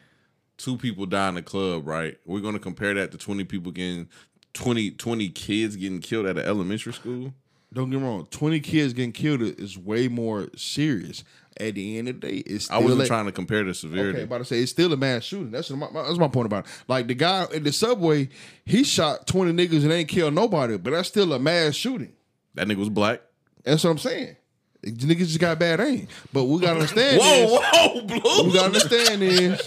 two 0.57 0.77
people 0.77 1.07
die 1.07 1.29
in 1.29 1.35
the 1.37 1.43
club, 1.43 1.87
right? 1.87 2.19
We're 2.25 2.41
gonna 2.41 2.59
compare 2.59 2.95
that 2.95 3.13
to 3.13 3.19
20 3.19 3.45
people 3.45 3.71
getting 3.73 4.09
20, 4.55 4.93
20 4.93 5.29
kids 5.29 5.77
getting 5.77 6.01
killed 6.01 6.27
at 6.27 6.37
an 6.37 6.45
elementary 6.45 6.93
school. 6.93 7.33
Don't 7.73 7.89
get 7.91 8.01
me 8.01 8.07
wrong. 8.07 8.27
Twenty 8.31 8.59
kids 8.61 8.93
getting 8.93 9.13
killed 9.13 9.43
is 9.43 9.79
way 9.79 10.09
more 10.09 10.49
serious. 10.57 11.23
At 11.59 11.75
the 11.75 11.99
end 11.99 12.09
of 12.09 12.21
the 12.21 12.27
day, 12.29 12.37
it's 12.39 12.65
still 12.67 12.77
I 12.79 12.81
wasn't 12.81 13.03
a- 13.03 13.07
trying 13.07 13.27
to 13.27 13.33
compare 13.33 13.63
the 13.65 13.75
severity. 13.75 14.19
Okay, 14.19 14.23
about 14.25 14.39
to 14.39 14.45
say 14.47 14.61
it's 14.61 14.71
still 14.71 14.93
a 14.93 14.97
mass 14.97 15.25
shooting. 15.25 15.51
That's 15.51 15.69
my, 15.71 15.91
my- 15.91 16.03
that's 16.05 16.19
my 16.19 16.29
point 16.29 16.47
about 16.47 16.65
it. 16.67 16.71
Like 16.89 17.07
the 17.07 17.15
guy 17.15 17.47
in 17.53 17.65
the 17.65 17.73
subway, 17.73 18.29
he 18.65 18.83
shot 18.83 19.27
twenty 19.27 19.53
niggas 19.53 19.83
and 19.85 19.93
ain't 19.93 20.09
killed 20.09 20.33
nobody, 20.35 20.79
but 20.79 20.91
that's 20.93 21.09
still 21.09 21.33
a 21.33 21.39
mass 21.39 21.75
shooting. 21.75 22.13
that 22.55 22.67
nigga 22.67 22.77
was 22.77 22.89
black. 22.89 23.21
That's 23.65 23.85
what 23.85 23.91
I'm 23.91 23.99
saying. 23.99 24.37
Niggas 24.83 25.19
just 25.27 25.39
got 25.41 25.59
bad 25.59 25.79
aim, 25.81 26.09
but 26.33 26.45
we 26.45 26.59
gotta 26.61 26.77
understand. 26.81 27.19
Whoa, 27.21 27.45
is, 27.45 27.51
whoa, 27.53 28.01
Blue. 28.07 28.45
we 28.47 28.53
gotta 28.55 28.65
understand 28.67 29.23
is, 29.23 29.61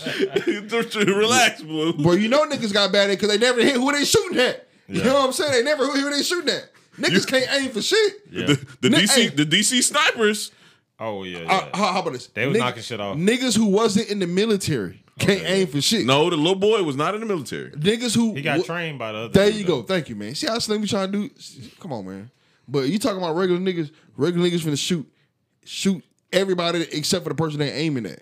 Relax, 0.95 1.61
Blue. 1.61 1.93
bro. 1.93 2.13
You 2.13 2.27
know 2.29 2.45
niggas 2.47 2.73
got 2.73 2.91
bad 2.91 3.09
aim 3.11 3.15
because 3.17 3.29
they 3.29 3.37
never 3.37 3.61
hit 3.61 3.75
who 3.75 3.91
they 3.91 4.03
shooting 4.05 4.39
at. 4.39 4.67
You 4.87 5.03
know 5.03 5.13
what 5.13 5.25
I'm 5.27 5.31
saying? 5.33 5.51
They 5.51 5.63
never 5.63 5.85
who 5.85 6.09
they 6.09 6.23
shooting 6.23 6.49
at. 6.49 6.69
Niggas 6.97 7.27
can't 7.27 7.47
aim 7.51 7.71
for 7.71 7.81
shit. 7.81 8.13
Yeah. 8.29 8.45
The, 8.47 8.67
the 8.81 8.89
Ni- 8.89 8.97
DC 8.99 9.09
hey. 9.15 9.27
the 9.29 9.45
DC 9.45 9.83
snipers. 9.83 10.51
Oh 10.99 11.23
yeah. 11.23 11.39
Uh, 11.51 11.69
how, 11.77 11.91
how 11.93 11.99
about 12.01 12.13
this? 12.13 12.27
They 12.27 12.45
was 12.47 12.55
Nigg- 12.55 12.59
knocking 12.59 12.83
shit 12.83 12.99
off. 12.99 13.17
Niggas 13.17 13.57
who 13.57 13.65
wasn't 13.67 14.09
in 14.09 14.19
the 14.19 14.27
military 14.27 15.03
can't 15.19 15.41
aim 15.45 15.67
for 15.67 15.81
shit. 15.81 16.05
No, 16.05 16.29
the 16.29 16.37
little 16.37 16.55
boy 16.55 16.81
was 16.83 16.95
not 16.95 17.13
in 17.15 17.19
the 17.21 17.25
military. 17.25 17.71
Niggas 17.71 18.15
who 18.15 18.33
he 18.35 18.41
got 18.41 18.61
wh- 18.61 18.65
trained 18.65 18.99
by 18.99 19.11
the 19.11 19.17
other. 19.19 19.29
There 19.29 19.49
you 19.49 19.63
though. 19.63 19.81
go. 19.81 19.87
Thank 19.87 20.09
you, 20.09 20.15
man. 20.15 20.35
See 20.35 20.47
how 20.47 20.57
Slim 20.59 20.81
we 20.81 20.87
trying 20.87 21.11
to 21.11 21.27
do? 21.29 21.33
Come 21.79 21.93
on, 21.93 22.05
man. 22.05 22.31
But 22.67 22.87
you 22.89 22.97
talking 22.99 23.17
about 23.17 23.35
regular 23.35 23.59
niggas? 23.59 23.91
Regular 24.15 24.47
niggas 24.47 24.61
finna 24.61 24.77
shoot, 24.77 25.11
shoot 25.65 26.03
everybody 26.31 26.81
except 26.91 27.23
for 27.23 27.29
the 27.29 27.35
person 27.35 27.59
they 27.59 27.71
aiming 27.71 28.05
at. 28.05 28.21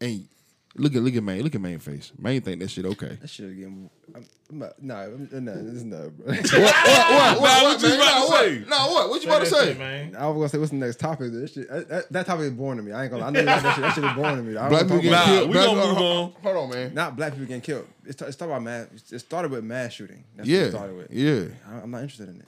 And 0.00 0.28
look 0.76 0.94
at 0.94 1.02
look 1.02 1.14
at 1.14 1.22
man, 1.22 1.42
look 1.42 1.54
at 1.54 1.60
man 1.60 1.78
face. 1.78 2.12
Man 2.18 2.40
think 2.40 2.60
that 2.60 2.70
shit 2.70 2.84
okay. 2.84 3.18
That 3.20 3.28
shit 3.30 3.50
again. 3.50 3.90
I'm, 4.14 4.24
I'm 4.50 4.58
not, 4.60 4.82
nah, 4.82 5.02
I'm, 5.02 5.28
nah, 5.44 5.52
this 5.54 5.62
is 5.74 5.84
not, 5.84 6.16
bro. 6.16 6.32
what, 6.32 6.52
what, 6.52 7.40
what, 7.40 7.40
what, 7.40 7.80
Nah, 7.80 7.80
what, 7.80 7.80
what 7.80 7.82
you 7.82 7.88
man? 7.88 7.98
about 7.98 7.98
Nah, 7.98 8.20
to 8.20 8.26
what? 8.28 8.44
say? 8.44 8.64
Nah, 8.68 8.86
what? 8.88 9.08
What 9.10 9.14
you 9.16 9.20
Say 9.22 9.28
about 9.28 9.44
to 9.44 9.50
that 9.50 9.56
say? 9.60 9.66
shit, 9.68 9.78
man. 9.78 10.16
I 10.16 10.26
was 10.28 10.34
gonna 10.36 10.48
say 10.48 10.58
what's 10.58 10.70
the 10.70 10.76
next 10.76 11.00
topic. 11.00 11.32
That 11.32 11.50
shit, 11.52 11.68
that, 11.68 11.88
that, 11.88 12.12
that 12.12 12.26
topic 12.26 12.44
is 12.44 12.50
boring 12.52 12.78
to 12.78 12.82
me. 12.84 12.92
I 12.92 13.02
ain't 13.02 13.10
gonna. 13.10 13.22
lie. 13.22 13.28
I 13.28 13.30
know 13.32 13.40
you 13.40 13.46
like 13.46 13.62
that 13.62 13.74
shit. 13.74 13.82
That 13.82 13.94
shit 13.94 14.04
is 14.04 14.12
boring 14.12 14.36
to 14.36 14.42
me. 14.42 14.56
I 14.56 14.68
Black 14.68 14.86
don't 14.86 15.00
people 15.00 15.02
talk 15.02 15.02
getting 15.02 15.10
Nah, 15.12 15.22
about 15.22 15.26
killed. 15.26 15.48
we 15.48 15.52
Black- 15.52 15.66
gonna 15.66 15.80
hold- 15.80 15.88
move 15.88 15.98
hold- 15.98 16.34
on. 16.36 16.42
Hold 16.54 16.56
on, 16.56 16.70
man. 16.78 16.94
not 16.94 17.16
black 17.16 17.32
people 17.32 17.46
getting 17.46 17.60
killed. 17.62 17.86
It's, 18.04 18.22
it's 18.22 18.36
talking 18.36 18.52
about 18.52 18.62
mass. 18.62 18.86
It 19.12 19.18
started 19.18 19.50
with 19.50 19.64
mass 19.64 19.92
shooting. 19.92 20.24
That's 20.36 20.46
what 20.48 20.54
Yeah, 20.54 20.60
it 20.62 20.70
started 20.70 20.96
with. 20.96 21.10
yeah. 21.10 21.44
I, 21.68 21.80
I'm 21.82 21.90
not 21.90 22.02
interested 22.02 22.28
in 22.28 22.36
it. 22.36 22.46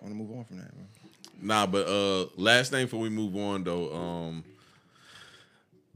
I 0.00 0.04
want 0.04 0.14
to 0.14 0.22
move 0.22 0.36
on 0.36 0.44
from 0.44 0.58
that, 0.58 0.70
bro. 0.74 0.84
Nah, 1.42 1.66
but 1.66 1.86
uh 1.88 2.26
last 2.36 2.70
thing 2.70 2.84
before 2.84 3.00
we 3.00 3.08
move 3.08 3.34
on 3.36 3.64
though, 3.64 3.90
um 3.94 4.44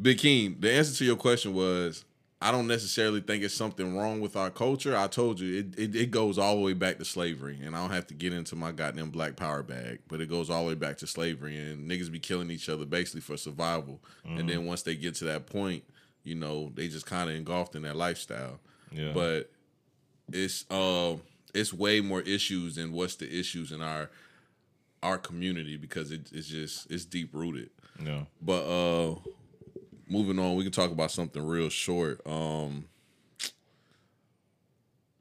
Big 0.04 0.18
King, 0.18 0.56
the 0.60 0.70
answer 0.70 0.94
to 0.98 1.04
your 1.06 1.16
question 1.16 1.54
was 1.54 2.04
I 2.38 2.52
don't 2.52 2.66
necessarily 2.66 3.22
think 3.22 3.42
it's 3.42 3.54
something 3.54 3.96
wrong 3.96 4.20
with 4.20 4.36
our 4.36 4.50
culture. 4.50 4.94
I 4.94 5.06
told 5.06 5.40
you 5.40 5.60
it, 5.60 5.78
it, 5.78 5.96
it 5.96 6.10
goes 6.10 6.36
all 6.36 6.56
the 6.56 6.60
way 6.60 6.74
back 6.74 6.98
to 6.98 7.06
slavery, 7.06 7.58
and 7.64 7.74
I 7.74 7.80
don't 7.80 7.90
have 7.90 8.06
to 8.08 8.14
get 8.14 8.34
into 8.34 8.54
my 8.54 8.70
goddamn 8.70 9.08
black 9.08 9.34
power 9.34 9.62
bag, 9.62 10.00
but 10.06 10.20
it 10.20 10.28
goes 10.28 10.50
all 10.50 10.64
the 10.64 10.68
way 10.68 10.74
back 10.74 10.98
to 10.98 11.06
slavery, 11.06 11.56
and 11.56 11.90
niggas 11.90 12.12
be 12.12 12.18
killing 12.18 12.50
each 12.50 12.68
other 12.68 12.84
basically 12.84 13.22
for 13.22 13.38
survival. 13.38 13.98
And 14.26 14.46
then 14.46 14.66
once 14.66 14.82
they 14.82 14.94
get 14.94 15.14
to 15.16 15.24
that 15.24 15.46
point, 15.46 15.84
you 16.22 16.34
know, 16.34 16.70
they 16.74 16.88
just 16.88 17.06
kind 17.06 17.30
of 17.30 17.36
engulfed 17.36 17.74
in 17.74 17.80
that 17.82 17.96
lifestyle. 17.96 18.60
Yeah. 18.92 19.12
But 19.14 19.50
it's 20.30 20.70
uh 20.70 21.16
it's 21.54 21.72
way 21.72 22.02
more 22.02 22.20
issues 22.20 22.74
than 22.76 22.92
what's 22.92 23.16
the 23.16 23.38
issues 23.38 23.72
in 23.72 23.80
our 23.80 24.10
our 25.02 25.16
community 25.16 25.78
because 25.78 26.12
it, 26.12 26.30
it's 26.30 26.48
just 26.48 26.90
it's 26.90 27.06
deep 27.06 27.30
rooted. 27.32 27.70
Yeah. 28.04 28.24
But 28.42 28.64
uh 28.64 29.14
moving 30.08 30.38
on, 30.38 30.56
we 30.56 30.62
can 30.62 30.72
talk 30.72 30.90
about 30.90 31.10
something 31.10 31.44
real 31.44 31.68
short. 31.68 32.20
Um 32.26 32.84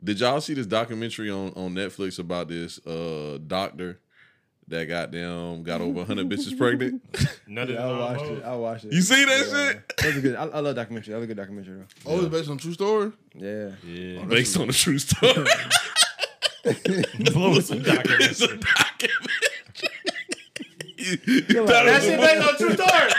Did 0.04 0.20
y'all 0.20 0.42
see 0.42 0.54
this 0.54 0.66
documentary 0.68 1.30
on 1.30 1.50
on 1.56 1.74
Netflix 1.74 2.20
about 2.20 2.48
this 2.50 2.80
uh 2.86 3.38
doctor 3.46 4.00
that 4.68 4.86
got 4.86 5.12
them 5.12 5.64
got 5.64 5.82
over 5.82 6.00
100 6.00 6.30
bitches 6.30 6.58
pregnant? 6.58 7.02
None 7.48 7.64
of 7.70 7.76
Yeah, 7.76 7.86
I 7.86 8.00
watched 8.00 8.22
hoes. 8.22 8.38
it. 8.40 8.44
I 8.46 8.56
watched 8.56 8.86
it. 8.86 8.94
You 8.94 9.02
see 9.02 9.26
that 9.26 9.46
Yeah. 9.48 9.68
shit? 9.72 9.98
That 9.98 10.06
was 10.08 10.18
a 10.18 10.22
good. 10.22 10.36
I, 10.36 10.44
I 10.44 10.60
love 10.60 10.76
documentary. 10.76 11.12
That 11.12 11.18
was 11.20 11.24
a 11.26 11.28
good 11.28 11.38
documentary. 11.38 11.78
Though. 11.80 12.12
Oh, 12.12 12.20
it's 12.22 12.30
based 12.30 12.50
on 12.50 12.58
true 12.58 12.74
story. 12.74 13.12
Yeah. 13.36 13.72
Yeah. 13.86 14.24
Based 14.26 14.58
on 14.58 14.70
a 14.70 14.74
true 14.74 15.00
story. 15.00 15.34
Blue 16.64 17.60
some 17.62 17.82
documentary. 17.82 18.26
it's 18.26 18.42
a 18.42 18.48
documentary. 18.48 19.20
You- 20.98 21.18
you 21.28 21.68
thought 21.68 21.86
That 21.86 22.02
shit 22.02 22.18
based 22.20 22.48
on 22.48 22.56
true 22.58 22.74
story. 22.76 23.12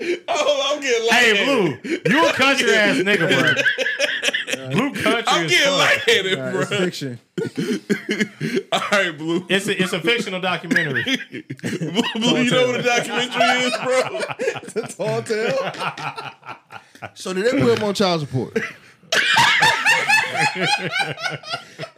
Oh, 0.28 0.72
I'm 0.74 0.80
getting 0.82 1.08
Hey. 1.10 1.44
Blue, 1.44 1.78
you 2.06 2.26
a 2.28 2.32
country 2.32 2.70
ass 2.74 2.96
nigga, 2.98 3.28
bro. 3.28 4.70
Blue 4.70 4.92
country 5.02 5.24
I'm 5.26 5.44
is 5.46 5.50
getting 5.50 5.66
fun. 5.66 5.78
lightheaded, 5.78 6.38
Nah, 6.38 6.50
bro. 6.50 6.60
it's 6.60 6.70
fiction. 6.70 7.18
All 8.72 8.80
right, 8.92 9.16
Blue. 9.16 9.46
It's 9.48 9.66
a, 9.68 9.80
it's 9.82 9.92
a 9.92 10.00
fictional 10.00 10.40
documentary. 10.40 11.02
Blue, 11.04 12.02
Blue, 12.14 12.42
you 12.42 12.50
know 12.50 12.66
what 12.68 12.80
a 12.80 12.82
documentary 12.82 13.42
is, 13.60 13.76
bro? 13.82 14.20
It's 14.38 14.76
a 14.76 14.82
tall 14.96 15.22
tale. 15.22 15.72
So 17.14 17.32
did 17.32 17.44
they 17.46 17.60
put 17.60 17.78
him 17.78 17.84
on 17.84 17.94
child 17.94 18.20
support? 18.20 18.58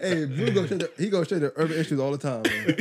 hey, 0.01 0.25
Blue 0.27 0.51
goes 0.53 0.67
straight 0.67 0.81
to, 0.81 0.91
he 0.99 1.09
goes 1.11 1.27
straight 1.27 1.41
to 1.41 1.53
urban 1.57 1.77
issues 1.79 1.99
all 2.01 2.13
the 2.13 2.19
time. 2.19 2.43
Man. 2.43 2.75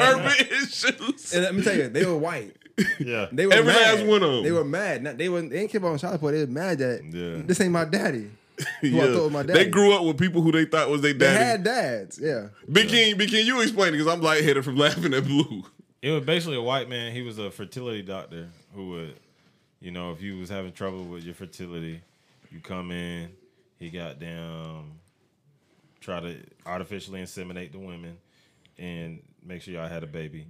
Urban 0.00 0.46
issues. 0.62 1.32
And 1.34 1.44
let 1.44 1.54
me 1.54 1.62
tell 1.62 1.76
you, 1.76 1.88
they 1.88 2.04
were 2.04 2.16
white. 2.16 2.56
Yeah. 2.98 3.26
They 3.32 3.46
were 3.46 3.52
Every 3.52 3.72
mad. 3.72 3.94
last 3.98 4.06
one 4.06 4.22
of 4.22 4.30
'em. 4.30 4.42
They 4.44 4.52
were 4.52 4.64
mad. 4.64 5.02
Not, 5.02 5.18
they 5.18 5.28
were. 5.28 5.42
They 5.42 5.48
didn't 5.60 5.70
care 5.70 5.78
about 5.78 5.98
child 6.00 6.14
support. 6.14 6.34
They 6.34 6.40
were 6.44 6.50
mad 6.50 6.78
that 6.78 7.02
Yeah. 7.04 7.42
this 7.46 7.60
ain't 7.60 7.72
my 7.72 7.84
daddy. 7.84 8.30
who 8.82 9.00
I 9.00 9.06
was 9.08 9.32
my 9.32 9.42
They 9.42 9.66
grew 9.70 9.94
up 9.94 10.04
with 10.04 10.18
people 10.18 10.42
who 10.42 10.52
they 10.52 10.66
thought 10.66 10.90
was 10.90 11.00
their 11.00 11.14
They 11.14 11.18
daddy. 11.20 11.44
had 11.44 11.64
dads, 11.64 12.18
yeah. 12.22 12.48
Big 12.70 12.88
King, 12.90 13.16
Big 13.16 13.30
King, 13.30 13.46
you 13.46 13.58
explain 13.62 13.88
it 13.88 13.92
because 13.92 14.06
I'm 14.06 14.20
lightheaded 14.20 14.64
from 14.66 14.76
laughing 14.84 15.14
at 15.14 15.24
Blue. 15.24 15.62
It 16.02 16.10
was 16.10 16.24
basically 16.26 16.56
a 16.56 16.62
white 16.62 16.86
man. 16.88 17.12
He 17.14 17.22
was 17.22 17.38
a 17.38 17.50
fertility 17.50 18.02
doctor 18.02 18.48
who 18.74 18.90
would, 18.90 19.14
you 19.80 19.90
know, 19.92 20.12
if 20.12 20.20
you 20.20 20.36
was 20.38 20.50
having 20.50 20.72
trouble 20.72 21.04
with 21.04 21.24
your 21.24 21.34
fertility, 21.34 22.02
you 22.52 22.60
come 22.60 22.90
in. 22.90 23.30
He 23.78 23.88
got 23.88 24.20
down, 24.20 24.90
try 26.00 26.20
to 26.20 26.36
artificially 26.66 27.22
inseminate 27.22 27.72
the 27.72 27.78
women, 27.78 28.18
and 28.78 29.22
make 29.42 29.62
sure 29.62 29.72
y'all 29.72 29.88
had 29.88 30.02
a 30.02 30.06
baby. 30.06 30.46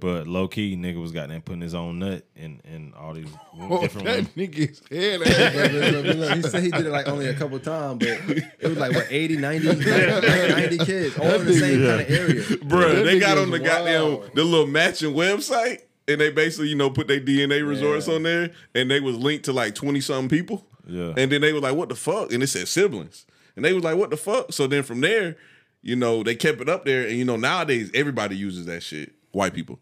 But 0.00 0.26
low 0.28 0.46
key, 0.48 0.76
nigga 0.76 1.00
was 1.00 1.12
goddamn 1.12 1.42
putting 1.42 1.60
his 1.60 1.74
own 1.74 1.98
nut 1.98 2.24
in 2.36 2.60
in 2.64 2.94
all 2.96 3.14
these 3.14 3.26
Oh, 3.60 3.80
different 3.82 4.06
that 4.06 4.16
women. 4.36 4.52
nigga's 4.52 4.82
head 4.90 5.22
ass. 5.22 6.36
He 6.36 6.42
said 6.42 6.62
he 6.62 6.70
did 6.70 6.86
it 6.86 6.90
like 6.90 7.08
only 7.08 7.26
a 7.28 7.34
couple 7.34 7.58
times, 7.58 7.98
but 7.98 8.08
it 8.08 8.68
was 8.68 8.78
like 8.78 8.92
what 8.94 9.06
80, 9.10 9.36
90, 9.38 9.66
90 9.66 10.78
kids 10.84 11.18
all 11.18 11.26
in 11.40 11.46
the 11.46 11.54
same 11.54 11.84
kind 11.86 12.00
of 12.00 12.10
area. 12.10 12.42
Bruh, 12.42 12.94
That 12.94 13.02
they 13.04 13.18
got 13.18 13.38
on 13.38 13.50
the 13.50 13.56
is 13.60 13.62
goddamn 13.68 14.02
wild. 14.02 14.30
the 14.34 14.44
little 14.44 14.66
matching 14.66 15.14
website 15.14 15.78
and 16.06 16.20
they 16.20 16.30
basically, 16.30 16.68
you 16.68 16.76
know, 16.76 16.90
put 16.90 17.08
their 17.08 17.20
DNA 17.20 17.66
results 17.66 18.08
Yeah. 18.08 18.14
on 18.14 18.22
there 18.22 18.50
and 18.74 18.90
they 18.90 19.00
was 19.00 19.16
linked 19.16 19.44
to 19.46 19.52
like 19.52 19.74
20 19.74 20.00
something 20.00 20.28
people. 20.28 20.64
Yeah. 20.86 21.12
And 21.16 21.30
then 21.32 21.40
they 21.40 21.52
were 21.52 21.60
like, 21.60 21.74
what 21.74 21.88
the 21.90 21.94
fuck? 21.96 22.32
And 22.32 22.42
it 22.42 22.46
said 22.46 22.66
siblings. 22.68 23.26
And 23.56 23.64
they 23.64 23.72
was 23.72 23.84
like, 23.84 23.96
what 23.96 24.10
the 24.10 24.16
fuck? 24.16 24.52
So 24.52 24.66
then 24.66 24.82
from 24.84 25.00
there, 25.00 25.36
you 25.82 25.96
know, 25.96 26.22
they 26.22 26.34
kept 26.34 26.60
it 26.60 26.68
up 26.68 26.84
there. 26.84 27.06
And 27.06 27.16
you 27.18 27.24
know, 27.24 27.36
nowadays 27.36 27.90
everybody 27.94 28.36
uses 28.36 28.66
that 28.66 28.82
shit. 28.82 29.12
White 29.32 29.54
people. 29.54 29.78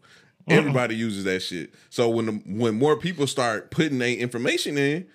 Everybody 0.49 0.95
uses 0.95 1.25
that 1.25 1.41
shit. 1.41 1.73
So 1.89 2.07
when 2.09 2.25
the, 2.25 2.31
when 2.45 2.75
more 2.79 2.95
people 2.95 3.27
start 3.27 3.69
putting 3.69 3.97
their 3.99 4.15
information 4.15 4.77
in, 4.77 5.05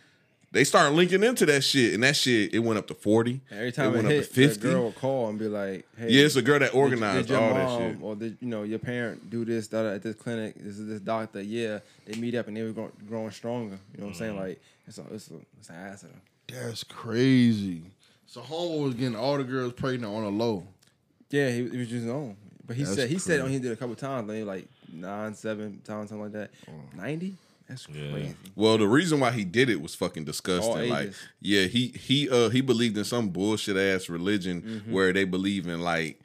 they 0.50 0.64
start 0.64 0.92
linking 0.92 1.22
into 1.22 1.46
that 1.46 1.64
shit. 1.64 1.94
And 1.94 2.02
that 2.02 2.14
shit, 2.16 2.52
it 2.52 2.58
went 2.58 2.78
up 2.78 2.86
to 2.88 2.94
40. 2.94 3.40
Every 3.50 3.72
time 3.72 3.94
it, 3.94 4.04
went 4.04 4.08
hit, 4.08 4.30
the 4.34 4.56
girl 4.58 4.84
would 4.84 4.94
call 4.96 5.30
and 5.30 5.38
be 5.38 5.48
like, 5.48 5.86
"Hey, 5.96 6.10
Yeah, 6.10 6.26
it's 6.26 6.36
a 6.36 6.42
girl 6.42 6.58
that 6.58 6.72
did- 6.72 6.76
organized 6.78 7.28
did 7.28 7.32
your 7.32 7.40
all 7.40 7.54
that 7.54 7.64
mom 7.64 7.80
shit. 7.94 8.02
or 8.02 8.16
did 8.16 8.36
you 8.40 8.48
know 8.48 8.62
your 8.62 8.78
parent 8.78 9.30
do 9.30 9.46
this 9.46 9.68
da, 9.68 9.82
da, 9.84 9.88
at 9.94 10.02
this 10.02 10.16
clinic? 10.16 10.54
This 10.56 10.78
is 10.78 10.86
this 10.86 11.00
doctor. 11.00 11.40
Yeah, 11.40 11.78
they 12.04 12.20
meet 12.20 12.34
up 12.34 12.48
and 12.48 12.56
they 12.56 12.62
were 12.62 12.72
growing, 12.72 12.92
growing 13.08 13.30
stronger. 13.30 13.78
You 13.94 14.00
know 14.00 14.04
what 14.04 14.12
I'm 14.12 14.14
saying? 14.18 14.32
Mm-hmm. 14.32 14.40
Like 14.40 14.62
it's 14.86 14.98
a, 14.98 15.04
it's 15.14 15.30
a, 15.30 15.34
it's 15.58 15.70
an 15.70 15.76
asset. 15.76 16.10
That's 16.48 16.84
crazy. 16.84 17.80
So 18.26 18.42
Homer 18.42 18.84
was 18.84 18.94
getting 18.94 19.16
all 19.16 19.38
the 19.38 19.44
girls 19.44 19.72
pregnant 19.72 20.12
on 20.14 20.24
a 20.24 20.28
low. 20.28 20.66
Yeah, 21.30 21.48
he, 21.48 21.66
he 21.70 21.78
was 21.78 21.88
just 21.88 22.06
on. 22.06 22.36
But 22.66 22.76
he 22.76 22.84
That's 22.84 22.94
said 22.96 23.08
he 23.10 23.18
said 23.18 23.40
crazy. 23.40 23.54
he 23.54 23.58
did 23.60 23.70
it 23.70 23.74
a 23.74 23.76
couple 23.76 23.94
times, 23.96 24.26
maybe 24.28 24.44
like 24.44 24.68
nine, 24.92 25.34
seven 25.34 25.80
times, 25.84 26.10
something 26.10 26.22
like 26.22 26.32
that. 26.32 26.50
Ninety? 26.96 27.34
That's 27.68 27.86
Yeah. 27.88 28.10
crazy. 28.12 28.34
Well, 28.54 28.78
the 28.78 28.86
reason 28.88 29.20
why 29.20 29.30
he 29.32 29.44
did 29.44 29.68
it 29.70 29.80
was 29.80 29.94
fucking 29.94 30.24
disgusting. 30.24 30.88
Like, 30.90 31.12
yeah, 31.40 31.64
he 31.64 31.88
he 31.88 32.28
uh 32.30 32.50
he 32.50 32.60
believed 32.60 32.96
in 32.98 33.04
some 33.04 33.30
bullshit 33.30 33.76
ass 33.76 34.08
religion 34.08 34.62
Mm-hmm. 34.62 34.92
where 34.92 35.12
they 35.12 35.24
believe 35.24 35.66
in 35.66 35.80
like 35.80 36.20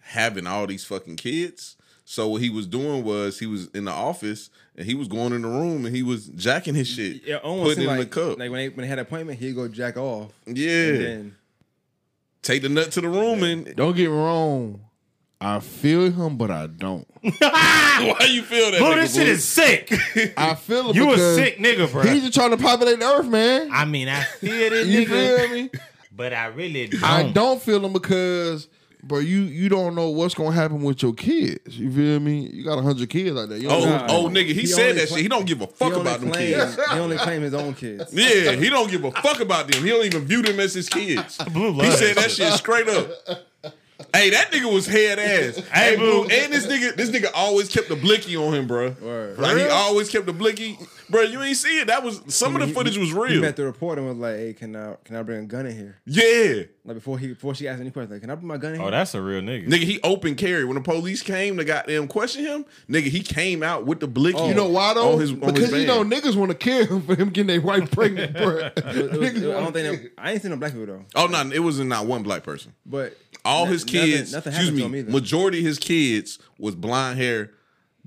having 0.00 0.46
all 0.46 0.66
these 0.66 0.84
fucking 0.84 1.16
kids. 1.16 1.76
So 2.04 2.28
what 2.28 2.40
he 2.40 2.50
was 2.50 2.66
doing 2.68 3.02
was 3.04 3.40
he 3.40 3.46
was 3.46 3.66
in 3.74 3.84
the 3.86 3.90
office 3.90 4.48
and 4.76 4.86
he 4.86 4.94
was 4.94 5.08
going 5.08 5.32
in 5.32 5.42
the 5.42 5.48
room 5.48 5.84
and 5.86 5.94
he 5.94 6.04
was 6.04 6.26
jacking 6.28 6.76
his 6.76 6.86
shit, 6.86 7.22
Yeah, 7.26 7.36
almost 7.38 7.70
putting 7.76 7.82
it 7.88 7.92
in 7.92 7.98
like, 7.98 8.10
the 8.10 8.20
cup. 8.28 8.38
like 8.38 8.50
when 8.50 8.58
they 8.58 8.68
when 8.68 8.82
they 8.82 8.86
had 8.86 8.98
an 9.00 9.06
appointment, 9.06 9.40
he'd 9.40 9.54
go 9.56 9.66
jack 9.66 9.96
off. 9.96 10.32
yeah, 10.46 10.86
And 10.88 11.00
then 11.00 11.36
take 12.42 12.62
the 12.62 12.68
nut 12.68 12.92
to 12.92 13.00
the 13.00 13.08
room 13.08 13.42
and 13.42 13.74
Don't 13.76 13.96
get 13.96 14.08
me 14.10 14.16
wrong. 14.16 14.80
I 15.40 15.60
feel 15.60 16.10
him, 16.10 16.36
but 16.38 16.50
I 16.50 16.66
don't. 16.66 17.06
why 17.22 18.26
you 18.30 18.42
feel 18.42 18.70
that? 18.70 18.78
Bro, 18.78 18.88
nigga, 18.92 18.96
this 19.02 19.14
shit 19.14 19.24
Blue? 19.24 19.32
is 19.32 19.44
sick. 19.44 20.34
I 20.38 20.54
feel 20.54 20.90
him 20.90 20.96
you 20.96 21.04
a 21.08 21.10
because 21.10 21.36
sick 21.36 21.58
nigga, 21.58 21.90
bro. 21.92 22.02
He's 22.04 22.22
just 22.22 22.34
trying 22.34 22.50
to 22.52 22.56
populate 22.56 22.98
the 23.00 23.04
earth, 23.04 23.26
man. 23.28 23.68
I 23.72 23.84
mean, 23.84 24.08
I 24.08 24.22
feel 24.22 24.72
it, 24.72 24.86
You 24.86 25.06
nigga, 25.06 25.38
feel 25.38 25.48
me? 25.54 25.70
but 26.10 26.32
I 26.32 26.46
really 26.46 26.86
don't. 26.88 27.02
I 27.04 27.30
don't 27.30 27.60
feel 27.60 27.84
him 27.84 27.92
because, 27.92 28.68
bro, 29.02 29.18
you 29.18 29.40
you 29.40 29.68
don't 29.68 29.94
know 29.94 30.08
what's 30.08 30.34
gonna 30.34 30.52
happen 30.52 30.82
with 30.82 31.02
your 31.02 31.12
kids. 31.12 31.78
You 31.78 31.92
feel 31.92 32.18
me? 32.20 32.48
You 32.50 32.64
got 32.64 32.82
hundred 32.82 33.10
kids 33.10 33.32
like 33.36 33.50
that. 33.50 33.60
You 33.60 33.68
oh, 33.68 33.80
don't 33.84 33.88
Oh, 34.02 34.06
know. 34.06 34.26
Oh, 34.26 34.28
nigga, 34.30 34.46
he, 34.46 34.54
He 34.54 34.66
said 34.66 34.90
only 34.90 35.00
that 35.00 35.08
cla- 35.08 35.16
shit. 35.18 35.22
He 35.22 35.28
don't 35.28 35.46
give 35.46 35.60
a 35.60 35.66
fuck 35.66 35.88
only 35.92 36.00
about 36.00 36.20
them 36.20 36.32
claimed, 36.32 36.54
kids. 36.54 36.78
he 36.92 36.98
only 36.98 37.16
claim 37.18 37.42
his 37.42 37.52
own 37.54 37.74
kids. 37.74 38.14
Yeah, 38.14 38.52
he 38.52 38.70
don't 38.70 38.90
give 38.90 39.04
a 39.04 39.10
fuck 39.10 39.40
about 39.40 39.68
them. 39.68 39.84
He 39.84 39.90
don't 39.90 40.06
even 40.06 40.24
view 40.24 40.40
them 40.40 40.58
as 40.60 40.72
his 40.72 40.88
kids. 40.88 41.36
Blue 41.52 41.72
He 41.72 41.82
love 41.82 41.92
said 41.94 42.16
that 42.16 42.30
shit. 42.30 42.48
shit 42.48 42.52
straight 42.54 42.88
up. 42.88 43.10
Hey, 44.14 44.30
that 44.30 44.50
nigga 44.52 44.72
was 44.72 44.86
head 44.86 45.18
ass. 45.18 45.56
Hey. 45.72 45.96
Blue, 45.96 46.22
and 46.22 46.52
this 46.52 46.66
nigga, 46.66 46.94
this 46.96 47.10
nigga 47.10 47.30
always 47.34 47.68
kept 47.68 47.88
the 47.88 47.96
blicky 47.96 48.36
on 48.36 48.54
him, 48.54 48.66
bro. 48.66 48.94
Like 49.38 49.56
he 49.56 49.64
always 49.64 50.10
kept 50.10 50.26
the 50.26 50.32
blicky, 50.32 50.78
bro. 51.10 51.22
You 51.22 51.42
ain't 51.42 51.56
see 51.56 51.80
it. 51.80 51.86
That 51.88 52.02
was 52.02 52.20
some 52.28 52.54
of 52.54 52.60
the 52.60 52.66
He- 52.68 52.72
footage 52.72 52.96
was 52.98 53.10
He 53.10 53.14
real. 53.18 53.40
met 53.40 53.56
the 53.56 53.64
reporter 53.64 54.00
and 54.00 54.08
was 54.10 54.18
like, 54.18 54.36
"Hey, 54.36 54.52
can 54.52 54.74
I 54.76 54.96
can 55.04 55.16
I 55.16 55.22
bring 55.22 55.40
a 55.44 55.46
gun 55.46 55.66
in 55.66 55.76
here?" 55.76 55.96
Yeah, 56.06 56.62
Like 56.84 56.96
before 56.96 57.18
he 57.18 57.28
before 57.28 57.54
she 57.54 57.68
asked 57.68 57.80
any 57.80 57.90
questions, 57.90 58.12
like, 58.12 58.20
"Can 58.22 58.30
I 58.30 58.34
bring 58.34 58.46
my 58.48 58.56
gun 58.56 58.74
in 58.74 58.80
oh, 58.80 58.84
here?" 58.84 58.88
Oh, 58.88 58.90
that's 58.90 59.14
a 59.14 59.22
real 59.22 59.40
nigga. 59.40 59.68
nigga, 59.68 59.82
he 59.84 60.00
open 60.02 60.34
carry. 60.34 60.64
When 60.64 60.74
the 60.76 60.80
police 60.80 61.22
came 61.22 61.56
to 61.56 61.64
goddamn 61.64 62.08
question 62.08 62.44
him, 62.44 62.64
nigga, 62.88 63.04
he 63.08 63.20
came 63.20 63.62
out 63.62 63.86
with 63.86 64.00
the 64.00 64.06
blicky. 64.08 64.38
Oh. 64.38 64.48
You 64.48 64.54
know 64.54 64.68
why 64.68 64.94
though? 64.94 65.14
On 65.14 65.20
his, 65.20 65.30
on 65.32 65.40
because 65.40 65.70
his 65.70 65.80
you 65.82 65.86
know 65.86 66.04
niggas 66.04 66.36
want 66.36 66.50
to 66.50 66.56
kill 66.56 66.86
him 66.86 67.02
for 67.02 67.14
him 67.14 67.30
getting 67.30 67.46
their 67.48 67.60
wife 67.60 67.90
pregnant, 67.90 68.34
bro. 68.36 68.70
It 68.76 68.84
was- 68.84 68.96
it 69.12 69.18
was- 69.20 69.42
I 69.44 69.60
don't 69.60 69.72
think 69.72 70.02
that- 70.02 70.10
I 70.18 70.32
ain't 70.32 70.42
seen 70.42 70.50
no 70.50 70.56
black 70.56 70.72
people 70.72 70.86
though. 70.86 71.04
Oh 71.14 71.26
no, 71.26 71.50
it 71.52 71.60
wasn't 71.60 71.88
not 71.88 72.06
one 72.06 72.22
black 72.22 72.42
person. 72.42 72.72
But 72.84 73.16
All 73.44 73.66
no- 73.66 73.72
his 73.72 73.84
kids, 73.84 74.32
nothing 74.32 74.52
excuse 74.52 74.66
happened 74.68 74.78
to 74.78 74.84
him 74.86 74.92
me, 74.92 74.98
either. 75.00 75.10
majority 75.12 75.58
of 75.58 75.64
his 75.64 75.78
kids 75.78 76.38
was 76.58 76.74
blonde 76.74 77.18
hair, 77.18 77.50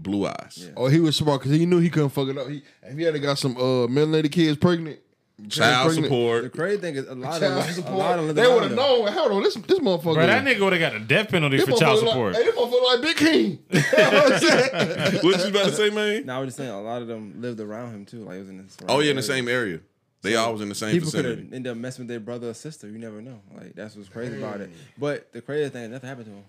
blue 0.01 0.25
eyes. 0.25 0.69
Oh, 0.75 0.87
he 0.87 0.99
was 0.99 1.15
smart 1.15 1.41
because 1.41 1.57
he 1.57 1.65
knew 1.65 1.79
he 1.79 1.89
couldn't 1.89 2.09
fuck 2.09 2.27
it 2.29 2.37
up. 2.37 2.47
He, 2.47 2.63
if 2.83 2.97
he 2.97 3.03
had 3.03 3.21
got 3.21 3.37
some 3.37 3.55
uh 3.57 3.87
melanated 3.87 4.31
kids 4.31 4.57
pregnant, 4.57 4.99
Child 5.47 5.93
pregnant- 5.93 6.43
the 6.43 6.49
crazy 6.49 6.81
thing 6.81 6.95
is 6.95 7.07
a 7.07 7.15
lot 7.15 7.35
of 7.35 7.39
child 7.39 7.61
them, 7.63 7.69
a 7.69 7.73
support, 7.73 7.97
lot 7.97 8.19
of 8.19 8.35
they 8.35 8.41
would 8.41 8.49
around 8.57 8.61
have 8.63 8.71
known. 8.75 9.07
Hold 9.07 9.31
on, 9.31 9.43
this 9.43 9.55
this 9.55 9.79
motherfucker. 9.79 10.15
Bro, 10.15 10.27
that 10.27 10.43
nigga 10.43 10.59
would 10.59 10.73
have 10.73 10.81
got 10.81 10.95
a 10.95 10.99
death 10.99 11.29
penalty 11.29 11.57
this 11.57 11.65
for 11.65 11.77
child 11.77 11.99
motherfucker 12.03 12.09
support. 12.09 12.33
Like, 12.33 12.43
hey, 12.43 12.51
this 12.51 12.59
motherfucker 12.59 12.83
like 12.83 13.01
Big 13.01 13.17
King. 13.17 13.59
What 13.71 15.23
what 15.23 15.43
you 15.43 15.49
about 15.49 15.65
to 15.67 15.71
say, 15.71 15.89
man? 15.91 16.25
Now 16.25 16.37
I 16.37 16.39
was 16.41 16.47
just 16.47 16.57
saying 16.57 16.69
a 16.69 16.81
lot 16.81 17.01
of 17.01 17.07
them 17.07 17.35
lived 17.41 17.59
around 17.61 17.93
him 17.93 18.05
too. 18.05 18.25
Like 18.25 18.35
it 18.35 18.39
was 18.39 18.49
in 18.49 18.57
the 18.57 18.85
Oh 18.89 18.99
yeah, 18.99 19.11
in 19.11 19.15
the 19.15 19.23
same 19.23 19.47
area. 19.47 19.79
They 20.21 20.35
all 20.35 20.51
was 20.51 20.61
in 20.61 20.67
the 20.67 20.75
same 20.75 20.91
People 20.91 21.09
could 21.11 21.23
vicinity. 21.23 21.43
have 21.45 21.53
ended 21.53 21.71
up 21.71 21.77
messing 21.77 22.03
with 22.03 22.09
their 22.09 22.19
brother 22.19 22.49
or 22.49 22.53
sister. 22.53 22.89
You 22.89 22.97
never 22.99 23.21
know. 23.21 23.39
Like 23.55 23.75
that's 23.75 23.95
what's 23.95 24.09
crazy 24.09 24.37
about 24.37 24.59
it. 24.59 24.69
But 24.97 25.31
the 25.31 25.41
crazy 25.41 25.69
thing, 25.69 25.91
nothing 25.91 26.09
happened 26.09 26.25
to 26.25 26.31
him. 26.33 26.43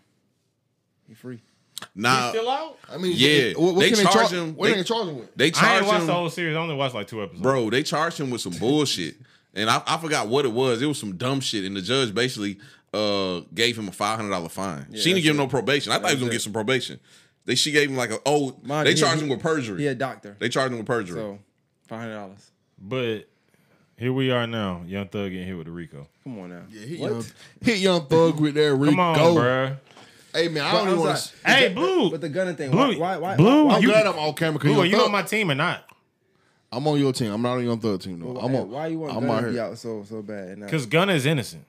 He 1.07 1.15
free. 1.15 1.41
Nah, 1.95 2.31
Still 2.31 2.49
out? 2.49 2.78
I 2.93 2.97
mean, 2.99 3.12
Yeah, 3.16 3.53
What, 3.55 3.74
what 3.74 3.81
they 3.81 3.91
can 3.91 4.05
charge 4.07 4.31
they 4.31 4.37
him- 4.39 4.55
What 4.57 4.66
they- 4.66 4.72
they, 4.72 4.78
they 4.78 4.85
charge 4.85 5.09
him 5.09 5.18
with? 5.20 5.35
they 5.37 5.45
I 5.45 5.47
ain't 5.49 5.55
charged 5.57 5.87
watched 5.87 6.01
him, 6.01 6.07
the 6.07 6.12
whole 6.14 6.31
series. 6.31 6.57
I 6.57 6.61
only 6.61 6.74
watched 6.74 6.95
like 6.95 7.07
two 7.09 7.22
episodes. 7.22 7.43
bro. 7.43 7.70
They 7.70 7.83
charged 7.83 8.18
him 8.20 8.31
with 8.31 8.41
some 8.41 8.53
bullshit, 8.61 9.16
and 9.55 9.68
I, 9.70 9.83
I 9.87 9.97
forgot 9.99 10.28
what 10.28 10.45
it 10.45 10.53
was. 10.53 10.83
It 10.83 10.87
was 10.87 10.99
some 10.99 11.16
dumb 11.16 11.41
shit, 11.41 11.64
and 11.64 11.76
the 11.76 11.83
judge 11.83 12.14
basically 12.14 12.59
uh 12.93 13.41
gave 13.55 13.78
him 13.78 13.87
a 13.89 13.93
five 13.93 14.16
hundred 14.16 14.31
dollar 14.31 14.49
fine. 14.49 14.87
she 14.93 15.05
didn't 15.05 15.14
that's 15.14 15.22
give 15.22 15.31
him 15.33 15.37
no 15.37 15.47
probation. 15.47 15.93
I 15.93 15.99
thought 15.99 16.09
he 16.09 16.14
was 16.14 16.20
gonna 16.20 16.24
That's 16.26 16.37
get 16.37 16.43
some 16.43 16.53
probation. 16.53 16.99
They 17.45 17.55
she 17.55 17.70
gave 17.70 17.89
him 17.89 17.97
like 17.97 18.11
a 18.11 18.18
oh 18.26 18.57
Mind 18.62 18.87
they 18.87 18.95
charged 18.95 19.20
he- 19.20 19.24
him 19.26 19.31
with 19.31 19.41
perjury. 19.41 19.81
He 19.83 19.87
a 19.87 19.95
doctor. 19.95 20.37
They 20.39 20.49
charged 20.49 20.72
him 20.72 20.78
with 20.78 20.87
perjury. 20.89 21.16
So 21.18 21.39
five 21.89 22.01
hundred 22.01 22.14
dollars. 22.14 22.51
But 22.81 23.28
here 23.97 24.12
we 24.12 24.31
are 24.31 24.47
now. 24.47 24.83
Young 24.87 25.07
Thug 25.09 25.31
getting 25.31 25.47
hit 25.47 25.57
with 25.57 25.66
the 25.66 25.72
Rico. 25.72 26.09
Come 26.24 26.39
on 26.41 26.49
now. 26.51 26.62
Yeah, 26.70 26.81
hit 26.87 27.01
What? 27.01 27.11
young, 27.12 27.24
hit 27.62 27.78
young 27.78 28.07
thug 28.07 28.41
with 28.41 28.55
that 28.55 28.74
Rico. 28.74 28.91
Come 28.93 29.01
on, 29.01 29.35
bro. 29.35 29.76
Hey 30.35 30.49
man, 30.49 30.62
I 30.64 30.72
But 30.72 30.78
don't 30.78 30.87
I'm 30.89 30.93
even 30.95 31.01
want 31.07 31.18
sorry. 31.18 31.39
to. 31.45 31.51
Hey, 31.51 31.68
But- 31.68 31.74
Blue. 31.74 32.11
But 32.11 32.20
the 32.20 32.28
Gunna 32.28 32.55
thing. 32.55 32.70
Blue, 32.70 32.81
Why? 32.81 32.97
Why? 32.97 33.16
why 33.18 33.37
Blue, 33.37 33.64
why, 33.64 33.74
I'm 33.76 33.83
you- 33.83 33.89
glad 33.89 34.07
I'm 34.07 34.18
on 34.18 34.35
camera 34.35 34.59
because 34.59 34.72
Blue, 34.72 34.83
are 34.83 34.85
young 34.87 34.91
you 34.91 34.97
thug. 34.99 35.07
on 35.07 35.12
my 35.12 35.22
team 35.22 35.51
or 35.51 35.55
not? 35.55 35.85
I'm 36.72 36.87
on 36.87 36.99
your 37.01 37.12
team. 37.12 37.33
I'm 37.33 37.43
not 37.43 37.55
on 37.55 37.64
your 37.64 37.76
third 37.76 38.01
team 38.01 38.20
though. 38.20 38.26
why, 38.33 38.45
I'm 38.45 38.55
on. 38.55 38.70
why 38.70 38.87
you 38.87 38.99
want 39.01 39.16
I'm 39.16 39.26
gunning 39.26 39.35
out 39.35 39.41
to 39.41 39.47
be 39.49 39.53
here. 39.55 39.62
out 39.64 39.78
so 39.78 40.05
so 40.09 40.22
bad? 40.22 40.49
And, 40.51 40.62
uh, 40.62 40.66
Because 40.66 40.87
Gunna 40.87 41.12
is 41.14 41.26
innocent. 41.26 41.64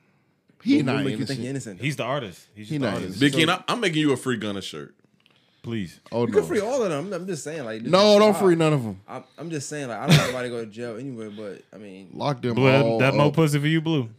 He 0.63 0.77
what 0.77 0.85
not 0.85 0.95
make 0.97 1.03
you 1.05 1.09
innocent. 1.15 1.27
think 1.29 1.39
he 1.39 1.47
innocent? 1.47 1.81
He's 1.81 1.95
the 1.95 2.03
artist. 2.03 2.45
He's 2.53 2.65
just 2.67 2.71
He 2.71 2.77
the 2.77 2.85
not 2.85 2.93
artist. 2.95 3.19
Big 3.19 3.31
So- 3.33 3.37
King, 3.39 3.49
I, 3.49 3.63
I'm 3.67 3.79
making 3.79 3.99
you 4.01 4.11
a 4.13 4.17
free 4.17 4.37
Gunna 4.37 4.61
shirt. 4.61 4.93
Please. 5.63 5.99
Oh 6.11 6.21
you 6.21 6.27
no. 6.33 6.39
can 6.39 6.47
free 6.47 6.59
all 6.59 6.81
of 6.83 6.89
them. 6.89 7.11
I'm 7.13 7.25
just 7.27 7.43
saying, 7.43 7.65
like, 7.65 7.81
this 7.83 7.91
No, 7.91 8.17
don't 8.19 8.31
wild. 8.31 8.37
free 8.37 8.55
none 8.55 8.73
of 8.73 8.83
them. 8.83 8.99
I'm, 9.07 9.23
I'm 9.39 9.49
just 9.51 9.69
saying, 9.69 9.89
like, 9.89 9.97
I 9.99 10.07
don't 10.07 10.17
want 10.17 10.27
nobody 10.31 10.49
to 10.49 10.55
go 10.55 10.65
to 10.65 10.71
jail 10.71 10.97
anyway. 10.97 11.29
But 11.29 11.61
I 11.73 11.79
mean, 11.81 12.09
Lock 12.13 12.41
them 12.41 12.55
Blue, 12.55 12.65
that, 12.65 12.83
all 12.83 12.97
that 12.99 13.13
more 13.15 13.27
up. 13.27 13.33
pussy 13.33 13.59
for 13.59 13.67
you, 13.67 13.79
Blue. 13.81 14.09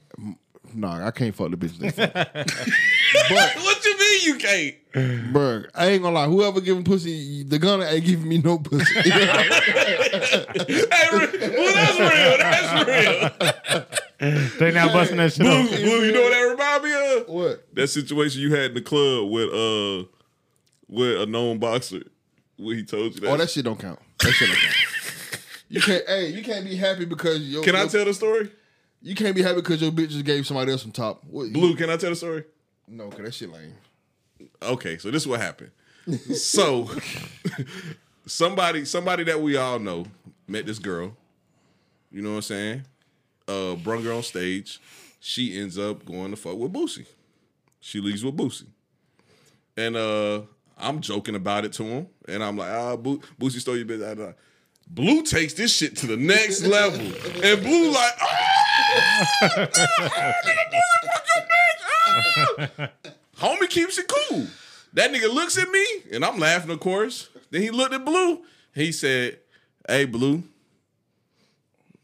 Nah, 0.74 1.06
I 1.06 1.10
can't 1.10 1.34
fuck 1.34 1.50
the 1.50 1.56
bitch. 1.56 1.78
They 3.12 3.34
fuck. 3.34 3.56
what 3.56 3.84
you 3.84 3.98
mean 3.98 4.20
you 4.22 4.34
can't? 4.36 4.74
Bruh, 5.32 5.66
I 5.74 5.86
ain't 5.88 6.02
gonna 6.02 6.14
lie. 6.14 6.26
Whoever 6.26 6.60
giving 6.60 6.84
pussy, 6.84 7.42
the 7.44 7.58
Gunna 7.58 7.84
ain't 7.86 8.04
giving 8.04 8.28
me 8.28 8.38
no 8.38 8.58
pussy. 8.58 8.84
hey, 9.10 9.16
well, 11.10 11.26
that's 11.74 11.98
real. 11.98 12.38
That's 12.38 12.86
real. 12.88 13.86
They 14.58 14.70
now 14.70 14.92
busting 14.92 15.16
that 15.16 15.32
shit 15.32 15.40
Blue. 15.42 15.66
Blue, 15.66 16.04
you 16.04 16.12
know 16.12 16.22
what 16.22 16.30
that 16.30 16.40
remind 16.42 16.84
me 16.84 16.92
of? 17.20 17.28
what? 17.28 17.74
That 17.74 17.88
situation 17.88 18.40
you 18.40 18.54
had 18.54 18.66
in 18.66 18.74
the 18.74 18.82
club 18.82 19.30
with 19.30 19.48
uh 19.48 20.08
with 20.88 21.22
a 21.22 21.26
known 21.26 21.58
boxer 21.58 22.02
where 22.56 22.76
he 22.76 22.84
told 22.84 23.14
you 23.14 23.20
that. 23.22 23.30
Oh, 23.30 23.36
that 23.36 23.50
shit 23.50 23.64
don't 23.64 23.78
count. 23.78 23.98
That 24.20 24.32
shit 24.32 24.48
don't 24.48 24.58
count. 24.58 24.76
You 25.68 25.80
can't. 25.80 26.04
Hey, 26.06 26.28
you 26.28 26.42
can't 26.42 26.64
be 26.66 26.76
happy 26.76 27.06
because 27.06 27.40
your. 27.40 27.64
Can 27.64 27.74
I 27.74 27.80
your- 27.80 27.88
tell 27.88 28.04
the 28.04 28.14
story? 28.14 28.50
You 29.00 29.14
can't 29.16 29.34
be 29.34 29.42
happy 29.42 29.56
because 29.56 29.82
your 29.82 29.90
bitch 29.90 30.10
just 30.10 30.24
gave 30.24 30.46
somebody 30.46 30.70
else 30.70 30.82
some 30.82 30.92
top. 30.92 31.24
What, 31.24 31.44
you- 31.44 31.52
Blue, 31.52 31.74
can 31.74 31.90
I 31.90 31.96
tell 31.96 32.10
the 32.10 32.16
story? 32.16 32.44
No, 32.92 33.08
cause 33.08 33.18
that 33.20 33.34
shit 33.34 33.50
lame. 33.50 33.74
Okay, 34.62 34.98
so 34.98 35.10
this 35.10 35.22
is 35.22 35.28
what 35.28 35.40
happened. 35.40 35.70
so 36.36 36.90
somebody 38.26 38.84
somebody 38.84 39.24
that 39.24 39.40
we 39.40 39.56
all 39.56 39.78
know 39.78 40.04
met 40.46 40.66
this 40.66 40.78
girl. 40.78 41.16
You 42.10 42.22
know 42.22 42.30
what 42.30 42.36
I'm 42.36 42.42
saying? 42.42 42.82
Uh 43.48 43.74
brung 43.76 44.02
her 44.04 44.12
on 44.12 44.22
stage. 44.22 44.80
she 45.20 45.58
ends 45.58 45.78
up 45.78 46.04
going 46.04 46.30
to 46.30 46.36
fuck 46.36 46.56
with 46.56 46.72
Boosie. 46.72 47.06
She 47.80 48.00
leaves 48.00 48.24
with 48.24 48.36
Boosie. 48.36 48.66
And 49.76 49.96
uh 49.96 50.42
I'm 50.76 51.00
joking 51.00 51.34
about 51.36 51.64
it 51.64 51.72
to 51.74 51.84
him. 51.84 52.06
And 52.26 52.42
I'm 52.42 52.56
like, 52.56 52.70
ah, 52.72 52.96
Bo- 52.96 53.20
Boosie 53.40 53.60
stole 53.60 53.76
your 53.76 53.86
bitch. 53.86 54.02
Ah, 54.18 54.30
ah. 54.30 54.32
Blue 54.88 55.22
takes 55.22 55.54
this 55.54 55.72
shit 55.74 55.96
to 55.98 56.06
the 56.08 56.16
next 56.16 56.64
level. 56.64 57.00
And 57.44 57.62
Blue 57.62 57.92
like, 57.92 58.12
ah! 58.20 59.66
Homie 63.36 63.68
keeps 63.68 63.98
it 63.98 64.06
cool. 64.08 64.46
That 64.94 65.10
nigga 65.10 65.32
looks 65.32 65.56
at 65.58 65.70
me, 65.70 65.84
and 66.12 66.24
I'm 66.24 66.38
laughing, 66.38 66.70
of 66.70 66.80
course. 66.80 67.28
Then 67.50 67.62
he 67.62 67.70
looked 67.70 67.94
at 67.94 68.04
Blue. 68.04 68.42
He 68.74 68.92
said, 68.92 69.38
Hey, 69.88 70.04
Blue, 70.04 70.42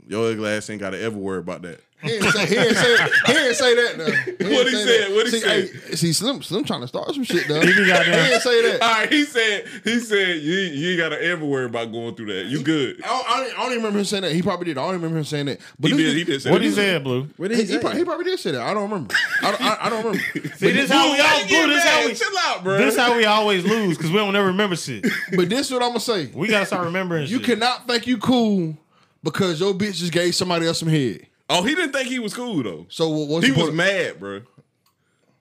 your 0.07 0.31
ugly 0.33 0.51
ass 0.51 0.71
ain't 0.71 0.81
got 0.81 0.91
to 0.91 1.01
ever 1.01 1.17
worry 1.17 1.39
about 1.39 1.63
that. 1.63 1.81
He 2.01 2.09
didn't 2.11 2.31
say, 2.33 2.47
he 2.47 2.55
didn't 2.55 2.77
say, 2.77 2.97
he 3.27 3.33
didn't 3.33 3.55
say 3.55 3.75
that. 3.75 3.99
Though. 3.99 4.05
He 4.13 4.55
What 4.55 4.65
didn't 4.65 4.67
he 4.67 4.71
say 4.71 4.87
said? 4.87 5.11
that. 5.11 5.15
What 5.17 5.27
he 5.27 5.31
see, 5.33 5.41
said? 5.41 5.71
hey, 5.89 5.97
see, 5.97 6.13
Slim, 6.13 6.43
Slim 6.43 6.63
trying 6.63 6.83
to 6.83 6.87
start 6.87 7.13
some 7.13 7.25
shit 7.25 7.49
though. 7.49 7.61
He 7.61 7.67
didn't 7.73 8.41
say 8.41 8.63
that. 8.71 8.79
All 8.83 8.89
right, 8.89 9.13
he 9.13 9.25
said, 9.25 9.67
he 9.83 9.99
said, 9.99 10.41
you, 10.41 10.53
you 10.55 10.91
ain't 10.91 10.99
got 11.01 11.09
to 11.09 11.21
ever 11.21 11.45
worry 11.45 11.65
about 11.65 11.91
going 11.91 12.15
through 12.15 12.27
that. 12.27 12.47
You 12.47 12.63
good. 12.63 13.03
I 13.03 13.09
don't, 13.09 13.31
I, 13.31 13.37
don't, 13.41 13.47
I 13.53 13.57
don't 13.63 13.67
even 13.73 13.77
remember 13.79 13.99
him 13.99 14.05
saying 14.05 14.23
that. 14.23 14.33
He 14.33 14.43
probably 14.43 14.67
did. 14.67 14.79
I 14.79 14.83
don't 14.83 14.93
remember 14.93 15.19
him 15.19 15.25
saying 15.25 15.47
that. 15.47 15.61
But 15.81 15.91
He 15.91 15.97
did, 15.97 16.17
he 16.17 16.23
did 16.23 16.41
say 16.41 16.51
What 16.53 16.59
that. 16.59 16.65
he 16.67 16.71
said, 16.71 17.03
Blue? 17.03 17.29
What 17.37 17.49
did 17.49 17.59
He, 17.59 17.65
he, 17.65 17.73
he, 17.73 17.79
probably, 17.79 17.99
he 17.99 18.05
probably 18.05 18.25
did 18.27 18.39
say 18.39 18.53
that. 18.53 18.61
I 18.61 18.75
don't 18.75 18.85
remember. 18.85 19.15
I 19.43 19.51
don't, 19.51 19.61
I, 19.61 19.79
I 19.81 19.91
don't 19.91 20.05
remember. 20.05 20.25
See, 20.57 20.71
this 20.71 20.91
how 20.91 21.13
we 21.13 21.21
all 21.21 21.41
you 21.41 21.47
Blue, 21.49 21.75
this 21.75 21.85
how 21.85 22.07
we 22.07 22.15
Chill 22.15 22.39
out, 22.43 22.63
bro. 22.63 22.79
this 22.79 22.97
how 22.97 23.17
we 23.17 23.25
always 23.25 23.65
lose 23.65 23.97
because 23.97 24.13
we 24.13 24.19
don't 24.19 24.37
ever 24.37 24.47
remember 24.47 24.77
shit. 24.77 25.05
But 25.35 25.49
this 25.49 25.67
is 25.67 25.73
what 25.73 25.83
I'm 25.83 25.89
gonna 25.89 26.01
say. 26.01 26.27
We 26.33 26.47
gotta 26.47 26.65
start 26.67 26.85
remembering. 26.85 27.27
You 27.27 27.39
shit. 27.39 27.47
cannot 27.47 27.89
think 27.89 28.07
you 28.07 28.19
cool 28.19 28.77
because 29.25 29.59
your 29.59 29.75
bitch 29.75 29.95
just 29.97 30.13
gave 30.13 30.35
somebody 30.37 30.65
else 30.67 30.79
some 30.79 30.89
head. 30.89 31.27
Oh, 31.49 31.63
he 31.63 31.75
didn't 31.75 31.93
think 31.93 32.09
he 32.09 32.19
was 32.19 32.35
cool, 32.35 32.63
though. 32.63 32.87
So 32.89 33.09
what- 33.09 33.29
what's 33.29 33.47
He 33.47 33.53
was 33.53 33.73
mad, 33.73 34.19
bro. 34.21 34.43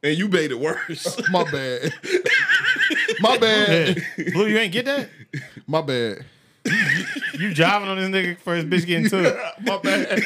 And 0.03 0.15
you 0.17 0.27
made 0.27 0.51
it 0.51 0.59
worse. 0.59 1.19
My 1.31 1.43
bad. 1.49 1.91
My 3.19 3.37
bad. 3.41 4.01
Blue, 4.33 4.47
you 4.47 4.57
ain't 4.57 4.71
get 4.71 4.85
that? 4.85 5.09
My 5.65 5.81
bad. 5.81 6.23
You 6.65 7.49
jiving 7.51 7.87
on 7.87 7.97
this 7.97 8.09
nigga 8.09 8.37
for 8.39 8.55
his 8.55 8.65
bitch 8.65 8.85
getting 8.85 9.09
to 9.09 9.23
it. 9.29 9.37
My 9.63 9.77
bad. 9.79 10.21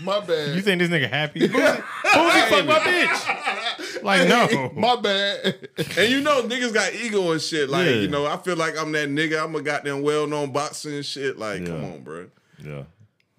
My 0.00 0.20
bad. 0.20 0.54
You 0.56 0.60
think 0.60 0.80
this 0.80 0.90
nigga 0.90 1.08
happy? 1.08 1.40
Boosie, 1.48 1.82
Boosie 2.04 2.48
fuck 2.50 2.66
my 2.66 2.78
bitch. 2.80 4.02
Like 4.02 4.28
no. 4.28 4.70
My 4.74 4.96
bad. 5.00 5.68
and 5.96 6.10
you 6.10 6.20
know, 6.20 6.42
niggas 6.42 6.74
got 6.74 6.92
ego 6.94 7.32
and 7.32 7.40
shit. 7.40 7.70
Like, 7.70 7.86
Yeah. 7.86 7.92
you 7.92 8.08
know, 8.08 8.26
I 8.26 8.36
feel 8.36 8.56
like 8.56 8.76
I'm 8.78 8.92
that 8.92 9.08
nigga. 9.08 9.42
I'm 9.42 9.54
a 9.54 9.62
goddamn 9.62 10.02
well 10.02 10.26
known 10.26 10.52
boxer 10.52 10.90
and 10.90 11.04
shit. 11.06 11.38
Like, 11.38 11.64
come 11.64 11.82
on, 11.84 12.02
bro. 12.02 12.26
Yeah. 12.62 12.82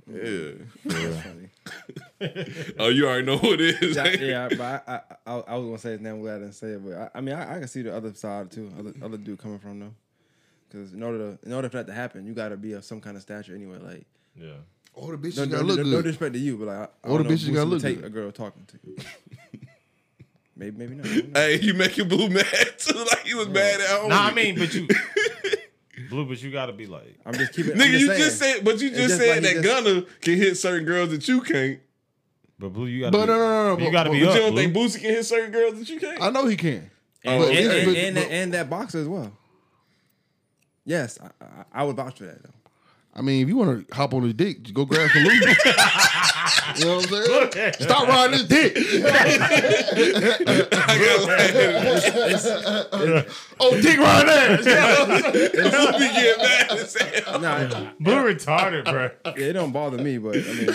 Yeah. 0.10 0.52
That's 0.86 1.22
funny. 1.26 1.50
Oh, 2.80 2.90
you 2.90 3.08
already 3.08 3.26
know 3.26 3.38
who 3.38 3.54
it 3.54 3.62
is. 3.62 3.96
Yeah, 3.96 4.08
yeah, 4.20 4.48
but 4.50 4.62
I, 4.62 4.82
I, 4.88 5.02
I, 5.26 5.34
I 5.40 5.56
was 5.58 5.66
gonna 5.66 5.78
say 5.78 5.92
his 5.92 6.02
name. 6.02 6.14
I'm 6.16 6.22
glad 6.22 6.36
I 6.38 6.40
didn't 6.40 6.54
say 6.56 6.68
it, 6.70 6.84
but 6.86 6.94
I, 6.98 7.10
I 7.18 7.22
mean, 7.22 7.36
I, 7.36 7.56
I 7.56 7.60
can 7.60 7.68
see 7.68 7.82
the 7.84 7.96
other 7.96 8.14
side 8.14 8.50
too. 8.52 8.72
Other, 8.80 8.94
other 9.04 9.18
dude 9.18 9.38
coming 9.40 9.60
from 9.60 9.80
though, 9.80 9.94
because 10.70 10.94
in 10.94 11.04
order 11.04 11.18
to, 11.36 11.46
in 11.46 11.54
order 11.54 11.70
for 11.70 11.78
that 11.78 11.88
to 11.88 11.94
happen, 11.94 12.26
you 12.26 12.34
got 12.34 12.50
to 12.50 12.58
be 12.58 12.72
of 12.74 12.84
some 12.86 13.02
kind 13.02 13.16
of 13.18 13.22
stature 13.22 13.54
anyway. 13.54 13.78
Like, 13.80 14.06
Yeah. 14.36 14.54
All 14.96 15.08
the 15.10 15.18
bitches 15.18 15.38
no, 15.38 15.46
gotta 15.46 15.62
no, 15.64 15.68
look 15.68 15.78
no, 15.78 15.84
good. 15.84 15.92
no 15.92 16.02
disrespect 16.02 16.34
to 16.34 16.40
you, 16.40 16.58
but 16.58 16.68
like, 16.68 16.78
I, 16.78 16.82
I 16.82 16.86
All 16.86 17.18
the 17.18 17.24
don't 17.24 17.28
know 17.28 17.34
if 17.34 17.40
bitches 17.40 17.50
Boosie 17.50 17.54
gotta 17.54 17.70
look 17.70 17.82
take 17.82 17.96
good. 17.98 18.06
a 18.06 18.10
girl 18.10 18.32
talking 18.32 18.66
to 18.66 18.80
you. 18.84 18.98
maybe, 20.56 20.78
maybe 20.78 20.96
not. 20.96 21.06
maybe 21.06 21.28
not. 21.28 21.38
Hey, 21.38 21.60
you 21.60 21.74
making 21.76 22.08
Blue 22.08 22.30
mad 22.30 22.46
too? 22.80 22.98
Like 22.98 23.26
he 23.26 23.36
was 23.36 23.48
mad 23.50 23.80
at 23.82 23.88
home. 24.00 24.10
Nah, 24.10 24.28
I 24.28 24.34
mean, 24.34 24.58
but 24.58 24.74
you 24.74 24.88
Blue, 26.10 26.26
but 26.26 26.42
you 26.42 26.52
gotta 26.52 26.74
be 26.74 26.86
like 26.88 27.16
I'm 27.26 27.34
just 27.34 27.54
keeping. 27.54 27.74
I'm 27.74 27.78
Nigga, 27.80 27.92
just 27.92 28.02
you 28.02 28.08
saying. 28.08 28.20
just 28.20 28.40
said, 28.40 28.64
but 28.66 28.80
you 28.82 28.90
just, 28.90 29.02
just 29.10 29.18
said 29.18 29.30
like 29.30 29.42
that 29.44 29.64
just- 29.64 29.84
Gunna 29.86 30.02
can 30.22 30.38
hit 30.38 30.58
certain 30.58 30.86
girls 30.86 31.10
that 31.12 31.28
you 31.28 31.42
can't. 31.42 31.80
But 32.60 32.70
Blue, 32.74 32.86
you 32.88 33.02
gotta 33.02 33.12
But 33.12 33.26
be, 33.26 33.32
no, 33.34 33.38
no, 33.38 33.66
no, 33.70 33.76
no. 33.78 33.86
You 33.86 33.92
gotta 33.92 34.10
be 34.10 34.20
but 34.22 34.26
But 34.26 34.30
up. 34.32 34.36
you 34.36 34.42
don't 34.42 34.52
Blue. 34.54 34.62
think 34.62 34.74
Boosie 34.76 35.02
can 35.02 35.10
hit 35.12 35.26
certain 35.26 35.52
girls 35.52 35.78
that 35.80 35.90
you 35.90 36.00
can't? 36.00 36.22
I 36.22 36.30
know 36.30 36.46
he 36.48 36.56
can. 36.58 36.90
And- 37.24 37.42
But- 37.44 37.50
and, 37.50 37.58
and- 37.58 37.72
and, 37.72 37.86
but- 37.86 37.96
and, 37.98 38.16
but- 38.16 38.22
that, 38.22 38.32
and 38.32 38.54
that 38.54 38.70
boxer 38.70 39.00
as 39.00 39.08
well. 39.08 39.32
Yes, 40.86 41.20
I, 41.22 41.44
I, 41.44 41.82
I 41.82 41.84
would 41.84 41.96
vouch 41.98 42.18
for 42.18 42.26
that 42.26 42.42
though. 42.42 42.50
I 43.14 43.22
mean, 43.22 43.42
if 43.42 43.48
you 43.50 43.58
want 43.58 43.88
to 43.88 43.96
hop 43.96 44.14
on 44.14 44.24
his 44.24 44.34
dick, 44.36 44.62
just 44.62 44.74
go 44.76 44.86
grab 44.86 45.10
some 45.10 45.24
lube. 45.24 45.44
you 46.76 46.86
know 46.86 46.96
what 46.98 47.12
I'm 47.12 47.52
saying? 47.52 47.74
Stop 47.80 48.08
riding 48.08 48.34
his 48.34 48.48
dick. 48.48 48.78
oh, 53.60 53.82
dick 53.82 53.98
riding 53.98 54.30
ass. 54.30 54.64
Blue 54.64 55.92
be 55.94 56.08
getting 56.14 56.44
mad 56.44 56.72
as 56.72 56.96
hell. 56.96 57.40
Nah, 57.40 57.68
Blue 58.00 58.16
retarded, 58.34 58.86
bro. 58.86 59.10
yeah, 59.38 59.46
it 59.46 59.54
don't 59.54 59.72
bother 59.72 59.98
me, 59.98 60.18
but 60.18 60.36
I 60.36 60.54
mean, 60.54 60.70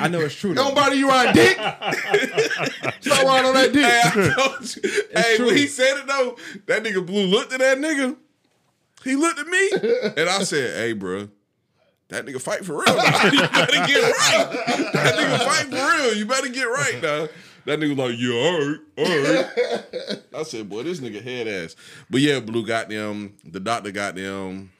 I 0.00 0.08
know 0.08 0.20
it's 0.20 0.34
true. 0.34 0.54
Don't 0.54 0.74
bother 0.74 0.94
you 0.94 1.08
riding 1.08 1.34
dick. 1.34 1.56
Stop 1.56 3.24
riding 3.24 3.46
on 3.46 3.54
that 3.54 3.70
dick. 3.72 3.84
Hey, 3.84 4.00
I 4.04 4.34
told 4.34 4.76
you. 4.76 4.82
Hey, 5.14 5.36
true. 5.36 5.46
when 5.46 5.56
he 5.56 5.66
said 5.66 5.98
it 5.98 6.06
though, 6.06 6.36
that 6.66 6.82
nigga 6.82 7.04
Blue 7.04 7.26
looked 7.26 7.52
at 7.52 7.60
that 7.60 7.78
nigga. 7.78 8.16
He 9.04 9.14
looked 9.14 9.38
at 9.38 9.46
me, 9.46 9.70
and 10.16 10.28
I 10.28 10.42
said, 10.42 10.76
"Hey, 10.78 10.92
bro, 10.92 11.28
that 12.08 12.24
nigga 12.24 12.40
fight 12.40 12.64
for 12.64 12.74
real. 12.74 12.84
You 13.32 13.40
better 13.48 13.86
get 13.86 14.02
right. 14.02 14.50
That 14.92 15.14
nigga 15.16 15.44
fight 15.44 15.66
for 15.66 16.02
real. 16.02 16.14
You 16.14 16.26
better 16.26 16.48
get 16.48 16.64
right 16.64 17.02
now." 17.02 17.28
That 17.66 17.80
nigga 17.80 17.96
was 17.96 17.98
like, 17.98 18.18
"Yeah, 18.18 18.32
all 18.32 18.58
right, 18.60 18.78
all 18.98 20.14
right." 20.14 20.22
I 20.36 20.42
said, 20.44 20.68
"Boy, 20.68 20.84
this 20.84 21.00
nigga 21.00 21.20
head 21.20 21.48
ass." 21.48 21.74
But 22.08 22.20
yeah, 22.20 22.38
Blue 22.38 22.64
got 22.64 22.88
them. 22.88 23.34
The 23.44 23.58
doctor 23.58 23.90
got 23.90 24.14
them. 24.14 24.70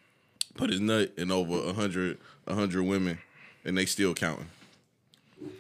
Put 0.55 0.71
his 0.71 0.81
nut 0.81 1.13
in 1.17 1.33
over 1.33 1.69
a 1.69 1.73
hundred, 1.73 2.19
a 2.47 2.55
hundred 2.55 2.85
women, 2.85 3.19
and 3.65 3.77
they 3.77 3.87
still 3.87 4.15
counting. 4.15 4.47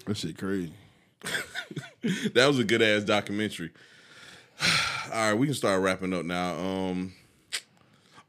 That 0.06 0.16
shit 0.16 0.38
crazy. 0.38 0.72
that 2.32 2.46
was 2.46 2.60
a 2.60 2.64
good 2.64 2.80
ass 2.80 3.02
documentary. 3.02 3.72
All 5.12 5.30
right, 5.30 5.34
we 5.34 5.46
can 5.46 5.54
start 5.54 5.82
wrapping 5.82 6.14
up 6.14 6.24
now. 6.24 6.54
Um, 6.56 7.12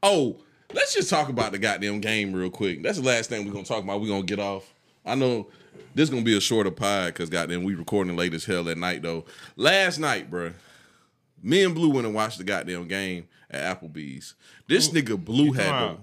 oh, 0.02 0.38
let's 0.72 0.94
just 0.94 1.10
talk 1.10 1.28
about 1.28 1.52
the 1.52 1.58
goddamn 1.58 2.00
game 2.00 2.32
real 2.32 2.50
quick. 2.50 2.82
That's 2.82 2.98
the 2.98 3.06
last 3.06 3.30
thing 3.30 3.46
we're 3.46 3.52
gonna 3.52 3.64
talk 3.64 3.82
about. 3.82 4.00
We're 4.00 4.08
gonna 4.08 4.22
get 4.22 4.38
off. 4.38 4.72
I 5.04 5.14
know 5.14 5.48
this 5.94 6.04
is 6.04 6.10
gonna 6.10 6.22
be 6.22 6.36
a 6.36 6.40
shorter 6.40 6.70
pod 6.70 7.14
because 7.14 7.30
goddamn 7.30 7.64
we 7.64 7.74
recording 7.74 8.16
late 8.16 8.34
as 8.34 8.44
hell 8.44 8.68
at 8.68 8.78
night 8.78 9.02
though. 9.02 9.24
Last 9.56 9.98
night, 9.98 10.30
bruh, 10.30 10.54
me 11.42 11.64
and 11.64 11.74
Blue 11.74 11.90
went 11.90 12.06
and 12.06 12.14
watched 12.14 12.38
the 12.38 12.44
goddamn 12.44 12.88
game 12.88 13.28
at 13.50 13.80
Applebee's. 13.80 14.34
This 14.66 14.88
nigga 14.88 15.22
Blue 15.22 15.52
had 15.52 15.98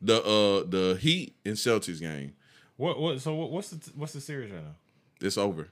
the, 0.00 0.14
the 0.14 0.22
uh 0.22 0.64
the 0.68 0.98
Heat 1.00 1.36
and 1.44 1.54
Celtics 1.54 2.00
game. 2.00 2.34
What 2.76 2.98
what 2.98 3.20
so 3.20 3.34
what, 3.34 3.50
what's 3.50 3.70
the 3.70 3.92
what's 3.94 4.12
the 4.12 4.20
series 4.20 4.50
right 4.50 4.62
now? 4.62 4.74
It's 5.20 5.38
over. 5.38 5.68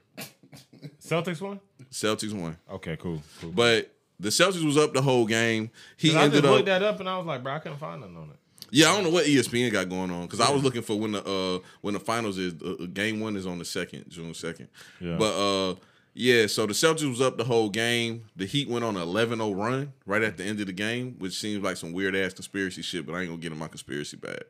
Celtics 1.01 1.41
won? 1.41 1.59
Celtics 1.91 2.33
won. 2.33 2.57
Okay, 2.71 2.95
cool. 2.97 3.21
cool. 3.41 3.51
But 3.51 3.91
the 4.19 4.29
Celtics 4.29 4.63
was 4.65 4.77
up 4.77 4.93
the 4.93 5.01
whole 5.01 5.25
game. 5.25 5.71
He 5.97 6.15
I 6.15 6.23
ended 6.23 6.41
just 6.41 6.45
up. 6.45 6.51
looked 6.51 6.65
that 6.67 6.83
up 6.83 6.99
and 6.99 7.07
I 7.09 7.17
was 7.17 7.25
like, 7.25 7.43
bro, 7.43 7.53
I 7.53 7.59
couldn't 7.59 7.77
find 7.77 8.01
nothing 8.01 8.17
on 8.17 8.29
it. 8.31 8.37
yeah, 8.71 8.89
I 8.91 8.95
don't 8.95 9.03
know 9.05 9.09
what 9.11 9.25
ESPN 9.25 9.71
got 9.71 9.87
going 9.89 10.11
on 10.11 10.23
because 10.23 10.41
I 10.41 10.51
was 10.51 10.63
looking 10.63 10.81
for 10.81 10.99
when 10.99 11.13
the 11.13 11.23
uh 11.25 11.59
when 11.81 11.93
the 11.93 11.99
finals 11.99 12.37
is. 12.37 12.53
Uh, 12.61 12.85
game 12.93 13.19
one 13.19 13.35
is 13.35 13.45
on 13.47 13.57
the 13.59 13.65
second, 13.65 14.05
June 14.09 14.33
second. 14.33 14.67
Yeah. 14.99 15.15
But 15.17 15.33
uh 15.33 15.75
yeah, 16.15 16.47
so 16.47 16.65
the 16.65 16.73
Celtics 16.73 17.07
was 17.07 17.21
up 17.21 17.37
the 17.37 17.43
whole 17.45 17.69
game. 17.69 18.25
The 18.35 18.45
Heat 18.45 18.67
went 18.67 18.83
on 18.83 18.97
an 18.97 19.07
11-0 19.07 19.55
run 19.55 19.93
right 20.05 20.21
at 20.23 20.35
the 20.37 20.43
end 20.43 20.59
of 20.59 20.65
the 20.65 20.73
game, 20.73 21.15
which 21.19 21.33
seems 21.33 21.63
like 21.63 21.77
some 21.77 21.93
weird 21.93 22.13
ass 22.15 22.33
conspiracy 22.33 22.81
shit. 22.81 23.05
But 23.05 23.13
I 23.13 23.19
ain't 23.21 23.29
gonna 23.29 23.39
get 23.41 23.51
in 23.53 23.57
my 23.59 23.67
conspiracy 23.69 24.17
bag. 24.17 24.43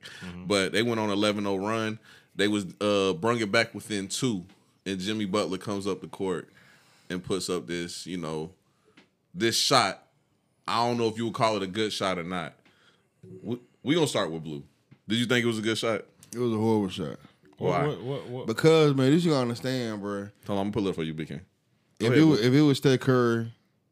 But 0.47 0.71
they 0.71 0.81
went 0.81 0.99
on 0.99 1.11
an 1.11 1.17
11-0 1.17 1.61
run. 1.61 1.99
They 2.35 2.47
was 2.47 2.65
uh 2.81 3.13
brung 3.13 3.39
it 3.39 3.51
back 3.51 3.75
within 3.75 4.07
two, 4.07 4.45
and 4.85 4.99
Jimmy 4.99 5.25
Butler 5.25 5.57
comes 5.59 5.85
up 5.85 6.01
the 6.01 6.07
court 6.07 6.49
and 7.09 7.23
puts 7.23 7.49
up 7.49 7.67
this, 7.67 8.07
you 8.07 8.17
know, 8.17 8.51
this 9.33 9.57
shot. 9.57 10.03
I 10.67 10.85
don't 10.85 10.97
know 10.97 11.07
if 11.07 11.17
you 11.17 11.25
would 11.25 11.33
call 11.33 11.57
it 11.57 11.63
a 11.63 11.67
good 11.67 11.91
shot 11.91 12.17
or 12.19 12.23
not. 12.23 12.53
We, 13.43 13.57
we 13.83 13.95
gonna 13.95 14.07
start 14.07 14.31
with 14.31 14.43
Blue. 14.43 14.63
Did 15.07 15.17
you 15.17 15.25
think 15.25 15.43
it 15.43 15.47
was 15.47 15.59
a 15.59 15.63
good 15.63 15.77
shot? 15.77 16.05
It 16.33 16.39
was 16.39 16.53
a 16.53 16.57
horrible 16.57 16.89
shot. 16.89 17.17
Why? 17.57 17.87
What, 17.87 18.01
what, 18.01 18.27
what, 18.27 18.47
Because 18.47 18.93
man, 18.95 19.11
this 19.11 19.23
you 19.25 19.31
gotta 19.31 19.41
understand, 19.41 20.01
bro. 20.01 20.19
Hold 20.19 20.29
on, 20.47 20.57
I'm 20.57 20.63
gonna 20.65 20.71
pull 20.71 20.87
it 20.87 20.89
up 20.91 20.95
for 20.95 21.03
you, 21.03 21.13
Big 21.13 21.27
King. 21.27 21.41
Go 21.99 22.05
If 22.05 22.11
ahead, 22.11 22.17
it 22.21 22.25
was, 22.25 22.41
if 22.41 22.53
it 22.53 22.61
was 22.61 22.77
Steph 22.77 22.99
Curry, 23.01 23.51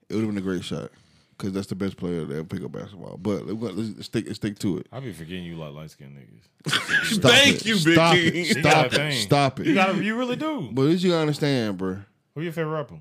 it 0.10 0.16
would 0.16 0.24
have 0.24 0.30
been 0.34 0.38
a 0.38 0.46
great 0.46 0.64
shot. 0.64 0.90
Cause 1.38 1.52
that's 1.52 1.68
the 1.68 1.76
best 1.76 1.98
player 1.98 2.26
that 2.26 2.34
ever 2.34 2.44
pick 2.46 2.64
up 2.64 2.72
basketball. 2.72 3.18
But 3.22 3.46
let's, 3.46 3.76
let's 3.78 4.06
stick 4.08 4.26
let's 4.26 4.38
stick 4.38 4.58
to 4.60 4.80
it. 4.80 4.88
I 4.92 5.00
be 5.00 5.14
forgetting 5.14 5.44
you 5.44 5.56
like 5.56 5.72
light 5.72 5.92
skinned 5.92 6.18
niggas. 6.18 7.06
Stop 7.14 7.32
Thank 7.32 7.56
it. 7.58 7.66
you, 7.68 7.76
Big 7.76 7.94
Stop 7.94 8.14
King. 8.16 8.32
It. 8.34 8.58
Stop 8.58 8.94
it. 8.94 9.14
Stop 9.22 9.60
it. 9.60 9.68
You 9.68 9.74
gotta 9.76 10.04
you 10.04 10.16
really 10.18 10.36
do. 10.36 10.70
but 10.72 10.86
this 10.86 11.04
you 11.04 11.12
gotta 11.12 11.22
understand, 11.22 11.78
bro. 11.78 11.98
Who 12.34 12.42
your 12.42 12.54
favorite 12.54 12.74
rapper? 12.74 12.96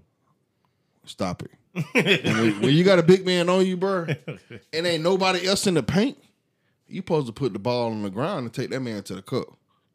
Stop 1.06 1.44
it. 1.44 1.50
And 1.94 2.24
when, 2.38 2.60
when 2.60 2.74
you 2.74 2.84
got 2.84 2.98
a 2.98 3.02
big 3.02 3.26
man 3.26 3.48
on 3.48 3.66
you, 3.66 3.76
bro, 3.76 4.06
and 4.72 4.86
ain't 4.86 5.02
nobody 5.02 5.46
else 5.46 5.66
in 5.66 5.74
the 5.74 5.82
paint, 5.82 6.18
you 6.88 6.98
supposed 7.00 7.26
to 7.26 7.32
put 7.32 7.52
the 7.52 7.58
ball 7.58 7.90
on 7.90 8.02
the 8.02 8.10
ground 8.10 8.44
and 8.44 8.54
take 8.54 8.70
that 8.70 8.80
man 8.80 9.02
to 9.04 9.14
the 9.14 9.22
cup. 9.22 9.46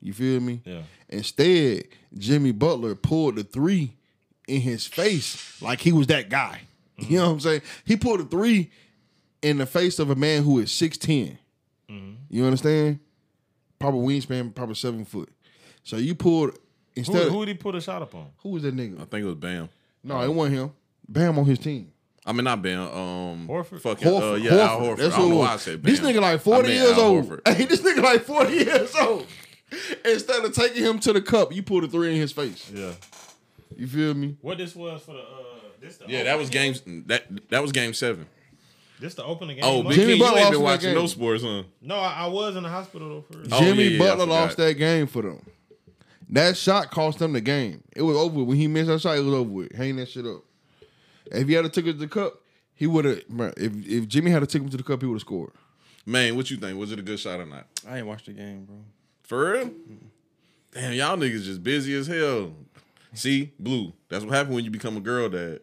You 0.02 0.14
feel 0.14 0.40
me? 0.40 0.62
Yeah. 0.66 0.82
Instead, 1.10 1.86
Jimmy 2.18 2.52
Butler 2.52 2.95
pulled 2.95 3.36
the 3.36 3.44
three 3.44 3.95
in 4.48 4.62
his 4.62 4.88
face 4.88 5.62
like 5.62 5.80
he 5.82 5.91
was 5.91 6.08
that 6.08 6.30
guy. 6.30 6.62
You 6.98 7.06
mm-hmm. 7.06 7.16
know 7.16 7.26
what 7.28 7.32
I'm 7.34 7.40
saying? 7.40 7.62
He 7.86 7.95
pulled 7.95 8.20
a 8.20 8.26
three 8.26 8.72
in 9.41 9.58
the 9.58 9.66
face 9.66 9.99
of 9.99 10.10
a 10.10 10.16
man 10.16 10.44
who 10.44 10.60
is 10.60 10.70
6'10. 10.70 11.38
Mm-hmm. 11.90 12.12
You 12.30 12.45
understand? 12.45 12.99
Probably 13.80 14.20
wingspan, 14.20 14.53
probably 14.53 14.76
seven 14.76 15.06
foot. 15.06 15.30
So 15.84 15.98
you 15.98 16.16
pulled 16.16 16.58
Instead, 16.95 17.24
who 17.24 17.30
who, 17.30 17.38
would 17.40 17.48
he 17.48 17.53
put 17.53 17.76
a 17.76 17.82
shot 17.82 18.02
up 18.02 18.14
on? 18.14 18.28
who 18.38 18.49
was 18.49 18.64
that 18.64 18.76
nigga? 18.76 18.95
I 18.95 19.06
think 19.06 19.24
it 19.24 19.26
was 19.26 19.36
Bam. 19.36 19.70
No, 20.03 20.20
it 20.22 20.34
wasn't 20.34 20.58
him. 20.58 20.72
Bam 21.11 21.38
on 21.39 21.45
his 21.45 21.59
team. 21.59 21.91
I 22.25 22.33
mean, 22.33 22.43
not 22.43 22.61
Bam. 22.61 22.79
Um, 22.81 23.47
Horford? 23.47 23.81
Fucking, 23.81 24.07
uh, 24.07 24.11
Horford. 24.11 24.43
yeah, 24.43 24.51
Al 24.51 24.79
Horford. 24.79 24.81
Horford. 24.81 24.97
That's 24.97 25.15
I 25.15 25.17
don't 25.17 25.29
know 25.29 25.35
who 25.35 25.39
it 25.39 25.39
why 25.43 25.49
I 25.49 25.53
was. 25.53 25.61
said 25.63 25.81
Bam. 25.81 25.91
This 25.91 25.99
nigga 26.01 26.21
like 26.21 26.33
I 26.35 26.38
40 26.38 26.69
years 26.69 26.91
Al 26.97 26.99
old. 27.01 27.25
Horford. 27.29 27.47
Hey, 27.55 27.65
this 27.65 27.81
nigga 27.81 28.03
like 28.03 28.23
40 28.23 28.53
years 28.53 28.95
old. 28.95 29.27
Instead 30.05 30.45
of 30.45 30.53
taking 30.53 30.83
him 30.83 30.99
to 30.99 31.13
the 31.13 31.21
cup, 31.21 31.53
you 31.53 31.63
pulled 31.63 31.83
a 31.85 31.88
three 31.88 32.13
in 32.13 32.19
his 32.19 32.31
face. 32.31 32.69
Yeah. 32.73 32.91
You 33.75 33.88
feel 33.88 34.13
me? 34.13 34.38
What 34.41 34.57
this 34.57 34.75
was 34.75 35.01
for 35.01 35.13
the 35.13 35.19
uh 35.19 35.23
this 35.79 35.97
the 35.97 36.05
Yeah, 36.07 36.23
that 36.23 36.38
was 36.38 36.49
opening 36.49 36.73
game. 36.85 37.03
That 37.07 37.49
that 37.49 37.61
was 37.61 37.71
game 37.71 37.93
seven. 37.93 38.27
This 38.99 39.15
the 39.15 39.23
opening 39.23 39.55
game. 39.55 39.65
Oh, 39.65 39.81
month? 39.81 39.95
Big 39.95 39.99
Jimmy 40.01 40.11
King, 40.13 40.17
you 40.19 40.23
Butler 40.25 40.41
ain't 40.41 40.51
been 40.51 40.61
watching 40.61 40.89
game. 40.89 40.95
no 40.95 41.07
sports, 41.07 41.41
huh? 41.43 41.63
No, 41.81 41.95
I, 41.95 42.25
I 42.25 42.27
was 42.27 42.55
in 42.55 42.63
the 42.63 42.69
hospital 42.69 43.09
though 43.09 43.35
first. 43.35 43.49
Oh, 43.51 43.59
Jimmy 43.59 43.83
yeah, 43.85 43.89
yeah, 43.91 43.97
Butler 43.97 44.25
lost 44.27 44.57
that 44.57 44.73
game 44.77 45.07
for 45.07 45.23
them. 45.23 45.43
That 46.29 46.55
shot 46.55 46.91
cost 46.91 47.17
them 47.19 47.33
the 47.33 47.41
game. 47.41 47.83
It 47.95 48.03
was 48.03 48.15
over. 48.15 48.43
When 48.43 48.57
he 48.57 48.67
missed 48.67 48.88
that 48.88 49.01
shot, 49.01 49.17
it 49.17 49.23
was 49.23 49.33
over 49.33 49.49
with. 49.49 49.71
Hang 49.73 49.95
that 49.95 50.09
shit 50.09 50.25
up. 50.25 50.43
If 51.32 51.48
he 51.48 51.53
had 51.53 51.64
to 51.64 51.70
took 51.70 51.86
it 51.88 51.94
to 51.94 51.99
the 51.99 52.08
cup, 52.08 52.41
he 52.74 52.88
would 52.88 53.06
have. 53.06 53.22
If 53.58 53.88
if 53.88 54.08
Jimmy 54.08 54.32
had 54.32 54.40
to 54.40 54.48
take 54.48 54.62
him 54.62 54.70
to 54.70 54.78
the 54.78 54.84
cup, 54.84 55.02
he 55.02 55.08
would 55.08 55.16
have 55.16 55.22
scored. 55.22 55.52
Man, 56.06 56.36
what 56.36 56.49
you 56.49 56.58
think? 56.58 56.80
Was 56.80 56.91
it 56.91 56.99
a 56.99 57.03
good 57.03 57.20
shot 57.20 57.40
or 57.40 57.45
not? 57.45 57.68
I 57.88 57.99
ain't 57.99 58.08
watched 58.08 58.26
the 58.26 58.34
game, 58.34 58.66
bro. 58.66 58.78
For 59.24 59.52
real? 59.52 59.72
Damn, 60.74 60.94
y'all 60.94 61.18
niggas 61.18 61.44
just 61.44 61.64
busy 61.64 61.94
as 61.95 62.08
hell. 62.08 62.53
See, 63.14 63.52
blue. 63.60 63.94
That's 64.10 64.24
what 64.24 64.34
happened 64.34 64.56
when 64.56 64.64
you 64.66 64.72
become 64.72 64.98
a 64.98 65.02
girl 65.02 65.30
dad. 65.30 65.60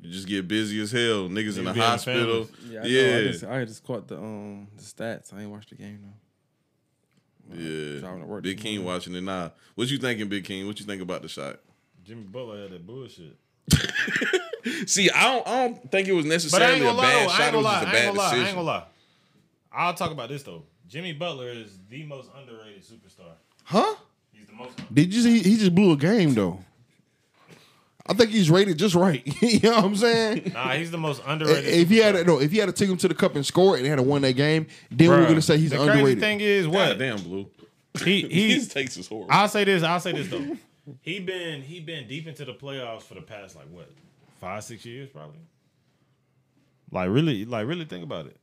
You 0.00 0.10
just 0.10 0.28
get 0.28 0.46
busy 0.46 0.80
as 0.82 0.92
hell. 0.92 1.28
Niggas 1.28 1.58
in 1.58 1.64
the 1.64 1.72
be 1.72 1.78
in 1.78 1.78
the 1.78 1.82
hospital. 1.82 2.48
Yeah, 2.68 2.82
I, 2.82 2.86
Yeah, 2.86 3.02
Know, 3.10 3.18
I, 3.18 3.22
just, 3.24 3.44
I 3.44 3.64
just 3.64 3.84
caught 3.84 4.06
the 4.08 4.18
um 4.18 4.68
the 4.76 4.82
stats. 4.82 5.32
I 5.32 5.40
ain't 5.42 5.50
watched 5.50 5.70
the 5.70 5.76
game 5.76 6.00
though. 6.02 7.56
yeah. 7.58 8.00
Driving 8.00 8.20
to 8.20 8.26
work 8.26 8.42
Big 8.42 8.58
King 8.58 8.76
morning. 8.82 8.86
watching 8.86 9.14
it 9.14 9.22
now. 9.22 9.52
What 9.74 9.90
you 9.90 9.98
thinking, 9.98 10.28
Big 10.28 10.44
King? 10.44 10.66
What 10.66 10.78
you 10.78 10.86
think 10.86 11.00
about 11.02 11.22
the 11.22 11.28
shot? 11.28 11.60
Jimmy 12.04 12.24
Butler 12.24 12.62
had 12.62 12.70
that 12.72 12.86
bullshit. 12.86 13.36
See, 14.86 15.10
I 15.10 15.24
don't, 15.34 15.46
I 15.46 15.68
don't 15.68 15.90
think 15.90 16.08
it 16.08 16.12
was 16.12 16.24
necessarily 16.24 16.76
a 16.80 16.84
gonna 16.84 16.96
lie, 16.98 17.02
bad 17.02 17.30
shot. 17.30 17.40
ain't 17.40 17.54
It 17.54 17.56
was 17.56 17.64
lie. 17.64 17.72
just 17.72 17.84
a 17.84 17.86
I 17.86 17.90
ain't 17.90 17.92
bad 17.92 18.06
gonna 18.06 18.18
lie. 18.18 18.24
I 18.24 18.28
ain't 18.28 18.38
decision. 18.40 18.54
gonna 18.56 18.66
lie. 18.66 18.84
I'll 19.72 19.94
talk 19.94 20.10
about 20.10 20.28
this 20.28 20.42
though. 20.42 20.62
Jimmy 20.88 21.12
Butler 21.12 21.48
is 21.48 21.78
the 21.90 22.04
most 22.04 22.30
underrated 22.38 22.82
superstar. 22.82 23.32
Huh? 23.64 23.94
He's 24.32 24.46
the 24.46 24.52
most. 24.52 24.94
Did 24.94 25.12
you 25.14 25.22
see? 25.22 25.40
He 25.40 25.56
just 25.56 25.74
blew 25.74 25.92
a 25.92 25.96
game 25.96 26.34
though. 26.34 26.60
I 28.06 28.12
think 28.12 28.30
he's 28.30 28.50
rated 28.50 28.78
just 28.78 28.94
right. 28.94 29.22
you 29.42 29.60
know 29.60 29.76
what 29.76 29.84
I'm 29.84 29.96
saying? 29.96 30.52
Nah, 30.54 30.72
he's 30.74 30.90
the 30.90 30.98
most 30.98 31.22
underrated. 31.26 31.64
if 31.64 31.88
he 31.88 31.98
had 31.98 32.14
superstar. 32.14 32.18
to, 32.18 32.24
no, 32.24 32.40
if 32.40 32.50
he 32.52 32.58
had 32.58 32.66
to 32.66 32.72
take 32.72 32.88
him 32.90 32.98
to 32.98 33.08
the 33.08 33.14
cup 33.14 33.34
and 33.34 33.44
score 33.46 33.76
and 33.76 33.84
they 33.84 33.88
had 33.88 33.96
to 33.96 34.02
win 34.02 34.20
that 34.22 34.34
game, 34.34 34.66
then 34.90 35.08
we're 35.08 35.26
gonna 35.26 35.40
say 35.42 35.56
he's 35.58 35.72
underrated. 35.72 35.88
the 35.88 36.00
underrated. 36.02 36.18
crazy 36.20 36.20
thing 36.20 36.40
is 36.40 36.66
God 36.66 36.74
what 36.74 36.98
damn, 36.98 37.22
blue. 37.22 37.46
he 38.04 38.20
His 38.52 38.64
he. 38.66 38.70
takes 38.70 38.96
is 38.98 39.08
horrible. 39.08 39.32
I'll 39.32 39.48
say 39.48 39.64
this. 39.64 39.82
I'll 39.82 40.00
say 40.00 40.12
this 40.12 40.28
though. 40.28 40.56
He 41.00 41.20
been 41.20 41.62
he 41.62 41.80
been 41.80 42.06
deep 42.06 42.26
into 42.26 42.44
the 42.44 42.54
playoffs 42.54 43.02
for 43.02 43.14
the 43.14 43.22
past 43.22 43.56
like 43.56 43.66
what 43.70 43.90
five 44.40 44.64
six 44.64 44.84
years 44.84 45.08
probably. 45.08 45.40
Like 46.90 47.08
really, 47.10 47.44
like 47.44 47.66
really 47.66 47.84
think 47.84 48.04
about 48.04 48.26
it. 48.26 48.36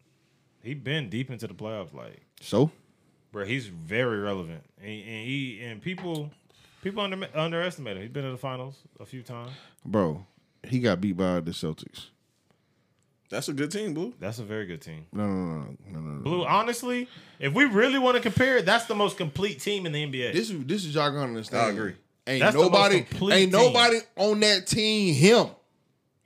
He 0.64 0.74
been 0.74 1.10
deep 1.10 1.30
into 1.32 1.48
the 1.48 1.54
playoffs, 1.54 1.94
like 1.94 2.22
so 2.42 2.72
bro. 3.32 3.46
He's 3.46 3.68
very 3.68 4.20
relevant, 4.20 4.64
and, 4.80 4.90
and 4.90 5.28
he 5.28 5.62
and 5.64 5.82
people 5.82 6.32
people 6.82 7.04
under, 7.04 7.28
underestimate 7.34 7.98
him. 7.98 8.04
He's 8.04 8.12
been 8.12 8.26
in 8.26 8.32
the 8.32 8.38
finals 8.38 8.76
a 9.00 9.06
few 9.06 9.22
times. 9.22 9.52
bro, 9.86 10.26
he 10.64 10.80
got 10.80 11.02
beat 11.02 11.18
by 11.18 11.40
the 11.40 11.52
Celtics. 11.52 12.08
That's 13.30 13.48
a 13.48 13.54
good 13.54 13.72
team, 13.72 13.94
blue. 13.94 14.14
That's 14.20 14.40
a 14.40 14.44
very 14.44 14.66
good 14.66 14.82
team. 14.82 15.06
No, 15.14 15.26
no, 15.26 15.34
no, 15.36 15.76
no, 15.90 16.00
no, 16.00 16.10
no. 16.16 16.22
Blue, 16.22 16.46
honestly, 16.46 17.08
if 17.40 17.54
we 17.54 17.64
really 17.64 17.98
want 17.98 18.18
to 18.18 18.22
compare 18.22 18.58
it, 18.58 18.66
that's 18.66 18.86
the 18.86 18.96
most 18.96 19.16
complete 19.16 19.62
team 19.62 19.86
in 19.86 19.94
the 19.94 20.06
NBA. 20.06 20.34
This 20.34 20.50
is 20.50 20.66
this 20.66 20.84
is 20.84 20.96
y'all 20.96 21.10
gonna 21.10 21.24
understand. 21.24 21.66
I 21.66 21.70
agree. 21.70 21.94
Ain't 22.28 22.40
That's 22.42 22.54
the 22.54 22.60
most 22.62 22.72
nobody, 22.72 23.02
complete 23.02 23.34
ain't 23.34 23.52
team. 23.52 23.62
nobody 23.62 23.98
on 24.16 24.40
that 24.42 24.68
team. 24.68 25.14
Him, 25.16 25.48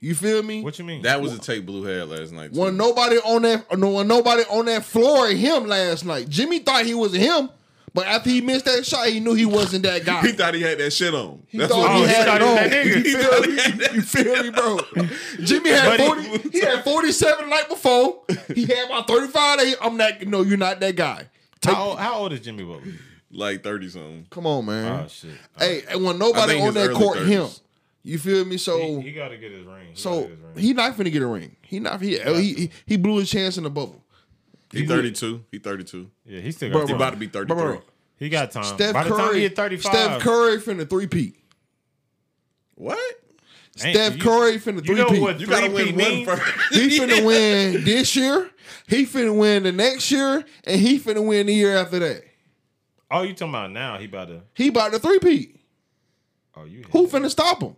you 0.00 0.14
feel 0.14 0.42
me? 0.42 0.62
what 0.62 0.78
you 0.78 0.84
mean? 0.84 1.02
That 1.02 1.22
was 1.22 1.32
a 1.34 1.38
tape 1.38 1.64
blue 1.64 1.84
had 1.84 2.08
last 2.08 2.32
night. 2.32 2.52
too. 2.52 2.60
When 2.60 2.76
nobody 2.76 3.16
on 3.16 3.42
that, 3.42 3.78
no, 3.78 3.90
when 3.90 4.06
nobody 4.06 4.42
on 4.50 4.66
that 4.66 4.84
floor, 4.84 5.28
him 5.28 5.66
last 5.66 6.04
night. 6.04 6.28
Jimmy 6.28 6.58
thought 6.58 6.84
he 6.84 6.92
was 6.92 7.14
him, 7.14 7.48
but 7.94 8.06
after 8.06 8.28
he 8.28 8.42
missed 8.42 8.66
that 8.66 8.84
shot, 8.84 9.08
he 9.08 9.20
knew 9.20 9.32
he 9.32 9.46
wasn't 9.46 9.84
that 9.84 10.04
guy. 10.04 10.20
He 10.20 10.32
thought 10.32 10.52
he 10.52 10.60
had 10.60 10.76
that 10.78 10.90
shit 10.92 11.14
on. 11.14 11.42
He 11.48 11.56
That's 11.56 11.72
thought 11.72 11.80
what 11.80 11.92
he 11.92 12.00
he 12.02 12.06
had 12.08 12.26
thought 12.26 12.42
it 12.42 12.44
he 12.44 12.50
was 12.50 12.58
on. 12.58 12.70
that 12.70 12.72
nigga. 12.84 12.94
You 12.94 13.02
He 13.02 13.22
feel 13.22 13.42
he 13.42 13.78
me? 13.78 13.86
You 13.94 14.02
feel 14.02 14.42
me, 14.42 14.50
bro? 14.50 15.46
Jimmy 15.46 15.70
had 15.70 15.86
But 15.96 16.00
he- 16.00 16.06
forty. 16.38 16.48
He 16.50 16.60
had 16.60 16.84
forty-seven 16.84 17.44
the 17.48 17.50
night 17.50 17.68
before. 17.70 18.20
He 18.54 18.66
had 18.66 18.84
about 18.86 19.08
thirty-five. 19.08 19.58
Day. 19.60 19.74
I'm 19.80 19.96
not. 19.96 20.20
No, 20.26 20.42
you're 20.42 20.58
not 20.58 20.78
that 20.80 20.94
guy. 20.94 21.26
Take, 21.62 21.74
how, 21.74 21.84
old, 21.84 21.98
how 21.98 22.14
old 22.16 22.32
is 22.34 22.40
Jimmy 22.40 22.64
Butler? 22.64 22.92
Like 23.36 23.62
thirty 23.62 23.88
something. 23.88 24.26
come 24.30 24.46
on, 24.46 24.64
man. 24.66 25.04
Oh 25.04 25.08
shit. 25.08 25.30
hey, 25.58 25.82
and 25.90 26.02
when 26.04 26.18
nobody 26.18 26.60
on 26.60 26.74
that 26.74 26.92
court, 26.92 27.18
30s. 27.18 27.26
him. 27.26 27.48
You 28.02 28.18
feel 28.18 28.44
me? 28.44 28.56
So, 28.56 28.78
he, 28.78 29.00
he 29.08 29.12
got 29.12 29.28
to 29.28 29.36
get 29.36 29.50
his 29.50 29.66
ring. 29.66 29.88
He 29.90 29.96
so 29.96 30.28
his 30.28 30.38
ring. 30.38 30.56
he 30.56 30.72
not 30.72 30.96
finna 30.96 31.10
get 31.10 31.22
a 31.22 31.26
ring. 31.26 31.56
He 31.62 31.80
not. 31.80 32.00
He 32.00 32.18
he, 32.18 32.52
he, 32.54 32.70
he 32.86 32.96
blew 32.96 33.18
his 33.18 33.28
chance 33.28 33.58
in 33.58 33.64
the 33.64 33.70
bubble. 33.70 34.02
He 34.72 34.86
thirty 34.86 35.10
two. 35.12 35.44
He 35.50 35.58
thirty 35.58 35.82
two. 35.84 36.10
yeah, 36.24 36.40
he 36.40 36.52
still 36.52 36.70
Bro, 36.70 36.86
He 36.86 36.92
about 36.92 37.10
to 37.10 37.16
be 37.16 37.26
thirty 37.26 37.48
Bro, 37.48 37.56
three. 37.56 37.76
bro. 37.78 37.82
He 38.18 38.28
got 38.28 38.50
time. 38.52 38.64
Steph 38.64 38.94
By 38.94 39.04
the 39.04 39.10
time 39.10 39.18
he 39.18 39.24
Curry. 39.30 39.40
hit 39.40 39.56
35, 39.56 39.92
Steph 39.92 40.20
Curry 40.22 40.58
finna 40.58 40.88
three 40.88 41.06
peat. 41.06 41.36
What? 42.76 42.98
Ain't- 43.84 43.94
Steph 43.96 44.16
you- 44.16 44.22
Curry 44.22 44.58
finna 44.58 44.74
You 44.76 44.80
three 44.82 44.94
know 44.96 45.08
peat. 45.10 45.20
what 45.20 45.40
You 45.40 45.46
gotta 45.46 45.68
3P 45.68 45.74
win 45.74 45.86
one 45.86 45.96
mean? 45.96 46.26
first. 46.26 46.42
He 46.72 46.98
finna 46.98 47.24
win 47.26 47.84
this 47.84 48.16
year. 48.16 48.50
He 48.88 49.04
finna 49.04 49.36
win 49.36 49.64
the 49.64 49.72
next 49.72 50.10
year, 50.10 50.44
and 50.64 50.80
he 50.80 50.98
finna 50.98 51.26
win 51.26 51.46
the 51.46 51.54
year 51.54 51.76
after 51.76 51.98
that. 51.98 52.22
Oh, 53.18 53.22
you 53.22 53.32
talking 53.32 53.48
about 53.50 53.70
now? 53.72 53.98
He 53.98 54.04
about 54.06 54.28
to. 54.28 54.42
He 54.54 54.68
about 54.68 54.92
to 54.92 54.98
three 54.98 55.18
peat. 55.18 55.60
Oh, 56.56 56.64
you. 56.64 56.84
Who 56.92 57.06
finna 57.06 57.30
stop 57.30 57.62
him? 57.62 57.76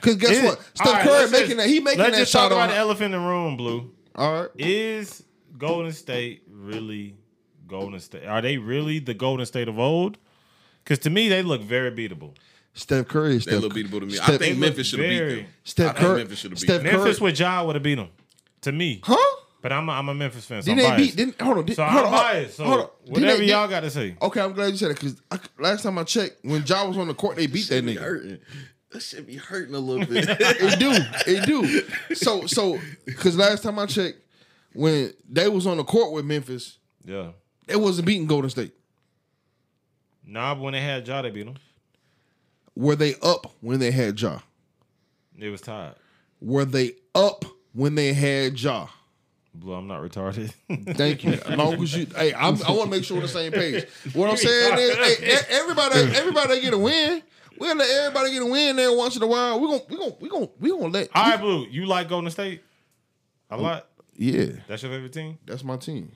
Cause 0.00 0.14
guess 0.16 0.30
Is- 0.30 0.44
what? 0.44 0.58
all 0.58 0.64
Steph 0.74 0.86
right, 0.92 1.02
Curry 1.06 1.30
making 1.30 1.46
just- 1.48 1.56
that. 1.58 1.68
He 1.68 1.80
making 1.80 1.98
Let's 2.00 2.12
that 2.12 2.18
just 2.20 2.32
shot 2.32 2.42
talk 2.42 2.52
about 2.52 2.62
on. 2.62 2.68
the 2.70 2.76
elephant 2.76 3.14
in 3.14 3.20
the 3.20 3.26
room, 3.28 3.56
Blue. 3.56 3.92
All 4.14 4.42
right. 4.42 4.50
Is 4.56 5.24
Golden 5.56 5.92
State 5.92 6.42
really 6.50 7.16
Golden 7.66 7.98
State? 8.00 8.24
Are 8.24 8.40
they 8.40 8.58
really 8.58 9.00
the 9.00 9.14
Golden 9.14 9.44
State 9.46 9.68
of 9.68 9.78
old? 9.78 10.18
Because 10.84 11.00
to 11.00 11.10
me, 11.10 11.28
they 11.28 11.42
look 11.42 11.62
very 11.62 11.90
beatable. 11.90 12.34
Steph 12.74 13.08
Curry. 13.08 13.36
is 13.36 13.44
They 13.44 13.52
Steph, 13.52 13.62
look 13.62 13.72
beatable 13.74 14.00
to 14.00 14.06
me. 14.06 14.18
I 14.22 14.38
think 14.38 14.58
Memphis 14.58 14.86
should 14.86 15.00
have 15.00 15.08
beat 15.08 15.18
them. 15.42 15.46
Steph 15.64 15.96
Curry. 15.96 16.18
Memphis 16.18 16.38
should 16.38 16.50
have 16.52 16.60
beat 16.60 16.64
Steph 16.66 16.82
them. 16.82 16.90
Curry. 16.92 17.02
Memphis 17.04 17.20
with 17.20 17.38
Ja 17.40 17.64
would 17.64 17.74
have 17.74 17.82
beat 17.82 17.96
them. 17.96 18.08
To 18.62 18.72
me, 18.72 19.00
Huh? 19.04 19.36
But 19.60 19.72
I'm 19.72 19.88
a, 19.88 19.92
I'm 19.92 20.08
a 20.08 20.14
Memphis 20.14 20.44
fan, 20.46 20.62
so 20.62 20.66
Did 20.66 20.72
I'm 20.72 20.76
they 20.78 20.84
biased. 20.84 21.16
beat? 21.16 21.16
Didn't 21.16 21.40
hold 21.42 21.58
on? 21.58 21.64
Did, 21.66 21.76
so 21.76 21.84
hold 21.84 22.06
I'm 22.06 22.12
on, 22.14 22.18
biased. 22.20 22.56
So 22.56 22.64
hold 22.64 22.80
on. 22.80 22.88
Whatever 23.06 23.38
they- 23.38 23.44
y'all 23.46 23.68
got 23.68 23.80
to 23.80 23.90
say. 23.90 24.16
Okay, 24.22 24.40
I'm 24.40 24.52
glad 24.52 24.70
you 24.70 24.76
said 24.76 24.90
it 24.92 24.94
because 25.00 25.20
last 25.58 25.82
time 25.82 25.98
I 25.98 26.04
checked, 26.04 26.44
when 26.44 26.64
Ja 26.64 26.86
was 26.86 26.96
on 26.98 27.08
the 27.08 27.14
court, 27.14 27.36
they 27.36 27.46
beat 27.46 27.68
that 27.68 27.84
Be 27.84 27.94
nigga. 27.96 28.00
hurting. 28.00 28.38
That 28.92 29.00
should 29.02 29.26
be 29.26 29.36
hurting 29.36 29.74
a 29.74 29.78
little 29.78 30.06
bit. 30.06 30.26
It 30.40 30.78
do. 30.78 30.92
It 31.30 31.46
do. 31.46 32.14
So 32.14 32.46
so 32.46 32.78
because 33.04 33.36
last 33.36 33.62
time 33.62 33.78
I 33.78 33.86
checked, 33.86 34.18
when 34.72 35.12
they 35.28 35.48
was 35.48 35.66
on 35.66 35.76
the 35.76 35.84
court 35.84 36.12
with 36.12 36.24
Memphis, 36.24 36.78
Yeah. 37.04 37.32
they 37.66 37.76
wasn't 37.76 38.06
beating 38.06 38.26
Golden 38.26 38.48
State. 38.50 38.72
Nah, 40.24 40.54
but 40.54 40.62
when 40.62 40.72
they 40.72 40.80
had 40.80 41.06
Ja, 41.06 41.22
they 41.22 41.30
beat 41.30 41.46
them. 41.46 41.56
Were 42.76 42.96
they 42.96 43.14
up 43.22 43.50
when 43.60 43.78
they 43.80 43.90
had 43.90 44.20
Ja? 44.20 44.38
It 45.38 45.48
was 45.50 45.60
tied. 45.60 45.94
Were 46.40 46.64
they 46.64 46.92
up 47.14 47.44
when 47.72 47.94
they 47.94 48.12
had 48.12 48.60
Ja? 48.60 48.88
Blue, 49.58 49.74
I'm 49.74 49.86
not 49.88 50.00
retarded. 50.02 50.52
Thank 50.96 51.24
you. 51.24 51.32
As 51.32 51.56
long 51.56 51.82
as 51.82 51.96
you, 51.96 52.06
hey, 52.16 52.32
I'm, 52.34 52.62
I 52.62 52.70
want 52.70 52.84
to 52.84 52.90
make 52.90 53.04
sure 53.04 53.16
we're 53.16 53.22
on 53.22 53.26
the 53.26 53.32
same 53.32 53.52
page. 53.52 53.86
What 54.14 54.30
I'm 54.30 54.36
saying 54.36 54.78
is, 54.78 54.96
hey, 55.18 55.38
everybody, 55.50 55.98
everybody 56.16 56.60
get 56.60 56.74
a 56.74 56.78
win. 56.78 57.22
We'll 57.58 57.76
let 57.76 57.90
everybody 57.90 58.32
get 58.32 58.42
a 58.42 58.46
win 58.46 58.76
there 58.76 58.96
once 58.96 59.16
in 59.16 59.22
a 59.22 59.26
while. 59.26 59.60
We're 59.60 59.66
gonna, 59.68 59.82
we 59.88 59.96
gonna, 59.96 60.14
we 60.20 60.28
gonna, 60.28 60.48
we 60.60 60.70
gonna 60.70 60.88
let. 60.88 61.08
All 61.14 61.30
right, 61.30 61.40
Blue, 61.40 61.66
you 61.68 61.86
like 61.86 62.08
Golden 62.08 62.30
State 62.30 62.62
a 63.50 63.56
lot? 63.56 63.88
Yeah, 64.14 64.46
That's 64.68 64.82
your 64.82 64.92
favorite 64.92 65.12
team? 65.12 65.38
that's 65.46 65.62
my 65.64 65.76
team. 65.76 66.12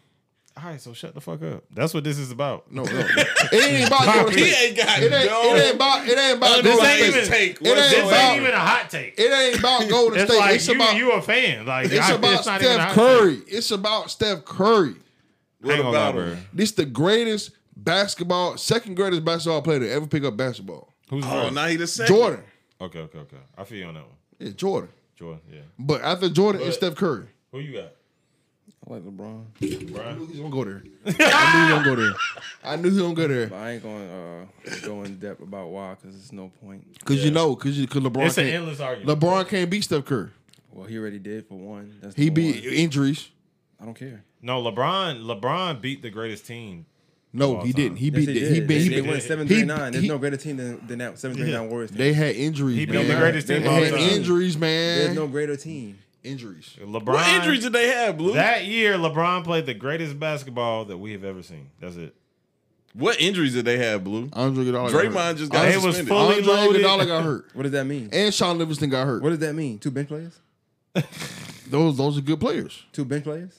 All 0.55 0.65
right, 0.65 0.81
so 0.81 0.93
shut 0.93 1.15
the 1.15 1.21
fuck 1.21 1.43
up. 1.43 1.65
That's 1.73 1.95
what 1.95 2.05
this 2.05 2.19
is 2.19 2.31
about. 2.31 2.71
No, 2.71 2.83
no, 2.85 2.91
it 2.93 3.55
ain't 3.55 3.87
about 3.87 4.05
Golden 4.15 4.37
he 4.39 4.45
ain't 4.53 4.77
got 4.77 4.99
It 5.03 5.11
ain't, 5.13 5.31
no. 5.31 5.55
it 5.55 5.65
ain't 5.67 5.75
about, 5.77 6.07
it 6.07 6.19
ain't 6.19 6.37
about 6.37 6.59
oh, 6.59 6.63
This 6.63 6.77
Golden 6.77 6.91
ain't 6.91 7.07
even- 7.17 7.29
take 7.29 7.51
It 7.53 7.67
ain't 7.67 7.77
This 7.77 7.99
about- 8.07 8.13
ain't 8.33 8.43
even 8.43 8.55
a 8.55 8.59
hot 8.59 8.91
take. 8.91 9.15
It 9.19 9.33
ain't 9.33 9.59
about 9.59 9.89
Golden 9.89 10.21
It's 10.21 10.31
State. 10.31 10.39
like 10.41 10.55
it's 10.57 10.69
you, 10.69 10.75
about, 10.75 10.97
you 10.97 11.13
a 11.13 11.23
fan. 11.23 11.65
Like 11.67 11.87
it's 11.91 12.01
I, 12.11 12.13
about 12.15 12.35
it's 12.35 12.47
not 12.47 12.61
even 12.63 12.73
a 12.75 12.75
Steph 12.83 12.93
Curry. 12.95 13.37
Take. 13.37 13.53
It's 13.55 13.71
about 13.71 14.11
Steph 14.11 14.45
Curry. 14.45 14.95
What 15.63 15.71
I 15.71 15.75
ain't 15.75 15.83
gonna 15.85 15.97
lie, 15.97 16.03
about 16.09 16.15
bro. 16.15 16.25
him? 16.35 16.47
This 16.53 16.73
the 16.73 16.85
greatest 16.85 17.53
basketball, 17.75 18.57
second 18.59 18.95
greatest 18.97 19.25
basketball 19.25 19.63
player 19.63 19.81
to 19.81 19.91
ever 19.91 20.07
pick 20.07 20.25
up 20.25 20.37
basketball. 20.37 20.93
Who's 21.09 21.25
Oh, 21.27 21.49
now 21.51 21.67
he 21.67 21.77
the 21.77 21.87
second. 21.87 22.15
Jordan. 22.15 22.45
Okay, 22.81 22.99
okay, 23.01 23.19
okay. 23.21 23.37
I 23.57 23.65
feel 23.65 23.79
you 23.79 23.85
on 23.87 23.95
that 23.95 24.01
one. 24.03 24.17
Yeah, 24.39 24.51
Jordan. 24.51 24.91
Jordan, 25.17 25.41
yeah. 25.51 25.61
But 25.79 26.03
after 26.03 26.29
Jordan, 26.29 26.63
it's 26.63 26.77
Steph 26.77 26.95
Curry. 26.97 27.27
Who 27.53 27.61
you 27.61 27.75
got? 27.81 27.93
I 28.85 28.93
like 28.95 29.03
LeBron, 29.05 29.45
I 29.63 30.13
knew 30.15 30.27
he 30.27 30.33
was 30.33 30.39
gonna 30.41 30.51
go 30.51 30.65
there. 30.65 30.83
I 31.07 31.11
knew 31.11 31.67
he 31.69 31.73
was 31.73 31.85
gonna 31.85 31.85
go 31.85 31.97
there. 31.97 32.15
I 32.65 32.77
knew 32.77 32.83
he 32.83 32.89
was 32.91 32.99
gonna 32.99 33.15
go 33.15 33.29
there. 33.29 33.47
but 33.47 33.57
I 33.57 33.71
ain't 33.73 33.83
going 33.83 34.09
to 34.09 34.73
uh, 34.73 34.77
go 34.85 35.03
in 35.05 35.19
depth 35.19 35.41
about 35.41 35.69
why 35.69 35.95
because 35.95 36.17
there's 36.17 36.33
no 36.33 36.51
point. 36.65 36.85
Cause 37.05 37.25
you 37.25 37.31
know, 37.31 37.55
cause 37.55 37.79
you, 37.79 37.87
cause 37.87 38.03
LeBron 38.03 38.27
It's 38.27 38.39
an 38.39 38.45
can't, 38.45 38.57
endless 38.57 38.81
argument. 38.81 39.21
LeBron 39.21 39.49
can't 39.49 39.71
beat 39.71 39.85
Steph 39.85 40.05
Curry. 40.05 40.31
Well, 40.73 40.87
he 40.87 40.99
already 40.99 41.19
did 41.21 41.47
for 41.47 41.55
one. 41.59 41.97
That's 42.03 42.17
He 42.17 42.29
beat 42.31 42.65
one. 42.65 42.75
injuries. 42.75 43.29
I 43.81 43.85
don't 43.85 43.95
care. 43.95 44.25
No, 44.41 44.61
LeBron. 44.63 45.23
LeBron 45.23 45.81
beat 45.81 46.03
the 46.03 46.11
greatest 46.11 46.47
team 46.47 46.87
No, 47.33 47.61
he 47.61 47.73
time. 47.73 47.83
didn't. 47.83 47.97
He 47.99 48.07
Yes, 48.07 48.15
beat. 48.17 48.27
they 48.27 48.33
the, 48.33 48.41
did. 48.41 48.53
he 48.55 48.61
beat. 48.61 48.67
They, 48.67 48.81
He 48.83 48.89
they 48.89 49.01
beat. 49.03 49.11
went 49.11 49.23
seven 49.23 49.47
he- 49.47 49.55
three 49.55 49.65
nine. 49.65 49.93
There's 49.93 50.03
he- 50.05 50.09
no 50.09 50.19
greater 50.19 50.37
team 50.37 50.57
than, 50.57 50.85
than 50.89 50.99
that 50.99 51.19
seven 51.21 51.37
three 51.37 51.53
nine 51.53 51.69
Warriors. 51.71 51.91
Team. 51.91 51.99
They 51.99 52.13
had 52.15 52.35
injuries. 52.35 52.77
He 52.79 52.87
beat 52.87 52.95
man. 52.95 53.09
the 53.09 53.15
greatest 53.17 53.47
team 53.47 53.63
They 53.63 53.91
had 53.91 53.95
injuries, 53.95 54.57
man. 54.59 54.99
There's 55.05 55.15
no 55.17 55.29
greater 55.29 55.57
team. 55.57 55.99
Injuries. 56.25 56.77
LeBron. 56.81 57.07
What 57.07 57.29
injuries 57.29 57.63
did 57.65 57.73
they 57.73 57.89
have, 57.89 58.17
Blue? 58.17 58.35
That 58.35 58.65
year, 58.65 58.95
LeBron 58.95 59.43
played 59.45 59.67
the 59.67 59.75
greatest 59.75 60.19
basketball 60.21 60.85
that 60.85 60.97
we 60.99 61.13
have 61.13 61.25
ever 61.25 61.43
seen. 61.43 61.71
That's 61.81 61.97
it. 61.97 62.15
what 62.95 63.21
injuries 63.21 63.55
did 63.55 63.65
they 63.65 63.79
have, 63.79 64.05
Blue? 64.05 64.29
Andre 64.33 64.65
Iguodala. 64.65 64.73
got 64.73 64.93
hurt. 64.93 65.13
Draymond 65.13 65.37
just 65.39 65.51
got 65.53 65.63
They 65.63 65.75
was 65.77 65.97
suspended. 65.97 66.09
fully 66.09 66.37
Andre 66.37 66.55
loaded. 66.55 66.83
Iguodala 66.85 67.07
got 67.09 67.25
hurt, 67.25 67.47
What 67.55 67.63
does 67.65 67.73
that 67.73 67.85
mean? 67.87 68.09
and 68.13 68.33
Shaun 68.33 68.57
Livingston 68.59 68.91
got 68.91 69.07
hurt. 69.07 69.23
What 69.23 69.31
does 69.31 69.39
that 69.41 69.55
mean? 69.55 69.79
Two 69.81 69.91
bench 69.91 70.09
players? 70.09 70.39
Those 71.71 71.97
those 71.97 72.19
are 72.19 72.21
good 72.21 72.39
players. 72.39 72.85
Two 72.93 73.05
bench 73.07 73.25
players? 73.25 73.57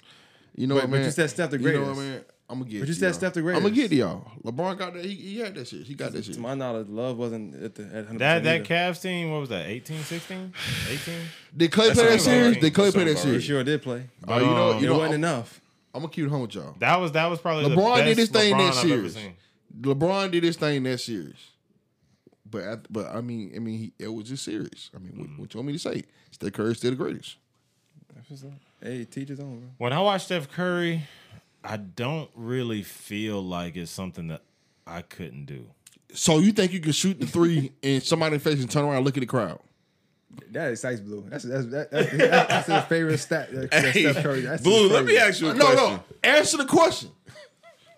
You 0.56 0.68
know 0.68 0.76
But- 0.76 0.84
what, 0.84 0.91
but 0.91 0.98
man? 0.98 1.06
you 1.06 1.11
said 1.11 1.30
Steph 1.31 1.49
the 1.49 1.57
You 1.57 1.64
know 1.64 1.72
greatest. 1.80 1.95
what, 1.98 2.03
man? 2.06 2.22
I'm 2.54 2.60
gonna 2.60 2.70
get. 2.70 2.80
But 2.82 2.88
you 2.88 2.94
to 2.94 3.00
said 3.00 3.06
y'all. 3.08 3.14
Steph 3.14 3.34
the 3.34 3.40
I'm 3.40 3.64
gonna 3.64 3.72
get 3.72 3.90
to 3.90 3.96
y'all. 3.96 4.32
LeBron 4.44 4.78
got 4.78 4.94
that. 4.94 5.04
He, 5.04 5.16
he 5.16 5.40
had 5.40 5.56
that 5.56 5.68
shit. 5.68 5.88
He 5.88 5.96
got 5.96 6.12
that 6.12 6.24
shit. 6.24 6.36
To 6.36 6.40
my 6.40 6.54
knowledge, 6.54 6.88
Love 6.88 7.18
wasn't 7.18 7.62
at 7.64 7.74
the 7.74 7.84
at 7.84 8.08
100% 8.08 8.20
That 8.20 8.44
that 8.44 8.56
either. 8.62 8.64
Cavs 8.64 9.02
team, 9.02 9.32
what 9.32 9.40
was 9.40 9.50
that? 9.50 9.66
18, 9.66 10.04
16? 10.04 10.54
18? 10.92 11.16
Did 11.58 11.72
Klay 11.72 11.88
That 11.88 11.96
play 11.96 12.06
that 12.06 12.22
series? 12.22 12.52
about 12.52 12.62
Did 12.62 12.74
Klay 12.74 12.84
right. 12.84 12.94
play 12.94 13.04
that 13.06 13.10
That 13.10 13.18
sounds 13.18 13.24
He 13.24 13.30
series? 13.32 13.44
sure 13.44 13.64
did 13.64 13.82
play. 13.82 14.10
Oh, 14.28 14.38
you 14.38 14.46
know, 14.46 14.72
you 14.72 14.78
it 14.78 14.82
know, 14.84 14.94
wasn't 14.94 15.14
I'm, 15.16 15.20
enough. 15.20 15.62
I'm 15.96 16.02
gonna 16.02 16.14
keep 16.14 16.26
it 16.26 16.30
home 16.30 16.42
with 16.42 16.54
y'all. 16.56 16.76
That 16.78 17.00
was 17.00 17.12
that 17.14 17.30
was 17.30 17.40
probably 17.40 17.70
the 17.70 17.76
LeBron 17.76 17.96
best 17.96 18.06
did 18.06 18.18
his 18.20 18.30
thing 18.30 18.54
LeBron 18.54 18.58
that 18.58 18.74
series. 18.76 19.18
LeBron 19.82 20.32
did 20.32 20.44
his 20.44 20.58
thing 20.58 20.84
that 20.84 21.00
series. 21.00 21.50
But 22.50 22.64
I, 22.64 22.78
but 22.92 23.16
I 23.16 23.22
mean 23.22 23.52
I 23.56 23.60
mean 23.60 23.80
he, 23.80 23.94
it 23.98 24.14
was 24.14 24.30
just 24.30 24.44
serious. 24.44 24.92
I 24.96 25.00
mean 25.00 25.18
what, 25.18 25.28
mm. 25.28 25.40
what 25.40 25.54
you 25.54 25.58
want 25.58 25.68
me 25.68 25.74
to 25.74 25.80
say? 25.80 26.04
Steph 26.30 26.54
Curry's 26.54 26.78
still 26.78 26.92
the 26.92 26.98
greatest. 26.98 27.38
That's 28.16 28.30
what's 28.30 28.44
up. 28.44 28.52
Hey, 28.82 29.06
teach 29.06 29.30
his 29.30 29.40
own, 29.40 29.60
bro. 29.60 29.70
When 29.78 29.94
I 29.94 30.00
watch 30.00 30.26
Steph 30.26 30.52
Curry, 30.52 31.04
I 31.64 31.77
don't 31.77 32.30
really 32.35 32.84
feel 32.84 33.41
like 33.41 33.76
it's 33.77 33.91
something 33.91 34.27
that 34.27 34.41
I 34.85 35.02
couldn't 35.02 35.45
do. 35.45 35.65
So 36.14 36.40
you 36.40 36.52
think 36.52 36.73
you 36.73 36.80
can 36.80 36.91
shoot 36.91 37.19
the 37.19 37.26
three 37.26 37.72
and 37.81 38.03
somebody 38.03 38.35
in 38.35 38.40
the 38.41 38.49
face 38.49 38.60
and 38.61 38.69
turn 38.69 38.84
around 38.85 38.98
and 38.98 39.06
look 39.06 39.18
at 39.18 39.22
the 39.22 39.26
crowd? 39.27 39.60
That 40.52 40.72
excites 40.72 40.99
Blue. 40.99 41.23
That's 41.30 41.44
that's 41.44 41.65
that, 41.68 41.91
that, 41.91 42.11
that, 42.18 42.49
that's 42.49 42.68
his 42.68 42.84
favorite 42.85 43.18
stat. 43.19 43.52
That, 43.53 43.69
that 43.72 43.85
Hey, 43.94 44.11
Steph 44.11 44.23
Curry. 44.23 44.41
That's 44.41 44.64
his 44.64 44.73
Blue, 44.73 44.90
let 44.90 45.06
me 45.06 45.18
ask 45.18 45.40
you 45.41 45.49
a 45.49 45.53
No, 45.53 45.65
question. 45.65 45.77
no. 45.84 45.95
No, 45.95 46.03
answer 46.23 46.57
the 46.57 46.65
question. 46.65 47.11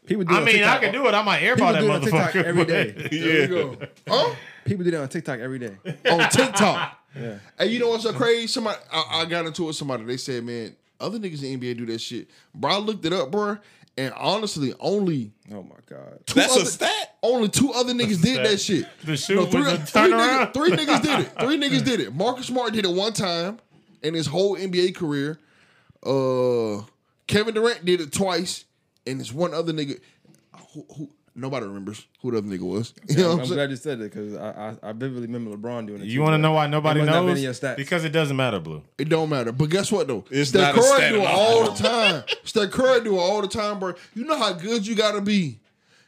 People 0.06 0.26
do 0.26 0.36
I 0.36 0.38
on 0.40 0.44
mean, 0.46 0.64
I 0.64 0.78
can 0.78 0.92
do 0.94 1.08
it. 1.08 1.14
I 1.14 1.22
might 1.24 1.40
People 1.40 1.66
airball 1.66 1.74
that 1.74 1.80
do 1.80 1.86
it 1.88 1.92
on 1.92 2.02
TikTok 2.02 2.32
motherfucker 2.32 2.44
every 2.44 2.64
but- 2.66 2.68
day. 2.68 3.08
There 3.10 3.42
you 3.42 3.48
go. 3.48 3.78
Huh? 4.08 4.36
People 4.66 4.84
do 4.84 4.92
that 4.92 5.02
on 5.02 5.10
TikTok 5.10 5.40
every 5.40 5.60
day. 5.60 5.78
On 6.10 6.30
TikTok. 6.30 7.00
Yeah. 7.18 7.38
Hey, 7.58 7.68
you 7.68 7.80
know 7.80 7.90
what's 7.90 8.04
so 8.04 8.12
crazy? 8.14 8.48
Somebody 8.48 8.78
I, 8.92 9.22
I 9.22 9.26
got 9.26 9.46
into 9.46 9.64
it 9.64 9.68
with 9.68 9.76
somebody. 9.78 10.04
They 10.04 10.18
said, 10.18 10.44
man, 10.44 10.76
other 11.00 11.18
niggas 11.20 11.44
in 11.44 11.60
the 11.60 11.74
NBA 11.74 11.78
do 11.78 11.86
that 11.88 12.00
shit. 12.02 12.30
Bro, 12.54 12.72
I 12.72 12.78
looked 12.78 13.06
it 13.06 13.14
up, 13.14 13.32
bro. 13.32 13.58
And 13.98 14.14
honestly, 14.18 14.74
only 14.80 15.32
Oh 15.54 15.64
my 15.64 15.76
god. 15.90 16.20
two 16.26 16.34
That's 16.40 16.54
other, 16.54 16.64
a 16.64 16.66
stat. 16.66 17.16
Only 17.24 17.48
two 17.48 17.72
other 17.74 17.94
niggas 17.94 18.22
did 18.22 18.46
that 18.46 18.60
shit. 18.60 18.86
The 19.04 19.16
shoot 19.16 19.36
No, 19.36 19.42
with 19.44 19.52
three, 19.52 19.64
the 19.64 19.78
three, 19.86 20.02
niggas, 20.12 20.54
three 20.54 20.72
niggas 20.72 21.02
did 21.02 21.20
it. 21.22 21.32
Three 21.40 21.58
niggas 21.58 21.86
did 21.86 22.00
it. 22.02 22.14
Marcus 22.14 22.48
Smart 22.48 22.74
did 22.74 22.84
it 22.86 22.92
one 22.92 23.14
time 23.14 23.58
in 24.04 24.14
his 24.14 24.28
whole 24.28 24.58
NBA 24.58 24.96
career. 24.96 25.40
Uh, 26.06 26.84
Kevin 27.28 27.54
Durant 27.54 27.86
did 27.86 28.02
it 28.02 28.12
twice, 28.12 28.66
and 29.08 29.20
there's 29.20 29.34
one 29.34 29.54
other 29.54 29.72
nigga 29.74 30.00
who, 30.74 30.86
who 30.98 31.10
nobody 31.36 31.66
remembers 31.66 32.06
who 32.22 32.32
the 32.32 32.38
other 32.40 32.48
nigga 32.48 32.62
was. 32.62 32.94
You 33.08 33.18
know 33.18 33.30
what 33.30 33.34
I'm, 33.34 33.40
I'm 33.42 33.48
glad 33.48 33.70
you 33.70 33.76
said 33.76 34.00
it 34.00 34.12
because 34.12 34.36
I, 34.36 34.50
I 34.84 34.90
I 34.90 34.92
vividly 34.94 35.28
remember 35.28 35.56
LeBron 35.56 35.88
doing 35.88 36.02
it. 36.02 36.08
You 36.08 36.22
want 36.22 36.34
to 36.34 36.38
know 36.38 36.54
why 36.54 36.68
nobody 36.68 37.02
it 37.02 37.04
must 37.06 37.14
not 37.14 37.22
been 37.22 37.36
knows? 37.36 37.44
your 37.44 37.54
stats. 37.54 37.78
Because 37.78 38.04
it 38.06 38.10
doesn't 38.10 38.36
matter, 38.36 38.60
Blue. 38.60 38.82
It 38.98 39.10
don't 39.10 39.30
matter. 39.30 39.52
But 39.52 39.70
guess 39.70 39.92
what 39.92 40.08
though? 40.08 40.26
It's 40.32 40.50
Steph 40.50 40.76
Curry 40.76 40.84
stat 40.84 41.12
do 41.14 41.22
it 41.22 41.28
all 41.28 41.64
all. 41.64 41.72
the 41.72 41.84
time. 41.84 42.24
Steph 42.44 42.72
Curry 42.72 43.04
do 43.04 43.16
it 43.16 43.20
all 43.20 43.42
the 43.42 43.48
time, 43.48 43.80
bro. 43.80 43.94
You 44.14 44.26
know 44.26 44.38
how 44.38 44.54
good 44.54 44.88
you 44.88 44.96
gotta 44.96 45.22
be 45.22 45.60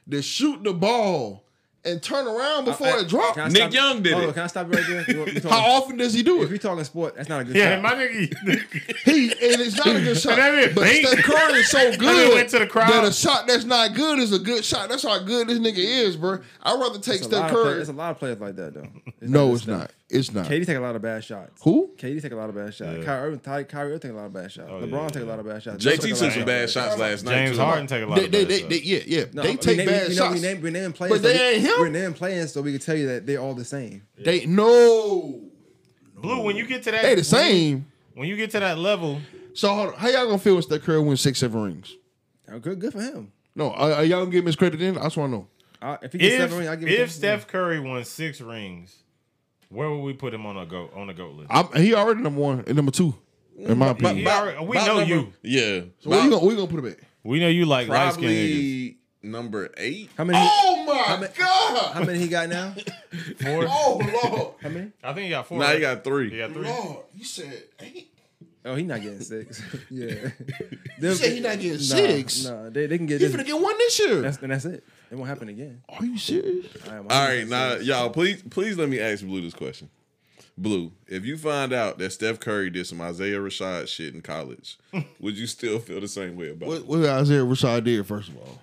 to 0.09 0.21
shoot 0.21 0.63
the 0.63 0.73
ball 0.73 1.43
and 1.87 2.01
turn 2.01 2.27
around 2.27 2.65
before 2.65 2.87
I- 2.87 2.99
it 2.99 3.07
drop. 3.07 3.35
Can 3.35 3.43
I 3.43 3.47
Nick 3.47 3.57
stop- 3.57 3.73
Young 3.73 4.01
did 4.03 4.13
hold 4.13 4.23
on, 4.25 4.29
it. 4.29 4.33
Can 4.33 4.43
I 4.43 4.47
stop 4.47 4.67
you 4.67 4.73
right 4.73 4.87
there? 4.87 5.05
You 5.07 5.19
want- 5.19 5.33
you 5.33 5.41
How 5.49 5.59
often 5.77 5.97
does 5.97 6.13
he 6.13 6.21
do 6.23 6.37
it? 6.41 6.43
If 6.43 6.49
it? 6.49 6.51
we 6.53 6.59
talking 6.59 6.83
sport, 6.83 7.15
that's 7.15 7.29
not 7.29 7.41
a 7.41 7.43
good 7.45 7.55
Yeah, 7.55 7.75
shot. 7.75 7.81
my 7.83 7.93
nigga. 7.93 8.63
He 9.05 9.23
and 9.31 9.61
it's 9.61 9.77
not 9.77 9.87
a 9.95 10.01
good 10.01 10.17
shot. 10.17 10.35
that 10.37 10.53
is 10.55 10.75
but 10.75 10.83
bait. 10.83 11.05
Steph 11.05 11.23
Curry 11.23 11.59
is 11.59 11.69
so 11.69 11.95
good 11.97 12.33
went 12.35 12.49
to 12.49 12.59
the 12.59 12.67
crowd. 12.67 12.91
that 12.91 13.03
a 13.05 13.13
shot 13.13 13.47
that's 13.47 13.63
not 13.65 13.93
good 13.95 14.19
is 14.19 14.33
a 14.33 14.39
good 14.39 14.63
shot. 14.65 14.89
That's 14.89 15.03
how 15.03 15.17
good 15.19 15.47
this 15.47 15.59
nigga 15.59 15.77
is, 15.77 16.17
bro. 16.17 16.39
I'd 16.63 16.79
rather 16.79 16.95
take 16.99 17.05
There's 17.05 17.21
a, 17.21 17.23
Steph 17.25 17.39
lot 17.39 17.45
of 17.45 17.51
play- 17.51 17.63
Curry. 17.63 17.75
there's 17.75 17.89
a 17.89 17.93
lot 17.93 18.11
of 18.11 18.19
players 18.19 18.39
like 18.39 18.55
that 18.57 18.73
though. 18.73 18.87
It's 19.21 19.31
No, 19.31 19.51
just 19.51 19.53
it's 19.53 19.63
Steph. 19.63 19.79
not. 19.79 19.91
It's 20.09 20.31
not. 20.31 20.45
KD 20.47 20.65
take 20.65 20.77
a 20.77 20.79
lot 20.79 20.95
of 20.95 21.01
bad 21.01 21.21
shots. 21.23 21.61
Who? 21.63 21.91
KD 21.97 22.21
take 22.21 22.31
a 22.31 22.35
lot 22.35 22.47
of 22.47 22.55
bad 22.55 22.73
shots. 22.73 22.97
Yeah. 22.99 23.03
Kyrie 23.03 23.27
Irving, 23.27 23.39
Ty, 23.41 23.63
Kyrie 23.63 23.87
Irving 23.89 23.99
take 23.99 24.11
a 24.11 24.15
lot 24.15 24.25
of 24.27 24.33
bad 24.33 24.49
shots. 24.51 24.69
Oh, 24.71 24.79
LeBron 24.81 25.01
yeah, 25.01 25.07
take 25.09 25.23
a 25.23 25.25
lot 25.25 25.39
of 25.39 25.45
bad 25.45 25.61
shots. 25.63 25.83
JT 25.83 25.83
Joe 25.83 25.91
take 26.07 26.15
took 26.17 26.31
some 26.31 26.45
bad 26.45 26.69
shots 26.69 26.97
last 26.97 27.25
night. 27.25 27.31
James 27.33 27.57
too. 27.57 27.63
Harden 27.63 27.87
take 27.87 28.03
a 28.03 28.05
lot 28.07 28.15
They, 28.19 28.25
of 28.25 28.31
they, 28.31 28.39
bad 28.45 28.49
they, 28.49 28.59
shots. 28.59 28.69
they, 28.69 28.79
yeah, 28.79 28.99
yeah. 29.05 29.25
No, 29.33 29.41
they 29.41 29.47
I 29.49 29.51
mean, 29.51 29.57
take 29.57 29.77
we- 29.79 29.85
bad 29.85 30.07
we 30.07 30.15
know, 30.15 30.21
shots. 30.21 30.35
We 30.35 30.41
name, 30.41 30.61
we 30.61 30.71
name 30.71 30.93
players, 30.93 31.11
But 31.13 31.21
they 31.23 31.33
so 31.37 31.39
we- 31.43 31.49
ain't 31.49 31.61
him. 31.61 31.73
We're 31.79 31.89
name 31.89 32.13
players, 32.13 32.53
so 32.53 32.61
we 32.61 32.71
can 32.71 32.79
tell 32.79 32.95
you 32.95 33.07
that 33.07 33.25
they're 33.25 33.39
all 33.41 33.53
the 33.53 33.65
same. 33.65 34.03
They 34.17 34.45
no, 34.45 35.41
Blue, 36.15 36.41
when 36.41 36.55
you 36.55 36.65
get 36.65 36.83
to 36.83 36.91
that, 36.91 37.01
they 37.01 37.15
the 37.15 37.23
same. 37.25 37.87
When 38.15 38.27
you 38.29 38.35
get 38.37 38.51
to 38.51 38.59
that 38.61 38.77
level, 38.79 39.19
So 39.53 39.67
hold 39.73 39.89
on. 39.89 39.93
how 39.95 40.07
y'all 40.07 40.25
gonna 40.25 40.37
feel 40.39 40.53
when 40.53 40.63
Steph 40.63 40.83
Curry 40.83 41.01
wins 41.01 41.19
six, 41.21 41.39
seven 41.39 41.61
rings? 41.61 41.95
Oh, 42.49 42.59
good, 42.59 42.79
good 42.79 42.93
for 42.93 43.01
him. 43.01 43.33
No, 43.55 43.71
are, 43.71 43.91
are 43.91 44.03
y'all 44.05 44.19
gonna 44.21 44.31
give 44.31 44.39
him 44.43 44.45
his 44.47 44.55
credit 44.55 44.79
then? 44.79 44.97
I 44.97 45.03
just 45.03 45.17
want 45.17 45.31
to 45.33 45.37
know. 45.37 45.47
I, 45.81 45.97
if 46.01 46.13
he 46.13 46.17
gets 46.19 46.33
if 46.35 46.39
seven 46.41 46.57
rings, 46.59 46.69
I 46.69 46.75
give 46.77 46.89
if 46.89 46.99
him. 46.99 47.07
Steph 47.09 47.47
Curry 47.47 47.79
wins 47.79 48.07
six 48.07 48.39
rings, 48.41 48.95
where 49.69 49.89
would 49.89 50.01
we 50.01 50.13
put 50.13 50.33
him 50.33 50.45
on 50.45 50.57
a 50.57 50.65
goat 50.65 50.91
on 50.95 51.09
a 51.09 51.13
goat 51.13 51.35
list? 51.35 51.47
I'm, 51.51 51.71
he 51.81 51.93
already 51.93 52.21
number 52.21 52.39
one 52.41 52.63
and 52.67 52.75
number 52.75 52.91
two, 52.91 53.15
in 53.57 53.77
my 53.77 53.87
He 53.87 53.91
opinion. 53.91 54.27
already- 54.27 54.65
we 54.65 54.77
About 54.77 54.87
know 54.87 54.99
number- 54.99 55.15
you. 55.15 55.33
Yeah. 55.43 55.81
So 55.99 56.09
where 56.09 56.23
you 56.23 56.29
gonna, 56.29 56.41
where 56.43 56.51
you 56.51 56.57
gonna 56.57 56.67
put 56.71 56.79
him 56.79 56.87
at? 56.91 56.97
We 57.23 57.39
know 57.39 57.49
you 57.49 57.65
like 57.65 57.87
light 57.87 58.13
skinned 58.13 58.31
niggas. 58.31 58.51
Probably 58.51 58.97
number 59.23 59.69
eight. 59.77 60.09
How 60.17 60.23
many? 60.23 60.39
Oh 60.41 60.83
my 60.87 60.97
How 60.97 61.17
many- 61.17 61.33
god! 61.37 61.93
How 61.93 62.03
many 62.03 62.19
he 62.19 62.27
got 62.29 62.47
now? 62.49 62.73
Four. 63.41 63.65
Oh 63.67 63.99
lord, 64.23 64.53
How 64.61 64.69
many? 64.69 64.91
I 65.03 65.13
think 65.13 65.25
he 65.25 65.29
got 65.29 65.47
four. 65.47 65.59
Now 65.59 65.67
he 65.67 65.73
right? 65.73 65.81
got 65.81 66.03
three. 66.03 66.29
He 66.29 66.37
got 66.37 66.53
three. 66.53 66.63
lord! 66.67 66.97
You 67.15 67.25
said 67.25 67.63
eight. 67.81 68.06
Oh, 68.67 68.75
he 68.75 68.83
not 68.83 69.01
getting 69.01 69.21
six. 69.21 69.61
yeah. 69.89 70.29
You 70.99 71.13
said 71.15 71.31
he 71.33 71.39
not 71.39 71.59
getting 71.59 71.71
Nah, 71.73 71.77
six. 71.79 72.45
Nah, 72.45 72.69
they, 72.69 72.85
they 72.87 72.97
can 72.97 73.05
get 73.07 73.21
He 73.21 73.27
this. 73.27 73.35
finna 73.35 73.45
get 73.45 73.59
one 73.59 73.77
this 73.77 73.99
year. 73.99 74.21
That's, 74.21 74.37
and 74.37 74.51
that's 74.51 74.65
it. 74.65 74.83
It 75.09 75.15
won't 75.15 75.29
happen 75.29 75.47
again. 75.49 75.81
Are 75.89 76.03
you 76.05 76.17
serious? 76.17 76.65
All 76.87 76.91
right, 76.97 77.11
All 77.11 77.27
right, 77.27 77.47
now 77.47 77.75
y'all, 77.75 78.09
please, 78.09 78.43
please 78.43 78.77
let 78.77 78.89
me 78.89 78.99
ask 78.99 79.23
Blue 79.25 79.41
this 79.41 79.53
question. 79.53 79.89
Blue, 80.57 80.91
if 81.07 81.23
you 81.23 81.37
find 81.37 81.71
out 81.71 81.97
that 81.99 82.11
Steph 82.11 82.39
Curry 82.39 82.69
did 82.71 82.87
some 82.87 82.99
Isaiah 82.99 83.37
Rashad 83.37 83.87
shit 83.87 84.15
in 84.15 84.21
college, 84.21 84.77
would 85.19 85.37
you 85.37 85.45
still 85.47 85.79
feel 85.79 86.01
the 86.01 86.07
same 86.07 86.35
way 86.35 86.49
about 86.49 86.67
What, 86.67 86.77
it? 86.79 86.87
what 86.87 87.05
Isaiah 87.05 87.43
Rashad 87.45 87.83
did 87.83 88.05
first 88.07 88.29
of 88.29 88.37
all? 88.37 88.59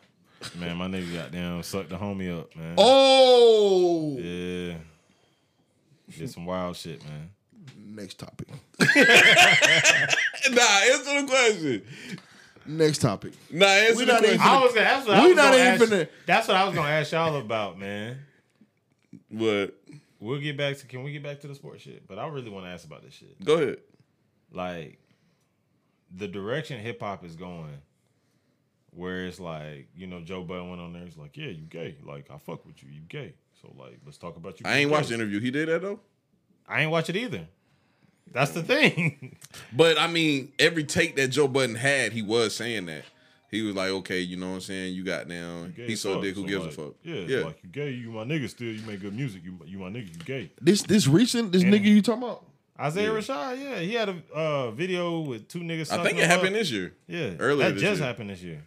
Man, 0.59 0.77
my 0.77 0.89
nigga 0.89 1.15
got 1.15 1.33
down, 1.33 1.63
sucked 1.63 1.89
the 1.91 1.97
homie 1.97 2.37
up, 2.39 2.55
man. 2.57 2.75
Oh, 2.77 4.17
Yeah. 4.19 4.75
Did 6.19 6.31
some 6.31 6.45
wild 6.47 6.77
shit, 6.77 7.03
man. 7.05 7.31
Next 7.95 8.19
topic. 8.19 8.49
Nah, 10.51 10.63
answer 10.93 11.21
the 11.23 11.27
question. 11.27 11.83
Next 12.67 12.99
topic. 12.99 13.33
Nah, 13.51 13.67
answer 13.67 13.97
We 13.97 14.05
the 14.05 14.13
not 14.13 14.19
question. 14.21 14.35
even- 14.41 14.47
I 14.47 14.63
was 14.63 14.75
that's 14.75 15.07
what 15.07 15.17
I 15.17 15.27
was 15.27 15.37
not 15.37 15.43
gonna 15.53 15.57
even 15.57 15.67
ask, 15.69 15.83
finna- 15.83 16.09
That's 16.27 16.49
what 16.49 16.57
I 16.59 16.65
was 16.67 16.75
gonna 16.75 16.89
ask 16.91 17.13
y'all 17.13 17.37
about, 17.41 17.79
man. 17.79 18.19
What? 19.31 19.75
We'll 20.21 20.41
get 20.41 20.57
back 20.57 20.77
to 20.79 20.87
can 20.87 21.03
we 21.03 21.13
get 21.13 21.23
back 21.23 21.41
to 21.41 21.47
the 21.49 21.55
sports 21.55 21.83
shit? 21.83 22.07
But 22.07 22.19
I 22.19 22.27
really 22.29 22.51
want 22.51 22.67
to 22.67 22.71
ask 22.71 22.85
about 22.87 23.03
this 23.03 23.15
shit. 23.15 23.43
go 23.43 23.55
ahead. 23.55 23.79
Like 24.53 24.99
the 26.15 26.29
direction 26.29 26.79
hip 26.81 27.01
hop 27.01 27.25
is 27.25 27.37
going, 27.37 27.79
where 28.91 29.27
it's 29.27 29.41
like, 29.41 29.89
you 29.97 30.07
know, 30.07 30.21
Joe 30.21 30.43
Budden 30.45 30.69
went 30.71 30.81
on 30.83 30.93
there, 30.93 31.05
he's 31.05 31.17
like, 31.17 31.37
Yeah, 31.37 31.49
you 31.49 31.65
gay. 31.65 31.97
Like, 32.05 32.31
I 32.31 32.39
fuck 32.39 32.65
with 32.67 32.83
you, 32.83 32.91
you 32.91 33.01
gay. 33.09 33.35
So 33.63 33.75
like 33.79 33.99
let's 34.05 34.19
talk 34.19 34.37
about 34.37 34.61
you. 34.61 34.67
I 34.67 34.73
ain't 34.77 34.79
being 34.81 34.91
watched 34.91 35.09
the 35.09 35.15
interview. 35.15 35.41
He 35.41 35.51
did 35.51 35.69
that 35.69 35.81
though. 35.83 36.01
I 36.69 36.83
ain't 36.83 36.91
watch 36.91 37.09
it 37.11 37.17
either. 37.17 37.47
That's 38.33 38.51
the 38.53 38.63
thing. 38.63 39.37
But 39.77 39.99
I 39.99 40.07
mean, 40.09 40.53
every 40.59 40.85
take 40.85 41.17
that 41.17 41.29
Joe 41.29 41.49
Budden 41.49 41.77
had, 41.77 42.13
he 42.13 42.23
was 42.23 42.55
saying 42.55 42.87
that. 42.87 43.05
He 43.51 43.63
was 43.63 43.75
like, 43.77 43.91
okay, 43.91 44.21
you 44.21 44.37
know 44.37 44.49
what 44.49 44.55
I'm 44.57 44.61
saying? 44.63 44.95
You 44.95 45.05
got 45.05 45.29
down. 45.29 45.73
He 45.77 45.93
as 45.93 46.01
so 46.01 46.15
fuck. 46.15 46.23
dick. 46.23 46.35
Who 46.35 46.43
So, 46.43 46.49
gives 46.49 46.65
like, 46.65 46.73
a 46.73 46.77
fuck? 46.77 46.95
Yeah, 47.05 47.15
yeah. 47.15 47.45
like 47.45 47.59
you 47.63 47.69
gay, 47.71 47.91
you 47.91 48.11
my 48.11 48.25
nigga 48.25 48.49
still, 48.49 48.73
you 48.73 48.83
make 48.87 49.01
good 49.01 49.15
music, 49.15 49.43
you 49.45 49.59
you 49.65 49.79
my 49.79 49.89
nigga, 49.91 50.09
you 50.09 50.25
gay. 50.25 50.51
This 50.61 50.83
this 50.83 51.07
recent 51.07 51.53
this 51.53 51.63
nigga 51.63 51.85
you 51.85 52.03
talking 52.03 52.23
about? 52.25 52.45
Isaiah 52.81 53.13
Yeah. 53.13 53.19
Rashad, 53.21 53.63
yeah, 53.63 53.79
he 53.79 53.95
had 53.95 54.09
a 54.09 54.17
uh, 54.35 54.71
video 54.73 55.21
with 55.21 55.47
two 55.47 55.61
niggas. 55.61 55.93
I 55.93 56.03
think 56.03 56.19
it 56.19 56.27
happened 56.27 56.49
up. 56.49 56.55
this 56.55 56.71
year. 56.73 56.95
Yeah, 57.07 57.35
earlier 57.39 57.69
That 57.69 57.75
this 57.75 57.83
just 57.83 57.99
year. 58.01 58.07
happened 58.09 58.31
this 58.31 58.43
year. 58.43 58.67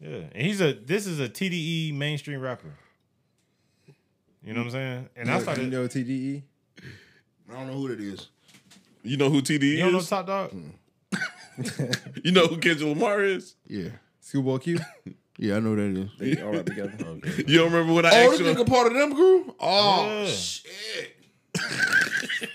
Yeah, 0.00 0.20
and 0.32 0.46
he's 0.46 0.60
a 0.62 0.72
this 0.72 1.06
is 1.06 1.20
a 1.20 1.28
TDE 1.28 1.92
mainstream 1.94 2.40
rapper. 2.40 2.72
You 4.42 4.52
know 4.54 4.60
what 4.60 4.66
I'm 4.66 4.72
saying? 4.72 5.08
And 5.16 5.30
I 5.30 5.36
You 5.36 5.42
started. 5.42 5.70
know 5.70 5.86
TDE. 5.88 6.42
I 7.50 7.52
don't 7.52 7.66
know 7.66 7.74
who 7.74 7.88
that 7.88 8.00
is. 8.00 8.28
You 9.04 9.16
know 9.18 9.30
who 9.30 9.42
TD 9.42 9.62
is? 9.62 9.62
you 9.62 9.78
don't 9.78 9.92
know 9.92 9.98
is? 9.98 10.08
Top 10.08 10.26
Dawg? 10.26 10.52
You 12.24 12.32
know 12.32 12.46
who 12.48 12.56
Kendrick 12.58 12.88
Lamar 12.88 13.22
is? 13.22 13.54
Yeah, 13.68 13.90
Schoolboy 14.20 14.58
Q. 14.58 14.78
yeah, 15.38 15.56
I 15.56 15.60
know 15.60 15.74
who 15.76 15.94
that 15.94 16.00
is. 16.02 16.10
They 16.36 16.42
all 16.42 16.48
right 16.48 16.56
rap 16.56 16.66
together. 16.66 16.92
You 17.46 17.58
don't 17.58 17.72
remember 17.72 17.92
when 17.92 18.06
I 18.06 18.10
Oh, 18.10 18.14
asked 18.30 18.38
this 18.38 18.40
you? 18.40 18.46
nigga 18.54 18.66
part 18.68 18.88
of 18.88 18.94
them 18.94 19.14
crew? 19.14 19.54
Oh 19.60 20.24
Yeah. 20.24 20.26
shit! 20.30 21.16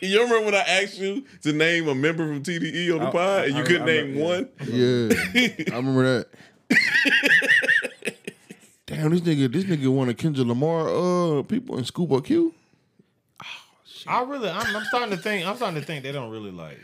You 0.02 0.18
don't 0.18 0.30
remember 0.30 0.46
when 0.52 0.56
I 0.56 0.60
asked 0.82 0.98
you 1.00 1.24
to 1.44 1.54
name 1.54 1.88
a 1.88 1.96
member 1.96 2.28
from 2.28 2.44
TDE 2.44 2.92
on 2.94 3.00
the 3.00 3.08
I- 3.08 3.12
pod 3.12 3.46
and 3.46 3.56
you 3.56 3.64
I- 3.64 3.66
couldn't 3.66 3.82
I 3.84 3.86
name 3.86 4.18
remember, 4.18 4.24
one? 4.24 4.50
Yeah, 4.68 5.74
I 5.74 5.76
remember 5.78 6.26
that. 6.26 6.28
Damn, 8.86 9.12
this 9.12 9.22
nigga, 9.22 9.52
this 9.52 9.64
nigga 9.66 9.88
one 9.94 10.10
of 10.10 10.18
Kendrick 10.18 10.48
Lamar 10.48 10.90
uh 10.90 11.44
people 11.44 11.78
in 11.78 11.86
Schoolboy 11.86 12.22
Q. 12.22 12.54
I 14.08 14.24
really, 14.24 14.50
I'm, 14.50 14.76
I'm 14.76 14.84
starting 14.86 15.12
to 15.12 15.18
think. 15.22 15.46
I'm 15.48 15.56
starting 15.56 15.80
to 15.80 15.86
think 15.86 16.04
they 16.04 16.12
don't 16.12 16.32
really 16.32 16.52
like 16.52 16.80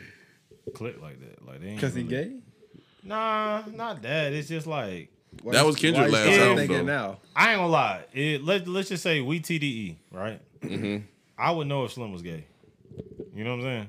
click 0.74 1.00
like 1.00 1.20
that. 1.20 1.46
Like 1.46 1.60
they 1.60 1.68
ain't 1.68 1.76
Because 1.76 1.94
he 1.94 2.02
gay? 2.02 2.32
Nah, 3.02 3.62
not 3.72 4.02
that. 4.02 4.32
It's 4.32 4.48
just 4.48 4.66
like 4.66 5.10
Why 5.42 5.52
That 5.52 5.64
was 5.64 5.76
Kendrick 5.76 6.02
why 6.02 6.06
you 6.06 6.12
last 6.12 6.32
still 6.32 6.42
album, 6.42 6.56
thinking 6.56 6.86
though. 6.86 6.92
now? 7.10 7.18
I 7.34 7.50
ain't 7.52 7.58
gonna 7.58 7.72
lie. 7.72 8.04
It, 8.12 8.42
let 8.44 8.66
let's 8.68 8.88
just 8.88 9.02
say 9.02 9.20
we 9.20 9.40
TDE, 9.40 9.96
right? 10.10 10.40
Mm-hmm. 10.60 11.04
I 11.38 11.50
would 11.52 11.66
know 11.66 11.84
if 11.84 11.92
Slim 11.92 12.12
was 12.12 12.22
gay. 12.22 12.44
You 13.34 13.44
know 13.44 13.56
what 13.56 13.64
I'm 13.66 13.88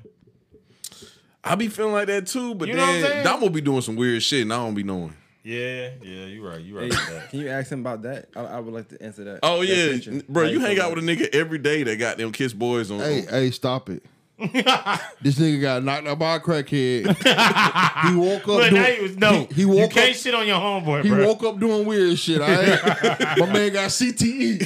I 1.42 1.54
be 1.54 1.68
feeling 1.68 1.94
like 1.94 2.08
that 2.08 2.26
too, 2.26 2.54
but 2.54 2.68
You 2.68 2.74
know 2.74 2.84
I'm 2.84 3.00
then 3.00 3.10
saying? 3.10 3.24
Damo 3.24 3.48
be 3.48 3.60
doing 3.60 3.80
some 3.80 3.96
weird 3.96 4.22
shit, 4.22 4.42
and 4.42 4.52
I 4.52 4.56
don't 4.56 4.74
be 4.74 4.82
knowing. 4.82 5.14
Yeah, 5.48 5.90
yeah, 6.02 6.26
you're 6.26 6.46
right. 6.46 6.60
You're 6.60 6.78
right 6.80 6.92
Hey, 6.92 6.98
with 6.98 7.08
that. 7.08 7.30
can 7.30 7.40
you 7.40 7.48
ask 7.48 7.72
him 7.72 7.80
about 7.80 8.02
that? 8.02 8.28
I, 8.36 8.40
I 8.40 8.60
would 8.60 8.74
like 8.74 8.88
to 8.88 9.02
answer 9.02 9.24
that. 9.24 9.40
Oh 9.42 9.60
that 9.60 9.66
yeah, 9.66 9.88
question. 9.88 10.22
bro, 10.28 10.44
How 10.44 10.50
you 10.50 10.60
hang 10.60 10.78
out 10.78 10.94
with 10.94 11.02
a 11.02 11.06
nigga 11.06 11.34
every 11.34 11.56
day 11.58 11.82
that 11.84 11.96
got 11.96 12.18
them 12.18 12.32
kiss 12.32 12.52
boys 12.52 12.90
on. 12.90 13.00
Hey, 13.00 13.22
on- 13.22 13.28
hey, 13.28 13.50
stop 13.50 13.88
it. 13.88 14.02
this 15.20 15.36
nigga 15.36 15.60
got 15.60 15.82
knocked 15.82 16.06
out 16.06 16.18
by 16.20 16.36
a 16.36 16.40
crackhead. 16.40 17.06
he 18.10 18.16
woke 18.16 18.42
up. 18.42 18.46
But 18.46 18.70
doing, 18.70 18.74
now 18.82 18.88
you 18.88 19.02
was 19.02 19.16
no. 19.16 19.32
He, 19.32 19.54
he 19.54 19.60
you 19.62 19.68
woke 19.68 19.90
can't 19.90 20.10
up. 20.10 20.16
shit 20.16 20.32
on 20.32 20.46
your 20.46 20.60
homeboy, 20.60 21.02
He 21.02 21.08
bro. 21.08 21.26
woke 21.26 21.42
up 21.42 21.58
doing 21.58 21.84
weird 21.84 22.16
shit. 22.16 22.40
All 22.40 22.46
right, 22.48 23.36
my 23.38 23.46
man 23.52 23.72
got 23.72 23.90
CTE. 23.90 24.60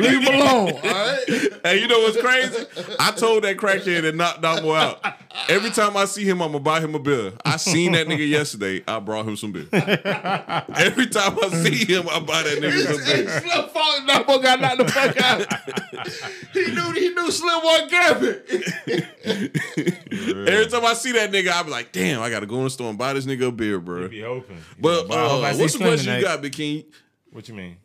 Leave 0.00 0.22
him 0.22 0.34
alone. 0.34 0.72
All 0.72 0.80
right. 0.82 1.18
Hey, 1.64 1.80
you 1.82 1.86
know 1.88 2.00
what's 2.00 2.18
crazy? 2.18 2.64
I 2.98 3.10
told 3.10 3.44
that 3.44 3.58
crackhead 3.58 4.02
that 4.02 4.14
knocked 4.14 4.40
Damo 4.40 4.72
out. 4.72 5.04
Every 5.50 5.70
time 5.70 5.96
I 5.98 6.06
see 6.06 6.24
him, 6.24 6.40
I'm 6.40 6.52
gonna 6.52 6.60
buy 6.64 6.80
him 6.80 6.94
a 6.94 6.98
beer. 6.98 7.32
I 7.44 7.56
seen 7.56 7.92
that 7.92 8.06
nigga 8.06 8.26
yesterday. 8.26 8.82
I 8.88 9.00
brought 9.00 9.26
him 9.28 9.36
some 9.36 9.52
beer. 9.52 9.66
Every 9.72 11.08
time 11.08 11.36
I 11.42 11.48
see 11.62 11.84
him, 11.84 12.08
I 12.08 12.20
buy 12.20 12.42
that 12.42 12.58
nigga 12.58 12.84
some 12.86 13.04
beer. 13.04 13.40
Slim 13.40 13.68
falling 13.68 14.06
down, 14.06 14.24
boy 14.24 14.38
got 14.38 14.60
knocked 14.60 14.78
the 14.78 14.88
fuck 14.88 15.20
out. 15.20 15.46
he 16.54 16.72
knew 16.72 16.92
he 16.92 17.10
knew 17.10 17.30
Slim 17.30 17.60
wasn't 17.62 17.90
grabbing. 17.90 18.34
Every 19.24 20.66
time 20.66 20.84
I 20.84 20.94
see 20.94 21.12
that 21.12 21.30
nigga, 21.30 21.50
I 21.50 21.62
be 21.62 21.70
like, 21.70 21.92
damn, 21.92 22.20
I 22.20 22.30
gotta 22.30 22.46
go 22.46 22.58
in 22.58 22.64
the 22.64 22.70
store 22.70 22.88
and 22.88 22.98
buy 22.98 23.12
this 23.12 23.26
nigga 23.26 23.48
a 23.48 23.52
beer, 23.52 23.80
bro. 23.80 24.08
Be 24.08 24.22
hoping. 24.22 24.58
But 24.78 25.10
I 25.10 25.28
hope 25.28 25.44
I 25.44 25.50
uh, 25.50 25.56
what's 25.56 25.72
the 25.74 25.78
question 25.78 26.06
tonight. 26.06 26.18
you 26.18 26.24
got, 26.24 26.42
Big 26.42 26.52
King? 26.52 26.84
What 27.32 27.48
you 27.48 27.54
mean? 27.54 27.76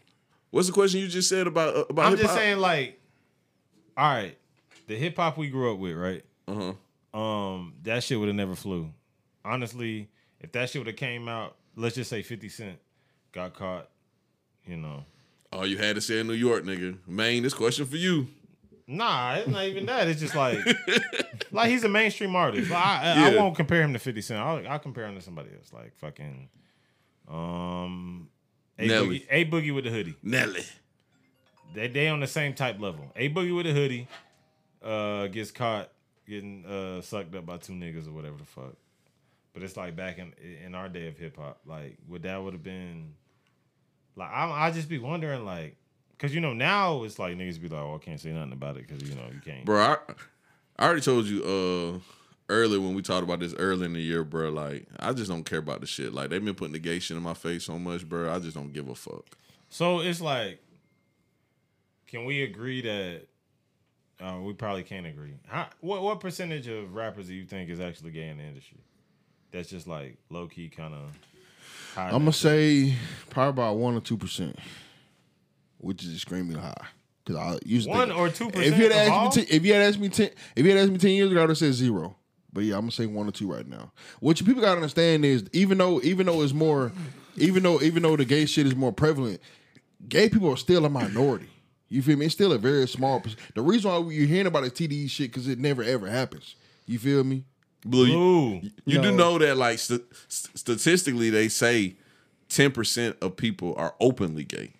What's 0.52 0.68
the 0.68 0.73
question 0.73 0.99
you 0.99 1.07
just 1.07 1.30
said 1.30 1.48
about 1.48 1.76
uh, 1.76 1.86
about 1.90 2.06
I'm 2.06 2.11
hip 2.14 2.22
just 2.22 2.34
saying, 2.34 2.57
like, 2.57 2.99
all 3.95 4.11
right, 4.11 4.38
the 4.88 4.95
hip 4.95 5.15
hop 5.15 5.38
we 5.38 5.49
grew 5.49 5.73
up 5.73 5.80
with, 5.80 5.95
right? 5.95 6.23
Uh-huh. 6.48 7.19
Um, 7.19 7.73
that 7.84 8.03
shit 8.03 8.19
would 8.19 8.27
have 8.27 8.36
never 8.36 8.56
flew. 8.56 8.90
Honestly, 9.45 10.10
if 10.40 10.52
that 10.52 10.69
shit 10.69 10.80
would 10.80 10.88
have 10.88 10.95
came 10.95 11.27
out, 11.27 11.56
let's 11.76 11.95
just 11.95 12.10
say 12.10 12.22
50 12.22 12.49
Cent 12.49 12.80
got 13.31 13.53
caught, 13.53 13.90
you 14.65 14.77
know. 14.77 15.06
Oh, 15.52 15.64
you 15.64 15.77
had 15.77 15.95
to 15.95 16.02
say 16.02 16.19
in 16.19 16.27
New 16.27 16.34
York, 16.34 16.64
nigga. 16.64 16.98
Maine, 17.07 17.44
this 17.44 17.53
question 17.53 17.86
for 17.86 17.98
you. 17.98 18.27
Nah, 18.91 19.36
it's 19.36 19.48
not 19.48 19.66
even 19.66 19.86
that. 19.86 20.07
It's 20.07 20.20
just 20.20 20.34
like, 20.34 20.57
like 21.52 21.70
he's 21.70 21.84
a 21.84 21.88
mainstream 21.90 22.36
artist. 22.36 22.72
Like, 22.72 22.84
I, 22.84 23.28
I, 23.28 23.32
I 23.32 23.36
won't 23.36 23.56
compare 23.56 23.84
him 23.84 23.94
to 23.94 23.99
Fifty 23.99 24.22
Cent. 24.22 24.40
I'll, 24.41 24.68
I'll 24.68 24.80
compare 24.80 25.06
him 25.06 25.14
to 25.14 25.22
somebody 25.22 25.49
else, 25.56 25.72
like 25.72 25.95
fucking, 25.98 26.49
um, 27.30 28.30
a 28.80 28.88
Nelly. 28.88 29.20
boogie, 29.20 29.26
a 29.30 29.45
boogie 29.45 29.76
with 29.76 29.84
the 29.84 29.91
hoodie. 29.91 30.16
Nelly. 30.24 30.64
They 31.76 31.88
they 31.88 32.07
on 32.07 32.20
the 32.20 32.26
same 32.26 32.56
type 32.56 32.80
level. 32.80 33.11
A 33.16 33.30
boogie 33.30 33.56
with 33.56 33.68
a 33.68 33.74
hoodie, 33.74 34.07
uh, 34.84 35.28
gets 35.28 35.52
caught 35.52 35.91
getting 36.28 36.66
uh 36.66 37.02
sucked 37.02 37.36
up 37.36 37.45
by 37.45 37.57
two 37.57 37.74
niggas 37.74 38.07
or 38.07 38.11
whatever 38.11 38.38
the 38.38 38.45
fuck. 38.45 38.74
But 39.53 39.61
it's 39.61 39.78
like 39.78 39.95
back 39.95 40.18
in 40.18 40.34
in 40.66 40.74
our 40.74 40.90
day 40.90 41.07
of 41.07 41.16
hip 41.16 41.38
hop, 41.38 41.60
like 41.64 41.99
would 42.07 42.24
that 42.24 42.41
would 42.41 42.53
have 42.53 42.64
been, 42.64 43.14
like 44.16 44.32
I 44.32 44.49
I 44.49 44.72
just 44.72 44.90
be 44.90 44.98
wondering 44.98 45.45
like. 45.45 45.76
Cause 46.20 46.34
you 46.34 46.41
know 46.41 46.54
now 46.54 47.04
it's 47.04 47.18
like 47.18 47.38
niggas 47.38 47.62
be 47.62 47.70
like, 47.70 47.80
oh, 47.80 47.96
I 47.96 48.04
can't 48.04 48.20
say 48.20 48.32
nothing 48.32 48.52
about 48.52 48.76
it 48.76 48.88
because 48.88 49.08
you 49.10 49.16
know 49.16 49.24
you 49.34 49.40
can't. 49.40 49.66
Bro, 49.66 49.80
I, 49.82 49.98
I 50.78 50.86
already 50.86 51.02
told 51.02 51.26
you 51.26 51.44
uh 51.44 52.00
earlier 52.50 52.82
when 52.82 52.94
we 52.94 53.02
talked 53.02 53.24
about 53.24 53.40
this 53.40 53.54
early 53.54 53.86
in 53.86 53.94
the 53.94 54.02
year, 54.02 54.24
bro. 54.24 54.50
Like, 54.50 54.88
I 55.00 55.14
just 55.14 55.30
don't 55.30 55.44
care 55.44 55.60
about 55.60 55.82
the 55.82 55.88
shit. 55.88 56.14
Like, 56.14 56.30
they've 56.30 56.44
been 56.44 56.56
putting 56.56 56.74
the 56.74 56.80
gay 56.80 57.00
shit 57.00 57.16
in 57.16 57.24
my 57.24 57.36
face 57.36 57.64
so 57.64 57.80
much, 57.80 58.08
bro. 58.08 58.34
I 58.34 58.40
just 58.40 58.56
don't 58.56 58.74
give 58.74 58.90
a 58.90 58.96
fuck. 58.96 59.38
So 59.70 60.00
it's 60.02 60.20
like, 60.20 60.62
can 62.08 62.26
we 62.26 62.44
agree 62.44 62.82
that? 62.82 63.22
Uh, 64.20 64.40
we 64.41 64.52
probably 64.52 64.84
can't 64.84 65.06
agree. 65.06 65.36
How, 65.48 65.70
what 65.80 66.02
what 66.02 66.20
percentage 66.20 66.68
of 66.68 66.94
rappers 66.94 67.28
do 67.28 67.34
you 67.34 67.46
think 67.46 67.70
is 67.70 67.80
actually 67.80 68.12
gay 68.12 68.28
in 68.28 68.38
the 68.38 68.44
industry? 68.44 68.80
That's 69.52 69.70
just 69.70 69.88
like 69.88 70.18
low 70.30 70.48
key 70.48 70.68
kind 70.68 70.94
of. 70.94 71.18
I'm 71.96 72.12
gonna 72.12 72.34
say 72.34 72.96
probably 73.30 73.50
about 73.50 73.78
one 73.78 73.96
or 73.96 74.02
two 74.02 74.18
percent, 74.18 74.58
which 75.80 76.03
is 76.03 76.14
extremely 76.14 76.56
high. 76.56 76.85
Cause 77.26 77.35
I 77.35 77.60
used 77.65 77.85
to 77.85 77.91
One 77.91 78.07
think- 78.10 78.19
or 78.19 78.30
2% 78.30 78.56
If 78.65 78.77
you 78.77 78.84
had 78.85 78.91
asked 78.91 79.11
all? 79.11 79.26
me, 79.26 79.31
ten, 79.31 79.45
if 79.49 79.65
you 79.65 79.73
had 79.73 79.81
asked 79.84 79.99
me 79.99 80.10
ten, 80.10 80.30
if 80.56 80.65
you 80.65 80.72
had 80.72 80.80
asked 80.80 80.91
me 80.91 80.97
ten 80.97 81.11
years 81.11 81.31
ago, 81.31 81.39
I 81.39 81.43
would 81.43 81.49
have 81.49 81.57
said 81.57 81.73
zero. 81.73 82.15
But 82.51 82.64
yeah, 82.64 82.76
I'm 82.76 82.81
gonna 82.81 82.91
say 82.91 83.06
one 83.06 83.27
or 83.27 83.31
two 83.31 83.51
right 83.51 83.68
now. 83.68 83.91
What 84.19 84.39
you 84.39 84.45
people 84.45 84.61
gotta 84.64 84.77
understand 84.77 85.23
is 85.26 85.43
even 85.53 85.77
though 85.77 86.01
even 86.01 86.26
though 86.26 86.41
it's 86.41 86.53
more, 86.53 86.91
even 87.38 87.61
though 87.64 87.80
even 87.81 88.01
though 88.03 88.15
the 88.18 88.26
gay 88.26 88.45
shit 88.47 88.65
is 88.65 88.76
more 88.76 88.91
prevalent, 88.91 89.39
gay 90.07 90.30
people 90.30 90.49
are 90.51 90.57
still 90.57 90.85
a 90.85 90.89
minority. 90.89 91.49
You 91.89 92.01
feel 92.01 92.18
me? 92.18 92.26
It's 92.26 92.34
still 92.35 92.51
a 92.53 92.57
very 92.57 92.88
small. 92.88 93.19
perc- 93.22 93.35
The 93.56 93.61
reason 93.61 93.91
why 93.91 94.11
you're 94.11 94.27
hearing 94.27 94.47
about 94.47 94.64
this 94.64 94.73
TDE 94.73 95.10
shit 95.10 95.31
because 95.31 95.47
it 95.47 95.60
never 95.60 95.84
ever 95.84 96.07
happens. 96.10 96.56
You 96.88 96.97
feel 96.99 97.23
me? 97.23 97.43
Blue, 97.85 98.06
you, 98.06 98.18
Ooh, 98.18 98.61
you 98.85 99.01
do 99.01 99.11
know 99.11 99.38
that, 99.38 99.56
like, 99.56 99.80
st- 99.80 100.03
st- 100.27 100.57
statistically, 100.57 101.30
they 101.30 101.47
say 101.47 101.95
10% 102.49 103.15
of 103.22 103.38
people 103.38 103.73
are 103.77 103.95
openly 104.01 104.43
gay. 104.43 104.73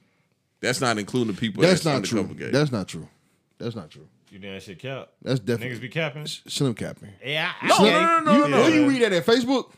That's 0.61 0.81
not 0.81 0.98
including 0.98 1.34
the 1.34 1.40
people 1.40 1.61
That's 1.64 1.84
that's, 1.84 1.86
not 1.86 2.03
true. 2.06 2.19
undercover 2.19 2.40
gay. 2.45 2.52
That's 2.52 2.72
not 2.72 2.88
true. 2.88 3.07
That's 3.57 3.76
not 3.76 3.90
true. 3.90 4.07
you 4.30 4.40
think 4.40 4.53
that 4.53 4.64
shit 4.64 4.80
cap? 4.80 5.10
That's 5.22 5.40
definitely 5.40 5.77
Niggas 5.77 5.81
be 5.81 5.90
capping. 5.90 6.26
slim 6.26 6.73
capping. 6.73 7.10
Yeah, 7.26 7.52
I, 7.61 7.68
No, 7.68 7.76
I- 7.76 7.80
no, 7.81 7.90
no, 7.90 8.19
no, 8.19 8.31
you, 8.34 8.40
no, 8.40 8.48
no. 8.48 8.57
Where 8.57 8.65
oh, 8.65 8.73
you 8.73 8.88
read 8.90 9.02
that 9.03 9.14
at 9.14 9.26
Facebook? 9.26 9.72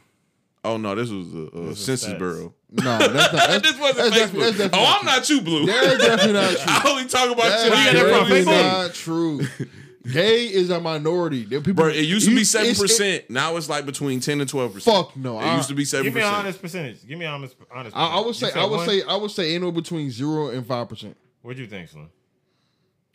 oh, 0.64 0.78
no, 0.78 0.94
this 0.96 1.10
was 1.10 1.34
a, 1.34 1.38
a 1.58 1.62
is 1.70 1.84
census 1.84 2.10
stats. 2.10 2.18
bureau. 2.20 2.54
No, 2.72 2.98
that's 3.00 3.14
not. 3.14 3.32
That's, 3.34 3.62
this 3.72 3.80
wasn't 3.80 3.98
that's 3.98 4.10
Facebook. 4.10 4.20
definitely- 4.20 4.42
that's 4.46 4.58
definitely 4.58 4.80
oh, 4.80 4.84
not 4.84 5.00
I'm 5.00 5.06
not 5.06 5.30
you, 5.30 5.42
Blue. 5.42 5.66
true. 5.66 5.74
That's 5.74 5.98
definitely 6.06 6.34
not 6.34 6.50
true. 6.52 6.64
I 6.68 6.82
only 6.90 7.06
talk 7.10 7.32
about 7.32 7.38
That's 7.44 7.64
shit. 7.64 7.74
I 7.74 7.86
got 7.86 7.94
that 7.94 8.00
from 8.02 8.30
really 8.30 8.46
definitely 8.46 8.54
Facebook? 8.54 8.62
know. 8.62 8.82
not 8.84 8.94
true. 8.94 9.68
Gay 10.04 10.46
is 10.46 10.70
a 10.72 10.80
minority. 10.80 11.44
There 11.46 11.60
people, 11.60 11.84
Bro, 11.84 11.90
it 11.90 12.06
used 12.06 12.28
to 12.28 12.36
be 12.36 12.44
seven 12.44 12.74
percent. 12.74 13.30
Now 13.30 13.56
it's 13.56 13.70
like 13.70 13.86
between 13.86 14.20
ten 14.20 14.42
and 14.42 14.50
twelve 14.50 14.74
percent. 14.74 14.96
Fuck 14.96 15.16
no. 15.16 15.40
It 15.40 15.44
I- 15.44 15.58
used 15.58 15.70
to 15.70 15.76
be 15.76 15.86
seven 15.86 16.06
Give 16.06 16.16
me 16.16 16.22
an 16.22 16.26
percent. 16.28 16.40
honest 16.46 16.62
percentage. 16.62 17.08
Give 17.08 17.20
me 17.20 17.26
an 17.26 17.34
honest 17.34 17.56
honest. 17.72 17.96
I, 17.96 18.08
I 18.08 18.20
would 18.20 18.36
say. 18.36 18.52
I 18.52 18.66
would 18.66 18.78
one? 18.78 18.88
say. 18.88 19.04
I 19.04 19.16
would 19.16 19.30
say 19.32 19.54
anywhere 19.54 19.72
between 19.72 20.10
zero 20.10 20.50
and 20.50 20.66
five 20.66 20.90
percent. 20.90 21.16
What 21.44 21.56
do 21.56 21.62
you 21.62 21.68
think, 21.68 21.90
Slim? 21.90 22.10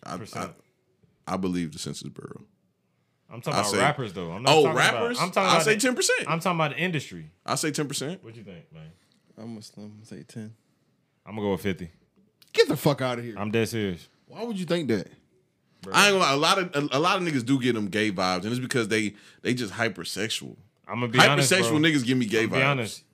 I, 0.04 0.14
I, 0.14 0.16
Percent. 0.18 0.52
I 1.26 1.36
believe 1.36 1.72
the 1.72 1.78
Census 1.80 2.08
Bureau. 2.08 2.42
I'm 3.28 3.40
talking 3.40 3.56
I 3.58 3.60
about 3.62 3.70
say- 3.72 3.78
rappers 3.78 4.12
though. 4.12 4.30
I'm 4.30 4.42
not 4.44 4.52
Oh, 4.54 4.62
talking 4.62 4.76
rappers? 4.78 5.16
About, 5.18 5.24
I'm 5.26 5.32
talking 5.32 5.48
I 5.48 5.52
about 5.54 5.64
say 5.64 5.74
the- 5.74 5.80
ten 5.80 5.94
percent. 5.96 6.20
I'm 6.28 6.38
talking 6.40 6.56
about 6.60 6.70
the 6.70 6.78
industry. 6.78 7.30
I 7.44 7.56
say 7.56 7.72
ten 7.72 7.88
percent. 7.88 8.22
What 8.22 8.32
do 8.34 8.38
you 8.38 8.44
think, 8.44 8.72
man? 8.72 8.90
I'm 9.36 9.54
Muslim. 9.56 9.98
I 10.02 10.04
say 10.04 10.22
ten. 10.22 10.54
I'm 11.26 11.34
gonna 11.34 11.48
go 11.48 11.52
with 11.52 11.62
50. 11.62 11.90
Get 12.52 12.68
the 12.68 12.76
fuck 12.76 13.00
out 13.02 13.18
of 13.18 13.24
here. 13.24 13.34
I'm 13.36 13.50
dead 13.50 13.68
serious. 13.68 14.08
Why 14.28 14.44
would 14.44 14.56
you 14.58 14.64
think 14.66 14.86
that? 14.88 15.08
I 15.94 16.08
ain't 16.08 16.14
gonna 16.18 16.24
lie. 16.24 16.32
A 16.32 16.36
lot 16.36 16.58
of 16.58 16.74
a, 16.92 16.96
a 16.96 17.00
lot 17.00 17.16
of 17.20 17.22
niggas 17.26 17.44
do 17.44 17.60
get 17.60 17.74
them 17.74 17.86
gay 17.88 18.10
vibes, 18.12 18.42
and 18.42 18.46
it's 18.46 18.58
because 18.60 18.88
they 18.88 19.14
they 19.42 19.54
just 19.54 19.72
hypersexual. 19.74 20.56
I'm 20.88 21.00
gonna 21.00 21.08
be 21.08 21.18
honest, 21.18 21.52
Hypersexual 21.52 21.68
bro. 21.70 21.78
niggas 21.78 22.04
give 22.04 22.16
me 22.18 22.26
gay 22.26 22.42
To 22.42 22.48
vibes. 22.48 22.52
be 22.54 22.62
honest, 22.62 23.04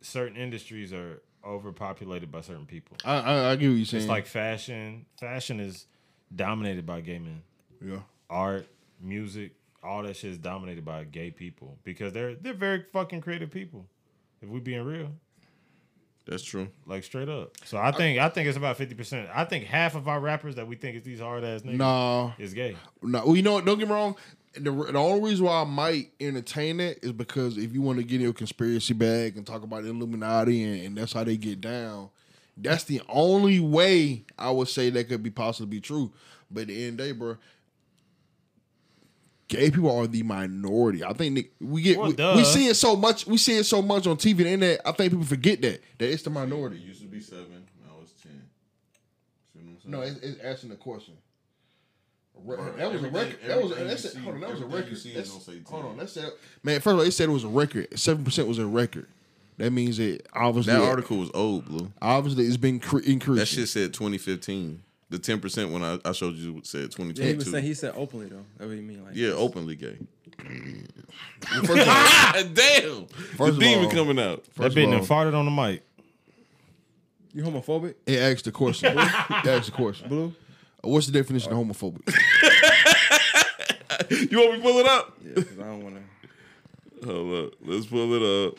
certain 0.00 0.36
industries 0.36 0.92
are 0.92 1.22
overpopulated 1.44 2.30
by 2.32 2.40
certain 2.40 2.66
people. 2.66 2.96
I 3.04 3.14
I, 3.16 3.50
I 3.52 3.56
get 3.56 3.68
what 3.68 3.76
you're 3.76 3.84
saying. 3.86 4.02
It's 4.02 4.08
like 4.10 4.26
fashion. 4.26 5.06
Fashion 5.18 5.60
is 5.60 5.86
dominated 6.34 6.84
by 6.86 7.00
gay 7.00 7.18
men. 7.18 7.42
yeah. 7.84 8.00
Art, 8.30 8.66
music, 9.00 9.52
all 9.82 10.02
that 10.02 10.16
shit 10.16 10.30
is 10.32 10.38
dominated 10.38 10.84
by 10.84 11.04
gay 11.04 11.30
people 11.30 11.78
because 11.84 12.12
they're 12.12 12.34
they're 12.34 12.54
very 12.54 12.84
fucking 12.92 13.20
creative 13.20 13.50
people. 13.50 13.86
If 14.42 14.48
we 14.48 14.60
being 14.60 14.82
real, 14.82 15.12
That's 16.26 16.42
true. 16.42 16.68
like 16.86 17.04
straight 17.04 17.28
up. 17.28 17.52
So 17.64 17.76
I 17.76 17.92
think 17.92 18.18
I 18.18 18.28
think 18.30 18.48
it's 18.48 18.56
about 18.56 18.76
fifty 18.78 18.94
percent. 18.94 19.28
I 19.34 19.44
think 19.44 19.64
half 19.66 19.94
of 19.94 20.08
our 20.08 20.20
rappers 20.20 20.54
that 20.54 20.66
we 20.66 20.74
think 20.76 20.96
is 20.96 21.02
these 21.02 21.20
hard 21.20 21.44
ass 21.44 21.62
niggas 21.62 21.76
Nah. 21.76 22.32
is 22.38 22.54
gay. 22.54 22.76
No, 23.02 23.24
well, 23.26 23.36
you 23.36 23.42
know 23.42 23.52
what? 23.54 23.64
Don't 23.66 23.78
get 23.78 23.88
me 23.88 23.94
wrong. 23.94 24.16
The, 24.54 24.70
the 24.70 24.98
only 24.98 25.28
reason 25.30 25.44
why 25.46 25.60
I 25.62 25.64
might 25.64 26.12
entertain 26.20 26.78
it 26.80 27.00
is 27.02 27.12
because 27.12 27.58
if 27.58 27.74
you 27.74 27.82
want 27.82 27.98
to 27.98 28.04
get 28.04 28.16
in 28.16 28.20
your 28.22 28.32
conspiracy 28.32 28.94
bag 28.94 29.36
and 29.36 29.44
talk 29.46 29.64
about 29.64 29.82
the 29.82 29.90
Illuminati 29.90 30.62
and, 30.62 30.86
and 30.86 30.96
that's 30.96 31.12
how 31.12 31.24
they 31.24 31.36
get 31.36 31.60
down, 31.60 32.08
that's 32.56 32.84
the 32.84 33.02
only 33.08 33.58
way 33.58 34.24
I 34.38 34.50
would 34.52 34.68
say 34.68 34.90
that 34.90 35.08
could 35.08 35.24
be 35.24 35.30
possibly 35.30 35.76
be 35.78 35.80
true. 35.80 36.12
But 36.50 36.62
at 36.62 36.66
the 36.68 36.84
end 36.84 37.00
of 37.00 37.06
the 37.06 37.12
day, 37.12 37.18
bro, 37.18 37.36
gay 39.48 39.70
people 39.70 39.90
are 39.96 40.06
the 40.06 40.22
minority. 40.22 41.04
I 41.04 41.12
think 41.12 41.34
they- 41.36 41.50
we 41.64 41.82
get 41.82 41.98
Well, 41.98 42.12
we, 42.12 42.36
we 42.40 42.44
see 42.44 42.66
it 42.68 42.74
so 42.74 42.96
much. 42.96 43.26
We 43.26 43.36
see 43.36 43.56
it 43.58 43.64
so 43.64 43.82
much 43.82 44.06
on 44.06 44.16
TV 44.16 44.38
and 44.40 44.46
internet. 44.48 44.80
I 44.84 44.92
think 44.92 45.12
people 45.12 45.24
forget 45.26 45.60
that 45.62 45.82
that 45.98 46.10
it's 46.12 46.22
the 46.22 46.30
minority. 46.30 46.76
used 46.78 47.00
to 47.02 47.06
be 47.06 47.20
seven. 47.20 47.64
Now 47.84 47.92
it's 48.02 48.12
ten. 48.22 48.42
No, 49.86 50.00
it's, 50.00 50.16
it's 50.20 50.40
asking 50.42 50.70
the 50.70 50.76
question. 50.76 51.14
Re- 52.44 52.56
Bro, 52.56 52.72
that 52.76 52.92
was 52.92 53.02
a 53.02 53.08
record. 53.10 53.38
That 53.46 53.62
was 53.62 53.72
everything 53.72 53.86
that's 53.88 54.04
you 54.04 54.10
it. 54.10 54.12
see- 54.14 54.18
Hold 54.20 54.34
on, 54.34 54.40
that 54.40 54.50
was 54.50 54.60
a 54.60 54.66
record. 54.66 54.96
That's- 54.96 55.30
hold 55.30 55.82
10. 55.82 55.90
on, 55.90 55.96
that's 55.98 56.16
it. 56.16 56.38
Man, 56.62 56.80
first 56.80 56.86
of 56.92 56.98
all, 56.98 57.04
they 57.04 57.10
said 57.10 57.28
it 57.28 57.32
was 57.32 57.44
a 57.44 57.48
record. 57.48 57.98
Seven 57.98 58.24
percent 58.24 58.48
was 58.48 58.58
a 58.58 58.66
record. 58.66 59.06
that 59.58 59.70
means 59.72 59.98
that 59.98 60.26
obviously 60.32 60.72
That 60.72 60.82
article 60.82 61.18
was 61.18 61.30
old, 61.32 61.66
Blue. 61.66 61.92
obviously 62.02 62.46
it's 62.46 62.56
been 62.56 62.80
cre- 62.80 62.98
increasing. 62.98 63.36
That 63.36 63.46
shit 63.46 63.68
said 63.68 63.94
2015. 63.94 64.82
The 65.14 65.20
10 65.20 65.38
percent 65.38 65.70
when 65.70 65.84
I, 65.84 66.00
I 66.04 66.10
showed 66.10 66.34
you 66.34 66.60
said 66.64 66.78
Yeah, 66.80 66.82
he 66.82 66.88
2022. 66.88 67.36
was 67.36 67.50
saying 67.52 67.64
he 67.64 67.74
said 67.74 67.94
openly 67.96 68.26
though. 68.26 68.44
That's 68.58 68.68
what 68.68 68.76
you 68.76 68.82
mean, 68.82 69.04
like 69.04 69.14
yeah, 69.14 69.28
openly 69.28 69.76
gay. 69.76 69.96
First 71.64 71.70
of 71.70 71.88
all, 71.88 72.32
Damn, 72.52 73.06
First 73.06 73.38
the 73.38 73.44
of 73.46 73.60
demon 73.60 73.84
all- 73.84 73.90
coming 73.92 74.18
out. 74.18 74.42
That 74.56 74.66
of 74.66 74.72
bitch 74.74 74.86
done 74.90 74.94
all- 74.94 75.06
farted 75.06 75.38
on 75.38 75.44
the 75.44 75.52
mic. 75.52 75.84
You 77.32 77.44
homophobic, 77.44 77.94
it 78.06 78.18
asked 78.18 78.44
the 78.46 78.50
question. 78.50 78.98
it 78.98 79.46
asked 79.46 79.66
the 79.66 79.72
question. 79.72 80.08
Blue? 80.08 80.34
What's 80.82 81.06
the 81.06 81.12
definition 81.12 81.52
of 81.52 81.58
homophobic? 81.58 82.02
You 84.10 84.38
want 84.38 84.50
me 84.52 84.56
to 84.58 84.62
pull 84.64 84.78
it 84.78 84.86
up? 84.86 85.16
Yeah, 85.24 85.32
because 85.36 85.58
I 85.60 85.62
don't 85.62 85.84
want 85.84 85.96
to. 85.96 87.06
Hold 87.06 87.46
up, 87.46 87.52
let's 87.64 87.86
pull 87.86 88.12
it 88.14 88.48
up. 88.48 88.58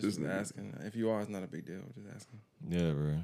Just 0.00 0.20
asking. 0.22 0.74
If 0.86 0.96
you 0.96 1.10
are, 1.10 1.20
it's 1.20 1.28
not 1.28 1.42
a 1.42 1.46
big 1.46 1.66
deal. 1.66 1.82
Just 1.94 2.08
asking. 2.16 2.40
Yeah, 2.68 2.90
bro. 2.92 3.18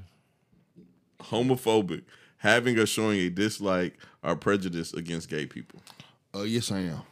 Homophobic, 1.21 2.03
having 2.39 2.79
or 2.79 2.87
showing 2.87 3.19
a 3.21 3.31
dislike 3.31 3.97
or 4.23 4.37
prejudice 4.37 4.93
against 4.93 5.29
gay 5.29 5.47
people. 5.47 5.81
Uh, 6.35 6.43
yes, 6.43 6.71
I 6.71 6.81
am. 6.81 7.03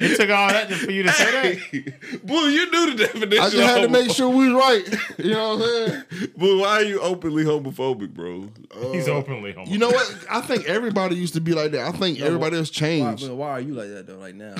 It 0.00 0.16
took 0.16 0.30
all 0.30 0.48
that 0.48 0.70
just 0.70 0.82
for 0.82 0.90
you 0.92 1.02
to 1.02 1.12
say 1.12 1.58
that. 1.60 2.24
Blue, 2.26 2.48
you 2.48 2.70
knew 2.70 2.94
the 2.94 3.04
definition. 3.04 3.44
I 3.44 3.50
just 3.50 3.56
of 3.56 3.64
had 3.64 3.82
to 3.82 3.88
make 3.90 4.10
sure 4.10 4.30
we 4.30 4.50
was 4.50 4.54
right. 4.54 4.98
You 5.18 5.32
know 5.32 5.56
what 5.58 5.62
I'm 5.62 6.06
saying? 6.10 6.30
Blue, 6.38 6.60
why 6.60 6.68
are 6.76 6.82
you 6.82 7.00
openly 7.00 7.44
homophobic, 7.44 8.14
bro? 8.14 8.48
He's 8.92 9.08
openly 9.08 9.52
homophobic. 9.52 9.68
You 9.68 9.76
know 9.76 9.90
what? 9.90 10.24
I 10.30 10.40
think 10.40 10.64
everybody 10.64 11.16
used 11.16 11.34
to 11.34 11.42
be 11.42 11.52
like 11.52 11.72
that. 11.72 11.86
I 11.86 11.92
think 11.92 12.18
everybody 12.20 12.56
else 12.56 12.70
Why, 12.70 12.74
changed. 12.80 13.28
but 13.28 13.36
why 13.36 13.50
are 13.50 13.60
you 13.60 13.74
like 13.74 13.88
that 13.88 14.06
though? 14.06 14.16
Right 14.16 14.34
now? 14.34 14.54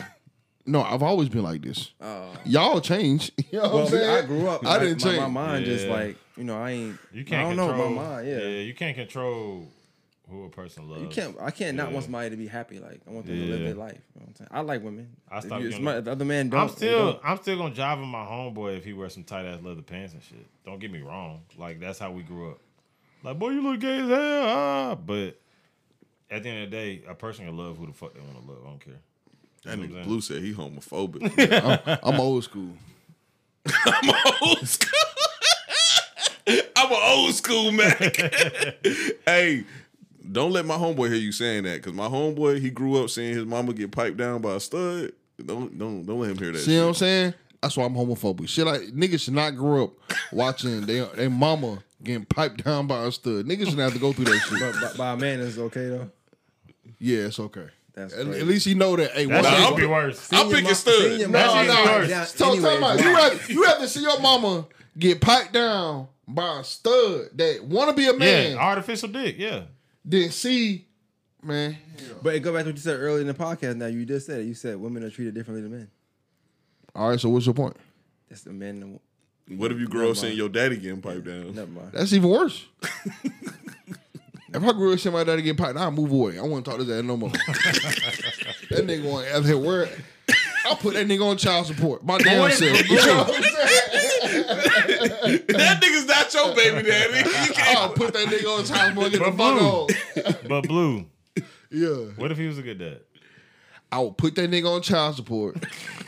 No, 0.67 0.83
I've 0.83 1.03
always 1.03 1.29
been 1.29 1.43
like 1.43 1.63
this. 1.63 1.93
Oh. 2.01 2.33
Y'all 2.45 2.81
changed. 2.81 3.33
You 3.51 3.59
know 3.61 3.75
what 3.75 3.83
I'm 3.85 3.89
saying? 3.89 4.25
I 4.25 4.27
grew 4.27 4.47
up. 4.49 4.65
I 4.65 4.69
like, 4.73 4.81
didn't 4.83 5.05
my, 5.05 5.11
change. 5.11 5.21
My 5.23 5.29
mind 5.29 5.65
just 5.65 5.87
like 5.87 6.17
you 6.37 6.45
know 6.45 6.57
I 6.63 6.71
ain't. 6.71 6.99
You 7.13 7.25
can't 7.25 7.47
I 7.47 7.55
don't 7.57 7.67
control. 7.69 7.89
know 7.91 7.95
my 7.97 8.03
mind. 8.17 8.29
Yeah. 8.29 8.39
you 8.39 8.75
can't 8.75 8.97
control 8.97 9.67
who 10.29 10.45
a 10.45 10.49
person 10.49 10.89
loves. 10.89 11.03
You 11.03 11.09
can't. 11.09 11.37
I 11.41 11.51
can't 11.51 11.77
not 11.77 11.91
want 11.91 12.05
somebody 12.05 12.31
to 12.31 12.37
be 12.37 12.47
happy. 12.47 12.79
Like 12.79 13.01
I 13.09 13.11
want 13.11 13.27
them 13.27 13.37
to 13.39 13.45
live 13.47 13.61
their 13.61 13.75
life. 13.75 13.99
You 14.15 14.21
know 14.21 14.27
what 14.27 14.29
I'm 14.29 14.35
saying? 14.37 14.49
I 14.53 14.61
like 14.61 14.85
women. 14.85 15.17
I 15.29 15.39
If, 15.39 15.45
stopped 15.45 15.63
you, 15.63 15.71
getting- 15.71 15.85
my- 15.85 15.97
if 15.97 16.05
the 16.05 16.13
other 16.13 16.25
man 16.25 16.49
don't. 16.51 16.61
I'm 16.61 16.69
still, 16.69 17.13
don't. 17.13 17.21
I'm 17.25 17.37
still 17.39 17.57
gonna 17.59 17.75
jive 17.75 17.99
with 17.99 18.09
my 18.09 18.25
homeboy 18.25 18.77
if 18.77 18.85
he 18.85 18.93
wears 18.93 19.15
some 19.15 19.25
tight 19.25 19.47
ass 19.47 19.61
leather 19.63 19.83
pants 19.83 20.13
and 20.15 20.23
shit. 20.23 20.47
Don't 20.65 20.79
get 20.79 20.93
me 20.93 21.01
wrong. 21.01 21.43
Like 21.59 21.81
that's 21.81 21.99
how 21.99 22.13
we 22.13 22.23
grew 22.23 22.53
up. 22.53 22.59
Like, 23.25 23.39
boy, 23.39 23.51
you 23.51 23.63
look 23.63 23.81
gay 23.81 23.99
as 23.99 24.09
hell. 24.09 24.43
Ah, 24.47 24.95
but 24.95 25.37
at 26.31 26.43
the 26.45 26.49
end 26.49 26.65
of 26.65 26.71
the 26.71 26.77
day, 26.77 27.03
a 27.09 27.15
person 27.15 27.47
can 27.47 27.57
love 27.57 27.77
who 27.77 27.87
the 27.87 27.93
fuck 27.93 28.15
they 28.15 28.21
want 28.21 28.35
to 28.41 28.51
love. 28.53 28.61
I 28.65 28.69
don't 28.69 28.85
care. 28.85 29.01
That 29.65 29.79
You 29.79 29.87
know 29.87 30.01
nigga 30.01 30.05
Blue 30.05 30.21
said 30.21 30.43
he 30.43 30.53
homophobic. 30.53 32.01
I'm 32.03 32.21
old 32.21 32.45
school. 32.45 32.73
I'm 33.67 34.15
old 34.43 34.67
school. 34.67 34.91
I'm 36.77 36.91
an 36.91 36.99
old 37.03 37.35
school 37.35 37.73
man. 37.73 37.95
hey, 39.27 39.65
don't 40.31 40.53
let 40.53 40.65
my 40.65 40.77
homeboy 40.77 41.09
hear 41.09 41.17
you 41.17 41.33
saying 41.33 41.65
that, 41.65 41.77
because 41.77 41.93
my 41.93 42.09
homeboy 42.09 42.61
he 42.61 42.71
grew 42.71 43.03
up 43.03 43.11
seeing 43.11 43.35
his 43.35 43.45
mama 43.45 43.73
get 43.73 43.93
piped 43.93 44.17
down 44.17 44.41
by 44.41 44.55
a 44.55 44.61
stud. 44.61 45.13
Don't 45.45 45.79
don't 45.79 46.07
don't 46.07 46.21
let 46.21 46.31
him 46.31 46.39
hear 46.39 46.53
that. 46.53 46.59
See 46.59 46.73
shit. 46.73 46.83
what 46.83 46.89
I'm 46.89 46.95
saying? 46.95 47.35
That's 47.63 47.77
why 47.77 47.85
I'm 47.85 47.95
homophobic. 47.95 48.49
Shit 48.49 48.67
like 48.67 48.81
niggas 48.81 49.21
should 49.21 49.35
not 49.35 49.57
grow 49.57 49.85
up 49.85 49.93
watching 50.33 50.87
their 50.87 51.07
their 51.07 51.31
mama 51.31 51.83
getting 52.03 52.25
piped 52.25 52.65
down 52.65 52.87
by 52.87 53.05
a 53.05 53.13
stud. 53.13 53.47
Niggas 53.47 53.67
shouldn't 53.67 53.79
have 53.81 53.93
to 53.93 53.99
go 53.99 54.13
through 54.13 54.27
that 54.27 54.41
shit. 54.41 54.61
But 54.61 54.93
by, 54.93 54.97
by 54.97 55.13
a 55.13 55.17
man 55.17 55.41
is 55.41 55.59
okay 55.59 55.89
though. 55.89 56.11
Yeah, 56.99 57.27
it's 57.27 57.39
okay. 57.39 57.69
That's 58.01 58.15
At, 58.15 58.27
at 58.27 58.47
least 58.47 58.67
you 58.67 58.75
know 58.75 58.97
that. 58.97 59.13
Hey, 59.13 59.27
That 59.27 59.43
one 59.43 59.53
Nah, 59.53 59.59
I'm- 59.67 59.77
be 59.77 59.87
worse. 59.87 60.29
I'm 60.33 60.39
Seeing 60.39 60.41
your 60.43 60.51
picking 60.51 60.65
mom- 60.65 60.75
stud. 60.75 60.95
seeing 60.95 61.21
your 61.21 61.29
That 61.31 61.47
mom 61.47 61.57
shit 61.57 61.67
get 61.67 61.77
be 61.77 61.87
piped 61.87 61.99
worse. 62.01 62.09
down 62.09 62.27
So 62.27 62.53
anyway 62.53 62.63
tell 62.63 62.97
me, 62.97 63.03
you 63.03 63.13
wild. 63.13 63.33
have, 63.33 63.51
you 63.51 63.63
have 63.65 63.79
to 63.79 63.89
see 63.89 64.01
your 64.03 64.21
mama 64.21 64.67
get 64.99 65.21
piped 65.21 65.53
down 65.53 66.09
by 66.29 66.61
a 66.61 66.65
stud 66.65 67.29
that 67.35 67.65
want 67.65 67.91
to 67.91 67.97
be 67.97 68.09
a 68.09 68.13
man, 68.15 68.53
Yeah, 68.53 68.59
artificial 68.59 69.09
dick. 69.09 69.37
Yeah. 69.39 69.63
then 70.05 70.31
see, 70.31 70.87
man. 71.43 71.77
But 72.23 72.41
go 72.43 72.53
back 72.53 72.63
to 72.65 72.69
what 72.71 72.77
you 72.77 72.81
said 72.83 72.99
earlier 73.01 73.21
in 73.21 73.27
the 73.27 73.35
podcast. 73.35 73.77
Now 73.77 73.87
you 73.87 74.05
just 74.05 74.27
said 74.27 74.41
it. 74.41 74.45
You 74.45 74.55
said 74.55 74.77
women 74.77 75.03
are 75.05 75.11
treated 75.11 75.35
differently 75.35 75.63
than 75.63 75.73
men. 75.73 75.91
All 76.95 77.09
right, 77.11 77.21
so 77.21 77.29
what's 77.29 77.47
your 77.47 77.55
point? 77.55 77.77
That's 78.29 78.43
the 78.43 78.53
men. 78.53 78.83
and 78.83 79.01
the- 79.49 79.57
What 79.57 79.73
if 79.73 79.79
you 79.79 79.89
grow 79.89 80.11
up 80.11 80.17
seeing 80.17 80.37
your 80.37 80.49
daddy 80.49 80.77
getting 80.77 81.01
piped 81.03 81.25
down? 81.25 81.55
Never 81.55 81.71
mind. 81.71 81.91
That's 81.93 82.13
even 82.13 82.31
worse. 82.31 82.65
if 84.53 84.63
I 84.63 84.73
grew 84.73 84.93
up 84.93 84.99
seeing 84.99 85.13
my 85.13 85.25
daddy 85.25 85.43
get 85.43 85.57
piped, 85.57 85.79
I'll 85.79 85.91
move 85.91 86.11
away. 86.13 86.39
I 86.39 86.43
wouldn't 86.43 86.65
talk 86.67 86.79
to 86.79 86.85
that 86.85 87.03
no 87.05 87.17
more. 87.17 87.31
that 88.71 88.85
nigga 88.87 89.11
want 89.11 89.27
to 89.27 89.33
have 89.33 89.61
where 89.63 89.89
I'll 90.67 90.77
put 90.77 90.95
that 90.95 91.07
nigga 91.07 91.25
on 91.25 91.37
child 91.37 91.67
support. 91.67 92.05
My 92.05 92.19
damn 92.19 92.51
self. 92.51 92.89
You 92.89 92.97
know 92.97 93.25
what 93.25 93.37
I'm 93.37 93.43
saying? 93.43 93.53
that 95.49 95.81
nigga's 95.83 96.07
not 96.07 96.33
your 96.35 96.55
baby 96.55 96.89
daddy. 96.89 97.19
You 97.19 97.55
can't- 97.55 97.79
I'll 97.79 97.93
put 97.93 98.13
that 98.13 98.27
nigga 98.29 98.59
on 98.59 98.65
child 98.65 98.91
support. 98.95 99.13
Get 99.13 99.19
the 99.25 99.31
But 99.31 99.37
fuck 99.37 99.63
on. 99.63 100.49
But 100.49 100.69
blue. 100.69 101.07
Yeah. 101.71 102.13
What 102.17 102.33
if 102.33 102.39
he 102.39 102.47
was 102.47 102.59
a 102.59 102.63
good 102.63 102.79
dad? 102.79 103.01
I 103.93 103.99
would 104.01 104.17
put 104.17 104.35
that 104.37 104.51
nigga 104.51 104.73
on 104.73 104.83
child 104.83 105.17
support 105.17 105.57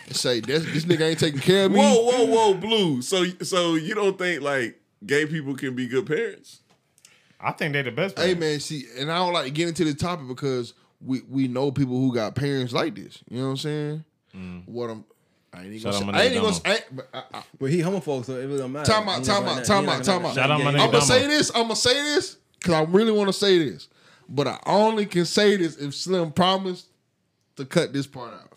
and 0.07 0.17
say 0.17 0.41
this 0.41 0.65
this 0.65 0.85
nigga 0.85 1.03
ain't 1.11 1.19
taking 1.19 1.41
care 1.41 1.67
of 1.67 1.73
me. 1.73 1.79
whoa, 1.79 2.03
whoa, 2.05 2.25
whoa, 2.27 2.55
Blue. 2.55 3.03
So 3.03 3.25
so 3.43 3.75
you 3.75 3.95
don't 3.95 4.17
think 4.19 4.43
like 4.43 4.81
gay 5.05 5.27
people 5.27 5.55
can 5.57 5.75
be 5.75 5.89
good 5.89 6.07
parents? 6.07 6.61
I 7.43 7.53
think 7.53 7.73
they're 7.73 7.83
the 7.83 7.91
best. 7.91 8.19
Hey 8.19 8.35
man, 8.35 8.61
see, 8.61 8.87
and 8.99 9.11
I 9.11 9.19
don't 9.19 9.33
like 9.33 9.45
to 9.45 9.51
get 9.51 9.69
into 9.69 9.85
this 9.85 9.97
topic 9.97 10.29
because 10.29 10.75
we 11.05 11.23
we 11.29 11.49
know 11.49 11.71
people 11.71 11.99
who 11.99 12.15
got 12.15 12.35
parents 12.35 12.73
like 12.73 12.95
this. 12.95 13.23
You 13.29 13.39
know 13.39 13.45
what 13.45 13.51
I'm 13.51 13.57
saying? 13.57 14.05
Mm. 14.37 14.69
What 14.69 14.91
I'm. 14.91 15.05
I 15.55 15.65
ain't 15.65 15.75
even 15.75 15.83
gonna 15.83 15.99
say, 15.99 16.05
my 16.05 16.19
I 16.19 16.23
ain't 16.23 16.33
even 16.33 16.43
gonna 16.45 16.55
say, 16.55 16.79
but 16.93 17.09
I, 17.13 17.23
I, 17.35 17.43
But 17.59 17.71
he 17.71 17.81
homophobe, 17.81 18.25
so 18.25 18.37
it 18.37 18.47
really 18.47 18.59
don't 18.59 18.73
matter. 18.73 18.91
Time 18.91 19.07
out, 19.09 19.23
time 19.23 19.45
out, 19.45 19.65
time 19.65 19.87
out, 19.87 20.03
time 20.03 20.25
out. 20.25 20.35
Shout 20.35 20.51
out 20.51 20.63
my 20.63 20.71
Yeah, 20.71 20.85
I'm 20.85 20.91
gonna 20.91 21.03
say 21.03 21.27
this. 21.27 21.51
I'm 21.55 21.63
gonna 21.63 21.77
say 21.77 21.93
this 21.93 22.39
because 22.59 22.75
I 22.75 22.83
really 22.85 23.13
want 23.13 23.29
to 23.29 23.35
say 23.35 23.59
this, 23.59 23.89
but 24.29 24.47
I 24.47 24.59
only 24.65 25.05
can 25.05 25.27
say 25.27 25.57
this 25.57 25.77
if 25.77 25.95
Slim 25.95 26.33
promised 26.33 26.87
to 27.57 27.67
cut 27.67 27.93
this 27.93 28.07
part 28.07 28.33
out. 28.33 28.53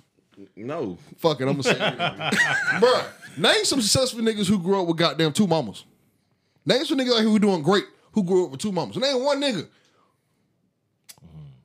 No. 0.56 0.98
Fuck 1.18 1.42
it, 1.42 1.48
I'm 1.48 1.60
gonna 1.60 1.64
say 1.64 1.72
it. 1.72 1.78
Bruh, 1.78 3.06
name 3.38 3.66
some 3.66 3.82
successful 3.82 4.22
niggas 4.22 4.48
who 4.48 4.60
grew 4.60 4.80
up 4.80 4.88
with 4.88 4.98
goddamn 4.98 5.34
two 5.34 5.48
mamas. 5.48 5.84
Name 6.66 6.86
some 6.86 6.98
niggas 6.98 7.12
like 7.12 7.24
who 7.24 7.40
doing 7.40 7.62
great 7.62 7.86
who 8.16 8.24
grew 8.24 8.46
up 8.46 8.52
with 8.52 8.62
two 8.62 8.72
mamas. 8.72 8.96
ain't 8.98 9.22
one 9.22 9.42
nigga. 9.42 9.68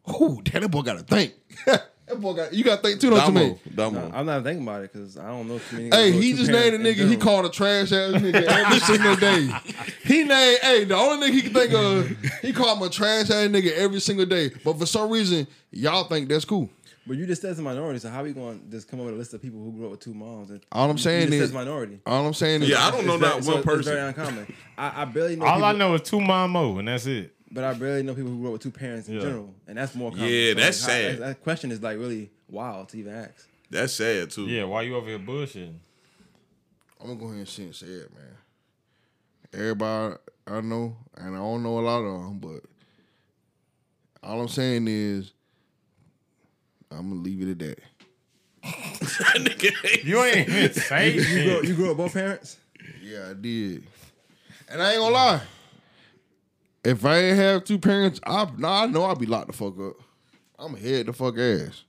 Mm-hmm. 0.09 0.22
Ooh, 0.22 0.43
damn, 0.43 0.62
that 0.62 0.68
boy 0.68 0.82
gotta 0.82 1.01
think. 1.05 1.32
that 1.66 2.20
boy 2.20 2.35
got 2.35 2.52
you 2.52 2.64
gotta 2.64 2.82
think 2.82 3.01
too, 3.01 3.10
don't 3.10 3.24
you, 3.28 3.32
man? 3.32 3.60
Damo, 3.72 3.98
Damo. 4.01 4.09
Nah, 4.09 4.18
I'm 4.18 4.27
not 4.27 4.43
thinking 4.43 4.64
about 4.64 4.82
it 4.82 4.93
because 4.93 5.16
I 5.16 5.28
don't 5.28 5.47
know 5.47 5.59
too 5.59 5.77
many. 5.77 5.90
Hey, 5.90 6.10
he 6.10 6.32
just 6.32 6.51
named 6.51 6.74
a 6.74 6.78
nigga 6.78 7.09
he 7.09 7.16
called 7.16 7.47
a 7.47 7.51
trash 7.51 7.93
ass 7.93 8.14
nigga 8.20 8.43
every 8.43 8.81
single 8.81 9.14
day. 9.28 9.48
He 10.05 10.24
named, 10.24 10.59
hey, 10.60 10.85
the 10.85 10.97
only 10.97 11.28
nigga 11.28 11.35
he 11.35 11.43
can 11.43 11.52
think 11.52 11.72
of, 11.72 12.09
he 12.43 12.52
called 12.52 12.78
him 12.78 12.89
a 12.89 12.90
trash 12.90 13.31
ass 13.31 13.48
nigga 13.48 13.72
every 13.72 14.01
single 14.01 14.27
day. 14.27 14.51
But 14.64 14.77
for 14.77 14.86
some 14.86 15.09
reason, 15.09 15.47
y'all 15.70 16.05
think 16.09 16.28
that's 16.28 16.44
cool. 16.44 16.68
But 17.06 17.16
you 17.16 17.27
just 17.27 17.40
said 17.43 17.51
it's 17.52 17.59
a 17.60 17.62
minority, 17.62 17.98
so 17.98 18.10
how 18.10 18.20
are 18.20 18.24
we 18.24 18.32
going 18.32 18.60
to 18.60 18.66
just 18.66 18.86
come 18.86 19.01
up 19.01 19.06
with 19.06 19.14
a 19.14 19.18
list 19.18 19.32
of 19.35 19.40
people 19.43 19.59
who 19.62 19.72
grew 19.72 19.86
up 19.86 19.90
with 19.93 20.01
two 20.01 20.12
moms? 20.14 20.51
And 20.51 20.60
All 20.70 20.90
I'm 20.90 20.98
saying 20.98 21.32
is, 21.32 21.52
minority. 21.52 21.98
all 22.06 22.27
I'm 22.27 22.35
saying 22.35 22.62
is, 22.62 22.68
Yeah, 22.68 22.86
I 22.86 22.90
don't 22.90 23.06
know 23.06 23.14
It's 23.14 23.22
not 23.22 23.31
very- 23.32 23.43
so 23.43 23.51
one 23.51 23.59
it's 23.59 23.66
person. 23.66 23.94
very 23.94 24.09
uncommon. 24.09 24.55
I, 24.77 25.02
I 25.02 25.05
barely 25.06 25.36
know. 25.36 25.47
All 25.47 25.55
people, 25.55 25.64
I 25.64 25.72
know 25.72 25.94
is 25.94 26.02
two 26.02 26.20
mom 26.20 26.51
mo, 26.52 26.78
and 26.78 26.86
that's 26.89 27.06
it. 27.06 27.35
but 27.51 27.64
I 27.64 27.72
barely 27.74 28.02
know 28.02 28.14
people 28.14 28.31
who 28.31 28.36
grew 28.39 28.47
up 28.48 28.52
with 28.52 28.62
two 28.62 28.70
parents 28.70 29.09
in 29.09 29.14
Yeah. 29.14 29.22
general, 29.22 29.55
and 29.66 29.78
that's 29.78 29.94
more. 29.94 30.10
Common. 30.10 30.27
Yeah, 30.28 30.55
that's 30.55 30.82
like, 30.86 30.93
how- 30.93 30.98
sad. 31.10 31.18
That 31.18 31.43
question 31.43 31.72
is 31.72 31.82
like 31.82 31.98
really 31.98 32.31
wild 32.48 32.90
to 32.90 32.98
even 32.98 33.14
ask. 33.14 33.48
That's 33.70 33.93
sad 33.94 34.31
too. 34.31 34.47
Yeah, 34.47 34.64
why 34.64 34.82
you 34.82 34.94
over 34.94 35.09
here 35.09 35.18
bullshitting? 35.18 35.74
I'm 37.01 37.06
gonna 37.06 37.18
go 37.18 37.27
ahead 37.27 37.39
and 37.39 37.48
say 37.48 37.62
and 37.62 37.74
say 37.74 37.86
it, 37.86 38.10
man. 38.14 38.36
Everybody 39.55 40.16
I 40.47 40.60
know, 40.60 40.97
and 41.16 41.35
I 41.35 41.39
don't 41.39 41.62
know 41.62 41.78
a 41.78 41.81
lot 41.81 42.01
of 42.02 42.22
them, 42.24 42.39
but 42.40 42.60
all 44.22 44.40
I'm 44.43 44.48
saying 44.48 44.86
is, 44.86 45.32
I'm 46.91 47.09
gonna 47.11 47.21
leave 47.23 47.43
it 47.43 47.51
at 47.51 47.59
that. 47.59 47.79
You 50.05 50.23
ain't 50.23 50.49
even 50.49 50.73
say 50.75 51.15
You 51.15 51.23
grew, 51.45 51.69
you 51.69 51.75
grew 51.75 51.85
up 51.91 51.97
with 51.97 51.99
both 51.99 52.12
parents. 52.15 52.59
Yeah, 53.03 53.29
I 53.31 53.35
did. 53.35 53.85
And 54.69 54.83
I 54.83 54.93
ain't 54.93 55.01
gonna 55.01 55.15
lie. 55.15 55.41
If 56.85 57.05
I 57.05 57.17
ain't 57.19 57.37
have 57.39 57.65
two 57.65 57.79
parents, 57.79 58.21
I 58.25 58.49
nah, 58.57 58.83
I 58.83 58.87
know 58.87 59.05
I'd 59.05 59.19
be 59.19 59.27
locked 59.27 59.49
the 59.49 59.53
fuck 59.53 59.79
up. 59.81 59.95
I'm 60.59 60.75
head 60.77 61.07
the 61.07 61.12
fuck 61.12 61.39
ass. 61.39 61.85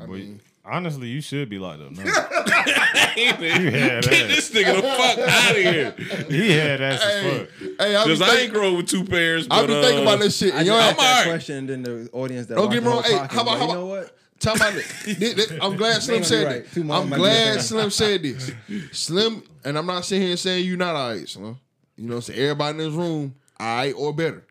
I 0.00 0.06
Boy, 0.06 0.12
mean, 0.12 0.40
honestly, 0.64 1.08
you 1.08 1.20
should 1.20 1.48
be 1.48 1.58
locked 1.58 1.80
up. 1.82 1.90
No. 1.92 2.02
Get 3.14 3.40
you 3.40 3.70
had 3.70 4.04
ass. 4.04 4.06
this 4.06 4.50
nigga 4.50 4.76
the 4.76 4.82
fuck 4.82 5.18
out 5.18 5.50
of 5.50 5.56
here. 5.56 5.94
He 6.28 6.50
had 6.52 6.80
ass 6.80 7.02
as 7.02 7.22
hey, 7.22 7.38
fuck. 7.38 7.48
hey, 7.80 7.96
I 7.96 8.04
be, 8.04 8.10
Because 8.10 8.22
I 8.22 8.26
ain't 8.30 8.38
think, 8.38 8.52
grow 8.52 8.74
with 8.76 8.88
two 8.88 9.04
parents. 9.04 9.46
I 9.50 9.60
But, 9.60 9.66
be 9.66 9.72
thinking 9.82 9.98
uh, 9.98 10.02
about 10.02 10.18
this 10.20 10.36
shit. 10.36 10.54
I 10.54 10.58
And 10.58 10.66
just 10.66 10.74
your 10.74 10.80
asked 10.80 10.96
that 10.98 11.10
alright. 11.18 11.28
question, 11.28 11.56
and 11.56 11.68
then 11.68 11.82
the 11.82 12.10
audience 12.12 12.46
that 12.46 12.54
don't 12.56 12.70
get 12.70 12.82
me 12.82 12.88
the 12.88 12.90
wrong. 12.90 13.02
Hey, 13.02 13.12
podcast 13.12 13.30
how 13.32 13.42
about 13.42 13.58
how 13.58 13.64
about? 13.64 13.68
you 13.68 13.74
know 13.74 13.86
what? 13.86 14.16
Tell 14.38 14.56
about 14.56 14.72
this. 14.72 15.04
This- 15.18 15.34
this- 15.34 15.52
I'm 15.60 15.76
glad 15.76 16.02
Slim 16.02 16.24
said 16.24 16.46
right. 16.46 16.56
it. 16.56 16.72
Two 16.72 16.80
I'm 16.80 16.86
might 16.86 17.04
be 17.04 17.10
right. 17.10 17.18
glad 17.18 17.60
Slim 17.60 17.90
said 17.90 18.22
this. 18.22 18.50
Slim, 18.92 19.42
and 19.64 19.76
I'm 19.78 19.86
not 19.86 20.04
sitting 20.04 20.26
here 20.26 20.36
saying 20.36 20.66
you're 20.66 20.76
not 20.78 20.96
alright, 20.96 21.28
Slim. 21.28 21.58
You 21.96 22.04
know, 22.08 22.14
what 22.14 22.28
I'm 22.28 22.34
saying 22.34 22.40
everybody 22.40 22.70
in 22.78 22.84
this 22.90 22.94
room, 22.94 23.34
alright 23.60 23.94
or 23.96 24.12
better. 24.14 24.44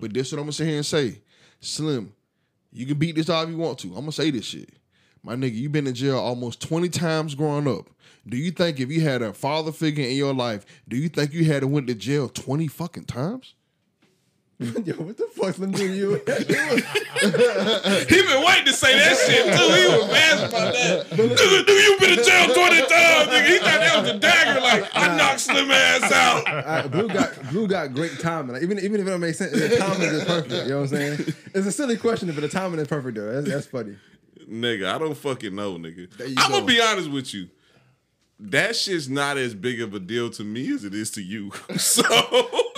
But 0.00 0.12
this 0.12 0.30
what 0.32 0.38
I'm 0.38 0.44
gonna 0.44 0.52
sit 0.52 0.66
here 0.66 0.76
and 0.76 0.86
say, 0.86 1.20
Slim. 1.60 2.12
You 2.72 2.86
can 2.86 2.98
beat 2.98 3.16
this 3.16 3.28
out 3.30 3.44
if 3.44 3.50
you 3.50 3.56
want 3.56 3.78
to. 3.80 3.88
I'm 3.88 3.94
gonna 4.00 4.12
say 4.12 4.30
this 4.30 4.44
shit. 4.44 4.68
My 5.22 5.34
nigga, 5.36 5.54
you 5.54 5.68
been 5.68 5.86
in 5.86 5.94
jail 5.94 6.18
almost 6.18 6.62
20 6.62 6.88
times 6.88 7.34
growing 7.34 7.68
up. 7.68 7.88
Do 8.26 8.36
you 8.36 8.50
think 8.50 8.80
if 8.80 8.90
you 8.90 9.00
had 9.02 9.22
a 9.22 9.32
father 9.32 9.72
figure 9.72 10.04
in 10.04 10.16
your 10.16 10.34
life, 10.34 10.64
do 10.88 10.96
you 10.96 11.08
think 11.08 11.32
you 11.32 11.44
had 11.44 11.60
to 11.60 11.66
went 11.66 11.86
to 11.88 11.94
jail 11.94 12.28
20 12.28 12.68
fucking 12.68 13.04
times? 13.04 13.54
Yo, 14.60 14.92
what 14.96 15.16
the 15.16 15.26
fuck 15.34 15.54
Slim 15.54 15.70
do 15.70 15.88
to 15.88 15.94
you? 15.94 16.10
He 17.20 18.22
been 18.22 18.44
waiting 18.44 18.66
to 18.66 18.72
say 18.74 18.94
that 18.94 19.16
shit 19.26 19.44
too. 19.46 19.72
He 19.72 19.86
was 19.88 20.10
mad 20.10 20.48
about 20.48 20.74
that. 20.74 21.06
Nigga, 21.10 21.64
nigga, 21.64 21.82
you 21.82 21.96
been 21.98 22.18
in 22.18 22.24
jail 22.24 22.54
20 22.54 22.76
times, 22.80 23.28
nigga. 23.28 23.46
He 23.46 23.58
thought 23.58 23.80
that 23.80 24.02
was 24.02 24.10
a 24.10 24.18
dagger. 24.18 24.60
Like, 24.60 24.90
I 24.94 25.16
knocked 25.16 25.40
Slim 25.40 25.70
ass 25.70 26.12
out. 26.12 26.44
Uh, 26.46 26.88
Blue 26.88 27.08
got 27.08 27.50
Blue 27.50 27.66
got 27.68 27.94
great 27.94 28.18
timing. 28.20 28.52
Like, 28.52 28.62
even 28.62 28.78
even 28.80 29.00
if 29.00 29.06
it 29.06 29.10
don't 29.10 29.20
make 29.20 29.34
sense, 29.34 29.52
the 29.52 29.76
timing 29.78 30.08
is 30.08 30.24
perfect. 30.24 30.52
You 30.52 30.68
know 30.68 30.80
what 30.80 30.82
I'm 30.82 30.88
saying? 30.88 31.34
It's 31.54 31.66
a 31.66 31.72
silly 31.72 31.96
question, 31.96 32.28
but 32.28 32.40
the 32.42 32.48
timing 32.48 32.80
is 32.80 32.88
perfect 32.88 33.16
though. 33.16 33.32
That's, 33.32 33.48
that's 33.48 33.66
funny. 33.66 33.96
Nigga, 34.50 34.92
I 34.92 34.98
don't 34.98 35.14
fucking 35.16 35.54
know, 35.54 35.76
nigga. 35.76 36.08
I'm 36.38 36.50
gonna 36.50 36.64
be 36.66 36.80
honest 36.80 37.10
with 37.10 37.32
you. 37.32 37.48
That 38.42 38.74
shit's 38.74 39.08
not 39.08 39.36
as 39.36 39.54
big 39.54 39.80
of 39.82 39.92
a 39.94 40.00
deal 40.00 40.30
to 40.30 40.42
me 40.42 40.72
as 40.72 40.82
it 40.84 40.94
is 40.94 41.10
to 41.12 41.22
you. 41.22 41.52
So 41.78 42.02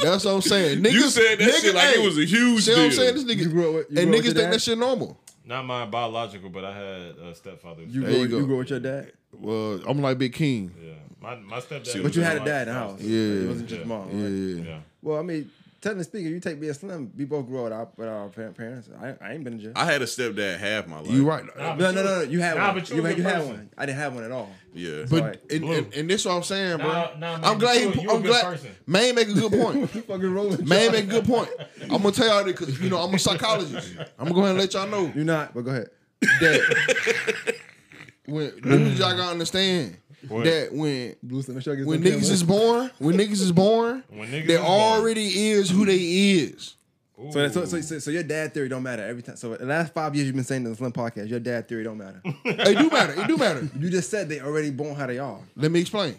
That's 0.02 0.24
what 0.24 0.32
I'm 0.34 0.40
saying. 0.40 0.82
Niggas, 0.82 0.92
you 0.92 1.02
said 1.02 1.38
that 1.38 1.48
nigga, 1.48 1.60
shit 1.60 1.74
like 1.76 1.94
hey, 1.94 2.02
it 2.02 2.04
was 2.04 2.18
a 2.18 2.24
huge 2.24 2.64
See 2.64 2.72
what 2.72 2.76
deal. 2.76 2.84
I'm 2.86 2.90
saying? 2.92 3.14
This 3.14 3.24
nigga, 3.24 3.38
You 3.44 3.48
grew 3.48 3.78
up 3.80 3.86
you 3.90 3.98
and 4.00 4.10
grew 4.10 4.18
niggas 4.20 4.24
with 4.24 4.24
think 4.24 4.36
your 4.38 4.50
that 4.50 4.60
shit 4.62 4.78
normal. 4.78 5.18
Not 5.44 5.64
my 5.64 5.86
biological, 5.86 6.50
but 6.50 6.64
I 6.64 6.72
had 6.76 7.16
a 7.28 7.34
stepfather. 7.36 7.82
You 7.84 8.00
There 8.00 8.10
grew, 8.10 8.18
you 8.22 8.38
you, 8.38 8.46
grew 8.46 8.58
with 8.58 8.70
your 8.70 8.80
dad, 8.80 9.12
Well, 9.32 9.80
I'm 9.86 10.00
like 10.02 10.18
Big 10.18 10.32
King. 10.32 10.72
yeah, 10.82 10.94
my 11.20 11.36
my 11.36 11.60
stepdad. 11.60 11.86
See, 11.86 12.02
but 12.02 12.14
you 12.16 12.22
had 12.22 12.38
a 12.38 12.44
dad 12.44 12.68
in 12.68 12.74
the 12.74 12.80
foster. 12.80 12.94
house. 12.96 13.00
Yeah. 13.02 13.18
it 13.44 13.48
wasn't 13.48 13.68
just 13.68 13.80
Yeah. 13.80 13.86
mom. 13.86 14.08
Right? 14.08 14.64
yeah. 14.66 14.70
Yeah. 14.72 14.78
Well, 15.00 15.18
I 15.18 15.22
mean, 15.22 15.50
technically 15.82 16.04
speaking, 16.04 16.30
you 16.32 16.40
take 16.40 16.59
me 16.59 16.68
and 16.68 16.76
Slim. 16.76 17.12
We 17.16 17.26
both 17.26 17.46
grew 17.46 17.59
up 17.59 17.64
with 17.64 17.72
our, 17.72 17.88
with 17.96 18.09
our 18.09 18.28
pa- 18.28 18.52
parents. 18.56 18.88
I, 18.98 19.14
I 19.20 19.32
ain't 19.34 19.44
been 19.44 19.54
in 19.54 19.60
jail. 19.60 19.72
I 19.76 19.84
had 19.84 20.00
a 20.00 20.06
stepdad 20.06 20.59
half 20.59 20.86
my 20.86 21.00
life. 21.00 21.10
You 21.10 21.26
right. 21.28 21.44
Nah, 21.59 21.74
no, 21.74 21.90
no, 21.90 22.02
no, 22.02 22.18
no. 22.18 22.22
You 22.22 22.40
had 22.40 22.56
Nah, 22.56 22.68
one. 22.68 22.74
but 22.78 22.88
you 22.88 22.96
you 22.96 23.02
had, 23.02 23.14
a 23.14 23.16
you 23.18 23.22
person. 23.24 23.46
one. 23.48 23.70
I 23.76 23.84
didn't 23.86 23.98
have 23.98 24.14
one 24.14 24.24
at 24.24 24.30
all. 24.32 24.50
Yeah. 24.72 25.04
But 25.10 25.22
Right. 25.22 25.40
and, 25.50 25.60
Blue. 25.60 25.72
and, 25.74 25.92
and 25.94 26.09
this 26.10 26.24
what 26.24 26.32
I'm 26.36 26.42
saying, 26.42 26.78
bro. 26.78 26.86
Nah, 26.88 27.10
nah, 27.18 27.36
man, 27.38 27.44
I'm 27.44 27.59
glad 27.59 27.80
you- 27.82 27.90
he. 27.90 28.00
you 28.02 28.10
a 28.10 28.14
I'm 28.14 28.22
good 28.22 28.28
glad. 28.28 28.44
person. 28.44 28.70
Man, 28.86 29.14
make 29.14 29.28
a 29.28 29.34
good 29.34 29.52
point. 29.52 29.76
You 29.94 30.00
fucking 30.02 30.32
rolling. 30.32 30.66
Man, 30.68 30.92
make 30.92 31.04
a 31.04 31.09
good 31.09 31.24
point. 31.26 31.50
I'm 31.82 31.88
gonna 32.02 32.12
tell 32.12 32.26
y'all 32.28 32.44
this 32.44 32.52
because 32.59 32.80
you 32.80 32.88
know 32.88 32.98
I'm 32.98 33.12
a 33.12 33.18
psychologist. 33.18 33.92
I'm 34.18 34.28
gonna 34.28 34.34
go 34.34 34.38
ahead 34.40 34.50
and 34.52 34.59
let 34.60 34.72
y'all 34.72 34.88
know 34.88 35.12
You're 35.14 35.24
not, 35.24 35.52
but 35.52 35.62
go 35.62 35.70
ahead. 35.72 35.88
that 36.40 37.54
when 38.26 38.56
dudes 38.60 38.98
y'all 39.00 39.16
gotta 39.16 39.32
understand 39.32 39.96
What? 40.28 40.44
that 40.44 40.72
when 40.72 41.16
Blue, 41.22 41.42
make 41.48 41.62
sure 41.62 41.72
I 41.72 41.76
get 41.76 41.86
when 41.86 42.02
niggas 42.02 42.30
is 42.30 42.42
born, 42.42 42.90
when 42.98 43.16
niggas 43.16 43.40
is 43.40 43.52
born, 43.52 44.04
When 44.08 44.28
niggas 44.28 44.46
they 44.46 44.54
is 44.54 44.60
born. 44.60 44.70
already 44.70 45.26
is 45.50 45.70
who 45.70 45.84
they 45.84 45.96
is. 45.96 46.76
So, 47.30 47.48
so, 47.48 47.64
so, 47.66 47.80
so, 47.80 47.98
so 48.00 48.10
your 48.10 48.24
dad 48.24 48.52
theory 48.52 48.68
don't 48.68 48.82
matter 48.82 49.04
every 49.04 49.22
time. 49.22 49.36
So 49.36 49.54
the 49.54 49.64
last 49.66 49.94
five 49.94 50.14
years 50.16 50.26
you've 50.26 50.34
been 50.34 50.44
saying 50.44 50.64
in 50.64 50.70
the 50.70 50.76
Slim 50.76 50.92
podcast, 50.92 51.28
your 51.28 51.38
dad 51.38 51.68
theory 51.68 51.84
don't 51.84 51.98
matter. 51.98 52.20
It 52.44 52.78
do 52.78 52.90
matter. 52.90 53.20
It 53.20 53.28
do 53.28 53.36
matter. 53.36 53.68
you 53.78 53.90
just 53.90 54.10
said 54.10 54.28
they 54.28 54.40
already 54.40 54.70
born 54.70 54.96
how 54.96 55.06
they 55.06 55.18
are. 55.18 55.38
Let 55.54 55.70
me 55.70 55.80
explain. 55.80 56.16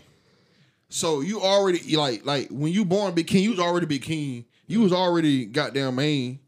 So 0.89 1.21
you 1.21 1.41
already 1.41 1.95
like 1.97 2.25
like 2.25 2.49
when 2.49 2.71
you 2.71 2.85
born 2.85 3.13
Big 3.15 3.27
King, 3.27 3.43
you 3.43 3.49
was 3.51 3.59
already 3.59 3.85
Big 3.85 4.03
King. 4.03 4.45
You 4.67 4.81
was 4.81 4.93
already 4.93 5.45
goddamn 5.45 5.95
Maine. 5.95 6.39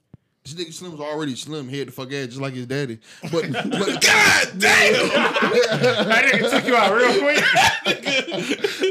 This 0.46 0.54
nigga 0.54 0.72
Slim 0.74 0.92
was 0.92 1.02
already 1.02 1.36
slim, 1.36 1.68
head 1.68 1.88
the 1.88 1.92
fuck 1.92 2.14
ass, 2.14 2.28
just 2.28 2.40
like 2.40 2.54
his 2.54 2.68
daddy. 2.68 3.00
But 3.32 3.52
but 3.52 3.72
God 4.00 4.48
damn! 4.60 5.10
That 5.10 6.26
nigga 6.32 6.50
took 6.52 6.68
you 6.68 6.76
out 6.76 6.94
real 6.94 7.20
quick. 7.20 7.44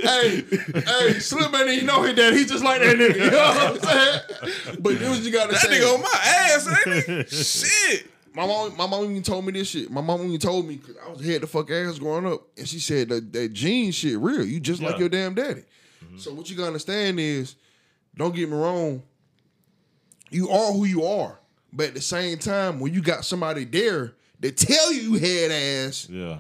hey, 0.03 0.43
hey, 0.81 1.19
Slim 1.21 1.55
ain't 1.55 1.69
even 1.69 1.87
know 1.87 2.03
his 2.03 2.15
daddy. 2.17 2.39
He 2.39 2.45
just 2.45 2.65
like 2.65 2.81
that 2.81 2.97
nigga. 2.97 3.15
You 3.15 3.31
know 3.31 3.39
what 3.39 3.71
I'm 3.71 3.79
saying? 3.79 4.81
But 4.81 4.99
this 4.99 5.09
what 5.09 5.21
you 5.23 5.31
gotta 5.31 5.53
That 5.53 5.61
say. 5.61 5.79
nigga 5.79 5.95
on 5.95 6.03
my 6.03 6.21
ass, 6.25 6.69
ain't 6.87 7.29
he? 7.31 7.37
Shit. 7.45 8.11
My 8.35 8.45
mom, 8.49 8.77
my 8.77 8.89
mom 8.89 9.05
even 9.05 9.23
told 9.23 9.47
me 9.47 9.53
this 9.53 9.69
shit. 9.69 9.93
My 9.93 10.01
mom 10.01 10.23
even 10.27 10.41
told 10.41 10.67
me 10.67 10.75
because 10.79 10.97
I 11.07 11.09
was 11.09 11.25
head 11.25 11.41
the 11.43 11.47
fuck 11.47 11.71
ass 11.71 12.01
growing 12.01 12.27
up, 12.27 12.43
and 12.59 12.69
she 12.69 12.81
said 12.81 13.09
that 13.11 13.33
that 13.33 13.53
gene 13.53 13.93
shit 13.93 14.19
real. 14.19 14.45
You 14.45 14.59
just 14.59 14.83
like 14.83 14.99
your 14.99 15.09
damn 15.09 15.35
daddy. 15.35 15.63
Mm-hmm. 16.05 16.19
So 16.19 16.35
what 16.35 16.51
you 16.51 16.57
gotta 16.57 16.67
understand 16.67 17.21
is, 17.21 17.55
don't 18.17 18.35
get 18.35 18.49
me 18.49 18.57
wrong. 18.57 19.05
You 20.31 20.49
are 20.51 20.73
who 20.73 20.85
you 20.85 21.05
are, 21.05 21.39
but 21.75 21.89
at 21.89 21.95
the 21.95 22.01
same 22.01 22.39
time, 22.39 22.81
when 22.81 22.95
you 22.95 23.03
got 23.03 23.25
somebody 23.25 23.65
there 23.65 24.15
that 24.41 24.57
tell 24.57 24.93
you 24.93 25.01
you 25.13 25.15
head 25.19 25.51
ass, 25.51 26.09
Yeah. 26.09 26.39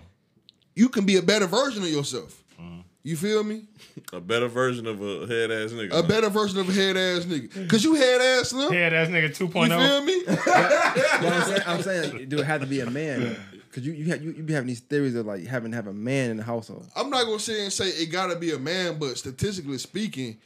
you 0.75 0.89
can 0.89 1.05
be 1.05 1.17
a 1.17 1.23
better 1.23 1.47
version 1.47 1.83
of 1.83 1.89
yourself. 1.89 2.43
Mm-hmm. 2.61 2.81
You 3.03 3.17
feel 3.17 3.45
me? 3.45 3.65
A 4.13 4.21
better 4.21 4.49
version 4.49 4.87
of 4.87 5.03
a 5.03 5.27
head 5.27 5.51
ass 5.51 5.73
nigga. 5.73 5.93
A 5.93 6.03
better 6.03 6.31
version 6.31 6.59
of 6.59 6.69
a 6.69 6.73
head 6.73 6.97
ass 6.97 7.25
nigga. 7.27 7.69
Cause 7.69 7.85
you 7.85 7.95
head 7.95 8.21
ass 8.21 8.49
slim. 8.49 8.73
Yeah, 8.73 8.89
that's 8.89 9.11
nigga 9.11 9.25
oh. 9.41 9.65
You 9.65 9.71
feel 9.71 10.03
me? 10.05 10.23
But 10.27 11.33
I'm 11.33 11.43
saying, 11.43 11.63
I'm 11.67 11.83
saying, 11.83 12.29
do 12.29 12.39
it 12.39 12.45
have 12.47 12.61
to 12.63 12.67
be 12.67 12.81
a 12.81 12.89
man? 12.91 13.37
Because 13.75 13.87
you 13.87 13.93
you, 13.93 14.11
ha- 14.11 14.21
you 14.21 14.33
you 14.33 14.43
be 14.43 14.53
having 14.53 14.69
these 14.69 14.81
theories 14.81 15.15
of 15.17 15.27
like 15.27 15.45
having 15.47 15.73
to 15.73 15.77
have 15.77 15.89
a 15.89 15.93
man 15.93 16.31
in 16.31 16.37
the 16.37 16.45
household. 16.45 16.89
I'm 16.95 17.11
not 17.11 17.25
gonna 17.25 17.39
sit 17.41 17.59
and 17.59 17.73
say 17.73 17.89
it 17.89 18.07
gotta 18.13 18.37
be 18.37 18.53
a 18.53 18.59
man, 18.59 18.99
but 18.99 19.19
statistically 19.19 19.79
speaking, 19.79 20.39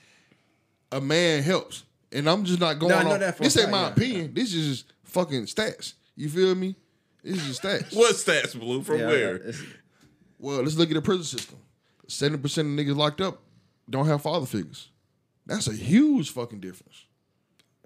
a 0.90 1.00
man 1.00 1.42
helps. 1.42 1.84
And 2.12 2.28
I'm 2.28 2.44
just 2.44 2.60
not 2.60 2.78
going. 2.78 2.90
No, 2.90 2.96
I 2.98 3.02
know 3.02 3.18
that 3.18 3.36
for 3.36 3.42
a 3.42 3.46
this 3.46 3.56
ain't 3.58 3.70
my 3.70 3.82
yeah. 3.82 3.88
opinion. 3.92 4.34
This 4.34 4.54
is 4.54 4.68
just 4.82 4.92
fucking 5.04 5.42
stats. 5.44 5.94
You 6.16 6.28
feel 6.28 6.54
me? 6.54 6.74
This 7.22 7.36
is 7.36 7.46
just 7.46 7.62
stats. 7.62 7.94
What 7.96 8.14
stats, 8.14 8.58
Blue? 8.58 8.82
From 8.82 9.00
Yeah, 9.00 9.06
where? 9.06 9.36
it's- 9.36 9.62
Well, 10.38 10.62
let's 10.62 10.76
look 10.76 10.88
at 10.90 10.94
the 10.94 11.02
prison 11.02 11.24
system. 11.24 11.58
Seventy 12.06 12.40
percent 12.40 12.68
of 12.68 12.86
niggas 12.86 12.96
locked 12.96 13.20
up 13.20 13.42
don't 13.90 14.06
have 14.06 14.22
father 14.22 14.46
figures. 14.46 14.88
That's 15.46 15.66
a 15.66 15.72
huge 15.74 16.30
fucking 16.30 16.60
difference. 16.60 17.04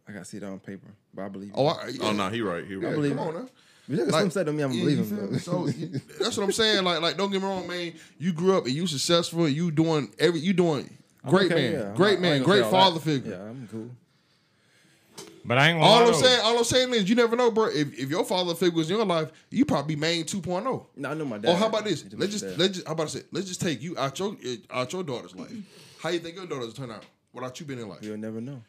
I 0.09 0.12
gotta 0.12 0.24
see 0.24 0.39
that 0.39 0.47
on 0.49 0.59
paper, 0.61 0.89
but 1.15 1.23
I 1.24 1.28
believe. 1.28 1.53
Oh. 1.55 1.66
I, 1.66 1.89
yeah, 1.89 2.09
Oh 2.09 2.12
no, 2.12 2.28
he 2.28 2.43
right. 2.43 2.65
He 2.65 2.74
yeah, 2.74 2.86
right. 2.86 2.94
believe 2.94 3.16
come 3.16 3.27
it. 3.27 3.28
on 3.28 3.35
now. 3.35 3.49
But 3.89 3.97
look 3.99 4.07
at 4.09 4.12
Like, 4.12 4.20
Slim 4.20 4.31
said 4.31 4.47
to 4.47 4.53
me, 4.53 4.62
I'm 4.62 4.73
Yeah, 4.73 4.81
believing. 4.85 5.05
you 5.32 5.39
feel? 5.39 5.39
So 5.40 5.66
you- 5.66 6.01
that's 6.20 6.36
what 6.36 6.44
I'm 6.44 6.53
saying. 6.53 6.85
Like, 6.85 7.01
like, 7.01 7.16
don't 7.16 7.31
get 7.32 7.40
me 7.43 7.49
wrong, 7.49 7.66
man. 7.66 7.93
You 8.19 8.32
grew 8.32 8.57
up 8.57 8.66
and 8.66 8.74
you 8.74 8.86
successful. 8.86 9.44
And 9.47 9.55
you 9.57 9.70
doing 9.73 10.12
every. 10.19 10.40
You 10.40 10.53
doing 10.53 10.89
great 11.27 11.51
Okay, 11.53 11.73
man, 11.73 11.86
yeah. 11.89 11.94
great 11.97 12.19
I 12.19 12.20
man, 12.20 12.32
ain't 12.36 12.47
gonna 12.47 12.61
great 12.61 12.70
father 12.70 13.01
figure. 13.01 13.32
Yeah, 13.32 13.49
I'm 13.51 13.69
cool. 13.70 13.90
But 15.44 15.59
I 15.59 15.69
ain't 15.70 15.81
gonna 15.81 15.90
All 15.90 16.01
lie 16.02 16.06
I'm 16.09 16.14
saying, 16.14 16.40
all 16.44 16.59
I'm 16.59 16.64
saying 16.64 16.94
is, 16.94 17.09
you 17.09 17.14
never 17.16 17.35
know, 17.35 17.51
bro. 17.51 17.66
If, 17.66 17.98
if 17.98 18.10
your 18.10 18.24
father 18.24 18.55
figure 18.55 18.77
was 18.77 18.90
in 18.90 18.97
your 18.97 19.05
life, 19.06 19.31
you 19.51 19.64
probably 19.64 19.97
be 19.97 20.01
Maine 20.01 20.24
2.0. 20.24 20.86
No, 20.97 21.09
I 21.10 21.14
know 21.14 21.24
my 21.24 21.39
dad. 21.39 21.48
Or 21.51 21.56
how 21.56 21.66
about 21.66 21.85
this? 21.85 22.05
Let's 22.12 22.32
just 22.39 22.59
let's 22.59 22.74
just 22.74 22.86
how 22.86 22.93
about 22.93 23.06
I 23.09 23.10
say 23.10 23.23
let's 23.32 23.48
just 23.48 23.60
take 23.60 23.82
you 23.82 23.98
out 23.98 24.19
your 24.19 24.36
out 24.70 24.93
your 24.93 25.02
daughter's 25.02 25.35
life. 25.35 25.52
How 26.01 26.10
you 26.10 26.20
think 26.20 26.36
your 26.36 26.47
daughter's 26.47 26.74
turn 26.74 26.90
out 26.93 27.05
without 27.32 27.59
you 27.59 27.66
being 27.66 27.81
in 27.81 27.89
life? 27.89 27.98
You'll 28.02 28.19
never 28.19 28.40
know. 28.40 28.62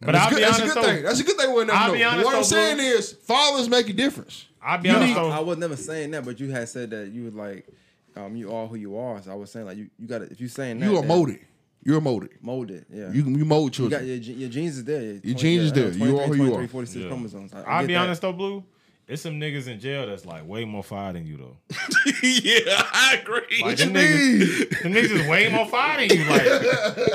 But 0.00 0.12
that's 0.12 0.24
I'll 0.26 0.30
good, 0.30 0.36
be 0.36 0.42
that's 0.42 0.60
honest 0.60 0.76
a 0.76 0.80
good 0.80 0.84
though. 0.88 0.94
thing. 0.94 1.02
That's 1.04 1.20
a 1.20 1.24
good 1.24 1.36
thing. 1.36 1.52
We'll 1.54 1.66
never 1.66 1.78
I'll 1.78 1.88
know. 1.88 1.94
be 1.94 2.04
honest 2.04 2.24
what 2.26 2.34
I'm 2.34 2.40
though, 2.42 2.46
saying 2.46 2.76
bro. 2.76 2.84
is, 2.86 3.12
fathers 3.12 3.68
make 3.68 3.88
a 3.88 3.92
difference. 3.92 4.46
I'll 4.62 4.78
be 4.78 4.88
You 4.90 4.94
honest 4.94 5.08
need- 5.08 5.16
though. 5.16 5.30
I 5.30 5.40
was 5.40 5.58
never 5.58 5.76
saying 5.76 6.10
that, 6.12 6.24
but 6.24 6.38
you 6.38 6.50
had 6.50 6.68
said 6.68 6.90
that 6.90 7.08
you 7.08 7.24
would 7.24 7.34
like, 7.34 7.66
um, 8.14 8.36
you 8.36 8.52
are 8.54 8.66
who 8.68 8.76
you 8.76 8.96
are. 8.98 9.20
So 9.22 9.32
I 9.32 9.34
was 9.34 9.50
saying 9.50 9.66
like, 9.66 9.76
you, 9.78 9.88
you 9.98 10.06
got 10.06 10.18
to 10.18 10.24
if 10.30 10.40
you 10.40 10.46
saying 10.48 10.78
that, 10.80 10.86
You 10.86 10.96
are 10.98 11.00
then 11.00 11.08
molded. 11.08 11.40
You're 11.84 12.00
molded. 12.00 12.30
molded. 12.42 12.84
Yeah, 12.92 13.12
You 13.12 13.22
you 13.24 13.44
mold 13.44 13.78
You 13.78 13.88
got 13.88 13.98
children. 14.00 14.22
your, 14.22 14.36
your 14.36 14.48
genes 14.50 14.76
is 14.78 14.84
there. 14.84 15.02
Your, 15.22 15.36
genes 15.36 15.64
is 15.64 15.72
I 15.72 15.76
know, 15.76 15.90
there. 15.90 16.08
You 16.08 16.18
are 16.20 16.26
who 16.26 16.34
you 16.44 16.54
are. 16.54 16.68
46 16.68 17.02
Yeah. 17.02 17.08
chromosomes. 17.08 17.52
I, 17.54 17.60
I 17.62 17.62
I'll 17.80 17.86
be 17.86 17.94
that. 17.94 18.00
honest 18.02 18.20
though, 18.22 18.32
Blue. 18.32 18.64
It's 19.10 19.22
some 19.22 19.40
niggas 19.40 19.66
in 19.68 19.80
jail 19.80 20.06
that's 20.06 20.26
like 20.26 20.46
way 20.46 20.66
more 20.66 20.82
fire 20.84 21.14
than 21.14 21.24
you 21.26 21.38
though. 21.38 21.56
yeah, 22.22 22.82
I 22.92 23.18
agree. 23.22 23.62
Like 23.64 23.78
them 23.78 23.94
niggas, 23.94 24.82
them 24.82 24.92
niggas 24.92 25.10
is 25.22 25.26
way 25.26 25.50
more 25.50 25.66
fire 25.66 25.96
than 26.06 26.14
you. 26.14 26.24
Like 26.28 26.42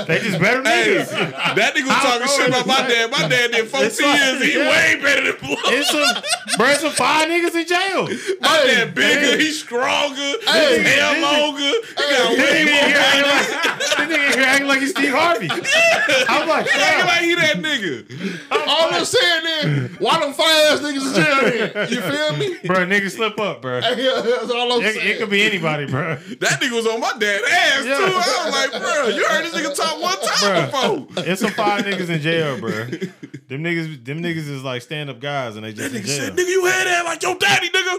they 0.08 0.18
just 0.20 0.40
better 0.40 0.64
Hey, 0.64 0.96
niggas. 0.98 1.12
that 1.56 1.76
nigga 1.76 1.86
was 1.86 1.96
talking 2.02 2.28
shit 2.36 2.48
about 2.50 2.66
my 2.66 2.80
like- 2.80 2.88
dad. 2.88 3.12
My 3.12 3.28
dad 3.28 3.52
did 3.52 3.68
14 3.68 3.86
It's 3.86 4.02
like- 4.02 4.20
years. 4.20 4.42
He 4.44 4.58
yeah. 4.58 4.70
way 4.70 5.02
better 5.04 5.22
than 5.34 5.40
Blue. 5.40 5.56
It's 5.66 5.92
some, 5.92 6.24
bro, 6.58 6.70
it's 6.70 6.82
some 6.82 6.92
fire 6.94 7.28
niggas 7.28 7.54
in 7.62 7.68
jail. 7.68 8.08
My 8.42 8.48
Hey, 8.58 8.74
dad 8.74 8.96
bigger. 8.96 9.20
hey. 9.20 9.38
He's 9.38 9.60
stronger. 9.62 10.16
Hey, 10.50 10.80
his 10.82 10.88
hair 10.88 11.14
this 11.14 11.22
longer. 11.22 11.60
He 11.62 11.94
got 11.94 12.30
This 12.34 12.40
way 12.40 12.66
nigga 12.66 12.74
more 12.74 12.90
here 12.90 12.98
acting 13.06 13.30
like, 13.30 13.78
this 13.78 13.94
nigga 13.94 14.34
here 14.34 14.44
acting 14.48 14.68
like 14.68 14.80
he's 14.80 14.90
Steve 14.90 15.14
Harvey. 15.14 15.50
I'm 16.28 16.50
like, 16.50 16.68
He 16.68 16.80
acting 16.82 17.06
like 17.06 17.22
he 17.22 17.36
that 17.36 17.58
nigga. 17.62 18.40
All 18.68 18.94
I'm 18.94 19.06
saying 19.06 19.46
is, 19.46 20.00
why 20.00 20.20
them 20.20 20.34
fire 20.34 20.74
ass 20.74 20.80
niggas 20.80 21.06
in 21.06 21.14
jail? 21.22 21.83
Then? 21.86 21.94
You 21.94 22.02
feel 22.02 22.38
me? 22.38 22.58
bro, 22.68 22.78
Nigga, 22.86 23.10
slip 23.10 23.40
up, 23.40 23.62
bro. 23.62 23.78
It, 23.78 23.84
That's 23.84 24.52
all 24.52 24.74
I'm 24.74 24.82
saying. 24.82 25.08
it 25.08 25.18
could 25.20 25.30
be 25.30 25.44
anybody, 25.44 25.86
bro. 25.86 26.16
That 26.16 26.60
nigga 26.62 26.72
was 26.72 26.88
on 26.88 27.00
my 27.00 27.14
dad's 27.20 27.44
ass 27.50 27.86
Yeah. 27.86 27.98
too. 27.98 28.04
I 28.04 28.46
was 28.46 28.54
like, 28.72 28.82
bro, 28.82 29.08
you 29.10 29.26
heard 29.28 29.46
this 29.46 29.54
nigga 29.56 29.76
talk 29.76 30.02
one 30.02 30.18
time 30.20 30.70
Bruh. 30.72 31.08
before. 31.08 31.24
It's 31.26 31.42
some 31.42 31.52
fire 31.52 31.82
niggas 31.82 32.10
in 32.10 32.22
jail, 32.22 32.60
bro. 32.60 32.86
Them 32.86 33.64
niggas, 33.64 34.04
them 34.06 34.22
niggas 34.24 34.48
is 34.50 34.64
like 34.64 34.82
stand 34.82 35.10
up 35.10 35.20
guys, 35.20 35.56
and 35.56 35.66
they 35.66 35.74
just 35.74 35.92
That 35.92 35.98
in 35.98 36.04
nigga 36.04 36.08
jail. 36.08 36.22
said, 36.28 36.34
nigga, 36.34 36.48
you 36.50 36.66
had 36.66 36.88
that 36.88 37.06
like 37.06 37.22
your 37.24 37.36
daddy, 37.36 37.70
nigga. 37.70 37.98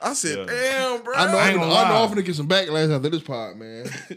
I 0.00 0.12
said, 0.12 0.38
Yeah. 0.38 0.44
damn, 0.46 1.02
bro. 1.02 1.12
I 1.14 1.26
know, 1.32 1.38
I 1.38 1.42
I 1.42 1.48
ain't 1.48 1.56
know, 1.56 1.62
gonna 1.64 1.74
I 1.74 1.88
know 1.88 1.94
lie. 1.96 2.04
I'm 2.04 2.10
finna 2.10 2.24
get 2.24 2.36
some 2.36 2.46
backlash 2.48 2.94
after 2.94 3.08
this 3.08 3.22
part, 3.22 3.56
man. 3.58 3.84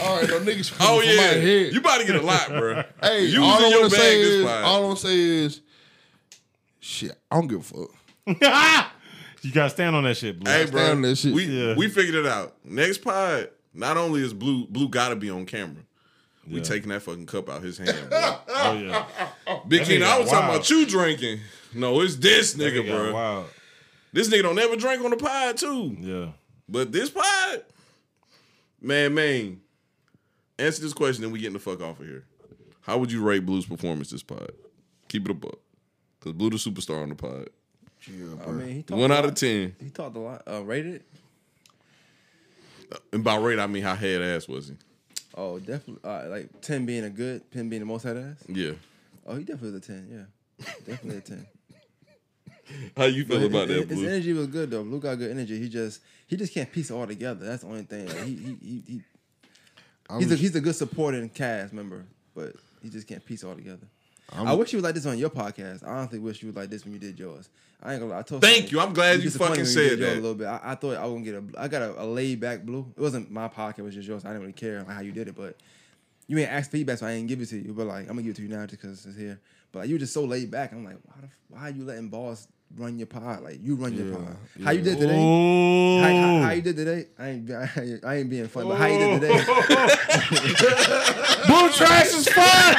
all 0.00 0.16
right, 0.20 0.28
no 0.28 0.40
niggas 0.40 0.76
coming 0.76 0.92
Oh 0.92 0.98
from 1.00 1.08
yeah, 1.08 1.16
my 1.16 1.22
head. 1.22 1.72
you 1.72 1.78
about 1.78 1.98
to 2.00 2.06
get 2.06 2.16
a 2.16 2.22
lot, 2.22 2.48
bro. 2.48 2.82
hey, 3.02 3.24
you 3.26 3.42
all 3.42 3.50
was 3.54 3.62
I 3.62 3.64
in 3.66 3.70
your 3.70 3.80
wanna 3.82 3.90
bag 3.90 3.98
say 4.00 4.20
is, 4.20 4.44
all 4.46 4.76
I 4.76 4.80
wanna 4.80 4.96
say 4.96 5.16
is, 5.16 5.60
shit, 6.80 7.16
I 7.30 7.36
don't 7.36 7.46
give 7.46 7.60
a 7.60 7.62
fuck. 7.62 7.90
you 9.42 9.52
gotta 9.52 9.70
stand 9.70 9.96
on 9.96 10.04
that 10.04 10.16
shit, 10.16 10.38
Blue. 10.38 10.50
Hey, 10.50 10.66
Stand 10.66 10.72
bro, 10.72 10.90
on 10.92 11.02
that 11.02 11.16
shit. 11.16 11.32
we 11.34 11.44
Yeah. 11.44 11.74
we 11.76 11.88
figured 11.88 12.14
it 12.14 12.26
out. 12.26 12.56
Next 12.64 12.98
pod, 12.98 13.50
not 13.74 13.96
only 13.96 14.22
is 14.22 14.32
blue 14.34 14.66
blue 14.66 14.88
gotta 14.88 15.16
be 15.16 15.30
on 15.30 15.46
camera. 15.46 15.82
We 16.46 16.56
Yeah. 16.56 16.62
taking 16.62 16.88
that 16.90 17.02
fucking 17.02 17.26
cup 17.26 17.48
out 17.50 17.62
his 17.62 17.78
hand, 17.78 18.08
bro. 18.10 18.36
Oh 18.60 18.72
yeah, 18.74 19.06
Big 19.68 19.80
That 19.80 19.88
King, 19.88 20.00
nigga 20.00 20.06
I 20.06 20.18
was 20.18 20.26
got 20.30 20.32
talking 20.34 20.48
wild. 20.48 20.56
about 20.56 20.70
you 20.70 20.86
drinking. 20.86 21.40
No, 21.74 22.00
it's 22.00 22.16
this 22.16 22.54
nigga, 22.54 22.86
got 22.86 22.86
bro. 22.86 23.12
Wild. 23.14 23.46
This 24.12 24.28
nigga 24.28 24.42
don't 24.42 24.58
ever 24.58 24.74
drink 24.76 25.02
on 25.04 25.10
the 25.10 25.16
pod 25.16 25.56
too. 25.56 25.96
Yeah. 26.00 26.26
But 26.68 26.90
this 26.92 27.08
pod, 27.10 27.62
man, 28.80 29.14
man. 29.14 29.60
Answer 30.58 30.82
this 30.82 30.92
question, 30.92 31.22
then 31.22 31.30
we 31.30 31.38
getting 31.38 31.52
the 31.52 31.58
fuck 31.60 31.80
off 31.80 32.00
of 32.00 32.06
here. 32.06 32.24
How 32.80 32.98
would 32.98 33.12
you 33.12 33.22
rate 33.22 33.46
Blue's 33.46 33.66
performance 33.66 34.10
this 34.10 34.22
pod? 34.24 34.50
Keep 35.08 35.26
it 35.26 35.30
a 35.30 35.34
buck. 35.34 35.58
Cause 36.20 36.32
Blue 36.32 36.50
the 36.50 36.56
superstar 36.56 37.00
on 37.02 37.10
the 37.10 37.14
pod. 37.14 37.48
I 38.06 38.50
mean, 38.50 38.68
he 38.68 38.82
talked 38.82 39.00
One 39.00 39.10
a 39.10 39.14
out 39.14 39.24
lot. 39.24 39.32
of 39.32 39.34
ten. 39.34 39.74
He 39.82 39.90
talked 39.90 40.16
a 40.16 40.20
lot. 40.20 40.42
Uh, 40.46 40.62
rated? 40.64 41.02
And 43.12 43.22
by 43.22 43.36
rate, 43.36 43.58
I 43.58 43.66
mean 43.66 43.82
how 43.82 43.94
head 43.94 44.22
ass 44.22 44.48
was 44.48 44.68
he? 44.68 44.74
Oh, 45.34 45.58
definitely. 45.58 45.98
Uh, 46.08 46.28
like 46.28 46.60
ten 46.62 46.86
being 46.86 47.04
a 47.04 47.10
good, 47.10 47.50
ten 47.52 47.68
being 47.68 47.80
the 47.80 47.86
most 47.86 48.02
head 48.04 48.16
ass. 48.16 48.36
Yeah. 48.48 48.72
Oh, 49.26 49.34
he 49.36 49.44
definitely 49.44 49.72
was 49.72 49.82
a 49.82 49.86
ten. 49.92 50.08
Yeah, 50.10 50.64
definitely 50.86 51.18
a 51.18 51.20
ten. 51.20 51.46
How 52.96 53.04
you 53.04 53.24
feel 53.24 53.40
But 53.40 53.46
about 53.46 53.68
his, 53.68 53.80
that, 53.80 53.88
his 53.88 53.98
Blue? 53.98 54.08
energy 54.08 54.32
was 54.32 54.46
good 54.46 54.70
though. 54.70 54.84
Blue 54.84 55.00
got 55.00 55.16
good 55.18 55.30
energy. 55.30 55.58
He 55.58 55.68
just 55.68 56.00
he 56.26 56.36
just 56.36 56.52
can't 56.54 56.70
piece 56.72 56.90
it 56.90 56.94
all 56.94 57.06
together. 57.06 57.44
That's 57.46 57.62
the 57.62 57.68
only 57.68 57.82
thing. 57.82 58.06
Like, 58.06 58.24
he, 58.24 58.34
he, 58.34 58.56
he, 58.62 58.82
he 58.86 59.02
I'm 60.08 60.20
he's 60.20 60.32
a 60.32 60.36
he's 60.36 60.54
a 60.54 60.60
good 60.60 60.74
supporting 60.76 61.28
cast 61.28 61.72
member, 61.74 62.04
but 62.34 62.54
he 62.82 62.88
just 62.88 63.06
can't 63.06 63.24
piece 63.24 63.42
it 63.42 63.46
all 63.46 63.54
together. 63.54 63.86
I'm- 64.30 64.46
I 64.46 64.52
wish 64.54 64.72
you 64.72 64.76
was 64.76 64.84
like 64.84 64.94
this 64.94 65.06
on 65.06 65.18
your 65.18 65.30
podcast. 65.30 65.84
I 65.86 65.90
honestly 65.90 66.18
wish 66.18 66.42
you 66.42 66.48
was 66.48 66.56
like 66.56 66.70
this 66.70 66.84
when 66.84 66.92
you 66.92 66.98
did 66.98 67.18
yours. 67.18 67.48
I 67.82 67.92
ain't 67.92 68.00
gonna 68.00 68.12
lie. 68.12 68.18
I 68.18 68.22
told 68.22 68.42
Thank 68.42 68.72
you. 68.72 68.80
I'm 68.80 68.92
glad 68.92 69.22
you 69.22 69.30
fucking 69.30 69.56
when 69.56 69.66
said 69.66 69.90
did 69.90 69.98
yours 70.00 70.10
that. 70.10 70.18
A 70.18 70.20
little 70.20 70.34
bit. 70.34 70.46
I, 70.48 70.60
I 70.64 70.74
thought 70.74 70.96
I 70.96 71.04
was 71.06 71.12
gonna 71.12 71.24
get 71.24 71.34
a. 71.56 71.60
I 71.62 71.68
got 71.68 71.82
a, 71.82 72.02
a 72.02 72.04
laid 72.04 72.40
back 72.40 72.64
blue. 72.64 72.92
It 72.96 73.00
wasn't 73.00 73.30
my 73.30 73.48
podcast. 73.48 73.78
It 73.78 73.82
was 73.82 73.94
just 73.94 74.08
yours. 74.08 74.24
I 74.24 74.28
didn't 74.28 74.40
really 74.42 74.52
care 74.52 74.84
how 74.84 75.00
you 75.00 75.12
did 75.12 75.28
it, 75.28 75.36
but 75.36 75.56
you 76.26 76.38
ain't 76.38 76.50
asked 76.50 76.72
feedback, 76.72 76.98
so 76.98 77.06
I 77.06 77.12
ain't 77.12 77.28
give 77.28 77.40
it 77.40 77.46
to 77.50 77.56
you. 77.56 77.72
But 77.72 77.86
like, 77.86 78.02
I'm 78.02 78.08
gonna 78.16 78.22
give 78.22 78.32
it 78.32 78.36
to 78.36 78.42
you 78.42 78.48
now 78.48 78.66
just 78.66 78.82
because 78.82 79.06
it's 79.06 79.16
here. 79.16 79.40
But 79.72 79.80
like, 79.80 79.88
you 79.88 79.94
were 79.94 80.00
just 80.00 80.12
so 80.12 80.24
laid 80.24 80.50
back. 80.50 80.72
I'm 80.72 80.84
like, 80.84 80.96
why, 81.04 81.14
the, 81.20 81.28
why 81.48 81.60
are 81.60 81.70
you 81.70 81.84
letting 81.84 82.08
boss 82.08 82.48
run 82.76 82.98
your 82.98 83.06
pod? 83.06 83.42
Like 83.44 83.60
you 83.62 83.76
run 83.76 83.94
your 83.94 84.16
pod. 84.16 84.36
How 84.64 84.72
you 84.72 84.82
did 84.82 84.98
today? 84.98 86.00
How, 86.02 86.08
how, 86.08 86.42
how 86.42 86.50
you 86.50 86.62
did 86.62 86.76
today? 86.76 87.06
I 87.18 87.28
ain't, 87.28 87.50
I 87.50 87.70
ain't, 87.80 88.04
I 88.04 88.16
ain't 88.16 88.28
being 88.30 88.48
funny, 88.48 88.68
but 88.68 88.76
how 88.76 88.86
you 88.86 88.98
did 88.98 89.20
today? 89.20 89.38
Blue 91.46 91.70
trash 91.70 92.06
is 92.12 92.28
fun. 92.28 92.76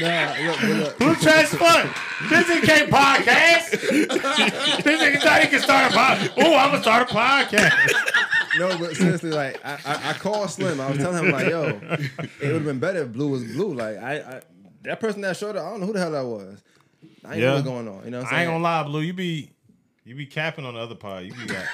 Nah, 0.00 0.34
look, 0.46 0.62
look, 0.62 0.76
look. 0.78 0.98
Blue 0.98 1.14
fun. 1.14 1.90
This 2.28 2.46
nigga 2.46 2.62
can't 2.64 2.90
podcast. 2.90 3.70
this 3.70 5.00
nigga 5.00 5.20
thought 5.20 5.42
he 5.42 5.48
could 5.48 5.60
start 5.60 5.92
a 5.92 5.96
podcast. 5.96 6.32
Oh, 6.38 6.56
I'm 6.56 6.70
gonna 6.70 6.82
start 6.82 7.10
a 7.10 7.14
podcast. 7.14 8.58
No, 8.58 8.78
but 8.78 8.96
seriously, 8.96 9.30
like 9.30 9.64
I, 9.64 9.78
I, 9.84 10.10
I 10.10 10.12
called 10.14 10.50
Slim. 10.50 10.80
I 10.80 10.90
was 10.90 10.98
telling 10.98 11.24
him 11.24 11.30
like, 11.32 11.48
yo, 11.48 11.64
it 11.68 12.10
would 12.42 12.54
have 12.54 12.64
been 12.64 12.78
better 12.78 13.02
if 13.02 13.12
Blue 13.12 13.28
was 13.28 13.44
Blue. 13.44 13.74
Like 13.74 13.98
I, 13.98 14.16
I 14.16 14.40
that 14.82 15.00
person 15.00 15.20
that 15.22 15.36
showed 15.36 15.56
up, 15.56 15.66
I 15.66 15.70
don't 15.70 15.80
know 15.80 15.86
who 15.86 15.92
the 15.92 16.00
hell 16.00 16.12
that 16.12 16.24
was. 16.24 16.62
I 17.24 17.34
ain't 17.34 17.42
know 17.42 17.54
what's 17.54 17.66
going 17.66 17.88
on. 17.88 18.04
You 18.04 18.10
know 18.10 18.18
what 18.18 18.26
I'm 18.26 18.30
saying? 18.30 18.40
I 18.40 18.42
ain't 18.42 18.50
gonna 18.50 18.64
lie, 18.64 18.82
Blue. 18.84 19.00
You 19.00 19.12
be 19.12 19.50
you 20.08 20.14
be 20.14 20.24
capping 20.24 20.64
on 20.64 20.72
the 20.72 20.80
other 20.80 20.94
pod. 20.94 21.24
You 21.24 21.32
be 21.34 21.52
like, 21.52 21.66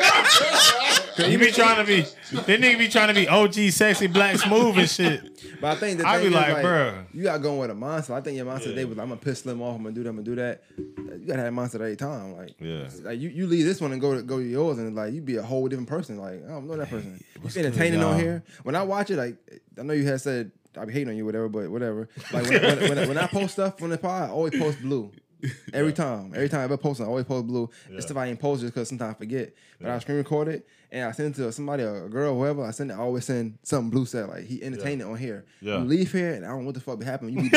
you 1.30 1.38
be 1.38 1.52
trying 1.52 1.76
to 1.76 1.84
be. 1.84 2.00
That 2.36 2.60
nigga 2.60 2.78
be 2.78 2.88
trying 2.88 3.06
to 3.06 3.14
be 3.14 3.28
OG, 3.28 3.54
sexy, 3.70 4.08
black, 4.08 4.38
smooth 4.38 4.76
and 4.76 4.90
shit. 4.90 5.60
But 5.60 5.76
I 5.76 5.80
think 5.80 6.00
the 6.00 6.08
I 6.08 6.18
be 6.18 6.26
is, 6.26 6.32
like, 6.32 6.52
like, 6.54 6.64
bruh. 6.64 7.04
you 7.12 7.22
got 7.22 7.40
going 7.42 7.58
with 7.60 7.70
a 7.70 7.74
monster. 7.74 8.12
I 8.12 8.20
think 8.20 8.36
your 8.36 8.46
monster 8.46 8.70
today 8.70 8.84
was 8.84 8.96
like, 8.96 9.04
I'm 9.04 9.10
gonna 9.10 9.20
piss 9.20 9.42
Slim 9.42 9.62
off. 9.62 9.76
I'm 9.76 9.84
gonna 9.84 9.94
do 9.94 10.02
that. 10.02 10.08
I'm 10.08 10.16
gonna 10.16 10.24
do 10.24 10.34
that. 10.34 10.64
You 10.76 11.24
gotta 11.28 11.38
have 11.42 11.48
a 11.48 11.52
monster 11.52 11.78
every 11.80 11.94
time. 11.94 12.36
Like, 12.36 12.56
Yeah. 12.58 12.88
like 13.02 13.20
you, 13.20 13.28
you 13.28 13.46
leave 13.46 13.64
this 13.64 13.80
one 13.80 13.92
and 13.92 14.00
go 14.00 14.16
to 14.16 14.22
go 14.22 14.38
to 14.38 14.44
yours, 14.44 14.78
and 14.78 14.96
like 14.96 15.12
you 15.12 15.20
be 15.20 15.36
a 15.36 15.42
whole 15.42 15.68
different 15.68 15.88
person. 15.88 16.18
Like, 16.18 16.44
I 16.44 16.48
don't 16.48 16.66
know 16.66 16.76
that 16.76 16.90
person. 16.90 17.22
what's 17.40 17.54
You 17.54 17.62
good, 17.62 17.68
entertaining 17.68 18.02
on 18.02 18.18
here. 18.18 18.42
When 18.64 18.74
I 18.74 18.82
watch 18.82 19.10
it, 19.10 19.16
like 19.16 19.36
I 19.78 19.82
know 19.84 19.92
you 19.92 20.06
had 20.06 20.20
said 20.20 20.50
I 20.76 20.84
be 20.86 20.92
hating 20.92 21.08
on 21.10 21.16
you, 21.16 21.24
whatever, 21.24 21.48
but 21.48 21.68
whatever. 21.70 22.08
Like 22.32 22.48
when, 22.48 22.62
when, 22.62 22.78
when, 22.96 23.08
when 23.10 23.18
I 23.18 23.28
post 23.28 23.52
stuff 23.52 23.80
on 23.80 23.90
the 23.90 23.98
pod, 23.98 24.30
I 24.30 24.32
always 24.32 24.58
post 24.58 24.80
blue. 24.82 25.12
Every 25.72 25.92
time, 25.92 26.32
every 26.34 26.48
time 26.48 26.60
I 26.60 26.64
ever 26.64 26.76
post, 26.76 27.00
I 27.00 27.04
always 27.04 27.24
post 27.24 27.46
blue. 27.46 27.68
It's 27.90 28.06
stuff 28.06 28.16
I 28.16 28.26
ain't 28.26 28.40
post 28.40 28.62
just 28.62 28.72
because 28.72 28.88
sometimes 28.88 29.14
I 29.14 29.18
forget. 29.18 29.52
But 29.80 29.90
I 29.90 29.98
screen 29.98 30.16
record 30.18 30.48
it 30.48 30.66
and 30.90 31.04
I 31.06 31.12
send 31.12 31.34
it 31.34 31.38
to 31.38 31.52
somebody, 31.52 31.82
a 31.82 32.08
girl, 32.08 32.34
whoever. 32.34 32.64
I 32.64 32.70
send 32.70 32.90
it. 32.90 32.94
I 32.94 32.98
always 32.98 33.24
send 33.24 33.58
something 33.62 33.90
blue 33.90 34.06
said 34.06 34.28
like 34.28 34.44
he 34.44 34.62
entertained 34.62 35.02
it 35.02 35.04
on 35.04 35.18
here. 35.18 35.44
Yeah. 35.60 35.78
You 35.78 35.84
leave 35.84 36.12
here 36.12 36.32
and 36.32 36.44
I 36.44 36.48
don't 36.48 36.60
know 36.60 36.66
what 36.66 36.74
the 36.74 36.80
fuck 36.80 36.98
be 36.98 37.04
happening. 37.04 37.34
You 37.36 37.50
be 37.50 37.56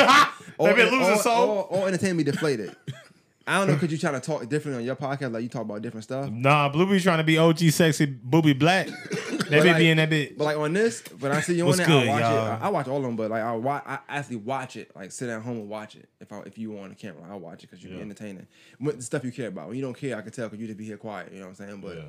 Maybe 0.59 0.81
it 0.81 0.91
loses 0.91 1.23
soul. 1.23 1.49
All, 1.49 1.61
all 1.63 1.85
entertainment 1.87 2.25
be 2.25 2.31
deflated. 2.31 2.75
I 3.47 3.59
don't 3.59 3.67
know 3.67 3.73
because 3.75 3.91
you 3.91 3.97
trying 3.97 4.19
to 4.19 4.19
talk 4.19 4.41
differently 4.49 4.81
on 4.81 4.85
your 4.85 4.97
podcast, 4.97 5.31
like 5.31 5.41
you 5.41 5.47
talk 5.47 5.61
about 5.61 5.81
different 5.81 6.03
stuff. 6.03 6.29
Nah, 6.29 6.67
Blue 6.67 6.85
be 6.85 6.99
trying 6.99 7.19
to 7.19 7.23
be 7.23 7.37
OG, 7.37 7.59
sexy, 7.59 8.05
booby, 8.05 8.51
black. 8.51 8.89
But 9.49 9.63
be 9.63 9.69
like- 9.69 9.77
being 9.77 9.97
that 9.97 10.09
bit. 10.09 10.37
But 10.37 10.43
like 10.45 10.57
on 10.57 10.73
this, 10.73 11.01
when 11.19 11.31
I 11.31 11.41
see 11.41 11.55
you 11.55 11.67
on 11.69 11.77
there, 11.77 11.85
good, 11.87 12.07
I 12.07 12.11
watch 12.11 12.21
y'all? 12.21 12.45
it. 12.45 12.49
I, 12.49 12.57
I 12.59 12.69
watch 12.69 12.87
all 12.87 12.97
of 12.97 13.03
them, 13.03 13.15
but 13.15 13.29
like 13.31 13.41
I 13.43 13.51
watch, 13.53 13.83
I 13.85 13.99
actually 14.09 14.35
watch 14.37 14.75
it. 14.75 14.95
Like 14.95 15.11
sit 15.11 15.29
at 15.29 15.41
home 15.41 15.57
and 15.57 15.69
watch 15.69 15.95
it. 15.95 16.07
If 16.19 16.31
I 16.31 16.39
if 16.41 16.57
you 16.57 16.77
on 16.79 16.89
the 16.89 16.95
camera, 16.95 17.23
I'll 17.29 17.39
watch 17.39 17.63
it 17.63 17.69
because 17.69 17.83
you're 17.83 17.93
Yeah. 17.93 18.01
entertaining. 18.01 18.47
When, 18.79 18.95
the 18.97 19.01
stuff 19.03 19.23
you 19.23 19.31
care 19.31 19.47
about. 19.47 19.67
When 19.67 19.75
you 19.77 19.81
don't 19.81 19.97
care, 19.97 20.17
I 20.17 20.21
can 20.21 20.31
tell 20.31 20.47
because 20.47 20.59
you 20.61 20.67
just 20.67 20.77
be 20.77 20.85
here 20.85 20.97
quiet. 20.97 21.31
You 21.31 21.39
know 21.39 21.45
what 21.47 21.59
I'm 21.59 21.67
saying? 21.67 21.81
But 21.81 21.97
Yeah. 21.97 22.03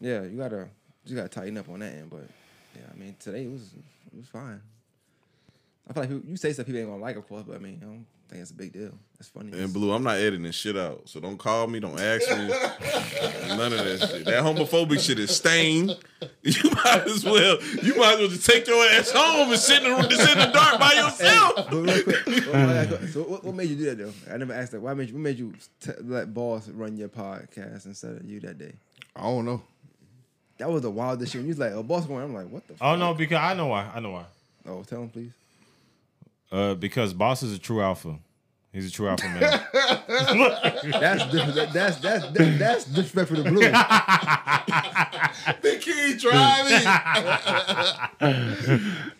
yeah, 0.00 0.22
you 0.22 0.36
gotta 0.38 0.68
you 1.06 1.16
gotta 1.16 1.28
tighten 1.28 1.56
up 1.58 1.68
on 1.68 1.80
that 1.80 1.94
end. 1.94 2.10
But 2.10 2.24
yeah, 2.76 2.82
I 2.92 2.96
mean 2.98 3.16
today 3.18 3.44
it 3.44 3.50
was 3.50 3.72
it 4.12 4.16
was 4.16 4.28
fine. 4.28 4.60
I 5.88 5.92
feel 5.92 6.02
like 6.04 6.10
you 6.28 6.36
say 6.36 6.52
stuff 6.52 6.66
people 6.66 6.80
ain't 6.80 6.88
gonna 6.88 7.02
like, 7.02 7.16
of 7.16 7.26
course, 7.28 7.42
but 7.46 7.56
I 7.56 7.58
mean 7.58 8.06
I 8.30 8.34
think 8.34 8.42
it's 8.42 8.52
a 8.52 8.54
big 8.54 8.72
deal. 8.72 8.92
It's 9.18 9.28
funny. 9.28 9.50
And 9.60 9.72
Blue, 9.72 9.90
I'm 9.92 10.04
not 10.04 10.16
editing 10.18 10.48
shit 10.52 10.76
out. 10.76 11.08
So 11.08 11.18
don't 11.18 11.36
call 11.36 11.66
me, 11.66 11.80
don't 11.80 11.98
ask 11.98 12.30
me. 12.30 12.36
None 13.56 13.72
of 13.72 13.78
that 13.84 14.08
shit. 14.08 14.24
That 14.24 14.44
homophobic 14.44 15.00
shit 15.04 15.18
is 15.18 15.34
stained. 15.34 15.96
You 16.42 16.70
might 16.84 17.04
as 17.06 17.24
well, 17.24 17.58
you 17.82 17.96
might 17.96 18.14
as 18.14 18.18
well 18.20 18.28
just 18.28 18.46
take 18.48 18.66
your 18.66 18.82
ass 18.90 19.10
home 19.10 19.50
and 19.50 19.58
sit 19.58 19.82
in 19.82 19.90
the, 19.90 20.02
sit 20.10 20.32
in 20.32 20.38
the 20.38 20.52
dark 20.52 20.78
by 20.78 20.92
yourself. 20.92 21.54
But 21.56 21.72
real 21.72 22.02
quick, 22.02 22.26
what- 22.26 23.08
so 23.08 23.22
what, 23.22 23.44
what 23.44 23.54
made 23.54 23.68
you 23.70 23.76
do 23.76 23.84
that 23.94 23.98
though? 23.98 24.32
I 24.34 24.36
never 24.36 24.52
asked 24.52 24.72
that. 24.72 24.80
Why 24.80 24.92
made 24.94 25.08
you? 25.08 25.14
What 25.14 25.22
made 25.22 25.38
you 25.38 25.54
t- 25.80 25.92
let 26.02 26.32
boss 26.34 26.68
run 26.68 26.96
your 26.96 27.08
podcast 27.08 27.86
instead 27.86 28.16
of 28.16 28.24
you 28.24 28.38
that 28.40 28.58
day? 28.58 28.72
I 29.16 29.22
don't 29.22 29.44
know. 29.46 29.62
That 30.58 30.70
was 30.70 30.82
the 30.82 30.90
wildest 30.90 31.32
shit. 31.32 31.40
When 31.40 31.46
you 31.46 31.50
was 31.52 31.58
like, 31.58 31.72
"Oh, 31.72 31.82
boss 31.82 32.04
going," 32.06 32.22
I'm 32.22 32.34
like, 32.34 32.48
"What 32.50 32.66
the?" 32.68 32.74
fuck? 32.74 32.86
Oh 32.86 32.92
fuck? 32.92 32.98
no, 32.98 33.14
because 33.14 33.38
I 33.38 33.54
know 33.54 33.66
why. 33.68 33.90
I 33.94 34.00
know 34.00 34.10
why. 34.10 34.24
Oh, 34.66 34.82
tell 34.82 35.02
him 35.02 35.08
please. 35.08 35.32
Uh, 36.52 36.74
because 36.74 37.14
Boss 37.14 37.42
is 37.42 37.54
a 37.54 37.58
true 37.58 37.80
alpha. 37.80 38.18
He's 38.72 38.86
a 38.86 38.90
true 38.90 39.08
alpha 39.08 39.26
man. 39.26 39.40
That's 41.00 41.26
dis- 41.32 41.54
that, 41.54 41.72
that's 41.72 41.96
that's 41.98 42.30
that, 42.30 42.58
that's 42.58 42.84
disrespectful 42.84 43.38
to 43.38 43.42
blue. 43.42 43.60
the 45.62 45.76
key 45.80 46.16
driving. 46.16 46.84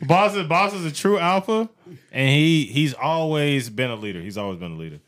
Boss 0.06 0.36
is 0.36 0.46
Boss 0.46 0.72
is 0.74 0.84
a 0.84 0.92
true 0.92 1.18
alpha, 1.18 1.68
and 2.12 2.28
he 2.28 2.66
he's 2.66 2.94
always 2.94 3.70
been 3.70 3.90
a 3.90 3.96
leader. 3.96 4.20
He's 4.20 4.38
always 4.38 4.60
been 4.60 4.72
a 4.72 4.76
leader, 4.76 5.00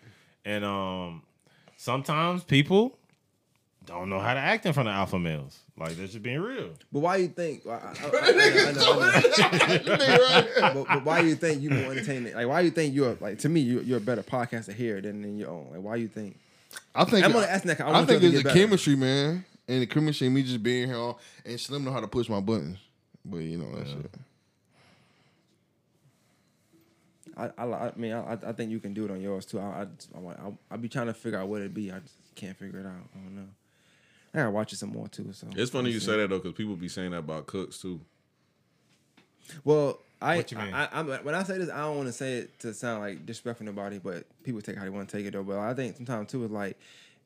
and 0.45 0.65
um, 0.65 1.23
sometimes 1.77 2.43
people 2.43 2.99
don't 3.87 4.09
know 4.11 4.19
how 4.21 4.35
to 4.35 4.41
act 4.41 4.65
in 4.67 4.73
front 4.73 4.89
of 4.89 4.95
alpha 4.95 5.19
males. 5.19 5.59
Like 5.77 5.97
they're 5.97 6.07
just 6.07 6.23
being 6.23 6.41
real. 6.41 6.71
But 6.93 7.01
why 7.01 7.17
you 7.17 7.29
think? 7.29 7.67
I, 7.67 7.71
I, 7.71 7.95
I, 8.05 9.53
but, 10.75 10.87
but 10.87 11.05
why 11.05 11.21
you 11.21 11.35
think 11.35 11.63
you 11.63 11.71
more 11.71 11.93
entertaining? 11.93 12.35
Like, 12.35 12.47
why 12.47 12.61
you 12.61 12.71
think 12.71 12.95
you're 12.95 13.17
like 13.21 13.39
to 13.41 13.49
me 13.49 13.61
you're, 13.61 13.83
you're 13.83 13.99
a 13.99 14.01
better 14.01 14.23
podcaster 14.23 14.73
here 14.75 15.01
than 15.01 15.25
in 15.25 15.37
your 15.39 15.51
own? 15.51 15.69
Like, 15.73 15.83
why 15.83 15.97
you 15.97 16.09
think? 16.09 16.39
I 16.95 17.05
think 17.05 17.25
I'm 17.25 17.35
only 17.35 17.49
asking 17.49 17.69
that 17.71 17.79
'cause 17.79 17.87
I 17.95 17.99
I, 18.01 18.05
think 18.05 18.11
y'all 18.11 18.21
to 18.21 18.27
it's 18.29 18.37
the 18.39 18.43
better. 18.45 18.59
chemistry, 18.59 18.97
man, 18.97 19.45
and 19.69 19.83
the 19.83 19.87
chemistry. 19.87 20.29
Me 20.29 20.43
just 20.43 20.63
being 20.63 20.89
here, 20.89 20.97
all, 20.97 21.19
and 21.45 21.59
Slim 21.61 21.85
know 21.85 21.93
how 21.93 22.01
to 22.01 22.09
push 22.09 22.29
my 22.29 22.41
buttons. 22.41 22.79
But 23.25 23.39
you 23.39 23.59
know 23.59 23.75
that's 23.77 23.91
it. 23.93 24.15
I, 27.37 27.51
I, 27.57 27.65
I 27.65 27.93
mean, 27.97 28.13
I, 28.13 28.35
I 28.47 28.53
think 28.53 28.71
you 28.71 28.79
can 28.79 28.93
do 28.93 29.05
it 29.07 29.11
on 29.11 29.21
yours 29.21 29.47
too. 29.47 29.59
I, 29.59 29.63
I, 29.63 30.19
I, 30.19 30.21
I, 30.29 30.53
I 30.73 30.77
be 30.77 30.89
trying 30.89 31.07
to 31.07 31.15
figure 31.15 31.39
out 31.39 31.49
what 31.49 31.61
it'd 31.63 31.73
be. 31.75 31.91
I 31.91 31.99
just 32.01 32.15
can't 32.35 32.57
figure 32.57 32.79
it 32.81 32.87
out. 32.87 32.93
I 33.15 33.19
don't 33.19 33.35
know. 33.37 33.49
I 34.35 34.39
gotta 34.39 34.51
watch 34.51 34.73
it 34.73 34.77
some 34.77 34.91
more 34.91 35.09
too. 35.09 35.33
So 35.33 35.47
It's 35.55 35.71
funny 35.71 35.91
you 35.91 36.01
say 36.01 36.17
that 36.17 36.31
though, 36.31 36.39
because 36.39 36.55
people 36.55 36.75
be 36.77 36.89
saying 36.89 37.11
that 37.11 37.19
about 37.19 37.47
Cooks 37.47 37.79
too. 37.79 38.01
Well, 39.65 39.99
I, 40.21 40.37
What 40.37 40.53
you 40.53 40.59
mean? 40.59 40.73
I, 40.73 40.87
I, 40.87 41.03
when 41.03 41.35
I 41.35 41.43
say 41.43 41.59
this, 41.59 41.69
I 41.69 41.79
don't 41.81 41.97
want 41.97 42.09
to 42.09 42.13
say 42.13 42.35
it 42.35 42.59
to 42.61 42.73
sound 42.73 43.01
like 43.01 43.27
disrespecting 43.27 43.63
nobody, 43.63 43.99
but 43.99 44.25
people 44.45 44.61
take 44.63 44.77
it 44.77 44.79
how 44.79 44.85
they 44.85 44.91
want 44.91 45.09
to 45.09 45.17
take 45.17 45.27
it 45.27 45.33
though. 45.33 45.43
But 45.43 45.59
I 45.59 45.75
think 45.75 45.97
sometimes 45.97 46.31
too 46.31 46.45
is 46.45 46.51
like 46.51 46.79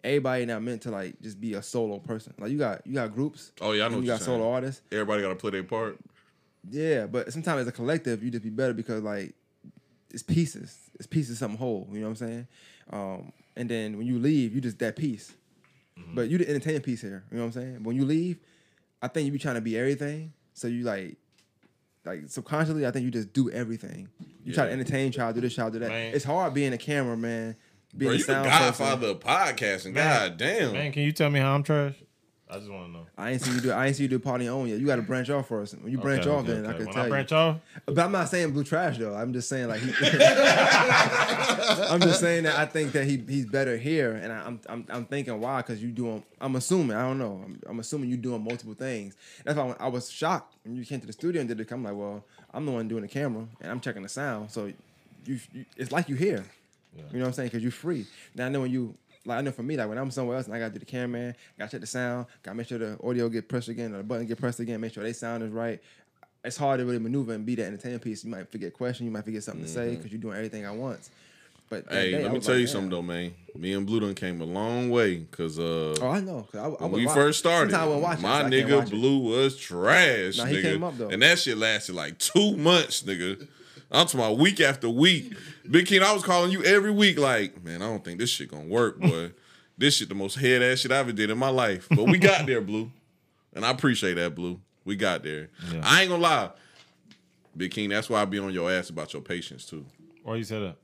everybody 0.02 0.46
not 0.46 0.62
meant 0.62 0.82
to 0.82 0.90
like 0.90 1.20
just 1.20 1.40
be 1.40 1.54
a 1.54 1.62
solo 1.62 1.98
person. 1.98 2.32
Like 2.38 2.50
you 2.50 2.58
got 2.58 2.86
you 2.86 2.94
got 2.94 3.14
groups. 3.14 3.52
Oh, 3.60 3.72
yeah, 3.72 3.84
I 3.84 3.88
know 3.88 3.94
and 3.94 3.96
what 3.96 4.00
you 4.02 4.06
got 4.08 4.20
saying. 4.20 4.38
solo 4.38 4.50
artists. 4.50 4.82
Everybody 4.90 5.22
got 5.22 5.28
to 5.28 5.34
play 5.36 5.50
their 5.50 5.62
part. 5.62 5.98
Yeah, 6.70 7.06
but 7.06 7.32
sometimes 7.32 7.60
as 7.60 7.68
a 7.68 7.72
collective, 7.72 8.24
you 8.24 8.30
just 8.30 8.42
be 8.42 8.50
better 8.50 8.72
because 8.72 9.02
like 9.02 9.34
it's 10.10 10.22
pieces. 10.22 10.78
It's 10.94 11.06
pieces 11.06 11.32
of 11.32 11.38
something 11.38 11.58
whole. 11.58 11.86
You 11.92 12.00
know 12.00 12.06
what 12.06 12.10
I'm 12.22 12.28
saying? 12.28 12.46
Um, 12.90 13.32
and 13.56 13.68
then 13.68 13.98
when 13.98 14.06
you 14.06 14.18
leave, 14.18 14.54
you 14.54 14.60
just 14.60 14.78
that 14.78 14.96
piece. 14.96 15.32
Mm-hmm. 15.98 16.14
But 16.14 16.28
you 16.28 16.38
the 16.38 16.48
entertainment 16.48 16.84
piece 16.84 17.00
here. 17.00 17.24
You 17.30 17.38
know 17.38 17.44
what 17.44 17.56
I'm 17.56 17.62
saying? 17.62 17.82
When 17.82 17.96
you 17.96 18.04
leave, 18.04 18.38
I 19.02 19.08
think 19.08 19.26
you 19.26 19.32
be 19.32 19.38
trying 19.38 19.54
to 19.56 19.60
be 19.60 19.78
everything. 19.78 20.32
So 20.54 20.68
you 20.68 20.84
like, 20.84 21.16
like 22.04 22.22
subconsciously, 22.28 22.86
I 22.86 22.90
think 22.90 23.04
you 23.04 23.10
just 23.10 23.32
do 23.32 23.50
everything. 23.50 24.08
You 24.44 24.52
try 24.52 24.66
to 24.66 24.72
entertain, 24.72 25.10
try 25.12 25.28
to 25.28 25.34
do 25.34 25.40
this, 25.40 25.54
try 25.54 25.66
to 25.66 25.70
do 25.70 25.78
that. 25.80 25.88
Man. 25.88 26.14
It's 26.14 26.24
hard 26.24 26.54
being 26.54 26.72
a 26.72 26.78
camera 26.78 27.16
man, 27.16 27.56
being 27.96 28.10
Bro, 28.10 28.14
a 28.14 28.18
you 28.18 28.24
the 28.24 28.32
sound 28.32 28.48
person. 28.48 28.62
godfather 28.66 29.08
of 29.08 29.20
podcasting. 29.20 29.92
Man. 29.92 30.28
God 30.28 30.36
damn. 30.36 30.72
Man, 30.72 30.92
can 30.92 31.02
you 31.02 31.12
tell 31.12 31.30
me 31.30 31.40
how 31.40 31.54
I'm 31.54 31.62
trash? 31.62 31.94
I 32.48 32.58
just 32.58 32.70
want 32.70 32.86
to 32.86 32.92
know. 32.92 33.06
I 33.18 33.32
ain't 33.32 33.42
see 33.42 33.52
you 33.52 33.60
do. 33.60 33.72
I 33.72 33.86
ain't 33.88 33.96
see 33.96 34.04
you 34.04 34.08
do 34.08 34.20
party 34.20 34.46
on 34.46 34.68
yet. 34.68 34.78
You 34.78 34.86
got 34.86 34.96
to 34.96 35.02
branch 35.02 35.30
off 35.30 35.48
first. 35.48 35.74
When 35.80 35.90
you 35.90 35.98
branch 35.98 36.22
Okay, 36.26 36.30
off, 36.30 36.44
okay, 36.44 36.52
then 36.52 36.66
I 36.66 36.74
can 36.74 36.84
when 36.86 36.94
tell 36.94 37.02
I 37.02 37.06
you. 37.06 37.10
branch 37.10 37.32
off, 37.32 37.56
But 37.86 37.98
I'm 37.98 38.12
not 38.12 38.28
saying 38.28 38.52
blue 38.52 38.62
trash 38.62 38.98
though. 38.98 39.14
I'm 39.16 39.32
just 39.32 39.48
saying 39.48 39.66
like 39.66 39.80
he, 39.80 39.88
I'm 41.88 42.00
just 42.00 42.20
saying 42.20 42.44
that 42.44 42.56
I 42.56 42.66
think 42.66 42.92
that 42.92 43.04
he 43.04 43.16
he's 43.28 43.46
better 43.46 43.76
here, 43.76 44.12
and 44.12 44.32
I, 44.32 44.44
I'm 44.46 44.60
I'm 44.68 44.86
I'm 44.88 45.04
thinking 45.06 45.40
why? 45.40 45.58
Because 45.58 45.82
you 45.82 45.90
doing. 45.90 46.22
I'm 46.40 46.56
assuming. 46.56 46.96
I 46.96 47.02
don't 47.02 47.18
know. 47.18 47.40
I'm, 47.44 47.60
I'm 47.68 47.80
assuming 47.80 48.10
you 48.10 48.16
doing 48.16 48.42
multiple 48.42 48.74
things. 48.74 49.16
That's 49.44 49.56
why 49.58 49.74
I 49.80 49.88
was 49.88 50.10
shocked 50.10 50.54
when 50.64 50.76
you 50.76 50.84
came 50.84 51.00
to 51.00 51.06
the 51.06 51.12
studio 51.12 51.40
and 51.40 51.48
did 51.48 51.58
it. 51.60 51.70
I'm 51.72 51.82
like, 51.82 51.94
well, 51.94 52.24
I'm 52.54 52.64
the 52.64 52.72
one 52.72 52.86
doing 52.88 53.02
the 53.02 53.08
camera 53.08 53.44
and 53.60 53.70
I'm 53.70 53.80
checking 53.80 54.02
the 54.02 54.08
sound, 54.08 54.50
so 54.50 54.66
you, 55.24 55.40
you 55.52 55.64
it's 55.76 55.90
like 55.92 56.08
you 56.08 56.14
here. 56.14 56.44
You 57.12 57.18
know 57.18 57.24
what 57.24 57.26
I'm 57.26 57.32
saying? 57.34 57.48
Because 57.48 57.62
you're 57.62 57.72
free. 57.72 58.06
Now 58.34 58.46
I 58.46 58.48
know 58.50 58.60
when 58.62 58.70
you. 58.70 58.94
Like 59.26 59.38
I 59.38 59.40
know 59.42 59.50
for 59.52 59.62
me, 59.62 59.76
like 59.76 59.88
when 59.88 59.98
I'm 59.98 60.10
somewhere 60.10 60.36
else 60.36 60.46
and 60.46 60.54
I 60.54 60.58
gotta 60.58 60.72
do 60.72 60.78
the 60.78 60.84
cameraman, 60.86 61.34
gotta 61.58 61.70
check 61.72 61.80
the 61.80 61.86
sound, 61.86 62.26
gotta 62.42 62.56
make 62.56 62.68
sure 62.68 62.78
the 62.78 62.98
audio 63.04 63.28
get 63.28 63.48
pressed 63.48 63.68
again 63.68 63.92
or 63.94 63.98
the 63.98 64.04
button 64.04 64.26
get 64.26 64.38
pressed 64.38 64.60
again, 64.60 64.80
make 64.80 64.92
sure 64.94 65.02
they 65.02 65.12
sound 65.12 65.42
is 65.42 65.50
right 65.50 65.80
it's 66.44 66.56
hard 66.56 66.78
to 66.78 66.86
really 66.86 66.98
maneuver 67.00 67.32
and 67.32 67.44
be 67.44 67.56
that 67.56 67.64
entertainment 67.66 68.02
piece. 68.04 68.24
You 68.24 68.30
might 68.30 68.50
forget 68.50 68.68
a 68.68 68.70
question, 68.70 69.04
you 69.04 69.12
might 69.12 69.24
forget 69.24 69.42
something 69.42 69.64
to 69.64 69.68
say 69.70 69.96
because 69.96 70.12
you're 70.12 70.20
doing 70.20 70.36
everything 70.36 70.64
at 70.64 70.74
once. 70.74 71.10
But 71.68 71.84
Hey, 71.90 72.12
day, 72.12 72.22
let 72.22 72.32
me 72.32 72.38
tell 72.38 72.54
like, 72.54 72.60
you 72.60 72.66
something 72.68 72.90
though, 72.90 73.02
man. 73.02 73.34
Me 73.56 73.72
and 73.72 73.84
Blue 73.84 73.98
done 73.98 74.14
came 74.14 74.40
a 74.40 74.44
long 74.44 74.88
way 74.88 75.16
because 75.16 75.58
uh, 75.58 75.96
Oh, 76.00 76.08
I 76.08 76.20
know. 76.20 76.46
I, 76.54 76.58
I 76.58 76.68
when 76.68 76.92
we 76.92 77.06
watch- 77.06 77.14
first 77.16 77.40
started, 77.40 77.72
watch 77.72 78.18
it, 78.18 78.22
my 78.22 78.42
so 78.42 78.46
I 78.46 78.50
can't 78.50 78.52
nigga 78.52 78.82
it. 78.86 78.90
Blue 78.90 79.18
was 79.18 79.56
trash, 79.56 80.38
Nah, 80.38 80.44
nigga. 80.44 80.62
came 80.62 80.84
up, 80.84 80.96
though. 80.96 81.08
And 81.08 81.20
that 81.22 81.40
shit 81.40 81.58
lasted 81.58 81.96
like 81.96 82.18
two 82.18 82.56
months, 82.56 83.02
nigga. 83.02 83.48
I'm 83.90 84.06
talking 84.06 84.20
about 84.20 84.38
week 84.38 84.60
after 84.60 84.88
week. 84.88 85.32
Big 85.70 85.86
King, 85.86 86.02
I 86.02 86.12
was 86.12 86.22
calling 86.22 86.50
you 86.50 86.64
every 86.64 86.90
week, 86.90 87.18
like, 87.18 87.62
man, 87.64 87.82
I 87.82 87.86
don't 87.86 88.04
think 88.04 88.18
this 88.18 88.30
shit 88.30 88.50
gonna 88.50 88.64
work, 88.66 88.98
boy. 88.98 89.32
this 89.78 89.96
shit 89.96 90.08
the 90.08 90.14
most 90.14 90.36
head 90.36 90.62
ass 90.62 90.80
shit 90.80 90.92
I 90.92 90.96
ever 90.96 91.12
did 91.12 91.30
in 91.30 91.38
my 91.38 91.50
life. 91.50 91.86
But 91.90 92.04
we 92.04 92.18
got 92.18 92.46
there, 92.46 92.60
Blue. 92.60 92.90
And 93.54 93.64
I 93.64 93.70
appreciate 93.70 94.14
that, 94.14 94.34
Blue. 94.34 94.60
We 94.84 94.96
got 94.96 95.22
there. 95.22 95.48
Yeah. 95.72 95.80
I 95.84 96.02
ain't 96.02 96.10
gonna 96.10 96.22
lie. 96.22 96.50
Big 97.56 97.70
King, 97.70 97.88
that's 97.88 98.10
why 98.10 98.20
I 98.20 98.24
be 98.24 98.38
on 98.38 98.52
your 98.52 98.70
ass 98.70 98.90
about 98.90 99.12
your 99.12 99.22
patience 99.22 99.64
too. 99.64 99.84
why 100.22 100.36
you 100.36 100.44
said 100.44 100.62
that? 100.62 100.76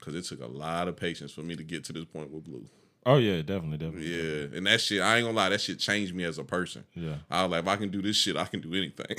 Cause 0.00 0.14
it 0.14 0.24
took 0.24 0.42
a 0.42 0.46
lot 0.46 0.88
of 0.88 0.96
patience 0.96 1.30
for 1.30 1.42
me 1.42 1.54
to 1.56 1.62
get 1.62 1.84
to 1.84 1.92
this 1.92 2.06
point 2.06 2.30
with 2.30 2.44
Blue. 2.44 2.64
Oh 3.06 3.16
yeah, 3.16 3.42
definitely, 3.42 3.78
definitely. 3.78 4.08
Yeah, 4.08 4.56
and 4.56 4.66
that 4.66 4.80
shit, 4.80 5.00
I 5.00 5.16
ain't 5.16 5.26
gonna 5.26 5.36
lie, 5.36 5.48
that 5.50 5.60
shit 5.60 5.78
changed 5.78 6.14
me 6.14 6.24
as 6.24 6.38
a 6.38 6.44
person. 6.44 6.84
Yeah. 6.94 7.16
I 7.30 7.42
was 7.42 7.50
like, 7.52 7.62
if 7.62 7.68
I 7.68 7.76
can 7.76 7.90
do 7.90 8.02
this 8.02 8.16
shit, 8.16 8.36
I 8.36 8.44
can 8.44 8.60
do 8.60 8.74
anything. 8.74 9.16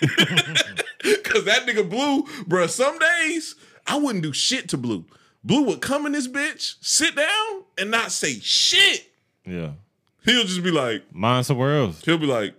Cause 1.28 1.44
that 1.44 1.66
nigga 1.66 1.88
Blue, 1.88 2.22
bruh, 2.44 2.68
some 2.68 2.98
days 2.98 3.54
I 3.86 3.96
wouldn't 3.96 4.22
do 4.22 4.32
shit 4.32 4.68
to 4.70 4.76
Blue. 4.76 5.04
Blue 5.44 5.62
would 5.64 5.80
come 5.80 6.04
in 6.06 6.12
this 6.12 6.28
bitch, 6.28 6.76
sit 6.80 7.14
down, 7.16 7.62
and 7.78 7.90
not 7.90 8.12
say 8.12 8.34
shit. 8.40 9.10
Yeah. 9.46 9.70
He'll 10.24 10.44
just 10.44 10.62
be 10.62 10.70
like, 10.70 11.02
Mine 11.12 11.44
somewhere 11.44 11.78
else. 11.78 12.04
he'll 12.04 12.18
be 12.18 12.26
like, 12.26 12.54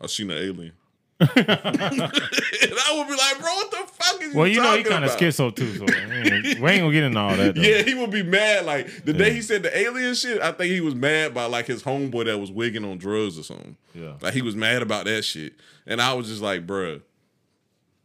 oh, 0.00 0.04
I 0.04 0.06
seen 0.08 0.30
an 0.30 0.38
alien. 0.38 0.72
and 1.20 1.30
I 1.38 2.92
would 2.96 3.06
be 3.08 3.14
like, 3.16 3.38
bro, 3.40 3.54
what 3.54 3.70
the 3.70 3.86
fuck 3.92 4.20
is 4.20 4.34
Well, 4.34 4.48
you 4.48 4.60
know 4.60 4.76
he 4.76 4.82
kind 4.82 5.04
of 5.04 5.12
schizo 5.12 5.54
too, 5.54 5.76
so 5.76 5.84
we 5.84 5.92
ain't, 5.94 6.60
gonna 6.60 6.92
get 6.92 7.04
into 7.04 7.18
all 7.18 7.36
that. 7.36 7.54
Though. 7.54 7.62
Yeah, 7.62 7.82
he 7.82 7.94
would 7.94 8.10
be 8.10 8.24
mad. 8.24 8.66
Like 8.66 9.04
the 9.04 9.12
Yeah. 9.12 9.18
day 9.18 9.32
he 9.32 9.40
said 9.40 9.62
the 9.62 9.76
alien 9.78 10.14
shit, 10.14 10.42
I 10.42 10.50
think 10.52 10.72
he 10.72 10.80
was 10.80 10.94
mad 10.94 11.32
by 11.32 11.44
like 11.46 11.66
his 11.66 11.82
homeboy 11.84 12.24
that 12.26 12.38
was 12.38 12.50
wigging 12.50 12.84
on 12.84 12.98
drugs 12.98 13.38
or 13.38 13.44
something. 13.44 13.76
Yeah. 13.94 14.14
Like 14.20 14.34
he 14.34 14.42
was 14.42 14.56
mad 14.56 14.82
about 14.82 15.04
that 15.04 15.24
shit. 15.24 15.54
And 15.86 16.02
I 16.02 16.14
was 16.14 16.26
just 16.28 16.42
like, 16.42 16.66
bruh, 16.66 17.00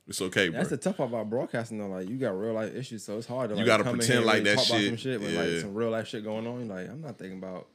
it's 0.10 0.22
okay, 0.24 0.50
bro. 0.50 0.58
That's 0.58 0.72
the 0.72 0.78
tough 0.78 0.98
part 0.98 1.10
about 1.10 1.30
broadcasting 1.30 1.78
though. 1.78 1.88
Like 1.88 2.10
you 2.10 2.18
got 2.18 2.32
real 2.32 2.54
life 2.54 2.74
issues, 2.76 3.04
so 3.04 3.20
it's 3.20 3.28
hard 3.28 3.52
to 3.52 3.56
like, 3.56 3.66
gotta 3.66 3.84
come 3.84 3.94
in 3.94 4.00
pretend 4.00 4.20
here 4.20 4.28
like 4.28 4.38
and 4.40 4.48
that 4.48 4.58
talk 4.58 4.70
about 4.70 4.80
shit- 4.80 4.88
some 4.88 4.98
shit 4.98 5.22
when 5.22 5.34
yeah. 5.34 5.42
like 5.42 5.62
some 5.62 5.74
real 5.76 5.90
life 5.92 6.08
shit 6.08 6.24
going 6.24 6.48
on. 6.48 6.66
You're 6.66 6.76
like 6.76 6.90
I'm 6.90 7.02
not 7.02 7.20
thinking 7.20 7.38
about 7.38 7.68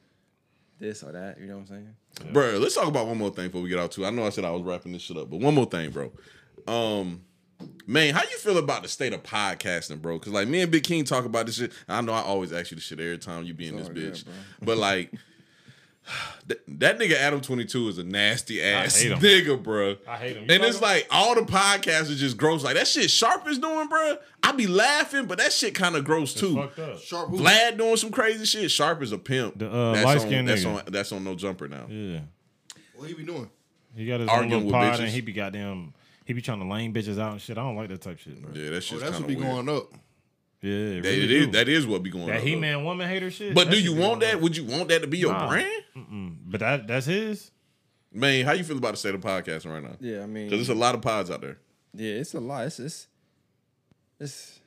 this 0.77 1.01
or 1.01 1.13
that. 1.13 1.39
You 1.39 1.47
know 1.47 1.55
what 1.55 1.61
I'm 1.61 1.67
saying? 1.67 2.33
bro? 2.33 2.57
let's 2.57 2.75
talk 2.75 2.87
about 2.87 3.07
one 3.07 3.17
more 3.17 3.29
thing 3.29 3.47
before 3.47 3.61
we 3.61 3.69
get 3.69 3.79
out 3.79 3.91
too. 3.91 4.05
I 4.05 4.09
know 4.09 4.25
I 4.25 4.29
said 4.29 4.43
I 4.43 4.51
was 4.51 4.63
wrapping 4.63 4.91
this 4.91 5.01
shit 5.01 5.15
up, 5.15 5.29
but 5.29 5.39
one 5.39 5.55
more 5.55 5.65
thing, 5.65 5.91
bro. 5.91 6.11
Um, 6.67 7.21
man, 7.87 8.13
how 8.13 8.23
you 8.23 8.37
feel 8.37 8.57
about 8.57 8.83
the 8.83 8.89
state 8.89 9.13
of 9.13 9.23
podcasting, 9.23 10.01
bro? 10.01 10.19
Because 10.19 10.33
like 10.33 10.49
me 10.49 10.59
and 10.59 10.69
Big 10.69 10.83
King 10.83 11.05
talk 11.05 11.23
about 11.23 11.45
this 11.45 11.55
shit. 11.55 11.71
I 11.87 12.01
know 12.01 12.11
I 12.11 12.21
always 12.21 12.51
ask 12.51 12.69
you 12.69 12.75
this 12.75 12.83
shit 12.83 12.99
every 12.99 13.17
time 13.17 13.45
you 13.45 13.53
be 13.53 13.69
in 13.69 13.77
this 13.77 13.87
all 13.87 13.93
bitch, 13.93 14.25
bro. 14.25 14.33
but 14.61 14.77
like. 14.77 15.13
That, 16.47 16.59
that 16.79 16.99
nigga 16.99 17.13
Adam 17.15 17.41
Twenty 17.41 17.65
Two 17.65 17.87
is 17.87 17.97
a 17.97 18.03
nasty 18.03 18.61
ass 18.61 19.01
nigga, 19.03 19.63
bro. 19.63 19.95
I 20.07 20.15
hate 20.17 20.37
him. 20.37 20.45
You 20.47 20.53
And 20.53 20.63
it's 20.63 20.79
like 20.79 21.05
like 21.05 21.07
all 21.09 21.33
the 21.33 21.41
podcasts 21.41 22.11
are 22.11 22.15
just 22.15 22.37
gross. 22.37 22.63
Like 22.63 22.75
that 22.75 22.87
shit 22.87 23.09
Sharp 23.09 23.47
is 23.47 23.57
doing, 23.57 23.87
bro. 23.87 24.17
I 24.43 24.51
be 24.51 24.67
laughing, 24.67 25.25
but 25.25 25.39
that 25.39 25.51
shit 25.51 25.73
kind 25.73 25.95
of 25.95 26.05
gross 26.05 26.35
too. 26.35 26.53
Fucked 26.55 26.77
up. 26.77 26.99
Sharp 26.99 27.29
who? 27.31 27.39
Vlad 27.39 27.77
doing 27.79 27.97
some 27.97 28.11
crazy 28.11 28.45
shit. 28.45 28.69
Sharp 28.69 29.01
is 29.01 29.11
a 29.11 29.17
pimp. 29.17 29.57
The, 29.57 29.71
uh, 29.71 29.93
that's 29.93 30.05
light-skinned 30.05 30.35
on, 30.41 30.45
that's 30.45 30.63
nigga. 30.63 30.85
on 30.85 30.91
that's 30.91 31.11
on 31.11 31.23
no 31.23 31.33
jumper 31.33 31.67
now. 31.67 31.87
Yeah. 31.89 32.19
What 32.93 33.07
he 33.07 33.15
be 33.15 33.23
doing? 33.23 33.49
He 33.95 34.05
got 34.05 34.19
his 34.19 34.29
Arguing 34.29 34.53
own 34.53 34.65
with 34.65 34.73
little 34.75 34.87
pod 34.87 34.99
bitches. 34.99 35.03
and 35.05 35.09
he 35.09 35.21
be 35.21 35.33
goddamn. 35.33 35.95
He 36.25 36.33
be 36.33 36.43
trying 36.43 36.59
to 36.59 36.67
lane 36.67 36.93
bitches 36.93 37.19
out 37.19 37.31
and 37.31 37.41
shit. 37.41 37.57
I 37.57 37.61
don't 37.61 37.75
like 37.75 37.89
that 37.89 38.01
type 38.01 38.19
shit, 38.19 38.39
bro. 38.39 38.51
Yeah, 38.53 38.69
that 38.69 38.75
Oh, 38.77 38.79
shit's 38.81 39.01
that's 39.01 39.17
what 39.19 39.27
be 39.27 39.35
weird. 39.35 39.47
going 39.47 39.69
up. 39.69 39.91
Yeah, 40.65 40.71
it 40.97 41.03
That, 41.03 41.09
really 41.09 41.23
it 41.23 41.31
is, 41.31 41.49
that 41.51 41.69
is 41.69 41.87
what 41.87 42.01
be 42.03 42.09
going 42.09 42.23
on. 42.25 42.29
that 42.31 42.41
he 42.43 42.55
man 42.55 42.83
woman 42.83 43.07
hater 43.07 43.29
shit. 43.29 43.53
But 43.53 43.69
do 43.69 43.79
you 43.79 43.95
want 43.95 44.21
that? 44.21 44.35
on. 44.35 44.41
Would 44.41 44.57
you 44.57 44.63
want 44.65 44.89
that 44.89 45.01
to 45.01 45.07
be 45.07 45.17
your 45.19 45.31
Nah. 45.33 45.47
brand? 45.47 45.83
Mm-mm. 45.95 46.35
But 46.45 46.59
that 46.61 46.87
that's 46.87 47.05
his. 47.05 47.51
Man, 48.11 48.45
how 48.45 48.53
you 48.53 48.63
feel 48.63 48.77
about 48.77 48.91
the 48.91 48.97
state 48.97 49.13
of 49.13 49.21
podcasting 49.21 49.71
right 49.73 49.83
now? 49.83 49.97
Yeah, 49.99 50.23
I 50.23 50.25
mean, 50.25 50.45
Because 50.47 50.67
there's 50.67 50.77
a 50.77 50.79
lot 50.79 50.95
of 50.95 51.01
pods 51.01 51.29
out 51.29 51.41
there. 51.41 51.57
Yeah, 51.93 52.13
it's 52.13 52.33
a 52.33 52.39
lot. 52.39 52.65
It's 52.65 52.79
it's, 52.79 53.07
it's 54.19 54.59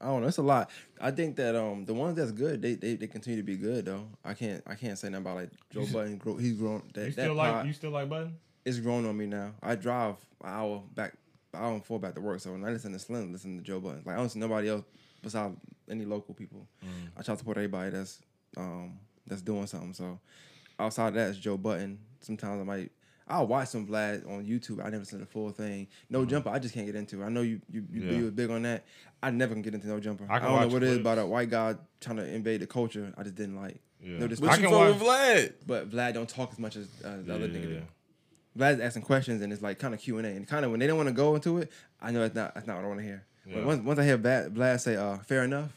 I 0.00 0.06
don't 0.06 0.20
know. 0.22 0.28
It's 0.28 0.36
a 0.38 0.42
lot. 0.42 0.70
I 1.00 1.10
think 1.10 1.36
that 1.36 1.56
um 1.56 1.84
the 1.86 1.94
ones 1.94 2.16
that's 2.16 2.32
good, 2.32 2.60
they 2.60 2.74
they, 2.74 2.96
they 2.96 3.06
continue 3.06 3.38
to 3.38 3.42
be 3.46 3.56
good 3.56 3.86
though. 3.86 4.08
I 4.24 4.34
can't 4.34 4.62
I 4.66 4.74
can't 4.74 4.98
say 4.98 5.08
nothing 5.08 5.24
about 5.24 5.36
like 5.36 5.50
Joe 5.70 5.86
Budden. 5.92 6.18
Grow, 6.18 6.36
he's 6.36 6.52
grown. 6.54 6.82
That, 6.94 7.00
You 7.06 7.12
that 7.12 7.22
still 7.22 7.34
like 7.34 7.66
you 7.66 7.72
still 7.72 7.90
like 7.90 8.08
Budden? 8.08 8.36
it's 8.64 8.78
grown 8.80 9.06
on 9.06 9.16
me 9.16 9.26
now. 9.26 9.52
I 9.62 9.76
drive 9.76 10.16
an 10.42 10.50
hour 10.50 10.82
back, 10.94 11.14
an 11.54 11.60
hour 11.62 11.72
and 11.72 11.84
four 11.84 11.98
back 12.00 12.14
to 12.16 12.20
work. 12.20 12.40
So 12.40 12.52
when 12.52 12.64
I 12.64 12.70
listen 12.70 12.92
to 12.92 12.98
Slim, 12.98 13.32
listen 13.32 13.56
to 13.56 13.62
Joe 13.62 13.80
Budden. 13.80 14.02
Like 14.04 14.16
I 14.16 14.18
don't 14.18 14.28
see 14.28 14.38
nobody 14.40 14.68
else 14.68 14.84
besides 15.26 15.54
any 15.90 16.04
local 16.04 16.34
people. 16.34 16.66
I 17.16 17.22
try 17.22 17.34
to 17.34 17.38
support 17.38 17.56
everybody 17.58 17.90
that's 17.90 18.20
um 18.56 18.98
that's 19.26 19.42
doing 19.42 19.66
something. 19.66 19.92
So 19.92 20.18
outside 20.78 21.08
of 21.08 21.14
that, 21.14 21.30
it's 21.30 21.38
Joe 21.38 21.56
Budden. 21.56 21.98
Sometimes 22.20 22.60
I 22.60 22.64
might 22.64 22.92
I'll 23.28 23.46
watch 23.48 23.68
some 23.68 23.86
Vlad 23.88 24.24
on 24.30 24.44
YouTube. 24.46 24.84
I 24.84 24.88
never 24.88 25.04
seen 25.04 25.18
the 25.20 25.26
full 25.26 25.50
thing. 25.50 25.88
No 26.08 26.24
jumper, 26.24 26.48
I 26.50 26.60
just 26.60 26.72
can't 26.74 26.86
get 26.86 26.94
into. 26.94 27.24
I 27.24 27.28
know 27.28 27.42
you 27.42 27.60
you 27.70 27.84
you, 27.92 28.02
Yeah. 28.02 28.12
you 28.18 28.30
big 28.30 28.50
on 28.50 28.62
that. 28.62 28.84
I 29.22 29.30
never 29.30 29.52
can 29.54 29.62
get 29.62 29.74
into 29.74 29.88
no 29.88 29.98
jumper. 29.98 30.26
I 30.30 30.36
I, 30.36 30.38
don't 30.38 30.60
know 30.60 30.68
what 30.68 30.82
it 30.84 30.88
is 30.90 30.98
about 30.98 31.18
a 31.18 31.26
white 31.26 31.50
guy 31.50 31.74
trying 32.00 32.18
to 32.18 32.26
invade 32.26 32.60
the 32.60 32.66
culture. 32.68 33.12
I 33.18 33.22
just 33.24 33.34
didn't 33.34 33.56
like. 33.56 33.80
Yeah. 34.00 34.18
No 34.18 34.28
But 34.28 34.44
I 34.50 34.54
you 34.56 34.62
can 34.62 34.70
watch- 34.70 34.94
with 34.94 35.02
Vlad. 35.02 35.52
But 35.66 35.90
Vlad 35.90 36.14
don't 36.14 36.28
talk 36.28 36.52
as 36.52 36.58
much 36.58 36.76
as 36.76 36.86
uh, 37.04 37.16
the 37.24 37.34
other 37.34 37.46
Yeah, 37.46 37.58
nigga 37.58 37.72
yeah. 37.74 37.80
do. 37.80 37.82
Vlad's 38.58 38.80
asking 38.80 39.02
questions 39.02 39.42
and 39.42 39.52
it's 39.52 39.60
like 39.62 39.78
kind 39.78 39.92
of 39.92 40.00
Q 40.00 40.18
and 40.18 40.26
A, 40.26 40.30
and 40.30 40.46
kind 40.46 40.64
of 40.64 40.70
when 40.70 40.80
they 40.80 40.86
don't 40.86 40.96
want 40.96 41.08
to 41.08 41.14
go 41.14 41.34
into 41.34 41.58
it, 41.58 41.70
I 42.00 42.10
know 42.12 42.20
that's 42.20 42.34
not 42.34 42.54
that's 42.54 42.66
not 42.66 42.76
what 42.76 42.84
I 42.84 42.88
want 42.88 43.00
to 43.00 43.06
hear. 43.06 43.24
Yeah. 43.46 43.64
Once 43.64 43.84
once 43.84 43.98
I 43.98 44.04
hear 44.04 44.18
Vlad, 44.18 44.80
say, 44.80 44.96
uh, 44.96 45.18
"Fair 45.18 45.44
enough," 45.44 45.70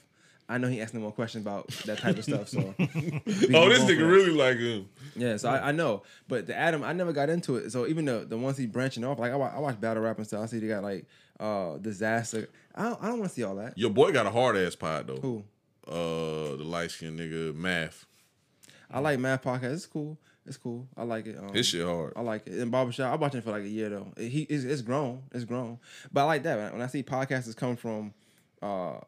I 0.47 0.57
know 0.57 0.67
he 0.67 0.81
asking 0.81 1.01
more 1.01 1.11
questions 1.11 1.43
about 1.43 1.67
that 1.85 1.99
type 1.99 2.17
of 2.17 2.23
stuff. 2.23 2.49
So, 2.49 2.59
Oh, 2.79 3.69
this 3.69 3.83
nigga 3.83 4.09
really 4.09 4.31
like 4.31 4.57
him. 4.57 4.89
Yeah, 5.15 5.37
so 5.37 5.49
I, 5.49 5.69
I 5.69 5.71
know, 5.71 6.01
but 6.27 6.47
the 6.47 6.57
Adam, 6.57 6.83
I 6.83 6.93
never 6.93 7.13
got 7.13 7.29
into 7.29 7.57
it. 7.57 7.71
So 7.71 7.85
even 7.85 8.05
the 8.05 8.25
the 8.27 8.37
ones 8.37 8.57
he 8.57 8.65
branching 8.65 9.03
off, 9.03 9.19
like 9.19 9.31
I, 9.31 9.35
I 9.35 9.59
watch 9.59 9.79
battle 9.79 10.01
rap 10.03 10.17
and 10.17 10.25
stuff. 10.25 10.41
I 10.43 10.45
see 10.47 10.59
they 10.59 10.67
got 10.67 10.81
like 10.83 11.05
uh 11.39 11.77
disaster. 11.77 12.49
I 12.73 12.83
don't, 12.83 13.03
I 13.03 13.07
don't 13.07 13.19
want 13.19 13.29
to 13.29 13.35
see 13.35 13.43
all 13.43 13.55
that. 13.55 13.77
Your 13.77 13.91
boy 13.91 14.11
got 14.11 14.25
a 14.25 14.31
hard 14.31 14.57
ass 14.57 14.75
pod 14.75 15.07
though. 15.07 15.17
Who? 15.17 15.43
Uh, 15.87 16.55
the 16.57 16.63
light 16.63 16.91
skinned 16.91 17.19
nigga 17.19 17.53
Math. 17.55 18.05
I 18.91 18.99
like 18.99 19.19
Math 19.19 19.43
podcast. 19.43 19.73
It's 19.73 19.85
cool. 19.85 20.17
It's 20.45 20.57
cool. 20.57 20.87
I 20.97 21.03
like 21.03 21.27
it. 21.27 21.37
Um, 21.37 21.53
His 21.53 21.67
shit 21.67 21.85
hard. 21.85 22.13
I 22.15 22.21
like 22.21 22.47
it. 22.47 22.57
In 22.57 22.69
barbershop, 22.69 23.11
I 23.13 23.15
watched 23.17 23.35
it 23.35 23.43
for 23.43 23.51
like 23.51 23.63
a 23.63 23.67
year 23.69 23.89
though. 23.89 24.07
It- 24.17 24.29
he 24.29 24.41
it's, 24.43 24.63
it's 24.63 24.81
grown. 24.81 25.23
It's 25.31 25.45
grown. 25.45 25.79
But 26.11 26.21
I 26.21 26.23
like 26.25 26.43
that. 26.43 26.73
When 26.73 26.81
I, 26.81 26.87
see 26.87 27.03
podcasters 27.03 27.55
come 27.55 27.75
from 27.75 28.13
uh 28.61 28.99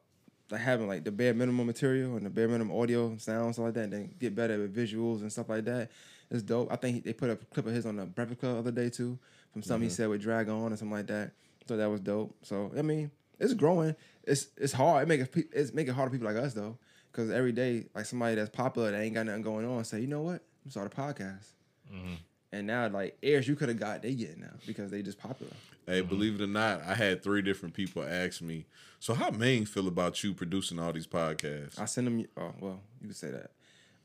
like 0.51 0.61
having 0.61 0.87
like 0.87 1.03
the 1.03 1.11
bare 1.11 1.33
minimum 1.33 1.65
material 1.65 2.15
and 2.17 2.25
the 2.25 2.29
bare 2.29 2.47
minimum 2.47 2.75
audio 2.77 3.07
and 3.07 3.19
sound 3.21 3.53
stuff 3.55 3.65
like 3.65 3.73
that, 3.75 3.83
and 3.85 3.93
then 3.93 4.15
get 4.19 4.35
better 4.35 4.57
with 4.59 4.75
visuals 4.75 5.21
and 5.21 5.31
stuff 5.31 5.49
like 5.49 5.65
that. 5.65 5.89
It's 6.29 6.43
dope. 6.43 6.71
I 6.71 6.75
think 6.75 6.95
he, 6.95 7.01
they 7.01 7.13
put 7.13 7.29
a 7.29 7.35
clip 7.35 7.65
of 7.65 7.73
his 7.73 7.85
on 7.85 7.95
the 7.95 8.05
Breakfast 8.05 8.39
Club 8.39 8.53
the 8.53 8.59
other 8.59 8.71
day 8.71 8.89
too, 8.89 9.17
from 9.53 9.63
something 9.63 9.89
he 9.89 9.93
said 9.93 10.09
with 10.09 10.21
Drag 10.21 10.47
On 10.49 10.71
or 10.71 10.77
something 10.77 10.91
like 10.95 11.07
that. 11.07 11.31
So 11.67 11.77
that 11.77 11.89
was 11.89 12.01
dope. 12.01 12.35
So 12.43 12.71
I 12.77 12.81
mean, 12.81 13.11
it's 13.39 13.53
growing. 13.53 13.95
It's 14.25 14.47
it's 14.57 14.73
hard. 14.73 15.03
It 15.03 15.07
make 15.07 15.21
it 15.21 15.47
it's 15.53 15.73
make 15.73 15.87
it 15.87 15.93
hard 15.93 16.09
for 16.11 16.17
people 16.17 16.31
like 16.31 16.41
us 16.41 16.53
though, 16.53 16.77
because 17.11 17.31
every 17.31 17.51
day 17.53 17.85
like 17.95 18.05
somebody 18.05 18.35
that's 18.35 18.49
popular 18.49 18.91
that 18.91 19.01
ain't 19.01 19.15
got 19.15 19.25
nothing 19.25 19.41
going 19.41 19.65
on 19.65 19.83
say, 19.85 19.99
you 20.01 20.07
know 20.07 20.21
what, 20.21 20.41
I'm 20.63 20.71
start 20.71 20.93
a 20.93 20.95
podcast. 20.95 21.47
Mm-hmm. 21.93 22.13
And 22.53 22.67
now, 22.67 22.87
like 22.89 23.17
airs 23.23 23.47
you 23.47 23.55
could 23.55 23.69
have 23.69 23.79
got, 23.79 24.01
they 24.01 24.13
get 24.13 24.37
now 24.37 24.53
because 24.67 24.91
they 24.91 25.01
just 25.01 25.17
popular. 25.17 25.53
Hey, 25.85 25.99
mm-hmm. 25.99 26.09
believe 26.09 26.35
it 26.39 26.43
or 26.43 26.47
not, 26.47 26.81
I 26.85 26.95
had 26.95 27.23
three 27.23 27.41
different 27.41 27.73
people 27.73 28.03
ask 28.03 28.41
me, 28.41 28.65
so 28.99 29.13
how 29.13 29.29
Maine 29.31 29.65
feel 29.65 29.87
about 29.87 30.23
you 30.23 30.33
producing 30.33 30.77
all 30.77 30.91
these 30.93 31.07
podcasts? 31.07 31.79
I 31.79 31.85
send 31.85 32.07
them. 32.07 32.25
Oh 32.37 32.53
well, 32.59 32.81
you 33.01 33.07
could 33.07 33.17
say 33.17 33.31
that. 33.31 33.51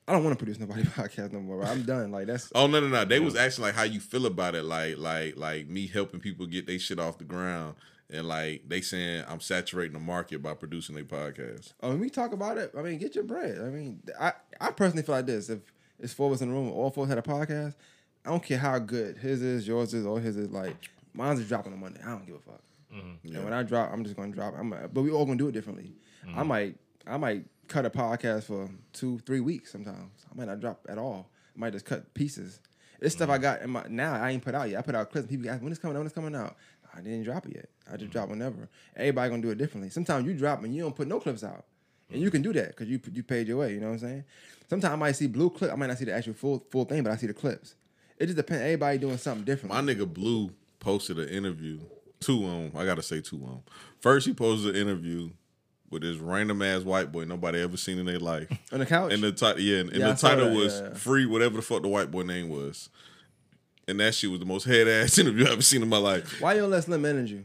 I 0.08 0.12
don't 0.12 0.22
want 0.22 0.38
to 0.38 0.44
produce 0.44 0.60
nobody 0.60 0.82
podcast 0.84 1.32
no 1.32 1.40
more. 1.40 1.64
I'm 1.64 1.82
done. 1.82 2.12
Like 2.12 2.28
that's 2.28 2.52
Oh 2.54 2.66
no 2.66 2.80
no 2.80 2.88
no! 2.88 3.04
They 3.04 3.18
was 3.18 3.34
asking 3.34 3.64
like 3.64 3.74
how 3.74 3.82
you 3.82 4.00
feel 4.00 4.26
about 4.26 4.54
it, 4.54 4.62
like 4.64 4.98
like 4.98 5.36
like 5.36 5.68
me 5.68 5.86
helping 5.86 6.20
people 6.20 6.46
get 6.46 6.66
their 6.66 6.78
shit 6.78 7.00
off 7.00 7.18
the 7.18 7.24
ground, 7.24 7.74
and 8.08 8.28
like 8.28 8.62
they 8.68 8.80
saying 8.80 9.24
I'm 9.28 9.40
saturating 9.40 9.94
the 9.94 10.00
market 10.00 10.42
by 10.42 10.54
producing 10.54 10.94
their 10.94 11.04
podcast. 11.04 11.72
Oh, 11.82 11.90
when 11.90 12.00
we 12.00 12.08
talk 12.08 12.32
about 12.32 12.56
it, 12.56 12.72
I 12.78 12.82
mean, 12.82 12.98
get 12.98 13.14
your 13.16 13.24
bread. 13.24 13.58
I 13.58 13.68
mean, 13.68 14.00
I, 14.18 14.32
I 14.60 14.70
personally 14.70 15.02
feel 15.02 15.16
like 15.16 15.26
this: 15.26 15.50
if 15.50 15.60
it's 15.98 16.12
four 16.12 16.28
of 16.28 16.34
us 16.34 16.40
in 16.40 16.48
the 16.48 16.54
room, 16.54 16.70
all 16.70 16.90
four 16.90 17.06
had 17.06 17.18
a 17.18 17.22
podcast, 17.22 17.74
I 18.24 18.30
don't 18.30 18.42
care 18.42 18.58
how 18.58 18.78
good 18.78 19.18
his 19.18 19.42
is, 19.42 19.66
yours 19.66 19.94
is, 19.94 20.04
or 20.04 20.20
his 20.20 20.36
is. 20.36 20.50
Like 20.50 20.90
mine's 21.14 21.40
is 21.40 21.48
dropping 21.48 21.72
on 21.72 21.80
Monday. 21.80 22.00
I 22.04 22.10
don't 22.10 22.26
give 22.26 22.36
a 22.36 22.38
fuck. 22.38 22.62
Mm-hmm. 22.94 23.34
And 23.34 23.44
when 23.44 23.52
I 23.52 23.62
drop, 23.62 23.90
I'm 23.92 24.04
just 24.04 24.16
gonna 24.16 24.32
drop. 24.32 24.54
I'm, 24.58 24.70
but 24.70 25.02
we 25.02 25.10
all 25.10 25.24
gonna 25.24 25.38
do 25.38 25.48
it 25.48 25.52
differently. 25.52 25.92
I 26.24 26.28
mm-hmm. 26.28 26.46
might, 26.46 26.76
I 27.06 27.16
might 27.16 27.44
cut 27.68 27.86
a 27.86 27.90
podcast 27.90 28.44
for 28.44 28.68
two, 28.92 29.18
three 29.20 29.40
weeks. 29.40 29.72
Sometimes 29.72 30.24
I 30.30 30.36
might 30.36 30.48
not 30.48 30.60
drop 30.60 30.86
at 30.88 30.98
all. 30.98 31.30
I 31.54 31.58
might 31.58 31.72
just 31.72 31.84
cut 31.84 32.12
pieces. 32.14 32.60
It's 33.00 33.14
stuff 33.14 33.28
I 33.28 33.34
mm-hmm. 33.34 33.42
got 33.42 33.62
in 33.62 33.70
my 33.70 33.84
now. 33.88 34.14
I 34.14 34.30
ain't 34.30 34.42
put 34.42 34.54
out 34.54 34.70
yet. 34.70 34.78
I 34.78 34.82
put 34.82 34.94
out 34.94 35.10
clips. 35.10 35.28
People 35.28 35.48
ask 35.50 35.62
when 35.62 35.70
it's 35.70 35.80
coming 35.80 35.96
out. 35.96 36.00
When 36.00 36.06
it's 36.06 36.14
coming 36.14 36.34
out. 36.34 36.56
I 36.94 37.00
didn't 37.00 37.24
drop 37.24 37.46
it 37.46 37.54
yet. 37.54 37.68
I 37.92 37.96
just 37.96 38.10
drop 38.10 38.30
whenever. 38.30 38.68
Everybody 38.96 39.30
gonna 39.30 39.42
do 39.42 39.50
it 39.50 39.58
differently. 39.58 39.90
Sometimes 39.90 40.26
you 40.26 40.34
drop 40.34 40.64
and 40.64 40.74
you 40.74 40.82
don't 40.82 40.96
put 40.96 41.06
no 41.06 41.20
clips 41.20 41.44
out, 41.44 41.66
and 42.12 42.20
you 42.22 42.30
can 42.30 42.42
do 42.42 42.52
that 42.52 42.68
because 42.68 42.88
you 42.88 43.00
you 43.12 43.22
paid 43.22 43.48
your 43.48 43.58
way. 43.58 43.74
You 43.74 43.80
know 43.80 43.88
what 43.88 43.94
I'm 43.94 43.98
saying? 44.00 44.24
Sometimes 44.68 44.92
I 44.92 44.96
might 44.96 45.12
see 45.12 45.26
blue 45.26 45.50
clip. 45.50 45.72
I 45.72 45.76
might 45.76 45.86
not 45.86 45.98
see 45.98 46.04
the 46.04 46.14
actual 46.14 46.34
full 46.34 46.64
full 46.70 46.84
thing, 46.84 47.02
but 47.02 47.12
I 47.12 47.16
see 47.16 47.26
the 47.26 47.34
clips. 47.34 47.74
It 48.18 48.26
just 48.26 48.36
depends. 48.36 48.62
Everybody 48.62 48.98
doing 48.98 49.18
something 49.18 49.44
different. 49.44 49.74
My 49.74 49.80
nigga 49.80 50.10
Blue 50.12 50.50
posted 50.80 51.18
an 51.18 51.28
interview. 51.28 51.80
Two 52.20 52.44
on. 52.44 52.72
I 52.74 52.84
gotta 52.84 53.02
say 53.02 53.20
two 53.20 53.42
on. 53.44 53.62
First, 54.00 54.26
he 54.26 54.32
posted 54.32 54.74
an 54.74 54.80
interview 54.80 55.30
with 55.90 56.02
this 56.02 56.16
random 56.16 56.62
ass 56.62 56.82
white 56.82 57.12
boy 57.12 57.24
nobody 57.24 57.60
ever 57.60 57.76
seen 57.76 57.98
in 57.98 58.06
their 58.06 58.18
life. 58.18 58.48
On 58.72 58.80
the 58.80 58.86
couch? 58.86 59.12
And 59.12 59.22
the 59.22 59.30
title, 59.32 59.60
yeah, 59.60 59.78
and, 59.78 59.90
and 59.90 59.98
Yeah, 60.00 60.08
the 60.10 60.16
title 60.16 60.48
that, 60.48 60.56
was 60.56 60.80
yeah, 60.80 60.88
yeah. 60.88 60.94
"Free," 60.94 61.26
whatever 61.26 61.56
the 61.56 61.62
fuck 61.62 61.82
the 61.82 61.88
white 61.88 62.10
boy 62.10 62.22
name 62.22 62.48
was. 62.48 62.88
And 63.86 64.00
that 64.00 64.14
shit 64.16 64.30
was 64.30 64.40
the 64.40 64.46
most 64.46 64.64
head 64.64 64.88
ass 64.88 65.16
interview 65.18 65.44
I've 65.44 65.52
ever 65.52 65.62
seen 65.62 65.82
in 65.82 65.88
my 65.88 65.98
life. 65.98 66.40
Why 66.40 66.54
you 66.54 66.62
don't 66.62 66.70
let 66.70 66.82
Slim 66.84 67.02
manage 67.02 67.30
you? 67.30 67.44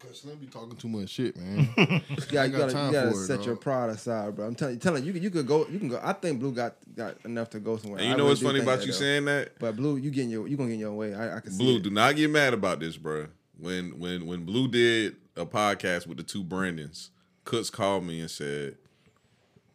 Cause 0.00 0.20
Slim 0.20 0.36
be 0.36 0.46
talking 0.46 0.76
too 0.76 0.88
much 0.88 1.08
shit, 1.10 1.36
man. 1.36 1.68
yeah, 1.76 1.84
you 2.08 2.16
got 2.30 2.50
gotta, 2.52 2.86
you 2.86 2.92
gotta 2.92 3.10
for 3.10 3.22
it, 3.22 3.26
set 3.26 3.44
your 3.44 3.56
pride 3.56 3.90
aside, 3.90 4.36
bro. 4.36 4.46
I'm 4.46 4.54
telling 4.54 4.74
you, 4.74 4.80
telling 4.80 5.04
you, 5.04 5.12
you, 5.12 5.30
could- 5.30 5.46
go, 5.46 5.66
you 5.68 5.78
can 5.78 5.88
go. 5.88 6.00
I 6.02 6.12
think 6.12 6.38
Blue 6.40 6.52
got 6.52 6.76
got 6.94 7.16
enough 7.24 7.50
to 7.50 7.58
go 7.60 7.76
somewhere. 7.78 7.98
And 8.00 8.08
you 8.08 8.14
I 8.14 8.16
know 8.16 8.24
really 8.24 8.30
what's 8.30 8.42
funny 8.42 8.60
about 8.60 8.80
you 8.86 8.92
though. 8.92 8.98
saying 8.98 9.24
that? 9.24 9.58
But 9.58 9.76
Blue, 9.76 9.96
you 9.96 10.10
getting 10.10 10.30
your, 10.30 10.46
you 10.46 10.56
gonna 10.56 10.68
get 10.68 10.74
in 10.74 10.80
your 10.80 10.92
way. 10.92 11.14
I, 11.14 11.38
I 11.38 11.40
can 11.40 11.50
see 11.52 11.58
Blue, 11.58 11.76
it. 11.78 11.82
do 11.82 11.90
not 11.90 12.14
get 12.16 12.30
mad 12.30 12.54
about 12.54 12.78
this, 12.80 12.96
bro. 12.96 13.26
When 13.58 13.98
when 13.98 14.26
when 14.26 14.44
Blue 14.44 14.68
did 14.68 15.16
a 15.36 15.44
podcast 15.44 16.06
with 16.06 16.16
the 16.18 16.22
two 16.22 16.44
Brandons, 16.44 17.10
Cooks 17.44 17.70
called 17.70 18.04
me 18.04 18.20
and 18.20 18.30
said, 18.30 18.76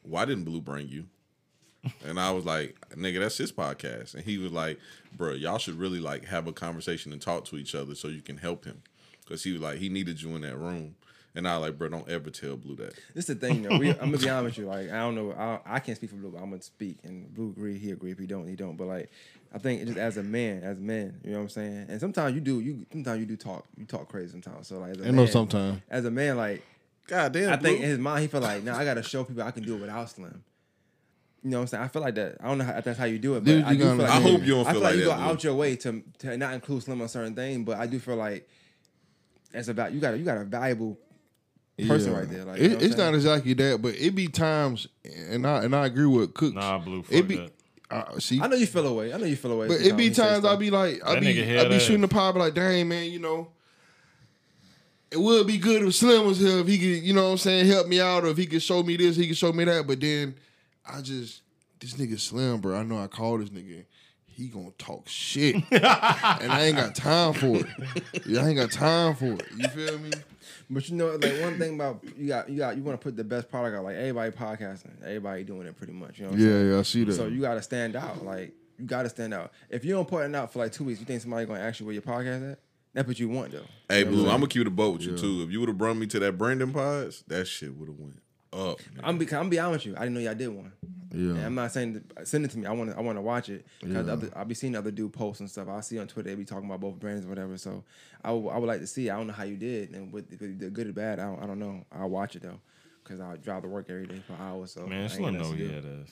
"Why 0.04 0.26
didn't 0.26 0.46
Blue 0.46 0.62
bring 0.62 0.88
you?" 0.88 1.06
And 2.06 2.18
I 2.18 2.32
was 2.32 2.46
like, 2.46 2.78
"Nigga, 2.96 3.20
that's 3.20 3.38
his 3.38 3.52
podcast." 3.52 4.14
And 4.14 4.24
he 4.24 4.38
was 4.38 4.54
like, 4.54 4.80
"Bro, 5.18 5.34
y'all 5.34 5.58
should 5.58 5.76
really 5.76 6.00
like 6.00 6.24
have 6.26 6.48
a 6.48 6.54
conversation 6.54 7.12
and 7.12 7.22
talk 7.22 7.44
to 7.46 7.58
each 7.58 7.76
other 7.76 7.94
so 7.96 8.08
you 8.08 8.22
can 8.22 8.38
help 8.38 8.64
him." 8.64 8.84
Because 9.34 9.44
he 9.46 9.52
was 9.54 9.62
like, 9.62 9.80
he 9.80 9.90
needed 9.90 10.22
you 10.22 10.36
in 10.36 10.44
that 10.44 10.56
room. 10.56 10.94
And 11.34 11.48
I 11.48 11.58
was 11.58 11.68
like, 11.70 11.80
bro, 11.80 11.90
don't 11.90 12.08
ever 12.08 12.30
tell 12.30 12.56
Blue 12.56 12.76
that. 12.76 12.94
This 13.16 13.28
is 13.28 13.36
the 13.40 13.48
thing, 13.48 13.64
though. 13.64 13.80
We, 13.80 13.90
I'm 13.90 14.12
gonna 14.12 14.18
be 14.20 14.30
honest 14.30 14.58
with 14.58 14.58
you. 14.60 14.66
Like, 14.72 14.92
I 14.92 15.00
don't 15.00 15.16
know. 15.16 15.32
I, 15.32 15.78
I 15.78 15.80
can't 15.80 15.98
speak 15.98 16.12
for 16.12 16.18
Blue, 16.18 16.30
but 16.30 16.38
I'm 16.40 16.52
gonna 16.52 16.62
speak. 16.62 17.00
And 17.04 17.34
Blue 17.34 17.50
agree, 17.50 17.80
he 17.80 17.90
agree. 17.90 18.12
If 18.12 18.20
he 18.20 18.28
don't, 18.28 18.48
he 18.48 18.56
don't. 18.56 18.78
But 18.78 18.86
like, 18.86 19.10
I 19.52 19.58
think 19.58 19.84
just 19.88 19.98
as 19.98 20.18
a 20.18 20.22
man, 20.24 20.62
as 20.62 20.78
men, 20.78 21.20
you 21.24 21.32
know 21.32 21.38
what 21.38 21.44
I'm 21.46 21.50
saying. 21.50 21.86
And 21.90 22.00
sometimes 22.00 22.36
you 22.36 22.42
do, 22.42 22.60
you 22.60 22.86
sometimes 22.92 23.20
you 23.22 23.26
do 23.26 23.36
talk, 23.36 23.66
you 23.76 23.86
talk 23.86 24.08
crazy 24.08 24.30
sometimes. 24.32 24.68
So 24.68 24.78
like, 24.78 24.92
as 24.92 24.98
a 25.00 25.06
Ain't 25.08 25.16
no 25.16 25.24
man, 25.24 25.32
sometime. 25.32 25.82
As 25.90 26.06
a 26.06 26.12
man, 26.12 26.38
like, 26.38 26.62
God 27.08 27.32
damn, 27.32 27.52
I 27.52 27.56
Blue. 27.56 27.70
think 27.70 27.82
in 27.82 27.90
his 27.90 27.98
mind 27.98 28.22
he 28.22 28.28
felt 28.28 28.44
like, 28.44 28.62
now 28.64 28.78
I 28.78 28.86
gotta 28.86 29.02
show 29.02 29.24
people 29.24 29.42
I 29.42 29.50
can 29.50 29.64
do 29.64 29.74
it 29.74 29.82
without 29.82 30.08
Slim. 30.12 30.44
You 31.44 31.50
know 31.50 31.58
what 31.58 31.62
I'm 31.62 31.68
saying? 31.68 31.84
I 31.84 31.88
feel 31.88 32.02
like 32.04 32.14
that. 32.16 32.38
I 32.42 32.48
don't 32.48 32.60
know 32.60 32.64
how, 32.66 32.78
if 32.78 32.86
that's 32.86 33.00
how 33.00 33.06
you 33.06 33.18
do 33.18 33.36
it, 33.38 33.40
but 33.40 33.46
Dude, 33.46 33.64
I 33.64 33.74
do 33.74 33.80
gotta- 33.80 33.90
feel 33.98 34.06
like 34.06 34.10
I 34.16 34.22
hope 34.22 34.42
you 34.44 34.54
don't 34.54 34.68
I 34.68 34.72
feel 34.72 34.74
feel 34.74 34.82
like, 34.82 34.84
like 34.84 34.94
you 35.00 35.06
that, 35.06 35.10
go 35.10 35.16
Blue. 35.16 35.26
out 35.32 35.44
your 35.44 35.56
way 35.56 35.76
to 35.78 36.04
to 36.20 36.38
not 36.38 36.54
include 36.54 36.84
Slim 36.84 37.02
on 37.02 37.08
certain 37.10 37.34
things. 37.34 37.66
but 37.66 37.80
I 37.80 37.88
do 37.88 37.98
feel 37.98 38.18
like 38.18 38.48
it's 39.54 39.68
about 39.68 39.94
you 39.94 40.00
got 40.00 40.14
a, 40.14 40.18
you 40.18 40.24
got 40.26 40.38
a 40.38 40.44
valuable 40.46 40.98
person 41.88 42.12
Yeah. 42.12 42.20
right 42.20 42.30
there. 42.30 42.44
Like, 42.46 42.60
It- 42.60 42.64
you 42.64 42.70
know 42.70 42.76
what 42.76 42.84
it's 42.84 42.98
not 42.98 43.14
exactly 43.16 43.54
that, 43.54 43.82
but 43.82 43.96
it 43.96 44.16
be 44.16 44.28
times, 44.28 44.88
and 45.06 45.46
I 45.48 45.64
and 45.64 45.76
I 45.76 45.86
agree 45.86 46.06
with 46.06 46.34
Cook. 46.34 46.54
Nah, 46.56 46.78
Blue, 46.80 47.04
fuck 47.04 47.14
It 47.14 47.28
be, 47.28 47.36
that. 47.38 47.52
uh, 47.92 48.20
see, 48.20 48.40
I 48.42 48.48
know 48.48 48.56
you 48.56 48.66
feel 48.68 48.88
away. 48.88 49.14
I 49.14 49.18
know 49.18 49.26
you 49.26 49.36
feel 49.36 49.52
away. 49.52 49.68
but 49.68 49.82
it 49.82 49.82
be 49.82 49.86
sometimes 49.86 49.98
when 49.98 50.08
he 50.10 50.14
say 50.14 50.22
times 50.24 50.46
I 50.46 50.50
stuff. 50.50 50.60
be 50.60 50.70
like, 50.72 51.02
I 51.06 51.14
That 51.16 51.22
be, 51.22 51.28
I 51.42 51.46
head 51.46 51.70
be 51.70 51.80
shooting 51.80 52.02
the 52.02 52.08
pie, 52.08 52.32
be 52.32 52.40
like, 52.40 52.54
dang 52.54 52.88
man, 52.88 53.10
you 53.12 53.20
know, 53.20 53.50
it 55.12 55.20
would 55.20 55.46
be 55.46 55.58
good 55.58 55.84
if 55.84 55.94
Slim 55.96 56.26
was 56.26 56.40
here, 56.40 56.60
if 56.60 56.68
he 56.68 56.78
could, 56.78 57.04
you 57.06 57.14
know 57.14 57.26
what 57.26 57.32
I'm 57.34 57.38
saying, 57.38 57.68
help 57.68 57.88
me 57.88 58.00
out, 58.02 58.24
or 58.24 58.28
if 58.30 58.38
he 58.38 58.48
could 58.48 58.64
show 58.64 58.82
me 58.82 58.98
this, 58.98 59.16
he 59.16 59.28
could 59.28 59.38
show 59.38 59.54
me 59.54 59.64
that. 59.66 59.86
But 59.86 60.00
then 60.02 60.34
I 60.86 61.02
just, 61.02 61.42
this 61.80 61.94
nigga 61.94 62.20
Slim, 62.20 62.62
bro. 62.62 62.76
I 62.78 62.84
know 62.84 62.98
I 62.98 63.08
called 63.08 63.42
this 63.42 63.50
nigga. 63.50 63.86
He 64.36 64.48
gonna 64.48 64.72
talk 64.78 65.08
shit, 65.08 65.56
and 65.56 65.86
I 66.52 66.66
ain't 66.66 66.78
got 66.78 66.96
time 66.96 67.34
for 67.34 67.58
it. 67.58 67.66
Yeah, 68.26 68.44
I 68.44 68.50
ain't 68.50 68.58
got 68.58 68.72
time 68.72 69.16
for 69.16 69.34
it. 69.34 69.46
You 69.56 69.68
feel 69.68 69.98
me? 70.00 70.12
But 70.70 70.90
you 70.90 70.96
know, 70.96 71.16
like 71.16 71.42
one 71.42 71.60
thing 71.60 71.76
about 71.76 72.04
you 72.18 72.28
got 72.28 72.50
you 72.50 72.58
got 72.58 72.76
you 72.76 72.84
want 72.84 73.00
to 73.00 73.04
put 73.04 73.16
the 73.16 73.24
best 73.24 73.50
product 73.50 73.78
out. 73.78 73.84
Like 73.84 73.96
everybody 73.96 74.32
podcasting, 74.32 75.02
everybody 75.04 75.44
doing 75.44 75.68
it 75.68 75.78
pretty 75.78 75.94
much. 75.94 76.18
You 76.18 76.26
know. 76.26 76.32
What 76.32 76.40
I'm? 76.40 76.48
Yeah, 76.48 76.74
yeah, 76.74 76.80
I 76.80 76.82
see 76.82 77.04
that. 77.04 77.14
So 77.14 77.28
you 77.28 77.42
got 77.42 77.56
to 77.56 77.62
stand 77.62 77.96
out. 77.96 78.26
Like 78.26 78.54
you 78.80 78.86
got 78.86 79.04
to 79.04 79.10
stand 79.10 79.34
out. 79.34 79.52
If 79.70 79.86
you 79.86 79.94
don't 79.94 80.08
put 80.08 80.26
it 80.26 80.36
out 80.36 80.52
for 80.52 80.60
like 80.60 80.72
two 80.72 80.84
weeks, 80.84 81.00
you 81.00 81.06
think 81.06 81.22
somebody 81.22 81.46
gonna 81.46 81.60
ask 81.60 81.80
you 81.80 81.86
where 81.86 81.94
your 81.94 82.02
podcast 82.02 82.54
at? 82.54 82.60
That's 82.94 83.08
what 83.08 83.20
you 83.20 83.30
want 83.30 83.52
though. 83.52 83.64
Hey, 83.90 84.00
You 84.00 84.06
know 84.06 84.12
Blue, 84.12 84.24
I'm 84.26 84.38
gonna 84.38 84.48
keep 84.48 84.64
the 84.64 84.70
boat 84.72 84.94
with 84.94 85.04
you 85.04 85.18
too. 85.18 85.44
If 85.44 85.52
you 85.52 85.60
would 85.60 85.70
have 85.70 85.78
brought 85.78 85.98
me 85.98 86.08
to 86.08 86.20
that 86.20 86.38
Brandon 86.38 86.72
pods, 86.74 87.24
that 87.28 87.46
shit 87.46 87.76
would 87.76 87.90
have 87.90 88.00
went 88.00 88.22
up. 88.54 88.80
nigga. 88.80 89.02
I'm 89.04 89.18
be, 89.18 89.34
I'm 89.34 89.50
be 89.50 89.60
honest 89.60 89.86
with 89.86 89.94
you. 89.94 89.98
I 89.98 90.02
didn't 90.06 90.14
know 90.16 90.20
y'all 90.22 90.36
did 90.36 90.48
one. 90.50 90.72
yeah. 91.12 91.30
And 91.32 91.46
I'm 91.46 91.56
not 91.56 91.72
saying 91.72 92.04
send 92.24 92.46
it 92.46 92.52
to 92.52 92.58
me. 92.58 92.66
I 92.66 92.72
want 92.72 92.92
to 92.92 92.98
I 92.98 93.02
want 93.02 93.18
to 93.18 93.22
watch 93.22 93.50
it 93.50 93.66
because 93.82 94.08
I'll 94.36 94.46
be 94.46 94.56
seeing 94.56 94.76
other 94.76 94.92
dude 94.92 95.14
posts 95.14 95.40
and 95.42 95.50
stuff. 95.50 95.68
I 95.70 95.80
see 95.82 96.00
on 96.00 96.08
Twitter 96.08 96.30
they 96.30 96.36
be 96.36 96.46
talking 96.46 96.66
about 96.66 96.80
both 96.80 97.00
brands 97.00 97.26
or 97.26 97.30
whatever. 97.30 97.58
So 97.58 97.84
I 98.24 98.32
would- 98.32 98.50
I 98.50 98.58
would 98.58 98.68
like 98.68 98.80
to 98.80 98.88
see. 98.88 99.10
I 99.10 99.18
don't 99.18 99.28
know 99.28 99.34
how 99.34 99.44
you 99.44 99.58
did 99.58 99.92
and 99.92 100.12
what 100.14 100.26
if 100.32 100.42
you 100.42 100.50
did 100.54 100.74
good 100.74 100.88
or 100.88 100.94
bad. 100.94 101.20
I 101.20 101.24
don't, 101.26 101.44
I 101.44 101.46
don't 101.48 101.60
know. 101.60 101.86
I'll 101.92 102.10
watch 102.10 102.36
it 102.36 102.42
though 102.44 102.60
because 103.04 103.20
I 103.20 103.36
drive 103.38 103.64
to 103.64 103.68
work 103.68 103.88
every 103.90 104.08
day 104.08 104.22
for 104.26 104.34
hours. 104.42 104.72
So 104.72 104.88
Man, 104.88 105.10
Slim 105.10 105.34
know 105.34 105.40
nothing 105.42 105.58
to 105.58 105.68
he 105.68 105.74
had 105.74 105.86
us. 105.86 106.10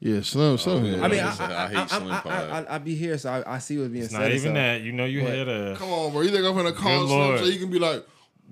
Yeah, 0.00 0.20
Slim, 0.22 0.58
Slim. 0.58 0.82
Oh, 0.82 0.86
yeah. 0.88 0.96
yeah. 0.96 1.04
I 1.04 1.08
mean, 1.08 1.16
Yeah, 1.18 1.28
I, 1.28 1.32
he 1.36 1.42
I, 1.54 1.64
"I 1.64 1.68
hate 1.68 1.76
I, 1.78 1.86
Slim 1.98 2.10
I, 2.10 2.20
Pod." 2.20 2.32
I, 2.32 2.58
I, 2.62 2.74
I 2.74 2.78
be 2.78 2.94
here, 2.96 3.16
so 3.18 3.30
I, 3.30 3.54
I 3.54 3.58
see 3.60 3.78
what's 3.78 3.90
being 3.92 4.02
It's 4.02 4.12
said. 4.12 4.18
not 4.20 4.30
even 4.32 4.40
so- 4.40 4.54
that. 4.54 4.80
You 4.82 4.90
know 4.90 5.04
you 5.04 5.22
But- 5.22 5.30
had 5.36 5.48
a. 5.48 5.76
Come 5.76 5.90
on, 5.90 6.10
bro. 6.10 6.22
You 6.22 6.30
think 6.30 6.44
I'm 6.44 6.56
gonna 6.56 6.72
call 6.72 7.06
Slim 7.06 7.38
so 7.38 7.44
you 7.44 7.60
can 7.60 7.70
be 7.70 7.78
like, 7.78 8.04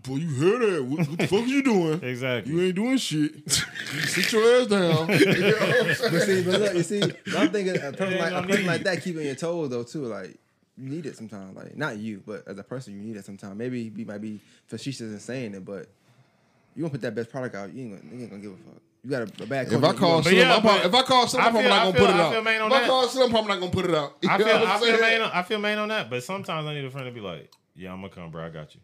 boy, 0.02 0.16
you 0.16 0.28
heard 0.35 0.60
that? 0.62 0.85
What, 0.85 1.09
what 1.09 1.18
the 1.18 1.27
fuck 1.27 1.40
are 1.40 1.44
you 1.47 1.62
doing? 1.62 2.01
Exactly. 2.10 2.52
You 2.52 2.60
ain't 2.62 2.74
doing 2.74 2.97
shit. 2.98 3.51
Sit 3.51 4.32
your 4.32 4.60
ass 4.60 4.66
down. 4.66 5.09
You 5.09 5.27
know 5.40 5.56
I'm 5.60 5.86
But 5.86 6.22
see, 6.22 6.43
but 6.44 6.60
look, 6.60 6.74
you 6.74 6.82
see, 6.82 7.02
I'm 7.36 7.51
thinking 7.51 7.77
a 7.77 7.93
person, 7.93 8.18
like, 8.18 8.32
no 8.32 8.39
a 8.39 8.43
person 8.47 8.66
like 8.66 8.82
that 8.85 9.02
keeping 9.02 9.24
your 9.27 9.35
toes 9.35 9.70
though 9.70 9.82
too. 9.82 10.06
Like 10.06 10.36
you 10.77 10.89
need 10.89 11.06
it 11.06 11.16
sometimes. 11.16 11.56
Like 11.56 11.77
not 11.77 11.98
you, 11.98 12.22
but 12.27 12.47
as 12.48 12.59
a 12.59 12.62
person, 12.62 12.94
you 12.94 13.01
need 13.02 13.16
it 13.16 13.24
sometimes. 13.24 13.56
Maybe 13.56 13.90
he 13.94 14.05
might 14.05 14.20
be 14.20 14.40
facetious 14.66 15.01
in 15.12 15.20
saying 15.20 15.55
it, 15.55 15.64
but 15.64 15.86
you 16.74 16.82
gonna 16.82 16.90
put 16.93 17.01
that 17.02 17.14
best 17.14 17.31
product 17.31 17.55
out. 17.55 17.72
You 17.72 17.82
ain't 17.85 18.02
gonna, 18.02 18.14
you 18.14 18.20
ain't 18.22 18.31
gonna 18.31 18.43
give 18.43 18.52
a 18.52 18.56
fuck. 18.56 18.82
You 19.02 19.10
got 19.10 19.22
a, 19.40 19.43
a 19.43 19.47
bad. 19.47 19.72
If 19.72 19.82
I 19.85 19.93
call 19.94 20.10
wanna- 20.10 20.22
Slim, 20.24 20.36
yeah, 20.36 20.55
I'm 20.56 20.60
probably, 20.62 20.86
if 20.89 20.94
I 20.94 21.02
call 21.02 21.27
Slim, 21.27 21.43
I 21.43 21.47
I'm 21.47 21.52
probably 21.52 21.68
not 21.70 21.82
gonna 21.85 21.93
feel- 21.98 22.06
put 22.06 22.14
it 22.14 22.20
out. 22.20 22.32
If 22.35 22.62
on 22.62 22.72
I 22.72 22.86
call 22.86 23.09
Slim, 23.09 23.24
I'm 23.24 23.31
probably 23.31 23.48
not 23.48 23.60
gonna 23.60 23.72
put 23.72 23.85
it 23.86 23.94
out. 23.94 24.16
I 24.28 24.39
feel, 24.39 24.47
I 24.47 24.78
feel 24.78 25.01
Maine 25.01 25.20
on, 25.22 25.31
I 25.32 25.43
feel 25.43 25.59
Maine 25.59 25.78
on 25.78 25.89
that, 25.89 26.10
but 26.10 26.22
sometimes 26.22 26.66
I 26.66 26.74
need 26.74 26.85
a 26.85 26.90
friend 26.90 27.06
to 27.06 27.12
be 27.12 27.20
like, 27.20 27.51
"Yeah, 27.74 27.93
I'm 27.93 28.01
gonna 28.02 28.12
come, 28.12 28.31
bro. 28.31 28.44
I 28.44 28.51
got 28.51 28.74
you." 28.74 28.81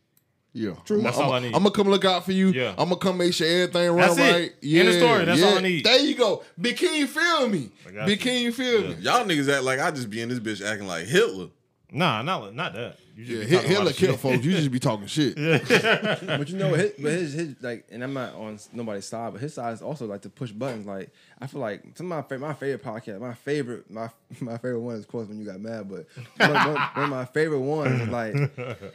Yeah, 0.59 0.73
True. 0.87 1.03
That's 1.03 1.19
all 1.19 1.33
I 1.33 1.37
I'm, 1.37 1.43
need. 1.43 1.49
I'm 1.55 1.63
gonna 1.63 1.71
come 1.71 1.89
look 1.89 2.07
out 2.07 2.25
for 2.25 2.33
you. 2.33 2.49
Yeah. 2.49 2.71
I'm 2.79 2.89
gonna 2.89 2.97
come 2.97 3.19
make 3.19 3.35
sure 3.35 3.47
everything 3.47 3.89
run 3.91 3.99
That's 3.99 4.19
it. 4.19 4.33
right. 4.33 4.53
Yeah, 4.63 4.81
End 4.81 4.89
of 4.89 4.95
story. 4.95 5.25
That's 5.27 5.41
yeah. 5.41 5.47
all 5.49 5.59
I 5.59 5.61
need. 5.61 5.85
There 5.85 6.01
you 6.01 6.15
go. 6.15 6.43
Big 6.59 6.79
King, 6.79 7.07
feel 7.07 7.47
me. 7.49 7.71
I 7.87 7.91
got 7.91 8.07
Big. 8.07 8.21
King, 8.21 8.51
feel 8.53 8.81
Yeah. 8.83 8.89
me. 8.89 8.95
Y'all 9.01 9.25
niggas 9.27 9.53
act 9.53 9.65
like 9.65 9.81
I 9.81 9.91
just 9.91 10.09
be 10.09 10.23
in 10.23 10.31
this 10.31 10.39
bitch 10.41 10.67
acting 10.67 10.87
like 10.87 11.05
Hitler. 11.07 11.49
Nah, 11.93 12.23
not 12.23 12.55
not 12.55 12.73
that. 12.73 12.97
You 13.17 13.25
just 13.25 13.39
Yeah, 13.39 13.45
be 13.45 13.51
Hit- 13.51 13.57
talking 13.63 13.71
a 13.77 13.79
lot 13.79 13.95
Hitler 13.95 14.07
kill 14.09 14.17
folks. 14.19 14.45
You 14.45 14.53
just 14.53 14.71
be 14.71 14.79
talking 14.79 15.07
shit. 15.07 15.37
But 16.27 16.49
you 16.51 16.59
know, 16.59 16.75
his, 16.75 16.93
but 17.01 17.13
his, 17.13 17.33
his 17.33 17.55
like, 17.63 17.87
and 17.91 18.05
I'm 18.05 18.13
not 18.13 18.35
on 18.35 18.59
nobody's 18.75 19.07
side, 19.07 19.33
but 19.33 19.41
his 19.41 19.55
side 19.55 19.73
is 19.73 19.81
also 19.81 20.07
like 20.07 20.21
to 20.23 20.29
push 20.29 20.51
buttons. 20.53 20.87
Like 20.87 21.11
I 21.41 21.47
feel 21.47 21.61
like 21.63 21.83
some 21.97 22.13
of 22.13 22.17
my 22.19 22.23
favorite, 22.29 22.47
my 22.47 22.55
favorite 22.55 22.83
podcast, 22.85 23.21
my 23.21 23.33
favorite, 23.35 23.91
my 23.91 24.11
my 24.41 24.59
favorite 24.59 24.81
one 24.81 24.97
is 24.97 25.01
of 25.01 25.09
course 25.09 25.29
when 25.29 25.39
you 25.39 25.47
got 25.47 25.61
mad, 25.61 25.89
but 25.89 26.07
one, 26.37 26.53
one- 26.53 26.75
one 26.75 27.05
of 27.05 27.11
my 27.11 27.25
favorite 27.25 27.61
ones 27.61 28.03
is 28.03 28.09
like 28.09 28.35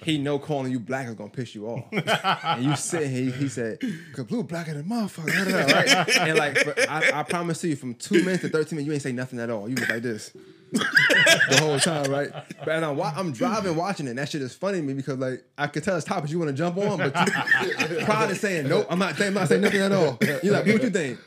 he 0.04 0.18
know 0.20 0.38
calling 0.38 0.72
you 0.72 0.80
black 0.80 1.08
is 1.08 1.16
gonna 1.16 1.30
piss 1.30 1.56
you 1.56 1.66
off, 1.68 1.86
and 1.92 2.64
you 2.64 2.76
sit 2.76 3.10
he 3.10 3.32
he 3.32 3.50
said, 3.50 3.80
"Cause 4.14 4.26
blue 4.26 4.44
blacker 4.44 4.74
than 4.76 4.84
motherfucker," 4.84 5.74
right? 5.74 6.18
And 6.20 6.38
like 6.38 6.58
for, 6.60 6.76
I, 6.88 7.22
I 7.22 7.24
promise 7.24 7.64
you, 7.64 7.76
from 7.76 7.96
two 7.96 8.24
minutes 8.24 8.44
to 8.44 8.50
thirteen 8.50 8.78
minutes, 8.78 8.86
you 8.88 8.94
ain't 8.94 9.02
say 9.02 9.12
nothing 9.14 9.40
at 9.40 9.50
all. 9.50 9.68
You 9.68 9.76
was 9.76 9.90
like 9.90 10.04
this. 10.04 10.32
the 10.72 11.58
whole 11.60 11.78
time, 11.80 12.10
right? 12.10 12.30
But 12.64 12.82
I'm, 12.82 12.98
I'm 13.02 13.34
driving, 13.34 13.76
watching 13.76 14.08
it. 14.08 14.11
And 14.12 14.20
that 14.20 14.30
shit 14.30 14.42
is 14.42 14.54
funny 14.54 14.78
to 14.78 14.84
me 14.84 14.94
because 14.94 15.18
like 15.18 15.44
I 15.58 15.68
could 15.68 15.84
tell 15.84 15.96
it's 15.98 16.06
topics 16.06 16.32
you 16.32 16.38
want 16.40 16.50
to 16.50 16.56
jump 16.56 16.78
on, 16.78 16.98
but 17.00 17.16
you 17.90 18.06
probably 18.06 18.36
saying 18.36 18.68
nope. 18.70 18.86
I'm 18.90 19.00
not 19.00 19.16
saying 19.16 19.30
I'm 19.30 19.34
not 19.34 19.48
saying 19.48 19.62
nothing 19.62 19.82
at 19.82 19.92
all. 19.92 20.18
You're 20.44 20.54
like, 20.54 20.66
what 20.68 20.84
you 20.84 20.90
think? 20.90 21.20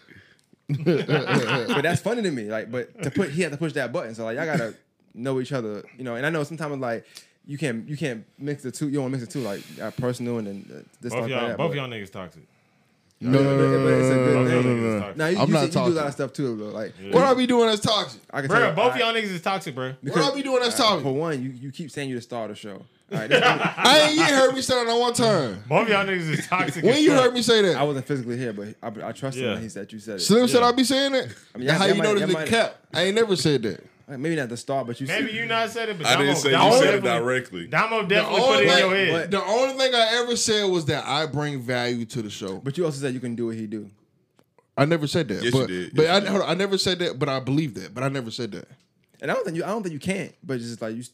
but 0.69 1.83
that's 1.83 2.01
funny 2.01 2.23
to 2.23 2.31
me. 2.31 2.45
Like, 2.45 2.71
but 2.71 3.03
to 3.03 3.11
put 3.11 3.31
he 3.31 3.43
had 3.43 3.53
to 3.53 3.59
push 3.59 3.73
that 3.75 3.93
button. 3.93 4.15
So 4.15 4.25
like, 4.25 4.37
y'all 4.37 4.47
gotta 4.47 4.75
know 5.15 5.41
each 5.41 5.53
other, 5.53 5.83
you 5.99 6.05
know. 6.05 6.15
And 6.15 6.25
I 6.25 6.31
know 6.31 6.43
sometimes 6.45 6.79
like 6.81 7.05
you 7.47 7.59
can't 7.59 7.89
you 7.89 7.97
can't 7.97 8.25
mix 8.39 8.63
the 8.63 8.71
two. 8.71 8.89
You 8.89 9.01
don't 9.01 9.11
mix 9.11 9.25
the 9.25 9.31
two 9.31 9.41
like 9.41 9.63
uh, 9.81 9.91
personal 9.93 10.39
and 10.39 10.47
then 10.47 10.67
uh, 10.71 10.75
this 11.01 11.13
Both 11.13 11.21
stuff 11.21 11.29
y'all, 11.29 11.39
like 11.41 11.49
that. 11.49 11.59
both 11.59 11.71
but- 11.71 11.77
y'all 11.77 11.89
niggas 11.89 12.11
toxic. 12.13 12.43
No, 13.25 13.43
no, 13.43 13.57
no, 13.57 13.79
no, 13.79 13.85
But 13.85 13.93
it's 13.95 14.11
a 14.11 14.15
no, 14.17 14.25
no, 14.27 14.33
no, 14.33 14.43
no, 14.43 14.63
no, 14.63 14.71
is 14.89 14.95
no. 14.95 15.01
toxic. 15.01 15.17
Now 15.17 15.27
you, 15.29 15.39
I'm 15.39 15.49
you, 15.49 15.55
not 15.55 15.61
see, 15.61 15.67
you 15.67 15.73
do 15.87 15.93
a 15.93 15.97
lot 15.99 16.07
of 16.07 16.13
stuff 16.13 16.33
too, 16.33 16.57
though. 16.57 16.65
Like 16.67 16.95
What 17.11 17.25
I 17.25 17.35
be 17.35 17.47
doing 17.47 17.67
that's 17.67 17.81
toxic? 17.81 18.21
I 18.31 18.41
can 18.43 18.51
tell 18.51 18.59
Bro, 18.61 18.69
you, 18.71 18.75
both 18.77 18.93
I- 18.95 18.99
y'all 18.99 19.15
niggas 19.15 19.23
is 19.25 19.43
toxic, 19.43 19.75
bro. 19.75 19.95
What 20.03 20.19
I 20.19 20.35
be 20.35 20.43
doing 20.43 20.61
that's 20.63 20.77
toxic? 20.77 21.03
For 21.03 21.13
one, 21.13 21.43
you, 21.43 21.51
you 21.51 21.73
keep 21.73 21.91
saying 21.91 22.09
you 22.11 22.17
the 22.17 22.21
star 22.23 22.45
of 22.45 22.51
the 22.51 22.55
show. 22.57 22.83
All 23.13 23.19
right, 23.19 23.31
I 23.33 24.07
ain't 24.09 24.17
you 24.17 24.25
heard 24.25 24.55
me 24.55 24.63
say 24.63 24.83
that 24.83 24.91
on 24.91 24.99
one 24.99 25.13
time. 25.13 25.63
Both 25.69 25.89
y'all 25.89 26.05
niggas 26.07 26.31
is 26.39 26.47
toxic. 26.47 26.83
When 26.85 27.03
you 27.03 27.13
heard 27.13 27.33
me 27.35 27.43
say 27.43 27.63
that, 27.63 27.77
I 27.77 27.83
wasn't 27.83 28.07
physically 28.07 28.39
here, 28.39 28.53
but 28.53 28.69
I, 28.83 29.09
I 29.09 29.13
trusted 29.13 29.45
Yeah. 29.45 29.53
when 29.55 29.63
he 29.63 29.69
said 29.69 29.93
you 29.93 29.99
said 30.01 30.17
it. 30.17 30.21
Slim 30.21 30.49
said 30.49 30.61
Yeah. 30.63 30.69
I 30.69 30.73
be 30.73 30.85
saying 30.85 31.13
that. 31.13 31.29
I 31.55 31.59
mean, 31.59 31.67
That's 31.67 31.79
how 31.81 31.87
you 31.87 31.95
y'all 31.95 32.03
know 32.03 32.15
might- 32.15 32.27
this 32.27 32.35
nigga 32.37 32.47
cap. 32.47 32.77
I 32.93 33.03
ain't 33.03 33.15
never 33.15 33.37
said 33.37 33.63
that. 33.63 33.85
Like, 34.07 34.19
maybe 34.19 34.37
not 34.37 34.51
the 34.51 34.57
start, 34.57 34.87
but 34.87 35.01
you 35.01 35.07
Maybe 35.07 35.29
see, 35.33 35.39
you 35.39 35.47
not 35.47 35.71
said 35.71 35.89
it, 35.89 35.97
but 35.97 36.07
I 36.07 36.13
Damo, 36.15 36.25
didn't 36.27 36.39
say 36.39 36.51
Damo 36.51 36.67
you 36.67 36.73
said 36.79 36.83
it 36.83 37.01
definitely- 37.01 37.19
directly. 37.21 37.67
Damo 37.69 38.03
The 38.03 38.09
definitely 38.09 38.41
put 38.41 38.49
only, 38.51 38.65
it 38.67 38.73
in 38.73 38.79
your 39.09 39.19
head. 39.19 39.31
the 39.31 39.43
only 39.43 39.75
thing 39.79 39.95
I 39.95 40.09
ever 40.23 40.37
said 40.37 40.65
was 40.65 40.85
that 40.87 41.07
I 41.07 41.27
bring 41.27 41.61
value 41.63 42.05
to 42.05 42.21
the 42.23 42.29
show. 42.31 42.59
But 42.59 42.77
you 42.77 42.85
also 42.85 43.01
said 43.01 43.15
you 43.15 43.21
can 43.21 43.35
do 43.35 43.47
what 43.47 43.57
he 43.57 43.67
do. 43.67 43.91
I 44.77 44.85
never 44.85 45.07
said 45.07 45.29
that. 45.29 45.35
Yes, 45.43 45.45
you 45.45 45.53
but 45.53 45.69
did. 45.69 45.95
but 45.95 46.03
Yes, 46.03 46.11
I, 46.23 46.25
you 46.25 46.31
hold 46.33 46.43
on, 46.43 46.51
I 46.51 46.55
never 46.55 46.77
said 46.77 46.99
that. 46.99 47.19
But 47.19 47.29
I 47.29 47.41
believe 47.41 47.75
that. 47.75 47.95
But 47.95 48.03
I 48.05 48.09
never 48.09 48.31
said 48.31 48.53
that. 48.53 48.69
And 49.23 49.31
I 49.31 49.35
don't 49.35 49.45
think 49.45 49.57
you. 49.57 49.65
I 49.65 49.69
don't 49.69 49.83
think 49.83 49.93
you 49.95 50.01
can't. 50.01 50.35
But 50.43 50.55
it's 50.55 50.65
just 50.65 50.83
like 50.83 50.97
you. 50.97 51.05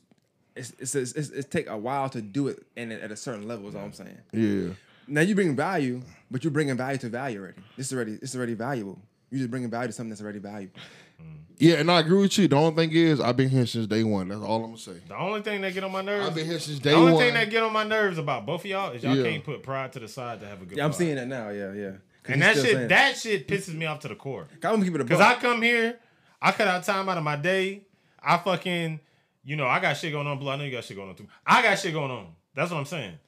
It's 0.56 0.72
it's 0.80 0.94
it's, 0.96 1.12
it's, 1.12 1.28
it's 1.28 1.48
take 1.48 1.68
a 1.68 1.76
while 1.76 2.08
to 2.08 2.20
do 2.22 2.48
it, 2.48 2.60
and 2.76 2.90
at 2.92 3.12
a 3.12 3.16
certain 3.16 3.46
level 3.46 3.68
is 3.68 3.74
all 3.76 3.84
I'm 3.84 3.92
saying. 3.92 4.18
Yeah. 4.32 4.72
Now 5.06 5.20
you 5.20 5.34
bring 5.34 5.54
value, 5.54 6.00
but 6.30 6.42
you're 6.42 6.50
bringing 6.50 6.76
value 6.76 6.98
to 6.98 7.08
value 7.08 7.38
already. 7.40 7.60
This 7.76 7.86
is 7.88 7.92
already 7.92 8.16
this 8.16 8.30
is 8.30 8.36
already 8.36 8.54
valuable. 8.54 8.98
You're 9.30 9.38
just 9.40 9.50
bringing 9.50 9.70
value 9.70 9.88
to 9.88 9.92
something 9.92 10.08
that's 10.10 10.22
already 10.22 10.38
valuable. 10.40 10.80
Mm. 11.22 11.36
Yeah, 11.60 11.74
and 11.76 11.90
I 11.90 12.00
agree 12.00 12.18
with 12.20 12.36
you. 12.38 12.48
The 12.48 12.56
only 12.56 12.74
thing 12.74 12.92
is, 12.96 13.20
I've 13.20 13.36
been 13.36 13.50
here 13.50 13.66
since 13.66 13.86
day 13.86 14.02
one. 14.02 14.28
That's 14.28 14.40
all 14.40 14.56
I'm 14.64 14.70
gonna 14.70 14.78
say. 14.78 14.94
The 15.06 15.16
only 15.16 15.42
thing 15.42 15.60
that 15.60 15.74
get 15.74 15.84
on 15.84 15.92
my 15.92 16.00
nerves. 16.02 16.26
I've 16.28 16.34
been 16.34 16.46
here 16.46 16.58
since 16.58 16.78
day 16.78 16.94
one. 16.94 17.00
the 17.02 17.10
only 17.10 17.14
one. 17.14 17.22
thing 17.24 17.34
that 17.34 17.50
get 17.50 17.62
on 17.62 17.72
my 17.72 17.84
nerves 17.84 18.18
about 18.18 18.46
both 18.46 18.60
of 18.62 18.66
y'all 18.66 18.92
is 18.92 19.02
y'all 19.02 19.14
Yeah. 19.16 19.24
can't 19.30 19.44
put 19.44 19.62
pride 19.62 19.92
to 19.92 20.00
the 20.00 20.08
side 20.08 20.40
to 20.40 20.46
have 20.46 20.62
a 20.62 20.64
good. 20.64 20.78
Yeah, 20.78 20.84
I'm 20.84 20.90
pod. 20.90 20.98
seeing 20.98 21.16
that 21.16 21.28
now. 21.28 21.50
Yeah, 21.50 21.72
yeah. 21.74 21.90
'Cause 22.22 22.34
and 22.34 22.36
he's 22.36 22.40
that 22.42 22.52
still 22.52 22.64
shit, 22.64 22.74
saying- 22.76 22.88
that 22.88 23.16
shit 23.16 23.48
pisses 23.48 23.74
me 23.74 23.86
off 23.86 24.00
to 24.00 24.08
the 24.08 24.14
core. 24.14 24.48
I'm 24.54 24.58
gonna 24.60 24.84
keep 24.84 24.94
it 24.94 25.00
a 25.02 25.04
Cause 25.04 25.18
buck. 25.18 25.38
I 25.38 25.40
come 25.40 25.62
here, 25.62 25.98
I 26.40 26.52
cut 26.52 26.66
out 26.68 26.82
time 26.84 27.08
out 27.08 27.18
of 27.18 27.24
my 27.24 27.36
day. 27.36 27.82
I 28.22 28.38
fucking, 28.38 29.00
you 29.44 29.56
know, 29.56 29.66
I 29.66 29.80
got 29.80 29.96
shit 29.98 30.12
going 30.12 30.26
on. 30.26 30.38
Blue, 30.38 30.50
I 30.50 30.56
know 30.56 30.64
you 30.64 30.70
got 30.72 30.84
shit 30.84 30.96
going 30.96 31.10
on 31.10 31.14
too. 31.14 31.28
I 31.46 31.62
got 31.62 31.78
shit 31.78 31.92
going 31.92 32.10
on. 32.10 32.28
That's 32.54 32.70
what 32.70 32.78
I'm 32.78 32.84
saying. 32.86 33.18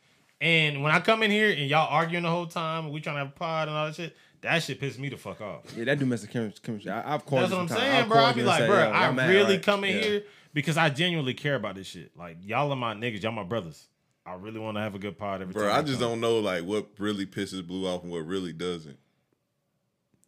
And 0.41 0.83
when 0.83 0.91
I 0.93 1.01
come 1.01 1.23
in 1.23 1.31
here 1.31 1.51
and 1.51 1.69
y'all 1.69 1.89
arguing 1.89 2.25
the 2.25 2.31
whole 2.31 2.47
time, 2.47 2.91
we 2.91 3.01
trying 3.01 3.15
to 3.17 3.21
have 3.21 3.29
a 3.29 3.31
pod 3.33 3.69
and 3.69 3.77
all 3.77 3.87
that 3.87 3.95
shit, 3.95 4.17
that 4.43 4.62
shit 4.62 4.81
pisses 4.81 4.98
me 4.98 5.09
the 5.09 5.16
fuck 5.16 5.40
off. 5.40 5.62
Yeah, 5.77 5.85
that 5.85 5.98
do 5.98 6.06
mess 6.06 6.23
with 6.23 6.31
chemistry. 6.31 6.62
chemistry. 6.64 6.90
I, 6.90 7.14
I've 7.14 7.24
called 7.24 7.43
That's 7.43 7.51
you 7.52 7.56
what 7.59 7.62
I'm 7.62 7.69
sometimes. 7.69 7.90
saying, 7.90 8.02
I've 8.02 8.09
bro. 8.09 8.19
I 8.19 8.23
called 8.24 8.36
be 8.36 8.43
like, 8.43 8.59
say, 8.60 8.66
bro, 8.66 8.90
I 8.90 9.10
mad, 9.12 9.28
really 9.31 9.55
right? 9.55 9.62
come 9.62 9.85
in 9.85 9.97
Yeah. 9.97 10.02
here 10.02 10.23
because 10.52 10.77
I 10.77 10.90
genuinely 10.90 11.35
care 11.35 11.55
about 11.55 11.74
this 11.77 11.86
shit. 11.86 12.16
Like 12.16 12.36
y'all 12.43 12.70
are 12.70 12.77
my 12.77 12.94
niggas, 12.94 13.23
y'all 13.23 13.32
my 13.32 13.44
brothers. 13.44 13.89
I 14.24 14.35
really 14.35 14.60
want 14.60 14.77
to 14.77 14.81
have 14.82 14.94
a 14.94 14.98
good 15.01 15.19
pod 15.19 15.43
every 15.43 15.52
Bro, 15.52 15.62
time. 15.64 15.70
Bro, 15.73 15.78
I 15.78 15.82
just 15.82 15.98
come. 16.01 16.10
don't 16.10 16.20
know 16.20 16.39
like 16.39 16.64
what 16.64 16.86
really 16.98 17.27
pisses 17.27 17.66
Blue 17.66 17.86
off 17.89 18.02
and 18.02 18.12
what 18.12 18.27
really 18.27 18.52
doesn't. 18.52 18.98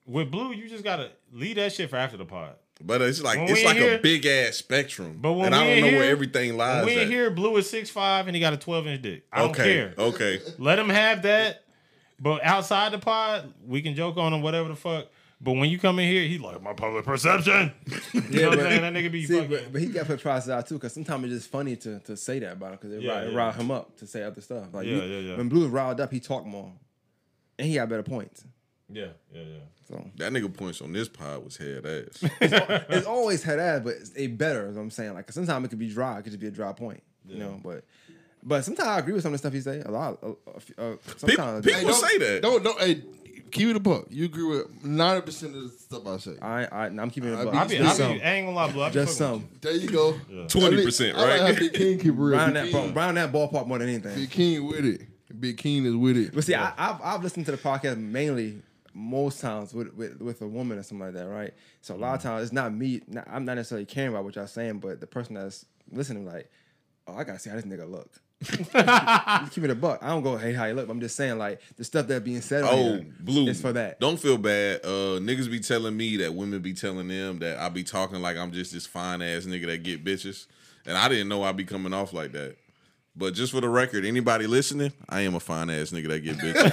With 0.07 0.31
blue, 0.31 0.53
you 0.53 0.69
just 0.69 0.85
gotta 0.85 1.11
leave 1.33 1.57
that 1.57 1.73
shit 1.73 1.89
for 1.91 1.97
after 1.97 2.17
the 2.17 2.25
pod. 2.27 2.57
But 2.83 3.01
it's 3.03 3.23
like 3.23 3.39
When 3.39 3.49
it's 3.49 3.65
like 3.65 3.77
here- 3.77 3.95
a 3.95 3.99
big 3.99 4.27
ass 4.27 4.57
spectrum. 4.57 5.19
But 5.21 5.33
when 5.35 5.47
and 5.47 5.55
I 5.55 5.65
don't 5.67 5.81
know 5.81 5.87
here- 5.91 5.99
where 6.01 6.11
everything 6.11 6.57
lies. 6.57 6.85
we 6.85 6.95
in 6.95 6.99
at. 7.01 7.07
here, 7.09 7.31
blue 7.31 7.57
is 7.57 7.71
six 7.71 7.89
five 7.89 8.27
and 8.27 8.35
he 8.37 8.41
got 8.41 8.53
a 8.53 8.57
twelve 8.57 8.87
inch 8.87 9.01
dick. 9.03 9.25
I 9.33 9.41
don't 9.43 9.55
care. 9.55 9.95
Okay. 9.97 10.41
Let 10.59 10.79
him 10.79 10.89
have 10.89 11.23
that. 11.23 11.64
But 12.21 12.45
outside 12.45 12.93
the 12.93 12.99
pod, 12.99 13.53
we 13.67 13.83
can 13.83 13.95
joke 13.95 14.17
on 14.17 14.33
him, 14.33 14.43
whatever 14.43 14.69
the 14.69 14.77
fuck. 14.77 15.07
But 15.41 15.53
when 15.53 15.69
you 15.69 15.79
come 15.79 15.99
in 15.99 16.09
here, 16.09 16.23
he 16.27 16.39
like 16.39 16.63
my 16.63 16.73
public 16.73 17.05
perception. 17.05 17.73
you 18.15 18.21
know 18.41 18.49
what 18.51 18.59
I'm 18.61 18.65
saying? 18.67 18.81
That 18.83 18.93
nigga 18.95 19.13
be 19.13 19.27
See, 19.27 19.35
fucking. 19.35 19.51
but, 19.51 19.73
but 19.73 19.81
he 19.83 19.89
got 19.89 20.01
to 20.03 20.07
put 20.07 20.23
process 20.23 20.49
out 20.49 20.67
too, 20.67 20.75
because 20.77 20.95
sometimes 20.95 21.25
it's 21.25 21.35
just 21.35 21.51
funny 21.51 21.77
to, 21.77 21.99
to 22.01 22.17
say 22.17 22.39
that 22.39 22.53
about 22.53 22.71
him, 22.73 22.79
because 22.81 22.93
it, 22.93 23.03
Yeah, 23.03 23.13
rile, 23.13 23.27
it 23.27 23.33
yeah. 23.33 23.37
rile 23.39 23.53
him 23.53 23.71
up 23.71 23.97
to 23.99 24.07
say 24.07 24.23
other 24.23 24.41
stuff. 24.41 24.69
Like 24.73 24.87
Yeah, 24.87 24.95
you- 24.95 25.03
yeah, 25.03 25.19
yeah. 25.33 25.37
When 25.37 25.49
Blue 25.49 25.65
is 25.65 25.71
riled 25.71 26.01
up, 26.01 26.13
he 26.13 26.21
talked 26.21 26.47
more, 26.47 26.73
and 27.59 27.69
he 27.69 27.75
got 27.75 27.89
better 27.91 28.03
points. 28.05 28.45
yeah, 28.89 29.09
yeah, 29.35 29.43
yeah. 29.43 29.59
So 29.87 30.03
That 30.17 30.33
nigga 30.33 30.51
points 30.57 30.81
on 30.81 30.93
this 30.95 31.11
pod 31.11 31.45
was 31.45 31.59
head 31.59 31.85
ass. 31.85 32.23
it's 32.41 33.07
always 33.07 33.43
had 33.43 33.59
ass, 33.59 33.83
but 33.85 33.95
it's 33.97 34.13
a 34.17 34.29
better. 34.29 34.69
Is 34.69 34.77
what 34.77 34.83
I'm 34.83 34.91
saying. 34.91 35.13
Like 35.13 35.31
sometimes 35.31 35.67
it 35.67 35.69
could 35.69 35.79
be 35.79 35.91
dry, 35.91 36.19
it 36.19 36.23
could 36.23 36.33
just 36.33 36.41
be 36.41 36.47
a 36.47 36.51
dry 36.53 36.73
point. 36.73 37.03
You 37.27 37.39
know, 37.39 37.61
but 37.63 37.85
but 38.45 38.65
sometimes 38.65 38.89
I 38.89 38.99
agree 38.99 39.15
with 39.15 39.23
some 39.23 39.33
of 39.33 39.41
the 39.41 39.49
stuff 39.49 39.53
he 39.55 39.61
say. 39.61 39.81
A 39.85 39.91
lot. 39.91 40.19
Uh, 40.23 40.29
uh, 40.79 40.97
people 40.97 40.99
sometimes 41.17 41.65
people 41.65 41.81
don't- 41.83 41.95
say 42.09 42.19
that. 42.19 42.43
Don't 42.43 42.63
don't. 42.63 42.79
Hey, 42.81 43.03
keep 43.51 43.69
it 43.69 43.77
a 43.77 43.81
buck. 43.81 44.07
You 44.11 44.25
agree 44.27 44.45
with 44.45 44.85
ninety 44.85 45.25
percent 45.25 45.57
of 45.57 45.63
the 45.63 45.69
stuff 45.71 46.07
I 46.07 46.17
say. 46.19 46.33
I, 46.43 46.65
I 46.67 46.87
I'm 46.87 47.11
keeping 47.11 47.33
it. 47.33 47.37
I 47.37 47.43
a 47.43 47.45
be- 47.47 47.51
buck. 47.51 47.55
I 47.55 47.67
be, 47.67 47.79
I, 47.79 47.83
Just 47.83 47.99
be, 47.99 48.05
I 48.05 48.09
some. 48.09 48.21
ain't 48.23 48.47
gonna 48.47 48.57
lie, 48.57 48.71
blue. 48.73 48.83
I 48.83 48.89
be 48.89 48.95
Just 48.95 49.19
fucking 49.19 49.41
some. 49.41 49.49
with 49.51 49.61
There 49.63 49.73
you 49.77 49.89
go. 49.89 50.13
20%, 50.49 51.15
I 51.15 51.19
like 51.21 51.41
how 51.41 51.47
right? 51.47 51.59
Big 51.59 51.73
King 51.73 51.99
keep 51.99 52.07
it 52.07 52.13
real. 52.13 52.31
Brown 52.37 52.53
Big 52.53 52.65
that, 52.65 52.71
King, 52.83 52.93
brown 52.93 53.15
that 53.17 53.33
ballpark 53.33 53.67
more 53.67 53.79
than 53.79 53.89
anything. 53.89 54.15
Big 54.17 54.31
King 54.31 54.67
with 54.67 54.85
it. 54.85 55.03
Big 55.41 55.57
King 55.57 55.85
is 55.87 55.95
with 55.97 56.17
it. 56.17 56.35
But 56.35 56.45
see, 56.45 56.55
I, 56.55 56.73
I've 56.77 57.01
I've 57.03 57.23
listened 57.23 57.47
to 57.47 57.53
the 57.53 57.59
podcast 57.59 57.97
mainly 57.99 58.61
most 58.93 59.41
times 59.41 59.75
with, 59.75 59.93
with 59.95 60.21
with 60.21 60.41
a 60.43 60.47
woman 60.47 60.79
or 60.79 60.83
something 60.85 61.07
like 61.07 61.15
that, 61.15 61.27
right? 61.29 61.53
So 61.81 61.95
a 61.95 61.97
lot 61.97 62.15
of 62.15 62.21
Mm-hmm. 62.21 62.29
times 62.29 62.43
it's 62.45 62.53
not 62.53 62.73
me. 62.75 63.01
Not, 63.09 63.27
I'm 63.31 63.45
not 63.45 63.55
necessarily 63.57 63.87
caring 63.87 64.11
about 64.11 64.25
what 64.25 64.37
y'all 64.37 64.47
saying, 64.47 64.79
but 64.79 65.01
the 65.01 65.07
person 65.07 65.35
that's 65.35 65.65
listening, 65.91 66.25
like, 66.27 66.51
oh, 67.09 67.15
I 67.17 67.25
gotta 67.25 67.39
see 67.41 67.51
how 67.51 67.57
this 67.57 67.65
nigga 67.65 67.91
look. 67.91 68.11
Keep 68.45 69.65
it 69.65 69.71
a 69.71 69.75
buck. 69.75 69.99
I 70.03 70.09
don't 70.09 70.23
go, 70.23 70.37
hey, 70.37 70.53
how 70.53 70.65
you 70.67 70.75
look. 70.75 70.89
I'm 70.89 71.01
just 71.01 71.17
saying, 71.17 71.39
like, 71.39 71.61
the 71.77 71.85
stuff 71.85 72.07
that 72.09 72.25
being 72.25 72.41
said. 72.41 72.65
Oh, 72.65 72.77
here 72.77 73.07
blue. 73.21 73.49
is 73.49 73.61
for 73.61 73.73
that. 73.73 74.01
Don't 74.01 74.19
feel 74.19 74.39
bad. 74.39 74.81
Uh, 74.85 75.19
niggas 75.21 75.51
be 75.51 75.61
telling 75.61 75.97
me 75.97 76.17
that 76.19 76.35
women 76.35 76.61
be 76.61 76.75
telling 76.75 77.09
them 77.09 77.39
that 77.41 77.59
I 77.59 77.69
be 77.69 77.85
talking 77.85 78.21
like 78.21 78.37
I'm 78.37 78.53
just 78.53 78.73
this 78.73 78.87
fine 78.87 79.23
ass 79.23 79.45
nigga 79.45 79.67
that 79.67 79.83
get 79.83 80.05
bitches, 80.05 80.47
and 80.87 80.97
I 80.97 81.09
didn't 81.09 81.29
know 81.29 81.43
I 81.43 81.53
be 81.53 81.65
coming 81.65 81.93
off 81.93 82.13
like 82.13 82.33
that. 82.33 82.57
But 83.17 83.33
just 83.35 83.53
for 83.53 83.61
the 83.61 83.69
record, 83.69 84.05
anybody 84.05 84.49
listening, 84.49 84.93
I 85.09 85.21
am 85.21 85.37
a 85.37 85.41
fine 85.41 85.71
ass 85.71 85.91
nigga 85.93 86.09
that 86.09 86.21
get 86.25 86.37
bitches. 86.37 86.65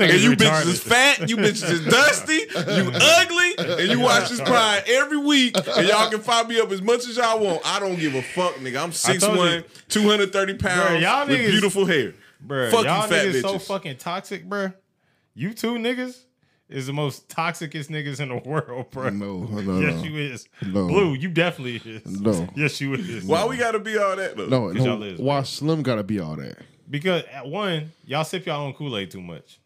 and 0.00 0.20
you 0.22 0.36
bitches 0.36 0.66
is 0.66 0.80
fat, 0.80 1.28
you 1.28 1.36
bitches 1.36 1.68
is 1.68 1.84
dusty, 1.86 2.34
you 2.34 2.92
ugly, 2.94 3.80
and 3.82 3.90
you 3.90 3.98
watch 3.98 4.30
this 4.30 4.40
pride 4.40 4.84
every 4.86 5.16
week, 5.18 5.56
and 5.56 5.88
y'all 5.88 6.08
can 6.10 6.20
fire 6.20 6.44
me 6.44 6.60
up 6.60 6.70
as 6.70 6.80
much 6.80 7.08
as 7.08 7.16
y'all 7.16 7.40
want. 7.40 7.60
I 7.64 7.80
don't 7.80 7.96
give 7.98 8.14
a 8.14 8.22
fuck, 8.22 8.54
nigga. 8.56 8.80
I'm 8.82 8.92
6'1", 8.92 9.64
230 9.88 10.54
pounds 10.54 11.02
y'all 11.02 11.26
with 11.26 11.38
niggas- 11.40 11.50
beautiful 11.50 11.84
hair. 11.86 12.14
Bruh, 12.46 12.70
Fuck 12.70 12.84
y'all 12.84 13.02
you, 13.02 13.08
fat 13.08 13.26
niggas 13.26 13.40
so 13.42 13.58
fucking 13.58 13.96
toxic, 13.96 14.48
bruh. 14.48 14.74
You 15.34 15.54
two 15.54 15.74
niggas 15.74 16.18
is 16.72 16.86
the 16.86 16.92
most 16.92 17.28
toxicest 17.28 17.88
niggas 17.90 18.20
in 18.20 18.28
the 18.28 18.36
world, 18.36 18.90
bruh. 18.90 19.14
No, 19.14 19.38
no, 19.44 19.80
yes, 19.80 19.94
no. 19.96 20.02
you 20.02 20.16
is. 20.18 20.48
No. 20.66 20.86
Blue, 20.88 21.14
you 21.14 21.28
definitely 21.28 21.76
is. 21.84 22.04
No. 22.20 22.48
Yes, 22.56 22.80
you 22.80 22.94
is. 22.94 23.24
Why 23.24 23.44
we 23.46 23.56
gotta 23.56 23.78
be 23.78 23.96
all 23.98 24.16
that 24.16 24.36
though? 24.36 24.46
No, 24.46 24.72
Cause 24.72 24.84
y'all 24.84 24.98
no. 24.98 25.06
is, 25.06 25.20
Why 25.20 25.42
Slim 25.42 25.82
gotta 25.82 26.02
be 26.02 26.18
all 26.20 26.36
that? 26.36 26.58
Because 26.90 27.22
at 27.32 27.46
one, 27.46 27.92
y'all 28.04 28.24
sip 28.24 28.44
y'all 28.46 28.66
own 28.66 28.74
Kool 28.74 28.96
Aid 28.96 29.10
too 29.10 29.22
much. 29.22 29.58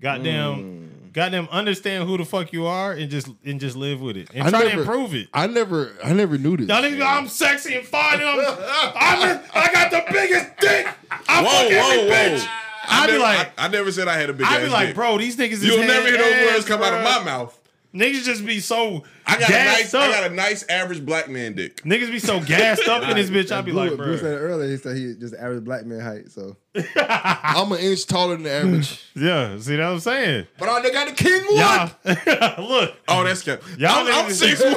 Goddamn, 0.00 0.90
Mm. 1.08 1.12
goddamn, 1.12 1.48
understand 1.50 2.06
who 2.08 2.18
the 2.18 2.24
fuck 2.26 2.52
you 2.52 2.66
are 2.66 2.92
and 2.92 3.10
just 3.10 3.28
and 3.46 3.58
just 3.58 3.76
live 3.76 4.00
with 4.02 4.16
it 4.18 4.28
and 4.34 4.46
I 4.46 4.50
try 4.50 4.64
to 4.70 4.78
improve 4.80 5.14
it. 5.14 5.28
I 5.32 5.46
never, 5.46 5.92
I 6.04 6.12
never 6.12 6.36
knew 6.36 6.56
this. 6.56 6.68
Y'all 6.68 6.82
niggas, 6.82 6.98
go, 6.98 7.06
I'm 7.06 7.28
sexy 7.28 7.74
and 7.76 7.86
fine. 7.86 8.20
And 8.20 8.24
I'm, 8.28 8.38
I'm, 8.94 9.40
I 9.54 9.68
got 9.72 9.90
the 9.90 10.04
biggest 10.12 10.50
dick. 10.60 10.86
I 11.10 11.42
Whoa, 11.42 11.48
fuck 11.50 11.70
every 11.72 12.08
whoa, 12.08 12.14
bitch. 12.14 12.48
Whoa! 12.88 12.94
I 12.94 13.04
I 13.04 13.06
be 13.06 13.18
like, 13.18 13.58
I, 13.58 13.66
I 13.66 13.68
never 13.68 13.92
said 13.92 14.08
I 14.08 14.18
had 14.18 14.30
a 14.30 14.32
big. 14.32 14.46
I 14.46 14.62
be 14.62 14.68
like, 14.68 14.88
dick. 14.88 14.96
bro, 14.96 15.18
these 15.18 15.36
niggas. 15.36 15.62
You'll 15.62 15.86
never 15.86 16.08
hear 16.08 16.18
those 16.18 16.52
words 16.52 16.64
come 16.66 16.82
out 16.82 16.94
of 16.94 17.02
my 17.02 17.24
mouth. 17.24 17.58
Niggas 17.94 18.24
just 18.24 18.44
be 18.44 18.60
so 18.60 19.04
I 19.28 19.38
got 19.40 19.50
a 19.50 19.52
nice, 19.52 19.78
gassed 19.92 19.94
I 19.96 20.10
got 20.10 20.30
a 20.30 20.34
nice 20.34 20.64
average 20.68 21.04
black 21.04 21.28
man 21.28 21.54
dick. 21.54 21.82
Niggas 21.82 22.10
be 22.12 22.18
so 22.20 22.40
gassed 22.40 22.86
up 22.88 23.02
in 23.08 23.16
this 23.16 23.28
bitch. 23.30 23.50
I 23.50 23.60
be 23.60 23.72
Blue, 23.72 23.88
like, 23.88 23.96
Blue 23.96 24.16
said 24.18 24.34
it 24.34 24.38
earlier. 24.38 24.70
He 24.70 24.76
said 24.76 24.96
he 24.96 25.14
just 25.18 25.34
average 25.34 25.64
black 25.64 25.84
man 25.84 26.00
height. 26.00 26.30
So 26.30 26.56
I'm 26.96 27.72
an 27.72 27.78
inch 27.80 28.06
taller 28.06 28.34
than 28.34 28.44
the 28.44 28.52
average, 28.52 29.02
Yeah, 29.16 29.58
see 29.58 29.76
what 29.76 29.84
I'm 29.86 29.98
saying? 30.00 30.46
but 30.58 30.68
I 30.68 30.90
got 30.90 31.08
the 31.08 31.14
king 31.14 31.42
one. 31.46 31.56
Y'all, 31.56 32.68
look, 32.68 32.94
Oh, 33.08 33.24
that's 33.24 33.42
cap. 33.42 33.62
Y'all 33.78 34.06
I'm, 34.06 34.06
I'm 34.06 34.26
niggas- 34.26 34.32
six 34.32 34.62
one. 34.62 34.74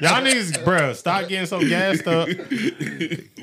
y'all 0.00 0.22
niggas, 0.22 0.64
bro, 0.64 0.92
stop 0.92 1.28
getting 1.28 1.46
so 1.46 1.60
gassed 1.60 2.06
up. 2.06 2.28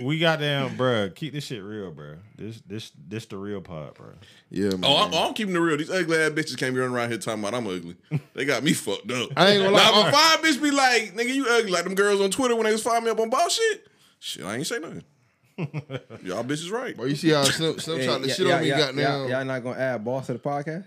We 0.01 0.19
got 0.19 0.39
damn, 0.39 0.75
bro. 0.75 1.09
Keep 1.09 1.33
this 1.33 1.43
shit 1.43 1.61
real, 1.63 1.91
bro. 1.91 2.15
This, 2.37 2.61
this, 2.67 2.91
this 3.07 3.25
the 3.25 3.37
real 3.37 3.61
part, 3.61 3.95
bro. 3.95 4.09
Yeah, 4.49 4.69
oh, 4.73 4.77
man. 4.77 4.83
Oh, 4.91 4.97
I'm, 4.97 5.13
I'm 5.13 5.33
keeping 5.33 5.55
it 5.55 5.59
real. 5.59 5.77
These 5.77 5.89
ugly 5.89 6.17
ass 6.17 6.31
bitches 6.31 6.57
can't 6.57 6.73
be 6.73 6.79
running 6.79 6.95
around 6.95 7.09
here 7.09 7.17
talking 7.17 7.41
about 7.43 7.53
I'm 7.55 7.67
ugly. 7.67 7.95
They 8.33 8.45
got 8.45 8.63
me 8.63 8.73
fucked 8.87 9.11
up. 9.11 9.29
I 9.35 9.51
ain't 9.51 9.63
gonna 9.63 9.75
lie. 9.75 9.83
Now, 9.83 10.01
if 10.01 10.07
a 10.07 10.11
fine 10.11 10.37
bitch 10.43 10.63
be 10.63 10.71
like, 10.71 11.15
nigga, 11.15 11.33
you 11.33 11.45
ugly, 11.49 11.71
like 11.71 11.83
them 11.83 11.95
girls 11.95 12.21
on 12.21 12.31
Twitter 12.31 12.55
when 12.55 12.65
they 12.65 12.71
was 12.71 12.83
firing 12.83 13.03
me 13.03 13.09
up 13.11 13.19
on 13.19 13.29
boss 13.29 13.55
shit. 13.55 13.87
Shit, 14.19 14.45
I 14.45 14.55
ain't 14.55 14.67
say 14.67 14.79
nothing. 14.79 15.03
Y'all 16.23 16.43
bitches 16.43 16.71
right. 16.71 16.95
Bro, 16.95 17.07
you 17.07 17.15
see 17.15 17.29
how 17.29 17.43
Slim, 17.43 17.79
Slim 17.79 18.03
tried 18.03 18.23
to 18.23 18.29
shit 18.29 18.47
yeah, 18.47 18.55
on 18.55 18.61
me? 18.61 18.69
yeah, 18.69 18.77
Got 18.77 18.95
now. 18.95 19.01
y'all, 19.01 19.29
y'all 19.29 19.45
not 19.45 19.63
gonna 19.63 19.79
add 19.79 20.05
boss 20.05 20.27
to 20.27 20.33
the 20.33 20.39
podcast? 20.39 20.85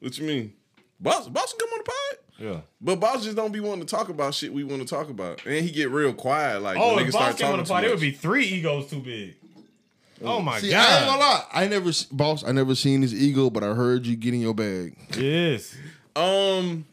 What 0.00 0.18
you 0.18 0.26
mean? 0.26 0.52
Boss, 0.98 1.28
boss 1.28 1.52
can 1.52 1.60
come 1.60 1.68
on 1.74 1.78
the 1.78 1.84
pod. 1.84 2.18
Yeah. 2.38 2.60
But 2.80 2.96
boss 2.96 3.24
just 3.24 3.36
don't 3.36 3.52
be 3.52 3.60
wanting 3.60 3.86
to 3.86 3.96
talk 3.96 4.08
about 4.08 4.34
shit 4.34 4.52
we 4.52 4.64
want 4.64 4.82
to 4.82 4.88
talk 4.88 5.08
about. 5.08 5.44
And 5.46 5.64
he 5.64 5.70
get 5.70 5.90
real 5.90 6.12
quiet. 6.12 6.62
Like 6.62 6.78
Oh, 6.80 6.98
if 6.98 7.12
boss 7.12 7.22
start 7.22 7.36
came 7.38 7.52
on 7.52 7.58
the 7.58 7.64
pod, 7.64 7.84
it 7.84 7.90
would 7.90 8.00
be 8.00 8.10
three 8.10 8.44
egos 8.44 8.90
too 8.90 9.00
big. 9.00 9.36
Oh 10.22 10.40
my 10.40 10.58
See, 10.58 10.74
I 10.74 10.98
ain't 10.98 11.06
gonna 11.06 11.18
god. 11.18 11.46
lie. 11.54 11.62
I 11.62 11.68
never, 11.68 11.90
boss. 12.12 12.44
I 12.44 12.52
never 12.52 12.74
seen 12.74 13.02
his 13.02 13.14
ego, 13.14 13.50
but 13.50 13.62
I 13.62 13.72
heard 13.74 14.04
you 14.04 14.16
get 14.16 14.34
in 14.34 14.40
your 14.40 14.54
bag. 14.54 14.96
Yes. 15.16 15.76
Um, 16.16 16.86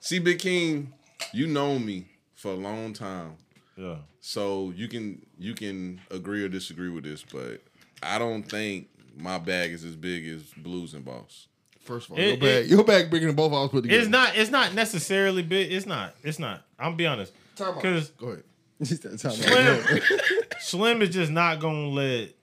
see, 0.00 0.18
Big 0.18 0.38
King, 0.38 0.92
you 1.32 1.46
know 1.46 1.78
me 1.78 2.06
for 2.34 2.52
a 2.52 2.56
long 2.56 2.92
time, 2.92 3.36
Yeah. 3.76 3.96
so 4.20 4.72
you 4.76 4.88
can 4.88 5.24
you 5.38 5.54
can 5.54 6.00
agree 6.10 6.42
or 6.44 6.48
disagree 6.48 6.88
with 6.88 7.04
this, 7.04 7.22
but 7.30 7.62
I 8.02 8.18
don't 8.18 8.42
think 8.42 8.88
my 9.16 9.38
bag 9.38 9.70
is 9.72 9.84
as 9.84 9.96
big 9.96 10.26
as 10.28 10.42
Blues 10.56 10.94
and 10.94 11.04
Boss. 11.04 11.48
First 11.80 12.06
of 12.06 12.12
all, 12.12 12.18
It- 12.18 12.26
your 12.28 12.36
bag, 12.38 12.64
it- 12.64 12.70
your 12.70 12.84
bag 12.84 13.10
bigger 13.10 13.26
than 13.26 13.36
both 13.36 13.52
of 13.52 13.64
us 13.64 13.70
put 13.70 13.82
together. 13.82 14.00
It's 14.00 14.08
not. 14.10 14.36
It's 14.36 14.50
not 14.50 14.74
necessarily 14.74 15.42
big. 15.42 15.70
It's 15.72 15.86
not. 15.86 16.14
It's 16.22 16.38
not. 16.38 16.66
I'm 16.78 16.86
gonna 16.86 16.96
be 16.96 17.06
honest. 17.06 17.32
Time 17.54 17.68
out. 17.68 17.76
Because 17.76 18.10
Go 18.10 18.26
ahead. 18.28 18.44
He 18.78 18.84
said, 18.84 19.18
"Tell 19.18 19.30
me." 19.30 19.38
Slim, 19.42 20.00
Slim 20.60 21.02
is 21.02 21.10
just 21.10 21.30
not 21.32 21.60
gonna 21.60 21.88
let 21.88 22.34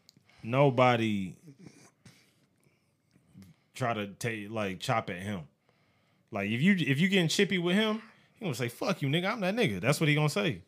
nobody 0.42 1.36
try 3.76 3.94
to 3.94 4.08
take 4.08 4.50
like 4.50 4.80
chop 4.80 5.10
at 5.10 5.18
him. 5.18 5.42
Like 6.34 6.50
if 6.50 6.62
you 6.62 6.76
if 6.78 7.00
you 7.00 7.08
getting 7.08 7.28
chippy 7.30 7.58
with 7.60 7.76
him, 7.76 8.02
he 8.36 8.44
gonna 8.46 8.56
say 8.56 8.68
fuck 8.68 9.02
you, 9.02 9.08
nigga. 9.08 9.32
I'm 9.32 9.40
that 9.42 9.56
nigga. 9.56 9.80
That's 9.80 10.00
what 10.00 10.10
he 10.10 10.16
gonna 10.16 10.30
say. 10.30 10.60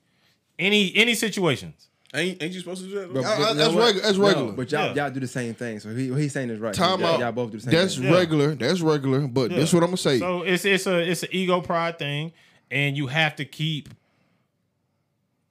Any 0.59 0.95
any 0.95 1.15
situations. 1.15 1.87
Ain't 2.13 2.41
ain't 2.41 2.53
you 2.53 2.59
supposed 2.59 2.83
to 2.83 2.87
do 2.89 2.99
that? 2.99 3.13
But- 3.13 3.25
I- 3.25 3.33
I- 3.33 3.37
you 3.37 3.43
know 3.43 3.53
that's 3.55 3.73
what? 3.73 3.95
regu- 3.95 4.01
that's 4.03 4.17
No, 4.17 4.27
regular. 4.27 4.51
but 4.53 4.71
y'all, 4.71 4.95
Yeah. 4.95 5.03
y'all 5.05 5.11
do 5.13 5.19
the 5.19 5.27
same 5.27 5.53
thing. 5.55 5.79
So 5.81 5.93
he, 5.93 6.11
what 6.11 6.21
he's 6.21 6.31
saying 6.31 6.49
is 6.49 6.59
right. 6.59 6.73
Time 6.73 7.01
y'all, 7.01 7.15
out. 7.15 7.19
y'all 7.19 7.31
both 7.33 7.51
do 7.51 7.57
the 7.57 7.63
same 7.63 7.73
That's 7.73 7.95
thing. 7.95 8.05
Yeah. 8.05 8.13
regular. 8.13 8.55
That's 8.55 8.79
regular. 8.79 9.27
But 9.27 9.51
Yeah. 9.51 9.57
this 9.57 9.73
what 9.73 9.81
I'm 9.83 9.87
gonna 9.87 9.97
say. 9.97 10.19
So 10.19 10.43
it's 10.43 10.63
it's 10.63 10.85
a 10.87 10.99
it's 10.99 11.23
an 11.23 11.29
ego 11.33 11.59
pride 11.61 11.99
thing, 11.99 12.31
and 12.71 12.95
you 12.95 13.07
have 13.07 13.35
to 13.37 13.43
keep 13.45 13.89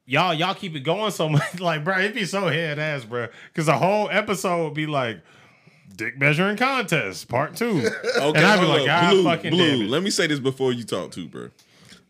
y'all 0.07 0.33
y'all 0.35 0.55
keep 0.55 0.75
it 0.77 0.81
going 0.81 1.11
so 1.11 1.29
much. 1.37 1.61
Like, 1.61 1.85
bro, 1.85 1.99
it'd 1.99 2.15
be 2.15 2.25
so 2.25 2.49
head 2.49 2.79
ass, 2.79 3.05
bro, 3.05 3.29
because 3.53 3.67
the 3.67 3.77
whole 3.77 4.09
episode 4.11 4.65
would 4.65 4.75
be 4.75 4.87
like 4.87 5.21
dick 5.97 6.19
measuring 6.19 6.57
contest 6.57 7.29
part 7.29 7.57
two. 7.57 7.89
Okay, 8.17 8.39
and 8.39 8.47
I'd 8.47 8.61
be 8.61 8.67
like, 8.67 8.81
up. 8.83 8.87
God 8.87 9.11
Blue, 9.11 9.25
fucking 9.25 9.51
Blue. 9.51 9.87
Let 9.87 10.03
me 10.03 10.11
say 10.11 10.27
this 10.27 10.39
before 10.41 10.73
you 10.73 10.85
talk 10.85 11.11
too, 11.13 11.29
bro. 11.29 11.49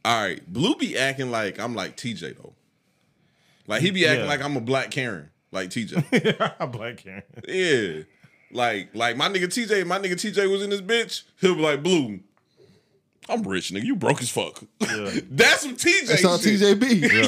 All 0.04 0.22
right, 0.22 0.40
Blue 0.52 0.74
be 0.76 0.96
acting 0.98 1.30
like 1.30 1.58
I'm 1.58 1.74
like 1.74 1.96
TJ 1.96 2.36
though. 2.36 2.52
Like 3.66 3.80
he 3.82 3.90
be 3.90 4.06
acting 4.06 4.24
Yeah. 4.24 4.28
like 4.28 4.42
I'm 4.42 4.56
a 4.56 4.60
black 4.60 4.90
Karen, 4.90 5.30
like 5.50 5.70
TJ. 5.70 6.72
Black 6.72 6.98
Karen. 6.98 7.22
yeah, 7.48 8.02
like 8.52 8.90
like 8.94 9.16
my 9.16 9.28
nigga 9.28 9.44
TJ, 9.46 9.86
my 9.86 9.98
nigga 9.98 10.12
TJ 10.14 10.50
was 10.50 10.62
in 10.62 10.70
this 10.70 10.82
bitch. 10.82 11.22
He'll 11.40 11.54
be 11.54 11.62
like, 11.62 11.82
Blue, 11.82 12.20
I'm 13.28 13.42
rich, 13.44 13.70
nigga. 13.70 13.84
You 13.84 13.96
broke 13.96 14.20
as 14.20 14.28
fuck. 14.30 14.62
Yeah. 14.80 15.10
That's 15.30 15.62
some 15.62 15.76
TJ. 15.76 16.06
That's 16.08 16.22
how 16.22 16.36
shit. 16.36 16.60
TJ 16.60 16.78
be. 16.80 16.96
Yeah. 16.96 17.22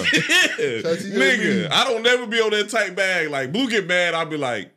Shout 0.83 0.93
out 0.93 0.99
Nigga, 0.99 1.69
TJB. 1.69 1.71
I 1.73 1.85
don't 1.85 2.03
never 2.03 2.27
be 2.27 2.41
on 2.41 2.51
that 2.51 2.69
tight 2.69 2.95
bag. 2.95 3.31
Like 3.31 3.53
Blue 3.53 3.71
get 3.71 3.87
mad, 3.87 4.13
I'll 4.13 4.27
be 4.27 4.37
like, 4.37 4.71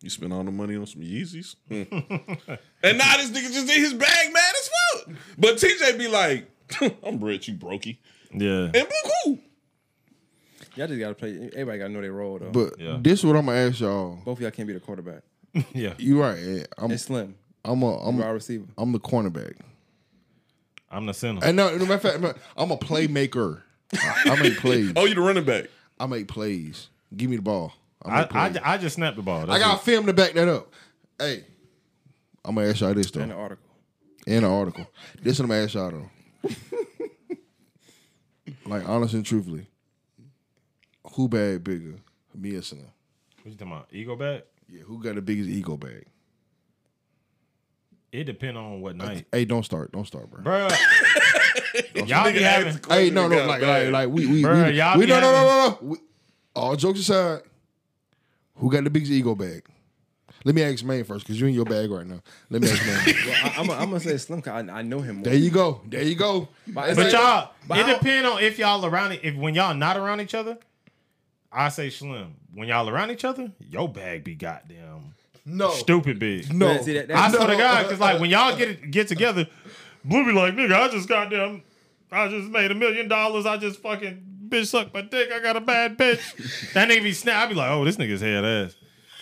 you 0.00 0.10
spend 0.10 0.32
all 0.32 0.44
the 0.44 0.50
money 0.50 0.76
on 0.76 0.86
some 0.86 1.02
Yeezys? 1.02 1.56
Hmm. 1.68 1.82
and 2.82 2.98
now 2.98 3.16
this 3.16 3.30
nigga 3.30 3.52
just 3.52 3.68
in 3.70 3.80
his 3.80 3.94
bag 3.94 4.32
mad 4.32 4.52
as 4.60 4.70
fuck. 5.04 5.16
But 5.38 5.56
TJ 5.56 5.98
be 5.98 6.08
like, 6.08 6.48
I'm 7.04 7.22
rich, 7.22 7.48
you 7.48 7.54
brokey. 7.54 7.98
Yeah. 8.32 8.64
And 8.64 8.72
Blue 8.72 9.12
cool. 9.24 9.38
Y'all 10.76 10.86
just 10.86 11.00
gotta 11.00 11.14
play. 11.14 11.50
Everybody 11.54 11.78
gotta 11.78 11.92
know 11.92 12.00
their 12.00 12.12
role 12.12 12.38
though. 12.38 12.50
But 12.50 12.78
Yeah. 12.78 12.98
this 13.00 13.20
is 13.20 13.26
what 13.26 13.36
I'm 13.36 13.46
gonna 13.46 13.58
ask 13.58 13.80
y'all. 13.80 14.16
both 14.24 14.38
of 14.38 14.42
y'all 14.42 14.50
can't 14.50 14.68
be 14.68 14.74
the 14.74 14.80
quarterback. 14.80 15.22
Yeah. 15.74 15.94
You 15.98 16.20
right. 16.20 16.38
yeah. 16.38 16.64
I'm 16.76 16.90
It's 16.92 17.04
Slim, 17.04 17.34
I'm 17.64 17.82
a 17.82 17.98
I'm 17.98 18.18
wide 18.18 18.28
receiver. 18.30 18.66
I'm 18.76 18.92
the 18.92 19.00
cornerback. 19.00 19.54
I'm 20.90 21.06
the 21.06 21.14
center. 21.14 21.44
And 21.44 21.56
no, 21.56 21.70
no 21.76 21.84
matter 21.86 22.08
of 22.08 22.22
fact, 22.22 22.38
I'm 22.56 22.70
a 22.70 22.76
playmaker. 22.76 23.62
I, 23.94 24.22
I 24.26 24.42
make 24.42 24.58
plays. 24.58 24.92
Oh, 24.96 25.04
you 25.06 25.14
the 25.14 25.20
running 25.20 25.44
back. 25.44 25.66
I 25.98 26.06
make 26.06 26.28
plays. 26.28 26.88
Give 27.16 27.28
me 27.28 27.36
the 27.36 27.42
ball. 27.42 27.72
I, 28.08 28.22
I, 28.30 28.74
I, 28.74 28.78
just 28.78 28.96
snapped 28.96 29.16
the 29.16 29.22
ball. 29.22 29.50
I 29.50 29.58
got 29.58 29.78
it. 29.78 29.84
film 29.84 30.06
to 30.06 30.12
back 30.12 30.32
that 30.32 30.48
up. 30.48 30.72
Hey, 31.18 31.44
I'm 32.44 32.54
gonna 32.54 32.68
ask 32.68 32.80
y'all 32.80 32.94
this 32.94 33.10
though. 33.10 33.20
In 33.20 33.28
the 33.28 33.34
article. 33.34 33.70
in 34.26 34.42
the 34.42 34.48
article. 34.48 34.86
This 35.22 35.38
I'm 35.40 35.48
gonna 35.48 35.62
ask 35.62 35.74
y'all 35.74 35.90
though. 35.90 36.10
like 38.66 38.88
honest 38.88 39.14
and 39.14 39.26
truthfully, 39.26 39.66
who 41.12 41.28
bag 41.28 41.64
bigger, 41.64 41.96
me 42.34 42.54
or 42.54 42.62
Slim? 42.62 42.86
What 43.42 43.52
you 43.52 43.56
talking 43.56 43.72
about? 43.72 43.88
Ego 43.92 44.16
back? 44.16 44.44
Yeah, 44.68 44.82
who 44.82 45.02
got 45.02 45.14
the 45.14 45.22
biggest 45.22 45.48
ego 45.48 45.76
bag? 45.76 46.06
It 48.10 48.24
depend 48.24 48.56
on 48.56 48.80
what 48.80 48.96
night. 48.96 49.26
Hey, 49.30 49.44
don't 49.44 49.64
start, 49.64 49.92
don't 49.92 50.06
start, 50.06 50.30
bro. 50.30 50.42
Bruh. 50.42 50.70
y'all 52.06 52.24
be 52.24 52.38
Nigga 52.38 52.40
having 52.40 52.68
asked 52.68 52.82
the 52.82 52.94
Hey, 52.94 53.10
no, 53.10 53.28
no, 53.28 53.46
like, 53.46 53.60
like, 53.60 53.90
like, 53.90 54.08
we, 54.08 54.26
we, 54.26 54.42
Bruh, 54.42 54.68
we, 54.68 54.76
y'all 54.78 54.98
we 54.98 55.04
be 55.04 55.12
no, 55.12 55.20
no, 55.20 55.32
no, 55.32 55.42
no, 55.42 55.78
no. 55.90 55.96
All 56.56 56.76
jokes 56.76 57.00
aside, 57.00 57.42
who 58.58 58.70
got 58.70 58.84
the 58.84 58.90
biggest 58.90 59.12
ego 59.12 59.34
bag? 59.34 59.64
Let 60.44 60.54
me 60.54 60.62
ask 60.62 60.84
Maine 60.84 61.02
first, 61.04 61.24
because 61.26 61.38
you're 61.40 61.48
in 61.48 61.54
your 61.54 61.64
bag 61.64 61.90
right 61.90 62.06
now. 62.06 62.20
Let 62.48 62.62
me 62.62 62.70
ask 62.70 62.86
Maine. 62.86 63.16
Well, 63.26 63.36
I, 63.42 63.54
I'm, 63.58 63.70
I'm 63.70 63.88
gonna 63.90 64.00
say 64.00 64.16
Slim. 64.18 64.40
'cause 64.40 64.52
I, 64.68 64.78
I 64.78 64.82
know 64.82 65.00
him 65.00 65.16
more. 65.16 65.24
there 65.24 65.34
you 65.34 65.50
go. 65.50 65.80
There 65.86 66.02
you 66.02 66.14
go. 66.14 66.48
But, 66.68 66.94
But 66.94 67.12
y'all, 67.12 67.50
but 67.66 67.78
it 67.78 67.84
I 67.84 67.90
don't- 67.90 67.98
depend 67.98 68.26
on 68.26 68.42
if 68.42 68.58
y'all 68.58 68.84
around 68.86 69.12
it. 69.12 69.20
If 69.24 69.34
when 69.36 69.54
y'all 69.54 69.74
not 69.74 69.96
around 69.96 70.20
each 70.20 70.34
other, 70.34 70.56
I 71.52 71.68
say 71.70 71.90
slim. 71.90 72.34
When 72.54 72.68
y'all 72.68 72.88
around 72.88 73.10
each 73.10 73.24
other, 73.24 73.50
your 73.68 73.88
bag 73.88 74.22
be 74.24 74.34
goddamn 74.36 75.14
No, 75.44 75.70
stupid 75.70 76.18
big. 76.18 76.52
no. 76.54 76.68
But 76.74 76.84
see, 76.84 76.94
that- 76.94 77.04
I 77.10 77.28
that's- 77.28 77.34
swear 77.34 77.48
to 77.48 77.56
God, 77.56 77.82
because 77.84 78.00
like 78.00 78.20
when 78.20 78.30
y'all 78.30 78.56
get 78.56 78.90
get 78.90 79.08
together, 79.08 79.46
Blue 80.04 80.24
be 80.24 80.32
like, 80.32 80.54
nigga, 80.54 80.72
I 80.74 80.88
just 80.88 81.08
goddamn, 81.08 81.62
I 82.12 82.28
just 82.28 82.48
made 82.48 82.70
a 82.70 82.74
million 82.74 83.08
dollars. 83.08 83.44
I 83.44 83.56
just 83.56 83.80
fucking 83.82 84.24
bitch 84.48 84.66
sucked 84.66 84.94
my 84.94 85.02
dick. 85.02 85.30
I 85.32 85.40
got 85.40 85.56
a 85.56 85.60
bad 85.60 85.96
bitch. 85.98 86.72
that 86.74 86.88
nigga 86.88 87.02
be 87.02 87.12
snap. 87.12 87.44
I 87.44 87.48
be 87.48 87.54
like, 87.54 87.70
oh, 87.70 87.84
this 87.84 87.96
nigga's 87.96 88.20
head 88.20 88.44
ass. 88.44 88.74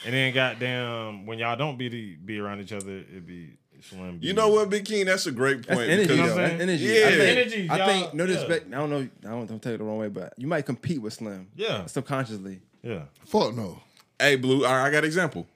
And 0.05 0.15
then 0.15 0.33
goddamn, 0.33 1.27
when 1.27 1.39
y'all 1.39 1.57
don't 1.57 1.77
be 1.77 1.89
the, 1.89 2.17
be 2.17 2.39
around 2.39 2.61
each 2.61 2.73
other, 2.73 2.99
it 2.99 3.27
be 3.27 3.51
slim. 3.83 4.19
You 4.23 4.35
know 4.35 4.49
what, 4.49 4.71
Big 4.71 4.85
King? 4.85 5.07
That's 5.07 5.27
a 5.27 5.33
great 5.33 5.67
That's 5.67 5.77
point. 5.79 5.91
energy, 5.91 6.09
because- 6.09 6.19
know 6.19 6.35
though. 6.37 6.43
I'm 6.45 6.49
That's 6.51 6.63
energy. 6.63 6.85
Yeah. 6.85 7.07
I 7.07 7.11
think, 7.11 7.39
Energy, 7.39 7.69
I 7.71 7.77
y'all- 7.77 7.87
think 7.87 8.15
no 8.15 8.25
yeah. 8.25 8.29
disrespect. 8.29 8.67
I 8.69 8.77
don't 8.77 8.91
know. 8.91 9.09
I 9.25 9.31
don't, 9.31 9.47
don't 9.47 9.63
take 9.63 9.75
it 9.75 9.79
the 9.79 9.85
wrong 9.85 9.99
way, 9.99 10.09
but 10.09 10.33
you 10.37 10.47
might 10.47 10.65
compete 10.67 11.03
with 11.03 11.13
Slim. 11.13 11.49
Yeah. 11.57 11.87
Subconsciously. 11.87 12.61
Yeah. 12.83 13.03
Fuck 13.25 13.55
no. 13.55 13.81
Hey, 14.19 14.37
Blue, 14.37 14.65
all 14.65 14.73
right, 14.73 14.87
I 14.87 14.91
got 14.91 14.99
an 14.99 15.05
example. 15.07 15.47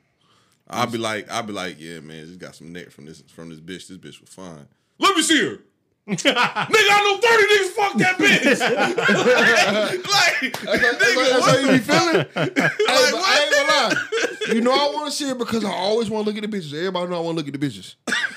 I'll 0.68 0.86
be 0.86 0.98
like, 0.98 1.30
I'll 1.30 1.42
be 1.42 1.52
like, 1.52 1.76
yeah, 1.80 2.00
man, 2.00 2.26
just 2.26 2.38
got 2.38 2.54
some 2.54 2.72
neck 2.72 2.90
from 2.90 3.04
this 3.06 3.22
from 3.28 3.50
this 3.50 3.58
bitch. 3.60 3.88
This 3.88 3.98
bitch 3.98 4.20
was 4.20 4.30
fine. 4.30 4.66
Let 4.98 5.16
me 5.16 5.22
see 5.22 5.44
her. 5.44 5.58
Nigga, 6.08 6.32
I 6.34 7.00
know 7.04 7.18
30 7.20 7.44
niggas 7.52 7.70
fuck 7.76 7.98
that 7.98 8.16
bitch. 8.18 8.60
like, 10.10 10.52
That's 10.62 11.04
nigga, 11.04 11.40
how 11.40 11.56
you 11.58 11.68
be 11.68 11.78
feeling. 11.78 12.26
hey, 12.34 12.50
but 12.54 12.72
I 12.88 13.12
what? 13.12 13.42
ain't 13.42 13.52
gonna 13.52 13.94
lie. 13.94 14.54
You 14.54 14.60
know 14.62 14.72
I 14.72 14.92
want 14.94 15.06
to 15.10 15.16
see 15.16 15.28
it 15.30 15.38
because 15.38 15.64
I 15.64 15.70
always 15.72 16.10
want 16.10 16.24
to 16.26 16.30
look 16.32 16.42
at 16.42 16.50
the 16.50 16.56
bitches. 16.56 16.74
Everybody 16.74 17.10
know 17.10 17.16
I 17.16 17.20
want 17.20 17.38
to 17.38 17.44
look 17.44 17.54
at 17.54 17.60
the 17.60 17.66
bitches. 17.66 17.94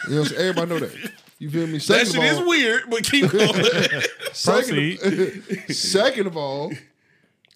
You 0.07 0.15
know 0.15 0.21
what 0.21 0.27
I'm 0.31 0.35
saying? 0.35 0.41
Everybody 0.49 0.69
know 0.69 0.79
that. 0.79 1.11
You 1.39 1.49
feel 1.49 1.67
me? 1.67 1.79
Second 1.79 1.99
That 2.07 2.11
Second 2.11 2.21
shit 2.21 2.33
of 2.33 2.39
is 2.41 2.47
weird, 2.47 2.83
but 2.89 3.03
keep 3.03 3.31
going. 3.31 4.01
second, 4.33 4.97
of, 5.69 5.75
second 5.75 6.27
of 6.27 6.37
all, 6.37 6.71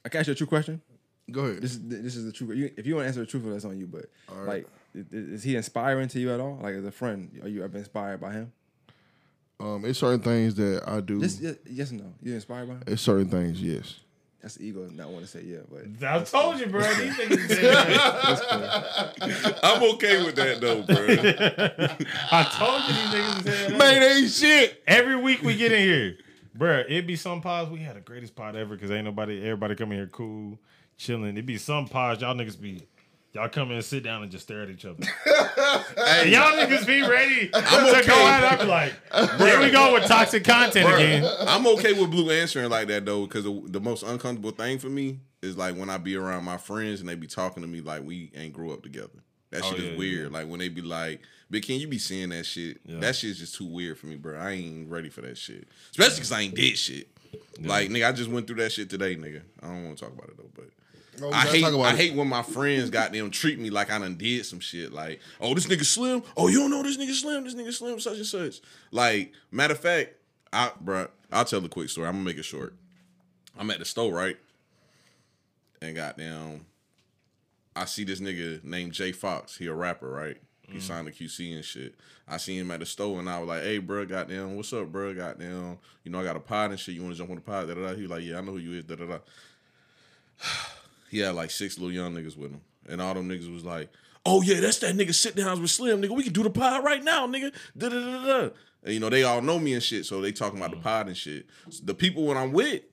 I 0.06 0.10
can 0.10 0.20
ask 0.20 0.28
you 0.28 0.34
a 0.34 0.36
true 0.36 0.48
question. 0.48 0.82
go 1.32 1.42
ahead. 1.46 1.62
This 1.62 1.72
is 1.74 1.82
this 1.88 2.16
is 2.16 2.26
the 2.26 2.32
true. 2.32 2.52
You, 2.54 2.72
if 2.78 2.86
you 2.88 2.96
want 2.96 3.04
to 3.06 3.08
answer 3.08 3.20
the 3.22 3.26
truthful, 3.26 3.52
that's 3.52 3.66
on 3.66 3.78
you. 3.78 3.88
But 3.88 4.06
like, 4.46 4.68
i- 4.96 5.00
i- 5.00 5.04
is 5.12 5.44
he 5.44 5.56
inspiring 5.56 6.08
to 6.10 6.20
you 6.20 6.32
at 6.34 6.40
all? 6.40 6.60
Like 6.62 6.76
as 6.76 6.86
a 6.86 6.92
friend, 6.92 7.30
are 7.44 7.48
you 7.50 7.64
ever 7.64 7.78
inspired 7.78 8.20
by 8.20 8.34
him? 8.34 8.52
Um, 9.60 9.86
it's 9.86 10.00
certain 10.00 10.20
things 10.20 10.56
that 10.56 10.84
I 10.88 11.02
do. 11.02 11.20
Just 11.20 11.42
yes, 11.42 11.56
yes 11.66 11.92
or 11.92 11.96
no. 11.96 12.14
You 12.22 12.36
inspired 12.36 12.68
by 12.68 12.74
him? 12.76 12.84
It's 12.88 13.02
certain 13.02 13.30
things, 13.30 13.62
yes. 13.62 14.00
That's 14.42 14.62
ego. 14.62 14.88
Not 14.94 15.10
want 15.10 15.26
to 15.26 15.28
say 15.28 15.42
yeah, 15.44 15.58
but 15.70 16.08
I 16.08 16.24
told 16.24 16.60
you, 16.60 16.68
bro. 16.68 16.82
These 16.82 17.16
niggas 17.16 17.50
is 17.50 17.58
head 17.58 17.74
ass. 17.76 19.60
I'm 19.64 19.84
okay 19.96 20.24
with 20.24 20.36
that 20.36 20.62
though, 20.62 20.84
bro. 20.84 20.96
I 22.32 22.44
told 22.54 22.82
you 22.88 22.94
these 22.94 23.10
niggas 23.14 23.40
is 23.40 23.70
head. 23.72 23.78
Man, 23.80 24.04
ain't 24.04 24.30
shit. 24.32 24.84
Every 24.86 25.16
week 25.16 25.42
we 25.42 25.56
get 25.58 25.72
in 25.72 25.82
here, 25.82 26.18
bruh, 26.56 26.86
It'd 26.86 27.08
be 27.08 27.16
some 27.16 27.42
pods. 27.42 27.72
We 27.72 27.80
had 27.80 27.96
the 27.96 28.02
greatest 28.02 28.36
pod 28.36 28.56
ever 28.56 28.76
because 28.76 28.92
ain't 28.92 29.06
nobody, 29.06 29.42
everybody 29.42 29.74
coming 29.76 29.98
here 29.98 30.08
cool, 30.08 30.60
chilling. 30.98 31.32
It'd 31.32 31.48
be 31.48 31.58
some 31.58 31.88
pods. 31.88 32.22
Y'all 32.22 32.36
niggas 32.36 32.62
be, 32.62 32.88
y'all 33.38 33.50
come 33.50 33.70
in 33.70 33.76
and 33.76 33.86
sit 33.86 34.02
down 34.04 34.24
and 34.24 34.32
just 34.32 34.46
stare 34.46 34.64
at 34.64 34.70
each 34.70 34.84
other. 34.84 34.98
and 35.28 36.30
y'all 36.30 36.54
niggas 36.58 36.88
be 36.88 37.04
ready 37.04 37.52
I'm 37.54 37.86
to 37.86 38.00
okay. 38.00 38.08
go 38.08 38.14
out. 38.16 38.44
I 38.44 38.56
be 38.58 38.66
like, 38.66 38.94
here 39.38 39.62
we 39.62 39.70
go 39.70 39.94
with 39.94 40.06
toxic 40.06 40.44
content 40.44 40.92
again. 40.92 41.24
I'm 41.42 41.68
okay 41.68 41.94
with 41.94 42.10
Blue 42.10 42.32
answering 42.32 42.70
like 42.70 42.88
that 42.88 43.06
though, 43.06 43.26
because 43.28 43.44
the, 43.44 43.62
the 43.68 43.80
most 43.80 44.02
uncomfortable 44.02 44.52
thing 44.52 44.80
for 44.80 44.90
me 44.90 45.20
is 45.44 45.56
like 45.56 45.76
when 45.76 45.90
I 45.90 46.00
be 46.00 46.16
around 46.16 46.46
my 46.46 46.58
friends 46.58 47.00
and 47.00 47.08
they 47.08 47.14
be 47.14 47.28
talking 47.28 47.62
to 47.62 47.70
me 47.70 47.80
like 47.82 48.04
we 48.04 48.32
ain't 48.36 48.54
grew 48.54 48.74
up 48.74 48.82
together. 48.82 49.10
That 49.52 49.62
Oh, 49.64 49.70
shit 49.70 49.80
yeah, 49.80 49.92
is 49.92 49.98
weird. 50.00 50.32
Like 50.32 50.48
when 50.48 50.60
they 50.60 50.68
be 50.68 50.82
like, 50.82 51.22
"But 51.50 51.62
can 51.62 51.80
you 51.80 51.88
be 51.88 52.00
seeing 52.00 52.30
that 52.30 52.46
shit." 52.46 52.80
Yeah. 52.86 53.00
That 53.00 53.16
shit's 53.16 53.40
just 53.40 53.56
too 53.56 53.68
weird 53.68 53.98
for 54.00 54.08
me, 54.08 54.18
bro. 54.18 54.38
I 54.38 54.52
ain't 54.52 54.90
ready 54.90 55.10
for 55.10 55.22
that 55.22 55.38
shit. 55.38 55.68
Especially 55.92 56.16
because 56.16 56.32
I 56.32 56.42
ain't 56.42 56.56
did 56.56 56.78
shit. 56.78 57.08
Like 57.62 57.90
nigga, 57.90 58.10
I 58.10 58.12
just 58.14 58.30
went 58.30 58.48
through 58.48 58.58
that 58.58 58.72
shit 58.72 58.90
today, 58.90 59.16
nigga. 59.16 59.42
I 59.62 59.68
don't 59.68 59.86
want 59.86 59.98
to 60.00 60.04
talk 60.06 60.14
about 60.14 60.30
it 60.30 60.38
though, 60.38 60.50
but. 60.56 60.66
Oh, 61.22 61.32
I 61.32 61.46
hate 61.48 61.64
I 61.64 61.94
it. 61.94 61.96
hate 61.96 62.16
when 62.16 62.28
my 62.28 62.44
friends 62.44 62.90
got 62.90 63.12
them 63.12 63.32
treat 63.32 63.60
me 63.60 63.70
like 63.70 63.92
I 63.92 64.00
done 64.00 64.16
did 64.16 64.46
some 64.46 64.60
shit. 64.60 64.94
Like, 64.94 65.20
oh, 65.42 65.54
this 65.54 65.66
nigga 65.66 65.86
slim. 65.86 66.24
Oh, 66.36 66.48
you 66.48 66.60
don't 66.60 66.72
know 66.72 66.84
this 66.84 66.98
nigga 66.98 67.14
slim. 67.14 67.44
This 67.44 67.56
nigga 67.56 67.74
slim, 67.74 68.00
such 68.00 68.18
and 68.18 68.26
such. 68.26 68.62
Like, 68.92 69.32
matter 69.52 69.74
of 69.74 69.80
fact, 69.80 70.14
I 70.54 70.72
bruh, 70.84 71.10
I'll 71.32 71.46
tell 71.46 71.62
the 71.62 71.70
quick 71.70 71.90
story. 71.90 72.08
I'm 72.08 72.14
gonna 72.14 72.26
make 72.26 72.38
it 72.38 72.44
short. 72.44 72.76
I'm 73.58 73.72
at 73.72 73.80
the 73.80 73.86
store, 73.86 74.14
right? 74.14 74.38
And 75.82 75.96
goddamn, 75.96 76.66
I 77.76 77.86
see 77.86 78.04
this 78.04 78.20
nigga 78.20 78.64
named 78.64 78.94
Jay 78.94 79.12
Fox. 79.12 79.58
He 79.58 79.68
a 79.68 79.74
rapper, 79.74 80.10
right? 80.10 80.38
He 80.70 80.82
signed 80.82 81.08
a 81.08 81.12
QC 81.12 81.56
and 81.56 81.64
shit. 81.64 81.96
I 82.28 82.36
see 82.36 82.58
him 82.58 82.72
at 82.72 82.82
the 82.82 82.86
store 82.86 83.20
and 83.20 83.30
I 83.30 83.40
was 83.40 83.48
like, 83.48 83.64
hey, 83.64 83.78
bro, 83.78 84.06
goddamn, 84.06 84.58
what's 84.58 84.74
up, 84.74 84.92
bro? 84.92 85.14
Goddamn, 85.14 85.78
you 86.04 86.12
know, 86.12 86.20
I 86.20 86.26
got 86.26 86.36
a 86.36 86.42
pod 86.42 86.72
and 86.72 86.80
shit. 86.80 86.94
You 86.94 87.04
want 87.04 87.14
to 87.14 87.18
jump 87.18 87.30
on 87.30 87.38
the 87.38 87.42
pod? 87.42 87.70
Da, 87.70 87.74
da, 87.74 87.88
da. 87.88 87.96
He 87.96 88.02
was 88.02 88.12
like, 88.12 88.24
yeah, 88.26 88.38
I 88.38 88.42
know 88.42 88.52
who 88.52 88.58
you 88.58 88.74
is. 88.74 88.84
Da, 88.84 88.96
da, 88.96 89.06
da 89.06 89.20
he 91.10 91.20
had 91.20 91.36
like 91.36 91.52
six 91.52 91.78
little 91.78 91.94
young 91.94 92.14
niggas 92.14 92.38
with 92.38 92.52
him. 92.52 92.62
And 92.90 93.02
all 93.02 93.14
them 93.14 93.28
niggas 93.28 93.52
was 93.52 93.66
like, 93.66 93.90
oh 94.26 94.42
yeah, 94.42 94.60
that's 94.60 94.80
that 94.80 94.96
nigga 94.96 95.14
sit 95.14 95.36
down 95.36 95.62
with 95.62 95.72
Slim, 95.72 96.02
nigga. 96.02 96.16
We 96.16 96.24
can 96.24 96.34
do 96.34 96.44
the 96.44 96.50
pod 96.50 96.84
right 96.84 97.04
now, 97.04 97.28
nigga. 97.28 97.54
Da 97.78 97.90
da 97.90 98.00
da 98.00 98.26
da. 98.26 98.50
And 98.84 98.94
you 98.94 99.00
know, 99.00 99.10
they 99.10 99.24
all 99.24 99.42
know 99.42 99.60
me 99.60 99.74
and 99.74 99.84
shit, 99.84 100.06
so 100.06 100.22
they 100.22 100.32
talking 100.32 100.58
about 100.58 100.72
the 100.72 100.78
mm-hmm. 100.78 100.84
pod 100.84 101.08
and 101.08 101.18
shit. 101.18 101.48
So 101.70 101.82
the 101.84 101.94
people 101.94 102.26
when 102.26 102.38
I'm 102.38 102.52
with 102.52 102.84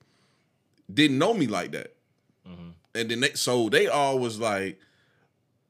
didn't 0.91 1.17
know 1.17 1.33
me 1.33 1.47
like 1.47 1.71
that. 1.73 1.95
Mm-hmm. 2.47 2.69
And 2.95 3.11
then 3.11 3.19
they 3.19 3.33
so 3.33 3.69
they 3.69 3.87
all 3.87 4.19
was 4.19 4.39
like, 4.39 4.79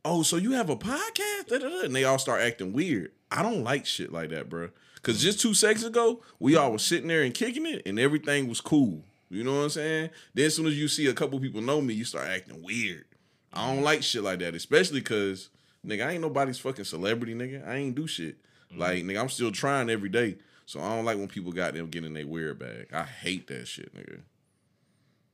oh, 0.04 0.24
so 0.24 0.38
you 0.38 0.52
have 0.54 0.70
a 0.70 0.76
podcast? 0.76 1.48
Da, 1.48 1.58
da, 1.58 1.70
da. 1.70 1.82
And 1.82 1.96
they 1.96 2.04
all 2.04 2.20
start 2.20 2.42
acting 2.42 2.74
weird. 2.74 3.12
I 3.32 3.42
don't 3.42 3.64
like 3.64 3.86
shit 3.86 4.12
like 4.14 4.30
that, 4.30 4.50
bro. 4.50 4.70
Cause 5.02 5.22
just 5.22 5.40
two 5.40 5.54
seconds 5.54 5.84
ago, 5.84 6.24
we 6.40 6.56
all 6.56 6.72
was 6.72 6.84
sitting 6.84 7.08
there 7.08 7.22
and 7.22 7.32
kicking 7.32 7.68
it, 7.68 7.84
and 7.86 8.00
everything 8.00 8.48
was 8.48 8.60
cool. 8.60 9.04
You 9.30 9.44
know 9.44 9.56
what 9.56 9.64
I'm 9.64 9.70
saying? 9.70 10.10
Then 10.34 10.46
as 10.46 10.56
soon 10.56 10.68
as 10.68 10.78
you 10.78 10.88
see 10.88 11.08
a 11.08 11.14
couple 11.14 11.40
people 11.40 11.62
know 11.62 11.82
me, 11.82 11.94
you 11.94 12.06
start 12.06 12.28
acting 12.28 12.64
weird. 12.64 13.06
I 13.52 13.68
don't 13.68 13.78
mm-hmm. 13.78 13.86
like 13.86 14.04
shit 14.04 14.24
like 14.24 14.40
that, 14.40 14.56
especially 14.56 15.02
cause 15.02 15.50
nigga, 15.86 16.06
I 16.06 16.12
ain't 16.12 16.22
nobody's 16.22 16.60
fucking 16.60 16.86
celebrity, 16.86 17.34
nigga. 17.34 17.68
I 17.68 17.76
ain't 17.76 17.96
do 17.96 18.08
shit. 18.08 18.38
Mm-hmm. 18.72 18.80
Like 18.80 19.04
nigga, 19.04 19.22
I'm 19.22 19.30
still 19.30 19.52
trying 19.52 19.90
every 19.90 20.10
day. 20.10 20.38
So 20.66 20.82
I 20.82 20.96
don't 20.96 21.06
like 21.06 21.18
when 21.18 21.28
people 21.28 21.52
got 21.52 21.74
them 21.74 21.90
getting 21.90 22.14
their 22.14 22.26
weird 22.26 22.60
bag. 22.60 22.88
I 22.92 23.04
hate 23.04 23.48
that 23.48 23.68
shit, 23.68 23.96
nigga. 23.96 24.22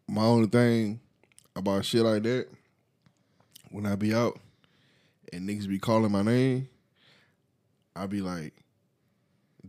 My 0.08 0.24
only 0.24 0.48
thing 0.48 1.00
about 1.56 1.86
shit 1.86 2.02
like 2.02 2.24
that, 2.24 2.48
when 3.70 3.86
I 3.86 3.96
be 3.96 4.14
out 4.14 4.40
and 5.32 5.48
niggas 5.48 5.70
be 5.70 5.80
calling 5.80 6.12
my 6.12 6.22
name, 6.22 6.68
I 7.96 8.08
be 8.08 8.22
like, 8.22 8.54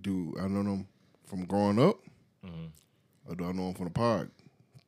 do 0.01 0.35
I 0.41 0.49
know 0.49 0.63
them 0.63 0.89
from 1.27 1.45
growing 1.45 1.81
up? 1.81 1.99
Mm-hmm. 2.45 2.67
Or 3.33 3.35
do 3.35 3.47
I 3.47 3.53
know 3.53 3.65
them 3.65 3.75
from 3.75 3.87
the 3.87 3.93
pod? 3.93 4.31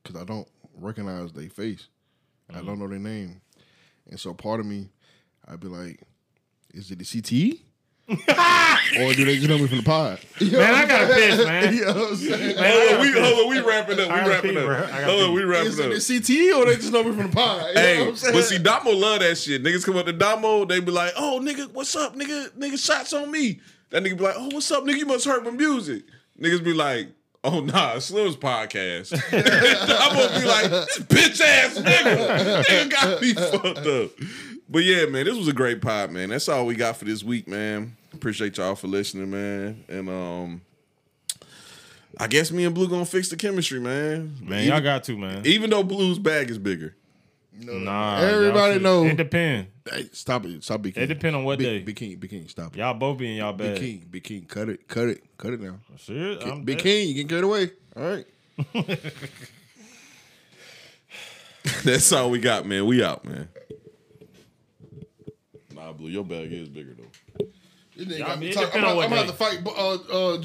Because 0.03 0.21
I 0.21 0.25
don't 0.25 0.47
recognize 0.79 1.33
their 1.33 1.49
face. 1.49 1.89
I 2.51 2.57
don't 2.57 2.67
mm-hmm. 2.67 2.81
know 2.81 2.89
their 2.89 2.99
name. 2.99 3.41
And 4.11 4.21
so 4.21 4.35
part 4.35 4.61
of 4.61 4.67
me, 4.67 4.91
I'd 5.49 5.61
be 5.61 5.69
like, 5.69 5.99
is 6.75 6.91
it 6.91 6.99
the 6.99 7.05
CTE? 7.07 7.61
or 8.07 9.15
do 9.15 9.25
they 9.25 9.37
just 9.37 9.49
know 9.49 9.57
me 9.57 9.67
from 9.67 9.79
the 9.79 9.83
pod? 9.83 10.21
You 10.39 10.51
know 10.53 10.59
Man, 10.59 10.75
I 10.75 10.87
got 10.87 11.11
a 11.11 11.15
saying? 11.15 11.37
piss, 11.39 11.47
man. 11.47 11.75
you 11.75 11.85
know 11.87 11.95
what 11.95 12.11
I'm 12.11 12.17
saying? 12.17 12.57
Man, 12.57 12.71
Hold 12.71 12.93
on, 12.93 13.01
we, 13.01 13.13
hold 13.13 13.39
on, 13.39 13.49
we 13.49 13.61
wrapping 13.61 14.01
up. 14.01 14.09
We 14.09 14.31
wrapping 14.31 14.57
up. 14.59 14.65
bro. 14.67 14.87
Hold 15.05 15.23
on, 15.23 15.33
we 15.33 15.45
wrapping 15.45 15.69
Is 15.69 15.79
it 15.79 15.87
up. 15.87 15.93
the 15.93 15.97
CTE 15.97 16.59
or 16.59 16.67
they 16.67 16.77
just 16.77 16.93
know 16.93 17.03
me 17.03 17.13
from 17.13 17.31
the 17.31 17.35
pod? 17.35 17.69
You 17.69 17.75
know 17.75 17.81
Hey, 17.81 18.01
what 18.01 18.09
I'm 18.09 18.17
saying? 18.17 18.35
but 18.35 18.45
see, 18.45 18.59
Damo 18.59 18.91
love 18.91 19.21
that 19.21 19.39
shit. 19.39 19.63
Niggas 19.63 19.87
come 19.87 19.97
up 19.97 20.05
to 20.05 20.13
Damo, 20.13 20.67
they 20.67 20.81
be 20.81 20.91
like, 20.91 21.15
"Oh, 21.17 21.41
nigga, 21.43 21.73
what's 21.73 21.97
up, 21.97 22.15
nigga? 22.15 22.51
Nigga, 22.51 22.79
shots 22.79 23.15
on 23.15 23.31
me." 23.31 23.61
That 23.89 24.03
nigga 24.03 24.19
be 24.19 24.25
like, 24.25 24.35
"Oh, 24.37 24.51
what's 24.53 24.71
up, 24.71 24.85
nigga? 24.85 24.99
You 24.99 25.07
must 25.07 25.25
hurt 25.25 25.43
my 25.43 25.51
music." 25.51 26.03
Niggas 26.39 26.63
be 26.63 26.75
like, 26.75 27.09
"Oh, 27.45 27.61
nah, 27.61 27.99
Slim's 27.99 28.37
podcast." 28.37 29.13
I'm 29.33 30.17
gonna 30.17 30.41
be 30.41 30.47
like, 30.47 30.71
"This 30.71 30.99
bitch 30.99 31.41
ass 31.41 31.79
nigga, 31.79 32.65
nigga 32.65 32.91
got 32.91 33.21
me 33.23 33.35
fucked 33.35 33.87
up." 33.87 34.11
But 34.69 34.85
yeah, 34.85 35.07
man, 35.07 35.27
this 35.27 35.37
was 35.37 35.47
a 35.47 35.53
great 35.53 35.81
pod, 35.83 36.11
man. 36.11 36.31
That's 36.31 36.49
all 36.49 36.67
we 36.67 36.75
got 36.75 36.97
for 36.97 37.05
this 37.05 37.23
week, 37.23 37.47
man. 37.47 37.97
Appreciate 38.13 38.57
y'all 38.57 38.75
for 38.75 38.89
listening, 38.89 39.31
man. 39.31 39.85
And 39.89 40.09
um, 40.09 40.63
I 42.19 42.27
guess 42.27 42.51
me 42.51 42.65
and 42.65 42.75
Blue 42.75 42.89
gonna 42.89 43.05
fix 43.05 43.29
the 43.29 43.37
chemistry, 43.37 43.81
man. 43.81 44.37
Man, 44.41 44.61
even, 44.61 44.73
y'all 44.73 44.81
got 44.81 45.05
to, 45.05 45.17
man. 45.17 45.47
even 45.47 45.71
though 45.71 45.83
Blue's 45.83 46.19
bag 46.19 46.51
is 46.51 46.59
bigger. 46.59 46.95
Nah, 47.57 48.19
Everybody 48.19 48.75
y'all 48.75 48.83
know. 48.83 49.05
It 49.05 49.17
depend. 49.17 49.69
Hey, 49.91 50.09
stop 50.13 50.45
it. 50.45 50.65
Stop 50.65 50.83
Big 50.83 50.95
King. 50.95 51.05
It 51.05 51.07
depend 51.07 51.37
on 51.37 51.45
what 51.45 51.59
Big, 51.59 51.67
day. 51.67 51.79
Big 51.83 51.97
King, 51.97 52.17
Big 52.17 52.31
King, 52.31 52.49
stop 52.49 52.75
it. 52.75 52.79
Y'all 52.79 52.95
both 52.95 53.19
be 53.19 53.31
in 53.31 53.37
y'all 53.37 53.53
Big 53.53 53.75
bed. 53.75 53.81
King, 53.81 54.07
Big 54.11 54.25
King, 54.25 54.45
cut 54.47 54.69
it, 54.69 54.89
cut 54.89 55.09
it, 55.09 55.23
cut 55.39 55.53
it 55.53 55.61
now. 55.61 55.79
Shit, 55.97 56.43
I'm 56.43 56.65
King, 56.67 57.09
you 57.09 57.15
can 57.15 57.29
carry 57.29 57.41
it 57.41 57.45
away. 57.45 57.71
All 57.97 58.03
right. 58.03 58.27
That's 61.85 62.13
all 62.13 62.31
we 62.31 62.41
got, 62.41 62.67
man. 62.67 62.87
We 62.87 63.03
out, 63.05 63.25
man. 63.25 63.49
Nah, 65.75 65.93
Blue, 65.93 66.09
your 66.09 66.25
bag 66.25 66.53
is 66.53 66.69
bigger 66.69 66.95
though. 66.95 67.47
This 67.97 68.09
nigga 68.09 68.19
Y'all 68.19 68.27
got 68.29 68.39
me 68.39 68.47
be- 68.47 68.51
it 68.51 68.55
talk- 68.55 68.75
I'm, 68.75 68.85
about- 68.85 68.99
I'm 69.05 69.13
about 69.13 69.27
to 69.29 69.33
fight 69.33 69.61
uh, 69.67 69.95
uh, 69.95 70.43